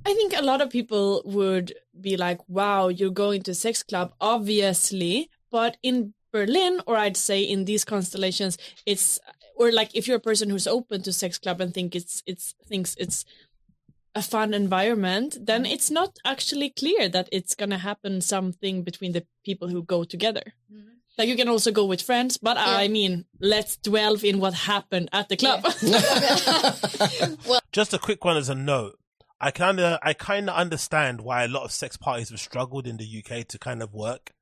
I 0.05 0.13
think 0.13 0.37
a 0.37 0.43
lot 0.43 0.61
of 0.61 0.69
people 0.69 1.23
would 1.25 1.73
be 2.01 2.17
like, 2.17 2.41
wow, 2.49 2.89
you're 2.89 3.11
going 3.11 3.45
to 3.45 3.53
a 3.53 3.55
sex 3.55 3.85
club, 3.85 4.15
obviously. 4.21 5.31
But 5.53 5.77
in 5.85 6.15
Berlin, 6.33 6.81
or 6.85 6.97
I'd 6.97 7.17
say 7.17 7.43
in 7.45 7.65
these 7.65 7.85
constellations, 7.85 8.59
it's 8.87 9.21
or 9.55 9.71
like 9.71 9.95
if 9.95 10.09
you're 10.09 10.17
a 10.17 10.29
person 10.29 10.51
who's 10.51 10.67
open 10.67 11.03
to 11.03 11.13
sex 11.13 11.39
club 11.39 11.61
and 11.61 11.73
think 11.73 11.95
it's 11.95 12.25
it's 12.27 12.57
thinks 12.67 12.97
it's 12.99 13.25
a 14.17 14.23
fun 14.23 14.53
environment, 14.53 15.39
then 15.41 15.65
it's 15.65 15.93
not 15.93 16.19
actually 16.25 16.71
clear 16.71 17.09
that 17.09 17.29
it's 17.31 17.55
gonna 17.55 17.79
happen 17.79 18.21
something 18.21 18.83
between 18.83 19.13
the 19.13 19.25
people 19.45 19.69
who 19.69 19.85
go 19.85 20.03
together. 20.03 20.55
Mm-hmm. 20.73 20.93
Like 21.19 21.29
you 21.29 21.37
can 21.37 21.49
also 21.49 21.71
go 21.71 21.85
with 21.85 22.01
friends, 22.01 22.39
but 22.39 22.57
I 22.59 22.89
mean, 22.89 23.27
let's 23.41 23.77
delve 23.77 24.25
in 24.25 24.41
what 24.41 24.55
happened 24.55 25.11
at 25.13 25.29
the 25.29 25.37
club. 25.37 25.63
Just 27.73 27.93
a 27.93 27.99
quick 27.99 28.25
one 28.25 28.37
as 28.37 28.49
a 28.49 28.55
note. 28.55 28.99
I 29.41 29.51
kind 29.51 29.81
of, 29.81 29.99
I 30.03 30.15
kind 30.15 30.49
of 30.49 30.57
understand 30.57 31.21
why 31.21 31.45
a 31.45 31.49
lot 31.49 31.65
of 31.65 31.73
sex 31.73 31.97
parties 31.97 32.31
have 32.31 32.41
struggled 32.41 32.87
in 32.87 32.97
the 32.97 33.25
UK 33.25 33.47
to 33.49 33.59
kind 33.59 33.83
of 33.83 33.93
work. 33.93 34.33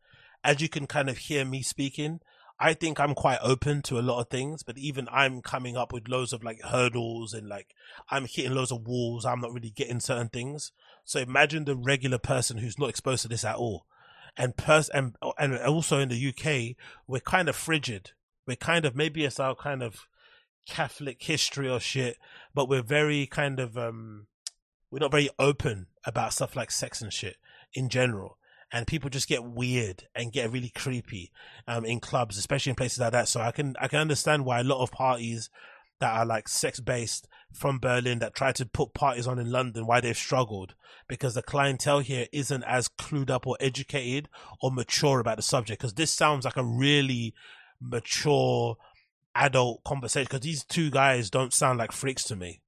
As 0.44 0.60
you 0.60 0.68
can 0.68 0.86
kind 0.86 1.10
of 1.10 1.18
hear 1.18 1.44
me 1.44 1.62
speaking, 1.62 2.20
I 2.62 2.74
think 2.74 3.00
I'm 3.00 3.14
quite 3.14 3.38
open 3.42 3.80
to 3.82 3.98
a 3.98 4.02
lot 4.02 4.20
of 4.20 4.28
things, 4.28 4.62
but 4.62 4.76
even 4.76 5.08
I'm 5.10 5.40
coming 5.40 5.78
up 5.78 5.92
with 5.92 6.08
loads 6.08 6.34
of 6.34 6.44
like 6.44 6.60
hurdles 6.62 7.32
and 7.32 7.48
like 7.48 7.74
I'm 8.10 8.26
hitting 8.26 8.54
loads 8.54 8.70
of 8.70 8.86
walls. 8.86 9.24
I'm 9.24 9.40
not 9.40 9.54
really 9.54 9.70
getting 9.70 9.98
certain 9.98 10.28
things. 10.28 10.70
So 11.04 11.20
imagine 11.20 11.64
the 11.64 11.74
regular 11.74 12.18
person 12.18 12.58
who's 12.58 12.78
not 12.78 12.90
exposed 12.90 13.22
to 13.22 13.28
this 13.28 13.44
at 13.44 13.56
all. 13.56 13.86
And 14.36 14.56
pers- 14.56 14.88
and, 14.90 15.16
and 15.38 15.58
also 15.58 15.98
in 15.98 16.08
the 16.08 16.28
UK, 16.28 16.76
we're 17.06 17.20
kind 17.20 17.48
of 17.48 17.56
frigid. 17.56 18.12
We're 18.46 18.56
kind 18.56 18.84
of, 18.84 18.96
maybe 18.96 19.24
it's 19.24 19.40
our 19.40 19.54
kind 19.54 19.82
of 19.82 20.06
Catholic 20.66 21.22
history 21.22 21.68
or 21.68 21.80
shit, 21.80 22.16
but 22.54 22.68
we're 22.68 22.82
very 22.82 23.26
kind 23.26 23.60
of, 23.60 23.76
um, 23.76 24.26
we're 24.90 24.98
not 24.98 25.10
very 25.10 25.30
open 25.38 25.86
about 26.04 26.32
stuff 26.32 26.56
like 26.56 26.70
sex 26.70 27.00
and 27.02 27.12
shit 27.12 27.36
in 27.74 27.88
general. 27.88 28.38
And 28.72 28.86
people 28.86 29.10
just 29.10 29.28
get 29.28 29.44
weird 29.44 30.04
and 30.14 30.32
get 30.32 30.52
really 30.52 30.70
creepy, 30.70 31.32
um, 31.66 31.84
in 31.84 31.98
clubs, 31.98 32.38
especially 32.38 32.70
in 32.70 32.76
places 32.76 33.00
like 33.00 33.12
that. 33.12 33.28
So 33.28 33.40
I 33.40 33.50
can, 33.50 33.74
I 33.80 33.88
can 33.88 33.98
understand 33.98 34.44
why 34.44 34.60
a 34.60 34.64
lot 34.64 34.82
of 34.82 34.92
parties 34.92 35.50
that 35.98 36.16
are 36.16 36.24
like 36.24 36.48
sex 36.48 36.80
based 36.80 37.28
from 37.52 37.78
Berlin 37.78 38.20
that 38.20 38.34
try 38.34 38.52
to 38.52 38.66
put 38.66 38.94
parties 38.94 39.26
on 39.26 39.38
in 39.38 39.50
London, 39.50 39.86
why 39.86 40.00
they've 40.00 40.16
struggled 40.16 40.74
because 41.08 41.34
the 41.34 41.42
clientele 41.42 42.00
here 42.00 42.26
isn't 42.32 42.62
as 42.64 42.88
clued 42.88 43.30
up 43.30 43.46
or 43.46 43.56
educated 43.60 44.28
or 44.60 44.70
mature 44.70 45.20
about 45.20 45.36
the 45.36 45.42
subject. 45.42 45.82
Cause 45.82 45.94
this 45.94 46.10
sounds 46.10 46.44
like 46.44 46.56
a 46.56 46.64
really 46.64 47.34
mature 47.80 48.76
adult 49.34 49.82
conversation. 49.84 50.28
Cause 50.28 50.40
these 50.40 50.64
two 50.64 50.90
guys 50.90 51.30
don't 51.30 51.52
sound 51.52 51.78
like 51.78 51.92
freaks 51.92 52.24
to 52.24 52.36
me. 52.36 52.60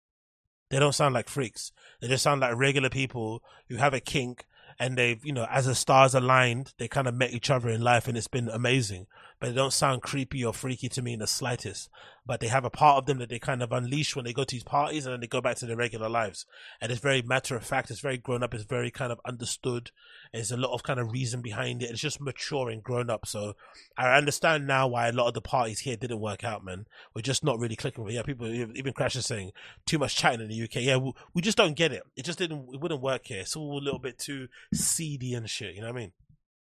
They 0.70 0.78
don't 0.78 0.94
sound 0.94 1.14
like 1.14 1.28
freaks. 1.28 1.70
They 2.00 2.08
just 2.08 2.24
sound 2.24 2.40
like 2.40 2.56
regular 2.56 2.88
people 2.88 3.42
who 3.68 3.76
have 3.76 3.94
a 3.94 4.00
kink 4.00 4.44
and 4.78 4.96
they've, 4.96 5.24
you 5.24 5.32
know, 5.32 5.46
as 5.50 5.66
the 5.66 5.74
stars 5.74 6.14
aligned, 6.14 6.72
they 6.78 6.88
kind 6.88 7.06
of 7.06 7.14
met 7.14 7.32
each 7.32 7.50
other 7.50 7.68
in 7.68 7.82
life 7.82 8.08
and 8.08 8.16
it's 8.16 8.26
been 8.26 8.48
amazing. 8.48 9.06
But 9.42 9.48
they 9.48 9.54
don't 9.56 9.72
sound 9.72 10.02
creepy 10.02 10.44
or 10.44 10.54
freaky 10.54 10.88
to 10.90 11.02
me 11.02 11.14
in 11.14 11.18
the 11.18 11.26
slightest. 11.26 11.90
But 12.24 12.38
they 12.38 12.46
have 12.46 12.64
a 12.64 12.70
part 12.70 12.98
of 12.98 13.06
them 13.06 13.18
that 13.18 13.28
they 13.28 13.40
kind 13.40 13.60
of 13.60 13.72
unleash 13.72 14.14
when 14.14 14.24
they 14.24 14.32
go 14.32 14.44
to 14.44 14.54
these 14.54 14.62
parties 14.62 15.04
and 15.04 15.12
then 15.12 15.20
they 15.20 15.26
go 15.26 15.40
back 15.40 15.56
to 15.56 15.66
their 15.66 15.74
regular 15.74 16.08
lives. 16.08 16.46
And 16.80 16.92
it's 16.92 17.00
very 17.00 17.22
matter 17.22 17.56
of 17.56 17.66
fact, 17.66 17.90
it's 17.90 17.98
very 17.98 18.18
grown 18.18 18.44
up, 18.44 18.54
it's 18.54 18.62
very 18.62 18.92
kind 18.92 19.10
of 19.10 19.18
understood. 19.26 19.90
There's 20.32 20.52
a 20.52 20.56
lot 20.56 20.72
of 20.72 20.84
kind 20.84 21.00
of 21.00 21.10
reason 21.10 21.42
behind 21.42 21.82
it. 21.82 21.90
It's 21.90 22.00
just 22.00 22.20
mature 22.20 22.70
and 22.70 22.84
grown 22.84 23.10
up. 23.10 23.26
So 23.26 23.56
I 23.98 24.16
understand 24.16 24.68
now 24.68 24.86
why 24.86 25.08
a 25.08 25.12
lot 25.12 25.26
of 25.26 25.34
the 25.34 25.40
parties 25.40 25.80
here 25.80 25.96
didn't 25.96 26.20
work 26.20 26.44
out, 26.44 26.64
man. 26.64 26.86
We're 27.12 27.22
just 27.22 27.42
not 27.42 27.58
really 27.58 27.74
clicking 27.74 28.04
with. 28.04 28.14
Yeah, 28.14 28.22
people, 28.22 28.46
even 28.46 28.92
Crash 28.92 29.16
is 29.16 29.26
saying 29.26 29.50
too 29.86 29.98
much 29.98 30.14
chatting 30.14 30.40
in 30.40 30.50
the 30.50 30.62
UK. 30.62 30.76
Yeah, 30.76 30.98
we, 30.98 31.14
we 31.34 31.42
just 31.42 31.58
don't 31.58 31.74
get 31.74 31.90
it. 31.90 32.04
It 32.14 32.24
just 32.24 32.38
didn't, 32.38 32.68
it 32.72 32.80
wouldn't 32.80 33.02
work 33.02 33.22
here. 33.24 33.40
It's 33.40 33.56
all 33.56 33.76
a 33.76 33.82
little 33.82 33.98
bit 33.98 34.20
too 34.20 34.46
seedy 34.72 35.34
and 35.34 35.50
shit. 35.50 35.74
You 35.74 35.80
know 35.80 35.88
what 35.88 35.96
I 35.96 36.00
mean? 36.02 36.12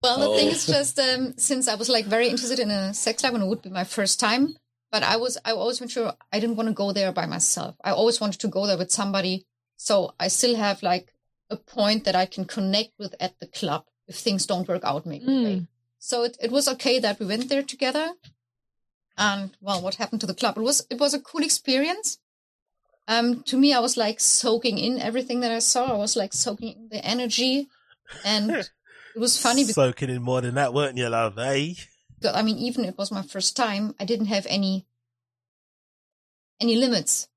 Well, 0.02 0.18
the 0.18 0.28
Oh. 0.28 0.36
thing 0.36 0.48
is 0.48 0.66
just 0.66 0.98
um, 0.98 1.34
since 1.36 1.68
I 1.68 1.74
was 1.74 1.88
like 1.88 2.06
very 2.06 2.28
interested 2.28 2.58
in 2.58 2.70
a 2.70 2.94
sex 2.94 3.20
club 3.20 3.34
and 3.34 3.42
it 3.44 3.46
would 3.46 3.62
be 3.62 3.68
my 3.70 3.84
first 3.84 4.18
time, 4.18 4.56
but 4.90 5.02
I 5.02 5.16
was 5.16 5.36
I 5.44 5.52
always 5.52 5.80
made 5.80 5.90
sure 5.90 6.14
I 6.32 6.40
didn't 6.40 6.56
want 6.56 6.68
to 6.68 6.74
go 6.74 6.92
there 6.92 7.12
by 7.12 7.26
myself. 7.26 7.76
I 7.84 7.90
always 7.90 8.20
wanted 8.20 8.40
to 8.40 8.48
go 8.48 8.66
there 8.66 8.78
with 8.78 8.90
somebody, 8.90 9.46
so 9.76 10.14
I 10.18 10.28
still 10.28 10.56
have 10.56 10.82
like 10.82 11.12
a 11.50 11.56
point 11.56 12.04
that 12.04 12.16
I 12.16 12.26
can 12.26 12.44
connect 12.46 12.92
with 12.98 13.14
at 13.20 13.38
the 13.40 13.46
club 13.46 13.84
if 14.06 14.16
things 14.16 14.46
don't 14.46 14.68
work 14.68 14.84
out 14.84 15.04
maybe. 15.04 15.26
Mm. 15.26 15.66
So 15.98 16.22
it, 16.22 16.36
it 16.40 16.50
was 16.50 16.66
okay 16.68 16.98
that 17.00 17.18
we 17.20 17.26
went 17.26 17.48
there 17.50 17.62
together. 17.62 18.12
And 19.18 19.50
well, 19.60 19.82
what 19.82 19.96
happened 19.96 20.20
to 20.22 20.26
the 20.26 20.34
club? 20.34 20.56
It 20.56 20.62
was 20.62 20.86
it 20.88 20.98
was 20.98 21.12
a 21.12 21.20
cool 21.20 21.42
experience. 21.42 22.18
Um, 23.06 23.42
to 23.44 23.58
me, 23.58 23.74
I 23.74 23.80
was 23.80 23.96
like 23.98 24.18
soaking 24.20 24.78
in 24.78 24.98
everything 24.98 25.40
that 25.40 25.52
I 25.52 25.58
saw. 25.58 25.92
I 25.92 25.98
was 25.98 26.16
like 26.16 26.32
soaking 26.32 26.72
in 26.76 26.88
the 26.88 27.04
energy, 27.04 27.68
and 28.24 28.70
it 29.14 29.18
was 29.18 29.38
funny 29.38 29.62
because 29.62 29.74
Soaking 29.74 30.10
in 30.10 30.22
more 30.22 30.40
than 30.40 30.54
that, 30.54 30.72
weren't 30.74 30.96
you, 30.96 31.08
love? 31.08 31.38
Eh? 31.38 31.74
I 32.32 32.42
mean, 32.42 32.58
even 32.58 32.84
it 32.84 32.98
was 32.98 33.10
my 33.10 33.22
first 33.22 33.56
time, 33.56 33.94
I 33.98 34.04
didn't 34.04 34.26
have 34.26 34.46
any 34.48 34.86
any 36.60 36.76
limits. 36.76 37.28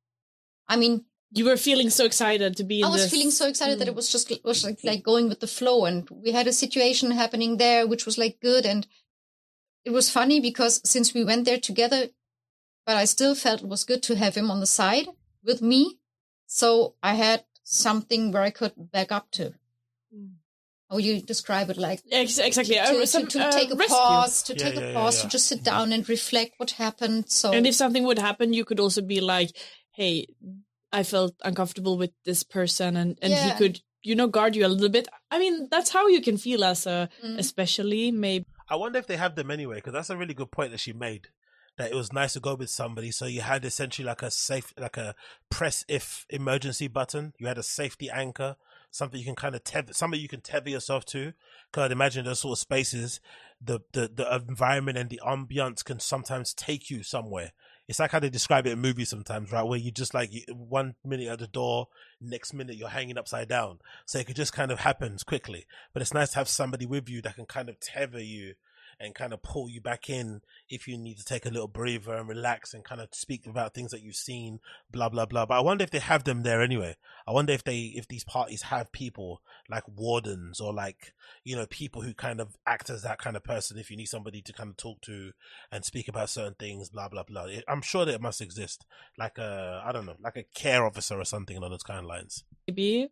I 0.68 0.76
mean, 0.76 1.06
you 1.32 1.46
were 1.46 1.58
feeling 1.58 1.90
so 1.90 2.06
excited 2.06 2.58
to 2.58 2.64
be 2.64 2.80
in 2.80 2.86
I 2.86 2.90
was 2.90 3.04
this. 3.04 3.12
feeling 3.12 3.32
so 3.32 3.48
excited 3.48 3.80
that 3.80 3.86
Mm. 3.86 3.92
it 3.92 3.96
was 3.96 4.12
just 4.12 4.30
it 4.32 4.44
was 4.44 4.64
like, 4.64 4.84
like 4.84 5.04
going 5.04 5.30
with 5.30 5.40
the 5.40 5.48
flow, 5.48 5.86
and 5.86 6.10
we 6.10 6.32
had 6.32 6.48
a 6.48 6.54
situation 6.54 7.12
happening 7.12 7.58
there 7.58 7.88
which 7.88 8.06
was 8.06 8.18
like 8.18 8.40
good, 8.42 8.66
and 8.66 8.88
it 9.86 9.92
was 9.92 10.10
funny 10.10 10.40
because 10.40 10.82
since 10.84 11.14
we 11.14 11.24
went 11.24 11.46
there 11.46 11.60
together, 11.60 12.10
but 12.86 12.98
I 12.98 13.06
still 13.06 13.36
felt 13.36 13.62
it 13.64 13.68
was 13.68 13.84
good 13.86 14.04
to 14.04 14.16
have 14.16 14.36
him 14.36 14.52
on 14.52 14.60
the 14.60 14.68
side 14.68 15.08
with 15.44 15.62
me, 15.62 16.00
so 16.46 16.96
I 17.02 17.14
had 17.16 17.46
something 17.64 18.32
where 18.32 18.44
I 18.44 18.52
could 18.52 18.92
back 18.92 19.12
up 19.12 19.32
to. 19.32 19.54
How 20.94 21.00
you 21.00 21.22
describe 21.22 21.70
it, 21.72 21.78
like 21.78 22.02
Ex- 22.12 22.38
exactly. 22.38 22.76
to, 22.76 22.82
Uh, 22.82 22.92
to- 23.02 23.08
some, 23.08 23.28
to 23.28 23.40
uh, 23.48 23.52
take 23.52 23.72
a 23.72 23.76
rescue. 23.76 23.96
pause, 23.98 24.44
to 24.44 24.54
Yeah, 24.54 24.64
take 24.64 24.76
yeah, 24.76 24.82
a 24.82 24.88
yeah, 24.90 24.94
pause, 24.94 25.16
yeah. 25.18 25.22
to 25.24 25.28
just 25.30 25.48
sit 25.48 25.64
down 25.64 25.92
and 25.92 26.08
reflect 26.08 26.54
what 26.58 26.72
happened. 26.72 27.30
So 27.30 27.52
And 27.52 27.66
if 27.68 27.76
something 27.76 28.04
would 28.04 28.20
happen, 28.20 28.54
you 28.54 28.64
could 28.66 28.80
also 28.80 29.02
be 29.02 29.20
like, 29.22 29.50
"Hey, 29.92 30.28
I 30.92 31.04
felt 31.04 31.34
uncomfortable 31.44 31.98
with 31.98 32.12
this 32.26 32.44
person," 32.44 32.96
and 32.96 33.18
and 33.22 33.34
he 33.34 33.52
could, 33.58 33.82
you 34.04 34.16
know, 34.16 34.28
guard 34.28 34.56
you 34.56 34.66
a 34.66 34.74
little 34.76 34.90
bit. 34.90 35.08
I 35.32 35.40
mean, 35.40 35.68
that's 35.72 35.90
how 35.90 36.08
you 36.08 36.22
can 36.22 36.38
feel 36.38 36.64
as 36.64 36.86
a, 36.86 37.10
Mm. 37.24 37.40
especially 37.40 38.12
maybe. 38.12 38.46
I 38.70 38.76
wonder 38.76 39.00
if 39.00 39.08
they 39.08 39.18
have 39.18 39.36
them 39.36 39.50
anyway, 39.52 39.76
because 39.76 39.94
that's 39.94 40.10
a 40.12 40.18
really 40.18 40.34
good 40.36 40.52
point 40.52 40.72
that 40.72 40.80
she 40.80 40.94
made. 40.94 41.28
That 41.78 41.92
it 41.92 41.96
was 41.96 42.14
nice 42.14 42.34
to 42.34 42.40
go 42.40 42.54
with 42.54 42.70
somebody, 42.70 43.10
so 43.12 43.26
you 43.26 43.42
had 43.42 43.66
essentially 43.66 44.06
like 44.06 44.22
a 44.22 44.30
safe, 44.30 44.72
like 44.78 44.98
a 44.98 45.16
press 45.50 45.84
if 45.88 46.26
emergency 46.30 46.88
button. 46.88 47.34
You 47.40 47.48
had 47.48 47.58
a 47.58 47.64
safety 47.64 48.12
anchor, 48.12 48.56
something 48.94 49.20
you 49.20 49.26
can 49.26 49.36
kind 49.36 49.56
of 49.56 49.64
tether, 49.64 49.92
something 49.92 50.20
you 50.20 50.30
can 50.30 50.42
tether 50.42 50.70
yourself 50.70 51.04
to. 51.06 51.34
Because 51.70 51.86
I'd 51.86 51.92
imagine 51.92 52.26
those 52.26 52.40
sort 52.40 52.54
of 52.54 52.60
spaces, 52.60 53.20
the, 53.60 53.80
the 53.92 54.10
the 54.14 54.36
environment 54.48 54.98
and 54.98 55.10
the 55.10 55.20
ambiance 55.26 55.84
can 55.84 56.00
sometimes 56.00 56.54
take 56.54 56.90
you 56.90 57.04
somewhere. 57.04 57.52
It's 57.88 58.00
like 58.00 58.12
how 58.12 58.20
they 58.20 58.30
describe 58.30 58.66
it 58.66 58.72
in 58.72 58.80
movies 58.80 59.10
sometimes, 59.10 59.52
right? 59.52 59.64
Where 59.64 59.80
you 59.80 59.92
just 59.92 60.14
like 60.14 60.32
one 60.50 60.96
minute 61.04 61.28
at 61.28 61.40
the 61.40 61.48
door, 61.48 61.88
next 62.22 62.54
minute 62.54 62.78
you're 62.78 62.88
hanging 62.88 63.18
upside 63.18 63.50
down. 63.50 63.80
So 64.06 64.20
it 64.20 64.28
could 64.28 64.38
just 64.38 64.54
kind 64.54 64.72
of 64.72 64.80
happens 64.80 65.24
quickly. 65.24 65.66
But 65.92 66.02
it's 66.02 66.14
nice 66.14 66.30
to 66.32 66.38
have 66.38 66.48
somebody 66.48 66.86
with 66.86 67.10
you 67.10 67.22
that 67.24 67.36
can 67.36 67.46
kind 67.46 67.68
of 67.68 67.80
tether 67.82 68.22
you 68.22 68.54
and 69.04 69.14
kind 69.14 69.34
of 69.34 69.42
pull 69.44 69.70
you 69.70 69.82
back 69.82 70.10
in 70.10 70.42
if 70.70 70.88
you 70.88 70.98
need 70.98 71.18
to 71.18 71.26
take 71.26 71.46
a 71.46 71.50
little 71.50 71.68
breather 71.68 72.14
and 72.14 72.28
relax 72.30 72.74
and 72.74 72.84
kind 72.84 73.02
of 73.02 73.10
speak 73.12 73.46
about 73.46 73.74
things 73.74 73.92
that 73.92 74.02
you've 74.02 74.16
seen, 74.16 74.60
blah 74.90 75.10
blah 75.10 75.26
blah. 75.26 75.46
But 75.46 75.56
I 75.58 75.62
wonder 75.62 75.84
if 75.84 75.92
they 75.92 76.00
have 76.00 76.24
them 76.24 76.44
there 76.44 76.62
anyway. 76.62 76.96
I 77.28 77.32
wonder 77.32 77.54
if 77.54 77.64
they 77.64 77.92
if 77.96 78.08
these 78.08 78.24
parties 78.24 78.64
have 78.64 78.92
people 78.92 79.42
like 79.70 79.84
wardens 79.88 80.60
or 80.62 80.74
like 80.74 81.14
you 81.44 81.56
know 81.56 81.66
people 81.68 82.02
who 82.02 82.14
kind 82.14 82.40
of 82.40 82.56
act 82.66 82.90
as 82.90 83.02
that 83.04 83.20
kind 83.20 83.36
of 83.36 83.44
person 83.44 83.78
if 83.78 83.92
you 83.92 83.98
need 83.98 84.06
somebody 84.08 84.42
to 84.42 84.54
kind 84.54 84.70
of 84.70 84.78
talk 84.78 85.02
to 85.02 85.32
and 85.72 85.84
speak 85.86 86.08
about 86.08 86.30
certain 86.30 86.56
things, 86.56 86.90
blah 86.90 87.10
blah 87.10 87.24
blah. 87.24 87.48
I'm 87.68 87.82
sure 87.82 88.06
that 88.06 88.16
it 88.16 88.22
must 88.22 88.42
exist, 88.42 88.86
like 89.18 89.38
a 89.38 89.82
I 89.86 89.92
don't 89.92 90.06
know, 90.06 90.16
like 90.22 90.38
a 90.38 90.44
care 90.56 90.86
officer 90.86 91.20
or 91.20 91.26
something 91.26 91.58
along 91.58 91.72
those 91.72 91.84
kind 91.84 92.00
of 92.00 92.06
lines. 92.06 92.44
maybe 92.68 93.10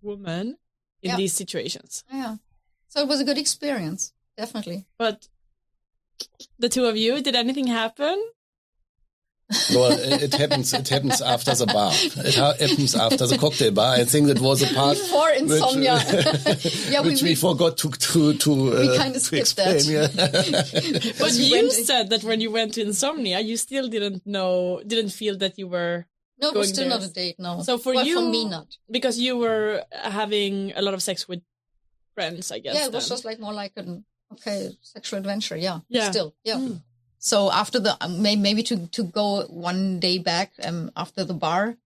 woman 0.00 0.56
in 1.02 1.10
Mm-hmm. 1.10 1.10
Yeah. 1.10 1.16
these 1.16 1.32
situations. 1.32 2.04
yeah, 2.12 2.36
so 2.88 3.00
it 3.00 3.08
was 3.08 3.20
a 3.20 3.24
good 3.24 3.36
experience, 3.38 4.12
definitely. 4.36 4.86
But 4.98 5.28
the 6.58 6.68
two 6.68 6.86
of 6.86 6.96
you, 6.96 7.20
did 7.22 7.34
anything 7.34 7.66
happen? 7.66 8.22
Well, 9.74 9.92
it 9.92 10.22
it 10.22 10.34
happens. 10.34 10.72
It 10.72 10.88
happens 10.88 11.20
after 11.20 11.54
the 11.54 11.66
bar. 11.66 11.92
It 11.92 12.34
ha- 12.36 12.54
happens 12.58 12.94
after 12.94 13.26
the 13.26 13.36
cocktail 13.36 13.70
bar. 13.72 13.96
I 13.96 14.04
think 14.04 14.28
that 14.28 14.38
was 14.40 14.62
a 14.62 14.72
part 14.74 14.96
Before 14.96 15.28
insomnia. 15.30 15.98
Yeah, 16.90 17.02
we- 17.02 17.10
which 17.10 17.22
we, 17.22 17.30
we- 17.30 17.34
forgot 17.34 17.76
to 17.78 17.90
to 17.90 18.32
to. 18.32 18.50
We 18.54 18.88
uh, 18.96 19.02
kinda 19.02 19.20
skipped 19.20 19.40
explain, 19.42 19.76
that. 19.76 20.14
yeah. 20.14 21.12
But 21.18 21.32
you 21.34 21.70
said 21.70 22.08
that 22.10 22.24
when 22.24 22.40
you 22.40 22.50
went 22.50 22.72
to 22.74 22.80
insomnia, 22.80 23.40
you 23.40 23.58
still 23.58 23.88
didn't 23.88 24.24
know, 24.26 24.80
didn't 24.86 25.10
feel 25.10 25.36
that 25.38 25.58
you 25.58 25.68
were. 25.68 26.06
No, 26.40 26.48
it 26.48 26.54
was 26.56 26.70
still 26.70 26.88
there. 26.88 26.98
not 26.98 27.06
a 27.06 27.12
date. 27.12 27.36
No. 27.38 27.60
So 27.62 27.76
for 27.76 27.92
Well, 27.94 28.06
you, 28.06 28.16
for 28.20 28.26
me, 28.30 28.48
not. 28.48 28.68
because 28.90 29.18
you 29.20 29.36
were 29.36 29.84
having 29.92 30.72
a 30.74 30.80
lot 30.80 30.94
of 30.94 31.02
sex 31.02 31.28
with 31.28 31.42
friends, 32.14 32.50
I 32.50 32.58
guess. 32.60 32.74
yeah, 32.74 32.86
it 32.86 32.92
was 32.92 33.04
then. 33.06 33.14
just 33.16 33.24
like 33.26 33.38
more 33.38 33.52
like 33.52 33.72
an 33.76 34.04
okay 34.32 34.70
sexual 34.82 35.18
adventure. 35.18 35.56
Yeah, 35.56 35.80
Yeah. 35.88 36.10
Still, 36.10 36.34
yeah. 36.44 36.56
Mm. 36.56 36.80
So 37.18 37.50
after 37.52 37.78
the 37.78 37.96
um, 38.00 38.22
may- 38.22 38.36
maybe 38.36 38.62
to 38.64 38.86
to 38.88 39.04
go 39.04 39.42
one 39.48 40.00
day 40.00 40.18
back 40.18 40.52
um 40.64 40.90
after 40.96 41.24
the 41.24 41.34
bar, 41.34 41.76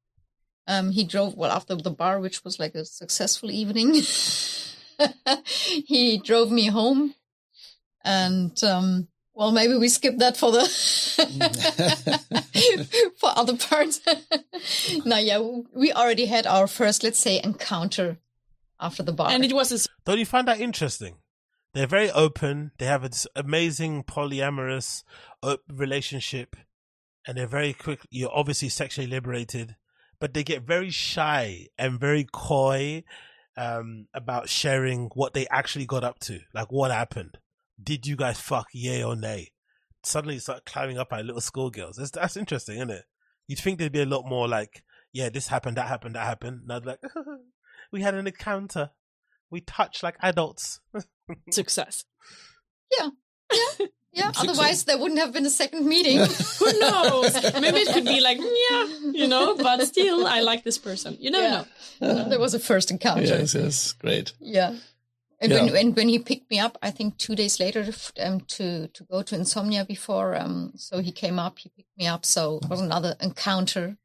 um 0.67 0.91
he 0.93 1.05
drove 1.05 1.35
well 1.37 1.51
after 1.51 1.75
the 1.77 1.91
bar, 1.91 2.21
which 2.21 2.45
was 2.45 2.59
like 2.59 2.75
a 2.75 2.85
successful 2.85 3.51
evening. 3.51 3.95
he 5.87 6.19
drove 6.19 6.51
me 6.51 6.69
home, 6.69 7.15
and 8.05 8.63
um 8.65 9.09
well 9.35 9.53
maybe 9.53 9.75
we 9.77 9.89
skip 9.89 10.17
that 10.19 10.37
for 10.39 10.53
the 10.53 10.67
for 13.21 13.31
other 13.37 13.57
parts. 13.57 14.01
no, 15.05 15.19
yeah, 15.19 15.39
we 15.75 15.93
already 15.93 16.27
had 16.27 16.47
our 16.47 16.67
first 16.67 17.03
let's 17.03 17.19
say 17.19 17.41
encounter 17.45 18.17
after 18.81 19.03
the 19.03 19.13
bar, 19.13 19.31
and 19.31 19.45
it 19.45 19.53
was 19.53 19.73
a 19.73 19.79
Don't 20.05 20.19
you 20.19 20.27
find 20.27 20.49
that 20.49 20.61
interesting? 20.61 21.17
They're 21.77 21.87
very 21.87 22.11
open. 22.11 22.71
They 22.79 22.87
have 22.87 23.03
this 23.03 23.27
amazing 23.37 24.05
polyamorous 24.05 25.05
uh, 25.43 25.59
relationship, 25.69 26.57
and 27.27 27.37
they're 27.37 27.47
very 27.47 27.75
quick. 27.75 28.01
You're 28.09 28.35
obviously 28.35 28.71
sexually 28.71 29.07
liberated, 29.07 29.77
but 30.19 30.33
they 30.33 30.43
get 30.43 30.63
very 30.63 30.89
shy 30.89 31.67
and 31.77 32.01
very 32.01 32.27
coy 32.33 33.05
um, 33.59 34.07
about 34.15 34.49
sharing 34.49 35.11
what 35.13 35.35
they 35.35 35.47
actually 35.49 35.85
got 35.85 36.03
up 36.03 36.19
to, 36.21 36.41
like 36.55 36.73
what 36.73 36.91
happened. 36.91 37.37
Did 37.79 38.07
you 38.07 38.17
guys 38.17 38.41
fuck, 38.41 38.69
yay 38.73 39.05
or 39.05 39.15
nay? 39.15 39.53
Suddenly, 40.03 40.39
start 40.39 40.65
climbing 40.65 40.97
up 40.97 41.13
like 41.13 41.27
little 41.27 41.43
schoolgirls. 41.43 41.97
That's 41.97 42.11
that's 42.11 42.39
interesting, 42.39 42.77
isn't 42.77 42.89
it? 42.89 43.05
You'd 43.49 43.59
think 43.59 43.79
there'd 43.79 43.93
be 43.93 44.01
a 44.01 44.07
lot 44.07 44.25
more 44.27 44.49
like, 44.49 44.83
yeah, 45.13 45.29
this 45.29 45.49
happened, 45.49 45.77
that 45.77 45.89
happened, 45.89 46.15
that 46.15 46.25
happened. 46.25 46.63
Now 46.65 46.81
like, 46.83 47.01
we 47.93 48.01
had 48.01 48.15
an 48.15 48.27
encounter. 48.27 48.93
We 49.51 49.61
touched 49.61 50.03
like 50.03 50.17
adults. 50.23 50.81
success. 51.51 52.05
yeah, 52.99 53.09
yeah, 53.53 53.87
yeah. 54.13 54.33
Otherwise, 54.39 54.85
there 54.85 54.99
wouldn't 54.99 55.21
have 55.21 55.33
been 55.33 55.47
a 55.47 55.51
second 55.51 55.87
meeting. 55.87 56.19
Who 56.59 56.79
knows? 56.81 57.35
Maybe 57.61 57.79
it 57.81 57.93
could 57.93 58.05
be 58.05 58.21
like, 58.21 58.39
yeah, 58.39 58.87
you 59.13 59.29
know, 59.29 59.57
but 59.57 59.85
still, 59.87 60.27
I 60.27 60.41
like 60.41 60.65
this 60.65 60.79
person. 60.79 61.17
You 61.21 61.31
never 61.31 61.45
Yeah. 61.47 61.65
know. 62.01 62.29
there 62.29 62.39
was 62.41 62.55
a 62.55 62.59
first 62.61 62.91
encounter. 62.91 63.23
yes, 63.25 63.55
yes, 63.55 63.93
great. 63.93 64.33
Yeah. 64.41 64.75
And 65.39 65.53
Yeah. 65.53 65.65
when, 65.65 65.73
when 65.73 65.95
when 65.95 66.09
he 66.09 66.19
picked 66.19 66.51
me 66.51 66.59
up, 66.59 66.79
I 66.83 66.91
think 66.91 67.19
two 67.19 67.35
days 67.37 67.61
later 67.61 67.85
um, 68.25 68.41
to 68.57 68.89
to 68.89 69.05
go 69.05 69.23
to 69.23 69.35
Insomnia 69.35 69.85
before, 69.85 70.35
um, 70.35 70.73
so 70.77 71.01
he 71.03 71.13
came 71.13 71.39
up, 71.39 71.59
he 71.59 71.69
picked 71.77 71.97
me 71.99 72.07
up, 72.07 72.25
so 72.25 72.59
it 72.63 72.71
was 72.71 72.81
another 72.81 73.17
encounter 73.21 73.99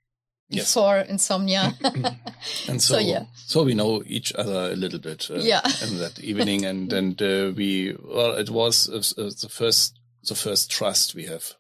Yes. 0.52 0.74
before 0.74 0.98
Insomnia. 1.10 1.74
And 2.68 2.82
so, 2.82 2.96
So, 2.96 3.00
yeah. 3.00 3.26
so 3.36 3.64
we 3.64 3.74
know 3.74 4.04
each 4.06 4.34
other 4.36 4.72
a 4.72 4.76
little 4.76 5.00
bit. 5.00 5.30
Uh, 5.30 5.36
Yeah. 5.40 5.62
In 5.88 5.98
that 6.00 6.20
evening, 6.20 6.66
and 6.66 6.94
and 6.94 7.22
uh, 7.22 7.52
we 7.56 7.96
well, 8.04 8.36
it 8.40 8.50
was 8.50 8.90
uh, 8.90 8.98
uh, 9.22 9.30
the 9.42 9.50
first 9.50 10.00
the 10.28 10.36
first 10.36 10.70
trust 10.72 11.16
we 11.16 11.26
have. 11.26 11.56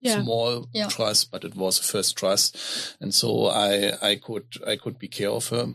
Yeah. 0.00 0.22
Small 0.22 0.68
Yeah. 0.74 0.88
trust, 0.88 1.30
but 1.30 1.44
it 1.44 1.54
was 1.56 1.80
a 1.80 1.82
first 1.82 2.16
trust, 2.16 2.56
and 3.00 3.14
so 3.14 3.46
I 3.46 3.92
I 4.12 4.16
could 4.16 4.46
I 4.66 4.76
could 4.76 4.98
be 4.98 5.08
care 5.08 5.30
of 5.30 5.48
her, 5.50 5.66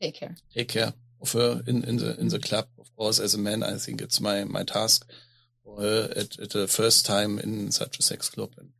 Take 0.00 0.14
care. 0.20 0.36
take 0.54 0.68
care 0.68 0.92
of 1.20 1.32
her 1.32 1.62
in, 1.66 1.84
in 1.84 1.96
the 1.98 2.18
in 2.20 2.28
the 2.28 2.38
club. 2.38 2.66
Of 2.78 2.94
course, 2.96 3.22
as 3.22 3.34
a 3.34 3.38
man, 3.38 3.62
I 3.62 3.78
think 3.78 4.00
it's 4.02 4.20
my 4.20 4.44
my 4.44 4.64
task 4.64 5.06
for 5.64 5.80
her 5.80 6.12
at, 6.16 6.38
at 6.38 6.50
the 6.50 6.66
first 6.68 7.06
time 7.06 7.38
in 7.38 7.70
such 7.72 7.98
a 7.98 8.02
sex 8.02 8.28
club, 8.30 8.50
and 8.58 8.70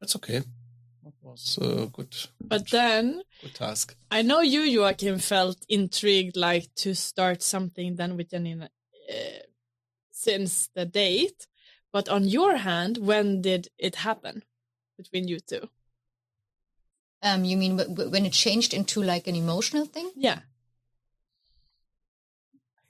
that's 0.00 0.16
okay. 0.16 0.42
It 1.32 1.40
was 1.40 1.58
a 1.62 1.86
good 1.86 2.14
But 2.40 2.68
then 2.70 3.22
good 3.40 3.54
task. 3.54 3.96
I 4.10 4.20
know 4.22 4.40
you, 4.40 4.60
Joachim, 4.60 5.18
felt 5.18 5.64
intrigued, 5.68 6.36
like 6.36 6.74
to 6.76 6.94
start 6.94 7.42
something 7.42 7.96
then 7.96 8.16
with 8.16 8.30
Janine 8.30 8.64
uh, 8.64 9.42
since 10.10 10.68
the 10.74 10.84
date. 10.84 11.46
But 11.90 12.08
on 12.08 12.24
your 12.24 12.56
hand, 12.56 12.98
when 12.98 13.40
did 13.40 13.68
it 13.78 13.96
happen 13.96 14.42
between 14.98 15.26
you 15.26 15.40
two? 15.40 15.70
Um, 17.22 17.44
you 17.44 17.56
mean 17.56 17.76
w- 17.76 17.88
w- 17.96 18.10
when 18.10 18.26
it 18.26 18.32
changed 18.32 18.74
into 18.74 19.02
like 19.02 19.26
an 19.26 19.36
emotional 19.36 19.86
thing? 19.86 20.10
Yeah. 20.14 20.40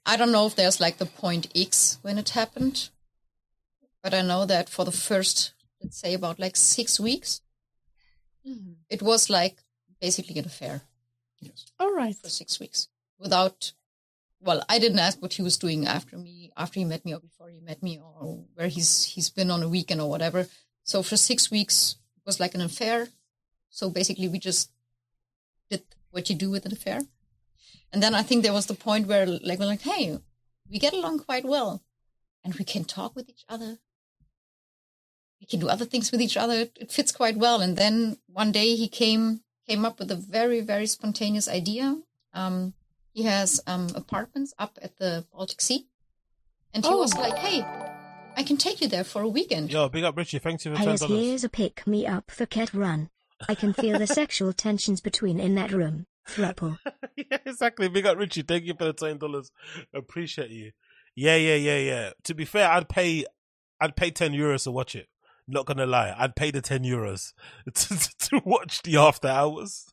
I 0.05 0.17
don't 0.17 0.33
know 0.33 0.47
if 0.47 0.57
there's 0.57 0.81
like 0.81 0.99
the 0.99 1.07
point 1.07 1.47
X 1.55 1.99
when 2.03 2.19
it 2.19 2.31
happened, 2.31 2.89
but 4.03 4.13
I 4.13 4.23
know 4.23 4.47
that 4.47 4.69
for 4.69 4.85
the 4.85 4.91
first, 4.91 5.53
let's 5.81 5.99
say, 5.99 6.15
about 6.15 6.41
like 6.41 6.57
six 6.57 6.99
weeks, 6.99 7.42
Mm-hmm. 8.47 8.73
it 8.91 9.03
was 9.03 9.31
like 9.31 9.63
basically 10.01 10.39
an 10.39 10.47
affair. 10.47 10.83
Yes. 11.41 11.67
All 11.79 11.95
right. 11.95 12.15
For 12.15 12.29
six 12.29 12.59
weeks 12.59 12.89
without, 13.19 13.73
well, 14.41 14.65
I 14.69 14.79
didn't 14.79 14.99
ask 14.99 15.21
what 15.23 15.35
he 15.35 15.43
was 15.43 15.57
doing 15.57 15.87
after 15.87 16.17
me, 16.17 16.51
after 16.57 16.81
he 16.81 16.85
met 16.85 17.05
me 17.05 17.15
or 17.15 17.21
before 17.21 17.49
he 17.49 17.61
met 17.61 17.83
me 17.83 18.01
or 18.01 18.45
where 18.55 18.69
he's, 18.69 19.05
he's 19.05 19.31
been 19.31 19.51
on 19.51 19.63
a 19.63 19.69
weekend 19.69 20.01
or 20.01 20.11
whatever. 20.11 20.47
So 20.83 21.03
for 21.03 21.17
six 21.17 21.51
weeks, 21.51 21.97
it 22.17 22.23
was 22.27 22.41
like 22.41 22.55
an 22.55 22.61
affair. 22.61 23.09
So 23.71 23.91
basically 23.91 24.29
we 24.29 24.39
just 24.39 24.71
did 25.71 25.83
what 26.11 26.29
you 26.29 26.37
do 26.37 26.51
with 26.51 26.67
an 26.67 26.73
affair. 26.73 27.01
And 27.93 28.03
then 28.03 28.15
I 28.15 28.23
think 28.23 28.43
there 28.43 28.53
was 28.53 28.67
the 28.67 28.75
point 28.75 29.07
where 29.07 29.27
like 29.27 29.59
we're 29.59 29.67
like, 29.67 29.83
hey, 29.83 30.19
we 30.71 30.79
get 30.79 30.95
along 30.95 31.21
quite 31.21 31.45
well. 31.45 31.83
And 32.45 32.55
we 32.55 32.65
can 32.65 32.85
talk 32.85 33.15
with 33.15 33.29
each 33.29 33.45
other. 33.49 33.79
We 35.43 35.47
can 35.47 35.59
do 35.61 35.69
other 35.69 35.85
things 35.85 36.13
with 36.13 36.23
each 36.23 36.37
other. 36.37 36.55
It, 36.55 36.79
it 36.81 36.93
fits 36.93 37.11
quite 37.11 37.37
well. 37.37 37.61
And 37.61 37.77
then 37.77 38.17
one 38.29 38.53
day 38.53 38.77
he 38.77 38.87
came 38.89 39.41
came 39.69 39.85
up 39.85 39.99
with 39.99 40.11
a 40.11 40.15
very, 40.17 40.61
very 40.61 40.87
spontaneous 40.87 41.49
idea. 41.49 41.99
Um, 42.33 42.75
he 43.13 43.25
has 43.25 43.61
um, 43.67 43.89
apartments 43.97 44.55
up 44.59 44.79
at 44.81 44.97
the 44.99 45.27
Baltic 45.33 45.61
Sea. 45.61 45.89
And 46.73 46.85
he 46.87 46.95
was 46.95 47.13
Oh. 47.17 47.21
like, 47.21 47.37
hey, 47.39 47.63
I 48.37 48.45
can 48.45 48.57
take 48.57 48.81
you 48.81 48.87
there 48.89 49.03
for 49.05 49.21
a 49.21 49.29
weekend. 49.29 49.73
Yo, 49.73 49.89
big 49.89 50.05
up 50.05 50.17
Richie. 50.17 50.39
Thanks 50.39 50.63
for 50.63 50.75
ten 50.75 50.85
dollars. 50.97 51.03
here's 51.03 51.45
a 51.45 51.49
pick 51.49 51.87
me 51.89 52.07
up 52.07 52.31
for 52.31 52.47
Cat 52.47 52.73
Run. 52.73 53.11
I 53.49 53.57
can 53.57 53.73
feel 53.73 53.99
the 53.99 54.07
sexual 54.07 54.53
tensions 54.67 55.01
between 55.01 55.41
in 55.41 55.57
that 55.57 55.73
room. 55.73 56.07
Thruple. 56.29 56.79
yeah, 57.17 57.39
exactly. 57.45 57.89
Big 57.89 58.07
up 58.07 58.17
Richie. 58.17 58.43
Thank 58.43 58.65
you 58.65 58.75
for 58.79 58.85
the 58.85 58.93
ten 58.93 59.19
dollars. 59.19 59.51
Appreciate 59.93 60.51
you. 60.51 60.71
Yeah, 61.17 61.35
yeah, 61.37 61.57
yeah, 61.57 61.79
yeah. 61.79 62.11
To 62.25 62.35
be 62.35 62.45
fair, 62.45 62.71
I'd 62.71 62.89
pay, 62.89 63.27
I'd 63.81 63.97
pay 63.97 64.11
ten 64.13 64.33
euros 64.33 64.63
to 64.65 64.71
watch 64.71 64.95
it. 64.95 65.09
Not 65.49 65.67
gonna 65.67 65.87
lie, 65.87 66.15
I'd 66.17 66.37
pay 66.37 66.51
the 66.51 66.61
ten 66.61 66.83
euros 66.83 67.33
to, 67.75 68.29
to 68.31 68.43
watch 68.45 68.83
the 68.83 68.97
after 68.97 69.29
hours. 69.29 69.93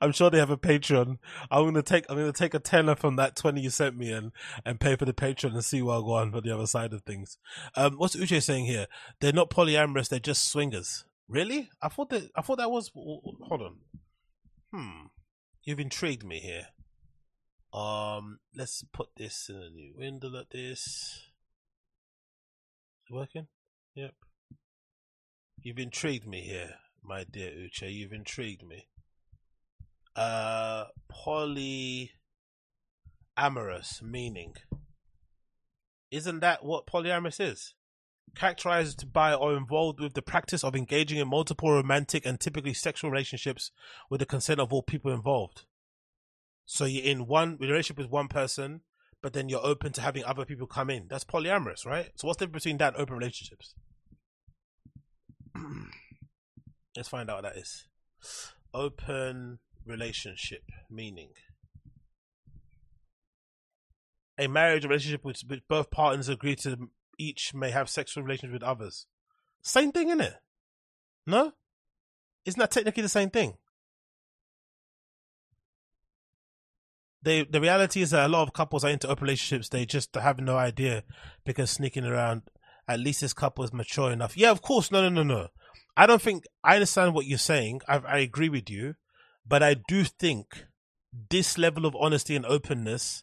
I'm 0.00 0.12
sure 0.12 0.30
they 0.30 0.38
have 0.38 0.50
a 0.50 0.56
Patreon. 0.56 1.18
I'm 1.50 1.64
gonna 1.64 1.82
take, 1.82 2.06
I'm 2.08 2.16
gonna 2.16 2.32
take 2.32 2.54
a 2.54 2.58
tenner 2.58 2.94
from 2.94 3.16
that 3.16 3.36
twenty 3.36 3.60
you 3.60 3.70
sent 3.70 3.96
me 3.96 4.12
and 4.12 4.32
and 4.64 4.80
pay 4.80 4.96
for 4.96 5.04
the 5.04 5.12
Patreon 5.12 5.52
and 5.52 5.64
see 5.64 5.82
what 5.82 5.94
I'll 5.94 6.02
go 6.02 6.12
on 6.12 6.32
for 6.32 6.40
the 6.40 6.54
other 6.54 6.66
side 6.66 6.92
of 6.92 7.02
things. 7.02 7.38
Um, 7.74 7.96
what's 7.96 8.16
Uche 8.16 8.42
saying 8.42 8.66
here? 8.66 8.86
They're 9.20 9.32
not 9.32 9.50
polyamorous. 9.50 10.08
They're 10.08 10.18
just 10.18 10.48
swingers. 10.48 11.04
Really? 11.28 11.70
I 11.82 11.88
thought 11.88 12.10
that. 12.10 12.30
I 12.36 12.42
thought 12.42 12.58
that 12.58 12.70
was. 12.70 12.90
Hold 12.94 13.62
on. 13.62 13.76
Hmm. 14.72 15.06
You've 15.64 15.80
intrigued 15.80 16.24
me 16.24 16.38
here. 16.38 16.68
Um, 17.78 18.38
let's 18.54 18.84
put 18.92 19.08
this 19.16 19.50
in 19.50 19.56
a 19.56 19.70
new 19.70 19.94
window 19.96 20.28
like 20.28 20.50
this. 20.50 20.86
Is 20.86 21.20
it 23.10 23.14
working? 23.14 23.48
Yep. 23.94 24.14
You've 25.66 25.80
intrigued 25.80 26.28
me 26.28 26.42
here, 26.42 26.74
my 27.02 27.24
dear 27.24 27.50
Uche. 27.50 27.92
You've 27.92 28.12
intrigued 28.12 28.64
me. 28.64 28.86
Uh, 30.14 30.84
polyamorous 31.12 32.10
meaning. 34.00 34.54
Isn't 36.12 36.38
that 36.38 36.64
what 36.64 36.86
polyamorous 36.86 37.40
is? 37.40 37.74
Characterized 38.36 39.12
by 39.12 39.34
or 39.34 39.56
involved 39.56 39.98
with 39.98 40.14
the 40.14 40.22
practice 40.22 40.62
of 40.62 40.76
engaging 40.76 41.18
in 41.18 41.26
multiple 41.26 41.72
romantic 41.72 42.24
and 42.24 42.38
typically 42.38 42.72
sexual 42.72 43.10
relationships 43.10 43.72
with 44.08 44.20
the 44.20 44.24
consent 44.24 44.60
of 44.60 44.72
all 44.72 44.84
people 44.84 45.12
involved. 45.12 45.64
So 46.64 46.84
you're 46.84 47.02
in 47.02 47.26
one 47.26 47.56
relationship 47.58 47.98
with 47.98 48.08
one 48.08 48.28
person, 48.28 48.82
but 49.20 49.32
then 49.32 49.48
you're 49.48 49.66
open 49.66 49.92
to 49.94 50.00
having 50.00 50.24
other 50.24 50.44
people 50.44 50.68
come 50.68 50.90
in. 50.90 51.08
That's 51.08 51.24
polyamorous, 51.24 51.84
right? 51.84 52.10
So 52.14 52.28
what's 52.28 52.38
the 52.38 52.46
difference 52.46 52.62
between 52.62 52.78
that 52.78 52.94
and 52.94 53.02
open 53.02 53.16
relationships? 53.16 53.74
Let's 56.96 57.08
find 57.08 57.30
out 57.30 57.42
what 57.42 57.54
that 57.54 57.60
is. 57.60 57.86
Open 58.72 59.58
relationship 59.84 60.62
meaning. 60.90 61.30
A 64.38 64.48
marriage 64.48 64.84
relationship 64.84 65.24
which 65.24 65.42
which 65.46 65.62
both 65.68 65.90
partners 65.90 66.28
agree 66.28 66.56
to 66.56 66.90
each 67.18 67.54
may 67.54 67.70
have 67.70 67.88
sexual 67.88 68.22
relations 68.22 68.52
with 68.52 68.62
others. 68.62 69.06
Same 69.62 69.92
thing, 69.92 70.08
isn't 70.08 70.20
it? 70.20 70.34
No? 71.26 71.52
Isn't 72.44 72.60
that 72.60 72.70
technically 72.70 73.02
the 73.02 73.08
same 73.08 73.30
thing? 73.30 73.54
They, 77.22 77.42
the 77.42 77.60
reality 77.60 78.02
is 78.02 78.10
that 78.10 78.26
a 78.26 78.28
lot 78.28 78.42
of 78.42 78.52
couples 78.52 78.84
are 78.84 78.90
into 78.90 79.08
open 79.08 79.24
relationships. 79.24 79.68
They 79.68 79.84
just 79.84 80.14
have 80.14 80.38
no 80.38 80.56
idea 80.56 81.02
because 81.44 81.72
sneaking 81.72 82.04
around. 82.04 82.42
At 82.88 83.00
least 83.00 83.20
this 83.20 83.32
couple 83.32 83.64
is 83.64 83.72
mature 83.72 84.12
enough. 84.12 84.36
Yeah, 84.36 84.50
of 84.50 84.62
course. 84.62 84.90
No, 84.90 85.02
no, 85.02 85.08
no, 85.08 85.22
no. 85.22 85.48
I 85.96 86.06
don't 86.06 86.22
think 86.22 86.44
I 86.62 86.74
understand 86.74 87.14
what 87.14 87.26
you're 87.26 87.38
saying. 87.38 87.80
I, 87.88 87.98
I 87.98 88.18
agree 88.18 88.48
with 88.48 88.70
you, 88.70 88.94
but 89.46 89.62
I 89.62 89.76
do 89.88 90.04
think 90.04 90.66
this 91.30 91.56
level 91.56 91.86
of 91.86 91.96
honesty 91.98 92.36
and 92.36 92.44
openness 92.46 93.22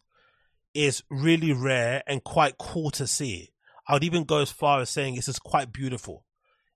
is 0.74 1.02
really 1.08 1.52
rare 1.52 2.02
and 2.06 2.24
quite 2.24 2.58
cool 2.58 2.90
to 2.90 3.06
see. 3.06 3.52
I 3.88 3.92
would 3.92 4.04
even 4.04 4.24
go 4.24 4.38
as 4.38 4.50
far 4.50 4.80
as 4.80 4.90
saying 4.90 5.14
this 5.14 5.28
is 5.28 5.38
quite 5.38 5.72
beautiful. 5.72 6.24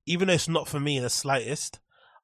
Even 0.07 0.29
though 0.29 0.35
it's 0.35 0.49
not 0.49 0.69
for 0.69 0.79
me 0.79 0.97
in 0.97 1.03
the 1.03 1.11
slightest, 1.11 1.81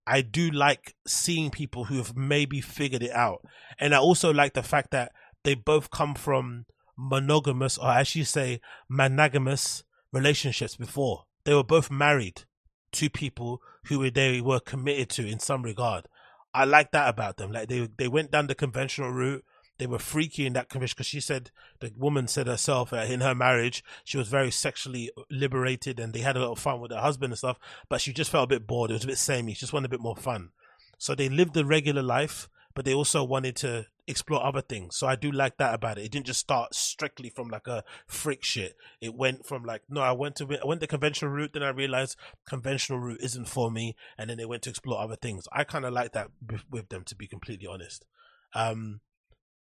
I 0.07 0.21
do 0.21 0.51
like 0.51 0.95
seeing 1.07 1.51
people 1.51 1.85
who 1.85 1.97
have 1.97 2.17
maybe 2.17 2.61
figured 2.61 3.03
it 3.03 3.11
out. 3.11 3.43
And 3.79 3.95
I 3.95 3.99
also 3.99 4.33
like 4.33 4.53
the 4.53 4.63
fact 4.63 4.91
that 4.93 5.13
they 5.43 5.55
both 5.55 5.91
come 5.91 6.15
from 6.15 6.67
monogamous, 6.97 7.77
or 7.77 7.91
as 7.91 8.15
you 8.15 8.25
say, 8.25 8.61
monogamous 8.89 9.83
relationships 10.15 10.77
before. 10.77 11.25
They 11.45 11.55
were 11.55 11.65
both 11.65 11.91
married 11.91 12.45
to 12.93 13.11
people 13.11 13.61
who 13.87 14.11
they 14.11 14.41
were 14.41 14.61
committed 14.61 15.11
to 15.11 15.27
in 15.27 15.41
some 15.41 15.63
regard. 15.63 16.07
I 16.55 16.65
like 16.65 16.93
that 16.93 17.09
about 17.09 17.37
them. 17.37 17.51
Like 17.53 17.69
they 17.69 17.89
they 17.99 18.09
went 18.09 18.31
down 18.31 18.47
the 18.47 18.55
conventional 18.55 19.11
route. 19.11 19.45
They 19.77 19.89
were 19.89 19.99
freaky 19.99 20.47
in 20.47 20.53
that 20.53 20.69
convention 20.69 20.95
because 20.97 21.09
she 21.09 21.21
said 21.21 21.51
the 21.81 21.93
woman 21.99 22.29
said 22.29 22.47
herself 22.47 22.93
uh, 22.93 22.99
in 22.99 23.23
her 23.23 23.35
marriage 23.35 23.83
she 24.05 24.17
was 24.17 24.29
very 24.29 24.53
sexually 24.53 25.11
liberated 25.29 25.99
and 25.99 26.13
they 26.13 26.21
had 26.21 26.37
a 26.37 26.41
lot 26.41 26.53
of 26.53 26.61
fun 26.61 26.81
with 26.81 26.93
her 26.93 27.01
husband 27.01 27.33
and 27.33 27.39
stuff. 27.39 27.59
But 27.89 28.01
she 28.01 28.13
just 28.13 28.31
felt 28.31 28.45
a 28.45 28.55
bit 28.55 28.69
bored. 28.69 28.91
It 28.91 28.95
was 28.95 29.05
a 29.05 29.09
bit 29.09 29.19
samey. 29.19 29.53
She 29.53 29.61
just 29.61 29.73
wanted 29.73 29.87
a 29.87 29.97
bit 29.97 30.01
more 30.01 30.17
fun. 30.17 30.51
So 30.99 31.15
they 31.15 31.29
lived 31.29 31.55
the 31.55 31.65
regular 31.65 32.03
life, 32.03 32.49
but 32.73 32.85
they 32.85 32.95
also 32.95 33.25
wanted 33.25 33.57
to 33.57 33.87
explore 34.07 34.45
other 34.45 34.61
things. 34.61 34.97
So 34.97 35.07
I 35.07 35.17
do 35.17 35.31
like 35.31 35.57
that 35.59 35.75
about 35.75 35.99
it. 35.99 36.05
It 36.05 36.13
didn't 36.13 36.27
just 36.27 36.41
start 36.41 36.75
strictly 36.75 37.31
from 37.31 37.49
like 37.49 37.67
a 37.67 37.85
freak 38.07 38.45
shit. 38.45 38.77
It 39.01 39.15
went 39.15 39.47
from 39.47 39.65
like, 39.65 39.83
no, 39.89 40.01
I 40.01 40.13
went 40.13 40.37
to 40.37 40.45
I 40.63 40.67
went 40.67 40.81
the 40.81 40.87
conventional 40.87 41.31
route, 41.31 41.53
then 41.53 41.63
I 41.63 41.71
realized 41.71 42.17
conventional 42.47 42.99
route 42.99 43.21
isn't 43.23 43.49
for 43.49 43.71
me, 43.71 43.97
and 44.19 44.29
then 44.29 44.37
they 44.37 44.45
went 44.45 44.63
to 44.63 44.71
explore 44.71 45.01
other 45.01 45.17
things. 45.17 45.49
I 45.53 45.65
kind 45.65 45.85
of 45.85 45.93
like 45.93 46.13
that 46.13 46.29
with, 46.47 46.65
with 46.71 46.89
them, 46.89 47.05
to 47.05 47.17
be 47.17 47.27
completely 47.27 47.67
honest. 47.67 48.05
Um, 48.55 49.01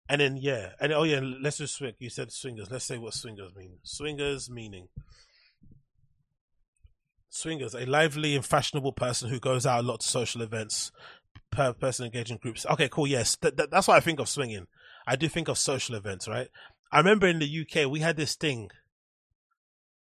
and 0.10 0.22
then 0.22 0.38
yeah, 0.38 0.72
and 0.80 0.94
oh 0.94 1.04
yeah, 1.04 1.20
let's 1.22 1.58
just 1.58 1.76
swing. 1.76 1.94
You 2.00 2.10
said 2.10 2.32
swingers. 2.32 2.72
Let's 2.72 2.86
say 2.86 2.98
what 2.98 3.14
swingers 3.14 3.56
mean. 3.56 3.80
Swingers 3.84 4.50
meaning 4.50 4.88
swingers, 7.38 7.76
a 7.76 7.86
lively 7.86 8.36
and 8.36 8.46
fashionable 8.46 8.94
person 8.94 9.30
who 9.30 9.40
goes 9.40 9.66
out 9.66 9.84
a 9.84 9.88
lot 9.88 10.00
to 10.02 10.08
social 10.08 10.42
events, 10.42 10.92
per 11.52 11.74
person 11.74 12.06
engaged 12.06 12.32
in 12.32 12.38
groups. 12.38 12.66
Okay, 12.66 12.90
cool. 12.90 13.08
Yes, 13.08 13.36
th- 13.36 13.56
th- 13.56 13.70
that's 13.72 13.88
what 13.88 13.98
I 13.98 14.00
think 14.00 14.20
of 14.20 14.30
swinging. 14.30 14.68
I 15.06 15.16
do 15.16 15.28
think 15.28 15.48
of 15.48 15.58
social 15.58 15.96
events, 15.96 16.28
right? 16.28 16.50
I 16.92 17.00
remember 17.00 17.28
in 17.28 17.40
the 17.40 17.62
UK 17.62 17.90
we 17.90 18.00
had 18.00 18.18
this 18.18 18.36
thing. 18.36 18.70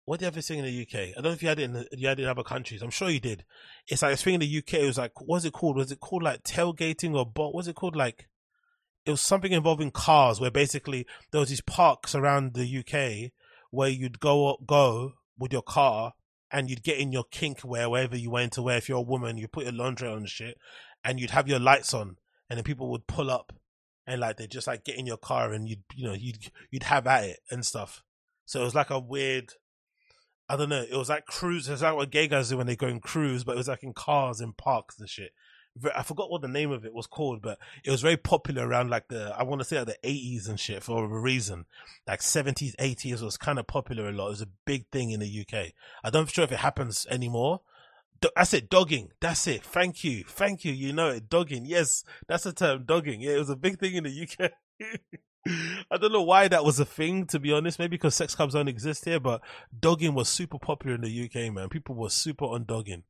What 0.05 0.18
do 0.18 0.24
you 0.24 0.28
ever 0.28 0.42
sing 0.42 0.59
in 0.59 0.64
the 0.64 0.82
UK? 0.82 1.10
I 1.10 1.12
don't 1.14 1.24
know 1.24 1.30
if 1.32 1.42
you 1.42 1.48
had 1.48 1.60
it 1.60 1.64
in 1.64 1.72
the, 1.74 1.88
you 1.92 2.09
had 2.09 2.18
it 2.18 2.24
in 2.24 2.28
other 2.28 2.42
countries. 2.42 2.82
I'm 2.82 2.90
sure 2.90 3.10
you 3.10 3.20
did. 3.20 3.44
It's 3.86 4.02
like 4.02 4.14
a 4.14 4.16
thing 4.16 4.34
in 4.34 4.40
the 4.40 4.59
UK. 4.59 4.74
It 4.74 4.86
was 4.86 4.98
like, 4.98 5.12
what's 5.20 5.44
it 5.44 5.52
called? 5.52 5.76
Was 5.76 5.92
it 5.92 6.01
called 6.01 6.22
like 6.22 6.42
tailgating 6.42 7.14
or 7.14 7.24
bot? 7.24 7.55
Was 7.55 7.68
it 7.68 7.76
called? 7.76 7.94
Like, 7.94 8.28
it 9.06 9.10
was 9.12 9.20
something 9.20 9.52
involving 9.52 9.90
cars 9.90 10.40
where 10.40 10.51
basically 10.51 11.06
there 11.30 11.40
was 11.40 11.51
these 11.51 11.60
parks 11.60 12.14
around 12.14 12.55
the 12.55 12.78
UK 12.78 13.30
where 13.70 13.88
you'd 13.88 14.20
go 14.20 14.59
go 14.66 15.12
with 15.38 15.52
your 15.52 15.62
car 15.62 16.14
and 16.52 16.68
you'd 16.68 16.82
get 16.82 16.98
in 16.98 17.12
your 17.12 17.24
kink 17.31 17.60
wear 17.64 17.89
wherever 17.89 18.16
you 18.16 18.31
went 18.31 18.52
to 18.55 18.62
wear. 18.62 18.78
If 18.78 18.89
you're 18.89 18.98
a 18.98 19.02
woman, 19.02 19.39
you 19.39 19.48
put 19.48 19.64
your 19.64 19.72
laundry 19.72 20.09
on 20.09 20.18
and 20.18 20.28
shit, 20.28 20.59
and 21.05 21.20
you'd 21.20 21.31
have 21.31 21.48
your 21.48 21.60
lights 21.60 21.94
on, 21.94 22.16
and 22.48 22.56
then 22.56 22.64
people 22.64 22.90
would 22.90 23.06
pull 23.06 23.31
up 23.31 23.52
and 24.06 24.20
like 24.20 24.36
they 24.36 24.47
just 24.47 24.66
like 24.66 24.85
get 24.85 24.97
in 24.97 25.06
your 25.06 25.16
car 25.16 25.52
and 25.52 25.68
you'd 25.68 25.85
you 25.94 26.05
know 26.05 26.14
you'd 26.14 26.51
you'd 26.70 26.82
have 26.85 27.06
at 27.06 27.24
it 27.24 27.39
and 27.51 27.64
stuff. 27.64 28.02
So 28.44 28.60
it 28.60 28.64
was 28.64 28.74
like 28.74 28.90
a 28.90 28.98
weird. 28.98 29.52
I 30.48 30.56
don't 30.56 30.68
know. 30.68 30.82
It 30.82 30.97
was 30.97 31.09
like 31.09 31.27
cruise. 31.27 31.68
It's 31.68 31.82
like 31.82 31.94
what 31.94 32.10
gay 32.10 32.27
guys 32.27 32.48
do 32.48 32.56
when 32.56 32.66
they 32.66 32.74
go 32.74 32.89
in 32.89 32.98
cruise, 32.98 33.44
but 33.44 33.52
it 33.52 33.59
was 33.59 33.68
like 33.68 33.85
in 33.85 33.93
cars 33.93 34.40
in 34.40 34.52
parks 34.52 34.98
and 34.98 35.09
shit. 35.09 35.31
I 35.94 36.02
forgot 36.02 36.30
what 36.30 36.42
the 36.42 36.48
name 36.48 36.72
of 36.72 36.84
it 36.84 36.92
was 36.92 37.06
called, 37.06 37.42
but 37.42 37.59
it 37.84 37.90
was 37.90 38.02
very 38.02 38.16
popular 38.16 38.66
around 38.66 38.90
like 38.90 39.09
the 39.09 39.34
I 39.36 39.44
want 39.44 39.60
to 39.60 39.64
say 39.64 39.78
like 39.78 39.86
the 39.86 39.98
eighties 40.02 40.48
and 40.48 40.59
shit 40.59 40.82
for 40.82 41.05
a 41.05 41.09
reason. 41.09 41.66
Like 42.06 42.22
seventies, 42.22 42.74
eighties 42.78 43.22
was 43.22 43.36
kind 43.36 43.59
of 43.59 43.66
popular 43.66 44.09
a 44.09 44.12
lot. 44.12 44.26
It 44.26 44.30
was 44.30 44.42
a 44.42 44.48
big 44.66 44.86
thing 44.90 45.10
in 45.10 45.20
the 45.20 45.40
UK. 45.40 45.72
I 46.02 46.10
don't 46.10 46.28
sure 46.28 46.44
if 46.44 46.52
it 46.52 46.59
happens 46.59 47.06
anymore. 47.10 47.60
That's 48.36 48.52
it, 48.52 48.68
dogging. 48.68 49.12
That's 49.20 49.47
it. 49.47 49.62
Thank 49.64 50.05
you, 50.05 50.24
thank 50.24 50.64
you. 50.64 50.72
You 50.72 50.92
know 50.92 51.09
it, 51.09 51.30
dogging. 51.30 51.64
Yes, 51.64 52.05
that's 52.26 52.44
the 52.44 52.52
term, 52.52 52.84
dogging. 52.84 53.20
Yeah, 53.20 53.32
it 53.32 53.38
was 53.38 53.51
a 53.51 53.56
big 53.56 53.78
thing 53.78 53.94
in 53.94 54.05
the 54.05 54.28
UK. 54.28 54.51
I 55.90 55.97
don't 55.97 56.12
know 56.12 56.22
why 56.22 56.48
that 56.48 56.64
was 56.64 56.78
a 56.78 56.84
thing, 56.84 57.26
to 57.28 57.38
be 57.38 57.52
honest. 57.52 57.78
Maybe 57.78 57.97
because 57.97 58.14
sex 58.14 58.34
clubs 58.34 58.52
don't 58.52 58.68
exist 58.68 59.06
here, 59.06 59.20
but 59.20 59.40
dogging 59.78 60.14
was 60.14 60.28
super 60.28 60.59
popular 60.59 60.97
in 60.97 61.01
the 61.01 61.24
UK, 61.24 61.51
man. 61.52 61.70
People 61.70 61.94
were 61.94 62.10
super 62.10 62.44
on 62.44 62.64
dogging 62.64 63.05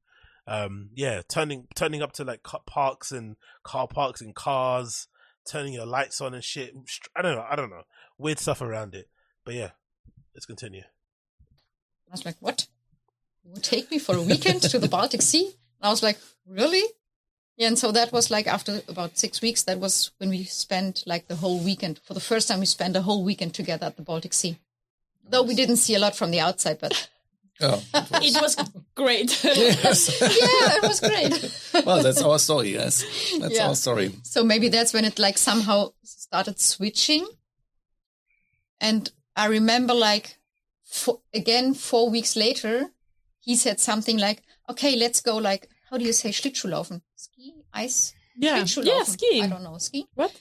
um 0.50 0.90
yeah 0.94 1.22
turning 1.28 1.68
turning 1.76 2.02
up 2.02 2.12
to 2.12 2.24
like 2.24 2.42
parks 2.66 3.12
and 3.12 3.36
car 3.62 3.86
parks 3.86 4.20
and 4.20 4.34
cars 4.34 5.06
turning 5.48 5.72
your 5.72 5.86
lights 5.86 6.20
on 6.20 6.34
and 6.34 6.44
shit. 6.44 6.74
I 7.16 7.22
don't 7.22 7.36
know 7.36 7.46
i 7.48 7.56
don't 7.56 7.70
know. 7.70 7.84
Weird 8.18 8.40
stuff 8.40 8.60
around 8.60 8.94
it. 8.94 9.08
But 9.44 9.54
yeah 9.54 9.70
let's 10.34 10.46
continue. 10.46 10.82
I 12.08 12.10
was 12.10 12.24
like 12.24 12.36
what? 12.40 12.66
You 13.44 13.52
would 13.52 13.62
take 13.62 13.90
me 13.92 14.00
for 14.00 14.16
a 14.16 14.22
weekend 14.22 14.62
to 14.62 14.78
the 14.80 14.88
baltic 14.96 15.22
sea? 15.22 15.46
And 15.46 15.88
i 15.88 15.88
was 15.88 16.02
like 16.02 16.18
really? 16.46 16.82
Yeah 17.56 17.68
and 17.68 17.78
so 17.78 17.92
that 17.92 18.12
was 18.12 18.28
like 18.28 18.48
after 18.48 18.82
about 18.88 19.18
six 19.18 19.40
weeks 19.40 19.62
that 19.62 19.78
was 19.78 20.10
when 20.18 20.30
we 20.30 20.42
spent 20.42 21.04
like 21.06 21.28
the 21.28 21.36
whole 21.36 21.60
weekend. 21.60 22.00
For 22.04 22.14
the 22.14 22.20
first 22.20 22.48
time 22.48 22.58
we 22.58 22.66
spent 22.66 22.96
a 22.96 23.02
whole 23.02 23.22
weekend 23.22 23.54
together 23.54 23.86
at 23.86 23.96
the 23.96 24.02
baltic 24.02 24.32
sea. 24.32 24.58
Though 25.28 25.44
we 25.44 25.54
didn't 25.54 25.76
see 25.76 25.94
a 25.94 26.00
lot 26.00 26.16
from 26.16 26.32
the 26.32 26.40
outside 26.40 26.78
but 26.80 27.08
Oh, 27.62 27.82
it 28.22 28.40
was 28.40 28.56
great. 28.94 29.30
Yes. 29.44 30.20
yeah, 30.20 30.76
it 30.76 30.82
was 30.82 31.00
great. 31.00 31.84
well, 31.86 32.02
that's 32.02 32.22
our 32.22 32.38
story. 32.38 32.72
Yes, 32.74 33.04
that's 33.38 33.54
Yeah. 33.56 33.68
our 33.68 33.74
story. 33.74 34.12
So 34.22 34.42
maybe 34.44 34.68
that's 34.68 34.92
when 34.92 35.04
it 35.04 35.18
like 35.18 35.38
somehow 35.38 35.90
started 36.04 36.58
switching. 36.60 37.26
And 38.80 39.10
I 39.36 39.46
remember 39.46 39.94
like 39.94 40.38
fo- 40.84 41.22
again 41.34 41.74
four 41.74 42.10
weeks 42.10 42.36
later, 42.36 42.90
he 43.40 43.56
said 43.56 43.80
something 43.80 44.18
like, 44.18 44.42
"Okay, 44.68 44.96
let's 44.96 45.20
go." 45.20 45.36
Like, 45.36 45.68
how 45.90 45.98
do 45.98 46.04
you 46.04 46.12
say 46.12 46.30
Schlittschuhlaufen? 46.30 47.02
Ski, 47.16 47.54
ice, 47.72 48.14
Yeah. 48.36 48.64
Yeah, 48.82 49.04
skiing. 49.04 49.44
I 49.44 49.48
don't 49.48 49.62
know 49.62 49.78
ski. 49.78 50.06
What? 50.14 50.32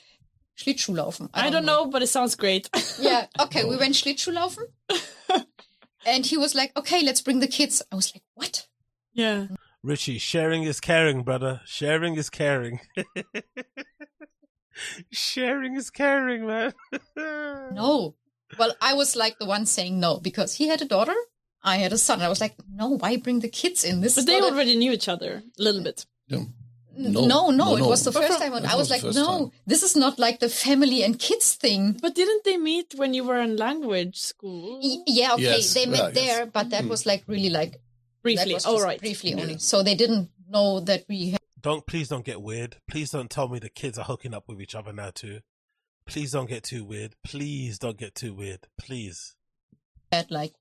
Schlittschuhlaufen. 0.57 1.29
I 1.33 1.49
don't 1.49 1.65
know, 1.65 1.85
but 1.85 2.01
it 2.01 2.07
sounds 2.07 2.35
great. 2.35 2.69
Yeah. 2.99 3.27
Okay, 3.39 3.63
we 3.65 3.77
went 3.77 3.95
Schlittschuhlaufen. 3.95 4.65
And 6.09 6.25
he 6.25 6.37
was 6.37 6.55
like, 6.55 6.75
"Okay, 6.77 7.01
let's 7.03 7.21
bring 7.21 7.39
the 7.39 7.47
kids." 7.47 7.81
I 7.91 7.95
was 7.95 8.13
like, 8.13 8.23
"What?" 8.35 8.67
Yeah. 9.13 9.47
richie 9.83 10.17
sharing 10.19 10.63
is 10.63 10.79
caring 10.81 11.23
brother 11.23 11.61
sharing 11.65 12.15
is 12.17 12.29
caring 12.29 12.81
sharing 15.11 15.75
is 15.75 15.89
caring 15.89 16.45
man 16.45 16.73
No. 17.15 18.15
Well, 18.57 18.75
I 18.81 18.93
was 18.93 19.15
like 19.15 19.37
the 19.39 19.45
one 19.45 19.65
saying 19.65 19.99
no 19.99 20.19
because 20.19 20.55
he 20.55 20.67
had 20.67 20.81
a 20.81 20.85
daughter, 20.85 21.13
I 21.61 21.77
had 21.77 21.93
a 21.93 21.97
son. 21.97 22.21
I 22.21 22.29
was 22.29 22.41
like, 22.41 22.55
no, 22.73 22.97
why 22.97 23.17
bring 23.17 23.41
the 23.41 23.49
kids 23.49 23.83
in? 23.83 24.01
This 24.01 24.15
But 24.15 24.25
they 24.25 24.39
not 24.39 24.51
a- 24.51 24.55
already 24.55 24.75
knew 24.75 24.91
each 24.91 25.07
other 25.07 25.43
a 25.59 25.63
little 25.63 25.83
bit. 25.83 26.05
Yeah. 26.27 26.45
No, 26.97 27.25
no, 27.25 27.49
no, 27.51 27.77
it 27.77 27.81
was 27.83 28.03
the 28.03 28.11
But 28.11 28.23
first 28.23 28.33
from- 28.39 28.41
time. 28.41 28.53
And 28.57 28.67
I 28.67 28.75
was 28.75 28.89
was 28.89 29.03
like, 29.03 29.15
no, 29.15 29.25
time. 29.39 29.51
this 29.65 29.83
is 29.83 29.95
not 29.95 30.19
like 30.19 30.39
the 30.39 30.49
family 30.49 31.03
and 31.03 31.17
kids 31.17 31.53
thing. 31.55 31.93
But 32.01 32.13
didn't 32.15 32.43
they 32.43 32.57
meet 32.57 32.93
when 32.95 33.13
you 33.13 33.23
were 33.23 33.39
in 33.39 33.55
language 33.57 34.17
school? 34.19 34.79
Y- 34.83 35.03
Yeah, 35.07 35.33
okay, 35.33 35.43
Yes, 35.43 35.73
they 35.73 35.85
met 35.85 35.97
yeah, 35.99 36.05
yes. 36.07 36.13
there, 36.15 36.45
but 36.47 36.69
that 36.71 36.83
Mm. 36.83 36.89
was 36.89 37.05
like 37.05 37.23
really 37.27 37.49
like 37.49 37.79
Briefly. 38.21 38.53
was 38.53 38.65
All 38.65 38.73
just 38.75 38.85
right. 38.85 38.99
briefly 38.99 39.33
only. 39.33 39.57
So 39.59 39.81
they 39.81 39.95
didn't 39.95 40.29
know 40.49 40.79
that 40.81 41.05
we 41.07 41.29
Had- 41.31 41.39
don't 41.61 41.85
please 41.85 42.07
don't 42.09 42.25
get 42.25 42.41
weird 42.41 42.77
please 42.89 43.11
don't 43.11 43.29
tell 43.29 43.47
me 43.49 43.59
the 43.59 43.69
kids 43.69 43.97
are 43.99 44.05
hooking 44.05 44.33
up 44.33 44.47
with 44.47 44.61
each 44.61 44.73
other 44.75 44.91
now 44.93 45.11
too 45.11 45.41
please 46.05 46.31
don't 46.31 46.49
get 46.49 46.63
too 46.63 46.83
weird 46.85 47.15
please 47.23 47.77
don't 47.77 47.97
get 47.97 48.15
too 48.15 48.33
weird 48.33 48.67
please 48.79 49.35
had 50.11 50.31
like 50.31 50.53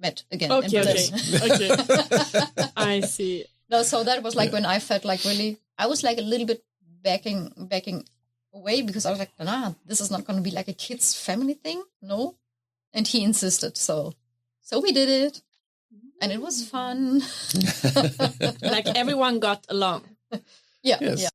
met 0.00 0.24
again. 0.32 0.50
Okay, 0.50 0.78
in 0.78 0.88
okay, 0.88 1.70
okay. 1.70 2.68
I 2.76 3.00
see. 3.00 3.44
No, 3.70 3.82
so 3.82 4.04
that 4.04 4.22
was 4.22 4.34
like 4.34 4.52
when 4.52 4.66
I 4.66 4.78
felt 4.78 5.04
like 5.04 5.24
really, 5.24 5.58
I 5.78 5.86
was 5.86 6.02
like 6.02 6.18
a 6.18 6.22
little 6.22 6.46
bit 6.46 6.64
backing, 7.02 7.52
backing 7.56 8.04
away 8.52 8.82
because 8.82 9.06
I 9.06 9.10
was 9.10 9.18
like, 9.18 9.32
nah, 9.38 9.72
this 9.86 10.00
is 10.00 10.10
not 10.10 10.24
going 10.24 10.36
to 10.36 10.42
be 10.42 10.50
like 10.50 10.68
a 10.68 10.72
kids 10.72 11.14
family 11.14 11.54
thing. 11.54 11.82
No. 12.02 12.36
And 12.92 13.06
he 13.06 13.24
insisted. 13.24 13.76
So, 13.76 14.14
so 14.62 14.80
we 14.80 14.92
did 14.92 15.08
it 15.08 15.42
and 16.20 16.30
it 16.30 16.40
was 16.40 16.68
fun. 16.68 17.22
Like 18.62 18.86
everyone 18.94 19.40
got 19.40 19.66
along. 19.68 20.04
yeah. 20.82 20.98
Yes. 21.00 21.22
Yeah. 21.22 21.28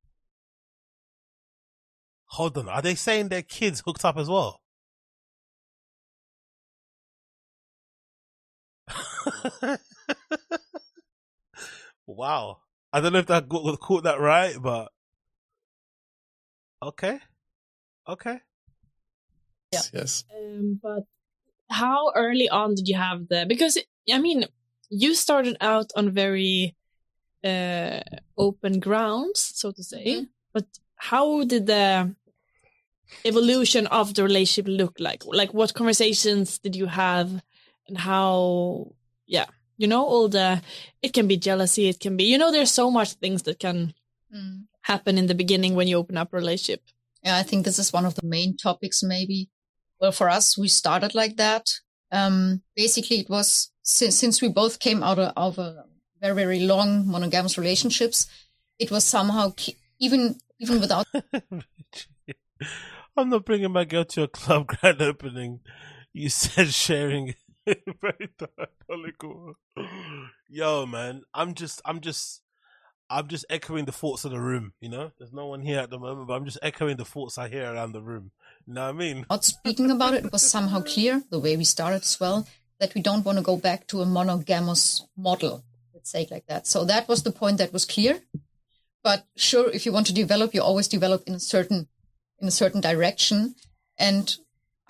hold 2.30 2.56
on 2.56 2.68
are 2.68 2.80
they 2.82 2.94
saying 2.94 3.28
their 3.28 3.42
kids 3.42 3.82
hooked 3.84 4.04
up 4.04 4.16
as 4.16 4.28
well 4.28 4.60
Wow. 12.16 12.58
I 12.92 13.00
don't 13.00 13.12
know 13.12 13.20
if 13.20 13.26
that 13.26 13.48
got, 13.48 13.80
caught 13.80 14.04
that 14.04 14.20
right, 14.20 14.56
but 14.60 14.90
okay, 16.82 17.20
okay. 18.08 18.40
Yeah. 19.72 19.82
Yes. 19.92 20.24
Um, 20.36 20.80
but 20.82 21.04
how 21.70 22.12
early 22.16 22.48
on 22.48 22.74
did 22.74 22.88
you 22.88 22.96
have 22.96 23.28
the? 23.28 23.46
Because 23.48 23.78
I 24.12 24.18
mean, 24.18 24.46
you 24.88 25.14
started 25.14 25.56
out 25.60 25.92
on 25.94 26.10
very 26.10 26.74
uh, 27.44 28.00
open 28.36 28.80
grounds, 28.80 29.52
so 29.54 29.70
to 29.70 29.82
say. 29.82 30.06
Mm-hmm. 30.06 30.24
But 30.52 30.66
how 30.96 31.44
did 31.44 31.66
the 31.66 32.12
evolution 33.24 33.86
of 33.86 34.14
the 34.14 34.24
relationship 34.24 34.66
look 34.66 34.96
like? 34.98 35.24
Like, 35.24 35.54
what 35.54 35.74
conversations 35.74 36.58
did 36.58 36.74
you 36.74 36.86
have, 36.86 37.30
and 37.86 37.96
how? 37.96 38.94
Yeah, 39.26 39.46
you 39.80 39.88
know, 39.88 40.04
all 40.04 40.28
the. 40.28 40.60
It 41.02 41.12
can 41.14 41.26
be 41.26 41.36
jealousy. 41.38 41.88
It 41.88 41.98
can 42.00 42.16
be, 42.16 42.24
you 42.24 42.38
know, 42.38 42.52
there's 42.52 42.70
so 42.70 42.90
much 42.90 43.14
things 43.14 43.42
that 43.44 43.58
can 43.58 43.94
Mm. 44.32 44.66
happen 44.82 45.18
in 45.18 45.26
the 45.26 45.34
beginning 45.34 45.74
when 45.74 45.88
you 45.88 45.96
open 45.98 46.16
up 46.16 46.32
a 46.32 46.36
relationship. 46.36 46.82
Yeah, 47.24 47.36
I 47.36 47.42
think 47.42 47.64
this 47.64 47.80
is 47.80 47.92
one 47.92 48.06
of 48.06 48.14
the 48.14 48.26
main 48.36 48.56
topics, 48.56 49.02
maybe. 49.02 49.48
Well, 50.00 50.12
for 50.12 50.30
us, 50.30 50.56
we 50.56 50.68
started 50.68 51.14
like 51.14 51.36
that. 51.36 51.66
Um, 52.12 52.62
basically, 52.76 53.18
it 53.18 53.28
was 53.28 53.72
since, 53.82 54.16
since 54.16 54.40
we 54.40 54.48
both 54.48 54.78
came 54.78 55.02
out 55.02 55.18
of, 55.18 55.32
of 55.36 55.58
a 55.58 55.84
very, 56.20 56.34
very 56.34 56.60
long 56.60 57.10
monogamous 57.10 57.58
relationships, 57.58 58.26
it 58.78 58.90
was 58.90 59.04
somehow 59.04 59.52
even 59.98 60.36
even 60.60 60.80
without 60.80 61.06
I'm 63.16 63.30
not 63.30 63.44
bringing 63.44 63.72
my 63.72 63.84
girl 63.84 64.04
to 64.04 64.22
a 64.22 64.28
club 64.28 64.68
grand 64.68 65.02
opening. 65.02 65.60
You 66.12 66.28
said 66.28 66.68
sharing 66.68 67.34
Yo, 70.48 70.86
man, 70.86 71.22
I'm 71.34 71.54
just, 71.54 71.80
I'm 71.84 72.00
just, 72.00 72.42
I'm 73.08 73.28
just 73.28 73.44
echoing 73.50 73.84
the 73.84 73.92
thoughts 73.92 74.24
of 74.24 74.30
the 74.30 74.40
room. 74.40 74.72
You 74.80 74.88
know, 74.88 75.12
there's 75.18 75.32
no 75.32 75.46
one 75.46 75.60
here 75.60 75.80
at 75.80 75.90
the 75.90 75.98
moment, 75.98 76.28
but 76.28 76.34
I'm 76.34 76.44
just 76.44 76.58
echoing 76.62 76.96
the 76.96 77.04
thoughts 77.04 77.38
I 77.38 77.48
hear 77.48 77.72
around 77.72 77.92
the 77.92 78.02
room. 78.02 78.30
You 78.66 78.74
know 78.74 78.82
what 78.82 78.88
I 78.88 78.92
mean? 78.92 79.26
not 79.28 79.44
speaking 79.44 79.90
about 79.90 80.14
it, 80.14 80.24
it 80.24 80.32
was 80.32 80.48
somehow 80.48 80.80
clear 80.80 81.22
the 81.30 81.40
way 81.40 81.56
we 81.56 81.64
started 81.64 82.02
as 82.02 82.18
well 82.20 82.46
that 82.78 82.94
we 82.94 83.02
don't 83.02 83.24
want 83.24 83.38
to 83.38 83.44
go 83.44 83.56
back 83.56 83.86
to 83.88 84.00
a 84.00 84.06
monogamous 84.06 85.04
model. 85.16 85.64
Let's 85.92 86.10
say 86.10 86.26
like 86.30 86.46
that. 86.46 86.66
So 86.66 86.84
that 86.84 87.08
was 87.08 87.22
the 87.22 87.32
point 87.32 87.58
that 87.58 87.72
was 87.72 87.84
clear. 87.84 88.20
But 89.02 89.26
sure, 89.36 89.70
if 89.70 89.86
you 89.86 89.92
want 89.92 90.06
to 90.06 90.14
develop, 90.14 90.54
you 90.54 90.62
always 90.62 90.88
develop 90.88 91.24
in 91.26 91.34
a 91.34 91.40
certain 91.40 91.88
in 92.38 92.48
a 92.48 92.50
certain 92.50 92.80
direction. 92.80 93.54
And 93.98 94.34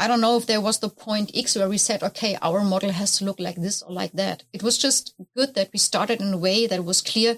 I 0.00 0.08
don't 0.08 0.22
know 0.22 0.38
if 0.38 0.46
there 0.46 0.62
was 0.62 0.78
the 0.78 0.88
point 0.88 1.30
X 1.34 1.54
where 1.54 1.68
we 1.68 1.76
said, 1.76 2.02
okay, 2.02 2.38
our 2.40 2.64
model 2.64 2.90
has 2.90 3.18
to 3.18 3.24
look 3.26 3.38
like 3.38 3.56
this 3.56 3.82
or 3.82 3.92
like 3.92 4.12
that. 4.12 4.44
It 4.50 4.62
was 4.62 4.78
just 4.78 5.14
good 5.36 5.54
that 5.54 5.68
we 5.74 5.78
started 5.78 6.22
in 6.22 6.32
a 6.32 6.38
way 6.38 6.66
that 6.66 6.86
was 6.86 7.02
clear 7.02 7.36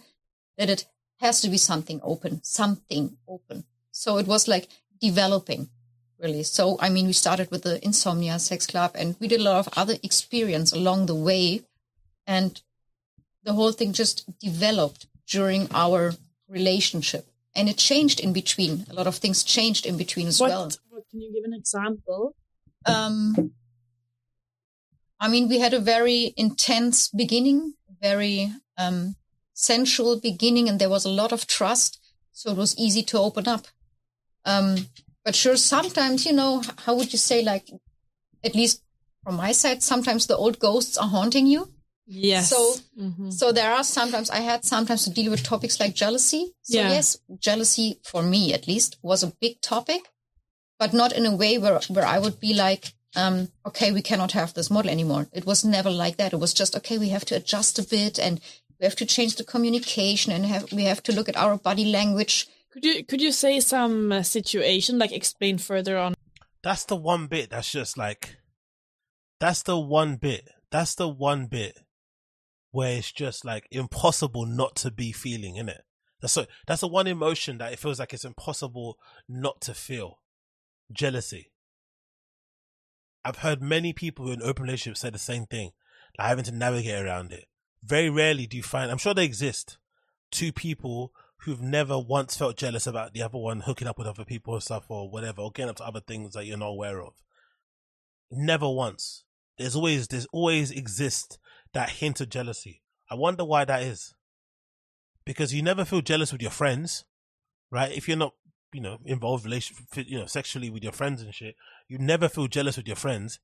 that 0.57 0.71
it 0.71 0.87
has 1.19 1.41
to 1.41 1.49
be 1.49 1.57
something 1.57 2.01
open, 2.05 2.41
something 2.45 3.17
open. 3.27 3.65
So 3.91 4.17
it 4.19 4.29
was 4.29 4.47
like 4.47 4.69
developing 5.01 5.71
really. 6.21 6.45
So, 6.45 6.79
I 6.81 6.89
mean, 6.89 7.07
we 7.07 7.13
started 7.13 7.51
with 7.51 7.65
the 7.65 7.85
Insomnia 7.85 8.39
Sex 8.39 8.65
Club 8.69 8.93
and 8.95 9.17
we 9.19 9.27
did 9.27 9.41
a 9.41 9.43
lot 9.43 9.67
of 9.67 9.69
other 9.77 9.97
experience 10.05 10.73
along 10.73 11.07
the 11.07 11.17
way. 11.17 11.63
And 12.29 12.63
the 13.43 13.55
whole 13.55 13.73
thing 13.73 13.93
just 13.93 14.39
developed 14.39 15.09
during 15.27 15.67
our 15.73 16.13
relationship. 16.49 17.27
And 17.57 17.69
it 17.69 17.77
changed 17.77 18.21
in 18.21 18.33
between. 18.33 18.87
A 18.89 18.95
lot 18.95 19.09
of 19.09 19.17
things 19.17 19.43
changed 19.43 19.85
in 19.85 19.97
between 19.97 20.29
as 20.29 20.41
what, 20.41 20.51
well. 20.51 20.71
what 20.91 21.03
can 21.11 21.21
you 21.21 21.33
give 21.35 21.45
an 21.45 21.55
example? 21.55 22.37
Um, 22.87 23.53
I 25.21 25.29
mean, 25.29 25.49
we 25.49 25.61
had 25.61 25.75
a 25.75 25.79
very 25.81 26.35
intense 26.37 27.09
beginning, 27.09 27.75
very 28.01 28.53
um, 28.77 29.17
sensual 29.55 30.19
beginning, 30.21 30.69
and 30.69 30.79
there 30.81 30.91
was 30.91 31.05
a 31.05 31.11
lot 31.11 31.33
of 31.33 31.47
trust. 31.47 31.99
So 32.33 32.51
it 32.51 32.57
was 32.57 32.77
easy 32.79 33.03
to 33.05 33.19
open 33.19 33.47
up. 33.47 33.67
Um, 34.45 34.89
but 35.25 35.37
sure, 35.37 35.57
sometimes, 35.57 36.27
you 36.27 36.33
know, 36.33 36.63
how 36.79 36.95
would 36.97 37.13
you 37.13 37.19
say, 37.19 37.43
like, 37.43 37.69
at 38.43 38.55
least 38.57 38.83
from 39.23 39.37
my 39.37 39.53
side, 39.53 39.83
sometimes 39.83 40.27
the 40.27 40.37
old 40.37 40.59
ghosts 40.59 40.97
are 40.99 41.09
haunting 41.09 41.47
you. 41.47 41.73
Yes. 42.07 42.51
So, 42.51 42.77
Mhm. 42.99 43.33
so 43.33 43.53
there 43.53 43.73
are 43.73 43.85
sometimes 43.85 44.29
I 44.31 44.41
had 44.41 44.65
sometimes 44.65 45.05
to 45.05 45.11
deal 45.11 45.31
with 45.31 45.45
topics 45.45 45.79
like 45.79 45.95
jealousy. 45.95 46.53
So 46.63 46.79
Yeah. 46.79 46.89
yes, 46.91 47.19
jealousy 47.39 48.01
for 48.03 48.23
me 48.23 48.53
at 48.53 48.67
least 48.67 48.99
was 49.03 49.23
a 49.23 49.33
big 49.41 49.61
topic, 49.61 50.12
but 50.83 50.93
not 50.93 51.13
in 51.13 51.27
a 51.27 51.37
way 51.37 51.59
where 51.59 51.79
where 51.89 52.05
I 52.05 52.19
would 52.19 52.41
be 52.41 52.53
like, 52.53 52.93
um, 53.15 53.51
okay, 53.65 53.93
we 53.93 54.03
cannot 54.03 54.33
have 54.33 54.53
this 54.53 54.69
model 54.69 54.91
anymore. 54.91 55.29
It 55.33 55.47
was 55.47 55.65
never 55.65 55.91
like 55.91 56.17
that. 56.17 56.33
It 56.33 56.41
was 56.41 56.53
just 56.53 56.75
okay, 56.75 56.99
we 56.99 57.11
have 57.11 57.25
to 57.27 57.37
adjust 57.37 57.79
a 57.79 57.85
bit 57.85 58.19
and 58.19 58.41
we 58.81 58.87
have 58.87 58.97
to 58.97 59.07
change 59.07 59.37
the 59.37 59.45
communication 59.45 60.33
and 60.33 60.45
have 60.45 60.73
we 60.73 60.83
have 60.83 61.01
to 61.05 61.13
look 61.13 61.29
at 61.29 61.37
our 61.37 61.57
body 61.57 61.85
language. 61.85 62.49
Could 62.73 62.85
you 62.85 63.05
could 63.05 63.23
you 63.23 63.31
say 63.31 63.61
some 63.61 64.11
uh, 64.11 64.25
situation 64.25 64.99
like 64.99 65.13
explain 65.13 65.59
further 65.59 65.97
on? 65.97 66.15
That's 66.65 66.85
the 66.85 66.97
one 66.97 67.29
bit 67.29 67.51
that's 67.51 67.71
just 67.71 67.97
like, 67.97 68.39
that's 69.39 69.63
the 69.63 69.79
one 69.79 70.17
bit. 70.17 70.49
That's 70.73 70.97
the 70.97 71.09
one 71.09 71.47
bit 71.47 71.79
where 72.73 72.97
it's 72.99 73.13
just 73.13 73.45
like 73.45 73.69
impossible 73.71 74.47
not 74.47 74.75
to 74.83 74.91
be 74.91 75.13
feeling 75.13 75.55
in 75.55 75.69
it. 75.69 75.83
That's 76.21 76.33
so, 76.33 76.47
that's 76.67 76.81
the 76.81 76.89
one 76.89 77.07
emotion 77.07 77.59
that 77.59 77.73
it 77.73 77.79
feels 77.79 78.01
like 78.01 78.13
it's 78.13 78.25
impossible 78.25 78.97
not 79.29 79.61
to 79.61 79.75
feel. 79.75 80.19
Jealousy. 80.93 81.53
I've 83.25 83.39
heard 83.39 83.63
many 83.63 83.93
people 83.93 84.31
in 84.31 84.43
open 84.43 84.65
relationships 84.65 85.01
say 85.01 85.11
the 85.11 85.19
same 85.19 85.47
thing, 85.47 85.73
like 86.19 86.29
having 86.29 86.45
to 86.45 86.53
navigate 86.53 87.05
around 87.05 87.33
it. 87.33 87.47
Very 87.83 88.11
rarely 88.11 88.47
do 88.47 88.57
you 88.57 88.63
find, 88.63 88.91
I'm 88.91 88.99
sure 88.99 89.15
they 89.15 89.25
exist, 89.25 89.79
two 90.31 90.53
people 90.53 91.13
who've 91.39 91.61
never 91.61 91.99
once 91.99 92.37
felt 92.37 92.57
jealous 92.57 92.87
about 92.87 93.13
the 93.13 93.23
other 93.23 93.39
one 93.39 93.61
hooking 93.61 93.89
up 93.89 93.99
with 93.99 94.07
other 94.07 94.25
people 94.25 94.55
or 94.55 94.61
stuff 94.61 94.85
or 94.89 95.11
whatever, 95.11 95.43
or 95.43 95.51
getting 95.51 95.71
up 95.71 95.77
to 95.77 95.85
other 95.85 96.01
things 96.01 96.35
that 96.35 96.47
you're 96.47 96.57
not 96.57 96.69
aware 96.69 97.03
of. 97.03 97.15
Never 98.31 98.69
once. 98.69 99.25
There's 99.59 99.77
always, 99.77 100.09
there's 100.09 100.27
always 100.33 100.71
exist 100.71 101.39
that 101.73 101.91
hint 101.91 102.21
of 102.21 102.29
jealousy. 102.29 102.83
I 103.11 103.15
wonder 103.15 103.45
why 103.45 103.65
that 103.65 103.83
is. 103.83 104.15
Because 105.25 105.53
you 105.53 105.63
never 105.63 105.85
feel 105.85 106.01
jealous 106.01 106.33
with 106.33 106.43
your 106.43 106.51
friends, 106.51 107.05
right? 107.71 107.93
If 107.93 108.09
you're 108.09 108.17
not, 108.17 108.35
you 108.73 108.81
know, 108.81 108.99
involved 109.05 109.45
relation, 109.45 109.77
you 109.95 110.19
know, 110.19 110.27
sexually 110.27 110.71
with 110.71 110.83
your 110.83 110.93
friends 110.93 111.23
and 111.23 111.35
shit, 111.35 111.57
you 111.89 111.99
never 111.99 112.29
feel 112.29 112.47
jealous 112.47 112.77
with 112.77 112.87
your 112.87 112.97
friends. 112.97 113.39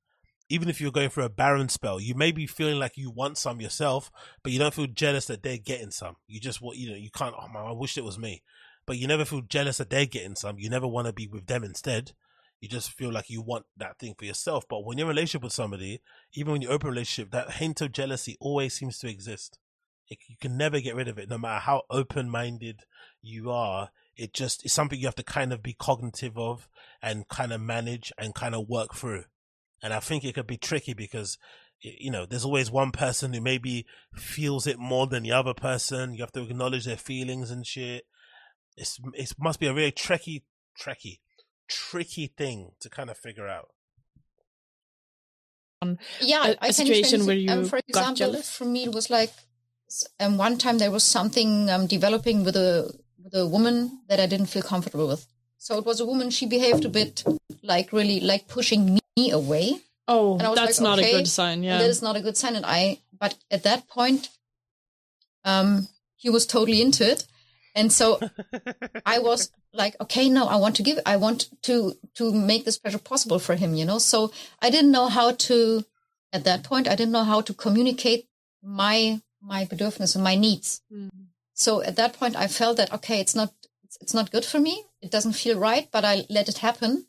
Even 0.50 0.70
if 0.70 0.80
you're 0.80 0.90
going 0.90 1.10
through 1.10 1.24
a 1.24 1.28
barren 1.28 1.68
spell, 1.68 2.00
you 2.00 2.14
may 2.14 2.32
be 2.32 2.46
feeling 2.46 2.78
like 2.78 2.96
you 2.96 3.10
want 3.10 3.36
some 3.36 3.60
yourself, 3.60 4.10
but 4.42 4.50
you 4.50 4.58
don't 4.58 4.72
feel 4.72 4.86
jealous 4.86 5.26
that 5.26 5.42
they're 5.42 5.58
getting 5.58 5.90
some. 5.90 6.16
You 6.26 6.40
just 6.40 6.62
want, 6.62 6.78
you 6.78 6.90
know, 6.90 6.96
you 6.96 7.10
can't, 7.10 7.34
oh 7.38 7.48
man, 7.48 7.66
I 7.66 7.72
wish 7.72 7.98
it 7.98 8.04
was 8.04 8.18
me. 8.18 8.42
But 8.86 8.96
you 8.96 9.06
never 9.06 9.26
feel 9.26 9.42
jealous 9.42 9.76
that 9.76 9.90
they're 9.90 10.06
getting 10.06 10.34
some. 10.34 10.58
You 10.58 10.70
never 10.70 10.86
want 10.86 11.06
to 11.06 11.12
be 11.12 11.26
with 11.26 11.46
them 11.46 11.64
instead. 11.64 12.12
You 12.60 12.68
just 12.68 12.90
feel 12.90 13.12
like 13.12 13.28
you 13.28 13.42
want 13.42 13.66
that 13.76 13.98
thing 13.98 14.14
for 14.18 14.24
yourself. 14.24 14.64
But 14.66 14.84
when 14.84 14.96
you're 14.96 15.06
in 15.06 15.10
a 15.10 15.14
relationship 15.14 15.42
with 15.42 15.52
somebody, 15.52 16.00
even 16.32 16.52
when 16.52 16.62
you're 16.62 16.72
open 16.72 16.88
relationship, 16.88 17.30
that 17.32 17.52
hint 17.52 17.82
of 17.82 17.92
jealousy 17.92 18.38
always 18.40 18.72
seems 18.72 18.98
to 19.00 19.08
exist. 19.10 19.58
It, 20.08 20.18
you 20.26 20.36
can 20.40 20.56
never 20.56 20.80
get 20.80 20.96
rid 20.96 21.08
of 21.08 21.18
it, 21.18 21.28
no 21.28 21.36
matter 21.36 21.60
how 21.60 21.82
open 21.90 22.30
minded 22.30 22.84
you 23.20 23.50
are. 23.50 23.90
It 24.18 24.34
just 24.34 24.66
is 24.66 24.72
something 24.72 24.98
you 24.98 25.06
have 25.06 25.14
to 25.14 25.22
kind 25.22 25.52
of 25.52 25.62
be 25.62 25.72
cognitive 25.72 26.36
of 26.36 26.68
and 27.00 27.28
kind 27.28 27.52
of 27.52 27.60
manage 27.60 28.12
and 28.18 28.34
kind 28.34 28.54
of 28.54 28.68
work 28.68 28.94
through. 28.94 29.24
And 29.80 29.94
I 29.94 30.00
think 30.00 30.24
it 30.24 30.34
could 30.34 30.48
be 30.48 30.56
tricky 30.56 30.92
because, 30.92 31.38
you 31.80 32.10
know, 32.10 32.26
there's 32.26 32.44
always 32.44 32.68
one 32.68 32.90
person 32.90 33.32
who 33.32 33.40
maybe 33.40 33.86
feels 34.16 34.66
it 34.66 34.78
more 34.78 35.06
than 35.06 35.22
the 35.22 35.30
other 35.30 35.54
person. 35.54 36.14
You 36.14 36.22
have 36.22 36.32
to 36.32 36.42
acknowledge 36.42 36.84
their 36.84 36.96
feelings 36.96 37.52
and 37.52 37.64
shit. 37.64 38.04
It's, 38.76 38.98
it 39.14 39.32
must 39.38 39.60
be 39.60 39.68
a 39.68 39.72
really 39.74 39.92
tricky, 39.92 40.44
tricky, 40.76 41.20
tricky 41.68 42.26
thing 42.26 42.72
to 42.80 42.90
kind 42.90 43.10
of 43.10 43.16
figure 43.16 43.48
out. 43.48 43.68
Yeah, 46.20 46.44
a- 46.44 46.48
I 46.48 46.50
a 46.50 46.56
can 46.58 46.72
situation 46.72 47.24
where 47.24 47.36
it. 47.36 47.48
Um, 47.48 47.60
you 47.60 47.64
for 47.66 47.76
got 47.76 47.88
example, 47.88 48.16
jealous? 48.16 48.50
for 48.50 48.64
me, 48.64 48.84
it 48.84 48.92
was 48.92 49.10
like, 49.10 49.32
um, 50.18 50.36
one 50.36 50.58
time 50.58 50.78
there 50.78 50.90
was 50.90 51.04
something 51.04 51.70
um, 51.70 51.86
developing 51.86 52.42
with 52.44 52.56
a 52.56 52.92
with 53.30 53.40
a 53.40 53.46
woman 53.46 54.00
that 54.08 54.20
I 54.20 54.26
didn't 54.26 54.46
feel 54.46 54.62
comfortable 54.62 55.08
with. 55.08 55.26
So 55.58 55.78
it 55.78 55.84
was 55.84 56.00
a 56.00 56.06
woman. 56.06 56.30
She 56.30 56.46
behaved 56.46 56.84
a 56.84 56.88
bit 56.88 57.24
like 57.62 57.92
really 57.92 58.20
like 58.20 58.48
pushing 58.48 58.98
me 59.16 59.30
away. 59.30 59.80
Oh, 60.06 60.34
And 60.34 60.42
I 60.42 60.48
was 60.50 60.58
that's 60.58 60.80
like, 60.80 60.84
not 60.84 60.98
a 60.98 61.10
good 61.10 61.28
sign. 61.28 61.62
Yeah. 61.62 61.78
That 61.78 61.90
is 61.90 62.00
not 62.00 62.16
a 62.16 62.20
good 62.20 62.36
sign. 62.36 62.56
And 62.56 62.64
I, 62.64 62.98
but 63.18 63.34
at 63.50 63.64
that 63.64 63.88
point, 63.88 64.30
um, 65.44 65.88
he 66.16 66.30
was 66.30 66.46
totally 66.46 66.80
into 66.80 67.08
it. 67.08 67.26
And 67.74 67.92
so 67.92 68.18
I 69.06 69.18
was 69.18 69.50
like, 69.74 69.96
okay, 70.00 70.28
no, 70.30 70.46
I 70.46 70.56
want 70.56 70.76
to 70.76 70.82
give, 70.82 70.98
I 71.04 71.16
want 71.16 71.50
to, 71.62 71.94
to 72.14 72.32
make 72.32 72.64
this 72.64 72.78
pleasure 72.78 72.98
possible 72.98 73.38
for 73.38 73.54
him, 73.54 73.74
you 73.74 73.84
know? 73.84 73.98
So 73.98 74.32
I 74.62 74.70
didn't 74.70 74.90
know 74.90 75.08
how 75.08 75.32
to, 75.32 75.84
at 76.32 76.44
that 76.44 76.62
point, 76.62 76.88
I 76.88 76.96
didn't 76.96 77.12
know 77.12 77.24
how 77.24 77.42
to 77.42 77.52
communicate 77.52 78.26
my, 78.62 79.20
my 79.42 79.66
bedürfnis 79.66 80.14
and 80.14 80.24
my 80.24 80.34
needs. 80.36 80.80
Mm. 80.90 81.10
So 81.58 81.82
at 81.82 81.96
that 81.96 82.12
point, 82.12 82.36
I 82.36 82.46
felt 82.46 82.76
that, 82.76 82.92
okay, 82.92 83.18
it's 83.18 83.34
not, 83.34 83.52
it's, 84.00 84.14
not 84.14 84.30
good 84.30 84.44
for 84.44 84.60
me. 84.60 84.84
It 85.02 85.10
doesn't 85.10 85.32
feel 85.32 85.58
right, 85.58 85.88
but 85.90 86.04
I 86.04 86.24
let 86.30 86.48
it 86.48 86.58
happen. 86.58 87.06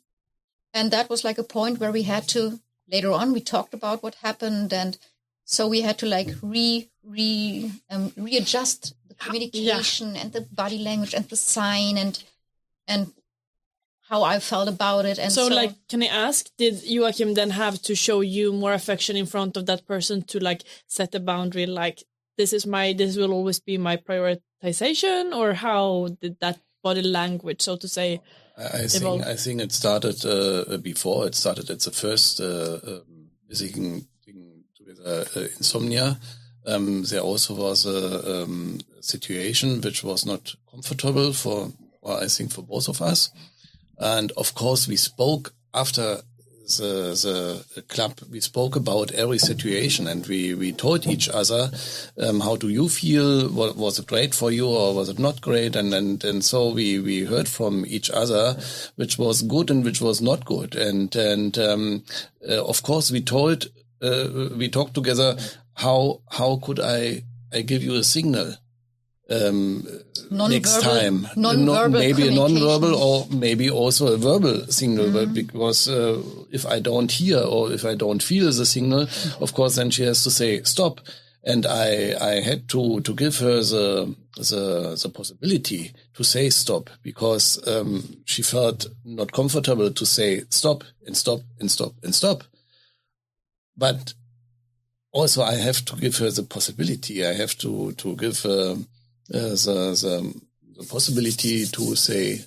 And 0.74 0.90
that 0.90 1.08
was 1.08 1.22
like 1.22 1.38
a 1.38 1.44
point 1.44 1.78
where 1.78 1.92
we 1.92 2.02
had 2.02 2.26
to, 2.28 2.58
later 2.90 3.12
on, 3.12 3.32
we 3.32 3.40
talked 3.40 3.74
about 3.74 4.02
what 4.02 4.16
happened. 4.16 4.72
And 4.72 4.98
so 5.44 5.68
we 5.68 5.82
had 5.82 5.98
to 5.98 6.06
like 6.06 6.30
re, 6.42 6.88
re, 7.04 7.70
um, 7.88 8.12
readjust 8.16 8.94
the 9.06 9.14
communication 9.14 10.16
and 10.16 10.32
the 10.32 10.40
body 10.40 10.78
language 10.78 11.14
and 11.14 11.28
the 11.28 11.36
sign 11.36 11.96
and 11.96 12.22
and 12.88 13.12
how 14.08 14.24
I 14.24 14.40
felt 14.40 14.68
about 14.68 15.04
it. 15.06 15.20
And 15.20 15.30
so, 15.30 15.48
so, 15.48 15.54
like, 15.54 15.72
can 15.88 16.02
I 16.02 16.06
ask, 16.06 16.50
did 16.58 16.82
Joachim 16.82 17.34
then 17.34 17.50
have 17.50 17.80
to 17.82 17.94
show 17.94 18.20
you 18.20 18.52
more 18.52 18.72
affection 18.72 19.16
in 19.16 19.26
front 19.26 19.56
of 19.56 19.66
that 19.66 19.86
person 19.86 20.22
to 20.22 20.40
like 20.40 20.64
set 20.88 21.14
a 21.14 21.20
boundary, 21.20 21.66
like 21.66 22.02
this 22.36 22.52
is 22.52 22.66
my, 22.66 22.92
this 22.92 23.16
will 23.16 23.32
always 23.32 23.60
be 23.60 23.78
my 23.78 23.96
prioritization, 23.96 25.34
or 25.34 25.54
how 25.54 26.08
did 26.20 26.38
that 26.40 26.58
body 26.82 27.02
language, 27.02 27.60
so 27.62 27.76
to 27.76 27.88
say, 27.88 28.20
I 28.56 28.86
think 28.86 29.02
evolve? 29.02 29.22
I 29.22 29.36
think 29.36 29.60
it 29.60 29.72
started 29.72 30.24
uh, 30.24 30.76
before. 30.78 31.26
It 31.26 31.34
started 31.34 31.70
at 31.70 31.80
the 31.80 31.90
first 31.90 32.40
uh, 32.40 32.78
um, 32.86 33.30
visiting 33.48 34.06
together 34.76 35.26
uh, 35.36 35.40
insomnia. 35.56 36.18
Um, 36.66 37.04
there 37.04 37.20
also 37.20 37.54
was 37.54 37.86
a 37.86 38.42
um, 38.42 38.80
situation 39.00 39.80
which 39.80 40.04
was 40.04 40.26
not 40.26 40.54
comfortable 40.70 41.32
for, 41.32 41.72
well, 42.02 42.22
I 42.22 42.28
think, 42.28 42.52
for 42.52 42.62
both 42.62 42.88
of 42.88 43.00
us. 43.00 43.30
And 43.98 44.32
of 44.36 44.54
course, 44.54 44.86
we 44.86 44.96
spoke 44.96 45.54
after 45.72 46.20
the, 46.78 47.64
the 47.74 47.82
club. 47.82 48.20
We 48.30 48.40
spoke 48.40 48.76
about 48.76 49.12
every 49.12 49.38
situation, 49.38 50.06
and 50.06 50.26
we 50.26 50.54
we 50.54 50.72
told 50.72 51.06
each 51.06 51.28
other, 51.28 51.70
um, 52.18 52.40
how 52.40 52.56
do 52.56 52.68
you 52.68 52.88
feel? 52.88 53.48
What, 53.48 53.76
was 53.76 53.98
it 53.98 54.06
great 54.06 54.34
for 54.34 54.50
you, 54.50 54.66
or 54.66 54.94
was 54.94 55.08
it 55.08 55.18
not 55.18 55.40
great? 55.40 55.76
And 55.76 55.92
and 55.94 56.24
and 56.24 56.44
so 56.44 56.70
we 56.70 56.98
we 56.98 57.24
heard 57.24 57.48
from 57.48 57.84
each 57.86 58.10
other, 58.10 58.56
which 58.96 59.18
was 59.18 59.42
good 59.42 59.70
and 59.70 59.84
which 59.84 60.00
was 60.00 60.20
not 60.20 60.44
good. 60.44 60.74
And 60.74 61.14
and 61.16 61.58
um, 61.58 62.04
uh, 62.48 62.64
of 62.64 62.82
course, 62.82 63.10
we 63.10 63.20
told 63.20 63.66
uh, 64.02 64.50
we 64.56 64.68
talked 64.68 64.94
together. 64.94 65.36
How 65.74 66.20
how 66.30 66.56
could 66.62 66.78
I 66.78 67.24
I 67.52 67.62
give 67.62 67.82
you 67.82 67.94
a 67.94 68.04
signal? 68.04 68.56
Um, 69.30 69.86
next 70.30 70.82
time. 70.82 71.26
non-verbal 71.36 72.00
maybe 72.00 72.28
a 72.28 72.30
non-verbal 72.30 72.94
or 72.94 73.26
maybe 73.30 73.70
also 73.70 74.12
a 74.12 74.16
verbal 74.16 74.66
signal. 74.66 75.06
Mm-hmm. 75.06 75.14
But 75.14 75.34
because 75.34 75.88
uh, 75.88 76.22
if 76.50 76.66
I 76.66 76.80
don't 76.80 77.10
hear 77.10 77.38
or 77.38 77.72
if 77.72 77.84
I 77.84 77.94
don't 77.94 78.22
feel 78.22 78.46
the 78.46 78.66
signal, 78.66 79.06
of 79.40 79.54
course, 79.54 79.76
then 79.76 79.90
she 79.90 80.02
has 80.04 80.22
to 80.24 80.30
say 80.30 80.62
stop. 80.62 81.00
And 81.42 81.64
I 81.64 82.14
I 82.20 82.40
had 82.40 82.68
to 82.68 83.00
to 83.00 83.14
give 83.14 83.38
her 83.38 83.62
the 83.62 84.14
the 84.36 84.98
the 85.02 85.08
possibility 85.08 85.92
to 86.14 86.22
say 86.22 86.50
stop 86.50 86.90
because 87.02 87.66
um, 87.66 88.22
she 88.26 88.42
felt 88.42 88.86
not 89.04 89.32
comfortable 89.32 89.90
to 89.90 90.06
say 90.06 90.42
stop 90.50 90.84
and 91.06 91.16
stop 91.16 91.40
and 91.58 91.70
stop 91.70 91.92
and 92.02 92.14
stop. 92.14 92.44
But 93.74 94.12
also 95.12 95.42
I 95.42 95.54
have 95.54 95.84
to 95.86 95.96
give 95.96 96.18
her 96.18 96.30
the 96.30 96.42
possibility. 96.42 97.24
I 97.26 97.32
have 97.32 97.56
to 97.58 97.92
to 97.92 98.16
give 98.16 98.40
her 98.42 98.72
uh, 98.72 98.76
the, 99.30 99.40
the 100.04 100.40
the 100.78 100.86
possibility 100.86 101.66
to 101.66 101.94
say, 101.96 102.40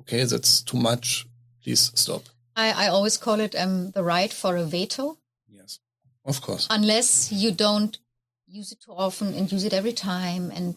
okay, 0.00 0.24
that's 0.24 0.62
too 0.62 0.78
much. 0.78 1.26
Please 1.62 1.90
stop. 1.94 2.22
I, 2.56 2.86
I 2.86 2.88
always 2.88 3.16
call 3.16 3.40
it 3.40 3.54
um, 3.54 3.90
the 3.92 4.02
right 4.02 4.32
for 4.32 4.56
a 4.56 4.64
veto, 4.64 5.18
Yes, 5.48 5.78
Of 6.24 6.40
course. 6.40 6.66
unless 6.70 7.30
you 7.32 7.50
don't 7.52 7.98
use 8.46 8.72
it 8.72 8.80
too 8.80 8.92
often 8.92 9.34
and 9.34 9.50
use 9.52 9.64
it 9.64 9.72
every 9.72 9.92
time 9.92 10.50
and 10.54 10.76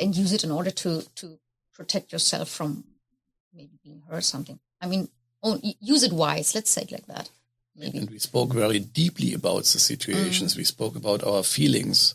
and 0.00 0.14
use 0.16 0.32
it 0.32 0.44
in 0.44 0.50
order 0.50 0.70
to 0.70 1.02
to 1.16 1.38
protect 1.74 2.12
yourself 2.12 2.48
from 2.48 2.84
maybe 3.52 3.78
being 3.82 4.02
hurt 4.08 4.18
or 4.18 4.20
something. 4.20 4.58
I 4.80 4.86
mean, 4.86 5.08
use 5.80 6.02
it 6.02 6.12
wise. 6.12 6.54
Let's 6.54 6.70
say 6.70 6.82
it 6.82 6.92
like 6.92 7.06
that. 7.06 7.30
Maybe. 7.76 7.98
And 7.98 8.10
we 8.10 8.18
spoke 8.18 8.52
very 8.52 8.80
deeply 8.80 9.32
about 9.34 9.64
the 9.64 9.78
situations. 9.78 10.56
We 10.56 10.64
spoke 10.64 10.96
about 10.96 11.22
our 11.24 11.42
feelings, 11.44 12.14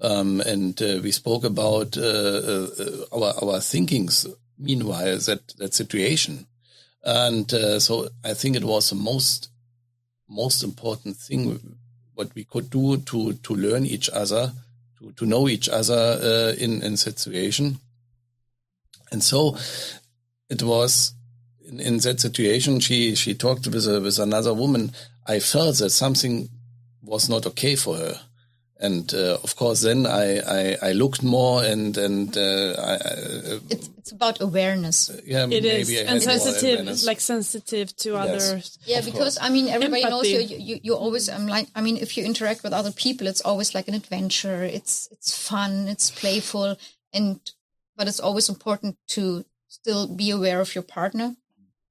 um, 0.00 0.40
and 0.40 0.80
uh, 0.82 1.00
we 1.02 1.10
spoke 1.12 1.44
about 1.44 1.96
uh, 1.96 2.00
uh, 2.00 2.66
our 3.12 3.34
our 3.42 3.60
thinkings. 3.60 4.26
Meanwhile, 4.58 5.18
that 5.18 5.54
that 5.58 5.74
situation, 5.74 6.46
and 7.04 7.52
uh, 7.52 7.78
so 7.78 8.08
I 8.24 8.34
think 8.34 8.56
it 8.56 8.64
was 8.64 8.90
the 8.90 8.96
most 8.96 9.50
most 10.28 10.62
important 10.62 11.16
thing 11.16 11.76
what 12.14 12.34
we 12.34 12.44
could 12.44 12.70
do 12.70 12.96
to 12.98 13.34
to 13.34 13.54
learn 13.54 13.86
each 13.86 14.08
other, 14.10 14.52
to 14.98 15.12
to 15.12 15.26
know 15.26 15.48
each 15.48 15.68
other 15.68 15.94
uh, 15.94 16.54
in 16.58 16.82
in 16.82 16.96
situation. 16.96 17.78
And 19.12 19.22
so 19.22 19.56
it 20.48 20.62
was 20.62 21.14
in, 21.68 21.80
in 21.80 21.98
that 21.98 22.20
situation. 22.20 22.80
She 22.80 23.14
she 23.14 23.34
talked 23.34 23.66
with 23.66 23.86
a, 23.86 24.00
with 24.00 24.18
another 24.18 24.54
woman. 24.54 24.92
I 25.26 25.40
felt 25.40 25.78
that 25.78 25.90
something 25.90 26.48
was 27.02 27.28
not 27.28 27.46
okay 27.46 27.76
for 27.76 27.96
her, 27.96 28.20
and 28.78 29.12
uh, 29.14 29.38
of 29.42 29.56
course 29.56 29.80
then 29.82 30.06
I, 30.06 30.38
I 30.58 30.76
I 30.90 30.92
looked 30.92 31.22
more 31.22 31.64
and 31.64 31.96
and 31.96 32.36
uh, 32.36 32.74
I, 32.78 32.94
I 32.94 33.60
It's 33.98 34.12
about 34.12 34.40
awareness. 34.40 35.10
yeah 35.24 35.44
It 35.44 35.62
maybe 35.62 35.80
is 35.80 35.90
I 35.90 36.12
and 36.12 36.26
more 36.26 36.38
sensitive, 36.38 37.02
like 37.04 37.20
sensitive 37.20 37.88
to 37.96 38.10
Yes. 38.10 38.28
others. 38.28 38.78
Yeah, 38.86 39.00
because 39.00 39.38
I 39.40 39.48
mean, 39.50 39.68
everybody 39.68 40.02
knows 40.04 40.28
you, 40.28 40.40
you. 40.40 40.56
You 40.68 40.80
you 40.86 40.94
always. 40.94 41.28
I'm 41.28 41.46
like. 41.48 41.66
I 41.74 41.80
mean, 41.80 41.96
if 41.96 42.16
you 42.16 42.24
interact 42.24 42.62
with 42.62 42.72
other 42.72 42.92
people, 42.92 43.26
it's 43.26 43.40
always 43.44 43.74
like 43.74 43.88
an 43.88 43.94
adventure. 43.94 44.62
It's 44.78 45.08
it's 45.10 45.30
fun. 45.48 45.88
It's 45.88 46.10
playful, 46.20 46.76
and 47.12 47.40
but 47.96 48.06
it's 48.08 48.20
always 48.20 48.48
important 48.48 48.96
to 49.16 49.44
still 49.68 50.06
be 50.06 50.30
aware 50.30 50.60
of 50.60 50.74
your 50.74 50.84
partner, 50.84 51.34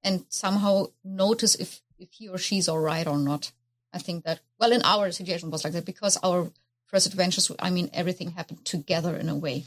and 0.02 0.24
somehow 0.28 0.86
notice 1.02 1.54
if 1.58 1.82
if 1.98 2.08
he 2.18 2.28
or 2.28 2.38
she's 2.38 2.68
all 2.68 2.80
right 2.80 3.06
or 3.06 3.18
not. 3.18 3.52
I 3.92 3.98
think 3.98 4.24
that 4.24 4.40
well, 4.60 4.72
in 4.72 4.82
our 4.84 5.10
situation 5.12 5.50
was 5.50 5.64
like 5.64 5.72
that 5.74 5.84
because 5.86 6.18
our 6.22 6.50
first 6.86 7.06
adventures. 7.06 7.50
I 7.58 7.70
mean, 7.70 7.90
everything 7.92 8.32
happened 8.32 8.64
together 8.64 9.16
in 9.16 9.28
a 9.28 9.36
way. 9.36 9.64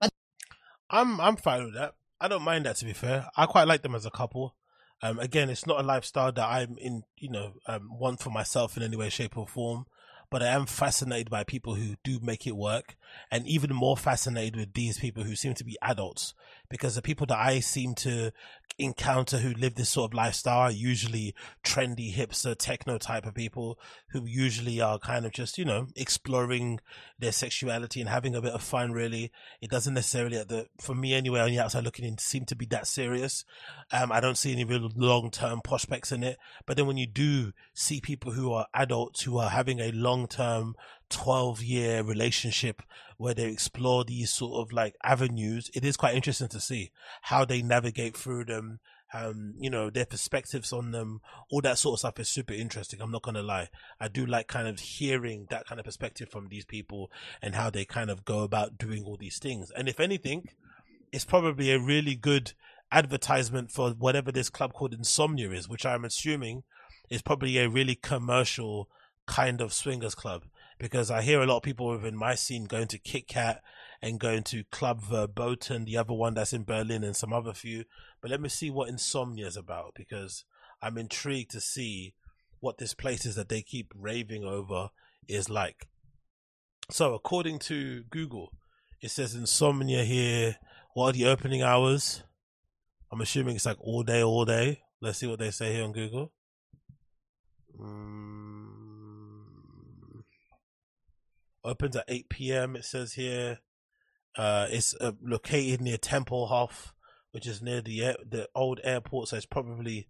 but 0.00 0.10
I'm 0.90 1.20
I'm 1.20 1.36
fine 1.36 1.64
with 1.64 1.74
that. 1.74 1.94
I 2.20 2.28
don't 2.28 2.42
mind 2.42 2.66
that 2.66 2.76
to 2.76 2.84
be 2.84 2.92
fair. 2.92 3.26
I 3.36 3.46
quite 3.46 3.68
like 3.68 3.82
them 3.82 3.94
as 3.94 4.06
a 4.06 4.10
couple. 4.10 4.54
Um, 5.00 5.20
again, 5.20 5.48
it's 5.48 5.66
not 5.66 5.80
a 5.80 5.84
lifestyle 5.84 6.32
that 6.32 6.44
I'm 6.44 6.76
in, 6.78 7.04
you 7.16 7.30
know, 7.30 7.52
um, 7.68 7.88
want 7.98 8.20
for 8.20 8.30
myself 8.30 8.76
in 8.76 8.82
any 8.82 8.96
way, 8.96 9.08
shape, 9.08 9.38
or 9.38 9.46
form. 9.46 9.86
But 10.30 10.42
I 10.42 10.48
am 10.48 10.66
fascinated 10.66 11.30
by 11.30 11.44
people 11.44 11.76
who 11.76 11.94
do 12.02 12.18
make 12.20 12.46
it 12.46 12.56
work, 12.56 12.96
and 13.30 13.46
even 13.46 13.74
more 13.74 13.96
fascinated 13.96 14.56
with 14.56 14.72
these 14.74 14.98
people 14.98 15.24
who 15.24 15.36
seem 15.36 15.54
to 15.54 15.64
be 15.64 15.76
adults. 15.82 16.34
Because 16.70 16.94
the 16.94 17.02
people 17.02 17.26
that 17.26 17.38
I 17.38 17.60
seem 17.60 17.94
to 17.96 18.30
encounter 18.78 19.38
who 19.38 19.54
live 19.54 19.74
this 19.74 19.88
sort 19.88 20.10
of 20.10 20.14
lifestyle 20.14 20.58
are 20.58 20.70
usually 20.70 21.34
trendy, 21.64 22.14
hipster, 22.14 22.54
techno 22.56 22.98
type 22.98 23.26
of 23.26 23.34
people 23.34 23.78
who 24.10 24.26
usually 24.26 24.80
are 24.80 24.98
kind 24.98 25.24
of 25.24 25.32
just, 25.32 25.58
you 25.58 25.64
know, 25.64 25.86
exploring 25.96 26.78
their 27.18 27.32
sexuality 27.32 28.00
and 28.00 28.08
having 28.08 28.34
a 28.34 28.42
bit 28.42 28.52
of 28.52 28.62
fun, 28.62 28.92
really. 28.92 29.32
It 29.60 29.70
doesn't 29.70 29.94
necessarily, 29.94 30.36
at 30.36 30.48
the, 30.48 30.66
for 30.78 30.94
me 30.94 31.14
anyway, 31.14 31.40
on 31.40 31.50
the 31.50 31.58
outside 31.58 31.84
looking 31.84 32.04
in, 32.04 32.18
seem 32.18 32.44
to 32.46 32.56
be 32.56 32.66
that 32.66 32.86
serious. 32.86 33.44
Um, 33.90 34.12
I 34.12 34.20
don't 34.20 34.36
see 34.36 34.52
any 34.52 34.64
real 34.64 34.90
long 34.94 35.30
term 35.30 35.60
prospects 35.62 36.12
in 36.12 36.22
it. 36.22 36.38
But 36.66 36.76
then 36.76 36.86
when 36.86 36.98
you 36.98 37.06
do 37.06 37.52
see 37.72 38.00
people 38.00 38.32
who 38.32 38.52
are 38.52 38.66
adults 38.74 39.22
who 39.22 39.38
are 39.38 39.50
having 39.50 39.80
a 39.80 39.90
long 39.92 40.26
term 40.26 40.74
12 41.10 41.62
year 41.62 42.02
relationship 42.02 42.82
where 43.16 43.34
they 43.34 43.50
explore 43.50 44.04
these 44.04 44.30
sort 44.30 44.60
of 44.60 44.72
like 44.72 44.94
avenues, 45.02 45.70
it 45.74 45.84
is 45.84 45.96
quite 45.96 46.14
interesting 46.14 46.48
to 46.48 46.60
see 46.60 46.90
how 47.22 47.44
they 47.44 47.62
navigate 47.62 48.16
through 48.16 48.44
them. 48.44 48.80
Um, 49.14 49.54
you 49.58 49.70
know, 49.70 49.88
their 49.88 50.04
perspectives 50.04 50.70
on 50.70 50.90
them, 50.90 51.22
all 51.50 51.62
that 51.62 51.78
sort 51.78 51.94
of 51.94 51.98
stuff 52.00 52.20
is 52.20 52.28
super 52.28 52.52
interesting. 52.52 53.00
I'm 53.00 53.10
not 53.10 53.22
going 53.22 53.36
to 53.36 53.42
lie. 53.42 53.68
I 53.98 54.08
do 54.08 54.26
like 54.26 54.48
kind 54.48 54.68
of 54.68 54.78
hearing 54.78 55.46
that 55.48 55.66
kind 55.66 55.78
of 55.78 55.86
perspective 55.86 56.28
from 56.30 56.48
these 56.48 56.66
people 56.66 57.10
and 57.40 57.54
how 57.54 57.70
they 57.70 57.86
kind 57.86 58.10
of 58.10 58.26
go 58.26 58.40
about 58.40 58.76
doing 58.76 59.04
all 59.04 59.16
these 59.16 59.38
things. 59.38 59.72
And 59.74 59.88
if 59.88 59.98
anything, 59.98 60.50
it's 61.10 61.24
probably 61.24 61.72
a 61.72 61.80
really 61.80 62.16
good 62.16 62.52
advertisement 62.92 63.70
for 63.70 63.90
whatever 63.92 64.30
this 64.30 64.50
club 64.50 64.74
called 64.74 64.92
Insomnia 64.92 65.50
is, 65.52 65.68
which 65.68 65.86
I'm 65.86 66.04
assuming 66.04 66.64
is 67.10 67.22
probably 67.22 67.58
a 67.58 67.68
really 67.68 67.94
commercial 67.94 68.88
kind 69.26 69.60
of 69.60 69.72
swingers 69.72 70.14
club. 70.14 70.44
Because 70.78 71.10
I 71.10 71.22
hear 71.22 71.40
a 71.40 71.46
lot 71.46 71.58
of 71.58 71.62
people 71.62 71.88
within 71.88 72.16
my 72.16 72.34
scene 72.34 72.64
going 72.64 72.86
to 72.88 72.98
Kit 72.98 73.26
Kat 73.26 73.62
and 74.00 74.20
going 74.20 74.44
to 74.44 74.64
Club 74.70 75.02
Verboten, 75.02 75.84
the 75.84 75.96
other 75.96 76.14
one 76.14 76.34
that's 76.34 76.52
in 76.52 76.64
Berlin, 76.64 77.02
and 77.02 77.16
some 77.16 77.32
other 77.32 77.52
few. 77.52 77.84
But 78.20 78.30
let 78.30 78.40
me 78.40 78.48
see 78.48 78.70
what 78.70 78.88
Insomnia 78.88 79.46
is 79.46 79.56
about 79.56 79.94
because 79.96 80.44
I'm 80.80 80.96
intrigued 80.98 81.50
to 81.52 81.60
see 81.60 82.14
what 82.60 82.78
this 82.78 82.94
place 82.94 83.26
is 83.26 83.34
that 83.34 83.48
they 83.48 83.62
keep 83.62 83.92
raving 83.94 84.44
over 84.44 84.90
is 85.28 85.48
like. 85.48 85.88
So, 86.90 87.14
according 87.14 87.58
to 87.60 88.04
Google, 88.04 88.52
it 89.00 89.10
says 89.10 89.34
Insomnia 89.34 90.04
here. 90.04 90.56
What 90.94 91.10
are 91.10 91.18
the 91.18 91.26
opening 91.26 91.62
hours? 91.62 92.22
I'm 93.12 93.20
assuming 93.20 93.56
it's 93.56 93.66
like 93.66 93.80
all 93.80 94.02
day, 94.02 94.22
all 94.22 94.44
day. 94.44 94.82
Let's 95.00 95.18
see 95.18 95.26
what 95.26 95.38
they 95.38 95.50
say 95.50 95.74
here 95.74 95.84
on 95.84 95.92
Google. 95.92 96.32
Mm. 97.80 98.47
Opens 101.68 101.96
at 101.96 102.04
8 102.08 102.30
p.m. 102.30 102.76
It 102.76 102.84
says 102.84 103.12
here. 103.12 103.58
Uh, 104.36 104.68
it's 104.70 104.94
uh, 105.00 105.12
located 105.22 105.82
near 105.82 105.98
Tempelhof, 105.98 106.92
which 107.32 107.46
is 107.46 107.60
near 107.60 107.82
the 107.82 108.04
air, 108.04 108.16
the 108.26 108.48
old 108.54 108.80
airport. 108.84 109.28
So 109.28 109.36
it's 109.36 109.46
probably 109.46 110.08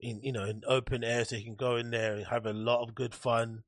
in 0.00 0.20
you 0.22 0.32
know 0.32 0.44
in 0.44 0.62
open 0.66 1.02
air, 1.02 1.24
so 1.24 1.36
you 1.36 1.44
can 1.44 1.54
go 1.54 1.76
in 1.76 1.90
there 1.90 2.14
and 2.14 2.26
have 2.26 2.44
a 2.44 2.52
lot 2.52 2.82
of 2.82 2.94
good 2.94 3.14
fun, 3.14 3.62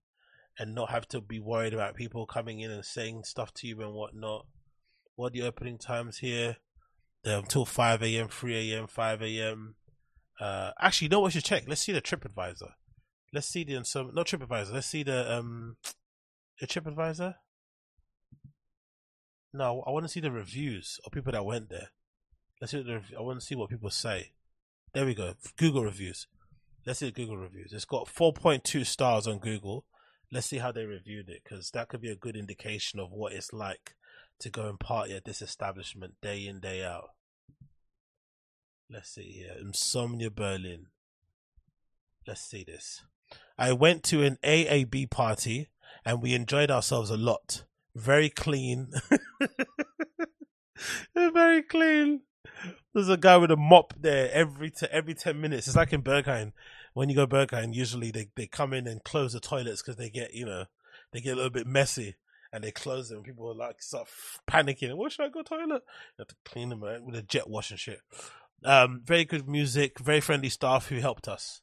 and 0.59 0.75
not 0.75 0.91
have 0.91 1.09
to 1.09 1.20
be 1.20 1.41
worried 1.41 1.73
about 1.73 1.94
people 1.94 2.27
coming 2.27 2.60
in 2.60 2.70
and 2.70 2.85
saying 2.85 3.25
stuff 3.25 3.55
to 3.55 3.67
you 3.67 3.81
and 3.81 3.94
whatnot. 3.94 4.47
What 5.17 5.28
are 5.28 5.31
the 5.31 5.43
opening 5.43 5.78
times 5.78 6.19
here? 6.19 6.57
They're 7.25 7.39
until 7.39 7.65
5 7.65 8.02
a.m., 8.02 8.28
3 8.28 8.73
a.m., 8.73 8.86
5 8.86 9.23
a.m. 9.23 9.75
Uh, 10.41 10.70
actually, 10.81 11.07
you 11.07 11.10
know 11.10 11.20
what 11.20 11.27
we 11.27 11.31
should 11.33 11.44
check? 11.44 11.65
Let's 11.67 11.83
see 11.83 11.93
the 11.93 12.01
TripAdvisor. 12.01 12.73
Let's 13.33 13.47
see 13.47 13.65
the 13.65 13.85
some 13.85 14.12
not 14.15 14.27
TripAdvisor. 14.27 14.73
Let's 14.73 14.89
see 14.89 15.02
the 15.02 15.39
um 15.39 15.77
the 16.60 16.66
TripAdvisor. 16.66 17.34
No, 19.52 19.82
I 19.86 19.90
want 19.90 20.05
to 20.05 20.08
see 20.08 20.20
the 20.20 20.30
reviews 20.30 21.00
of 21.05 21.12
people 21.12 21.32
that 21.32 21.44
went 21.44 21.70
there. 21.70 21.89
Let's 22.60 22.70
see 22.72 22.82
the. 22.82 23.00
I 23.18 23.22
want 23.22 23.40
to 23.40 23.44
see 23.44 23.56
what 23.56 23.70
people 23.70 23.90
say. 23.90 24.32
There 24.92 25.06
we 25.06 25.14
go. 25.14 25.34
Google 25.56 25.84
reviews. 25.84 26.26
Let's 26.86 27.00
see 27.00 27.10
Google 27.10 27.36
reviews. 27.36 27.72
It's 27.72 27.84
got 27.84 28.06
4.2 28.06 28.86
stars 28.86 29.26
on 29.26 29.39
Google. 29.39 29.86
Let's 30.32 30.47
see 30.47 30.58
how 30.58 30.72
they 30.72 30.84
reviewed 30.84 31.28
it 31.28 31.42
because 31.42 31.70
that 31.72 31.89
could 31.89 32.00
be 32.00 32.10
a 32.10 32.16
good 32.16 32.36
indication 32.36 33.00
of 33.00 33.10
what 33.10 33.32
it's 33.32 33.52
like 33.52 33.94
to 34.40 34.50
go 34.50 34.68
and 34.68 34.78
party 34.78 35.14
at 35.14 35.24
this 35.24 35.42
establishment 35.42 36.14
day 36.22 36.47
in 36.47 36.60
day 36.60 36.84
out. 36.84 37.10
Let's 38.89 39.10
see 39.10 39.32
here. 39.32 39.56
Insomnia 39.60 40.30
Berlin. 40.30 40.86
Let's 42.26 42.42
see 42.42 42.64
this. 42.64 43.02
I 43.58 43.72
went 43.72 44.02
to 44.05 44.22
an 44.22 44.39
AAB 44.44 45.10
party 45.10 45.68
and 46.05 46.23
we 46.23 46.35
enjoyed 46.35 46.70
ourselves 46.70 47.10
a 47.10 47.17
lot. 47.17 47.65
Very 47.94 48.31
clean. 48.31 48.91
Very 51.15 51.62
clean. 51.62 52.23
There's 52.94 53.09
a 53.09 53.17
guy 53.17 53.36
with 53.36 53.51
a 53.51 53.57
mop 53.57 53.94
there 53.99 54.31
every 54.33 54.70
t- 54.70 54.86
every 54.91 55.15
ten 55.15 55.41
minutes. 55.41 55.67
It's 55.67 55.77
like 55.77 55.93
in 55.93 56.02
Berghain. 56.02 56.52
When 56.93 57.09
you 57.09 57.15
go 57.15 57.27
Berghain, 57.27 57.75
usually 57.75 58.10
they, 58.10 58.28
they 58.36 58.47
come 58.47 58.73
in 58.73 58.86
and 58.86 59.05
close 59.05 59.33
the 59.33 59.41
toilets 59.41 59.83
because 59.83 59.97
they 59.97 60.10
get 60.10 60.35
you 60.35 60.47
know 60.47 60.65
they 61.12 61.20
get 61.20 61.35
a 61.35 61.36
little 61.36 61.51
bit 61.51 61.67
messy 61.67 62.17
and 62.52 62.65
they 62.65 62.70
close 62.70 63.09
them. 63.09 63.23
People 63.23 63.51
are 63.51 63.55
like 63.55 63.83
start 63.83 64.09
panicking. 64.49 64.97
Where 64.97 65.10
should 65.10 65.27
I 65.27 65.28
go 65.28 65.43
toilet? 65.43 65.83
You 66.19 66.20
have 66.20 66.28
to 66.28 66.36
clean 66.44 66.70
them 66.70 66.83
right, 66.83 67.02
with 67.02 67.15
a 67.15 67.23
jet 67.23 67.49
wash 67.49 67.70
and 67.70 67.78
shit. 67.78 68.01
Um, 68.65 69.02
very 69.05 69.25
good 69.25 69.49
music, 69.49 69.99
very 69.99 70.20
friendly 70.20 70.49
staff 70.49 70.89
who 70.89 70.97
helped 70.97 71.28
us. 71.28 71.62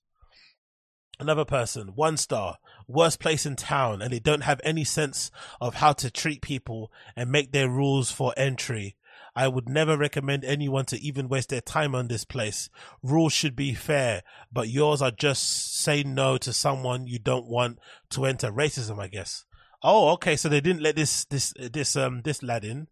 Another 1.19 1.45
person, 1.45 1.89
one 1.95 2.15
star, 2.15 2.57
worst 2.87 3.19
place 3.19 3.45
in 3.45 3.55
town, 3.55 4.01
and 4.01 4.13
they 4.13 4.19
don't 4.19 4.43
have 4.43 4.61
any 4.63 4.83
sense 4.83 5.31
of 5.59 5.75
how 5.75 5.93
to 5.93 6.11
treat 6.11 6.41
people 6.41 6.91
and 7.15 7.31
make 7.31 7.51
their 7.51 7.69
rules 7.69 8.11
for 8.11 8.33
entry. 8.37 8.95
I 9.35 9.47
would 9.47 9.69
never 9.69 9.97
recommend 9.97 10.43
anyone 10.45 10.85
to 10.85 10.99
even 10.99 11.27
waste 11.29 11.49
their 11.49 11.61
time 11.61 11.95
on 11.95 12.07
this 12.07 12.23
place. 12.23 12.69
Rules 13.03 13.33
should 13.33 13.55
be 13.55 13.73
fair, 13.73 14.23
but 14.51 14.69
yours 14.69 15.01
are 15.01 15.11
just 15.11 15.79
say 15.79 16.03
no 16.03 16.37
to 16.37 16.53
someone 16.53 17.07
you 17.07 17.19
don't 17.19 17.47
want 17.47 17.79
to 18.11 18.25
enter. 18.25 18.51
Racism, 18.51 18.99
I 18.99 19.07
guess. 19.07 19.45
Oh, 19.83 20.09
okay. 20.13 20.35
So 20.35 20.49
they 20.49 20.61
didn't 20.61 20.81
let 20.81 20.95
this 20.95 21.25
this 21.25 21.53
this 21.57 21.95
um 21.95 22.21
this 22.23 22.41
lad 22.41 22.65
in, 22.65 22.87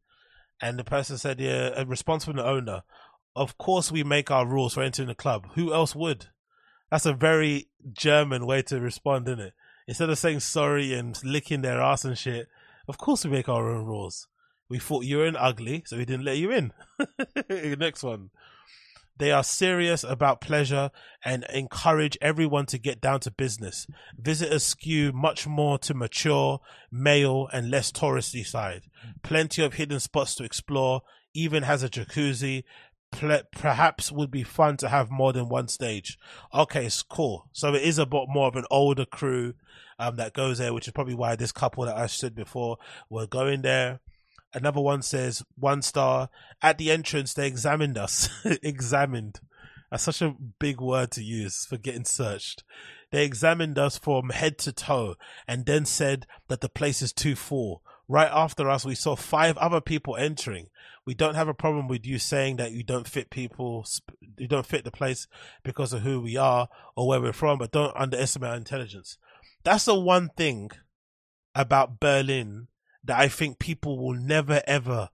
and 0.62 0.78
the 0.78 0.84
person 0.84 1.18
said, 1.18 1.40
"Yeah, 1.40 1.72
a 1.76 1.86
response 1.86 2.26
from 2.26 2.36
the 2.36 2.46
owner. 2.46 2.84
Of 3.36 3.58
course, 3.58 3.92
we 3.92 4.04
make 4.04 4.30
our 4.30 4.46
rules 4.46 4.76
for 4.76 4.84
entering 4.84 5.08
the 5.08 5.16
club. 5.16 5.48
Who 5.56 5.74
else 5.74 5.96
would?" 5.96 6.28
That's 6.92 7.06
a 7.06 7.14
very 7.14 7.68
German 7.94 8.46
way 8.46 8.62
to 8.64 8.80
respond, 8.80 9.28
isn't 9.28 9.40
it? 9.40 9.54
Instead 9.88 10.10
of 10.10 10.18
saying 10.18 10.40
sorry 10.40 10.94
and 10.94 11.20
licking 11.24 11.62
their 11.62 11.82
ass 11.82 12.06
and 12.06 12.18
shit, 12.18 12.48
of 12.88 12.98
course 12.98 13.24
we 13.24 13.32
make 13.32 13.50
our 13.50 13.70
own 13.70 13.86
rules. 13.86 14.28
We 14.70 14.80
thought 14.80 15.06
you 15.06 15.18
were 15.18 15.26
in 15.26 15.36
ugly, 15.36 15.84
so 15.86 15.98
we 15.98 16.06
didn't 16.06 16.26
let 16.26 16.38
you 16.38 16.52
in. 16.52 16.74
Next 17.78 18.04
one. 18.04 18.32
They 19.18 19.32
are 19.32 19.44
serious 19.44 20.04
about 20.04 20.42
pleasure 20.42 20.92
and 21.24 21.46
encourage 21.54 22.18
everyone 22.22 22.66
to 22.68 22.78
get 22.78 23.00
down 23.00 23.22
to 23.22 23.32
business. 23.32 23.88
Visitors 24.18 24.64
skew 24.64 25.14
much 25.14 25.48
more 25.48 25.78
to 25.80 25.94
mature, 25.94 26.60
male, 26.92 27.48
and 27.54 27.70
less 27.70 27.92
touristy 27.92 28.46
side. 28.46 28.84
Plenty 29.24 29.64
of 29.64 29.76
hidden 29.76 30.02
spots 30.02 30.36
to 30.36 30.44
explore. 30.44 31.02
Even 31.34 31.64
has 31.64 31.82
a 31.82 31.90
jacuzzi. 31.90 32.64
Perhaps 33.52 34.12
would 34.12 34.32
be 34.32 34.44
fun 34.44 34.78
to 34.78 34.90
have 34.90 35.10
more 35.10 35.34
than 35.34 35.50
one 35.50 35.68
stage. 35.68 36.18
Okay, 36.54 36.86
it's 36.86 37.02
cool. 37.02 37.50
So 37.52 37.74
it 37.74 37.84
is 37.84 37.98
a 37.98 38.06
bit 38.06 38.26
more 38.28 38.48
of 38.48 38.56
an 38.56 38.66
older 38.70 39.06
crew 39.06 39.54
um, 40.00 40.16
that 40.18 40.34
goes 40.34 40.58
there, 40.58 40.74
which 40.74 40.88
is 40.88 40.94
probably 40.94 41.16
why 41.16 41.36
this 41.36 41.52
couple 41.52 41.86
that 41.86 41.98
I 41.98 42.08
said 42.08 42.36
before 42.36 42.78
were 43.10 43.28
going 43.28 43.62
there. 43.62 44.00
Another 44.54 44.82
one 44.82 45.02
says 45.02 45.44
one 45.56 45.82
star. 45.82 46.30
At 46.62 46.78
the 46.78 46.92
entrance, 46.92 47.34
they 47.34 47.48
examined 47.48 47.98
us. 47.98 48.30
examined. 48.64 49.40
That's 49.92 50.04
such 50.04 50.22
a 50.22 50.36
big 50.60 50.82
word 50.82 51.12
to 51.12 51.24
use 51.24 51.66
for 51.66 51.78
getting 51.78 52.06
searched. 52.06 52.64
They 53.12 53.26
examined 53.26 53.78
us 53.78 53.98
from 53.98 54.30
head 54.30 54.58
to 54.60 54.74
toe 54.74 55.16
and 55.48 55.66
then 55.66 55.86
said 55.86 56.26
that 56.48 56.62
the 56.62 56.70
place 56.70 57.02
is 57.02 57.14
too 57.14 57.36
full. 57.36 57.82
Right 58.08 58.30
after 58.32 58.70
us, 58.70 58.86
we 58.86 58.96
saw 58.96 59.16
five 59.16 59.58
other 59.58 59.82
people 59.82 60.16
entering. 60.16 60.68
We 61.06 61.14
don't 61.14 61.36
have 61.36 61.48
a 61.48 61.54
problem 61.54 61.88
with 61.88 62.06
you 62.06 62.20
saying 62.20 62.58
that 62.58 62.72
you 62.72 62.84
don't 62.84 63.08
fit 63.08 63.30
people, 63.30 63.86
you 64.38 64.48
don't 64.48 64.66
fit 64.66 64.84
the 64.84 64.92
place 64.92 65.28
because 65.64 65.94
of 65.94 66.02
who 66.02 66.22
we 66.22 66.38
are 66.38 66.68
or 66.96 67.08
where 67.08 67.22
we're 67.22 67.34
from, 67.34 67.58
but 67.58 67.72
don't 67.72 67.96
underestimate 67.96 68.50
our 68.50 68.58
intelligence. 68.58 69.18
That's 69.64 69.86
the 69.86 70.00
one 70.00 70.30
thing 70.38 70.72
about 71.56 72.00
Berlin 72.00 72.68
that 73.04 73.20
I 73.20 73.28
think 73.28 73.60
people 73.60 73.98
will 73.98 74.16
never 74.16 74.62
ever 74.68 75.10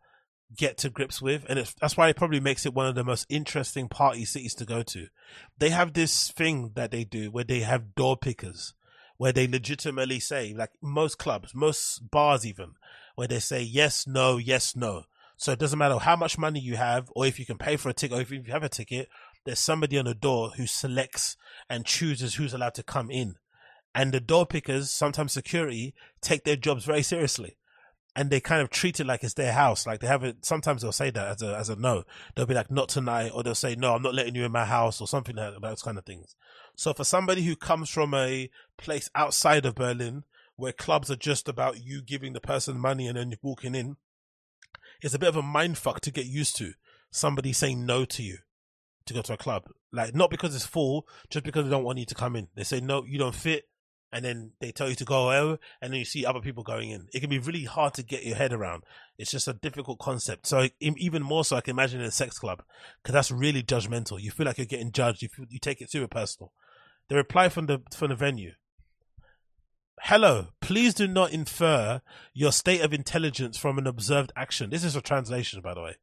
get 0.57 0.77
to 0.79 0.89
grips 0.89 1.21
with, 1.21 1.45
and 1.47 1.57
that's 1.79 1.95
why 1.95 2.09
it 2.09 2.17
probably 2.17 2.39
makes 2.39 2.65
it 2.65 2.73
one 2.73 2.87
of 2.87 2.95
the 2.95 3.03
most 3.03 3.25
interesting 3.29 3.87
party 3.87 4.25
cities 4.25 4.53
to 4.55 4.65
go 4.65 4.83
to. 4.83 5.07
They 5.57 5.69
have 5.69 5.93
this 5.93 6.31
thing 6.31 6.71
that 6.75 6.91
they 6.91 7.03
do 7.03 7.31
where 7.31 7.45
they 7.45 7.61
have 7.61 7.95
door 7.95 8.17
pickers, 8.17 8.73
where 9.21 9.31
they 9.31 9.45
legitimately 9.45 10.19
say, 10.19 10.51
like 10.51 10.71
most 10.81 11.19
clubs, 11.19 11.53
most 11.53 12.09
bars 12.09 12.43
even, 12.43 12.71
where 13.13 13.27
they 13.27 13.37
say 13.37 13.61
yes, 13.61 14.07
no, 14.07 14.37
yes, 14.37 14.75
no. 14.75 15.03
So 15.37 15.51
it 15.51 15.59
doesn't 15.59 15.77
matter 15.77 15.99
how 15.99 16.15
much 16.15 16.39
money 16.39 16.59
you 16.59 16.75
have, 16.75 17.11
or 17.15 17.27
if 17.27 17.37
you 17.37 17.45
can 17.45 17.59
pay 17.59 17.77
for 17.77 17.89
a 17.89 17.93
ticket, 17.93 18.17
or 18.17 18.21
if 18.21 18.31
you 18.31 18.41
have 18.47 18.63
a 18.63 18.67
ticket, 18.67 19.09
there's 19.45 19.59
somebody 19.59 19.99
on 19.99 20.05
the 20.05 20.15
door 20.15 20.53
who 20.57 20.65
selects 20.65 21.37
and 21.69 21.85
chooses 21.85 22.33
who's 22.33 22.55
allowed 22.55 22.73
to 22.73 22.81
come 22.81 23.11
in. 23.11 23.35
And 23.93 24.11
the 24.11 24.19
door 24.19 24.47
pickers, 24.47 24.89
sometimes 24.89 25.33
security, 25.33 25.93
take 26.23 26.43
their 26.43 26.55
jobs 26.55 26.85
very 26.85 27.03
seriously 27.03 27.57
and 28.15 28.29
they 28.29 28.41
kind 28.41 28.61
of 28.61 28.69
treat 28.69 28.99
it 28.99 29.07
like 29.07 29.23
it's 29.23 29.35
their 29.35 29.53
house. 29.53 29.87
Like 29.87 30.01
they 30.01 30.07
have 30.07 30.23
it. 30.23 30.45
Sometimes 30.45 30.81
they'll 30.81 30.91
say 30.91 31.11
that 31.11 31.27
as 31.27 31.41
a 31.41 31.55
as 31.55 31.69
a 31.69 31.75
no. 31.75 32.03
They'll 32.35 32.45
be 32.45 32.53
like, 32.53 32.69
"Not 32.69 32.89
tonight," 32.89 33.31
or 33.33 33.43
they'll 33.43 33.55
say, 33.55 33.75
"No, 33.75 33.95
I'm 33.95 34.01
not 34.01 34.13
letting 34.13 34.35
you 34.35 34.43
in 34.43 34.51
my 34.51 34.65
house," 34.65 34.99
or 34.99 35.07
something 35.07 35.35
like 35.35 35.53
that, 35.53 35.61
those 35.61 35.81
kind 35.81 35.97
of 35.97 36.05
things. 36.05 36.35
So 36.75 36.93
for 36.93 37.03
somebody 37.03 37.43
who 37.43 37.55
comes 37.55 37.89
from 37.89 38.13
a 38.13 38.49
place 38.77 39.09
outside 39.15 39.65
of 39.65 39.75
Berlin, 39.75 40.23
where 40.55 40.73
clubs 40.73 41.09
are 41.09 41.15
just 41.15 41.47
about 41.47 41.83
you 41.83 42.01
giving 42.01 42.33
the 42.33 42.41
person 42.41 42.77
money 42.77 43.07
and 43.07 43.17
then 43.17 43.33
walking 43.41 43.75
in, 43.75 43.95
it's 45.01 45.13
a 45.13 45.19
bit 45.19 45.29
of 45.29 45.37
a 45.37 45.41
mind 45.41 45.77
fuck 45.77 46.01
to 46.01 46.11
get 46.11 46.25
used 46.25 46.55
to. 46.57 46.73
Somebody 47.11 47.53
saying 47.53 47.85
no 47.85 48.05
to 48.05 48.23
you 48.23 48.39
to 49.05 49.13
go 49.13 49.21
to 49.21 49.33
a 49.33 49.37
club, 49.37 49.63
like 49.91 50.13
not 50.13 50.29
because 50.29 50.53
it's 50.55 50.65
full, 50.65 51.07
just 51.29 51.45
because 51.45 51.63
they 51.63 51.71
don't 51.71 51.83
want 51.83 51.99
you 51.99 52.05
to 52.05 52.15
come 52.15 52.35
in. 52.35 52.49
They 52.55 52.63
say 52.63 52.81
no, 52.81 53.03
you 53.05 53.17
don't 53.17 53.35
fit 53.35 53.65
and 54.11 54.25
then 54.25 54.51
they 54.59 54.71
tell 54.71 54.89
you 54.89 54.95
to 54.95 55.05
go 55.05 55.29
out, 55.29 55.59
and 55.81 55.91
then 55.91 55.99
you 55.99 56.05
see 56.05 56.25
other 56.25 56.41
people 56.41 56.63
going 56.63 56.89
in. 56.89 57.07
It 57.13 57.21
can 57.21 57.29
be 57.29 57.39
really 57.39 57.63
hard 57.63 57.93
to 57.95 58.03
get 58.03 58.25
your 58.25 58.35
head 58.35 58.53
around. 58.53 58.83
It's 59.17 59.31
just 59.31 59.47
a 59.47 59.53
difficult 59.53 59.99
concept. 59.99 60.47
So 60.47 60.67
even 60.79 61.23
more 61.23 61.45
so, 61.45 61.55
I 61.55 61.61
can 61.61 61.71
imagine 61.71 62.01
in 62.01 62.07
a 62.07 62.11
sex 62.11 62.37
club 62.37 62.63
because 63.01 63.13
that's 63.13 63.31
really 63.31 63.63
judgmental. 63.63 64.21
You 64.21 64.31
feel 64.31 64.45
like 64.45 64.57
you're 64.57 64.65
getting 64.65 64.91
judged. 64.91 65.21
You 65.21 65.29
feel, 65.29 65.45
you 65.49 65.59
take 65.59 65.81
it 65.81 65.91
super 65.91 66.07
personal. 66.07 66.51
The 67.07 67.15
reply 67.15 67.49
from 67.49 67.67
the 67.67 67.81
from 67.93 68.09
the 68.09 68.15
venue. 68.15 68.53
Hello, 70.03 70.47
please 70.61 70.95
do 70.95 71.07
not 71.07 71.31
infer 71.31 72.01
your 72.33 72.51
state 72.51 72.81
of 72.81 72.91
intelligence 72.91 73.55
from 73.55 73.77
an 73.77 73.85
observed 73.85 74.31
action. 74.35 74.71
This 74.71 74.83
is 74.83 74.95
a 74.95 75.01
translation, 75.01 75.61
by 75.61 75.75
the 75.75 75.81
way. 75.81 75.95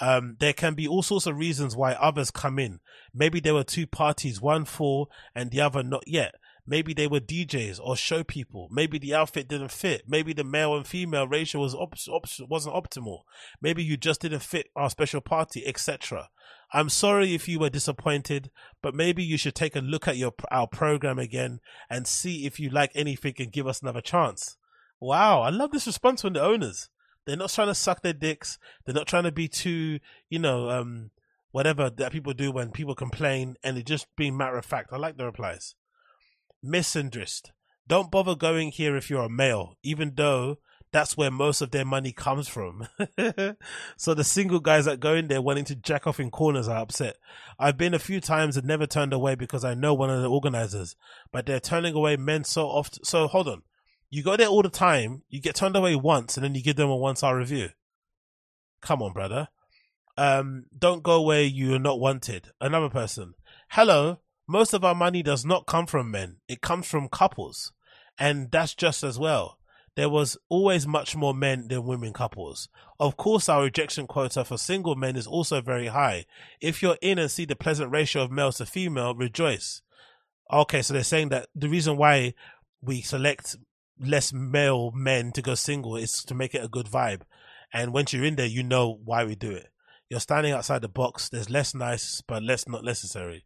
Um, 0.00 0.36
there 0.40 0.52
can 0.52 0.74
be 0.74 0.88
all 0.88 1.02
sorts 1.02 1.26
of 1.26 1.36
reasons 1.36 1.76
why 1.76 1.92
others 1.92 2.30
come 2.30 2.58
in. 2.58 2.80
Maybe 3.14 3.38
there 3.38 3.54
were 3.54 3.64
two 3.64 3.86
parties, 3.86 4.40
one 4.40 4.64
full 4.64 5.10
and 5.34 5.50
the 5.50 5.60
other 5.60 5.82
not 5.82 6.04
yet. 6.06 6.34
Maybe 6.70 6.94
they 6.94 7.08
were 7.08 7.18
DJs 7.18 7.80
or 7.82 7.96
show 7.96 8.22
people. 8.22 8.68
Maybe 8.70 8.96
the 8.96 9.12
outfit 9.12 9.48
didn't 9.48 9.72
fit. 9.72 10.04
Maybe 10.06 10.32
the 10.32 10.44
male 10.44 10.76
and 10.76 10.86
female 10.86 11.26
ratio 11.26 11.60
was 11.60 11.74
op- 11.74 11.96
op- 12.08 12.48
wasn't 12.48 12.76
optimal. 12.76 13.22
Maybe 13.60 13.82
you 13.82 13.96
just 13.96 14.20
didn't 14.20 14.44
fit 14.44 14.68
our 14.76 14.88
special 14.88 15.20
party, 15.20 15.66
etc. 15.66 16.28
I'm 16.72 16.88
sorry 16.88 17.34
if 17.34 17.48
you 17.48 17.58
were 17.58 17.70
disappointed, 17.70 18.52
but 18.82 18.94
maybe 18.94 19.24
you 19.24 19.36
should 19.36 19.56
take 19.56 19.74
a 19.74 19.80
look 19.80 20.06
at 20.06 20.16
your 20.16 20.32
our 20.52 20.68
program 20.68 21.18
again 21.18 21.58
and 21.90 22.06
see 22.06 22.46
if 22.46 22.60
you 22.60 22.70
like 22.70 22.92
anything 22.94 23.34
and 23.40 23.50
give 23.50 23.66
us 23.66 23.82
another 23.82 24.00
chance. 24.00 24.56
Wow, 25.00 25.40
I 25.40 25.50
love 25.50 25.72
this 25.72 25.88
response 25.88 26.22
from 26.22 26.34
the 26.34 26.42
owners. 26.42 26.88
They're 27.26 27.36
not 27.36 27.50
trying 27.50 27.66
to 27.66 27.74
suck 27.74 28.02
their 28.02 28.12
dicks. 28.12 28.60
They're 28.84 28.94
not 28.94 29.08
trying 29.08 29.24
to 29.24 29.32
be 29.32 29.48
too, 29.48 29.98
you 30.28 30.38
know, 30.38 30.70
um, 30.70 31.10
whatever 31.50 31.90
that 31.90 32.12
people 32.12 32.32
do 32.32 32.52
when 32.52 32.70
people 32.70 32.94
complain, 32.94 33.56
and 33.64 33.76
they're 33.76 33.82
just 33.82 34.06
being 34.16 34.36
matter 34.36 34.56
of 34.56 34.64
fact. 34.64 34.90
I 34.92 34.98
like 34.98 35.16
the 35.16 35.24
replies. 35.24 35.74
Misandrist. 36.64 37.50
Don't 37.86 38.10
bother 38.10 38.34
going 38.34 38.70
here 38.70 38.96
if 38.96 39.10
you're 39.10 39.24
a 39.24 39.30
male, 39.30 39.76
even 39.82 40.12
though 40.14 40.58
that's 40.92 41.16
where 41.16 41.30
most 41.30 41.60
of 41.60 41.70
their 41.70 41.84
money 41.84 42.12
comes 42.12 42.48
from. 42.48 42.86
so 43.96 44.14
the 44.14 44.24
single 44.24 44.60
guys 44.60 44.84
that 44.84 45.00
go 45.00 45.14
in 45.14 45.28
there 45.28 45.42
wanting 45.42 45.64
to 45.66 45.76
jack 45.76 46.06
off 46.06 46.20
in 46.20 46.30
corners 46.30 46.68
are 46.68 46.78
upset. 46.78 47.16
I've 47.58 47.76
been 47.76 47.94
a 47.94 47.98
few 47.98 48.20
times 48.20 48.56
and 48.56 48.66
never 48.66 48.86
turned 48.86 49.12
away 49.12 49.34
because 49.34 49.64
I 49.64 49.74
know 49.74 49.94
one 49.94 50.10
of 50.10 50.22
the 50.22 50.30
organizers, 50.30 50.96
but 51.32 51.46
they're 51.46 51.60
turning 51.60 51.94
away 51.94 52.16
men 52.16 52.44
so 52.44 52.66
often. 52.66 53.04
So 53.04 53.28
hold 53.28 53.48
on. 53.48 53.62
You 54.08 54.24
go 54.24 54.36
there 54.36 54.48
all 54.48 54.62
the 54.62 54.68
time, 54.68 55.22
you 55.28 55.40
get 55.40 55.54
turned 55.54 55.76
away 55.76 55.94
once, 55.94 56.36
and 56.36 56.42
then 56.42 56.56
you 56.56 56.62
give 56.62 56.74
them 56.74 56.90
a 56.90 56.96
one 56.96 57.14
star 57.14 57.36
review. 57.36 57.68
Come 58.80 59.02
on, 59.02 59.12
brother. 59.12 59.48
Um, 60.16 60.64
don't 60.76 61.04
go 61.04 61.22
where 61.22 61.42
you 61.42 61.74
are 61.74 61.78
not 61.78 62.00
wanted. 62.00 62.48
Another 62.60 62.88
person. 62.88 63.34
Hello. 63.70 64.18
Most 64.50 64.74
of 64.74 64.84
our 64.84 64.96
money 64.96 65.22
does 65.22 65.44
not 65.44 65.66
come 65.66 65.86
from 65.86 66.10
men. 66.10 66.38
It 66.48 66.60
comes 66.60 66.88
from 66.88 67.08
couples. 67.08 67.70
And 68.18 68.50
that's 68.50 68.74
just 68.74 69.04
as 69.04 69.16
well. 69.16 69.58
There 69.94 70.08
was 70.08 70.36
always 70.48 70.88
much 70.88 71.14
more 71.14 71.32
men 71.32 71.68
than 71.68 71.84
women 71.84 72.12
couples. 72.12 72.68
Of 72.98 73.16
course, 73.16 73.48
our 73.48 73.62
rejection 73.62 74.08
quota 74.08 74.44
for 74.44 74.58
single 74.58 74.96
men 74.96 75.14
is 75.14 75.28
also 75.28 75.60
very 75.60 75.86
high. 75.86 76.24
If 76.60 76.82
you're 76.82 76.98
in 77.00 77.16
and 77.20 77.30
see 77.30 77.44
the 77.44 77.54
pleasant 77.54 77.92
ratio 77.92 78.22
of 78.22 78.32
males 78.32 78.56
to 78.56 78.66
female, 78.66 79.14
rejoice. 79.14 79.82
Okay, 80.52 80.82
so 80.82 80.94
they're 80.94 81.04
saying 81.04 81.28
that 81.28 81.46
the 81.54 81.68
reason 81.68 81.96
why 81.96 82.34
we 82.82 83.02
select 83.02 83.54
less 84.00 84.32
male 84.32 84.90
men 84.90 85.30
to 85.30 85.42
go 85.42 85.54
single 85.54 85.94
is 85.94 86.24
to 86.24 86.34
make 86.34 86.56
it 86.56 86.64
a 86.64 86.68
good 86.68 86.86
vibe. 86.86 87.20
And 87.72 87.92
once 87.92 88.12
you're 88.12 88.24
in 88.24 88.34
there, 88.34 88.46
you 88.46 88.64
know 88.64 88.98
why 89.04 89.22
we 89.22 89.36
do 89.36 89.52
it. 89.52 89.68
You're 90.08 90.18
standing 90.18 90.52
outside 90.52 90.82
the 90.82 90.88
box. 90.88 91.28
There's 91.28 91.50
less 91.50 91.72
nice, 91.72 92.20
but 92.20 92.42
less 92.42 92.66
not 92.66 92.82
necessary. 92.82 93.44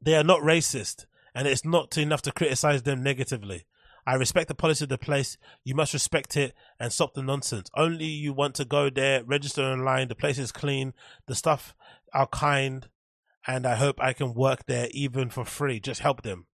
They 0.00 0.16
are 0.16 0.24
not 0.24 0.40
racist, 0.40 1.06
and 1.34 1.46
it's 1.46 1.64
not 1.64 1.96
enough 1.98 2.22
to 2.22 2.32
criticize 2.32 2.82
them 2.82 3.02
negatively. 3.02 3.66
I 4.06 4.14
respect 4.14 4.48
the 4.48 4.54
policy 4.54 4.84
of 4.84 4.88
the 4.88 4.98
place. 4.98 5.36
You 5.62 5.74
must 5.74 5.92
respect 5.92 6.36
it 6.36 6.54
and 6.78 6.92
stop 6.92 7.14
the 7.14 7.22
nonsense. 7.22 7.70
Only 7.76 8.06
you 8.06 8.32
want 8.32 8.54
to 8.56 8.64
go 8.64 8.88
there, 8.88 9.22
register 9.22 9.62
online. 9.62 10.08
The 10.08 10.14
place 10.14 10.38
is 10.38 10.52
clean. 10.52 10.94
The 11.26 11.34
stuff 11.34 11.74
are 12.14 12.26
kind, 12.26 12.88
and 13.46 13.66
I 13.66 13.74
hope 13.74 14.00
I 14.00 14.12
can 14.14 14.34
work 14.34 14.66
there 14.66 14.88
even 14.92 15.28
for 15.28 15.44
free. 15.44 15.80
Just 15.80 16.00
help 16.00 16.22
them. 16.22 16.46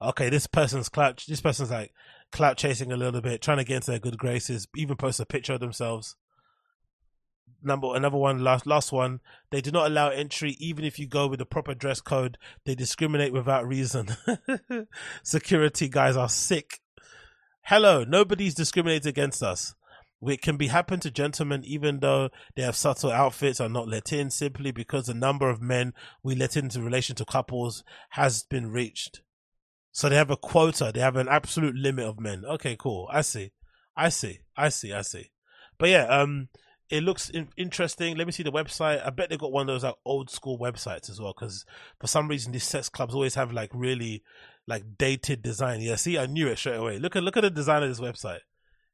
Okay, 0.00 0.30
this 0.30 0.46
person's 0.46 0.88
clout. 0.88 1.24
This 1.28 1.42
person's 1.42 1.70
like 1.70 1.92
clout 2.32 2.56
chasing 2.56 2.90
a 2.90 2.96
little 2.96 3.20
bit, 3.20 3.42
trying 3.42 3.58
to 3.58 3.64
get 3.64 3.76
into 3.76 3.90
their 3.90 4.00
good 4.00 4.18
graces. 4.18 4.66
Even 4.74 4.96
post 4.96 5.20
a 5.20 5.26
picture 5.26 5.52
of 5.52 5.60
themselves 5.60 6.16
number 7.64 7.94
another 7.94 8.16
one 8.16 8.42
last 8.42 8.66
last 8.66 8.92
one 8.92 9.20
they 9.50 9.60
do 9.60 9.70
not 9.70 9.86
allow 9.86 10.08
entry 10.08 10.56
even 10.58 10.84
if 10.84 10.98
you 10.98 11.06
go 11.06 11.26
with 11.26 11.38
the 11.38 11.46
proper 11.46 11.74
dress 11.74 12.00
code. 12.00 12.38
They 12.64 12.74
discriminate 12.74 13.32
without 13.32 13.66
reason. 13.66 14.16
Security 15.22 15.88
guys 15.88 16.16
are 16.16 16.28
sick. 16.28 16.80
Hello 17.62 18.04
nobody's 18.04 18.54
discriminated 18.54 19.06
against 19.06 19.42
us. 19.42 19.74
It 20.24 20.40
can 20.40 20.56
be 20.56 20.68
happen 20.68 21.00
to 21.00 21.10
gentlemen 21.10 21.64
even 21.64 21.98
though 21.98 22.30
they 22.54 22.62
have 22.62 22.76
subtle 22.76 23.10
outfits 23.10 23.60
are 23.60 23.68
not 23.68 23.88
let 23.88 24.12
in 24.12 24.30
simply 24.30 24.70
because 24.70 25.06
the 25.06 25.14
number 25.14 25.50
of 25.50 25.60
men 25.60 25.94
we 26.22 26.36
let 26.36 26.56
into 26.56 26.80
relation 26.80 27.16
to 27.16 27.24
couples 27.24 27.82
has 28.10 28.44
been 28.44 28.70
reached. 28.70 29.20
So 29.90 30.08
they 30.08 30.16
have 30.16 30.30
a 30.30 30.36
quota. 30.36 30.92
They 30.94 31.00
have 31.00 31.16
an 31.16 31.28
absolute 31.28 31.74
limit 31.74 32.06
of 32.06 32.20
men. 32.20 32.44
Okay 32.44 32.76
cool. 32.78 33.08
I 33.12 33.22
see. 33.22 33.52
I 33.96 34.08
see. 34.10 34.40
I 34.56 34.68
see. 34.68 34.92
I 34.92 35.02
see. 35.02 35.30
But 35.78 35.88
yeah 35.88 36.04
um 36.04 36.48
it 36.92 37.02
looks 37.02 37.30
in- 37.30 37.48
interesting. 37.56 38.18
Let 38.18 38.26
me 38.26 38.32
see 38.32 38.42
the 38.42 38.52
website. 38.52 39.04
I 39.04 39.08
bet 39.08 39.30
they 39.30 39.38
got 39.38 39.50
one 39.50 39.62
of 39.62 39.74
those 39.74 39.82
like 39.82 39.94
old 40.04 40.28
school 40.28 40.58
websites 40.58 41.08
as 41.08 41.18
well. 41.18 41.32
Because 41.34 41.64
for 41.98 42.06
some 42.06 42.28
reason, 42.28 42.52
these 42.52 42.64
sex 42.64 42.90
clubs 42.90 43.14
always 43.14 43.34
have 43.34 43.50
like 43.50 43.70
really 43.72 44.22
like 44.66 44.98
dated 44.98 45.42
design. 45.42 45.80
Yeah, 45.80 45.96
see, 45.96 46.18
I 46.18 46.26
knew 46.26 46.48
it 46.48 46.58
straight 46.58 46.76
away. 46.76 46.98
Look 46.98 47.16
at 47.16 47.22
look 47.22 47.38
at 47.38 47.44
the 47.44 47.50
design 47.50 47.82
of 47.82 47.88
this 47.88 47.98
website. 47.98 48.40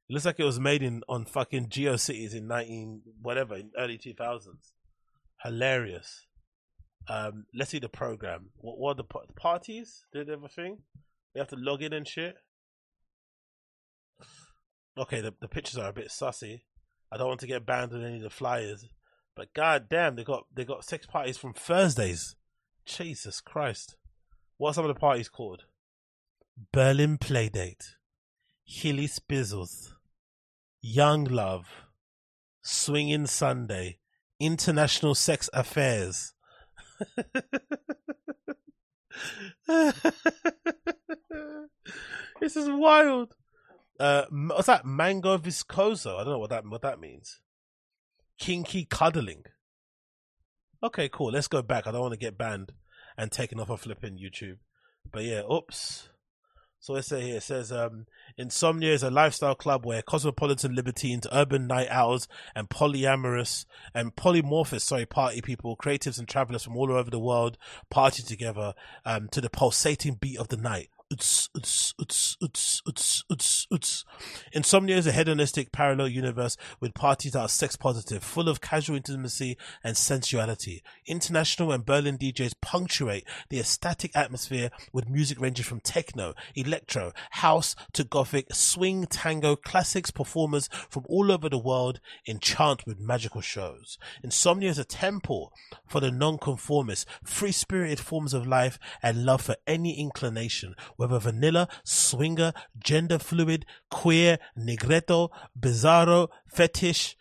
It 0.08 0.12
looks 0.12 0.24
like 0.24 0.38
it 0.38 0.44
was 0.44 0.60
made 0.60 0.84
in 0.84 1.02
on 1.08 1.24
fucking 1.24 1.70
GeoCities 1.70 2.36
in 2.36 2.46
nineteen 2.46 3.02
whatever 3.20 3.56
in 3.56 3.72
early 3.76 3.98
two 3.98 4.14
thousands. 4.14 4.74
Hilarious. 5.42 6.26
Um, 7.08 7.46
let's 7.52 7.72
see 7.72 7.80
the 7.80 7.88
program. 7.88 8.50
What 8.58 8.78
what 8.78 8.90
are 8.92 9.02
the, 9.02 9.26
the 9.26 9.32
parties? 9.34 10.04
Did 10.12 10.30
everything? 10.30 10.78
You 11.34 11.40
have 11.40 11.48
to 11.48 11.56
log 11.56 11.82
in 11.82 11.92
and 11.92 12.06
shit. 12.06 12.36
Okay, 14.96 15.20
the 15.20 15.34
the 15.40 15.48
pictures 15.48 15.78
are 15.78 15.88
a 15.88 15.92
bit 15.92 16.10
sussy. 16.10 16.60
I 17.10 17.16
don't 17.16 17.28
want 17.28 17.40
to 17.40 17.46
get 17.46 17.66
banned 17.66 17.92
on 17.92 18.04
any 18.04 18.16
of 18.16 18.22
the 18.22 18.30
flyers. 18.30 18.86
But 19.34 19.54
god 19.54 19.88
damn, 19.88 20.16
they 20.16 20.24
got 20.24 20.44
they 20.54 20.64
got 20.64 20.84
sex 20.84 21.06
parties 21.06 21.38
from 21.38 21.54
Thursdays. 21.54 22.36
Jesus 22.84 23.40
Christ. 23.40 23.96
What 24.56 24.70
are 24.70 24.74
some 24.74 24.84
of 24.84 24.94
the 24.94 24.98
parties 24.98 25.28
called? 25.28 25.64
Berlin 26.72 27.18
Playdate, 27.18 27.94
Hilly 28.64 29.06
Spizzles, 29.06 29.92
Young 30.80 31.24
Love, 31.24 31.68
Swinging 32.62 33.26
Sunday, 33.26 33.98
International 34.40 35.14
Sex 35.14 35.48
Affairs. 35.52 36.34
this 42.40 42.56
is 42.56 42.68
wild. 42.68 43.34
Uh, 43.98 44.24
what's 44.30 44.66
that? 44.66 44.84
Mango 44.84 45.38
viscoso. 45.38 46.14
I 46.14 46.24
don't 46.24 46.34
know 46.34 46.38
what 46.38 46.50
that 46.50 46.66
what 46.66 46.82
that 46.82 47.00
means. 47.00 47.40
Kinky 48.38 48.84
cuddling. 48.84 49.44
Okay, 50.82 51.08
cool. 51.08 51.32
Let's 51.32 51.48
go 51.48 51.62
back. 51.62 51.86
I 51.86 51.90
don't 51.90 52.02
want 52.02 52.14
to 52.14 52.18
get 52.18 52.38
banned 52.38 52.72
and 53.16 53.32
taken 53.32 53.58
off 53.58 53.70
of 53.70 53.80
flipping 53.80 54.18
YouTube. 54.18 54.58
But 55.10 55.24
yeah, 55.24 55.42
oops. 55.50 56.08
So 56.80 56.92
let's 56.92 57.08
say 57.08 57.22
here 57.22 57.38
it 57.38 57.42
says 57.42 57.72
um, 57.72 58.06
Insomnia 58.36 58.92
is 58.92 59.02
a 59.02 59.10
lifestyle 59.10 59.56
club 59.56 59.84
where 59.84 60.00
cosmopolitan 60.00 60.76
libertines, 60.76 61.26
urban 61.32 61.66
night 61.66 61.88
owls, 61.90 62.28
and 62.54 62.68
polyamorous 62.68 63.66
and 63.92 64.14
polymorphous, 64.14 64.82
sorry, 64.82 65.04
party 65.04 65.40
people, 65.40 65.76
creatives 65.76 66.20
and 66.20 66.28
travelers 66.28 66.62
from 66.62 66.76
all 66.76 66.92
over 66.92 67.10
the 67.10 67.18
world 67.18 67.58
party 67.90 68.22
together 68.22 68.74
um, 69.04 69.28
to 69.32 69.40
the 69.40 69.50
pulsating 69.50 70.14
beat 70.14 70.38
of 70.38 70.48
the 70.48 70.56
night. 70.56 70.88
Uts. 71.10 71.48
Insomnia 74.52 74.96
is 74.96 75.06
a 75.06 75.12
hedonistic 75.12 75.72
parallel 75.72 76.08
universe 76.08 76.58
with 76.80 76.92
parties 76.92 77.32
that 77.32 77.40
are 77.40 77.48
sex 77.48 77.76
positive, 77.76 78.22
full 78.22 78.48
of 78.48 78.60
casual 78.60 78.96
intimacy 78.96 79.56
and 79.82 79.96
sensuality. 79.96 80.82
International 81.06 81.72
and 81.72 81.86
Berlin 81.86 82.18
DJs 82.18 82.54
punctuate 82.60 83.24
the 83.48 83.58
ecstatic 83.58 84.14
atmosphere 84.14 84.70
with 84.92 85.08
music 85.08 85.40
ranging 85.40 85.64
from 85.64 85.80
techno, 85.80 86.34
electro, 86.54 87.12
house 87.30 87.74
to 87.94 88.04
gothic, 88.04 88.54
swing, 88.54 89.06
tango, 89.06 89.56
classics 89.56 90.10
performers 90.10 90.68
from 90.90 91.06
all 91.08 91.32
over 91.32 91.48
the 91.48 91.56
world 91.58 92.00
enchant 92.26 92.86
with 92.86 93.00
magical 93.00 93.40
shows. 93.40 93.96
Insomnia 94.22 94.68
is 94.68 94.78
a 94.78 94.84
temple 94.84 95.54
for 95.86 96.00
the 96.00 96.10
non-conformist, 96.10 97.06
free-spirited 97.24 97.98
forms 97.98 98.34
of 98.34 98.46
life 98.46 98.78
and 99.02 99.24
love 99.24 99.40
for 99.40 99.56
any 99.66 99.98
inclination 99.98 100.74
whether 100.98 101.18
vanilla, 101.18 101.68
swinger, 101.84 102.52
gender 102.76 103.18
fluid, 103.18 103.64
queer, 103.88 104.38
negretto, 104.58 105.30
bizarro, 105.58 106.28
fetish, 106.46 107.16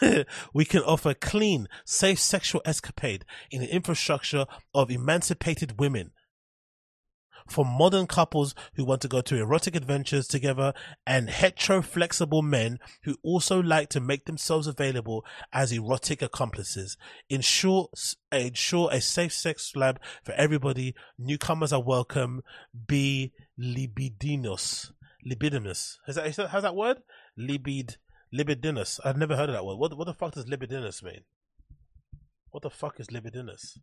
we 0.54 0.64
can 0.64 0.80
offer 0.82 1.14
clean, 1.14 1.68
safe 1.84 2.18
sexual 2.18 2.62
escapade 2.64 3.24
in 3.50 3.62
an 3.62 3.68
infrastructure 3.68 4.46
of 4.74 4.90
emancipated 4.90 5.78
women. 5.78 6.10
For 7.50 7.64
modern 7.64 8.06
couples 8.06 8.54
who 8.74 8.84
want 8.84 9.02
to 9.02 9.08
go 9.08 9.20
to 9.22 9.36
erotic 9.36 9.74
adventures 9.74 10.28
together 10.28 10.72
and 11.04 11.28
hetero 11.28 11.82
flexible 11.82 12.42
men 12.42 12.78
who 13.02 13.16
also 13.24 13.60
like 13.60 13.88
to 13.90 13.98
make 14.00 14.26
themselves 14.26 14.68
available 14.68 15.24
as 15.52 15.72
erotic 15.72 16.22
accomplices. 16.22 16.96
Ensure, 17.28 17.88
ensure 18.30 18.88
a 18.92 19.00
safe 19.00 19.32
sex 19.32 19.74
lab 19.74 19.98
for 20.22 20.30
everybody. 20.34 20.94
Newcomers 21.18 21.72
are 21.72 21.82
welcome. 21.82 22.42
Be 22.86 23.32
libidinous. 23.58 24.92
Libidinous. 25.26 25.98
Is 26.06 26.14
that, 26.14 26.28
is 26.28 26.36
that, 26.36 26.50
how's 26.50 26.62
that 26.62 26.76
word? 26.76 26.98
Libid, 27.36 27.96
libidinous. 28.32 29.00
I've 29.04 29.18
never 29.18 29.36
heard 29.36 29.48
of 29.48 29.56
that 29.56 29.64
word. 29.64 29.76
What, 29.76 29.98
what 29.98 30.06
the 30.06 30.14
fuck 30.14 30.34
does 30.34 30.46
libidinous 30.46 31.02
mean? 31.02 31.22
What 32.52 32.62
the 32.62 32.70
fuck 32.70 33.00
is 33.00 33.10
libidinous? 33.10 33.76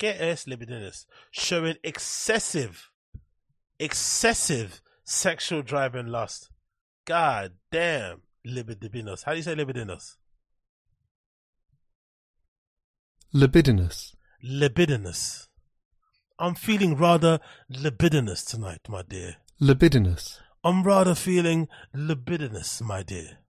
Get 0.00 0.18
S 0.18 0.46
libidinous, 0.46 1.04
showing 1.30 1.76
excessive, 1.84 2.90
excessive 3.78 4.80
sexual 5.04 5.60
drive 5.60 5.94
and 5.94 6.10
lust. 6.10 6.48
God 7.04 7.52
damn, 7.70 8.22
libidinous. 8.42 9.24
How 9.24 9.32
do 9.32 9.36
you 9.36 9.42
say 9.42 9.54
libidinous? 9.54 10.16
Libidinous. 13.34 14.16
Libidinous. 14.42 15.48
I'm 16.38 16.54
feeling 16.54 16.96
rather 16.96 17.38
libidinous 17.68 18.42
tonight, 18.42 18.80
my 18.88 19.02
dear. 19.02 19.36
Libidinous. 19.60 20.40
I'm 20.64 20.82
rather 20.82 21.14
feeling 21.14 21.68
libidinous, 21.94 22.80
my 22.80 23.02
dear. 23.02 23.40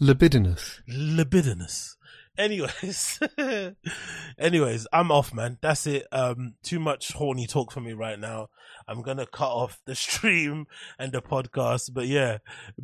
Libidinous. 0.00 0.82
Libidinous. 0.88 1.96
Anyways, 2.36 3.20
anyways, 4.38 4.88
I'm 4.92 5.12
off, 5.12 5.32
man. 5.32 5.58
That's 5.62 5.86
it. 5.86 6.06
Um, 6.10 6.54
too 6.64 6.80
much 6.80 7.12
horny 7.12 7.46
talk 7.46 7.70
for 7.70 7.80
me 7.80 7.92
right 7.92 8.18
now. 8.18 8.48
I'm 8.88 9.02
gonna 9.02 9.26
cut 9.26 9.50
off 9.50 9.80
the 9.86 9.94
stream 9.94 10.66
and 10.98 11.12
the 11.12 11.22
podcast. 11.22 11.94
But 11.94 12.08
yeah, 12.08 12.38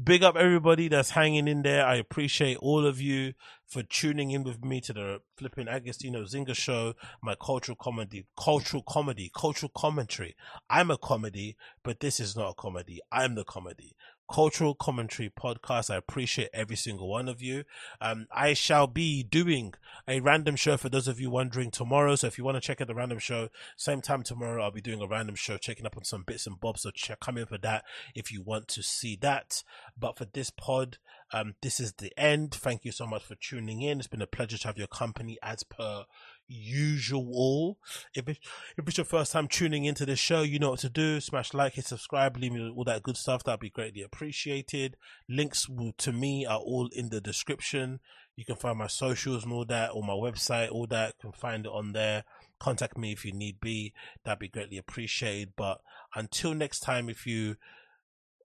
big 0.04 0.22
up 0.22 0.36
everybody 0.36 0.86
that's 0.86 1.10
hanging 1.10 1.48
in 1.48 1.62
there. 1.62 1.84
I 1.84 1.96
appreciate 1.96 2.58
all 2.58 2.86
of 2.86 3.00
you 3.00 3.32
for 3.66 3.82
tuning 3.82 4.30
in 4.30 4.44
with 4.44 4.64
me 4.64 4.80
to 4.82 4.92
the 4.92 5.20
flipping 5.36 5.66
Agostinho 5.66 6.32
Zinga 6.32 6.54
show, 6.54 6.94
my 7.20 7.34
cultural 7.34 7.76
comedy, 7.80 8.26
cultural 8.36 8.84
comedy, 8.88 9.32
cultural 9.36 9.72
commentary. 9.76 10.36
I'm 10.68 10.92
a 10.92 10.98
comedy, 10.98 11.56
but 11.82 11.98
this 11.98 12.20
is 12.20 12.36
not 12.36 12.50
a 12.50 12.54
comedy. 12.54 13.00
I'm 13.10 13.34
the 13.34 13.44
comedy 13.44 13.96
cultural 14.30 14.74
commentary 14.74 15.28
podcast. 15.28 15.90
I 15.90 15.96
appreciate 15.96 16.50
every 16.54 16.76
single 16.76 17.08
one 17.08 17.28
of 17.28 17.42
you. 17.42 17.64
Um, 18.00 18.26
I 18.30 18.54
shall 18.54 18.86
be 18.86 19.22
doing 19.22 19.74
a 20.06 20.20
random 20.20 20.56
show 20.56 20.76
for 20.76 20.88
those 20.88 21.08
of 21.08 21.20
you 21.20 21.30
wondering 21.30 21.70
tomorrow. 21.70 22.14
So 22.14 22.28
if 22.28 22.38
you 22.38 22.44
want 22.44 22.56
to 22.56 22.60
check 22.60 22.80
out 22.80 22.86
the 22.86 22.94
random 22.94 23.18
show, 23.18 23.48
same 23.76 24.00
time 24.00 24.22
tomorrow, 24.22 24.62
I'll 24.62 24.70
be 24.70 24.80
doing 24.80 25.00
a 25.00 25.08
random 25.08 25.34
show, 25.34 25.58
checking 25.58 25.86
up 25.86 25.96
on 25.96 26.04
some 26.04 26.22
bits 26.22 26.46
and 26.46 26.60
bobs. 26.60 26.82
So 26.82 26.90
check, 26.90 27.20
come 27.20 27.38
in 27.38 27.46
for 27.46 27.58
that 27.58 27.84
if 28.14 28.30
you 28.30 28.42
want 28.42 28.68
to 28.68 28.82
see 28.82 29.16
that. 29.20 29.64
But 29.98 30.16
for 30.16 30.26
this 30.26 30.50
pod, 30.50 30.98
um, 31.32 31.54
this 31.60 31.80
is 31.80 31.94
the 31.94 32.12
end. 32.16 32.52
Thank 32.54 32.84
you 32.84 32.92
so 32.92 33.06
much 33.06 33.24
for 33.24 33.34
tuning 33.34 33.82
in. 33.82 33.98
It's 33.98 34.08
been 34.08 34.22
a 34.22 34.26
pleasure 34.26 34.58
to 34.58 34.66
have 34.68 34.78
your 34.78 34.86
company 34.86 35.38
as 35.42 35.62
per 35.62 36.04
usual. 36.50 37.78
If 38.14 38.28
if 38.28 38.38
it's 38.78 38.98
your 38.98 39.04
first 39.04 39.32
time 39.32 39.48
tuning 39.48 39.84
into 39.84 40.04
the 40.04 40.16
show, 40.16 40.42
you 40.42 40.58
know 40.58 40.70
what 40.70 40.80
to 40.80 40.90
do. 40.90 41.20
Smash 41.20 41.54
like, 41.54 41.74
hit 41.74 41.86
subscribe, 41.86 42.36
leave 42.36 42.52
me 42.52 42.72
all 42.76 42.84
that 42.84 43.02
good 43.02 43.16
stuff. 43.16 43.44
That'd 43.44 43.60
be 43.60 43.70
greatly 43.70 44.02
appreciated. 44.02 44.96
Links 45.28 45.66
to 45.98 46.12
me 46.12 46.44
are 46.44 46.58
all 46.58 46.88
in 46.92 47.08
the 47.10 47.20
description. 47.20 48.00
You 48.36 48.44
can 48.44 48.56
find 48.56 48.78
my 48.78 48.86
socials 48.86 49.44
and 49.44 49.52
all 49.52 49.64
that, 49.66 49.90
or 49.92 50.02
my 50.02 50.14
website, 50.14 50.70
all 50.70 50.86
that. 50.88 51.14
You 51.18 51.30
can 51.30 51.38
find 51.38 51.66
it 51.66 51.72
on 51.72 51.92
there. 51.92 52.24
Contact 52.58 52.96
me 52.96 53.12
if 53.12 53.24
you 53.24 53.32
need 53.32 53.60
be. 53.60 53.92
That'd 54.24 54.38
be 54.38 54.48
greatly 54.48 54.78
appreciated. 54.78 55.52
But 55.56 55.80
until 56.14 56.54
next 56.54 56.80
time, 56.80 57.08
if 57.08 57.26
you 57.26 57.56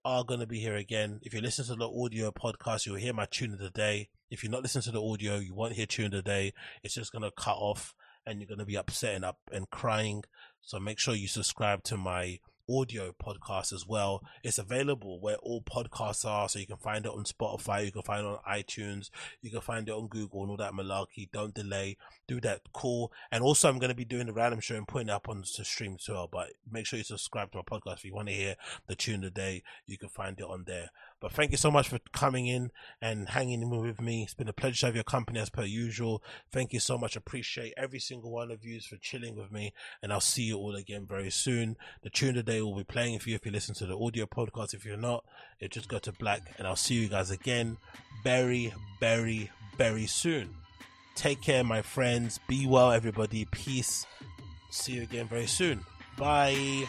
are 0.04 0.22
going 0.22 0.40
to 0.40 0.46
be 0.46 0.60
here 0.60 0.76
again, 0.76 1.20
if 1.22 1.34
you 1.34 1.40
listen 1.40 1.64
to 1.66 1.74
the 1.74 1.88
audio 1.88 2.30
podcast, 2.30 2.86
you'll 2.86 2.96
hear 2.96 3.12
my 3.12 3.26
tune 3.26 3.52
of 3.52 3.58
the 3.58 3.70
day. 3.70 4.10
If 4.30 4.42
you're 4.42 4.52
not 4.52 4.62
listening 4.62 4.82
to 4.82 4.90
the 4.90 5.02
audio, 5.02 5.36
you 5.38 5.54
won't 5.54 5.74
hear 5.74 5.86
tune 5.86 6.06
of 6.06 6.12
the 6.12 6.22
day. 6.22 6.52
It's 6.82 6.94
just 6.94 7.12
going 7.12 7.22
to 7.22 7.30
cut 7.30 7.56
off 7.56 7.94
and 8.26 8.40
you're 8.40 8.48
going 8.48 8.58
to 8.58 8.64
be 8.64 8.76
upset 8.76 9.14
and 9.14 9.24
up 9.24 9.38
and 9.52 9.70
crying. 9.70 10.24
So 10.60 10.80
make 10.80 10.98
sure 10.98 11.14
you 11.14 11.28
subscribe 11.28 11.84
to 11.84 11.96
my 11.96 12.40
audio 12.68 13.12
podcast 13.12 13.72
as 13.72 13.86
well. 13.86 14.22
It's 14.42 14.58
available 14.58 15.20
where 15.20 15.36
all 15.36 15.62
podcasts 15.62 16.24
are, 16.24 16.48
so 16.48 16.58
you 16.58 16.66
can 16.66 16.76
find 16.76 17.06
it 17.06 17.12
on 17.12 17.24
Spotify, 17.24 17.84
you 17.84 17.92
can 17.92 18.02
find 18.02 18.26
it 18.26 18.26
on 18.26 18.38
iTunes, 18.48 19.10
you 19.40 19.50
can 19.50 19.60
find 19.60 19.88
it 19.88 19.92
on 19.92 20.08
Google 20.08 20.42
and 20.42 20.50
all 20.50 20.56
that 20.56 20.72
malarkey. 20.72 21.30
Don't 21.32 21.54
delay, 21.54 21.96
do 22.26 22.40
that 22.40 22.72
call. 22.72 23.12
And 23.30 23.42
also, 23.42 23.68
I'm 23.68 23.78
going 23.78 23.90
to 23.90 23.96
be 23.96 24.04
doing 24.04 24.26
the 24.26 24.32
random 24.32 24.60
show 24.60 24.74
and 24.74 24.88
putting 24.88 25.08
it 25.08 25.12
up 25.12 25.28
on 25.28 25.42
the 25.42 25.64
stream 25.64 25.96
as 26.00 26.08
well. 26.08 26.28
But 26.30 26.48
make 26.70 26.86
sure 26.86 26.98
you 26.98 27.04
subscribe 27.04 27.52
to 27.52 27.58
my 27.58 27.62
podcast 27.62 27.98
if 27.98 28.04
you 28.04 28.14
want 28.14 28.28
to 28.28 28.34
hear 28.34 28.56
the 28.88 28.96
tune 28.96 29.16
of 29.24 29.34
the 29.34 29.40
day. 29.40 29.62
You 29.86 29.98
can 29.98 30.08
find 30.08 30.38
it 30.38 30.46
on 30.46 30.64
there. 30.66 30.90
But 31.20 31.32
thank 31.32 31.50
you 31.50 31.56
so 31.56 31.70
much 31.70 31.88
for 31.88 31.98
coming 32.12 32.46
in 32.46 32.70
and 33.00 33.30
hanging 33.30 33.62
in 33.62 33.70
with 33.70 34.00
me. 34.00 34.22
It's 34.22 34.34
been 34.34 34.48
a 34.48 34.52
pleasure 34.52 34.80
to 34.80 34.86
have 34.86 34.94
your 34.94 35.04
company 35.04 35.40
as 35.40 35.48
per 35.48 35.64
usual. 35.64 36.22
Thank 36.52 36.72
you 36.72 36.80
so 36.80 36.98
much. 36.98 37.16
Appreciate 37.16 37.72
every 37.76 37.98
single 37.98 38.30
one 38.30 38.50
of 38.50 38.64
you 38.64 38.80
for 38.80 38.96
chilling 38.96 39.34
with 39.34 39.50
me. 39.50 39.72
And 40.02 40.12
I'll 40.12 40.20
see 40.20 40.42
you 40.42 40.58
all 40.58 40.74
again 40.74 41.06
very 41.06 41.30
soon. 41.30 41.76
The 42.02 42.10
tune 42.10 42.34
today 42.34 42.60
will 42.60 42.76
be 42.76 42.84
playing 42.84 43.18
for 43.18 43.30
you 43.30 43.36
if 43.36 43.46
you 43.46 43.52
listen 43.52 43.74
to 43.76 43.86
the 43.86 43.98
audio 43.98 44.26
podcast. 44.26 44.74
If 44.74 44.84
you're 44.84 44.96
not, 44.96 45.24
it 45.58 45.70
just 45.70 45.88
go 45.88 45.98
to 46.00 46.12
black. 46.12 46.42
And 46.58 46.66
I'll 46.66 46.76
see 46.76 46.94
you 46.94 47.08
guys 47.08 47.30
again 47.30 47.78
very, 48.22 48.74
very, 49.00 49.50
very 49.78 50.06
soon. 50.06 50.54
Take 51.14 51.40
care, 51.40 51.64
my 51.64 51.80
friends. 51.80 52.38
Be 52.46 52.66
well, 52.66 52.92
everybody. 52.92 53.46
Peace. 53.46 54.04
See 54.70 54.92
you 54.92 55.02
again 55.02 55.28
very 55.28 55.46
soon. 55.46 55.80
Bye. 56.18 56.86